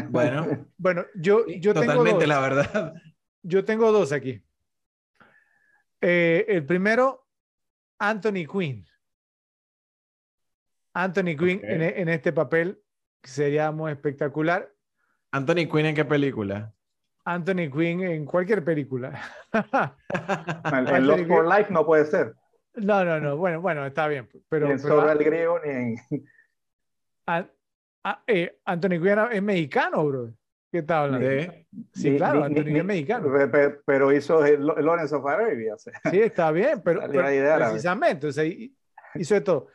Bueno, 0.10 0.46
Bueno, 0.78 1.06
yo, 1.16 1.48
yo 1.48 1.74
tengo 1.74 1.88
totalmente 1.88 2.20
dos. 2.20 2.28
la 2.28 2.40
verdad. 2.40 2.94
Yo 3.42 3.66
tengo 3.66 3.92
dos 3.92 4.12
aquí. 4.12 4.44
Eh, 6.02 6.46
el 6.48 6.66
primero, 6.66 7.26
Anthony 7.98 8.46
Quinn. 8.52 8.86
Anthony 10.96 11.36
Quinn 11.38 11.58
Ok. 11.60 11.64
en, 11.66 11.82
en 11.84 12.10
este 12.10 12.32
papel 12.34 12.82
sería 13.24 13.72
muy 13.72 13.92
espectacular. 13.92 14.72
Anthony 15.32 15.68
Quinn, 15.72 15.86
¿en 15.88 15.96
qué 15.96 16.06
película? 16.06 16.74
Anthony 17.26 17.70
Quinn 17.72 18.02
en 18.02 18.26
cualquier 18.26 18.64
película. 18.64 19.20
En, 20.72 21.08
Lost 21.08 21.28
for 21.28 21.46
Life 21.48 21.72
no 21.72 21.86
puede 21.86 22.06
ser. 22.06 22.34
no, 22.76 23.04
no, 23.06 23.20
no. 23.20 23.38
Bueno, 23.38 23.62
bueno, 23.62 23.86
está 23.86 24.08
bien. 24.08 24.28
Pero, 24.50 24.68
ni 24.68 24.74
en 24.74 24.82
pero 24.82 24.96
Zorro 24.96 25.12
el 25.12 25.18
Griego, 25.24 25.60
ni 25.64 25.70
en... 25.72 25.96
A- 27.28 28.22
eh, 28.28 28.60
Anthony 28.66 29.00
Quinn 29.02 29.18
es 29.32 29.42
mexicano, 29.44 30.06
bro. 30.06 30.34
¿Qué 30.72 30.84
tal 30.84 31.16
hablando? 31.16 31.28
Sí. 31.54 31.68
Sí, 31.94 32.10
ni- 32.12 32.18
claro, 32.18 32.40
ni- 32.42 32.46
Anthony 32.46 32.64
Quinn 32.66 32.78
es 32.78 32.86
mexicano. 32.86 33.34
pe- 33.34 33.48
pe- 33.48 33.80
Pero 33.86 34.12
hizo 34.14 34.46
el 34.46 34.66
Lo- 34.66 34.76
Lawrence 34.80 35.16
of 35.16 35.26
Arabia. 35.26 35.74
o 35.74 35.78
sea. 35.78 35.94
Sí, 36.12 36.20
está 36.22 36.52
bien, 36.52 36.82
pero, 36.84 37.02
pero 37.12 37.28
de 37.28 37.56
precisamente, 37.58 38.28
o 38.28 38.32
sea, 38.32 38.46
hi- 38.46 38.76
hizo 39.16 39.34
de 39.34 39.42
todo. 39.42 39.68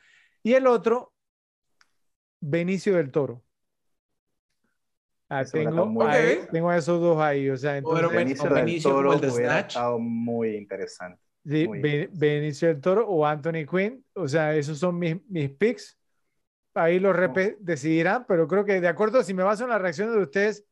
Y 0.43 0.55
el 0.55 0.67
otro, 0.67 1.13
Benicio 2.41 2.97
del 2.97 3.11
Toro. 3.11 3.43
Ah, 5.29 5.45
tengo, 5.45 5.87
muy 5.87 6.07
ahí- 6.07 6.25
bien. 6.37 6.49
tengo 6.51 6.71
a 6.71 6.77
esos 6.77 7.01
dos 7.01 7.19
ahí, 7.21 7.49
o 7.51 7.57
sea, 7.57 7.77
entonces, 7.77 8.03
Bueno, 8.03 8.17
Benicio 8.19 8.45
o 8.51 8.55
del 8.55 8.65
Benicio 8.65 8.91
como 8.91 9.03
Toro 9.03 9.13
el 9.15 9.21
de 9.21 9.29
hubiera 9.31 9.53
Snatch. 9.53 9.67
estado 9.77 9.99
muy 10.01 10.57
interesante. 10.57 11.21
sí, 11.47 11.69
muy. 11.69 12.09
Benicio 12.13 12.69
del 12.69 12.81
Toro 12.81 13.07
o 13.07 13.25
Anthony 13.25 13.65
Quinn, 13.71 14.05
o 14.15 14.27
sea, 14.27 14.55
esos 14.57 14.79
son 14.79 14.99
mis, 14.99 15.17
mis 15.29 15.51
picks. 15.51 15.97
Ahí 16.75 16.99
los 17.01 17.15
repes 17.15 17.57
decidirán, 17.61 18.25
pero 18.27 18.47
creo 18.49 18.65
que 18.65 18.81
de 18.81 18.89
acuerdo, 18.89 19.23
si 19.23 19.35
me 19.35 19.43
baso 19.43 19.65
en 19.65 19.71
las 19.71 19.81
reacciones 19.83 20.15
de 20.15 20.23
ustedes, 20.23 20.65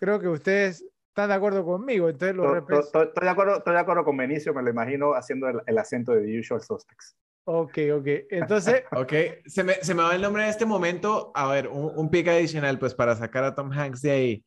creo 0.00 0.18
que 0.20 0.28
ustedes 0.28 0.84
están 1.08 1.28
de 1.28 1.34
acuerdo 1.34 1.64
conmigo. 1.64 2.08
Entonces 2.08 2.36
los 2.36 2.46
To- 2.46 2.54
repes. 2.54 2.76
to- 2.78 2.90
to- 2.90 3.02
Estoy 3.04 3.24
de 3.24 3.30
acuerdo, 3.30 3.56
estoy 3.58 3.72
de 3.74 3.80
acuerdo 3.80 4.04
con 4.04 4.16
Benicio, 4.16 4.52
me 4.54 4.62
lo 4.62 4.70
imagino 4.70 5.12
haciendo 5.14 5.48
el, 5.48 5.60
el 5.66 5.78
acento 5.78 6.12
de 6.12 6.22
The 6.22 6.40
Usual 6.40 6.60
Suspects. 6.60 7.16
Ok, 7.44 7.78
ok. 7.94 8.06
Entonces, 8.30 8.84
Ok, 8.92 9.12
se 9.46 9.64
me, 9.64 9.74
se 9.74 9.94
me 9.94 10.02
va 10.02 10.14
el 10.14 10.22
nombre 10.22 10.44
en 10.44 10.48
este 10.50 10.64
momento. 10.66 11.32
A 11.34 11.48
ver, 11.48 11.68
un, 11.68 11.92
un 11.96 12.10
pick 12.10 12.28
adicional, 12.28 12.78
pues 12.78 12.94
para 12.94 13.16
sacar 13.16 13.44
a 13.44 13.54
Tom 13.54 13.70
Hanks 13.72 14.02
de 14.02 14.10
ahí. 14.10 14.44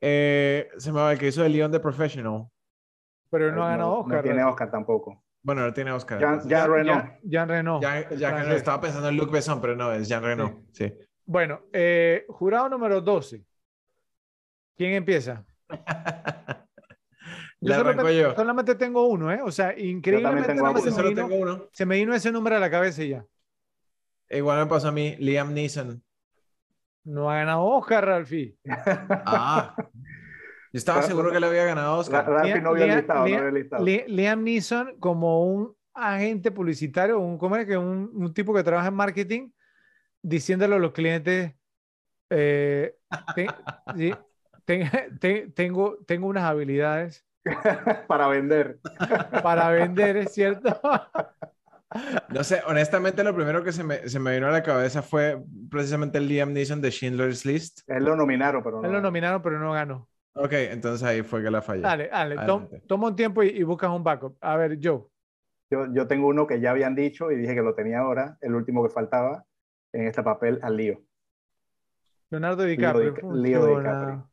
Eh, 0.00 0.68
se 0.76 0.92
me 0.92 1.00
va 1.00 1.12
el 1.12 1.18
que 1.18 1.28
hizo 1.28 1.44
el 1.44 1.52
Leon 1.52 1.72
de 1.72 1.80
Professional. 1.80 2.46
pero 3.30 3.50
no 3.52 3.64
ha 3.64 3.70
ganado 3.70 3.90
no, 3.90 4.00
Oscar. 4.00 4.22
tiene 4.22 4.38
Ralph. 4.38 4.52
Oscar 4.52 4.70
tampoco. 4.70 5.24
Bueno, 5.42 5.62
no 5.62 5.72
tiene 5.72 5.92
Oscar. 5.92 6.18
Jean, 6.18 6.32
entonces. 6.34 6.50
Jean 6.50 6.70
Reno. 6.70 6.92
Jean, 6.92 7.18
Jean 7.22 7.48
Reno. 7.48 8.48
No 8.48 8.54
estaba 8.54 8.80
pensando 8.80 9.08
en 9.08 9.16
Luc 9.16 9.30
Besson, 9.30 9.60
pero 9.60 9.76
no, 9.76 9.92
es 9.92 10.08
Jean 10.08 10.22
Reno. 10.22 10.64
Sí. 10.72 10.92
Bueno, 11.24 11.62
eh, 11.72 12.24
jurado 12.28 12.68
número 12.68 13.00
12. 13.00 13.44
¿Quién 14.76 14.92
empieza? 14.92 15.44
Yo 17.60 17.74
solamente, 17.74 18.16
yo. 18.18 18.34
solamente 18.34 18.74
tengo 18.74 19.06
uno, 19.08 19.32
¿eh? 19.32 19.40
O 19.42 19.50
sea, 19.50 19.78
increíblemente 19.78 20.48
tengo 20.54 20.70
uno. 20.70 20.78
se, 20.80 20.90
me 20.90 21.02
vino, 21.08 21.14
tengo 21.26 21.34
uno. 21.42 21.68
se 21.72 21.86
me 21.86 21.96
vino 21.96 22.14
ese 22.14 22.30
número 22.30 22.56
a 22.56 22.60
la 22.60 22.70
cabeza 22.70 23.02
y 23.02 23.08
ya. 23.10 23.24
Igual 24.28 24.60
me 24.64 24.66
pasó 24.66 24.88
a 24.88 24.92
mí, 24.92 25.16
Liam 25.18 25.54
Neeson. 25.54 26.02
No 27.04 27.30
ha 27.30 27.36
ganado 27.36 27.64
Oscar, 27.64 28.04
Ralphie. 28.04 28.56
Ah. 29.26 29.74
Yo 30.72 30.78
estaba 30.78 31.00
seguro 31.02 31.30
que 31.32 31.40
le 31.40 31.46
había 31.46 31.64
ganado 31.64 31.96
Oscar. 31.98 32.28
Ralphie 32.28 32.60
no 32.60 32.70
había 32.70 32.86
Liam- 32.86 32.96
listado, 32.96 33.20
no 33.20 33.26
Liam- 33.26 33.38
había 33.38 33.50
listado. 33.52 33.84
Li- 33.84 34.04
Liam 34.08 34.42
Neeson 34.44 34.98
como 35.00 35.46
un 35.46 35.74
agente 35.94 36.50
publicitario, 36.50 37.18
un, 37.18 37.38
¿cómo 37.38 37.56
es 37.56 37.66
que? 37.66 37.78
Un, 37.78 38.10
un 38.12 38.34
tipo 38.34 38.52
que 38.52 38.62
trabaja 38.62 38.88
en 38.88 38.94
marketing, 38.94 39.50
diciéndole 40.20 40.74
a 40.74 40.78
los 40.78 40.92
clientes, 40.92 41.54
eh, 42.28 42.94
sí, 43.96 44.12
tengo, 45.54 45.98
tengo 46.06 46.26
unas 46.26 46.44
habilidades 46.44 47.25
Para 48.08 48.28
vender. 48.28 48.78
para 49.42 49.70
vender, 49.70 50.16
¿es 50.18 50.32
cierto? 50.34 50.78
No 52.30 52.42
sé, 52.42 52.60
honestamente 52.66 53.22
lo 53.22 53.34
primero 53.34 53.62
que 53.62 53.70
se 53.72 53.84
me, 53.84 54.08
se 54.08 54.18
me 54.18 54.34
vino 54.34 54.48
a 54.48 54.50
la 54.50 54.62
cabeza 54.62 55.02
fue 55.02 55.40
precisamente 55.70 56.18
el 56.18 56.26
Liam 56.28 56.52
Neeson 56.52 56.80
de 56.82 56.90
Schindler's 56.90 57.46
List. 57.46 57.80
Él 57.86 58.04
lo 58.04 58.16
nominaron, 58.16 58.62
pero 58.62 58.80
no. 58.82 58.86
Él 58.86 58.92
lo 58.92 59.00
nominaron, 59.00 59.40
pero 59.40 59.58
no 59.60 59.72
ganó. 59.72 60.08
Ok, 60.34 60.52
entonces 60.52 61.06
ahí 61.06 61.22
fue 61.22 61.42
que 61.44 61.50
la 61.50 61.62
fallé. 61.62 61.82
Dale, 61.82 62.08
dale, 62.08 62.36
tom- 62.44 62.68
toma 62.88 63.06
un 63.06 63.16
tiempo 63.16 63.42
y, 63.44 63.48
y 63.50 63.62
buscas 63.62 63.88
un 63.90 64.02
backup. 64.02 64.36
A 64.40 64.56
ver, 64.56 64.78
Joe. 64.82 65.04
Yo, 65.70 65.86
yo 65.94 66.06
tengo 66.08 66.26
uno 66.26 66.46
que 66.46 66.60
ya 66.60 66.72
habían 66.72 66.96
dicho 66.96 67.30
y 67.30 67.36
dije 67.36 67.54
que 67.54 67.62
lo 67.62 67.74
tenía 67.74 68.00
ahora, 68.00 68.36
el 68.40 68.54
último 68.56 68.82
que 68.82 68.90
faltaba 68.92 69.44
en 69.92 70.08
este 70.08 70.22
papel 70.24 70.58
al 70.62 70.76
lío. 70.76 71.00
Leonardo 72.30 72.64
DiCaprio. 72.64 73.12
Dica- 73.14 73.26
Leo 73.32 73.60
funciona. 73.60 73.78
DiCaprio. 73.92 74.30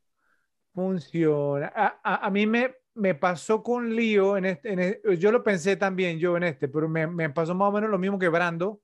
Funciona. 0.74 1.72
A, 1.76 2.00
a- 2.04 2.26
a 2.26 2.30
mí 2.32 2.48
me, 2.48 2.76
me 2.96 3.16
pasó 3.16 3.64
con 3.64 3.96
Leo, 3.96 4.38
en 4.38 4.46
este, 4.46 4.74
en 4.74 4.80
e- 4.80 5.02
yo 5.18 5.32
lo 5.32 5.44
pensé 5.44 5.76
también 5.76 6.20
yo 6.20 6.38
en 6.38 6.44
este, 6.44 6.68
pero 6.68 6.88
me, 6.88 7.08
me 7.08 7.30
pasó 7.30 7.56
más 7.56 7.70
o 7.70 7.72
menos 7.72 7.90
lo 7.90 7.98
mismo 7.98 8.20
que 8.20 8.30
Brando, 8.30 8.82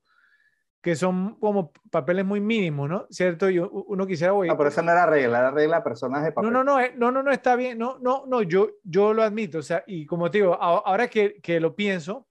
que 0.81 0.95
son 0.95 1.35
como 1.39 1.71
papeles 1.91 2.25
muy 2.25 2.39
mínimos, 2.39 2.89
¿no? 2.89 3.05
¿Cierto? 3.09 3.49
Yo, 3.49 3.69
uno 3.69 4.07
quisiera, 4.07 4.33
oye, 4.33 4.49
No, 4.49 4.57
pero 4.57 4.69
esa 4.69 4.81
no 4.81 4.91
era 4.91 5.05
regla, 5.05 5.39
era 5.39 5.51
regla 5.51 5.83
personaje 5.83 6.29
no, 6.29 6.33
papel. 6.35 6.53
no, 6.53 6.63
no, 6.63 6.79
eh, 6.79 6.93
no, 6.95 7.11
no, 7.11 7.21
no, 7.21 7.31
está 7.31 7.55
bien, 7.55 7.77
no, 7.77 7.99
no, 7.99 8.25
no, 8.27 8.41
yo, 8.43 8.69
yo 8.83 9.13
lo 9.13 9.23
admito, 9.23 9.59
o 9.59 9.61
sea, 9.61 9.83
y 9.87 10.05
como 10.05 10.31
te 10.31 10.37
digo, 10.39 10.53
ahora 10.55 11.07
que, 11.09 11.39
que 11.41 11.59
lo 11.59 11.75
pienso, 11.75 12.27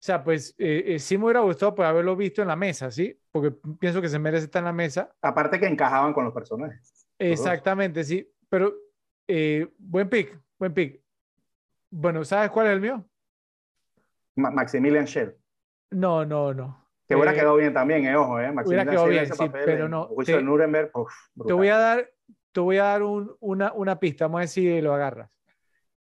sea, 0.00 0.22
pues 0.22 0.54
eh, 0.58 0.84
eh, 0.94 0.98
sí 1.00 1.18
me 1.18 1.24
hubiera 1.24 1.40
gustado 1.40 1.74
pues, 1.74 1.88
haberlo 1.88 2.14
visto 2.14 2.40
en 2.40 2.48
la 2.48 2.54
mesa, 2.54 2.90
¿sí? 2.90 3.18
Porque 3.32 3.50
pienso 3.80 4.00
que 4.00 4.08
se 4.08 4.18
merece 4.18 4.44
estar 4.44 4.60
en 4.60 4.66
la 4.66 4.72
mesa. 4.72 5.10
Aparte 5.22 5.58
que 5.58 5.66
encajaban 5.66 6.12
con 6.12 6.24
los 6.24 6.32
personajes. 6.32 7.08
Exactamente, 7.18 8.04
sí, 8.04 8.30
pero 8.48 8.72
eh, 9.26 9.68
buen 9.78 10.08
pick, 10.08 10.38
buen 10.58 10.74
pick. 10.74 11.00
Bueno, 11.90 12.24
¿sabes 12.24 12.50
cuál 12.50 12.66
es 12.66 12.72
el 12.74 12.80
mío? 12.80 13.04
Ma- 14.36 14.50
Maximilian 14.50 15.06
Schell. 15.06 15.34
No, 15.90 16.24
no, 16.24 16.52
no. 16.52 16.84
Que 17.06 17.14
hubiera 17.14 17.32
Eh, 17.32 17.34
quedado 17.36 17.56
bien 17.56 17.72
también, 17.72 18.04
eh, 18.06 18.16
ojo, 18.16 18.38
eh. 18.40 18.52
Maximilian 18.52 18.86
quedado 18.88 19.04
Schell, 19.06 19.10
bien, 19.12 19.24
ese 19.24 19.32
sí, 19.34 19.46
papel 19.46 19.62
pero 19.64 19.88
no, 19.88 20.04
Juicio 20.08 20.34
te- 20.34 20.38
de 20.38 20.44
Nuremberg, 20.44 20.90
uf, 20.94 21.10
Te 21.12 21.30
brutal. 21.34 21.56
voy 21.56 21.68
a 21.68 21.78
dar, 21.78 22.10
te 22.52 22.60
voy 22.60 22.76
a 22.78 22.84
dar 22.84 23.02
un- 23.02 23.34
una, 23.40 23.72
una 23.72 23.98
pista, 23.98 24.26
vamos 24.26 24.38
a 24.38 24.40
ver 24.40 24.48
si 24.48 24.80
lo 24.82 24.92
agarras. 24.94 25.30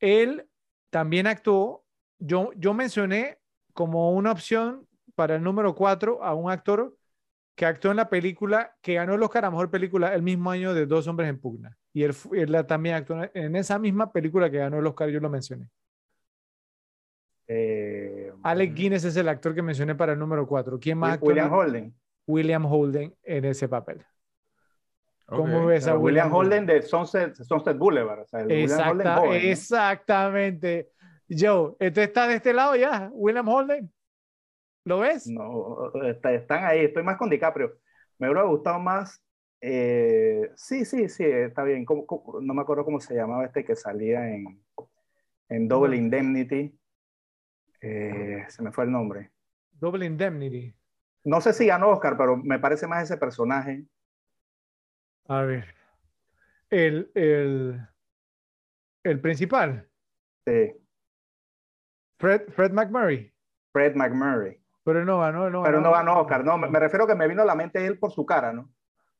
Él 0.01 0.49
también 0.91 1.27
actuó, 1.27 1.85
yo, 2.19 2.51
yo 2.57 2.75
mencioné 2.75 3.39
como 3.73 4.11
una 4.13 4.33
opción 4.33 4.87
para 5.15 5.37
el 5.37 5.43
número 5.43 5.75
4 5.75 6.23
a 6.25 6.35
un 6.35 6.51
actor 6.51 6.97
que 7.55 7.65
actuó 7.67 7.91
en 7.91 7.97
la 7.99 8.09
película 8.11 8.75
que 8.83 8.95
ganó 8.95 9.15
el 9.15 9.23
Oscar 9.23 9.45
a 9.47 9.51
Mejor 9.51 9.71
Película 9.71 10.13
el 10.15 10.23
mismo 10.23 10.51
año 10.51 10.75
de 10.75 10.85
Dos 10.87 11.07
Hombres 11.07 11.29
en 11.31 11.41
Pugna. 11.41 11.79
Y 11.97 12.03
él, 12.03 12.15
él 12.33 12.67
también 12.67 12.95
actuó 12.97 13.17
en 13.33 13.57
esa 13.57 13.79
misma 13.79 14.13
película 14.13 14.51
que 14.51 14.59
ganó 14.59 14.79
el 14.79 14.87
Oscar, 14.87 15.09
yo 15.09 15.19
lo 15.19 15.31
mencioné. 15.31 15.71
Eh, 17.49 18.31
Alec 18.43 18.75
Guinness 18.75 19.05
es 19.07 19.17
el 19.17 19.27
actor 19.31 19.55
que 19.55 19.63
mencioné 19.63 19.95
para 19.95 20.13
el 20.13 20.19
número 20.19 20.47
4. 20.47 20.79
¿Quién 20.79 20.99
más 20.99 21.19
William 21.23 21.51
Holden. 21.51 21.95
William 22.27 22.67
Holden 22.67 23.17
en 23.23 23.47
ese 23.47 23.67
papel. 23.67 24.05
¿Cómo 25.25 25.65
ves 25.65 25.87
a 25.87 25.93
Pero 25.93 26.01
William 26.01 26.31
Holden? 26.35 26.65
Holden 26.65 26.67
de 26.67 26.83
Sunset, 26.83 27.35
Sunset 27.35 27.79
Boulevard. 27.79 28.21
O 28.21 28.27
sea, 28.27 28.41
el 28.41 28.49
William 28.49 28.79
Holden 28.91 29.07
Exacta- 29.07 29.17
joven, 29.17 29.31
¿no? 29.43 29.49
Exactamente. 29.49 30.91
Joe, 31.31 31.77
¿esto 31.81 32.03
está 32.03 32.29
de 32.29 32.35
este 32.35 32.53
lado 32.53 32.77
ya? 32.77 33.09
William 33.15 33.49
Holden. 33.49 33.91
¿Lo 34.85 34.99
ves? 34.99 35.27
No, 35.29 35.93
está- 36.03 36.35
están 36.35 36.63
ahí. 36.63 36.81
Estoy 36.85 37.05
más 37.05 37.17
con 37.17 37.31
DiCaprio. 37.31 37.73
Me 38.19 38.29
hubiera 38.29 38.43
gustado 38.43 38.79
más. 38.81 39.23
Eh, 39.69 40.53
sí, 40.55 40.85
sí, 40.85 41.09
sí, 41.09 41.25
está 41.25 41.65
bien. 41.65 41.85
¿Cómo- 41.85 42.07
cómo- 42.07 42.41
no 42.41 42.55
me 42.55 42.63
acuerdo 42.63 42.85
cómo 42.85 43.01
se 43.01 43.15
llamaba 43.15 43.45
este 43.45 43.65
que 43.65 43.75
salía 43.75 44.29
en, 44.33 44.63
en 45.49 45.67
Double 45.69 45.97
Indemnity. 45.97 46.79
Eh, 47.81 48.45
se 48.49 48.63
me 48.63 48.71
fue 48.71 48.85
el 48.85 48.93
nombre. 48.93 49.33
Double 49.73 50.07
Indemnity. 50.07 50.73
No 51.25 51.41
sé 51.41 51.53
si 51.53 51.67
ganó 51.67 51.91
Oscar, 51.91 52.17
pero 52.17 52.37
me 52.37 52.61
parece 52.61 52.87
más 52.87 53.03
ese 53.03 53.17
personaje. 53.17 53.85
A 55.27 55.43
ver. 55.43 55.75
El, 56.71 57.11
el, 57.15 57.81
el 59.03 59.21
principal, 59.21 59.89
Sí, 60.47 60.73
Fred, 62.19 62.43
Fred 62.53 62.71
McMurray. 62.73 63.33
Fred 63.73 63.97
McMurray. 63.97 64.61
Pero 64.85 65.05
no 65.05 65.19
ganó, 65.19 65.51
no 65.51 65.65
Pero 65.65 65.81
no 65.81 65.91
ganó 65.91 66.21
Oscar. 66.21 66.45
No, 66.45 66.57
me, 66.57 66.69
me 66.71 66.79
refiero 66.79 67.05
que 67.07 67.17
me 67.17 67.27
vino 67.27 67.43
a 67.43 67.47
la 67.47 67.57
mente 67.57 67.85
él 67.85 67.99
por 67.99 68.13
su 68.13 68.25
cara, 68.25 68.53
¿no? 68.53 68.71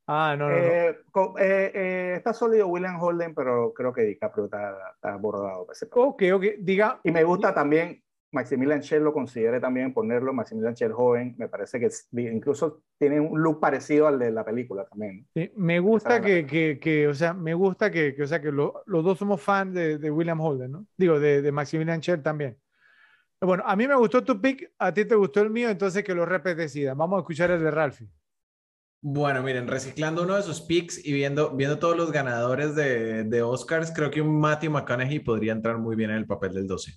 Ah, 0.07 0.37
no, 0.39 0.49
no, 0.51 0.63
no. 0.63 0.73
Eh, 0.73 0.97
co- 1.11 1.35
eh, 1.39 1.73
eh, 1.75 2.15
está 2.17 2.33
sólido 2.33 2.69
William 2.69 3.01
Holden, 3.01 3.35
pero 3.35 3.73
creo 3.75 3.93
que 3.93 4.03
DiCaprio 4.03 4.45
está, 4.47 4.77
está 4.95 5.15
abordado. 5.15 5.67
por 5.67 5.75
ese 5.75 5.87
papel. 5.87 6.05
Ok, 6.05 6.23
ok. 6.35 6.45
Diga, 6.61 7.01
Y 7.03 7.11
me 7.11 7.25
gusta 7.25 7.53
también, 7.53 8.03
Maximilian 8.33 8.83
Schell 8.83 9.03
lo 9.03 9.13
consideré 9.13 9.61
también 9.61 9.93
ponerlo, 9.93 10.33
Maximilian 10.33 10.77
Schell 10.77 10.93
joven, 10.93 11.35
me 11.39 11.49
parece 11.49 11.81
que 11.81 11.89
incluso 12.13 12.83
tiene 12.99 13.21
un 13.21 13.43
look 13.43 13.61
parecido 13.61 14.07
al 14.07 14.19
de 14.19 14.31
la 14.31 14.45
película 14.45 14.85
también. 14.87 15.27
sí, 15.35 15.51
me 15.57 15.81
gusta 15.81 16.21
que, 16.21 16.47
que, 16.47 16.79
que, 16.81 17.09
o 17.09 17.15
sea, 17.15 17.35
me 17.35 17.55
gusta 17.55 17.91
que, 17.91 18.15
que, 18.15 18.23
o 18.23 18.27
sea, 18.27 18.41
que 18.41 18.53
lo- 18.53 18.83
los 18.87 19.05
dos 19.05 19.19
somos 19.19 19.41
fans 19.43 19.75
de, 19.75 19.99
de 19.99 20.11
William 20.11 20.41
Holden, 20.41 20.73
¿no? 20.73 20.87
Digo, 20.97 21.19
de, 21.21 21.43
de 21.43 21.53
Maximilian 21.53 22.01
Schell 22.03 22.23
también. 22.23 22.57
Bueno, 23.41 23.65
a 23.67 23.77
mí 23.77 23.87
me 23.89 23.95
gustó 23.97 24.25
tu 24.25 24.41
pick, 24.41 24.73
a 24.79 24.93
ti 24.95 25.05
te 25.05 25.15
gustó 25.15 25.43
el 25.43 25.51
mío, 25.51 25.71
entonces 25.71 26.05
que 26.05 26.15
repes 26.15 26.57
decidan. 26.57 26.99
Vamos 26.99 27.19
a 27.19 27.21
escuchar 27.21 27.51
el 27.53 27.63
de 27.63 27.71
Ralphie. 27.71 28.09
Bueno, 29.03 29.43
miren, 29.43 29.69
reciclando 29.69 30.23
uno 30.25 30.37
de 30.37 30.43
sus 30.43 30.61
picks 30.63 31.05
y 31.05 31.13
viendo, 31.13 31.55
viendo 31.55 31.79
todos 31.79 31.97
los 31.97 32.11
ganadores 32.11 32.75
de, 32.75 33.25
de 33.25 33.43
Oscars, 33.43 33.93
creo 33.95 34.11
que 34.11 34.21
un 34.21 34.41
Matthew 34.41 34.71
McConaughey 34.73 35.21
podría 35.21 35.53
entrar 35.53 35.79
muy 35.79 35.95
bien 35.97 36.11
en 36.11 36.17
el 36.17 36.27
papel 36.27 36.55
del 36.55 36.67
12. 36.67 36.93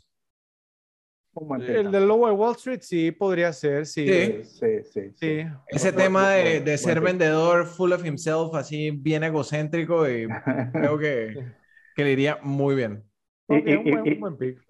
Un 1.34 1.48
buen 1.48 1.62
pick 1.62 1.70
El 1.70 1.92
del 1.92 2.08
Lobo 2.08 2.26
de 2.28 2.34
Wall 2.34 2.56
Street, 2.56 2.80
sí, 2.82 3.12
podría 3.12 3.54
ser, 3.54 3.86
sí. 3.86 4.08
Sí. 4.08 4.44
Sí, 4.44 4.84
sí, 4.84 4.84
sí. 4.92 5.12
Sí. 5.16 5.46
Ese 5.68 5.92
tema 5.94 6.32
de, 6.32 6.62
de 6.62 6.78
ser 6.78 7.00
vendedor, 7.00 7.66
full 7.68 7.92
of 7.92 8.04
himself, 8.04 8.56
así 8.56 8.90
bien 8.92 9.24
egocéntrico, 9.24 10.10
y 10.10 10.28
creo 10.72 10.98
que, 10.98 11.54
que 11.96 12.04
le 12.04 12.12
iría 12.14 12.40
muy 12.42 12.76
bien. 12.76 13.04
Y- 13.50 13.56
Ok, 13.58 13.68
y- 13.68 13.76
un, 13.76 13.84
buen, 13.84 14.08
y- 14.08 14.14
un 14.14 14.20
buen 14.20 14.38
pick. 14.38 14.66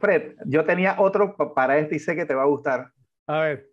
Fred, 0.00 0.36
yo 0.46 0.64
tenía 0.64 0.96
otro 0.98 1.36
pa- 1.36 1.54
para 1.54 1.78
este 1.78 1.96
y 1.96 1.98
sé 1.98 2.16
que 2.16 2.24
te 2.26 2.34
va 2.34 2.42
a 2.42 2.46
gustar. 2.46 2.90
A 3.26 3.40
ver, 3.40 3.70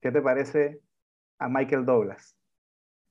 ¿Qué 0.00 0.10
te 0.10 0.22
parece 0.22 0.80
a 1.40 1.48
Michael 1.48 1.84
Douglas? 1.86 2.36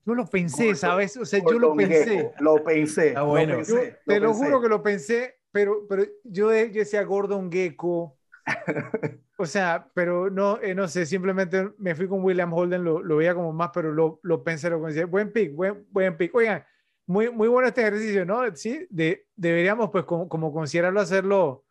yo 0.06 0.14
lo 0.14 0.26
pensé, 0.26 0.74
¿sabes? 0.74 1.16
O 1.18 1.24
sea, 1.24 1.40
yo 1.40 1.58
lo 1.58 1.76
pensé. 1.76 2.32
Lo 2.40 2.64
pensé. 2.64 3.14
Lo 3.14 3.26
bueno. 3.26 3.56
pensé, 3.56 3.98
Yo 4.06 4.14
te 4.14 4.20
lo 4.20 4.28
pensé. 4.28 4.44
juro 4.44 4.60
que 4.62 4.68
lo 4.68 4.82
pensé, 4.82 5.36
pero, 5.52 5.86
pero 5.88 6.04
yo, 6.24 6.48
de- 6.48 6.72
yo 6.72 6.80
decía 6.80 7.02
Gordon 7.04 7.50
Gecko. 7.52 8.18
O 9.42 9.46
sea, 9.46 9.90
pero 9.94 10.28
no, 10.30 10.60
eh, 10.60 10.74
no 10.74 10.86
sé, 10.86 11.06
simplemente 11.06 11.70
me 11.78 11.94
fui 11.94 12.06
con 12.06 12.22
William 12.22 12.52
Holden, 12.52 12.84
lo, 12.84 13.02
lo 13.02 13.16
veía 13.16 13.34
como 13.34 13.52
más, 13.54 13.70
pero 13.72 13.90
lo, 13.90 14.20
lo 14.22 14.44
pensé, 14.44 14.68
lo 14.68 14.82
pensé. 14.82 15.04
Buen 15.04 15.32
pick, 15.32 15.54
buen, 15.54 15.86
buen 15.90 16.16
pick. 16.18 16.34
Oigan, 16.34 16.62
muy, 17.06 17.30
muy 17.30 17.48
bueno 17.48 17.68
este 17.68 17.80
ejercicio, 17.80 18.26
¿no? 18.26 18.54
Sí, 18.54 18.86
de, 18.90 19.26
deberíamos, 19.36 19.90
pues, 19.90 20.04
como, 20.04 20.28
como 20.28 20.52
considerarlo 20.52 21.00
hacerlo 21.00 21.64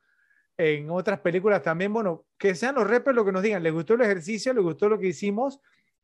en 0.57 0.89
otras 0.91 1.19
películas 1.21 1.61
también. 1.63 1.93
Bueno, 1.93 2.25
que 2.37 2.55
sean 2.55 2.75
los 2.75 2.87
repes 2.87 3.15
lo 3.15 3.25
que 3.25 3.31
nos 3.31 3.43
digan. 3.43 3.63
¿Les 3.63 3.73
gustó 3.73 3.93
el 3.95 4.01
ejercicio? 4.01 4.53
¿Les 4.53 4.63
gustó 4.63 4.89
lo 4.89 4.99
que 4.99 5.07
hicimos? 5.07 5.59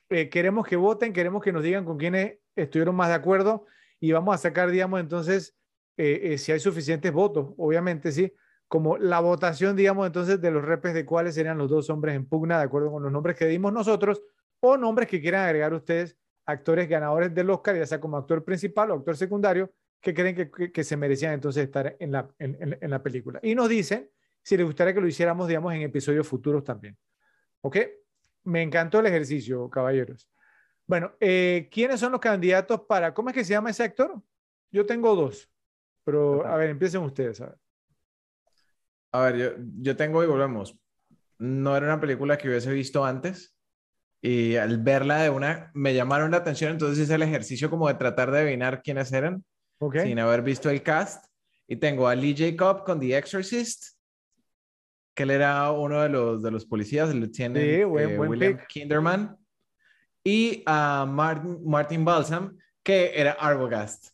Eh, 0.10 0.30
queremos 0.30 0.68
que 0.68 0.76
voten, 0.76 1.14
queremos 1.14 1.44
que 1.44 1.52
nos 1.52 1.64
digan 1.64 1.86
con 1.86 1.98
quiénes 1.98 2.38
estuvieron 2.56 2.95
más 2.95 3.10
de 3.10 3.15
acuerdo. 3.15 3.65
y 3.99 4.11
vamos 4.11 4.36
a 4.36 4.38
sacar, 4.38 4.69
digamos, 4.69 4.99
entonces, 4.99 5.56
eh, 5.98 6.34
eh, 6.34 6.38
si 6.38 6.52
hay 6.52 6.60
suficientes 6.60 7.11
votos, 7.11 7.53
obviamente, 7.57 8.11
sí, 8.11 8.32
como 8.68 8.98
la 8.98 9.19
votación, 9.19 9.76
digamos, 9.76 10.06
entonces, 10.06 10.41
de 10.41 10.52
los 10.52 10.64
repes 10.64 10.94
de 10.94 11.06
cuáles 11.06 11.36
serían 11.36 11.57
los 11.57 11.69
dos 11.69 11.90
hombres 11.90 12.15
en 12.15 12.27
pugna, 12.27 12.57
de 12.57 12.65
acuerdo 12.65 12.91
con 12.91 13.02
los 13.03 13.11
nombres 13.11 13.38
que 13.38 13.48
dimos 13.48 13.72
nosotros, 13.73 14.22
o 14.60 14.77
nombres 14.77 15.07
que 15.07 15.22
quieran 15.22 15.45
agregar 15.45 15.73
ustedes, 15.73 16.18
actores 16.45 16.88
ganadores 16.90 17.34
del 17.34 17.49
Oscar, 17.49 17.77
ya 17.77 17.86
sea 17.86 17.99
como 17.99 18.18
actor 18.18 18.44
principal 18.44 18.91
o 18.91 18.95
actor 18.95 19.15
secundario, 19.18 19.72
que 20.02 20.14
creen 20.14 20.36
que, 20.36 20.72
que, 20.72 20.84
se 20.84 20.98
merecían 20.98 21.34
entonces 21.34 21.64
estar 21.64 21.95
en 21.99 22.11
la, 22.11 22.30
en, 22.38 22.77
en, 22.80 22.90
la 22.91 23.02
película. 23.02 23.40
Y 23.41 23.56
nos 23.56 23.69
dicen 23.69 24.10
si 24.44 24.56
les 24.56 24.65
gustaría 24.65 24.94
que 24.94 25.02
lo 25.02 25.07
hiciéramos, 25.07 25.48
digamos, 25.48 25.73
en 25.73 25.82
episodios 25.82 26.27
futuros 26.27 26.64
también. 26.64 26.95
¿Ok? 27.61 27.77
Me 28.45 28.61
encantó 28.61 28.99
el 28.99 29.07
ejercicio, 29.07 29.69
caballeros. 29.69 30.30
Bueno, 30.88 31.13
eh, 31.19 31.67
¿quiénes 31.72 31.99
son 31.99 32.11
los 32.11 32.22
candidatos 32.22 32.81
para, 32.88 33.13
¿cómo 33.13 33.30
es 33.30 33.35
que 33.35 33.43
se 33.43 33.51
llama 33.51 33.72
ese 33.72 33.84
actor? 33.84 34.22
Yo 34.72 34.85
tengo 34.85 35.15
dos, 35.15 35.51
pero 36.03 36.45
a 36.45 36.55
ver, 36.57 36.69
empiecen 36.69 37.01
ustedes. 37.01 37.41
A 37.41 37.47
ver, 37.47 37.57
a 39.11 39.22
ver 39.22 39.38
yo, 39.38 39.63
yo 39.81 39.95
tengo 39.95 40.23
y 40.23 40.27
volvemos. 40.27 40.80
No 41.38 41.76
era 41.76 41.88
una 41.88 41.99
película 41.99 42.38
que 42.38 42.47
hubiese 42.47 42.72
visto 42.72 43.03
antes 43.03 43.55
y 44.22 44.55
al 44.55 44.80
verla 44.80 45.22
de 45.22 45.30
una 45.30 45.72
me 45.73 45.93
llamaron 45.93 46.31
la 46.31 46.38
atención, 46.38 46.72
entonces 46.72 47.03
hice 47.03 47.15
el 47.15 47.22
ejercicio 47.22 47.69
como 47.69 47.88
de 47.88 47.93
tratar 47.93 48.31
de 48.31 48.39
adivinar 48.39 48.81
quiénes 48.81 49.11
eran 49.11 49.43
okay. 49.80 50.07
sin 50.07 50.19
haber 50.19 50.41
visto 50.41 50.69
el 50.69 50.81
cast. 50.81 51.26
Y 51.67 51.77
tengo 51.77 52.07
a 52.07 52.15
Lee 52.15 52.35
Jacob 52.38 52.84
con 52.84 52.99
The 52.99 53.17
Exorcist, 53.17 53.94
que 55.15 55.23
él 55.23 55.31
era 55.31 55.71
uno 55.71 56.01
de 56.01 56.09
los, 56.09 56.43
de 56.43 56.51
los 56.51 56.65
policías, 56.65 57.09
el 57.09 57.21
lieutenant 57.21 57.57
sí, 57.57 57.83
buen, 57.83 58.09
eh, 58.09 58.17
buen 58.17 58.29
William 58.29 58.57
pick. 58.57 58.67
Kinderman 58.67 59.37
y 60.23 60.63
a 60.65 61.05
Martin, 61.07 61.59
Martin 61.65 62.03
Balsam, 62.03 62.57
que 62.83 63.11
era 63.15 63.31
Arbogast, 63.31 64.13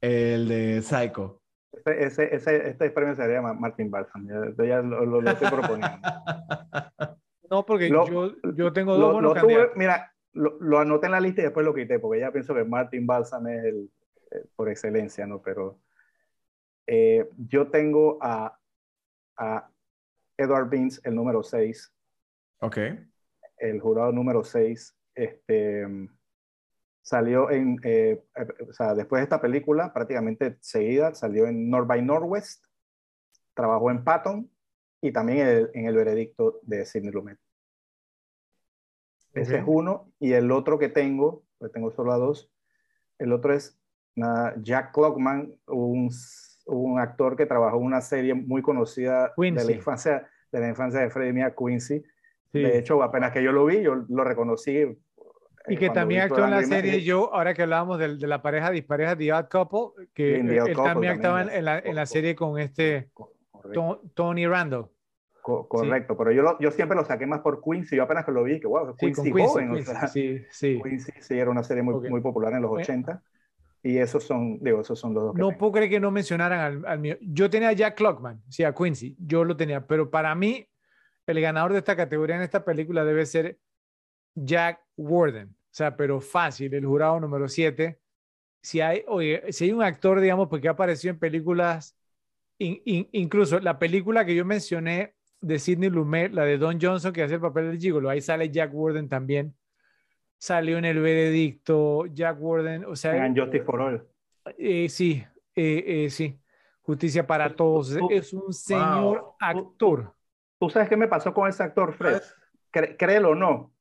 el 0.00 0.48
de 0.48 0.82
Psycho. 0.82 1.40
Ese, 1.84 2.34
ese, 2.34 2.68
este 2.68 2.90
premio 2.90 3.14
sería 3.14 3.40
Martin 3.42 3.90
Balsam, 3.90 4.26
ya, 4.26 4.64
ya 4.64 4.82
lo, 4.82 5.04
lo, 5.04 5.30
estoy 5.30 5.48
proponiendo. 5.48 5.98
No, 7.50 7.64
porque 7.64 7.90
yo, 7.90 8.32
yo, 8.56 8.72
tengo 8.72 8.96
dos 8.96 9.12
buenos 9.12 9.34
tuve, 9.34 9.70
Mira, 9.76 10.12
lo, 10.32 10.56
lo, 10.60 10.78
anoté 10.80 11.06
en 11.06 11.12
la 11.12 11.20
lista 11.20 11.42
y 11.42 11.44
después 11.44 11.64
lo 11.64 11.74
quité, 11.74 12.00
porque 12.00 12.20
ya 12.20 12.32
pienso 12.32 12.54
que 12.54 12.64
Martin 12.64 13.06
Balsam 13.06 13.46
es 13.48 13.64
el, 13.64 13.90
por 14.56 14.68
excelencia, 14.70 15.26
¿no? 15.26 15.40
Pero 15.42 15.78
eh, 16.86 17.28
yo 17.36 17.68
tengo 17.68 18.18
a, 18.20 18.58
a 19.36 19.70
Edward 20.36 20.68
Beans, 20.68 21.00
el 21.04 21.14
número 21.14 21.42
6. 21.42 21.92
Ok. 22.60 22.78
El 23.58 23.80
jurado 23.80 24.12
número 24.12 24.42
6 24.44 24.96
este, 25.14 25.86
salió 27.02 27.50
en, 27.50 27.78
eh, 27.84 28.24
o 28.68 28.72
sea, 28.72 28.94
después 28.94 29.20
de 29.20 29.24
esta 29.24 29.40
película, 29.40 29.92
prácticamente 29.92 30.56
seguida, 30.60 31.14
salió 31.14 31.46
en 31.46 31.68
North 31.68 31.86
by 31.86 32.02
Northwest, 32.02 32.64
trabajó 33.54 33.90
en 33.90 34.02
Patton 34.02 34.50
y 35.00 35.12
también 35.12 35.68
en 35.74 35.86
el, 35.86 35.94
veredicto 35.94 36.60
de 36.62 36.84
Sidney 36.86 37.12
Lumet. 37.12 37.38
Ese 39.34 39.58
es 39.58 39.64
uno, 39.66 40.12
y 40.18 40.32
el 40.32 40.50
otro 40.50 40.78
que 40.78 40.88
tengo, 40.88 41.44
pues 41.58 41.72
tengo 41.72 41.90
solo 41.90 42.12
a 42.12 42.18
dos, 42.18 42.50
el 43.18 43.32
otro 43.32 43.52
es 43.52 43.78
Jack 44.62 44.94
Clockman, 44.94 45.54
un, 45.66 46.10
un, 46.66 46.98
actor 46.98 47.36
que 47.36 47.46
trabajó 47.46 47.78
en 47.78 47.84
una 47.84 48.00
serie 48.00 48.34
muy 48.34 48.62
conocida 48.62 49.32
de 49.36 49.52
la 49.52 49.72
infancia 49.72 50.28
de 50.50 50.60
la 50.60 50.68
infancia 50.68 51.00
de 51.00 51.10
Freddie 51.10 51.32
Mia 51.32 51.54
Quincy, 51.54 52.04
de 52.62 52.78
hecho, 52.78 53.02
apenas 53.02 53.32
que 53.32 53.42
yo 53.42 53.52
lo 53.52 53.66
vi, 53.66 53.82
yo 53.82 54.04
lo 54.08 54.24
reconocí. 54.24 54.76
Eh, 54.76 54.96
y 55.66 55.76
que 55.76 55.90
también 55.90 56.22
actuó 56.22 56.44
en 56.44 56.50
la 56.50 56.62
serie 56.62 57.02
yo, 57.02 57.32
ahora 57.34 57.54
que 57.54 57.62
hablábamos 57.62 57.98
de, 57.98 58.16
de 58.16 58.26
la 58.26 58.42
pareja 58.42 58.70
dispareja 58.70 59.16
The 59.16 59.32
Odd 59.32 59.48
Couple, 59.50 60.06
que 60.12 60.36
él, 60.36 60.76
también 60.76 61.14
actuaba 61.14 61.42
en, 61.42 61.64
la, 61.64 61.78
en, 61.78 61.94
la, 61.94 62.06
serie 62.06 62.34
con 62.34 62.58
este 62.60 63.08
Tony 64.14 64.46
Randall. 64.46 64.86
correcto, 65.42 66.16
pero 66.16 66.32
yo, 66.32 66.58
yo 66.60 66.70
siempre 66.70 66.96
lo 66.96 67.04
saqué 67.04 67.26
más 67.26 67.40
por 67.40 67.62
Quincy, 67.62 67.96
yo 67.96 68.02
apenas 68.02 68.26
que 68.26 68.32
lo 68.32 68.44
vi, 68.44 68.60
que 68.60 68.66
wow, 68.66 68.94
Quincy, 68.94 69.30
joven. 69.30 69.72
Quincy, 69.72 69.92
sí, 70.12 70.44
sí. 70.50 70.80
Quincy 70.82 71.12
sí 71.18 71.38
era 71.38 71.50
una 71.50 71.62
serie 71.62 71.82
muy, 71.82 72.08
muy 72.10 72.20
popular 72.20 72.52
en 72.52 72.62
los 72.62 72.70
80. 72.70 73.22
Y 73.84 73.98
esos 73.98 74.24
son, 74.24 74.58
digo, 74.60 74.80
esos 74.80 74.98
son 74.98 75.14
los 75.14 75.24
dos. 75.24 75.34
no 75.36 75.56
puedo 75.58 75.72
creer 75.72 75.90
que 75.90 76.00
no 76.00 76.10
mencionaran 76.10 76.58
al, 76.58 76.86
al, 76.86 76.98
mío. 76.98 77.16
Yo 77.20 77.50
tenía 77.50 77.68
a 77.68 77.72
Jack 77.72 77.96
Clockman, 77.96 78.42
sí, 78.48 78.64
a 78.64 78.74
Quincy, 78.74 79.14
yo 79.18 79.44
lo 79.44 79.56
tenía, 79.56 79.86
pero 79.86 80.10
para 80.10 80.34
mí 80.34 80.66
el 81.26 81.40
ganador 81.40 81.72
de 81.72 81.78
esta 81.78 81.94
categoría 81.94 82.36
en 82.36 82.42
esta 82.42 82.64
película 82.64 83.04
debe 83.04 83.24
ser 83.26 83.58
Jack 84.34 84.80
Warden. 84.96 85.48
O 85.48 85.76
sea, 85.76 85.96
pero 85.96 86.20
fácil, 86.20 86.72
el 86.74 86.86
jurado 86.86 87.18
número 87.20 87.48
7. 87.48 87.98
Si 88.62 88.80
hay, 88.80 89.04
oye, 89.08 89.52
si 89.52 89.64
hay 89.64 89.72
un 89.72 89.82
actor, 89.82 90.20
digamos, 90.20 90.48
porque 90.48 90.68
ha 90.68 90.72
aparecido 90.72 91.12
en 91.12 91.18
películas, 91.18 91.96
incluso 92.58 93.58
la 93.60 93.78
película 93.78 94.24
que 94.24 94.34
yo 94.34 94.44
mencioné 94.44 95.14
de 95.40 95.58
Sidney 95.58 95.90
Lumet, 95.90 96.32
la 96.32 96.44
de 96.44 96.56
Don 96.58 96.80
Johnson, 96.80 97.12
que 97.12 97.22
hace 97.22 97.34
el 97.34 97.40
papel 97.40 97.66
del 97.66 97.78
gigolo, 97.78 98.08
ahí 98.08 98.20
sale 98.20 98.50
Jack 98.50 98.72
Warden 98.72 99.08
también. 99.08 99.54
Salió 100.38 100.78
en 100.78 100.84
El 100.84 101.00
Veredicto, 101.00 102.06
Jack 102.06 102.36
Warden, 102.40 102.84
o 102.84 102.96
sea... 102.96 103.24
En 103.24 103.36
Justice 103.36 103.64
for 103.64 103.80
All. 103.80 104.06
Eh, 104.58 104.88
sí, 104.88 105.24
eh, 105.54 105.84
eh, 105.86 106.10
sí. 106.10 106.38
Justicia 106.82 107.26
para 107.26 107.54
todos. 107.54 107.96
Es 108.10 108.32
un 108.34 108.52
señor 108.52 109.34
actor. 109.40 110.14
¿Tú 110.58 110.68
sabes 110.68 110.88
qué 110.88 110.96
me 110.96 111.08
pasó 111.08 111.32
con 111.32 111.48
ese 111.48 111.62
actor, 111.62 111.94
Fred? 111.94 112.20
créelo 112.70 113.30
o 113.30 113.34
no. 113.34 113.72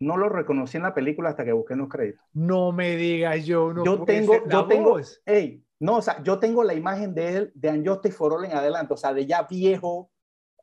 No 0.00 0.16
lo 0.16 0.28
reconocí 0.28 0.76
en 0.76 0.82
la 0.82 0.94
película 0.94 1.30
hasta 1.30 1.44
que 1.44 1.52
busqué 1.52 1.74
en 1.74 1.80
los 1.80 1.88
créditos. 1.88 2.24
No 2.32 2.72
me 2.72 2.96
digas 2.96 3.44
yo. 3.46 3.72
No 3.72 3.84
yo 3.84 4.04
tengo, 4.04 4.34
yo 4.48 4.66
tengo, 4.66 4.98
hey, 5.24 5.64
no, 5.78 5.96
o 5.96 6.02
sea, 6.02 6.22
yo 6.22 6.38
tengo 6.38 6.64
la 6.64 6.74
imagen 6.74 7.14
de 7.14 7.36
él 7.36 7.52
de 7.54 7.70
Unjustice 7.70 8.16
for 8.16 8.32
All 8.32 8.44
en 8.44 8.52
adelante, 8.52 8.94
o 8.94 8.96
sea, 8.96 9.12
de 9.12 9.26
ya 9.26 9.42
viejo, 9.42 10.10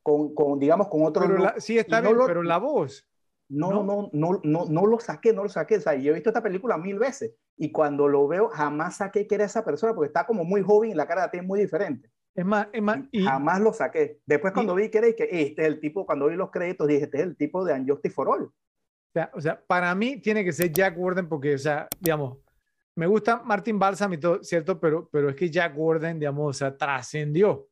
con, 0.04 0.34
con 0.36 0.60
digamos, 0.60 0.88
con 0.90 1.04
otro. 1.04 1.28
Pero 1.28 1.54
sí, 1.58 1.78
está 1.78 2.02
bien, 2.02 2.18
pero 2.26 2.44
la 2.44 2.58
voz. 2.58 3.08
No, 3.52 3.84
no, 3.84 4.10
no, 4.14 4.40
no, 4.44 4.66
no, 4.70 4.86
lo 4.86 5.00
saqué, 5.00 5.34
no 5.34 5.44
lo 5.44 5.50
saqué. 5.50 5.76
O 5.76 5.82
sea, 5.82 5.96
yo 5.96 6.12
he 6.12 6.14
visto 6.14 6.30
esta 6.30 6.42
película 6.42 6.78
mil 6.78 6.98
veces 6.98 7.34
y 7.58 7.72
cuando 7.72 8.08
lo 8.08 8.26
veo 8.28 8.48
jamás 8.48 8.98
saqué 8.98 9.28
que 9.28 9.36
era 9.36 9.44
esa 9.44 9.66
persona 9.66 9.94
porque 9.94 10.08
está 10.08 10.26
como 10.26 10.46
muy 10.46 10.62
joven 10.62 10.92
y 10.92 10.94
la 10.94 11.06
cara 11.06 11.24
de 11.24 11.30
ti 11.30 11.38
es 11.40 11.44
muy 11.44 11.60
diferente. 11.60 12.10
Es 12.34 12.46
más, 12.46 12.68
es 12.72 12.82
más. 12.82 13.00
Y, 13.12 13.24
Jamás 13.24 13.60
lo 13.60 13.74
saqué. 13.74 14.22
Después, 14.26 14.54
cuando 14.54 14.74
vi 14.74 14.90
que 14.90 15.00
era 15.00 15.12
que 15.12 15.28
este 15.30 15.64
es 15.64 15.68
el 15.68 15.82
tipo, 15.82 16.06
cuando 16.06 16.28
vi 16.28 16.36
los 16.38 16.50
créditos, 16.50 16.88
dije, 16.88 17.04
este 17.04 17.18
es 17.18 17.24
el 17.24 17.36
tipo 17.36 17.66
de 17.66 17.74
Unjustice 17.74 18.16
for 18.16 18.30
All. 18.30 18.44
O 18.44 18.54
sea, 19.14 19.30
o 19.34 19.42
sea, 19.42 19.62
para 19.62 19.94
mí 19.94 20.22
tiene 20.22 20.46
que 20.46 20.54
ser 20.54 20.72
Jack 20.72 20.98
Warden 20.98 21.28
porque, 21.28 21.56
o 21.56 21.58
sea, 21.58 21.90
digamos, 22.00 22.38
me 22.96 23.06
gusta 23.06 23.44
Martin 23.44 23.78
Balsam 23.78 24.14
y 24.14 24.18
todo, 24.18 24.42
¿cierto? 24.44 24.80
Pero, 24.80 25.10
pero 25.12 25.30
es 25.30 25.36
que 25.36 25.50
Jack 25.50 25.78
Warden, 25.78 26.20
digamos, 26.20 26.56
o 26.56 26.58
sea, 26.58 26.78
trascendió. 26.78 27.68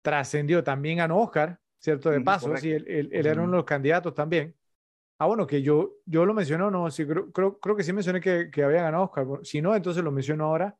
Trascendió. 0.00 0.64
También 0.64 0.96
ganó 0.96 1.18
Oscar, 1.18 1.60
¿cierto? 1.78 2.10
De 2.10 2.22
paso, 2.22 2.56
sí, 2.56 2.72
él, 2.72 2.86
él, 2.88 3.26
era 3.26 3.42
uno 3.42 3.50
de 3.50 3.56
los 3.58 3.66
candidatos 3.66 4.14
también. 4.14 4.55
Ah, 5.18 5.26
bueno, 5.26 5.46
que 5.46 5.62
yo, 5.62 5.94
yo 6.04 6.26
lo 6.26 6.34
mencioné 6.34 6.64
o 6.64 6.70
no, 6.70 6.90
sí, 6.90 7.06
creo, 7.06 7.32
creo, 7.32 7.58
creo 7.58 7.76
que 7.76 7.82
sí 7.82 7.92
mencioné 7.92 8.20
que, 8.20 8.50
que 8.50 8.62
había 8.62 8.82
ganado 8.82 9.04
Oscar. 9.04 9.26
Si 9.42 9.62
no, 9.62 9.74
entonces 9.74 10.04
lo 10.04 10.12
menciono 10.12 10.44
ahora 10.44 10.76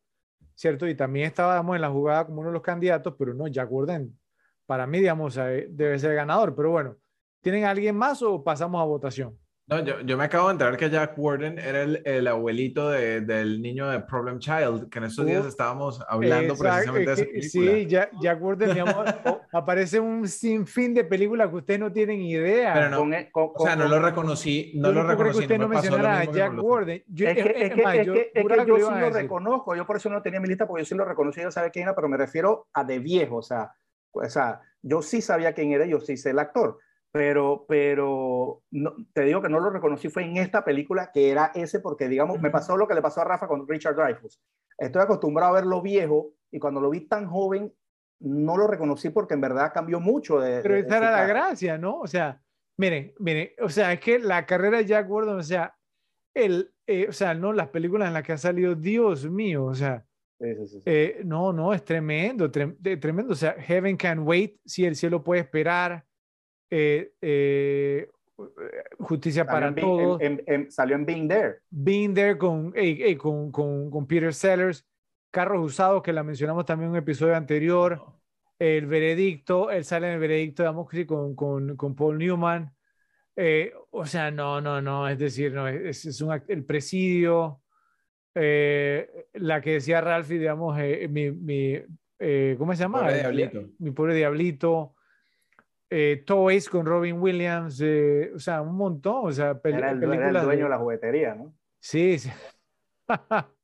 ¿cierto? 0.57 0.89
Y 0.89 0.95
también 0.97 1.27
estábamos 1.27 1.77
en 1.77 1.83
la 1.83 1.91
jugada 1.91 2.27
como 2.27 2.41
uno 2.41 2.49
de 2.49 2.55
los 2.55 2.63
candidatos, 2.63 3.15
pero 3.17 3.35
no, 3.35 3.47
Jack 3.47 3.71
Warden, 3.71 4.19
para 4.65 4.87
mí, 4.87 4.99
digamos, 4.99 5.35
debe 5.35 5.99
ser 5.99 6.15
ganador. 6.15 6.57
Pero 6.57 6.71
bueno, 6.71 6.97
¿tienen 7.41 7.65
alguien 7.65 7.97
más 7.97 8.23
o 8.23 8.43
pasamos 8.43 8.81
a 8.81 8.85
votación? 8.85 9.39
No, 9.69 9.81
yo, 9.81 10.01
yo, 10.03 10.17
me 10.17 10.23
acabo 10.23 10.47
de 10.47 10.53
enterar 10.53 10.77
que 10.77 10.89
Jack 10.89 11.19
Warden 11.19 11.59
era 11.59 11.83
el, 11.83 12.01
el 12.05 12.29
abuelito 12.29 12.89
de, 12.89 13.21
del 13.21 13.61
niño 13.61 13.89
de 13.89 13.99
Problem 13.99 14.39
Child, 14.39 14.89
que 14.89 14.99
en 15.01 15.07
estos 15.07 15.27
días 15.27 15.45
estábamos 15.45 16.01
hablando 16.09 16.55
precisamente 16.55 17.11
de 17.11 17.13
esa 17.13 17.25
película. 17.25 17.75
Sí, 17.75 17.87
Jack, 17.89 18.11
Jack 18.21 18.41
Warden, 18.41 18.71
digamos, 18.71 18.95
aparece 19.53 19.99
un 19.99 20.29
sinfín 20.29 20.95
de 20.95 21.03
películas 21.03 21.49
que 21.51 21.57
ustedes 21.57 21.81
no 21.81 21.93
tienen 21.93 22.21
idea. 22.21 22.75
Pero 22.75 22.91
no, 22.91 23.13
e, 23.13 23.29
con, 23.33 23.53
con, 23.55 23.63
o 23.63 23.65
sea, 23.65 23.75
no 23.75 23.89
lo 23.89 23.99
reconocí, 23.99 24.71
no 24.77 24.93
lo 24.93 25.03
reconocí. 25.03 25.39
que 25.39 25.45
usted 25.47 25.59
no, 25.59 25.67
mencionara 25.67 26.21
a 26.21 26.25
Jack 26.27 26.63
Warden. 26.63 27.03
Yo, 27.09 27.27
es 27.27 27.35
que, 27.35 27.67
es, 27.67 27.75
que, 27.75 27.83
más, 27.83 27.97
yo, 28.07 28.15
es 28.15 28.29
que, 28.33 28.67
yo 28.69 28.77
sí 28.77 29.01
lo 29.01 29.11
reconozco, 29.11 29.75
yo 29.75 29.85
por 29.85 29.97
eso 29.97 30.09
no 30.09 30.23
tenía 30.23 30.39
mi 30.39 30.47
lista, 30.47 30.69
porque 30.69 30.85
yo 30.85 30.87
sí 30.87 30.95
lo 30.95 31.05
reconocí, 31.05 31.43
yo 31.43 31.51
sabía 31.51 31.71
quién 31.71 31.83
era, 31.83 31.95
pero 31.97 32.09
me 32.09 32.17
refiero 32.17 32.69
a 32.73 32.85
de 32.85 33.01
viejo, 33.01 33.39
o 33.39 33.43
sea, 33.43 33.73
o 34.13 34.29
sea, 34.29 34.61
yo 34.81 35.03
sí 35.03 35.21
sabía 35.21 35.53
quién 35.55 35.73
era, 35.73 35.87
yo 35.87 35.99
sí 36.01 36.17
sé 36.17 36.31
el 36.31 36.39
actor 36.39 36.79
pero, 37.17 37.65
pero 37.67 38.63
no, 38.73 38.95
te 39.15 39.23
digo 39.23 39.41
que 39.41 39.49
no 39.49 39.59
lo 39.59 39.71
reconocí 39.71 40.11
fue 40.11 40.25
en 40.25 40.37
esta 40.37 40.63
película 40.63 41.11
que 41.15 41.31
era 41.31 41.51
ese 41.55 41.81
porque 41.81 42.09
digamos 42.09 42.43
me 42.43 42.51
pasó 42.51 42.77
lo 42.77 42.87
que 42.87 42.95
le 42.95 43.01
pasó 43.01 43.23
a 43.23 43.25
Rafa 43.25 43.49
con 43.49 43.67
Richard 43.67 43.97
Dreyfuss 43.97 44.39
estoy 44.77 45.01
acostumbrado 45.01 45.53
a 45.53 45.61
verlo 45.61 45.81
viejo 45.81 46.35
y 46.51 46.59
cuando 46.59 46.79
lo 46.79 46.91
vi 46.91 47.09
tan 47.09 47.27
joven 47.27 47.73
no 48.21 48.59
lo 48.59 48.67
reconocí 48.67 49.09
porque 49.09 49.33
en 49.33 49.41
verdad 49.41 49.73
cambió 49.73 49.99
mucho 49.99 50.41
de, 50.41 50.61
pero 50.61 50.77
esa 50.77 50.99
era 50.99 51.11
la 51.11 51.27
gracia 51.27 51.79
no 51.79 52.01
o 52.01 52.07
sea 52.07 52.43
miren 52.77 53.15
miren 53.19 53.49
o 53.63 53.71
sea 53.71 53.95
es 53.95 54.01
que 54.01 54.19
la 54.19 54.45
carrera 54.45 54.77
de 54.77 54.85
Jack 54.85 55.09
Gordon 55.09 55.39
o 55.39 55.43
sea 55.43 55.75
el 56.35 56.71
eh, 56.87 57.07
o 57.09 57.13
sea 57.13 57.33
no 57.33 57.55
las 57.55 57.69
películas 57.69 58.09
en 58.09 58.15
las 58.15 58.25
que 58.25 58.35
ha 58.35 58.39
salido 58.39 58.75
Dios 58.75 59.27
mío 59.31 59.65
o 59.65 59.75
sea 59.75 60.05
eh, 60.39 61.23
no 61.25 61.55
no 61.55 61.73
es 61.73 61.83
tremendo 61.83 62.51
tremendo 62.51 63.33
o 63.33 63.37
sea 63.37 63.55
Heaven 63.55 63.97
Can 63.97 64.19
Wait 64.19 64.61
si 64.67 64.85
el 64.85 64.97
cielo 64.97 65.25
puede 65.25 65.41
esperar 65.41 66.05
eh, 66.71 67.13
eh, 67.21 68.09
Justicia 68.99 69.45
Salió 69.45 69.53
para 69.55 69.69
en 69.69 69.75
Todos. 69.77 70.21
en- 70.21 70.33
en- 70.33 70.43
en- 70.47 70.71
salió 70.71 70.97
en 70.97 71.07
Being 71.07 71.29
There. 71.29 71.59
Being 71.71 72.15
There 72.15 72.37
con, 72.37 72.73
ey, 72.77 73.03
ey, 73.03 73.17
con, 73.17 73.51
con, 73.51 73.91
con 73.91 74.07
Peter 74.07 74.35
Sellers, 74.35 74.87
Carros 75.31 75.65
Usados, 75.65 76.03
que 76.03 76.13
la 76.13 76.23
mencionamos 76.23 76.65
también 76.65 76.89
en 76.89 76.93
un 76.93 76.99
episodio 76.99 77.35
anterior, 77.37 78.03
El 78.59 78.87
Veredicto, 78.87 79.71
él 79.71 79.85
sale 79.85 80.09
en 80.09 80.15
El 80.15 80.19
Veredicto, 80.21 80.63
digamos 80.63 80.89
que 80.89 80.99
sí, 80.99 81.07
con, 81.07 81.35
con, 81.35 81.77
con 81.77 81.95
Paul 81.95 82.19
Newman. 82.19 82.73
Eh, 83.37 83.73
o 83.91 84.07
sea, 84.07 84.31
no, 84.31 84.61
no, 84.63 84.81
no, 84.81 85.09
es 85.09 85.19
decir, 85.19 85.53
no, 85.53 85.69
es, 85.69 86.05
es 86.07 86.21
un, 86.23 86.39
el 86.49 86.65
presidio, 86.65 87.61
eh, 88.35 89.27
la 89.35 89.61
que 89.61 89.73
decía 89.73 90.01
Ralphie, 90.01 90.39
digamos, 90.39 90.79
eh, 90.81 91.07
mi, 91.09 91.31
mi, 91.31 91.79
eh, 92.19 92.55
¿cómo 92.59 92.75
se 92.75 92.81
llama? 92.81 93.01
Pobre 93.01 93.19
Diablito. 93.19 93.65
Mi 93.79 93.91
pobre 93.93 94.15
diablito. 94.15 94.95
Eh, 95.89 96.25
Toys 96.27 96.69
con 96.69 96.85
Robin 96.85 97.21
Williams, 97.21 97.81
eh, 97.83 98.33
o 98.35 98.39
sea, 98.39 98.61
un 98.63 98.77
montón, 98.77 99.27
o 99.29 99.33
sea, 99.33 99.61
Era 99.65 99.77
el, 99.79 99.83
era 99.85 99.91
el 99.93 100.01
películas 100.01 100.45
dueño 100.45 100.59
de- 100.59 100.65
de 100.65 100.71
la 100.71 100.79
juguetería, 100.79 101.35
¿no? 101.35 101.55
Sí, 101.81 102.19
sí. 102.19 102.31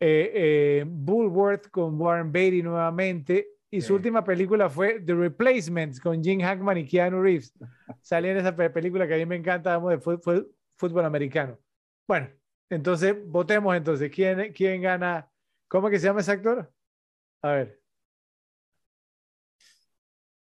Eh, 0.00 0.30
eh, 0.34 0.84
Bullworth 0.86 1.70
con 1.70 2.00
Warren 2.00 2.30
Beatty 2.30 2.62
nuevamente. 2.62 3.48
Y 3.70 3.80
su 3.80 3.94
última 3.94 4.22
película 4.24 4.70
fue 4.70 5.00
The 5.00 5.14
Replacements 5.14 6.00
con 6.00 6.22
Jim 6.22 6.40
Hackman 6.40 6.78
y 6.78 6.86
Keanu 6.86 7.20
Reeves. 7.20 7.52
Salía 8.00 8.30
en 8.32 8.38
esa 8.38 8.54
pe- 8.54 8.70
película 8.70 9.06
que 9.08 9.14
a 9.14 9.16
mí 9.18 9.26
me 9.26 9.36
encanta, 9.36 9.70
digamos, 9.70 9.90
de 9.90 9.98
fu- 9.98 10.48
fútbol 10.76 11.04
americano. 11.04 11.58
Bueno, 12.06 12.28
entonces 12.70 13.16
votemos 13.26 13.76
entonces. 13.76 14.10
¿Quién, 14.14 14.52
quién 14.52 14.80
gana? 14.82 15.28
¿Cómo 15.68 15.90
que 15.90 15.98
se 15.98 16.06
llama 16.06 16.20
ese 16.20 16.32
actor? 16.32 16.72
A 17.42 17.52
ver. 17.52 17.80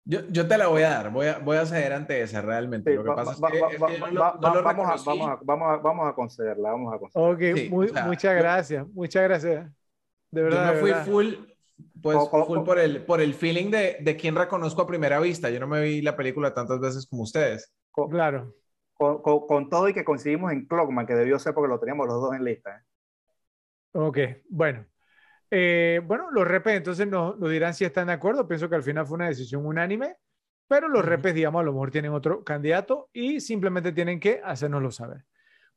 Yo, 0.09 0.20
yo 0.31 0.47
te 0.47 0.57
la 0.57 0.69
voy 0.69 0.83
a 0.83 0.91
dar, 0.91 1.11
voy 1.11 1.27
a, 1.27 1.39
voy 1.39 1.57
a 1.57 1.66
ceder 1.66 1.93
ante 1.93 2.23
esa 2.23 2.41
realmente. 2.41 2.91
Sí, 2.93 2.97
Lo 2.97 3.03
que 3.03 3.09
va- 3.09 3.16
pasa 3.16 3.33
es 3.33 3.43
va- 3.43 3.51
que, 3.51 3.61
va- 3.61 3.69
es 3.70 3.74
que 3.74 3.83
va- 3.83 3.91
yo 3.91 3.99
no 3.99 4.07
lo 4.55 4.62
vamos 4.62 4.87
a- 4.87 5.05
vamos 5.05 5.28
a- 5.28 5.39
vamos 5.43 5.69
a- 5.69 5.77
vamos 5.78 6.09
a 6.09 6.15
concederla, 6.15 6.70
vamos 6.70 6.95
a 6.95 6.99
concederla. 7.01 7.33
Ok, 7.33 7.59
Sí, 7.59 7.69
muy- 7.70 7.87
o 7.87 7.93
sea, 7.93 8.05
muchas 8.05 8.35
yo- 8.37 8.39
gracias, 8.41 8.87
muchas 8.95 9.23
gracias. 9.24 9.70
De 10.31 10.43
verdad. 10.43 10.66
Yo 10.69 10.74
me 10.74 10.81
fui 10.81 10.91
verdad. 10.91 11.07
full, 11.07 11.27
pues, 12.01 12.16
Co- 12.19 12.31
co- 12.31 12.47
full 12.47 12.62
por 12.65 12.78
el, 12.78 13.05
por 13.05 13.20
el 13.20 13.35
feeling 13.35 13.70
de, 13.73 13.97
de 14.01 14.16
quien 14.16 14.37
reconozco 14.37 14.81
a 14.83 14.87
primera 14.87 15.19
vista. 15.19 15.51
Yo 15.51 15.59
no 15.59 15.66
me 15.66 15.83
vi 15.83 16.01
la 16.03 16.15
película 16.16 16.55
tantas 16.55 16.78
veces 16.78 17.05
como 17.09 17.23
ustedes. 17.24 17.73
Con, 17.91 18.09
Claro. 18.09 18.55
con- 18.95 19.20
con- 19.20 19.45
con 19.49 19.69
todo 19.69 19.89
y 19.89 19.93
que 19.93 20.05
coincidimos 20.05 20.53
en 20.53 20.66
Clockman, 20.66 21.05
que 21.07 21.15
debió 21.15 21.37
ser 21.41 21.53
porque 21.53 21.69
lo 21.69 21.81
teníamos 21.81 22.07
los 22.07 22.20
dos 22.20 22.33
en 22.37 22.45
lista. 22.45 22.77
¿eh? 22.77 22.83
Ok, 23.93 24.19
bueno. 24.51 24.85
Eh, 25.51 26.01
bueno, 26.05 26.31
los 26.31 26.47
repes 26.47 26.77
entonces 26.77 27.06
nos, 27.06 27.39
nos 27.39 27.51
dirán 27.51 27.74
si 27.74 27.85
están 27.85 28.09
de 28.09 28.14
acuerdo. 28.14 28.48
Pienso 28.48 28.68
que 28.68 28.77
al 28.77 28.82
final 28.82 29.06
fue 29.06 29.16
una 29.16 29.28
decisión 29.28 29.64
unánime, 29.64 30.16
pero 30.68 30.89
los 30.89 31.05
repes, 31.05 31.35
digamos, 31.35 31.60
a 31.60 31.64
lo 31.64 31.73
mejor 31.73 31.90
tienen 31.90 32.12
otro 32.12 32.43
candidato 32.44 33.09
y 33.12 33.40
simplemente 33.40 33.93
tienen 33.93 34.18
que 34.18 34.40
hacérnoslo 34.44 34.90
saber. 34.90 35.24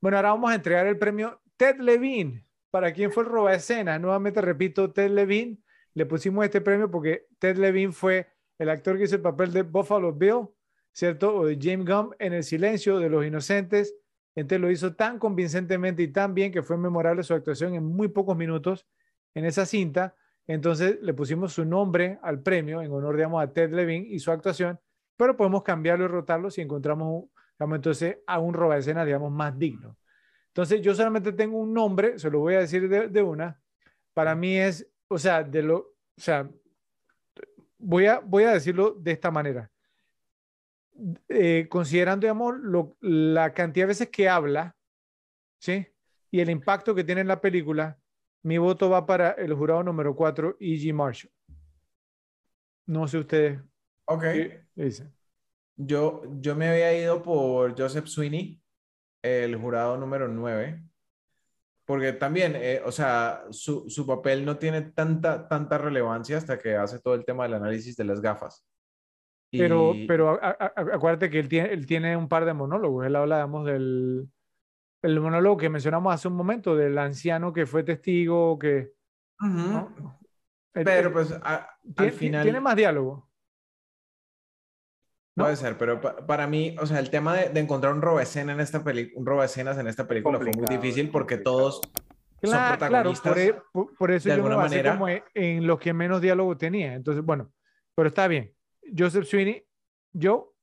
Bueno, 0.01 0.17
ahora 0.17 0.31
vamos 0.31 0.51
a 0.51 0.55
entregar 0.55 0.87
el 0.87 0.97
premio 0.97 1.41
Ted 1.57 1.79
Levine. 1.79 2.45
¿Para 2.71 2.93
quién 2.93 3.11
fue 3.11 3.23
el 3.23 3.29
roba 3.29 3.53
escena? 3.53 3.99
Nuevamente 3.99 4.41
repito, 4.41 4.91
Ted 4.91 5.11
Levine. 5.11 5.57
Le 5.93 6.05
pusimos 6.05 6.45
este 6.45 6.61
premio 6.61 6.89
porque 6.89 7.25
Ted 7.39 7.57
Levine 7.57 7.91
fue 7.91 8.27
el 8.57 8.69
actor 8.69 8.97
que 8.97 9.03
hizo 9.03 9.15
el 9.15 9.21
papel 9.21 9.51
de 9.51 9.63
Buffalo 9.63 10.13
Bill, 10.13 10.47
¿cierto? 10.91 11.35
O 11.35 11.45
de 11.45 11.57
James 11.59 11.85
Gump 11.85 12.13
en 12.19 12.33
El 12.33 12.43
Silencio 12.43 12.99
de 12.99 13.09
los 13.09 13.25
Inocentes. 13.25 13.95
Entonces 14.35 14.61
lo 14.61 14.71
hizo 14.71 14.95
tan 14.95 15.19
convincentemente 15.19 16.03
y 16.03 16.09
tan 16.09 16.33
bien 16.33 16.51
que 16.51 16.61
fue 16.61 16.77
memorable 16.77 17.23
su 17.23 17.33
actuación 17.33 17.73
en 17.73 17.83
muy 17.83 18.07
pocos 18.07 18.37
minutos 18.37 18.85
en 19.33 19.45
esa 19.45 19.65
cinta. 19.65 20.15
Entonces 20.47 20.99
le 21.01 21.13
pusimos 21.13 21.53
su 21.53 21.65
nombre 21.65 22.19
al 22.23 22.41
premio 22.41 22.81
en 22.81 22.91
honor, 22.91 23.15
digamos, 23.15 23.43
a 23.43 23.51
Ted 23.53 23.71
Levine 23.71 24.07
y 24.07 24.19
su 24.19 24.31
actuación, 24.31 24.79
pero 25.17 25.37
podemos 25.37 25.63
cambiarlo 25.63 26.05
y 26.05 26.07
rotarlo 26.07 26.49
si 26.49 26.61
encontramos, 26.61 27.25
digamos, 27.59 27.75
entonces 27.75 28.17
a 28.25 28.39
un 28.39 28.53
roba 28.53 28.77
escena, 28.77 29.05
digamos, 29.05 29.31
más 29.31 29.57
digno. 29.57 29.97
Entonces 30.47 30.81
yo 30.81 30.95
solamente 30.95 31.31
tengo 31.33 31.59
un 31.59 31.73
nombre, 31.73 32.17
se 32.19 32.29
lo 32.31 32.39
voy 32.39 32.55
a 32.55 32.59
decir 32.59 32.89
de, 32.89 33.07
de 33.09 33.21
una. 33.21 33.61
Para 34.13 34.35
mí 34.35 34.57
es, 34.57 34.87
o 35.07 35.17
sea, 35.19 35.43
de 35.43 35.61
lo, 35.63 35.77
o 35.77 35.93
sea, 36.21 36.49
voy 37.77 38.05
a, 38.07 38.19
voy 38.19 38.43
a 38.43 38.51
decirlo 38.53 38.91
de 38.91 39.11
esta 39.11 39.31
manera. 39.31 39.71
Eh, 41.29 41.67
considerando, 41.69 42.25
digamos, 42.25 42.55
lo- 42.59 42.97
la 42.99 43.53
cantidad 43.53 43.85
de 43.85 43.89
veces 43.89 44.09
que 44.09 44.27
habla, 44.27 44.75
¿sí? 45.59 45.87
Y 46.31 46.41
el 46.41 46.49
impacto 46.49 46.95
que 46.95 47.03
tiene 47.05 47.21
en 47.21 47.27
la 47.27 47.41
película, 47.41 47.99
mi 48.43 48.57
voto 48.57 48.89
va 48.89 49.05
para 49.05 49.31
el 49.31 49.53
jurado 49.53 49.83
número 49.83 50.15
4, 50.15 50.55
E.G. 50.59 50.93
Marshall. 50.93 51.31
No 52.85 53.07
sé 53.07 53.19
ustedes 53.19 53.59
Ok. 54.05 54.21
qué 54.21 54.63
dicen. 54.75 55.13
Yo, 55.75 56.23
yo 56.41 56.55
me 56.55 56.67
había 56.69 56.97
ido 56.97 57.21
por 57.21 57.79
Joseph 57.79 58.07
Sweeney, 58.07 58.59
el 59.21 59.55
jurado 59.55 59.97
número 59.97 60.27
9, 60.27 60.83
porque 61.85 62.13
también, 62.13 62.53
eh, 62.55 62.81
o 62.85 62.91
sea, 62.91 63.43
su, 63.51 63.89
su 63.89 64.05
papel 64.05 64.43
no 64.45 64.57
tiene 64.57 64.81
tanta, 64.81 65.47
tanta 65.47 65.77
relevancia 65.77 66.37
hasta 66.37 66.57
que 66.59 66.75
hace 66.75 66.99
todo 66.99 67.15
el 67.15 67.25
tema 67.25 67.43
del 67.43 67.53
análisis 67.55 67.95
de 67.95 68.03
las 68.05 68.19
gafas. 68.21 68.65
Pero, 69.51 69.93
Y- 69.95 70.05
pero 70.05 70.31
a- 70.31 70.35
a- 70.59 70.73
a- 70.75 70.95
acuérdate 70.95 71.29
que 71.29 71.39
él 71.39 71.49
tiene, 71.49 71.71
él 71.73 71.85
tiene 71.85 72.15
un 72.17 72.27
par 72.29 72.45
de 72.45 72.53
monólogos. 72.53 73.05
Él 73.05 73.15
habla, 73.15 73.37
digamos, 73.37 73.65
del 73.65 74.29
el 75.01 75.19
monólogo 75.19 75.57
que 75.57 75.69
mencionamos 75.69 76.13
hace 76.13 76.27
un 76.27 76.35
momento, 76.35 76.75
del 76.75 76.97
anciano 76.97 77.53
que 77.53 77.65
fue 77.65 77.83
testigo, 77.83 78.57
que... 78.59 78.93
Pero 80.73 81.11
pues 81.11 81.31
a- 81.41 81.55
al 81.55 81.93
tiene, 81.95 82.11
final... 82.11 82.43
tiene 82.43 82.59
más 82.59 82.75
diálogo. 82.75 83.29
¿no? 85.35 85.45
Puede 85.45 85.55
ser, 85.55 85.77
pero 85.77 86.01
pa- 86.01 86.25
para 86.25 86.47
mí, 86.47 86.75
o 86.79 86.85
sea, 86.85 86.99
el 86.99 87.09
tema 87.09 87.33
de, 87.33 87.49
de 87.49 87.59
encontrar 87.59 87.93
un 87.93 88.01
robaescena 88.01 88.51
en 88.53 88.59
esta 88.59 88.83
película, 88.83 89.19
un 89.19 89.25
robaescenas 89.25 89.77
en 89.77 89.87
esta 89.87 90.07
película 90.07 90.37
fue 90.37 90.51
muy 90.51 90.67
difícil 90.67 91.09
porque 91.09 91.37
todos 91.37 91.75
son 92.41 92.51
Claro, 92.51 92.77
claro, 92.77 92.77
protagonistas. 93.13 93.31
por, 93.33 93.39
e- 93.39 93.61
por- 93.71 93.95
por 93.95 94.11
eso 94.11 94.29
de 94.29 94.35
yo 94.35 94.43
me 94.43 94.49
alguna 94.49 94.55
basé 94.63 94.75
manera. 94.75 94.91
como 94.93 95.07
en, 95.07 95.23
en 95.33 95.65
los 95.67 95.79
que 95.79 95.93
menos 95.93 96.21
diálogo 96.21 96.57
tenía. 96.57 96.93
Entonces, 96.93 97.23
bueno, 97.23 97.51
pero 97.95 98.09
está 98.09 98.27
bien. 98.27 98.53
Joseph 98.97 99.25
Sweeney, 99.25 99.65
yo, 100.13 100.53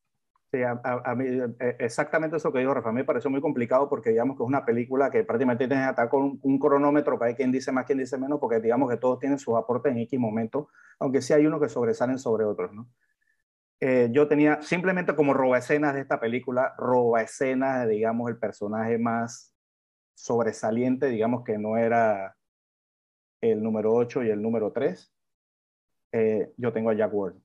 Sí, 0.56 0.62
a, 0.62 0.80
a- 0.84 1.02
a 1.10 1.14
mí, 1.16 1.26
eh, 1.60 1.76
exactamente 1.80 2.36
eso 2.36 2.52
que 2.52 2.60
dijo 2.60 2.72
Rafa, 2.72 2.88
a 2.90 2.92
mí 2.92 2.98
me 3.00 3.04
pareció 3.04 3.28
muy 3.30 3.40
complicado 3.40 3.88
porque 3.88 4.10
digamos 4.10 4.36
que 4.36 4.44
es 4.44 4.46
una 4.48 4.64
película 4.64 5.10
que 5.10 5.24
prácticamente 5.24 5.66
tienes 5.66 5.86
que 5.86 5.90
estar 5.90 6.08
con 6.08 6.22
un, 6.22 6.40
un 6.42 6.58
cronómetro 6.58 7.18
para 7.18 7.30
ver 7.30 7.36
quién 7.36 7.50
dice 7.52 7.72
más, 7.72 7.84
quién 7.84 7.98
dice 7.98 8.16
menos, 8.16 8.38
porque 8.40 8.60
digamos 8.60 8.88
que 8.90 8.96
todos 8.96 9.18
tienen 9.18 9.38
sus 9.38 9.56
aportes 9.56 9.92
en 9.92 9.98
X 9.98 10.18
momento, 10.20 10.68
aunque 11.00 11.20
sí 11.22 11.32
hay 11.32 11.46
unos 11.46 11.60
que 11.60 11.68
sobresalen 11.68 12.18
sobre 12.18 12.44
otros, 12.44 12.72
¿no? 12.72 12.88
Eh, 13.80 14.08
yo 14.12 14.28
tenía 14.28 14.62
simplemente 14.62 15.16
como 15.16 15.34
roba 15.34 15.58
escenas 15.58 15.94
de 15.94 16.00
esta 16.02 16.20
película, 16.20 16.74
roba 16.78 17.22
escenas 17.22 17.86
de, 17.86 17.94
digamos, 17.94 18.30
el 18.30 18.38
personaje 18.38 18.98
más 18.98 19.54
sobresaliente, 20.14 21.08
digamos 21.08 21.44
que 21.44 21.58
no 21.58 21.76
era 21.78 22.36
el 23.40 23.62
número 23.62 23.94
8 23.94 24.22
y 24.22 24.28
el 24.30 24.42
número 24.42 24.72
3. 24.72 25.12
Eh, 26.12 26.52
yo 26.58 26.72
tengo 26.72 26.90
a 26.90 26.94
Jack 26.96 27.12
Ward. 27.14 27.36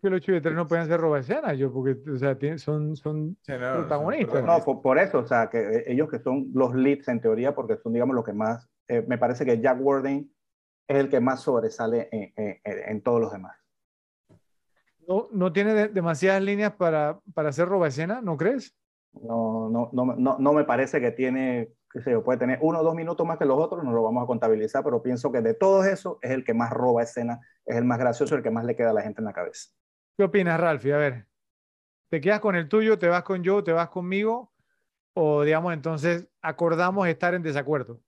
Que 0.00 0.08
el 0.08 0.14
8 0.14 0.32
y 0.32 0.36
el 0.36 0.42
3 0.42 0.54
no 0.54 0.66
pueden 0.66 0.86
ser 0.86 1.00
roba 1.00 1.18
escena, 1.20 1.52
yo, 1.54 1.72
porque, 1.72 1.96
o 2.10 2.16
sea, 2.16 2.38
tienen- 2.38 2.58
son, 2.58 2.96
son, 2.96 3.36
Sí, 3.42 3.52
no, 3.52 3.58
son 3.60 3.72
protagonistas. 3.80 4.44
No, 4.44 4.64
por, 4.64 4.82
por 4.82 4.98
eso, 4.98 5.18
o 5.18 5.26
sea, 5.26 5.48
que 5.50 5.58
eh, 5.58 5.84
ellos 5.88 6.08
que 6.08 6.18
son 6.20 6.48
los 6.54 6.74
leads 6.74 7.08
en 7.08 7.20
teoría, 7.20 7.54
porque 7.54 7.76
son, 7.76 7.92
digamos, 7.92 8.14
los 8.16 8.24
que 8.24 8.32
más, 8.32 8.68
eh, 8.88 9.04
me 9.06 9.18
parece 9.18 9.44
que 9.44 9.60
Jack 9.60 9.78
Warden 9.80 10.32
es 10.88 10.96
el 10.96 11.08
que 11.08 11.20
más 11.20 11.40
sobresale 11.40 12.08
en, 12.12 12.32
en- 12.36 12.60
en- 12.64 12.88
en 12.90 13.02
todos 13.02 13.20
los 13.20 13.32
demás. 13.32 13.56
no, 15.08 15.28
no 15.32 15.52
tiene 15.52 15.74
de- 15.74 15.88
demasiadas 15.88 16.42
líneas 16.42 16.72
para, 16.74 17.18
para 17.34 17.48
hacer 17.48 17.66
roba 17.68 17.88
escena, 17.88 18.20
¿no 18.22 18.36
crees? 18.36 18.76
No, 19.20 19.68
no, 19.68 19.90
no, 19.92 20.14
no, 20.16 20.38
no 20.38 20.52
me 20.52 20.64
parece 20.64 21.00
que 21.00 21.10
tiene, 21.10 21.70
qué 21.92 22.00
sé 22.00 22.12
yo, 22.12 22.22
puede 22.22 22.38
tener 22.38 22.58
uno 22.62 22.78
o 22.80 22.82
dos 22.84 22.94
minutos 22.94 23.26
más 23.26 23.36
que 23.36 23.44
los 23.44 23.58
otros, 23.58 23.82
no 23.84 23.92
lo 23.92 24.02
vamos 24.04 24.22
a 24.22 24.26
contabilizar, 24.26 24.82
pero 24.84 25.02
pienso 25.02 25.30
que 25.32 25.40
de 25.42 25.54
todos 25.54 25.86
esos 25.86 26.16
es 26.22 26.30
el 26.30 26.44
que 26.44 26.54
más 26.54 26.70
roba 26.70 27.02
escena, 27.02 27.40
es 27.66 27.76
el 27.76 27.84
más 27.84 27.98
gracioso, 27.98 28.36
el 28.36 28.42
que 28.44 28.50
más 28.52 28.64
le 28.64 28.76
queda 28.76 28.90
a 28.90 28.94
la 28.94 29.02
gente 29.02 29.20
en 29.20 29.24
la 29.26 29.32
cabeza. 29.32 29.70
¿Qué 30.16 30.24
opinas, 30.24 30.60
Ralphie? 30.60 30.92
A 30.92 30.98
ver, 30.98 31.26
¿te 32.10 32.20
quedas 32.20 32.40
con 32.40 32.54
el 32.54 32.68
tuyo, 32.68 32.98
te 32.98 33.08
vas 33.08 33.22
con 33.22 33.42
yo, 33.42 33.64
te 33.64 33.72
vas 33.72 33.88
conmigo? 33.88 34.52
O, 35.14 35.42
digamos, 35.42 35.72
entonces 35.72 36.28
acordamos 36.40 37.08
estar 37.08 37.34
en 37.34 37.42
desacuerdo. 37.42 38.00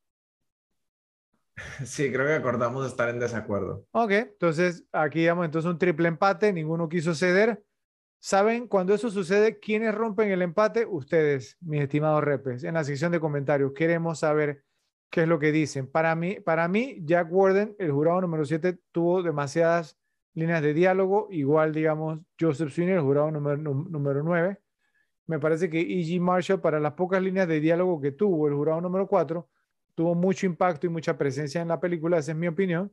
Sí, 1.85 2.11
creo 2.13 2.27
que 2.27 2.35
acordamos 2.35 2.87
estar 2.87 3.09
en 3.09 3.21
desacuerdo. 3.21 3.87
Ok, 3.93 4.11
entonces 4.11 4.85
aquí 4.93 5.21
digamos 5.21 5.45
entonces 5.45 5.71
un 5.71 5.79
triple 5.79 6.09
empate, 6.09 6.53
ninguno 6.53 6.89
quiso 6.89 7.15
ceder. 7.15 7.63
¿Saben 8.19 8.67
cuando 8.67 8.95
eso 8.95 9.11
sucede 9.11 9.59
quiénes 9.61 9.95
rompen 9.95 10.31
el 10.31 10.43
empate? 10.43 10.87
Ustedes, 10.87 11.57
mis 11.61 11.83
estimados 11.83 12.25
repes, 12.25 12.65
en 12.65 12.75
la 12.75 12.83
sección 12.83 13.13
de 13.13 13.21
comentarios. 13.21 13.73
Queremos 13.73 14.21
saber 14.21 14.65
qué 15.11 15.23
es 15.23 15.29
lo 15.29 15.39
que 15.39 15.53
dicen. 15.53 15.87
Para 15.87 16.15
mí, 16.15 16.41
para 16.41 16.67
mí 16.67 16.99
Jack 17.05 17.29
Warden, 17.31 17.77
el 17.79 17.93
jurado 17.93 18.23
número 18.23 18.45
7, 18.45 18.79
tuvo 18.93 19.23
demasiadas 19.23 19.99
líneas 20.35 20.63
de 20.63 20.75
diálogo, 20.75 21.29
igual 21.31 21.73
digamos 21.73 22.21
Joseph 22.39 22.71
Sweeney, 22.71 22.95
el 22.95 23.01
jurado 23.01 23.31
número, 23.31 23.57
número 23.57 24.23
9. 24.23 24.59
Me 25.27 25.39
parece 25.39 25.71
que 25.71 25.81
E.G. 25.81 26.21
Marshall, 26.21 26.61
para 26.61 26.79
las 26.81 26.93
pocas 26.93 27.23
líneas 27.23 27.49
de 27.49 27.61
diálogo 27.61 28.01
que 28.01 28.13
tuvo 28.13 28.47
el 28.49 28.55
jurado 28.55 28.81
número 28.81 29.07
4, 29.07 29.49
tuvo 29.95 30.15
mucho 30.15 30.47
impacto 30.47 30.87
y 30.87 30.91
mucha 30.91 31.17
presencia 31.17 31.63
en 31.63 31.69
la 31.69 31.81
película, 31.81 32.19
esa 32.19 32.33
es 32.33 32.39
mi 32.39 32.49
opinión. 32.49 32.93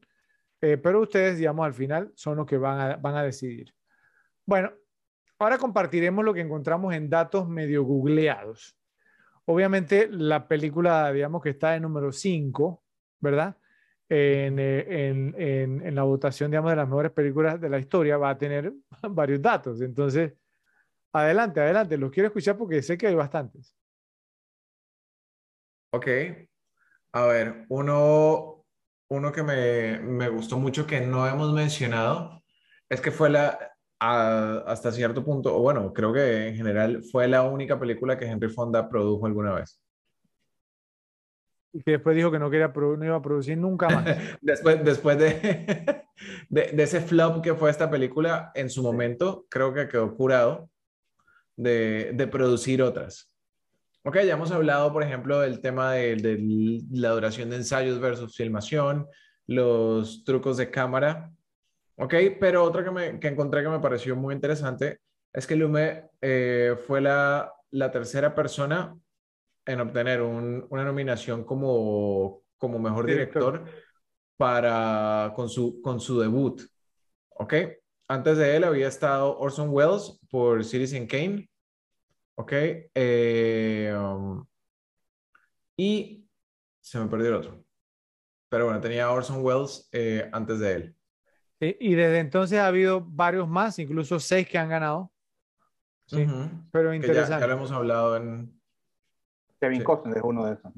Eh, 0.61 0.77
pero 0.77 1.01
ustedes, 1.01 1.37
digamos, 1.37 1.65
al 1.65 1.73
final 1.73 2.11
son 2.15 2.37
los 2.37 2.45
que 2.45 2.57
van 2.57 2.79
a, 2.79 2.95
van 2.95 3.15
a 3.15 3.23
decidir. 3.23 3.73
Bueno, 4.45 4.71
ahora 5.39 5.57
compartiremos 5.57 6.23
lo 6.23 6.33
que 6.33 6.41
encontramos 6.41 6.93
en 6.93 7.09
datos 7.09 7.49
medio 7.49 7.83
googleados. 7.83 8.77
Obviamente 9.45 10.07
la 10.09 10.47
película, 10.47 11.11
digamos 11.11 11.41
que 11.41 11.49
está 11.49 11.75
en 11.75 11.81
número 11.81 12.11
5, 12.11 12.83
¿verdad? 13.19 13.57
En, 14.14 14.59
eh, 14.59 15.07
en, 15.07 15.33
en, 15.38 15.88
en, 15.88 15.95
la 15.95 16.03
votación, 16.03 16.51
digamos, 16.51 16.72
de 16.72 16.75
las 16.75 16.88
mejores 16.88 17.14
películas 17.14 17.61
de 17.61 17.69
la 17.69 17.80
historia 17.80 18.17
va 18.17 18.31
a 18.31 18.38
tener 18.38 18.73
varios 19.09 19.41
datos. 19.41 19.80
Entonces, 19.80 20.33
adelante, 21.14 21.61
adelante, 21.61 21.98
los 21.98 22.11
quiero 22.11 22.27
escuchar 22.27 22.57
porque 22.57 22.81
sé 22.81 22.98
que 22.98 23.07
hay 23.07 23.15
bastantes. 23.15 23.73
Ok. 25.93 26.07
A 27.14 27.25
ver, 27.25 27.65
uno, 27.69 28.65
uno 29.09 29.31
que 29.31 29.43
me, 29.43 29.99
me 29.99 30.27
gustó 30.27 30.57
mucho 30.59 30.85
que 30.85 30.99
no 30.99 31.25
hemos 31.25 31.53
mencionado 31.53 32.43
es 32.90 32.99
que 32.99 33.11
fue 33.11 33.30
la, 33.30 33.57
hasta 34.01 34.91
cierto 34.91 35.23
punto, 35.23 35.56
o 35.56 35.61
bueno, 35.61 35.93
creo 35.93 36.11
que 36.11 36.48
en 36.49 36.56
general 36.57 37.01
fue 37.11 37.30
la 37.30 37.43
única 37.43 37.80
película 37.80 38.17
que 38.17 38.25
Henry 38.25 38.49
Fonda 38.49 38.90
produjo 38.90 39.25
alguna 39.25 39.53
vez. 39.53 39.80
Y 41.74 41.83
que 41.83 41.91
después 41.91 42.16
dijo 42.16 42.32
que 42.32 42.40
no, 42.40 42.50
quería 42.50 42.67
no 42.67 43.06
iba 43.06 43.16
a 43.16 43.22
producir 43.22 43.58
nunca 43.58 43.88
más. 43.90 44.06
después 44.41 44.83
después 44.83 45.17
de, 45.17 46.06
de, 46.50 46.72
de, 46.74 46.83
ese 46.83 47.01
flop 47.01 47.41
que 47.41 47.53
fue 47.53 47.69
esta 47.69 47.90
película, 47.90 48.51
en 48.56 48.69
su 48.69 48.83
momento 48.83 49.45
creo 49.50 49.74
que 49.74 49.88
quedó 49.88 50.16
curado 50.16 50.69
de, 51.56 52.11
de 52.14 52.27
producir 52.27 52.82
otras. 52.82 53.32
Ok, 54.03 54.16
ya 54.16 54.33
hemos 54.33 54.51
hablado, 54.51 54.91
por 54.91 55.03
ejemplo, 55.03 55.40
del 55.41 55.61
tema 55.61 55.93
de, 55.93 56.16
de, 56.16 56.82
la 56.91 57.09
duración 57.09 57.51
de 57.51 57.58
ensayos 57.58 58.00
versus 58.00 58.35
filmación, 58.35 59.08
los 59.45 60.24
trucos 60.24 60.58
de 60.58 60.72
cámara. 60.72 61.32
Ok, 61.98 62.16
pero 62.40 62.64
otra 62.64 62.83
que, 62.83 62.90
me, 62.90 63.19
que 63.19 63.27
encontré 63.27 63.61
que 63.61 63.69
me 63.69 63.80
pareció 63.80 64.16
muy 64.16 64.33
interesante 64.33 65.01
es 65.32 65.45
que 65.45 65.56
Lume 65.56 66.09
eh, 66.19 66.75
fue 66.88 67.00
la, 67.00 67.53
la, 67.69 67.91
tercera 67.91 68.33
persona 68.33 68.95
en 69.65 69.81
obtener 69.81 70.22
un, 70.22 70.65
una 70.69 70.83
nominación 70.83 71.43
como, 71.43 72.43
como 72.57 72.80
mejor 72.80 73.06
director, 73.06 73.59
director, 73.59 73.81
para, 74.38 75.33
con, 75.35 75.49
su, 75.49 75.81
con 75.81 75.99
su 75.99 76.19
debut. 76.19 76.61
Ok, 77.30 77.53
antes 78.07 78.38
de 78.38 78.56
él 78.56 78.64
había 78.64 78.88
estado 78.88 79.38
Orson 79.38 79.69
Welles 79.69 80.19
por 80.30 80.64
Citizen 80.64 81.07
Kane. 81.07 81.49
Ok, 82.35 82.53
eh, 82.95 83.93
um, 83.95 84.45
y 85.77 86.27
se 86.80 86.99
me 86.99 87.07
perdió 87.07 87.30
el 87.30 87.35
otro. 87.35 87.64
Pero 88.49 88.65
bueno, 88.65 88.81
tenía 88.81 89.11
Orson 89.11 89.43
Welles 89.43 89.88
eh, 89.91 90.30
antes 90.33 90.59
de 90.59 90.73
él. 90.73 90.95
Y 91.59 91.93
desde 91.93 92.19
entonces 92.19 92.57
ha 92.57 92.67
habido 92.67 93.01
varios 93.01 93.48
más, 93.48 93.77
incluso 93.77 94.19
seis 94.19 94.48
que 94.48 94.57
han 94.57 94.69
ganado. 94.69 95.11
Sí, 96.07 96.23
uh 96.23 96.27
-huh. 96.27 96.69
pero 96.72 96.93
interesante. 96.93 97.31
Ya, 97.31 97.40
ya, 97.40 97.48
lo 97.48 97.53
hemos 97.53 97.72
hablado 97.72 98.17
en... 98.17 98.60
Kevin 99.61 99.77
sí. 99.80 99.83
Costner 99.85 100.17
es 100.17 100.23
uno 100.23 100.45
de 100.45 100.53
esos. 100.53 100.73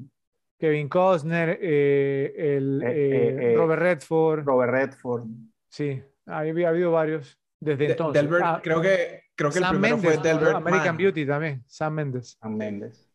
Kevin 0.58 0.88
Costner, 0.88 1.58
eh, 1.60 2.56
el, 2.56 2.82
eh, 2.82 3.52
eh, 3.52 3.56
Robert 3.56 3.82
Redford. 3.82 4.44
Robert 4.44 4.72
Redford. 4.72 5.24
Sí, 5.68 6.00
ha, 6.26 6.36
ha 6.36 6.40
habido 6.40 6.92
varios 6.92 7.38
desde 7.60 7.86
de, 7.86 7.90
entonces. 7.92 8.22
Delbert, 8.22 8.44
ah, 8.46 8.60
creo 8.62 8.80
que, 8.80 9.22
creo 9.34 9.50
que 9.50 9.58
Sam 9.58 9.74
el 9.74 9.80
primero 9.80 9.96
Mendes, 9.96 10.14
fue 10.20 10.22
Delbert 10.22 10.56
American 10.56 10.86
Mann. 10.86 10.96
Beauty 10.96 11.26
también, 11.26 11.64
Sam 11.66 11.94
Mendes. 11.94 12.36
Sam 12.40 12.56
Mendes. 12.56 13.10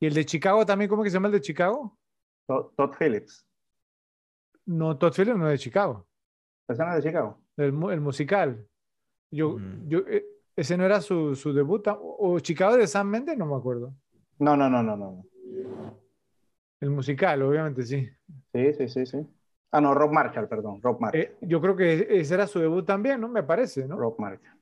¿Y 0.00 0.06
el 0.06 0.14
de 0.14 0.24
Chicago 0.24 0.66
también? 0.66 0.88
¿Cómo 0.88 1.02
que 1.02 1.10
se 1.10 1.14
llama 1.14 1.28
el 1.28 1.32
de 1.34 1.40
Chicago? 1.40 1.96
Todd, 2.46 2.72
Todd 2.76 2.94
Phillips. 2.98 3.46
No, 4.66 4.96
Todd 4.98 5.12
Phillips 5.14 5.36
no 5.38 5.46
es 5.46 5.52
de 5.52 5.58
Chicago. 5.58 6.06
¿Persona 6.66 6.94
de 6.96 7.02
Chicago? 7.02 7.40
El, 7.56 7.66
el 7.66 8.00
musical. 8.00 8.66
Yo, 9.30 9.58
Mm. 9.58 9.88
yo, 9.88 10.00
ese 10.56 10.76
no 10.76 10.84
era 10.84 11.00
su, 11.00 11.34
su 11.34 11.52
debut. 11.52 11.86
O, 11.88 12.16
o 12.34 12.40
Chicago 12.40 12.76
de 12.76 12.86
Sam 12.86 13.08
Mendes, 13.08 13.36
no 13.38 13.46
me 13.46 13.56
acuerdo. 13.56 13.94
No, 14.38 14.56
no, 14.56 14.68
no, 14.70 14.82
no, 14.82 14.96
no. 14.96 15.24
El 16.80 16.90
musical, 16.90 17.42
obviamente, 17.42 17.82
sí. 17.82 18.08
Sí, 18.52 18.72
sí, 18.74 18.88
sí, 18.88 19.06
sí. 19.06 19.18
Ah, 19.72 19.80
no, 19.80 19.94
Rob 19.94 20.12
Marshall, 20.12 20.48
perdón, 20.48 20.80
Rob 20.80 21.00
Marshall. 21.00 21.22
Eh, 21.22 21.36
yo 21.42 21.60
creo 21.60 21.76
que 21.76 22.06
ese 22.08 22.34
era 22.34 22.46
su 22.46 22.60
debut 22.60 22.86
también, 22.86 23.20
¿no? 23.20 23.28
Me 23.28 23.42
parece, 23.42 23.86
¿no? 23.86 23.96
Rob 23.96 24.16
Marshall. 24.18 24.56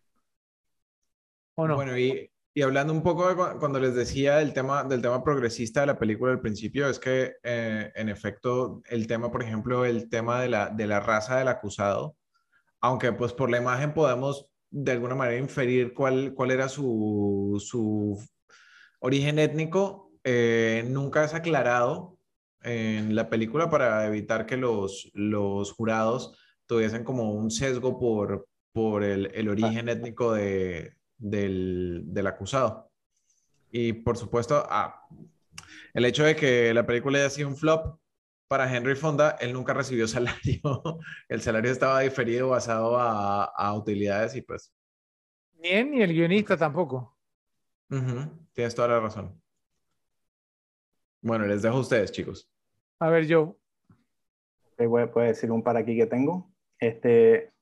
¿O 1.57 1.69
no? 1.69 1.77
Bueno, 1.77 1.97
y, 1.99 2.31
y 2.55 2.63
hablando 2.63 2.93
un 2.93 3.03
poco 3.03 3.29
de 3.29 3.37
cu- 3.37 3.59
cuando 3.61 3.79
les 3.79 3.95
decía 3.95 4.37
del 4.37 4.53
tema, 4.53 4.83
del 4.85 5.03
tema 5.03 5.23
progresista 5.23 5.81
de 5.81 5.87
la 5.87 5.99
película 5.99 6.33
al 6.33 6.41
principio, 6.41 6.89
es 6.89 6.99
que 6.99 7.35
eh, 7.43 7.93
en 7.95 8.09
efecto 8.09 8.83
el 8.89 9.07
tema, 9.07 9.31
por 9.31 9.43
ejemplo, 9.43 9.85
el 9.85 10.09
tema 10.09 10.41
de 10.41 10.49
la, 10.49 10.71
de 10.71 10.87
la 10.87 11.01
raza 11.01 11.39
del 11.39 11.49
acusado, 11.49 12.17
aunque 12.81 13.13
pues 13.13 13.33
por 13.33 13.51
la 13.51 13.59
imagen 13.59 13.95
podemos 13.95 14.49
de 14.71 14.93
alguna 14.93 15.15
manera 15.15 15.39
inferir 15.39 15.95
cuál, 15.95 16.35
cuál 16.35 16.51
era 16.51 16.69
su, 16.69 17.63
su 17.65 18.19
origen 19.01 19.39
étnico, 19.39 20.13
eh, 20.25 20.85
nunca 20.89 21.25
es 21.25 21.35
aclarado 21.35 22.19
en 22.63 23.15
la 23.15 23.29
película 23.31 23.71
para 23.71 24.07
evitar 24.07 24.47
que 24.47 24.57
los, 24.57 25.11
los 25.15 25.73
jurados 25.73 26.37
tuviesen 26.67 27.05
como 27.05 27.33
un 27.33 27.51
sesgo 27.51 27.99
por, 27.99 28.49
por 28.73 29.05
el, 29.05 29.31
el 29.35 29.49
origen 29.49 29.89
étnico 29.89 30.33
de, 30.33 30.95
del, 31.19 32.03
del 32.07 32.27
acusado. 32.27 32.91
Y 33.71 33.93
por 33.95 34.17
supuesto, 34.17 34.67
ah, 34.71 35.03
el 35.95 36.05
hecho 36.05 36.25
de 36.25 36.37
que 36.37 36.73
la 36.75 36.87
película 36.87 37.19
haya 37.19 37.31
sido 37.31 37.49
un 37.49 37.57
flop 37.57 37.99
para 38.49 38.75
Henry 38.75 38.95
Fonda, 38.97 39.37
él 39.41 39.53
nunca 39.53 39.75
recibió 39.75 40.07
salario. 40.09 40.61
El 41.29 41.43
salario 41.43 41.71
estaba 41.73 42.01
diferido 42.01 42.49
basado 42.51 42.99
a, 42.99 43.45
a 43.45 43.75
utilidades 43.75 44.35
y 44.37 44.43
pues, 44.43 44.73
Ni 45.61 45.69
él 45.79 45.91
ni 45.91 46.03
el 46.03 46.15
guionista 46.15 46.57
tampoco. 46.57 47.19
ujú, 47.91 48.46
tienes 48.57 48.75
toda 48.75 48.89
la 48.89 49.01
razón. 49.01 49.41
Bueno, 51.21 51.45
les 51.47 51.63
dejo 51.63 51.77
a 51.77 51.81
ustedes, 51.81 52.11
chicos. 52.11 52.51
A 52.99 53.11
ver, 53.11 53.27
Joe. 53.29 53.55
Te 54.77 54.87
voy, 54.87 55.05
voy 55.05 55.25
a 55.25 55.29
decir 55.29 55.53
un 55.53 55.63
par 55.63 55.77
aquí 55.77 55.97
que 55.97 56.07
tengo. 56.07 56.51
Este, 56.79 57.53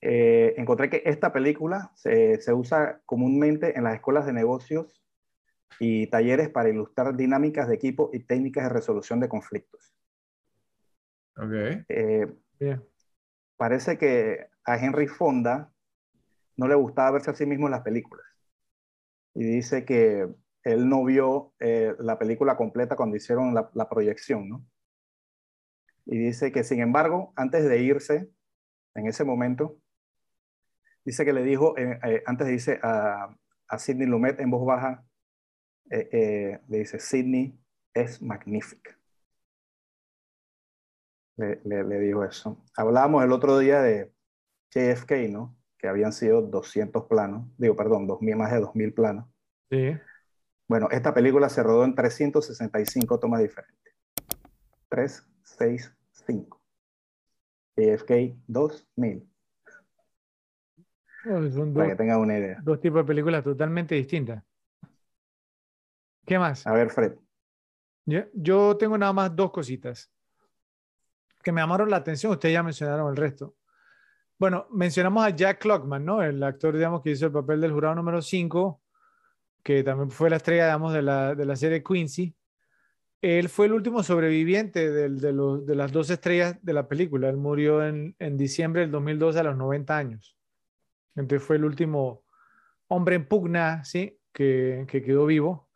eh, 0.00 0.54
encontré 0.56 0.90
que 0.90 1.02
esta 1.04 1.32
película 1.32 1.92
se, 1.94 2.40
se 2.40 2.52
usa 2.52 3.00
comúnmente 3.06 3.78
en 3.78 3.84
las 3.84 3.94
escuelas 3.94 4.26
de 4.26 4.32
negocios 4.32 5.04
y 5.78 6.08
talleres 6.08 6.48
para 6.48 6.68
ilustrar 6.68 7.16
dinámicas 7.16 7.68
de 7.68 7.76
equipo 7.76 8.10
y 8.12 8.20
técnicas 8.20 8.64
de 8.64 8.70
resolución 8.70 9.20
de 9.20 9.28
conflictos. 9.28 9.94
Ok. 11.36 11.84
Eh, 11.88 12.26
Bien. 12.58 12.84
parece 13.56 13.96
que 13.98 14.48
a 14.64 14.78
Henry 14.78 15.06
Fonda 15.06 15.72
no 16.56 16.66
le 16.66 16.74
gustaba 16.74 17.12
verse 17.12 17.30
a 17.30 17.34
sí 17.34 17.46
mismo 17.46 17.68
en 17.68 17.72
las 17.72 17.82
películas. 17.82 18.29
Y 19.34 19.44
dice 19.44 19.84
que 19.84 20.28
él 20.62 20.88
no 20.88 21.04
vio 21.04 21.54
eh, 21.60 21.94
la 21.98 22.18
película 22.18 22.56
completa 22.56 22.96
cuando 22.96 23.16
hicieron 23.16 23.54
la, 23.54 23.88
proyección, 23.88 24.48
¿no? 24.48 24.66
Y 26.06 26.18
dice 26.18 26.52
que, 26.52 26.64
sin 26.64 26.80
embargo, 26.80 27.32
antes 27.36 27.68
de 27.68 27.82
irse, 27.82 28.30
en 28.94 29.06
ese 29.06 29.24
momento, 29.24 29.78
dice 31.04 31.24
que 31.24 31.32
le 31.32 31.44
dijo, 31.44 31.78
eh, 31.78 31.98
eh, 32.04 32.22
antes 32.26 32.46
de 32.46 32.54
irse 32.54 32.80
a, 32.82 33.34
a 33.68 33.78
Sidney 33.78 34.06
Lumet 34.06 34.40
en 34.40 34.50
voz 34.50 34.66
baja, 34.66 35.04
le 35.88 36.60
dice, 36.68 36.98
Sidney 37.00 37.58
es 37.94 38.22
magnífica. 38.22 38.96
Le, 41.36 41.60
le, 41.64 41.84
le, 41.84 41.98
dijo 42.00 42.24
eso. 42.24 42.62
Hablábamos 42.76 43.24
el 43.24 43.32
otro 43.32 43.58
día 43.58 43.80
de 43.80 44.12
JFK, 44.70 45.12
¿no? 45.30 45.59
Que 45.80 45.88
habían 45.88 46.12
sido 46.12 46.42
200 46.42 47.06
planos, 47.06 47.46
digo, 47.56 47.74
perdón, 47.74 48.06
2000, 48.06 48.36
más 48.36 48.52
de 48.52 48.60
2000 48.60 48.92
planos. 48.92 49.26
Sí. 49.70 49.96
Bueno, 50.68 50.88
esta 50.90 51.14
película 51.14 51.48
se 51.48 51.62
rodó 51.62 51.84
en 51.84 51.94
365 51.94 53.18
tomas 53.18 53.40
diferentes. 53.40 53.94
3, 54.88 55.26
6, 55.42 55.96
5. 56.26 56.60
JFK 57.76 58.36
2000. 58.46 59.26
Oh, 61.26 61.50
son 61.50 61.74
Para 61.74 61.86
dos, 61.86 61.92
que 61.92 61.96
tengan 61.96 62.20
una 62.20 62.38
idea. 62.38 62.58
dos 62.62 62.80
tipos 62.80 62.98
de 63.00 63.04
películas 63.04 63.42
totalmente 63.44 63.94
distintas. 63.94 64.42
¿Qué 66.26 66.38
más? 66.38 66.66
A 66.66 66.72
ver, 66.72 66.90
Fred. 66.90 67.14
Yo, 68.06 68.20
yo 68.32 68.76
tengo 68.76 68.96
nada 68.96 69.12
más 69.12 69.34
dos 69.34 69.50
cositas 69.50 70.10
que 71.42 71.52
me 71.52 71.60
llamaron 71.60 71.90
la 71.90 71.96
atención. 71.96 72.32
Ustedes 72.32 72.52
ya 72.52 72.62
mencionaron 72.62 73.10
el 73.10 73.16
resto. 73.16 73.54
Bueno, 74.40 74.66
mencionamos 74.70 75.22
a 75.22 75.36
Jack 75.36 75.60
Clockman, 75.60 76.02
¿no? 76.02 76.22
El 76.22 76.42
actor, 76.42 76.74
digamos, 76.74 77.02
que 77.02 77.10
hizo 77.10 77.26
el 77.26 77.32
papel 77.32 77.60
del 77.60 77.72
jurado 77.72 77.94
número 77.94 78.22
5, 78.22 78.80
que 79.62 79.84
también 79.84 80.10
fue 80.10 80.30
la 80.30 80.36
estrella, 80.36 80.64
digamos, 80.64 80.94
de 80.94 81.02
la, 81.02 81.34
de 81.34 81.44
la 81.44 81.56
serie 81.56 81.82
Quincy. 81.82 82.34
Él 83.20 83.50
fue 83.50 83.66
el 83.66 83.74
último 83.74 84.02
sobreviviente 84.02 84.90
de, 84.90 85.32
los, 85.34 85.66
de 85.66 85.74
las 85.74 85.92
dos 85.92 86.08
estrellas 86.08 86.56
de 86.62 86.72
la 86.72 86.88
película. 86.88 87.28
Él 87.28 87.36
murió 87.36 87.86
en, 87.86 88.16
en 88.18 88.38
diciembre 88.38 88.80
del 88.80 88.90
2012 88.90 89.40
a 89.40 89.42
los 89.42 89.58
90 89.58 89.94
años. 89.94 90.34
Entonces 91.16 91.46
fue 91.46 91.56
el 91.56 91.66
último 91.66 92.24
hombre 92.88 93.16
en 93.16 93.28
pugna, 93.28 93.84
¿sí? 93.84 94.18
Que, 94.32 94.86
que 94.88 95.02
quedó 95.02 95.26
vivo 95.26 95.68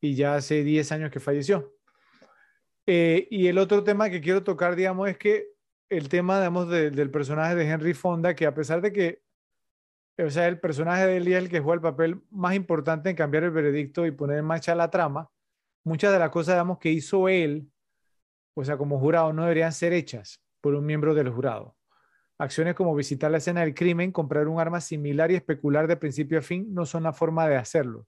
y 0.00 0.16
ya 0.16 0.34
hace 0.34 0.64
10 0.64 0.90
años 0.90 1.10
que 1.12 1.20
falleció. 1.20 1.76
Eh, 2.86 3.28
y 3.30 3.46
el 3.46 3.58
otro 3.58 3.84
tema 3.84 4.10
que 4.10 4.20
quiero 4.20 4.42
tocar, 4.42 4.74
digamos, 4.74 5.08
es 5.08 5.16
que 5.16 5.59
el 5.90 6.08
tema, 6.08 6.38
digamos, 6.38 6.68
de, 6.70 6.90
del 6.90 7.10
personaje 7.10 7.54
de 7.54 7.68
Henry 7.68 7.94
Fonda, 7.94 8.34
que 8.34 8.46
a 8.46 8.54
pesar 8.54 8.80
de 8.80 8.92
que 8.92 9.22
o 10.24 10.30
sea, 10.30 10.48
el 10.48 10.60
personaje 10.60 11.06
de 11.06 11.16
él 11.16 11.28
y 11.28 11.34
el 11.34 11.48
que 11.48 11.60
juega 11.60 11.74
el 11.74 11.80
papel 11.80 12.22
más 12.30 12.54
importante 12.54 13.10
en 13.10 13.16
cambiar 13.16 13.44
el 13.44 13.50
veredicto 13.50 14.06
y 14.06 14.10
poner 14.10 14.38
en 14.38 14.44
marcha 14.44 14.74
la 14.74 14.90
trama, 14.90 15.30
muchas 15.84 16.12
de 16.12 16.18
las 16.18 16.30
cosas, 16.30 16.54
digamos, 16.54 16.78
que 16.78 16.90
hizo 16.90 17.28
él, 17.28 17.70
o 18.54 18.64
sea, 18.64 18.76
como 18.76 18.98
jurado, 18.98 19.32
no 19.32 19.42
deberían 19.42 19.72
ser 19.72 19.92
hechas 19.92 20.42
por 20.60 20.74
un 20.74 20.84
miembro 20.84 21.14
del 21.14 21.30
jurado. 21.30 21.76
Acciones 22.38 22.74
como 22.74 22.94
visitar 22.94 23.30
la 23.30 23.38
escena 23.38 23.60
del 23.60 23.74
crimen, 23.74 24.12
comprar 24.12 24.48
un 24.48 24.60
arma 24.60 24.80
similar 24.80 25.30
y 25.30 25.36
especular 25.36 25.86
de 25.86 25.96
principio 25.96 26.38
a 26.38 26.42
fin 26.42 26.72
no 26.72 26.86
son 26.86 27.02
la 27.04 27.12
forma 27.12 27.46
de 27.48 27.56
hacerlo. 27.56 28.06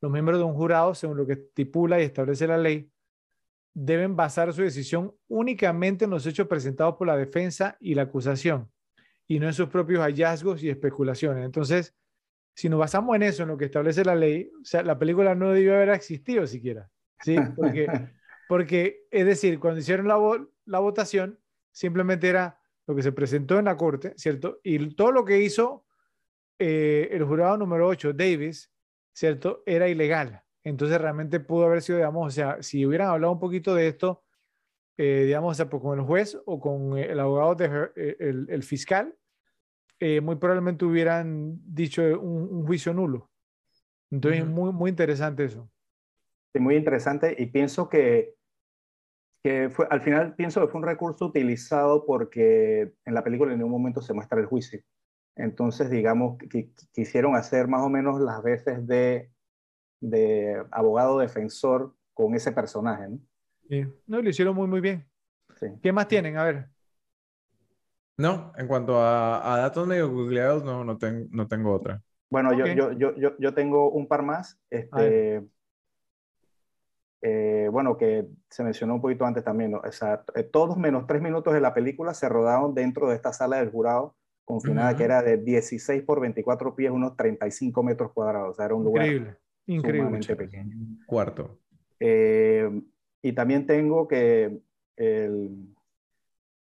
Los 0.00 0.10
miembros 0.10 0.38
de 0.38 0.44
un 0.44 0.54
jurado, 0.54 0.94
según 0.94 1.16
lo 1.16 1.26
que 1.26 1.34
estipula 1.34 2.00
y 2.00 2.04
establece 2.04 2.46
la 2.46 2.58
ley, 2.58 2.90
deben 3.74 4.16
basar 4.16 4.52
su 4.52 4.62
decisión 4.62 5.14
únicamente 5.28 6.04
en 6.04 6.10
los 6.10 6.26
hechos 6.26 6.46
presentados 6.46 6.96
por 6.96 7.06
la 7.06 7.16
defensa 7.16 7.76
y 7.80 7.94
la 7.94 8.02
acusación 8.02 8.70
y 9.26 9.38
no 9.38 9.46
en 9.46 9.54
sus 9.54 9.68
propios 9.68 10.00
hallazgos 10.00 10.62
y 10.62 10.68
especulaciones. 10.68 11.44
Entonces, 11.44 11.94
si 12.54 12.68
nos 12.68 12.78
basamos 12.78 13.16
en 13.16 13.22
eso, 13.22 13.44
en 13.44 13.48
lo 13.48 13.56
que 13.56 13.64
establece 13.64 14.04
la 14.04 14.14
ley, 14.14 14.50
o 14.60 14.64
sea, 14.64 14.82
la 14.82 14.98
película 14.98 15.34
no 15.34 15.52
debió 15.52 15.74
haber 15.74 15.90
existido 15.90 16.46
siquiera, 16.46 16.90
¿sí? 17.20 17.36
Porque, 17.56 17.86
porque 18.48 19.06
es 19.10 19.24
decir, 19.24 19.58
cuando 19.58 19.80
hicieron 19.80 20.06
la, 20.06 20.18
la 20.66 20.78
votación, 20.80 21.38
simplemente 21.70 22.28
era 22.28 22.60
lo 22.86 22.94
que 22.94 23.02
se 23.02 23.12
presentó 23.12 23.58
en 23.58 23.64
la 23.66 23.76
corte, 23.76 24.12
¿cierto? 24.16 24.60
Y 24.62 24.94
todo 24.94 25.12
lo 25.12 25.24
que 25.24 25.40
hizo 25.40 25.86
eh, 26.58 27.08
el 27.10 27.24
jurado 27.24 27.56
número 27.56 27.88
8, 27.88 28.12
Davis, 28.12 28.70
¿cierto? 29.12 29.62
Era 29.64 29.88
ilegal. 29.88 30.41
Entonces 30.64 31.00
realmente 31.00 31.40
pudo 31.40 31.66
haber 31.66 31.82
sido, 31.82 31.98
digamos, 31.98 32.26
o 32.26 32.30
sea, 32.30 32.62
si 32.62 32.86
hubieran 32.86 33.08
hablado 33.08 33.32
un 33.32 33.40
poquito 33.40 33.74
de 33.74 33.88
esto, 33.88 34.22
eh, 34.96 35.24
digamos, 35.26 35.52
o 35.52 35.54
sea, 35.54 35.68
pues 35.68 35.82
con 35.82 35.98
el 35.98 36.04
juez 36.04 36.38
o 36.46 36.60
con 36.60 36.98
el 36.98 37.18
abogado, 37.18 37.54
de, 37.54 37.90
eh, 37.96 38.16
el, 38.18 38.62
fiscal, 38.62 39.14
muy 40.22 40.36
probablemente 40.36 40.84
hubieran 40.84 41.58
dicho 41.64 42.02
un, 42.20 42.66
juicio 42.66 42.92
nulo. 42.92 43.30
Entonces, 44.10 44.46
muy, 44.46 44.72
muy 44.72 44.90
interesante 44.90 45.44
eso. 45.44 45.70
Sí, 46.52 46.60
muy 46.60 46.76
interesante 46.76 47.34
y 47.38 47.46
pienso 47.46 47.88
que 47.88 48.34
que 49.42 49.70
fue, 49.70 49.86
al 49.90 50.00
final 50.02 50.34
pienso 50.36 50.60
que 50.60 50.68
fue 50.68 50.80
un 50.80 50.86
recurso 50.86 51.26
utilizado 51.26 52.06
porque 52.06 52.92
en 53.04 53.14
la 53.14 53.24
película 53.24 53.52
en 53.52 53.58
ningún 53.58 53.72
momento 53.72 54.00
se 54.00 54.14
muestra 54.14 54.38
el 54.38 54.46
juicio. 54.46 54.80
Entonces, 55.34 55.90
digamos, 55.90 56.38
que, 56.38 56.70
quisieron 56.92 57.34
hacer 57.34 57.66
más 57.66 57.82
o 57.82 57.88
menos 57.88 58.20
las 58.20 58.42
veces 58.42 58.86
de, 58.86 59.31
de 60.02 60.62
abogado 60.70 61.18
defensor 61.18 61.94
con 62.12 62.34
ese 62.34 62.52
personaje, 62.52 63.08
¿no? 63.08 63.18
Sí, 63.68 63.86
no, 64.06 64.20
lo 64.20 64.28
hicieron 64.28 64.54
muy, 64.54 64.66
muy 64.66 64.80
bien. 64.80 65.08
Sí. 65.58 65.68
¿Qué 65.82 65.92
más 65.92 66.08
tienen? 66.08 66.36
A 66.36 66.44
ver. 66.44 66.68
No, 68.18 68.52
en 68.58 68.66
cuanto 68.66 69.00
a, 69.00 69.56
datos 69.58 69.86
medio 69.86 70.10
googleados, 70.10 70.62
no, 70.62 70.84
no, 70.84 70.98
no 71.30 71.48
tengo 71.48 71.72
otra. 71.72 72.02
Bueno, 72.28 72.52
yo, 72.52 72.66
yo, 72.66 72.92
yo, 72.92 73.14
yo, 73.16 73.36
yo 73.38 73.54
tengo 73.54 73.90
un 73.90 74.06
par 74.06 74.22
más. 74.22 74.60
Este, 74.68 75.42
eh, 77.22 77.68
bueno, 77.70 77.96
que 77.96 78.26
se 78.50 78.64
mencionó 78.64 78.96
un 78.96 79.00
poquito 79.00 79.24
antes 79.24 79.44
también, 79.44 79.74
o 79.76 79.92
sea, 79.92 80.24
eh, 80.34 80.42
todos 80.42 80.76
menos 80.76 81.06
tres 81.06 81.22
minutos 81.22 81.54
de 81.54 81.60
la 81.60 81.72
película 81.72 82.14
se 82.14 82.28
rodaron 82.28 82.74
dentro 82.74 83.08
de 83.08 83.14
esta 83.14 83.32
sala 83.32 83.58
del 83.58 83.70
jurado, 83.70 84.16
confinada, 84.44 84.96
que 84.96 85.04
era 85.04 85.22
de 85.22 85.36
16 85.36 86.02
por 86.02 86.20
24 86.20 86.74
pies, 86.74 86.90
unos 86.90 87.16
35 87.16 87.82
metros 87.84 88.12
cuadrados, 88.12 88.50
o 88.50 88.54
sea, 88.54 88.64
era 88.64 88.74
un 88.74 88.82
lugar 88.82 89.06
increíble, 89.06 89.36
increíble. 89.66 90.20
pequeño. 90.36 90.76
Cuarto. 91.06 91.60
Eh, 92.00 92.68
y 93.22 93.32
también 93.32 93.66
tengo 93.66 94.08
que 94.08 94.60
el, 94.96 95.74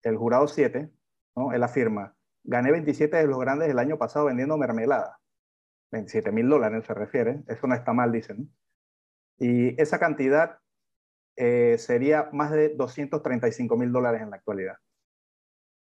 el 0.04 0.18
jurado 0.18 0.48
7, 0.48 0.90
¿no? 1.36 1.54
Él 1.54 1.64
afirma, 1.64 2.16
gané 2.44 2.72
27 2.72 3.18
de 3.18 3.28
los 3.28 3.40
grandes 3.40 3.70
el 3.70 3.80
año 3.80 3.98
pasado 3.98 4.26
vendiendo 4.26 4.58
mermelada. 4.58 5.20
27 5.92 6.32
mil 6.32 6.50
dólares 6.50 6.86
se 6.86 6.94
refiere, 6.94 7.44
eso 7.48 7.68
no 7.68 7.76
está 7.76 7.94
mal, 7.94 8.12
dicen. 8.12 8.50
Y 9.38 9.80
esa 9.82 10.00
cantidad 10.00 10.58
eh, 11.36 11.78
sería 11.78 12.30
más 12.32 12.52
de 12.52 12.70
235 12.70 13.78
mil 13.78 13.92
dólares 13.92 14.22
en 14.22 14.32
la 14.32 14.38
actualidad. 14.38 14.78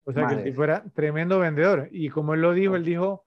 O 0.05 0.13
sea 0.13 0.27
que 0.27 0.35
el 0.35 0.55
fuera 0.55 0.83
tremendo 0.93 1.39
vendedor. 1.39 1.89
Y 1.91 2.09
como 2.09 2.35
él 2.35 2.41
lo 2.41 2.53
dijo, 2.53 2.75
él 2.75 2.85
dijo, 2.85 3.25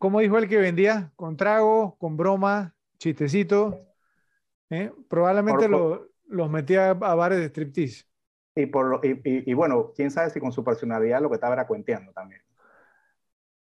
¿cómo 0.00 0.20
dijo 0.20 0.38
él 0.38 0.48
que 0.48 0.56
vendía? 0.56 1.12
Con 1.14 1.36
trago, 1.36 1.96
con 1.98 2.16
broma, 2.16 2.74
chistecito. 2.98 3.86
¿eh? 4.70 4.90
Probablemente 5.08 5.68
los 5.68 6.50
metía 6.50 6.90
a 6.90 7.14
bares 7.14 7.38
de 7.38 7.46
striptease. 7.46 8.06
Y, 8.56 8.66
por 8.66 9.00
y, 9.04 9.54
bueno, 9.54 9.92
quién 9.94 10.10
sabe 10.10 10.30
si 10.30 10.40
con 10.40 10.50
su 10.50 10.64
personalidad 10.64 11.20
lo 11.20 11.28
que 11.28 11.36
estaba 11.36 11.54
era 11.54 11.66
cuenteando 11.66 12.12
también. 12.12 12.40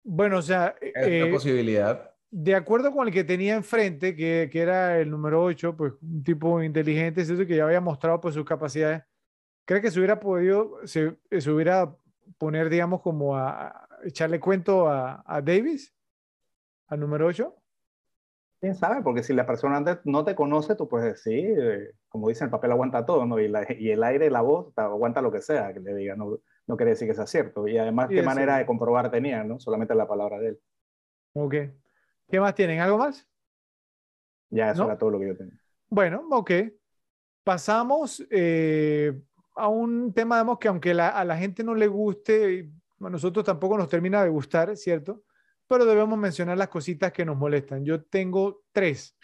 Bueno, 0.02 0.38
o 0.38 0.42
sea. 0.42 0.74
Es 0.80 1.06
una 1.06 1.26
eh, 1.28 1.32
posibilidad 1.32 2.10
de 2.36 2.56
acuerdo 2.56 2.90
con 2.90 3.06
el 3.06 3.14
que 3.14 3.22
tenía 3.22 3.54
enfrente, 3.54 4.16
que, 4.16 4.48
que 4.50 4.60
era 4.60 4.98
el 4.98 5.08
número 5.08 5.44
8, 5.44 5.76
pues 5.76 5.92
un 6.02 6.24
tipo 6.24 6.60
inteligente, 6.60 7.20
es 7.20 7.28
que 7.30 7.56
ya 7.56 7.64
había 7.64 7.80
mostrado 7.80 8.20
pues 8.20 8.34
sus 8.34 8.44
capacidades, 8.44 9.04
¿cree 9.64 9.80
que 9.80 9.92
se 9.92 10.00
hubiera 10.00 10.18
podido, 10.18 10.84
se, 10.84 11.16
se 11.30 11.48
hubiera 11.48 11.94
poner, 12.36 12.70
digamos, 12.70 13.02
como 13.02 13.36
a, 13.36 13.86
echarle 14.02 14.40
cuento 14.40 14.88
a, 14.88 15.22
a, 15.24 15.40
Davis, 15.40 15.93
al 16.88 17.00
número 17.00 17.26
8? 17.26 17.54
¿Quién 18.60 18.74
sabe? 18.74 19.02
Porque 19.02 19.22
si 19.22 19.34
la 19.34 19.46
persona 19.46 20.00
no 20.04 20.24
te 20.24 20.34
conoce, 20.34 20.74
tú 20.74 20.88
puedes 20.88 21.12
decir, 21.12 21.58
eh, 21.60 21.92
como 22.08 22.28
dicen, 22.28 22.46
el 22.46 22.50
papel 22.50 22.72
aguanta 22.72 23.04
todo, 23.04 23.26
¿no? 23.26 23.38
Y, 23.38 23.52
y, 23.78 23.90
el 23.90 24.02
aire, 24.02 24.30
la 24.30 24.40
voz, 24.40 24.72
aguanta 24.76 25.20
lo 25.20 25.30
que 25.30 25.42
sea 25.42 25.74
que 25.74 25.80
le 25.80 25.94
diga, 25.94 26.16
no, 26.16 26.38
no 26.66 26.76
quiere 26.76 26.92
decir 26.92 27.06
que 27.06 27.14
sea 27.14 27.26
cierto. 27.26 27.68
Y 27.68 27.76
además, 27.76 28.08
¿qué 28.08 28.22
manera 28.22 28.56
de 28.56 28.66
comprobar 28.66 29.10
tenía, 29.10 29.44
no? 29.44 29.60
Solamente 29.60 29.94
la 29.94 30.08
palabra 30.08 30.38
de 30.38 30.48
él. 30.48 30.60
Ok. 31.34 31.54
¿Qué 32.30 32.40
más 32.40 32.54
tienen? 32.54 32.80
¿Algo 32.80 32.98
más? 32.98 33.28
Ya, 34.50 34.70
eso 34.70 34.84
era 34.84 34.96
todo 34.96 35.10
lo 35.10 35.18
que 35.18 35.26
yo 35.28 35.36
tenía. 35.36 35.60
Bueno, 35.90 36.26
ok. 36.30 36.50
Pasamos 37.42 38.26
eh, 38.30 39.20
a 39.56 39.68
un 39.68 40.14
tema, 40.14 40.36
digamos, 40.36 40.58
que 40.58 40.68
aunque 40.68 40.92
a 40.92 41.24
la 41.24 41.36
gente 41.36 41.62
no 41.62 41.74
le 41.74 41.86
guste, 41.86 42.70
a 43.00 43.10
nosotros 43.10 43.44
tampoco 43.44 43.76
nos 43.76 43.88
termina 43.88 44.22
de 44.22 44.30
gustar, 44.30 44.74
¿cierto? 44.76 45.22
Pero 45.68 45.84
debemos 45.84 46.18
mencionar 46.18 46.58
las 46.58 46.68
cositas 46.68 47.12
que 47.12 47.24
nos 47.24 47.36
molestan. 47.36 47.84
Yo 47.84 48.02
tengo 48.02 48.64
tres. 48.72 49.16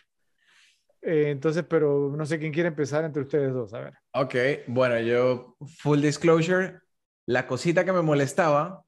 Eh, 1.02 1.31
entonces, 1.31 1.65
pero 1.69 2.12
no 2.15 2.27
sé 2.27 2.39
quién 2.39 2.52
quiere 2.52 2.69
empezar 2.69 3.05
entre 3.05 3.23
ustedes 3.23 3.52
dos, 3.52 3.73
a 3.75 3.81
ver. 3.81 3.94
Ok, 4.12 4.35
bueno, 4.67 4.99
yo, 5.01 5.57
full 5.78 6.01
disclosure, 6.01 6.81
la 7.27 7.47
cosita 7.47 7.85
que 7.85 7.93
me 7.93 8.02
molestaba 8.02 8.85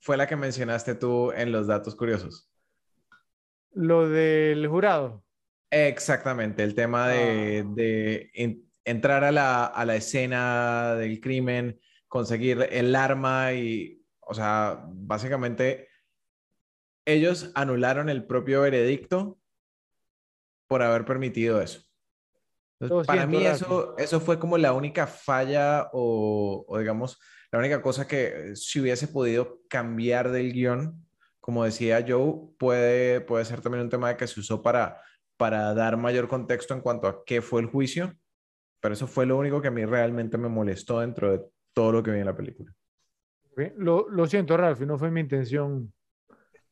fue 0.00 0.16
la 0.16 0.26
que 0.26 0.36
mencionaste 0.36 0.96
tú 0.96 1.30
en 1.32 1.52
los 1.52 1.68
datos 1.68 1.94
curiosos. 1.94 2.48
Lo 3.72 4.08
del 4.08 4.66
jurado. 4.66 5.24
Exactamente, 5.70 6.62
el 6.64 6.74
tema 6.74 7.08
de, 7.08 8.30
ah. 8.36 8.64
entrar 8.84 9.24
a 9.24 9.32
la, 9.32 9.64
a 9.64 9.84
la, 9.86 9.96
escena 9.96 10.96
del 10.96 11.20
crimen, 11.20 11.80
conseguir 12.08 12.68
el 12.70 12.94
arma 12.94 13.54
y, 13.54 14.04
o 14.20 14.34
sea, 14.34 14.84
básicamente 14.86 15.88
ellos 17.04 17.50
anularon 17.54 18.08
el 18.08 18.24
propio 18.24 18.62
veredicto 18.62 19.38
por 20.68 20.82
haber 20.82 21.04
permitido 21.04 21.60
eso. 21.60 21.82
para 23.06 23.26
mí 23.26 23.44
eso, 23.44 23.96
eso 23.98 24.20
fue 24.20 24.38
como 24.38 24.58
la 24.58 24.72
única 24.72 25.06
falla 25.06 25.88
o, 25.92 26.64
o, 26.66 26.78
digamos, 26.78 27.18
la 27.50 27.58
única 27.58 27.82
cosa 27.82 28.06
que 28.06 28.56
si 28.56 28.80
hubiese 28.80 29.08
podido 29.08 29.60
cambiar 29.68 30.30
del 30.30 30.52
guion 30.52 31.02
como 31.42 31.64
decía 31.64 32.04
Joe, 32.06 32.54
puede, 32.56 33.20
puede 33.20 33.44
ser 33.44 33.60
también 33.60 33.82
un 33.82 33.90
tema 33.90 34.10
de 34.10 34.16
que 34.16 34.28
se 34.28 34.38
usó 34.38 34.62
para, 34.62 35.02
para 35.36 35.74
dar 35.74 35.96
mayor 35.96 36.28
contexto 36.28 36.72
en 36.72 36.80
cuanto 36.80 37.08
a 37.08 37.24
qué 37.24 37.42
fue 37.42 37.60
el 37.60 37.66
juicio, 37.66 38.14
pero 38.80 38.94
eso 38.94 39.08
fue 39.08 39.26
lo 39.26 39.36
único 39.36 39.60
que 39.60 39.66
a 39.66 39.72
mí 39.72 39.84
realmente 39.84 40.38
me 40.38 40.48
molestó 40.48 41.00
dentro 41.00 41.32
de 41.32 41.44
todo 41.74 41.90
lo 41.90 42.02
que 42.02 42.12
vi 42.12 42.20
en 42.20 42.26
la 42.26 42.36
película. 42.36 42.72
Lo, 43.76 44.08
lo, 44.08 44.26
siento, 44.28 44.56
Ralph, 44.56 44.80
no 44.82 44.96
fue 44.96 45.10
mi 45.10 45.20
intención. 45.20 45.92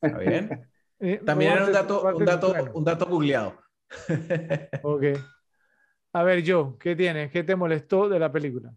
¿Está 0.00 0.18
bien? 0.18 0.66
Eh, 1.02 1.18
también 1.24 1.52
era 1.52 1.64
un 1.64 1.72
dato, 1.72 2.14
un 2.14 2.24
dato, 2.26 2.54
un 2.74 2.84
dato 2.84 3.06
googleado. 3.06 3.54
ok. 4.82 5.04
A 6.12 6.22
ver, 6.22 6.42
Joe, 6.46 6.74
¿qué 6.78 6.94
tienes? 6.94 7.30
¿Qué 7.30 7.42
te 7.42 7.56
molestó 7.56 8.06
de 8.10 8.18
la 8.18 8.30
película? 8.30 8.70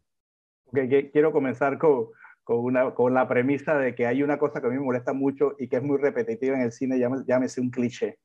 Okay, 0.68 1.12
quiero 1.12 1.34
comenzar 1.34 1.78
con, 1.78 2.12
con, 2.46 2.60
una, 2.60 2.94
con 2.94 3.14
la 3.14 3.28
premisa 3.28 3.78
de 3.78 3.94
que 3.94 4.08
hay 4.08 4.24
una 4.24 4.40
cosa 4.40 4.62
que 4.62 4.68
a 4.68 4.70
mí 4.70 4.78
me 4.78 4.86
molesta 4.86 5.12
mucho 5.12 5.56
y 5.60 5.68
que 5.68 5.76
es 5.76 5.84
muy 5.84 5.98
repetitiva 5.98 6.56
en 6.56 6.62
el 6.62 6.72
cine, 6.72 6.98
llámese, 6.98 7.60
un 7.60 7.72
cliché. 7.72 8.20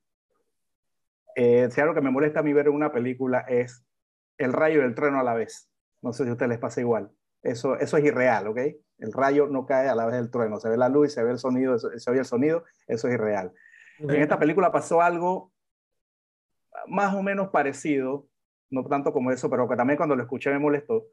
Eh, 1.34 1.68
si 1.70 1.80
algo 1.80 1.94
que 1.94 2.00
me 2.00 2.12
molesta 2.12 2.38
a 2.40 2.42
mí 2.44 2.52
ver 2.52 2.68
en 2.68 2.74
una 2.74 2.92
película 2.92 3.40
es 3.48 3.84
el 4.36 4.52
rayo 4.52 4.80
y 4.80 4.84
el 4.84 4.94
trueno 4.94 5.18
a 5.18 5.24
la 5.24 5.34
vez. 5.34 5.68
No 6.02 6.12
sé 6.12 6.22
si 6.22 6.30
a 6.30 6.32
ustedes 6.32 6.50
les 6.50 6.58
pasa 6.58 6.80
igual. 6.80 7.10
Eso, 7.42 7.76
eso 7.78 7.96
es 7.96 8.04
irreal, 8.04 8.48
¿ok? 8.48 8.58
El 8.98 9.12
rayo 9.12 9.46
no 9.46 9.64
cae 9.66 9.88
a 9.88 9.94
la 9.94 10.06
vez 10.06 10.16
del 10.16 10.30
trueno. 10.30 10.58
Se 10.58 10.68
ve 10.68 10.76
la 10.76 10.88
luz, 10.88 11.12
se 11.12 11.22
ve 11.22 11.30
el 11.30 11.38
sonido, 11.38 11.78
se 11.78 12.10
oye 12.10 12.20
el 12.20 12.26
sonido, 12.26 12.64
eso 12.86 13.08
es 13.08 13.14
irreal. 13.14 13.52
En 14.00 14.22
esta 14.22 14.38
película 14.38 14.70
pasó 14.70 15.00
algo 15.02 15.52
más 16.86 17.14
o 17.14 17.22
menos 17.22 17.48
parecido, 17.48 18.26
no 18.70 18.84
tanto 18.84 19.12
como 19.12 19.32
eso, 19.32 19.50
pero 19.50 19.68
que 19.68 19.76
también 19.76 19.96
cuando 19.96 20.16
lo 20.16 20.22
escuché 20.22 20.50
me 20.50 20.58
molestó, 20.58 21.06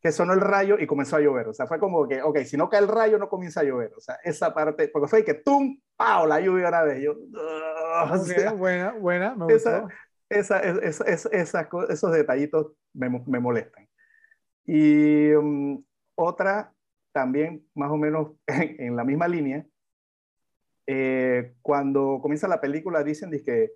que 0.00 0.12
sonó 0.12 0.34
el 0.34 0.40
rayo 0.40 0.78
y 0.78 0.86
comenzó 0.86 1.16
a 1.16 1.20
llover. 1.20 1.48
O 1.48 1.54
sea, 1.54 1.66
fue 1.66 1.78
como 1.78 2.06
que, 2.06 2.20
ok, 2.20 2.40
si 2.40 2.56
no 2.56 2.68
cae 2.68 2.80
el 2.80 2.88
rayo, 2.88 3.18
no 3.18 3.28
comienza 3.28 3.60
a 3.60 3.64
llover. 3.64 3.92
O 3.96 4.00
sea, 4.00 4.16
esa 4.22 4.52
parte, 4.52 4.88
porque 4.88 5.08
fue 5.08 5.24
que 5.24 5.34
tum, 5.34 5.80
¡pau! 5.96 6.26
La 6.26 6.40
lluvia 6.40 6.68
una 6.68 6.82
vez. 6.82 7.02
Yo, 7.02 7.14
buena, 8.56 8.92
buena, 8.92 9.34
me 9.34 9.46
gustó. 9.46 9.88
Esa, 10.28 10.60
esa, 10.60 11.04
esa, 11.04 11.68
esos 11.88 12.12
detallitos 12.12 12.72
me, 12.92 13.08
me 13.26 13.40
molestan. 13.40 13.88
Y 14.66 15.32
um, 15.32 15.82
otra, 16.14 16.72
también 17.12 17.66
más 17.74 17.90
o 17.90 17.96
menos 17.96 18.32
en, 18.46 18.96
la 18.96 19.04
misma 19.04 19.28
línea, 19.28 19.66
eh, 20.86 21.54
cuando 21.62 22.18
comienza 22.20 22.48
la 22.48 22.60
película 22.60 23.02
dicen 23.02 23.30
que 23.30 23.72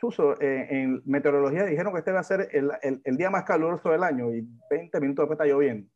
Chuso, 0.00 0.40
eh, 0.40 0.66
en 0.70 1.02
meteorología 1.04 1.64
dijeron 1.64 1.92
que 1.92 1.98
este 1.98 2.12
va 2.12 2.20
a 2.20 2.24
ser 2.24 2.48
el, 2.52 2.70
el, 2.82 3.16
día 3.18 3.28
más 3.28 3.44
caluroso 3.44 3.90
del 3.90 4.02
año 4.02 4.34
y 4.34 4.48
20 4.70 4.98
minutos 4.98 5.24
después 5.24 5.38
está 5.38 5.44
lloviendo. 5.44 5.90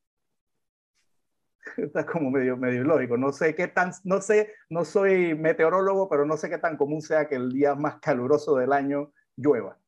Está 1.78 2.04
como 2.04 2.30
medio, 2.30 2.58
medio 2.58 2.82
ilógico. 2.82 3.16
No 3.16 3.32
sé 3.32 3.54
qué 3.54 3.66
tan, 3.68 3.92
no 4.04 4.20
sé, 4.20 4.52
no 4.68 4.84
soy 4.84 5.34
meteorólogo, 5.34 6.10
pero 6.10 6.26
no 6.26 6.36
sé 6.36 6.50
qué 6.50 6.58
tan 6.58 6.76
común 6.76 7.00
sea 7.00 7.26
que 7.26 7.36
el 7.36 7.50
día 7.50 7.74
más 7.74 7.96
caluroso 8.00 8.56
del 8.56 8.74
año 8.74 9.10
llueva. 9.36 9.78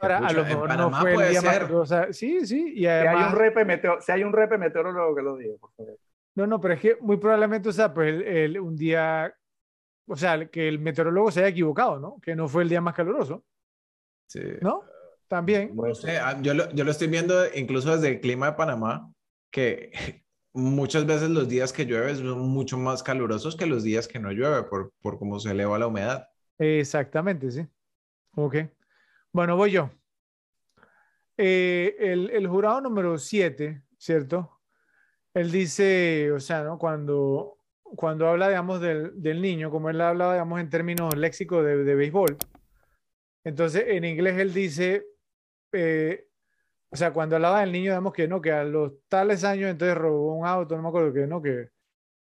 Ahora, 0.00 0.18
a 0.18 0.32
lo 0.32 0.44
mejor 0.44 0.76
no 0.76 0.90
fue 0.92 1.12
el 1.12 1.30
día 1.30 1.42
más 1.42 1.70
o 1.70 1.86
sea, 1.86 2.12
sí, 2.12 2.46
sí. 2.46 2.72
Y 2.74 2.86
además, 2.86 3.16
si, 3.16 3.22
hay 3.22 3.32
un 3.32 3.38
repe 3.38 4.00
si 4.00 4.12
hay 4.12 4.24
un 4.24 4.32
repe 4.32 4.58
meteorólogo 4.58 5.14
que 5.14 5.22
lo 5.22 5.36
diga, 5.36 5.54
por 5.60 5.72
favor. 5.72 5.98
No, 6.34 6.46
no, 6.46 6.60
pero 6.60 6.74
es 6.74 6.80
que 6.80 6.96
muy 7.00 7.18
probablemente, 7.18 7.68
o 7.68 7.72
sea, 7.72 7.92
pues 7.92 8.22
el, 8.24 8.58
un 8.58 8.76
día 8.76 9.34
o 10.10 10.16
sea, 10.16 10.46
que 10.46 10.66
el 10.66 10.80
meteorólogo 10.80 11.30
se 11.30 11.40
haya 11.40 11.50
equivocado, 11.50 12.00
¿no? 12.00 12.18
Que 12.20 12.34
no 12.34 12.48
fue 12.48 12.64
el 12.64 12.68
día 12.68 12.80
más 12.80 12.94
caluroso. 12.94 13.44
Sí. 14.26 14.40
¿No? 14.60 14.82
También. 15.28 15.70
No 15.76 15.94
sé, 15.94 16.18
ah, 16.18 16.36
yo 16.42 16.52
lo, 16.52 16.68
yo 16.72 16.82
lo 16.82 16.90
estoy 16.90 17.06
viendo 17.06 17.34
incluso 17.54 17.94
desde 17.94 18.08
el 18.08 18.20
clima 18.20 18.46
de 18.46 18.52
Panamá, 18.54 19.12
que 19.52 19.92
muchas 20.52 21.06
veces 21.06 21.30
los 21.30 21.48
días 21.48 21.72
que 21.72 21.86
llueve 21.86 22.16
son 22.16 22.40
mucho 22.48 22.76
más 22.76 23.04
calurosos 23.04 23.54
que 23.54 23.66
los 23.66 23.84
días 23.84 24.08
que 24.08 24.18
no 24.18 24.32
llueve 24.32 24.64
por, 24.64 24.92
por 25.00 25.16
cómo 25.16 25.38
se 25.38 25.52
eleva 25.52 25.78
la 25.78 25.86
humedad. 25.86 26.28
Exactamente, 26.58 27.48
sí. 27.52 27.68
Ok. 28.34 28.56
Bueno, 29.32 29.56
voy 29.56 29.70
yo. 29.70 29.90
Eh, 31.36 31.96
el, 31.98 32.46
jurado 32.48 32.80
número 32.80 33.16
7, 33.16 33.82
¿cierto? 33.96 34.60
Él 35.32 35.52
dice, 35.52 36.32
o 36.32 36.40
sea, 36.40 36.64
¿no? 36.64 36.78
Cuando, 36.78 37.58
cuando 37.82 38.28
habla, 38.28 38.48
digamos, 38.48 38.80
del, 38.80 39.12
del, 39.22 39.40
niño, 39.40 39.70
como 39.70 39.88
él 39.88 40.00
habla, 40.00 40.32
digamos, 40.32 40.60
en 40.60 40.68
términos 40.68 41.16
léxicos 41.16 41.64
de, 41.64 41.84
de 41.84 41.94
béisbol, 41.94 42.36
entonces 43.44 43.84
en 43.86 44.04
inglés 44.04 44.38
él 44.38 44.52
dice, 44.52 45.06
eh, 45.72 46.26
o 46.90 46.96
sea, 46.96 47.12
cuando 47.12 47.36
hablaba 47.36 47.60
del 47.60 47.72
niño, 47.72 47.92
digamos 47.92 48.12
que 48.12 48.26
no, 48.26 48.40
que 48.40 48.52
a 48.52 48.64
los 48.64 48.92
tales 49.08 49.44
años 49.44 49.70
entonces 49.70 49.96
robó 49.96 50.34
un 50.34 50.46
auto, 50.46 50.76
no 50.76 50.82
me 50.82 50.88
acuerdo 50.88 51.12
que 51.12 51.26
no, 51.26 51.40
que, 51.40 51.70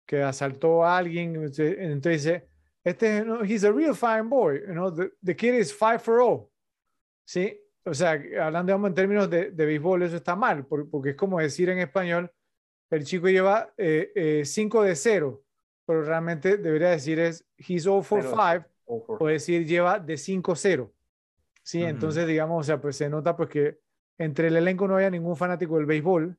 que 0.04 0.22
asaltó 0.22 0.84
a 0.84 0.98
alguien, 0.98 1.36
entonces 1.36 2.02
dice, 2.02 2.48
este, 2.84 3.24
no, 3.24 3.44
he's 3.44 3.64
a 3.64 3.70
real 3.72 3.94
fine 3.94 4.28
boy, 4.28 4.60
you 4.66 4.72
know, 4.72 4.92
the, 4.92 5.10
the 5.24 5.34
kid 5.36 5.54
is 5.54 5.72
five 5.72 6.00
for 6.00 6.20
all, 6.20 6.50
¿sí? 7.26 7.60
O 7.84 7.92
sea, 7.92 8.12
hablando, 8.40 8.70
digamos, 8.70 8.88
en 8.88 8.94
términos 8.94 9.28
de, 9.28 9.50
de 9.50 9.66
béisbol, 9.66 10.02
eso 10.02 10.16
está 10.16 10.34
mal, 10.34 10.66
porque 10.66 11.10
es 11.10 11.16
como 11.16 11.38
decir 11.38 11.68
en 11.68 11.78
español, 11.78 12.32
el 12.90 13.04
chico 13.04 13.28
lleva 13.28 13.72
5 13.74 13.74
eh, 13.76 14.12
eh, 14.14 14.42
de 14.88 14.96
0 14.96 15.42
pero 15.86 16.02
realmente 16.02 16.58
debería 16.58 16.90
decir 16.90 17.18
es 17.20 17.46
he's 17.56 17.84
0 17.84 18.02
for 18.02 18.22
5 18.22 18.66
o 18.84 19.26
decir 19.26 19.64
lleva 19.66 19.98
de 19.98 20.14
5-0. 20.14 20.90
Sí, 21.62 21.82
entonces 21.82 22.26
digamos, 22.26 22.60
o 22.60 22.62
sea, 22.64 22.80
pues 22.80 22.96
se 22.96 23.08
nota 23.08 23.36
pues 23.36 23.48
que 23.48 23.78
entre 24.18 24.48
el 24.48 24.56
elenco 24.56 24.86
no 24.86 24.96
había 24.96 25.10
ningún 25.10 25.36
fanático 25.36 25.76
del 25.76 25.86
béisbol. 25.86 26.36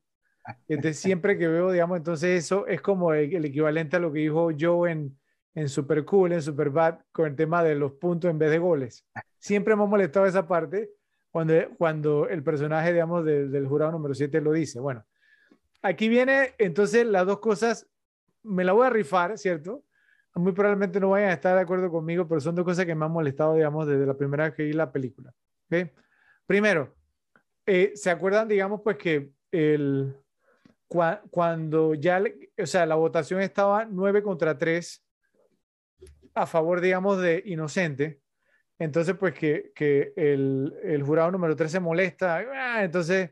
Entonces 0.66 0.98
siempre 0.98 1.36
que 1.36 1.46
veo, 1.46 1.70
digamos, 1.70 1.98
entonces 1.98 2.44
eso 2.44 2.66
es 2.66 2.80
como 2.80 3.12
el, 3.12 3.44
equivalente 3.44 3.96
a 3.96 4.00
lo 4.00 4.12
que 4.12 4.20
dijo 4.20 4.50
Joe 4.58 4.90
en, 4.90 5.17
en 5.58 5.68
Super 5.68 6.04
Cool, 6.04 6.32
en 6.32 6.42
Super 6.42 6.70
Bad, 6.70 7.00
con 7.10 7.26
el 7.26 7.34
tema 7.34 7.64
de 7.64 7.74
los 7.74 7.92
puntos 7.92 8.30
en 8.30 8.38
vez 8.38 8.50
de 8.50 8.58
goles. 8.58 9.04
Siempre 9.38 9.72
ha 9.72 9.76
molestado 9.76 10.24
esa 10.26 10.46
parte 10.46 10.90
cuando, 11.32 11.54
cuando 11.76 12.28
el 12.28 12.44
personaje, 12.44 12.92
digamos, 12.92 13.24
del 13.24 13.66
jurado 13.66 13.90
número 13.90 14.14
7 14.14 14.40
lo 14.40 14.52
dice. 14.52 14.78
Bueno, 14.78 15.04
aquí 15.82 16.08
viene 16.08 16.54
entonces 16.58 17.04
las 17.06 17.26
dos 17.26 17.40
cosas 17.40 17.88
me 18.44 18.62
la 18.62 18.72
voy 18.72 18.86
a 18.86 18.90
rifar, 18.90 19.36
¿cierto? 19.36 19.82
Muy 20.36 20.52
probablemente 20.52 21.00
no 21.00 21.10
vayan 21.10 21.30
a 21.30 21.34
estar 21.34 21.56
de 21.56 21.62
acuerdo 21.62 21.90
conmigo, 21.90 22.28
pero 22.28 22.40
son 22.40 22.54
dos 22.54 22.64
cosas 22.64 22.86
que 22.86 22.94
me 22.94 23.04
han 23.04 23.10
molestado, 23.10 23.54
digamos, 23.54 23.88
desde 23.88 24.06
la 24.06 24.14
primera 24.14 24.44
vez 24.44 24.54
que 24.54 24.62
vi 24.62 24.72
la 24.72 24.92
película. 24.92 25.34
Primero, 26.46 26.94
eh, 27.66 27.92
¿se 27.96 28.10
acuerdan, 28.10 28.46
digamos, 28.46 28.80
pues 28.82 28.96
que 28.96 29.32
el, 29.50 30.14
cuando 30.86 31.94
ya, 31.94 32.22
o 32.62 32.66
sea, 32.66 32.86
la 32.86 32.94
votación 32.94 33.40
estaba 33.40 33.84
9 33.84 34.22
contra 34.22 34.56
3 34.56 35.04
a 36.34 36.46
favor, 36.46 36.80
digamos, 36.80 37.20
de 37.20 37.42
inocente? 37.46 38.20
Entonces, 38.78 39.16
pues 39.18 39.34
que, 39.34 39.72
que 39.74 40.12
el, 40.16 40.74
el, 40.84 41.02
jurado 41.02 41.30
número 41.32 41.56
3 41.56 41.70
se 41.70 41.80
molesta, 41.80 42.44
ah, 42.54 42.84
entonces 42.84 43.30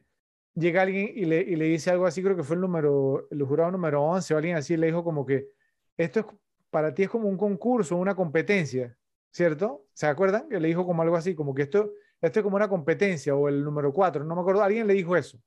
llega 0.55 0.83
alguien 0.83 1.13
y 1.15 1.25
le, 1.25 1.41
y 1.41 1.55
le, 1.55 1.67
dice 1.67 1.91
algo 1.91 2.07
así, 2.07 2.23
creo 2.23 2.37
que 2.37 2.43
fue 2.43 2.57
el 2.57 2.63
número, 2.63 3.29
el 3.31 3.43
jurado 3.45 3.71
número 3.71 4.03
11 4.03 4.35
o 4.35 4.37
alguien 4.39 4.57
así, 4.57 4.77
le 4.77 4.89
dijo 4.89 5.05
como 5.05 5.25
que 5.25 5.49
esto 5.97 6.21
es, 6.21 6.27
para 6.71 6.93
ti 6.95 7.05
es 7.05 7.11
como 7.11 7.29
un 7.29 7.37
concurso, 7.37 7.97
una 7.97 8.17
competencia, 8.17 8.97
¿cierto? 9.31 9.87
¿Se 9.93 10.07
acuerdan? 10.07 10.49
Que 10.49 10.59
le 10.59 10.69
dijo 10.69 10.85
como 10.85 11.03
algo 11.03 11.17
así, 11.17 11.35
como 11.35 11.55
que 11.55 11.63
esto, 11.63 11.93
esto 12.21 12.41
es 12.41 12.43
como 12.43 12.57
una 12.57 12.69
competencia 12.69 13.35
o 13.37 13.49
el 13.49 13.63
número 13.63 13.93
4, 13.93 14.25
no 14.25 14.35
me 14.35 14.41
acuerdo, 14.41 14.63
alguien 14.63 14.87
le 14.87 14.95
dijo 14.95 15.17
eso. 15.17 15.39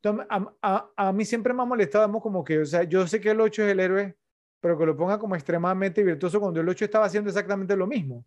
Entonces, 0.00 0.26
a, 0.62 0.90
a, 0.96 1.12
mí 1.12 1.24
siempre 1.24 1.54
me 1.54 1.62
ha 1.62 1.64
molestado 1.64 2.20
como 2.20 2.44
que, 2.44 2.60
o 2.60 2.66
sea, 2.66 2.84
yo 2.84 3.06
sé 3.06 3.20
que 3.20 3.30
el 3.30 3.40
8 3.40 3.64
es 3.64 3.72
el 3.72 3.80
héroe, 3.80 4.16
pero 4.64 4.78
que 4.78 4.86
lo 4.86 4.96
ponga 4.96 5.18
como 5.18 5.34
extremadamente 5.34 6.02
virtuoso 6.02 6.40
cuando 6.40 6.58
el 6.58 6.66
8 6.66 6.86
estaba 6.86 7.04
haciendo 7.04 7.28
exactamente 7.28 7.76
lo 7.76 7.86
mismo. 7.86 8.24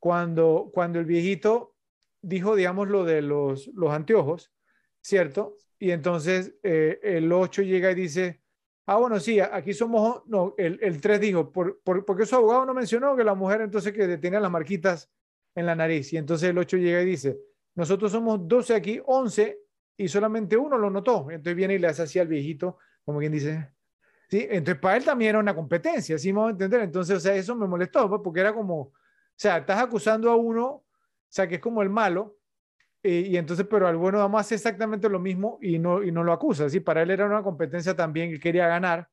Cuando, 0.00 0.68
cuando 0.74 0.98
el 0.98 1.04
viejito 1.04 1.76
dijo, 2.20 2.56
digamos, 2.56 2.88
lo 2.88 3.04
de 3.04 3.22
los, 3.22 3.68
los 3.68 3.92
anteojos, 3.92 4.52
¿cierto? 5.00 5.58
Y 5.78 5.92
entonces 5.92 6.56
eh, 6.64 6.98
el 7.04 7.32
8 7.32 7.62
llega 7.62 7.92
y 7.92 7.94
dice, 7.94 8.42
ah, 8.86 8.96
bueno, 8.96 9.20
sí, 9.20 9.38
aquí 9.38 9.72
somos, 9.72 10.26
no, 10.26 10.56
el, 10.58 10.76
el 10.82 11.00
3 11.00 11.20
dijo, 11.20 11.52
por, 11.52 11.80
por, 11.84 12.04
porque 12.04 12.26
su 12.26 12.34
abogado 12.34 12.66
no 12.66 12.74
mencionó 12.74 13.14
que 13.14 13.22
la 13.22 13.36
mujer 13.36 13.60
entonces 13.60 13.92
que 13.92 14.18
tenía 14.18 14.40
las 14.40 14.50
marquitas 14.50 15.08
en 15.54 15.66
la 15.66 15.76
nariz. 15.76 16.12
Y 16.12 16.16
entonces 16.16 16.50
el 16.50 16.58
8 16.58 16.78
llega 16.78 17.00
y 17.02 17.06
dice, 17.06 17.38
nosotros 17.76 18.10
somos 18.10 18.40
12 18.48 18.74
aquí, 18.74 19.00
11, 19.06 19.56
y 19.98 20.08
solamente 20.08 20.56
uno 20.56 20.76
lo 20.76 20.90
notó. 20.90 21.30
Entonces 21.30 21.54
viene 21.54 21.74
y 21.74 21.78
le 21.78 21.86
hace 21.86 22.02
así 22.02 22.18
al 22.18 22.26
viejito, 22.26 22.78
como 23.04 23.20
quien 23.20 23.30
dice, 23.30 23.70
¿sí? 24.30 24.46
Entonces 24.48 24.80
para 24.80 24.96
él 24.96 25.04
también 25.04 25.30
era 25.30 25.38
una 25.40 25.54
competencia, 25.54 26.18
¿sí 26.18 26.30
a 26.30 26.50
entender? 26.50 26.80
Entonces, 26.80 27.16
o 27.16 27.20
sea, 27.20 27.34
eso 27.34 27.54
me 27.56 27.66
molestó, 27.66 28.08
pues, 28.08 28.20
porque 28.22 28.40
era 28.40 28.54
como, 28.54 28.80
o 28.80 28.92
sea, 29.36 29.58
estás 29.58 29.82
acusando 29.82 30.30
a 30.30 30.36
uno, 30.36 30.66
o 30.66 30.84
sea, 31.28 31.48
que 31.48 31.56
es 31.56 31.60
como 31.60 31.82
el 31.82 31.90
malo, 31.90 32.36
y 33.02 33.36
entonces, 33.38 33.66
pero 33.68 33.88
al 33.88 33.96
bueno 33.96 34.18
vamos 34.18 34.38
a 34.38 34.42
hacer 34.42 34.56
exactamente 34.56 35.08
lo 35.08 35.18
mismo 35.18 35.58
y 35.62 35.78
no, 35.78 36.02
y 36.02 36.12
no 36.12 36.22
lo 36.22 36.32
acusa. 36.32 36.68
¿sí? 36.68 36.80
Para 36.80 37.02
él 37.02 37.10
era 37.10 37.24
una 37.24 37.42
competencia 37.42 37.96
también 37.96 38.30
que 38.30 38.38
quería 38.38 38.68
ganar. 38.68 39.08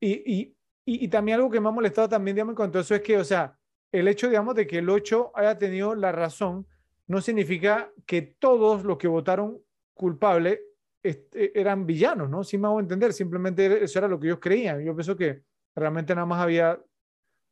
Y, 0.00 0.32
y, 0.34 0.56
y, 0.84 1.08
también 1.08 1.36
algo 1.36 1.50
que 1.50 1.60
me 1.60 1.68
ha 1.68 1.72
molestado 1.72 2.08
también, 2.08 2.34
digamos, 2.34 2.56
con 2.56 2.72
todo 2.72 2.82
eso 2.82 2.94
es 2.94 3.02
que, 3.02 3.16
o 3.16 3.24
sea, 3.24 3.56
el 3.92 4.08
hecho, 4.08 4.28
digamos, 4.28 4.56
de 4.56 4.66
que 4.66 4.78
el 4.78 4.90
8 4.90 5.30
haya 5.34 5.56
tenido 5.56 5.94
la 5.94 6.10
razón, 6.10 6.66
no 7.06 7.20
significa 7.20 7.90
que 8.04 8.20
todos 8.22 8.84
los 8.84 8.98
que 8.98 9.06
votaron 9.06 9.60
culpable 9.94 10.60
este, 11.04 11.58
eran 11.60 11.84
villanos, 11.84 12.30
¿no? 12.30 12.42
Sí 12.42 12.56
me 12.56 12.66
hago 12.66 12.80
entender, 12.80 13.12
simplemente 13.12 13.84
eso 13.84 13.98
era 13.98 14.08
lo 14.08 14.18
que 14.18 14.28
ellos 14.28 14.40
creían. 14.40 14.82
Yo 14.82 14.94
pienso 14.94 15.14
que 15.14 15.42
realmente 15.76 16.14
nada 16.14 16.26
más 16.26 16.40
había 16.40 16.82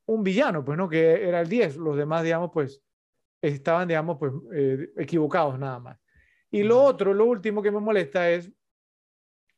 un 0.07 0.23
villano, 0.25 0.65
pues, 0.65 0.79
¿no? 0.79 0.89
Que 0.89 1.29
era 1.29 1.43
el 1.43 1.49
10. 1.49 1.77
Los 1.77 1.97
demás, 1.99 2.25
digamos, 2.25 2.51
pues, 2.51 2.83
estaban, 3.43 3.89
digamos, 3.89 4.17
pues 4.19 4.33
eh, 4.55 4.91
equivocados 4.97 5.59
nada 5.59 5.79
más. 5.79 5.99
Y 6.51 6.63
lo 6.63 6.83
otro, 6.83 7.13
lo 7.13 7.27
último 7.27 7.63
que 7.63 7.71
me 7.71 7.81
molesta 7.81 8.31
es, 8.31 8.51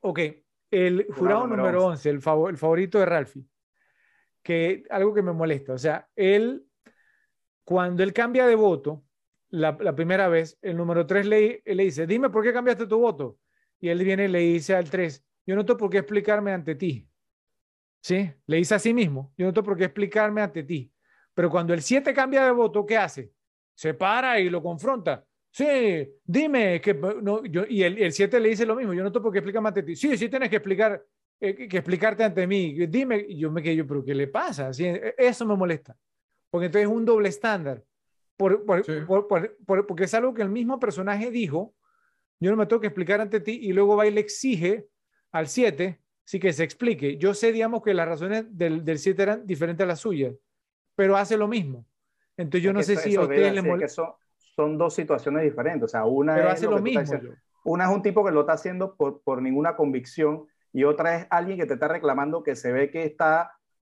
ok, 0.01 0.21
el 0.73 1.07
jurado 1.13 1.47
número 1.47 1.87
11, 1.87 2.11
el, 2.11 2.17
el 2.17 2.57
favorito 2.57 2.99
de 2.99 3.07
Ralphie, 3.07 3.47
que 4.43 4.83
algo 4.91 5.15
que 5.15 5.23
me 5.23 5.33
molesta, 5.33 5.75
o 5.75 5.79
sea, 5.79 6.09
él, 6.17 6.67
cuando 7.65 8.03
él 8.03 8.13
cambia 8.13 8.47
de 8.47 8.57
voto, 8.57 9.05
la, 9.51 9.77
la 9.81 9.95
primera 9.95 10.29
vez, 10.29 10.59
el 10.63 10.77
número 10.77 11.07
3 11.07 11.27
le, 11.27 11.63
le 11.65 11.83
dice, 11.85 12.09
dime 12.09 12.31
por 12.31 12.43
qué 12.43 12.53
cambiaste 12.53 12.87
tu 12.87 12.99
voto. 12.99 13.39
Y 13.81 13.89
él 13.89 14.03
viene 14.03 14.25
y 14.25 14.29
le 14.29 14.39
dice 14.41 14.75
al 14.75 14.89
3, 14.89 15.25
yo 15.47 15.57
no 15.57 15.65
tengo 15.65 15.79
por 15.79 15.91
qué 15.91 15.99
explicarme 15.99 16.53
ante 16.53 16.75
ti. 16.75 17.09
¿Sí? 18.01 18.31
Le 18.47 18.57
dice 18.59 18.75
a 18.75 18.79
sí 18.79 18.93
mismo, 18.93 19.33
yo 19.37 19.47
no 19.47 19.53
tengo 19.53 19.67
por 19.67 19.77
qué 19.77 19.85
explicarme 19.85 20.43
ante 20.43 20.63
ti. 20.63 20.93
Pero 21.35 21.51
cuando 21.51 21.75
el 21.75 21.83
7 21.83 22.13
cambia 22.15 22.45
de 22.45 22.51
voto, 22.51 22.85
¿qué 22.85 22.97
hace? 22.97 23.33
se 23.75 23.95
para 23.95 24.41
y 24.41 24.49
lo 24.49 24.63
confronta. 24.63 25.25
Sí, 25.51 25.67
dime 26.25 26.81
que 26.81 26.95
no, 26.95 27.45
yo, 27.45 27.65
y 27.69 27.83
el 27.83 28.13
7 28.13 28.41
le 28.41 28.49
dice 28.49 28.67
lo 28.67 28.75
mismo, 28.75 28.93
yo 28.93 29.05
no 29.05 29.13
tengo 29.13 29.25
por 29.25 29.33
qué 29.33 29.39
explicarme 29.39 29.69
ante 29.69 29.83
ti. 29.83 29.95
Sí, 29.95 30.17
sí 30.17 30.29
tienes 30.29 30.49
que 30.49 30.57
explicar, 30.57 31.05
eh, 31.41 31.69
que 31.69 31.77
explicarte 31.77 32.25
ante 32.25 32.47
mí. 32.47 32.87
Dime, 32.87 33.27
yo 33.37 33.51
me 33.53 33.63
quedo, 33.63 33.87
pero 33.87 34.05
¿qué 34.05 34.15
le 34.15 34.27
pasa? 34.27 34.71
E, 34.77 35.15
eso 35.17 35.47
me 35.47 35.55
molesta. 35.55 35.97
Porque 36.51 36.67
entonces 36.67 36.89
es 36.89 36.95
un 36.95 37.05
doble 37.05 37.29
estándar. 37.29 37.85
Por, 38.37 38.65
porque 38.65 40.05
es 40.05 40.15
algo 40.15 40.35
que 40.35 40.43
el 40.43 40.49
mismo 40.49 40.81
personaje 40.81 41.31
dijo, 41.31 41.75
yo 42.45 42.51
no 42.51 42.57
me 42.59 42.67
tengo 42.67 42.81
que 42.81 42.89
explicar 42.89 43.21
ante 43.21 43.41
ti, 43.41 43.59
y 43.63 43.73
luego 43.73 43.97
va 43.97 44.07
y 44.07 44.11
le 44.11 44.21
exige 44.21 44.87
al 45.33 45.49
7, 45.49 45.99
sí 46.25 46.39
que 46.39 46.53
se 46.53 46.63
explique. 46.63 47.17
Yo 47.17 47.33
sé, 47.33 47.53
digamos, 47.53 47.83
que 47.83 47.95
las 47.95 48.07
razones 48.07 48.45
del, 48.51 48.85
del 48.85 48.99
7 48.99 49.23
eran 49.23 49.47
diferentes 49.47 49.83
a 49.83 49.87
las 49.87 50.01
suyas, 50.01 50.35
pero 50.95 51.17
hace 51.17 51.39
lo 51.39 51.49
mismo. 51.49 51.87
Entonces 52.37 52.63
yo 52.63 52.73
no 52.73 52.83
sé 52.83 52.97
si 52.97 53.17
a 53.17 53.23
ustedes 53.23 53.55
les 53.55 53.65
molesta. 53.65 54.15
Son, 54.37 54.79
dos 54.79 54.95
situaciones 54.95 55.43
diferentes. 55.43 55.85
O 55.85 55.89
sea, 55.89 56.05
una 56.05 56.35
pero 56.37 56.51
hace 56.51 56.67
lo, 56.67 56.79
mismo. 56.81 57.03
Una 57.65 57.85
es 57.85 57.91
un 57.91 58.03
tipo 58.03 58.25
que 58.25 58.31
lo 58.31 58.41
está 58.41 58.53
haciendo 58.53 58.95
por, 58.95 59.23
por 59.23 59.43
ninguna 59.43 59.75
convicción 59.75 60.47
y 60.73 60.85
otra 60.85 61.17
es 61.17 61.27
alguien 61.31 61.59
que 61.59 61.67
te 61.67 61.75
está 61.75 61.89
reclamando 61.89 62.43
que 62.43 62.55
se 62.55 62.71
ve 62.71 62.91
que 62.91 63.05
está, 63.05 63.53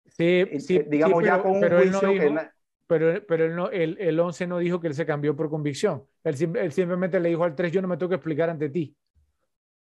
sí, 0.06 0.46
eh, 0.50 0.60
sí, 0.60 0.84
digamos, 0.88 1.24
ya 1.24 1.42
con 1.42 1.52
un 1.52 1.70
juicio 1.70 2.14
que 2.14 2.50
pero, 2.88 3.26
pero 3.28 3.46
él 3.46 3.56
no, 3.56 3.70
el, 3.70 3.98
el 4.00 4.20
11 4.20 4.48
no 4.48 4.58
dijo 4.60 4.80
que 4.80 4.88
él 4.88 4.96
se 4.96 5.06
cambió 5.06 5.36
por 5.36 5.50
convicción. 5.50 6.04
Él, 6.24 6.36
él, 6.56 6.72
simplemente 6.72 7.20
le 7.20 7.30
dijo 7.30 7.44
al 7.44 7.56
3, 7.56 7.72
yo 7.72 7.82
no 7.82 7.88
me 7.88 7.98
tengo 7.98 8.10
que 8.10 8.16
explicar 8.16 8.50
ante 8.50 8.70
ti. 8.70 8.96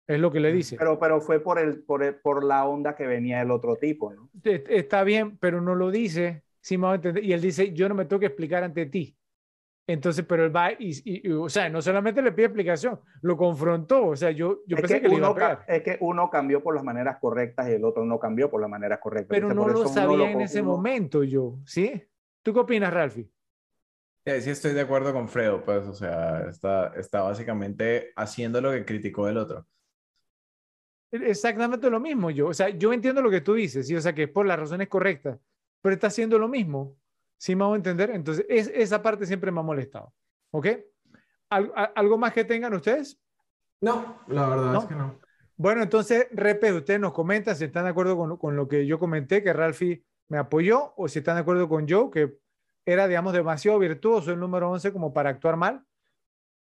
Es 0.07 0.19
lo 0.19 0.31
que 0.31 0.39
le 0.39 0.51
dice. 0.51 0.75
Pero, 0.77 0.99
pero 0.99 1.21
fue 1.21 1.39
por, 1.39 1.57
el, 1.57 1.83
por, 1.83 2.03
el, 2.03 2.15
por 2.15 2.43
la 2.43 2.65
onda 2.65 2.95
que 2.95 3.07
venía 3.07 3.41
el 3.41 3.49
otro 3.49 3.77
tipo, 3.77 4.13
¿no? 4.13 4.29
Está 4.43 5.03
bien, 5.03 5.37
pero 5.37 5.61
no 5.61 5.73
lo 5.73 5.89
dice. 5.89 6.43
Sí, 6.59 6.77
y 7.21 7.33
él 7.33 7.41
dice, 7.41 7.73
yo 7.73 7.87
no 7.87 7.95
me 7.95 8.05
tengo 8.05 8.19
que 8.19 8.25
explicar 8.27 8.63
ante 8.63 8.85
ti. 8.85 9.17
Entonces, 9.87 10.23
pero 10.25 10.45
él 10.45 10.55
va 10.55 10.71
y, 10.77 11.29
o 11.31 11.49
sea, 11.49 11.67
no 11.69 11.81
solamente 11.81 12.21
le 12.21 12.31
pide 12.31 12.45
explicación, 12.45 12.99
lo 13.21 13.35
confrontó. 13.35 14.07
O 14.07 14.15
sea, 14.15 14.31
yo, 14.31 14.59
yo 14.67 14.77
pensé 14.77 15.01
que, 15.01 15.07
uno, 15.07 15.33
le 15.33 15.39
iba 15.39 15.51
a 15.51 15.65
Es 15.67 15.81
que 15.81 15.97
uno 16.01 16.29
cambió 16.29 16.61
por 16.61 16.75
las 16.75 16.83
maneras 16.83 17.17
correctas 17.19 17.67
y 17.69 17.73
el 17.73 17.83
otro 17.83 18.05
no 18.05 18.19
cambió 18.19 18.49
por 18.49 18.61
las 18.61 18.69
maneras 18.69 18.99
correctas. 18.99 19.29
Pero 19.29 19.53
no 19.53 19.67
lo 19.67 19.87
sabía 19.87 20.31
en 20.31 20.41
ese 20.41 20.61
momento 20.61 21.23
yo, 21.23 21.57
¿sí? 21.65 22.03
¿Tú 22.43 22.53
qué 22.53 22.59
opinas, 22.59 22.93
Ralphie? 22.93 23.29
Sí, 24.23 24.51
estoy 24.51 24.73
de 24.73 24.81
acuerdo 24.81 25.13
con 25.13 25.27
Fredo, 25.27 25.63
pues, 25.63 25.87
o 25.87 25.93
sea, 25.93 26.41
está, 26.47 26.93
está 26.95 27.21
básicamente 27.21 28.13
haciendo 28.15 28.61
lo 28.61 28.71
que 28.71 28.85
criticó 28.85 29.27
el 29.27 29.37
otro. 29.37 29.65
Exactamente 31.11 31.89
lo 31.89 31.99
mismo 31.99 32.29
yo, 32.29 32.47
o 32.47 32.53
sea, 32.53 32.69
yo 32.69 32.93
entiendo 32.93 33.21
lo 33.21 33.29
que 33.31 33.41
tú 33.41 33.55
dices, 33.55 33.87
¿sí? 33.87 33.95
o 33.95 34.01
sea, 34.01 34.13
que 34.13 34.27
por 34.27 34.45
las 34.45 34.59
razones 34.59 34.87
correctas, 34.87 35.39
pero 35.81 35.93
está 35.93 36.07
haciendo 36.07 36.39
lo 36.39 36.47
mismo, 36.47 36.95
¿sí 37.37 37.55
me 37.55 37.63
hago 37.63 37.75
entender? 37.75 38.11
Entonces, 38.11 38.45
es, 38.47 38.71
esa 38.73 39.01
parte 39.01 39.25
siempre 39.25 39.51
me 39.51 39.59
ha 39.59 39.63
molestado, 39.63 40.13
¿ok? 40.51 40.67
¿Algo 41.49 42.17
más 42.17 42.31
que 42.31 42.45
tengan 42.45 42.73
ustedes? 42.75 43.19
No, 43.81 44.21
la 44.27 44.47
verdad 44.47 44.75
es 44.77 44.85
que 44.85 44.95
no. 44.95 45.19
Bueno, 45.57 45.83
entonces, 45.83 46.27
Repe, 46.31 46.71
ustedes 46.71 46.99
nos 46.99 47.11
comentan 47.11 47.55
si 47.55 47.65
están 47.65 47.83
de 47.83 47.89
acuerdo 47.89 48.15
con, 48.15 48.37
con 48.37 48.55
lo 48.55 48.67
que 48.67 48.85
yo 48.85 48.97
comenté, 48.97 49.43
que 49.43 49.51
Ralphie 49.51 50.03
me 50.31 50.37
apoyó 50.37 50.93
o 50.95 51.09
si 51.09 51.19
están 51.19 51.35
de 51.35 51.41
acuerdo 51.41 51.67
con 51.67 51.89
Joe, 51.89 52.09
que 52.09 52.37
era, 52.85 53.05
digamos, 53.05 53.33
demasiado 53.33 53.77
virtuoso 53.77 54.31
el 54.31 54.39
número 54.39 54.71
11 54.71 54.93
como 54.93 55.11
para 55.11 55.29
actuar 55.29 55.57
mal. 55.57 55.85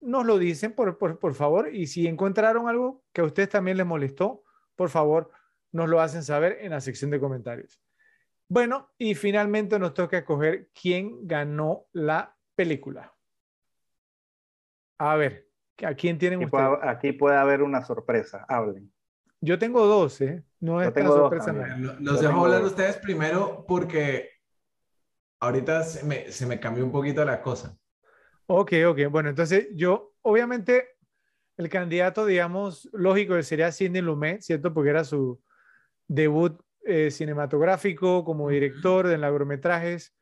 Nos 0.01 0.25
lo 0.25 0.40
dicen, 0.40 0.73
por, 0.73 0.98
por, 0.98 1.33
favor, 1.35 1.69
y 1.72 1.85
si 1.85 2.07
encontraron 2.07 2.67
algo 2.67 3.03
que 3.14 3.22
a 3.22 3.25
ustedes 3.25 3.49
también 3.49 3.77
les 3.77 3.85
molestó, 3.85 4.43
por 4.75 4.90
favor, 4.90 5.30
nos 5.72 5.88
lo 5.88 6.01
hacen 6.01 6.23
saber 6.23 6.57
en 6.61 6.72
la 6.72 6.82
sección 6.82 7.11
de 7.11 7.19
comentarios. 7.19 7.80
Bueno, 8.49 8.90
y 8.98 9.14
finalmente 9.14 9.77
nos 9.77 9.93
toca 9.93 10.17
escoger 10.17 10.69
quién 10.73 11.27
ganó 11.27 11.85
la 11.91 12.35
película. 12.56 13.14
A 14.98 15.15
ver, 15.15 15.48
¿a 15.85 15.93
quién 15.93 16.17
tienen 16.17 16.40
aquí 16.40 16.45
ustedes? 16.45 16.69
Puede, 16.69 16.90
aquí 16.90 17.11
puede 17.11 17.38
haber 17.38 17.61
una 17.61 17.83
sorpresa, 17.83 18.48
hablen. 18.49 18.91
Yo 19.43 19.59
tengo 19.59 19.85
dos, 19.85 20.22
¿eh? 20.22 20.41
No 20.61 20.81
es 20.81 20.93
tengo 20.93 21.13
sorpresa. 21.17 21.51
Los 21.99 22.22
dejo 22.22 22.45
hablar 22.45 22.63
ustedes 22.63 22.95
primero 22.95 23.65
porque 23.67 24.30
ahorita 25.41 25.83
se 25.83 26.05
me, 26.05 26.31
se 26.31 26.45
me 26.45 26.61
cambió 26.61 26.85
un 26.85 26.93
poquito 26.93 27.25
la 27.25 27.41
cosa. 27.41 27.77
Ok, 28.45 28.72
ok. 28.88 28.99
Bueno, 29.11 29.27
entonces 29.27 29.67
yo, 29.73 30.13
obviamente, 30.22 30.88
el 31.57 31.67
candidato, 31.67 32.25
digamos, 32.25 32.89
lógico 32.93 33.41
sería 33.43 33.73
Sidney 33.73 34.01
Lumet, 34.01 34.39
¿cierto? 34.39 34.73
Porque 34.73 34.91
era 34.91 35.03
su 35.03 35.41
debut 36.07 36.61
eh, 36.85 37.11
cinematográfico 37.11 38.23
como 38.23 38.47
director 38.47 39.07
de 39.07 39.17
largometrajes 39.17 40.15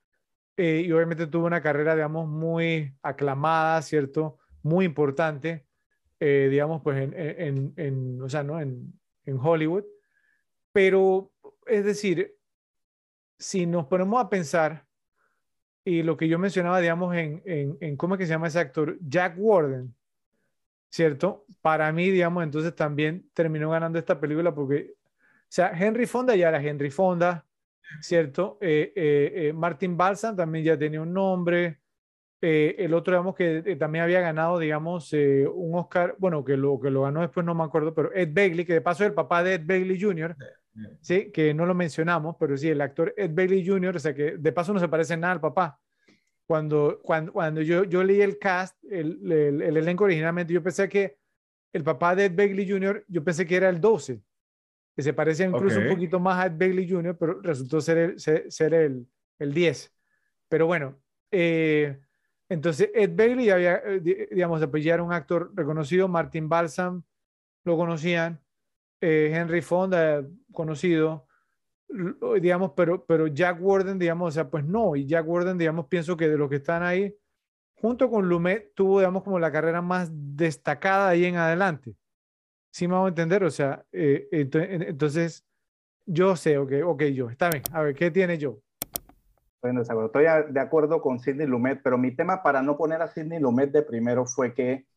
eh, 0.57 0.81
y 0.83 0.91
obviamente 0.91 1.27
tuvo 1.27 1.45
una 1.45 1.61
carrera, 1.61 1.93
digamos, 1.93 2.27
muy 2.27 2.95
aclamada, 3.03 3.83
¿cierto? 3.83 4.39
Muy 4.63 4.85
importante, 4.85 5.67
eh, 6.19 6.47
digamos, 6.49 6.81
pues 6.81 7.03
en, 7.03 7.13
en, 7.15 7.73
en, 7.75 8.19
o 8.19 8.27
sea, 8.27 8.41
¿no? 8.41 8.59
En, 8.59 8.99
en 9.31 9.39
Hollywood. 9.39 9.83
Pero, 10.71 11.31
es 11.65 11.83
decir, 11.83 12.35
si 13.37 13.65
nos 13.65 13.87
ponemos 13.87 14.23
a 14.23 14.29
pensar, 14.29 14.85
y 15.83 16.03
lo 16.03 16.15
que 16.15 16.27
yo 16.27 16.37
mencionaba, 16.37 16.79
digamos, 16.79 17.15
en, 17.15 17.41
en, 17.45 17.97
¿cómo 17.97 18.15
es 18.15 18.19
que 18.19 18.25
se 18.25 18.33
llama 18.33 18.47
ese 18.47 18.59
actor? 18.59 18.97
Jack 19.01 19.35
Warden, 19.37 19.95
¿cierto? 20.89 21.45
Para 21.61 21.91
mí, 21.91 22.11
digamos, 22.11 22.43
entonces 22.43 22.75
también 22.75 23.29
terminó 23.33 23.71
ganando 23.71 23.97
esta 23.97 24.19
película 24.19 24.53
porque, 24.53 24.93
o 24.95 25.47
sea, 25.47 25.71
Henry 25.75 26.05
Fonda 26.05 26.35
ya 26.35 26.49
era 26.49 26.61
Henry 26.61 26.91
Fonda, 26.91 27.45
¿cierto? 27.99 28.57
Eh, 28.61 28.93
eh, 28.95 29.31
eh, 29.35 29.53
Martin 29.53 29.97
Balsam 29.97 30.35
también 30.35 30.65
ya 30.65 30.77
tenía 30.77 31.01
un 31.01 31.13
nombre, 31.13 31.80
eh, 32.43 32.75
el 32.79 32.95
otro, 32.95 33.13
digamos, 33.13 33.35
que 33.35 33.61
eh, 33.63 33.75
también 33.75 34.03
había 34.03 34.19
ganado, 34.19 34.57
digamos, 34.57 35.13
eh, 35.13 35.47
un 35.47 35.75
Oscar, 35.75 36.15
bueno, 36.17 36.43
que 36.43 36.57
lo, 36.57 36.79
que 36.79 36.89
lo 36.89 37.03
ganó 37.03 37.21
después 37.21 37.45
no 37.45 37.53
me 37.53 37.63
acuerdo, 37.63 37.93
pero 37.93 38.11
Ed 38.13 38.29
Begley, 38.31 38.65
que 38.65 38.73
de 38.73 38.81
paso 38.81 39.03
es 39.03 39.09
el 39.09 39.13
papá 39.13 39.43
de 39.43 39.55
Ed 39.55 39.61
Begley 39.63 40.01
Jr., 40.01 40.35
sí, 41.01 41.31
que 41.31 41.53
no 41.53 41.67
lo 41.67 41.75
mencionamos, 41.75 42.37
pero 42.39 42.57
sí, 42.57 42.69
el 42.69 42.81
actor 42.81 43.13
Ed 43.15 43.29
Begley 43.31 43.65
Jr., 43.65 43.95
o 43.95 43.99
sea, 43.99 44.15
que 44.15 44.37
de 44.37 44.51
paso 44.51 44.73
no 44.73 44.79
se 44.79 44.87
parece 44.87 45.15
nada 45.17 45.33
al 45.33 45.41
papá. 45.41 45.79
Cuando, 46.47 46.99
cuando, 47.03 47.31
cuando 47.31 47.61
yo, 47.61 47.83
yo 47.83 48.03
leí 48.03 48.21
el 48.21 48.39
cast, 48.39 48.75
el, 48.85 49.31
el, 49.31 49.77
elenco 49.77 50.05
originalmente, 50.05 50.51
yo 50.51 50.63
pensé 50.63 50.89
que 50.89 51.17
el 51.71 51.83
papá 51.83 52.15
de 52.15 52.25
Ed 52.25 52.35
Begley 52.35 52.67
Jr., 52.67 53.05
yo 53.07 53.23
pensé 53.23 53.45
que 53.45 53.55
era 53.55 53.69
el 53.69 53.79
12, 53.79 54.19
que 54.95 55.01
se 55.03 55.13
parecía 55.13 55.45
incluso 55.45 55.79
un 55.79 55.89
poquito 55.89 56.19
más 56.19 56.39
a 56.39 56.47
Ed 56.47 56.53
Begley 56.55 56.89
Jr., 56.89 57.15
pero 57.19 57.39
resultó 57.39 57.79
ser 57.81 57.97
el, 57.99 58.19
ser, 58.19 58.51
ser 58.51 58.73
el, 58.73 59.07
el 59.37 59.53
10. 59.53 59.93
Pero 60.49 60.65
bueno, 60.65 60.99
eh, 61.29 62.01
entonces, 62.51 62.91
Ed 62.93 63.15
Bailey 63.15 63.49
había, 63.49 63.77
eh, 63.77 64.01
digamos, 64.29 64.61
era 64.61 65.01
un 65.01 65.13
actor 65.13 65.53
reconocido, 65.55 66.09
Martin 66.09 66.49
Balsam 66.49 67.01
lo 67.63 67.77
conocían, 67.77 68.41
eh, 68.99 69.31
Henry 69.33 69.61
Fonda 69.61 70.27
conocido, 70.51 71.27
digamos, 72.41 72.73
pero, 72.75 73.05
pero 73.05 73.27
Jack 73.27 73.57
Warden, 73.61 73.97
digamos, 73.97 74.27
o 74.27 74.31
sea, 74.33 74.49
pues 74.49 74.65
no, 74.65 74.97
y 74.97 75.05
Jack 75.05 75.25
Warden, 75.25 75.57
digamos, 75.57 75.85
pienso 75.85 76.17
que 76.17 76.27
de 76.27 76.37
los 76.37 76.49
que 76.49 76.57
están 76.57 76.83
ahí, 76.83 77.15
junto 77.75 78.09
con 78.09 78.27
Lumet, 78.27 78.73
tuvo, 78.75 78.99
digamos, 78.99 79.23
como 79.23 79.39
la 79.39 79.53
carrera 79.53 79.81
más 79.81 80.09
destacada 80.11 81.07
ahí 81.07 81.23
en 81.23 81.37
adelante. 81.37 81.95
¿Sí 82.69 82.85
me 82.85 82.95
hago 82.95 83.07
entender? 83.07 83.45
O 83.45 83.49
sea, 83.49 83.85
eh, 83.93 84.27
entonces, 84.31 85.45
yo 86.05 86.35
sé, 86.35 86.57
ok, 86.57 86.73
ok, 86.83 87.03
yo, 87.03 87.29
está 87.29 87.49
bien, 87.49 87.63
a 87.71 87.81
ver, 87.81 87.95
¿qué 87.95 88.11
tiene 88.11 88.37
yo? 88.37 88.59
Bueno, 89.61 89.81
estoy 89.81 90.25
de 90.49 90.59
acuerdo 90.59 91.01
con 91.01 91.19
Sidney 91.19 91.45
Lumet, 91.45 91.81
pero 91.83 91.97
mi 91.97 92.15
tema 92.15 92.41
para 92.41 92.63
no 92.63 92.77
poner 92.77 93.01
a 93.01 93.07
Sidney 93.07 93.39
Lumet 93.39 93.71
de 93.71 93.83
primero 93.83 94.25
fue 94.25 94.53
que 94.55 94.87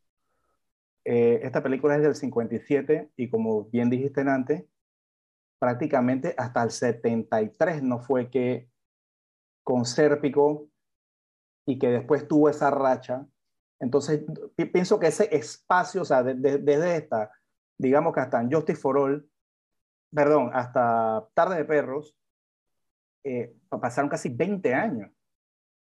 eh, 1.05 1.41
esta 1.43 1.63
película 1.63 1.97
es 1.97 2.03
del 2.03 2.15
57 2.15 3.11
y 3.17 3.29
como 3.29 3.67
bien 3.67 3.91
dijiste 3.91 4.23
antes, 4.23 4.65
prácticamente 5.59 6.35
hasta 6.39 6.63
el 6.63 6.71
73 6.71 7.83
no 7.83 7.99
fue 7.99 8.31
que 8.31 8.71
con 9.63 9.85
Sérpico 9.85 10.69
y 11.67 11.79
que 11.79 11.89
después 11.89 12.27
tuvo 12.27 12.49
esa 12.49 12.71
racha. 12.71 13.27
Entonces, 13.81 14.25
pienso 14.73 14.99
que 14.99 15.09
ese 15.09 15.35
espacio, 15.37 16.03
o 16.03 16.05
sea, 16.07 16.23
desde 16.23 16.97
esta, 16.97 17.31
digamos 17.77 18.15
que 18.15 18.21
hasta 18.21 18.41
en 18.41 18.51
Justice 18.51 18.81
for 18.81 18.97
All, 18.99 19.29
perdón, 20.15 20.51
hasta 20.55 21.29
Tarde 21.35 21.57
de 21.57 21.65
Perros, 21.67 22.17
eh, 23.25 23.57
pasaron 23.69 24.09
casi 24.09 24.29
20 24.29 24.75
años. 24.75 25.11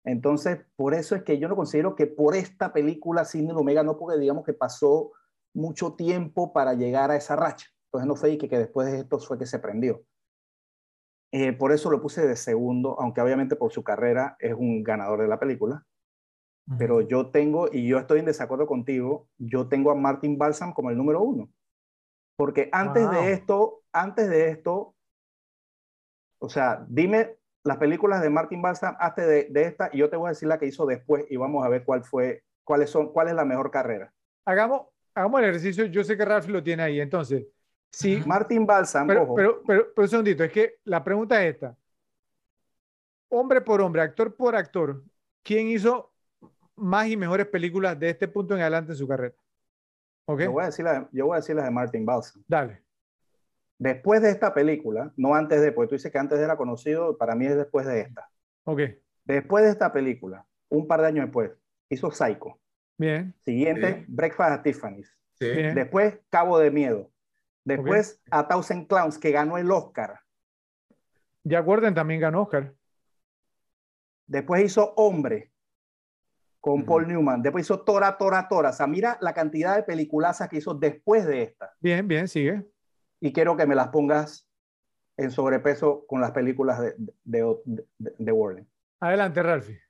Entonces, 0.04 0.58
por 0.76 0.94
eso 0.94 1.14
es 1.14 1.22
que 1.22 1.38
yo 1.38 1.48
no 1.48 1.56
considero 1.56 1.94
que 1.94 2.06
por 2.06 2.34
esta 2.34 2.72
película 2.72 3.24
Sidney 3.24 3.54
Omega 3.54 3.82
no, 3.82 3.98
porque 3.98 4.18
digamos 4.18 4.44
que 4.44 4.54
pasó 4.54 5.12
mucho 5.54 5.94
tiempo 5.94 6.52
para 6.52 6.74
llegar 6.74 7.10
a 7.10 7.16
esa 7.16 7.36
racha. 7.36 7.68
Entonces 7.86 8.08
no 8.08 8.16
fue 8.16 8.38
que, 8.38 8.48
que 8.48 8.58
después 8.58 8.90
de 8.90 9.00
esto 9.00 9.18
fue 9.18 9.38
que 9.38 9.46
se 9.46 9.58
prendió. 9.58 10.02
Eh, 11.32 11.52
por 11.52 11.72
eso 11.72 11.90
lo 11.90 12.02
puse 12.02 12.26
de 12.26 12.36
segundo, 12.36 12.98
aunque 13.00 13.20
obviamente 13.20 13.56
por 13.56 13.72
su 13.72 13.84
carrera 13.84 14.36
es 14.40 14.54
un 14.54 14.82
ganador 14.82 15.20
de 15.20 15.28
la 15.28 15.38
película. 15.38 15.84
Pero 16.78 17.00
yo 17.00 17.30
tengo, 17.30 17.68
y 17.72 17.88
yo 17.88 17.98
estoy 17.98 18.20
en 18.20 18.26
desacuerdo 18.26 18.66
contigo, 18.66 19.28
yo 19.38 19.68
tengo 19.68 19.90
a 19.90 19.96
Martin 19.96 20.38
Balsam 20.38 20.72
como 20.72 20.90
el 20.90 20.96
número 20.96 21.20
uno. 21.20 21.50
Porque 22.36 22.68
antes 22.72 23.10
de 23.10 23.32
esto, 23.32 23.82
antes 23.92 24.28
de 24.30 24.50
esto, 24.50 24.94
o 26.40 26.48
sea, 26.48 26.84
dime 26.88 27.36
las 27.62 27.76
películas 27.76 28.22
de 28.22 28.30
Martin 28.30 28.62
Balsam 28.62 28.96
antes 28.98 29.52
de, 29.52 29.62
esta 29.62 29.90
y 29.92 29.98
yo 29.98 30.08
te 30.08 30.16
voy 30.16 30.26
a 30.26 30.30
decir 30.30 30.48
la 30.48 30.58
que 30.58 30.66
hizo 30.66 30.86
después 30.86 31.24
y 31.28 31.36
vamos 31.36 31.64
a 31.64 31.68
ver 31.68 31.84
cuál 31.84 32.02
fue, 32.02 32.42
cuáles 32.64 32.90
son, 32.90 33.12
cuál 33.12 33.28
es 33.28 33.34
la 33.34 33.44
mejor 33.44 33.70
carrera. 33.70 34.12
Hagamos, 34.46 34.86
hagamos 35.14 35.40
el 35.40 35.50
ejercicio. 35.50 35.84
Yo 35.84 36.02
sé 36.02 36.16
que 36.16 36.24
Ralph 36.24 36.48
lo 36.48 36.62
tiene 36.62 36.82
ahí. 36.82 37.00
Entonces, 37.00 37.46
si 37.90 38.22
Martin 38.24 38.66
Balsam, 38.66 39.06
pero, 39.06 39.34
pero, 39.34 39.62
pero, 39.66 39.92
pero, 39.94 40.04
un 40.04 40.08
segundito, 40.08 40.42
es 40.42 40.52
que 40.52 40.76
la 40.84 41.04
pregunta 41.04 41.44
es 41.44 41.54
esta. 41.54 41.76
Hombre 43.28 43.60
por 43.60 43.80
hombre, 43.82 44.02
actor 44.02 44.34
por 44.34 44.56
actor, 44.56 45.02
¿quién 45.42 45.68
hizo 45.68 46.12
más 46.76 47.06
y 47.08 47.16
mejores 47.16 47.46
películas 47.46 47.98
de 47.98 48.10
este 48.10 48.26
punto 48.26 48.54
en 48.54 48.62
adelante 48.62 48.92
en 48.92 48.98
su 48.98 49.06
carrera? 49.06 49.34
¿Okay? 50.24 50.46
Yo, 50.46 50.52
voy 50.52 50.62
a 50.62 50.66
decir 50.66 50.84
la, 50.84 51.08
yo 51.12 51.26
voy 51.26 51.34
a 51.34 51.40
decir 51.40 51.54
las 51.54 51.66
de 51.66 51.70
Martin 51.70 52.06
Balsam. 52.06 52.42
Dale. 52.48 52.82
Después 53.80 54.20
de 54.20 54.28
esta 54.28 54.52
película, 54.52 55.10
no 55.16 55.34
antes 55.34 55.62
de, 55.62 55.72
porque 55.72 55.88
tú 55.88 55.94
dices 55.94 56.12
que 56.12 56.18
antes 56.18 56.38
era 56.38 56.58
conocido, 56.58 57.16
para 57.16 57.34
mí 57.34 57.46
es 57.46 57.56
después 57.56 57.86
de 57.86 58.00
esta. 58.00 58.28
Ok. 58.64 58.82
Después 59.24 59.64
de 59.64 59.70
esta 59.70 59.90
película, 59.90 60.44
un 60.68 60.86
par 60.86 61.00
de 61.00 61.06
años 61.06 61.24
después, 61.24 61.52
hizo 61.88 62.10
Psycho. 62.10 62.60
Bien. 62.98 63.34
Siguiente. 63.42 64.04
Breakfast 64.06 64.50
at 64.50 64.62
Tiffany's. 64.62 65.16
Sí. 65.38 65.50
Bien. 65.50 65.74
Después, 65.74 66.18
Cabo 66.28 66.58
de 66.58 66.70
Miedo. 66.70 67.10
Después, 67.64 68.20
A 68.30 68.46
Thousand 68.46 68.86
Clowns, 68.86 69.18
que 69.18 69.30
ganó 69.30 69.56
el 69.56 69.70
Oscar. 69.70 70.20
Jack 71.42 71.66
Warden 71.66 71.94
también 71.94 72.20
ganó 72.20 72.42
Oscar. 72.42 72.74
Después 74.26 74.62
hizo 74.62 74.92
Hombre 74.96 75.52
con. 76.60 76.84
Paul 76.84 77.08
Newman. 77.08 77.40
Después 77.40 77.64
hizo 77.64 77.80
Tora, 77.80 78.18
Tora, 78.18 78.46
Tora. 78.46 78.68
O 78.68 78.72
sea, 78.74 78.86
mira 78.86 79.16
la 79.22 79.32
cantidad 79.32 79.74
de 79.74 79.84
peliculazas 79.84 80.50
que 80.50 80.58
hizo 80.58 80.74
después 80.74 81.26
de 81.26 81.44
esta. 81.44 81.72
Bien, 81.80 82.06
bien, 82.06 82.28
sigue. 82.28 82.62
Y 83.20 83.32
quiero 83.32 83.56
que 83.56 83.66
me 83.66 83.74
las 83.74 83.88
pongas 83.88 84.50
en 85.16 85.30
sobrepeso 85.30 86.06
con 86.06 86.20
las 86.20 86.32
películas 86.32 86.80
de, 86.80 86.94
de, 87.24 87.56
de, 87.64 88.14
de 88.18 88.32
Warren. 88.32 88.68
Adelante, 89.00 89.42
Ralphie. 89.42 89.80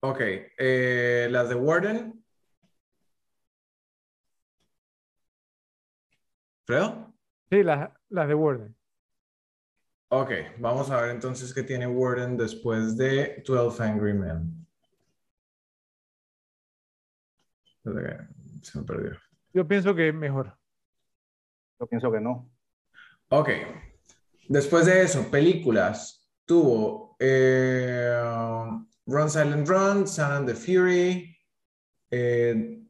Ok, 0.00 0.20
eh, 0.58 1.28
las 1.30 1.48
de 1.48 1.54
Warden. 1.54 2.24
¿Fredo? 6.66 7.14
Sí, 7.50 7.62
las, 7.62 7.90
las 8.08 8.28
de 8.28 8.34
Warden. 8.34 8.76
Ok, 10.08 10.30
vamos 10.58 10.90
a 10.90 11.00
ver 11.00 11.10
entonces 11.10 11.54
qué 11.54 11.62
tiene 11.62 11.86
Warden 11.86 12.36
después 12.36 12.96
de 12.96 13.42
12 13.46 13.82
Angry 13.82 14.12
Men. 14.12 14.66
Se 18.62 18.78
me 18.78 18.84
perdió. 18.84 19.18
Yo 19.52 19.66
pienso 19.66 19.94
que 19.94 20.12
mejor. 20.12 20.58
Yo 21.82 21.88
pienso 21.88 22.12
que 22.12 22.20
no. 22.20 22.48
Ok, 23.30 23.48
después 24.48 24.86
de 24.86 25.02
eso, 25.02 25.28
películas. 25.32 26.30
Tuvo 26.44 27.16
eh, 27.18 28.22
Run 29.04 29.28
Silent 29.28 29.68
Run, 29.68 30.06
Sound 30.06 30.32
and 30.32 30.46
the 30.46 30.54
Fury, 30.54 31.36
eh, 32.08 32.84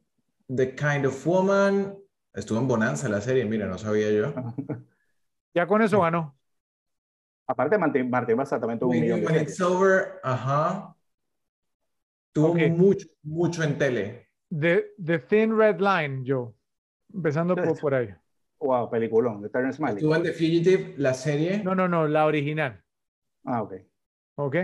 The 0.47 0.75
Kind 0.75 1.07
of 1.07 1.25
Woman. 1.25 1.97
Estuvo 2.35 2.59
en 2.59 2.67
Bonanza 2.67 3.09
la 3.09 3.19
serie, 3.19 3.45
mira, 3.45 3.65
no 3.65 3.79
sabía 3.79 4.11
yo. 4.11 4.31
Ya 5.55 5.67
con 5.67 5.83
eso 5.83 6.01
ganó. 6.01 6.35
Aparte, 7.45 7.77
Martín, 7.77 8.09
Martín 8.09 8.37
Barça 8.37 8.59
también 8.59 8.79
tuvo 8.79 8.89
un 8.89 8.99
millón 8.99 9.23
When 9.23 9.35
de 9.35 9.41
It's 9.43 9.61
Over, 9.61 10.19
ajá. 10.23 10.95
Tuvo 12.31 12.55
mucho, 12.55 13.07
mucho 13.21 13.61
en 13.61 13.77
tele. 13.77 14.29
The, 14.49 14.93
The 15.03 15.19
Thin 15.19 15.55
Red 15.55 15.79
Line, 15.79 16.23
Joe. 16.25 16.53
Empezando 17.13 17.55
por, 17.55 17.79
por 17.79 17.93
ahí. 17.93 18.15
Wow, 18.63 18.89
peliculón, 18.89 19.41
de 19.41 19.49
Terrence 19.49 19.81
Malick. 19.81 19.97
Estuvo 19.97 20.15
en 20.15 20.23
The 20.23 20.31
Fugitive, 20.31 20.93
la 20.97 21.13
serie. 21.13 21.61
No, 21.63 21.75
no, 21.75 21.87
no, 21.89 22.07
la 22.07 22.25
original. 22.25 22.81
Ah, 23.43 23.61
ok. 23.61 23.73
¿Ok? 24.35 24.55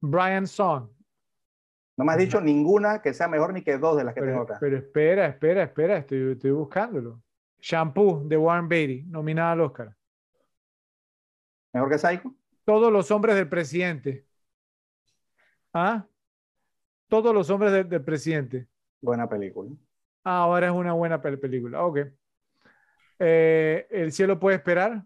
Brian 0.00 0.46
Song. 0.46 0.90
No 1.96 2.04
me 2.04 2.12
has 2.12 2.18
dicho 2.18 2.40
ninguna 2.40 3.00
que 3.02 3.12
sea 3.14 3.26
mejor 3.28 3.52
ni 3.52 3.62
que 3.62 3.78
dos 3.78 3.96
de 3.96 4.04
las 4.04 4.14
que 4.14 4.20
tengo 4.20 4.32
Pero, 4.32 4.42
acá. 4.42 4.58
pero 4.60 4.76
espera, 4.76 5.26
espera, 5.26 5.62
espera, 5.64 5.96
estoy, 5.96 6.32
estoy 6.32 6.50
buscándolo. 6.52 7.22
Shampoo 7.60 8.22
de 8.24 8.36
Warren 8.36 8.68
Beatty, 8.68 9.04
nominada 9.08 9.52
al 9.52 9.60
Oscar. 9.62 9.96
¿Mejor 11.72 11.90
que 11.90 11.98
Psycho? 11.98 12.34
Todos 12.64 12.92
los 12.92 13.10
hombres 13.10 13.34
del 13.34 13.48
presidente. 13.48 14.26
¿Ah? 15.72 16.06
Todos 17.08 17.34
los 17.34 17.48
hombres 17.50 17.72
del- 17.72 17.88
del 17.88 18.04
presidente. 18.04 18.68
Buena 19.00 19.28
película. 19.28 19.70
Ah, 20.24 20.42
ahora 20.42 20.66
es 20.68 20.72
una 20.72 20.92
buena 20.92 21.20
pel- 21.20 21.40
película. 21.40 21.82
Ok. 21.84 21.98
Eh, 23.18 23.86
El 23.90 24.12
cielo 24.12 24.38
puede 24.38 24.56
esperar. 24.56 25.02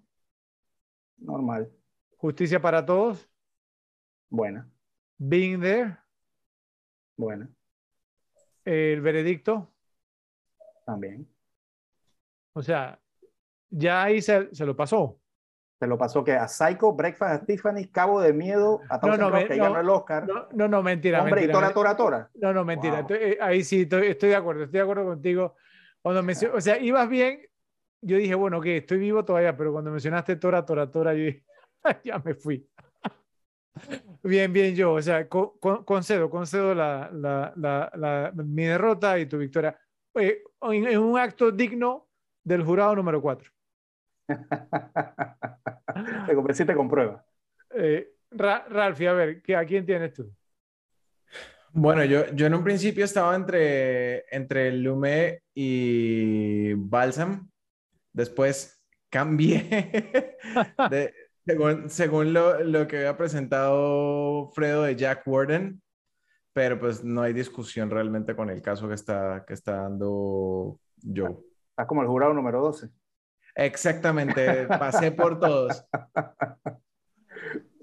Normal. 1.19 1.71
Justicia 2.17 2.61
para 2.61 2.85
todos. 2.85 3.29
Buena. 4.29 4.69
Being 5.19 5.61
there. 5.61 5.97
Buena. 7.17 7.49
El 8.65 9.01
veredicto. 9.01 9.69
También. 10.87 11.29
O 12.55 12.63
sea, 12.63 12.99
ya 13.71 14.03
ahí 14.05 14.21
se, 14.21 14.55
se 14.55 14.67
lo 14.67 14.77
pasó. 14.77 15.19
Se 15.79 15.87
lo 15.87 15.99
pasó 15.99 16.23
que 16.23 16.33
a 16.33 16.47
Psycho, 16.47 16.93
Breakfast 16.93 17.43
at 17.43 17.47
Tiffany's, 17.47 17.91
Cabo 17.91 18.21
de 18.21 18.33
Miedo, 18.33 18.81
a 18.89 19.01
Thousand 19.01 19.21
no, 19.21 19.31
me- 19.31 19.47
que 19.49 19.57
no. 19.57 19.65
ganó 19.65 19.81
el 19.81 19.91
Oscar. 19.91 20.27
No, 20.29 20.49
no, 20.53 20.69
no, 20.69 20.83
mentira, 20.83 21.21
Hombre, 21.23 21.43
y 21.43 21.47
mentira. 21.47 21.53
Tora, 21.55 21.75
Tora, 21.75 21.97
Tora. 21.97 22.31
No, 22.35 22.53
no, 22.53 22.65
mentira. 22.65 23.01
Wow. 23.01 23.01
Estoy- 23.03 23.19
eh, 23.33 23.39
ahí 23.41 23.65
sí, 23.65 23.83
estoy, 23.83 24.07
estoy 24.09 24.29
de 24.29 24.37
acuerdo, 24.37 24.63
estoy 24.65 24.79
de 24.79 24.83
acuerdo 24.83 25.05
contigo. 25.07 25.57
Cuando 26.01 26.23
mencio- 26.23 26.53
o 26.55 26.61
sea, 26.61 26.79
ibas 26.79 27.09
bien, 27.09 27.41
yo 28.03 28.17
dije, 28.19 28.35
bueno, 28.35 28.61
que 28.61 28.79
estoy 28.79 28.99
vivo 28.99 29.25
todavía, 29.25 29.57
pero 29.57 29.73
cuando 29.73 29.91
mencionaste 29.91 30.37
Tora, 30.37 30.65
Tora, 30.67 30.91
Tora, 30.91 31.15
yo 31.15 31.25
dije, 31.25 31.45
ya 32.05 32.19
me 32.19 32.35
fui. 32.35 32.69
Bien, 34.23 34.53
bien, 34.53 34.77
yo, 34.77 34.93
o 34.93 35.03
sea, 35.03 35.27
co- 35.29 35.59
co- 35.59 35.85
concedo, 35.85 36.29
concedo 36.31 36.75
la, 36.75 37.11
la- 37.13 37.53
la- 37.57 37.91
la- 37.97 38.33
mi 38.35 38.65
derrota 38.65 39.19
y 39.19 39.27
tu 39.27 39.39
victoria. 39.39 39.77
Eh, 40.15 40.43
en, 40.61 40.87
en 40.87 40.99
un 40.99 41.19
acto 41.19 41.51
digno 41.51 42.09
del 42.45 42.63
jurado 42.63 42.95
número 42.95 43.21
4. 43.21 43.51
Te 46.27 46.35
convenciste 46.35 46.75
con 46.75 46.89
pruebas. 46.89 47.25
Eh, 47.75 48.13
Ra- 48.31 48.65
Ralphie, 48.69 49.09
a 49.09 49.13
ver, 49.15 49.43
¿qué, 49.43 49.57
¿a 49.57 49.65
quién 49.65 49.85
tienes 49.85 50.13
tú? 50.13 50.31
Bueno, 51.73 52.05
yo, 52.05 52.27
yo 52.35 52.47
en 52.47 52.55
un 52.55 52.63
principio 52.63 53.05
estaba 53.05 53.35
entre, 53.35 54.25
entre 54.35 54.73
Lume 54.73 55.41
y 55.55 56.75
Balsam. 56.75 57.49
Después 58.13 58.83
cambié 59.11 60.37
de- 60.91 61.15
según, 61.45 61.91
según 61.91 62.33
lo, 62.33 62.63
lo 62.63 62.87
que 62.87 62.99
había 62.99 63.17
presentado 63.17 64.51
Fredo 64.55 64.85
de 64.85 64.97
Jack 64.97 65.23
Warden. 65.27 65.83
Pero 66.55 66.79
pues 66.79 67.03
no 67.03 67.23
hay 67.23 67.33
discusión 67.33 67.89
realmente 67.91 68.37
con 68.37 68.51
el 68.51 68.61
caso 68.61 68.87
que 68.87 68.95
está, 68.95 69.43
que 69.47 69.55
está 69.55 69.77
dando 69.83 70.79
Joe. 71.03 71.37
Estás 71.71 71.87
como 71.87 72.03
el 72.03 72.09
jurado 72.09 72.35
número 72.35 72.61
12. 72.61 72.91
Exactamente, 73.55 74.67
pasé 74.67 75.13
por 75.13 75.41
todos. 75.41 75.85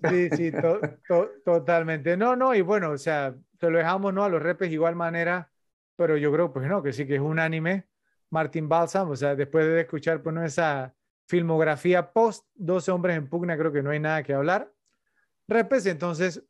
Sí, 0.07 0.29
sí, 0.29 0.51
to- 0.51 0.79
to- 1.07 1.29
totalmente. 1.43 2.15
No, 2.15 2.35
no, 2.35 2.55
y 2.55 2.61
bueno, 2.61 2.91
o 2.91 2.97
sea, 2.97 3.35
te 3.57 3.69
lo 3.69 3.77
dejamos, 3.79 4.13
¿no? 4.13 4.23
A 4.23 4.29
los 4.29 4.41
repes 4.41 4.71
igual 4.71 4.95
manera, 4.95 5.51
pero 5.97 6.15
yo 6.15 6.31
creo, 6.31 6.53
pues 6.53 6.67
no, 6.67 6.81
que 6.81 6.93
sí 6.93 7.05
que 7.05 7.15
es 7.15 7.21
unánime. 7.21 7.87
Martin 8.29 8.69
Balsam, 8.69 9.09
o 9.09 9.15
sea, 9.15 9.35
después 9.35 9.65
de 9.65 9.81
escuchar, 9.81 10.21
pues, 10.21 10.35
esa 10.43 10.93
filmografía 11.27 12.11
post 12.11 12.45
12 12.55 12.91
hombres 12.91 13.17
en 13.17 13.29
pugna, 13.29 13.57
creo 13.57 13.71
que 13.71 13.83
no 13.83 13.91
hay 13.91 13.99
nada 13.99 14.23
que 14.23 14.33
hablar. 14.33 14.71
Repes, 15.47 15.85
entonces, 15.85 16.43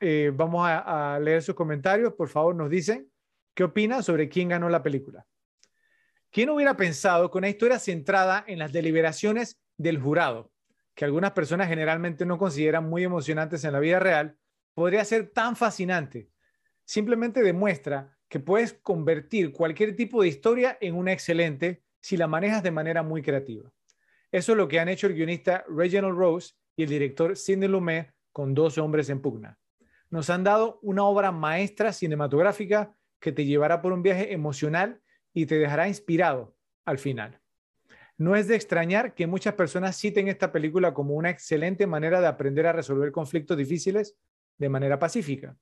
eh, 0.00 0.30
vamos 0.34 0.66
a, 0.66 1.14
a 1.14 1.20
leer 1.20 1.42
sus 1.42 1.54
comentarios. 1.54 2.14
Por 2.14 2.28
favor, 2.28 2.54
nos 2.54 2.70
dicen 2.70 3.10
qué 3.54 3.64
opinan 3.64 4.02
sobre 4.02 4.28
quién 4.28 4.48
ganó 4.48 4.68
la 4.68 4.82
película. 4.82 5.26
¿Quién 6.30 6.50
hubiera 6.50 6.76
pensado 6.76 7.30
que 7.30 7.38
una 7.38 7.48
historia 7.48 7.78
centrada 7.78 8.44
en 8.46 8.58
las 8.58 8.72
deliberaciones 8.72 9.58
del 9.78 9.98
jurado, 9.98 10.52
que 10.94 11.04
algunas 11.04 11.32
personas 11.32 11.68
generalmente 11.68 12.26
no 12.26 12.36
consideran 12.36 12.88
muy 12.88 13.04
emocionantes 13.04 13.64
en 13.64 13.72
la 13.72 13.80
vida 13.80 14.00
real, 14.00 14.36
podría 14.74 15.04
ser 15.04 15.30
tan 15.30 15.56
fascinante? 15.56 16.28
Simplemente 16.84 17.42
demuestra 17.42 18.15
que 18.36 18.40
puedes 18.40 18.74
convertir 18.74 19.50
cualquier 19.50 19.96
tipo 19.96 20.20
de 20.20 20.28
historia 20.28 20.76
en 20.82 20.94
una 20.94 21.10
excelente 21.10 21.82
si 22.02 22.18
la 22.18 22.26
manejas 22.26 22.62
de 22.62 22.70
manera 22.70 23.02
muy 23.02 23.22
creativa. 23.22 23.72
Eso 24.30 24.52
es 24.52 24.58
lo 24.58 24.68
que 24.68 24.78
han 24.78 24.90
hecho 24.90 25.06
el 25.06 25.14
guionista 25.14 25.64
Reginald 25.70 26.18
Rose 26.18 26.52
y 26.76 26.82
el 26.82 26.90
director 26.90 27.34
Sidney 27.34 27.66
Lumet 27.66 28.12
con 28.32 28.52
12 28.52 28.82
hombres 28.82 29.08
en 29.08 29.22
pugna. 29.22 29.58
Nos 30.10 30.28
han 30.28 30.44
dado 30.44 30.78
una 30.82 31.04
obra 31.04 31.32
maestra 31.32 31.94
cinematográfica 31.94 32.94
que 33.20 33.32
te 33.32 33.46
llevará 33.46 33.80
por 33.80 33.94
un 33.94 34.02
viaje 34.02 34.34
emocional 34.34 35.00
y 35.32 35.46
te 35.46 35.58
dejará 35.58 35.88
inspirado 35.88 36.54
al 36.84 36.98
final. 36.98 37.40
No 38.18 38.36
es 38.36 38.48
de 38.48 38.56
extrañar 38.56 39.14
que 39.14 39.26
muchas 39.26 39.54
personas 39.54 39.96
citen 39.96 40.28
esta 40.28 40.52
película 40.52 40.92
como 40.92 41.14
una 41.14 41.30
excelente 41.30 41.86
manera 41.86 42.20
de 42.20 42.26
aprender 42.26 42.66
a 42.66 42.74
resolver 42.74 43.12
conflictos 43.12 43.56
difíciles 43.56 44.14
de 44.58 44.68
manera 44.68 44.98
pacífica. 44.98 45.56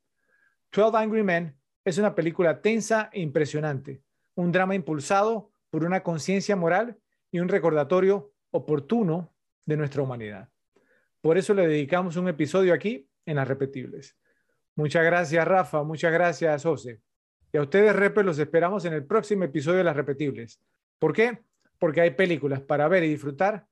12 0.73 0.97
Angry 0.97 1.23
Men 1.23 1.57
es 1.85 1.99
una 1.99 2.15
película 2.15 2.63
tensa 2.63 3.11
e 3.13 3.21
impresionante, 3.21 4.03
un 4.35 4.53
drama 4.53 4.75
impulsado 4.75 5.53
por 5.71 5.85
una 5.85 6.03
conciencia 6.03 6.57
moral 6.57 6.99
y 7.31 7.41
un 7.41 7.49
recordatorio 7.49 8.33
oportuno 8.51 9.35
de 9.67 9.77
nuestra 9.77 10.03
humanidad. 10.03 10.49
Por 11.21 11.39
eso 11.39 11.55
le 11.55 11.67
dedicamos 11.67 12.17
un 12.17 12.29
episodio 12.29 12.75
aquí 12.75 13.09
en 13.27 13.37
Las 13.37 13.49
Repetibles. 13.49 14.17
Muchas 14.77 15.05
gracias, 15.05 15.47
Rafa. 15.47 15.83
Muchas 15.83 16.13
gracias, 16.13 16.63
José. 16.63 17.01
Y 17.53 17.57
a 17.57 17.63
ustedes, 17.63 17.95
Repes, 17.95 18.25
los 18.25 18.39
esperamos 18.39 18.85
en 18.85 18.93
el 18.93 19.05
próximo 19.07 19.45
episodio 19.45 19.79
de 19.79 19.85
Las 19.85 19.97
Repetibles. 19.97 20.61
¿Por 20.99 21.13
qué? 21.13 21.43
Porque 21.79 22.01
hay 22.01 22.11
películas 22.11 22.61
para 22.61 22.89
ver 22.89 23.05
y 23.05 23.09
disfrutar 23.09 23.67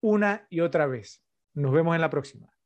una 0.00 0.46
y 0.50 0.60
otra 0.60 0.86
vez. 0.86 1.22
Nos 1.54 1.72
vemos 1.72 1.94
en 1.94 2.00
la 2.00 2.10
próxima. 2.10 2.57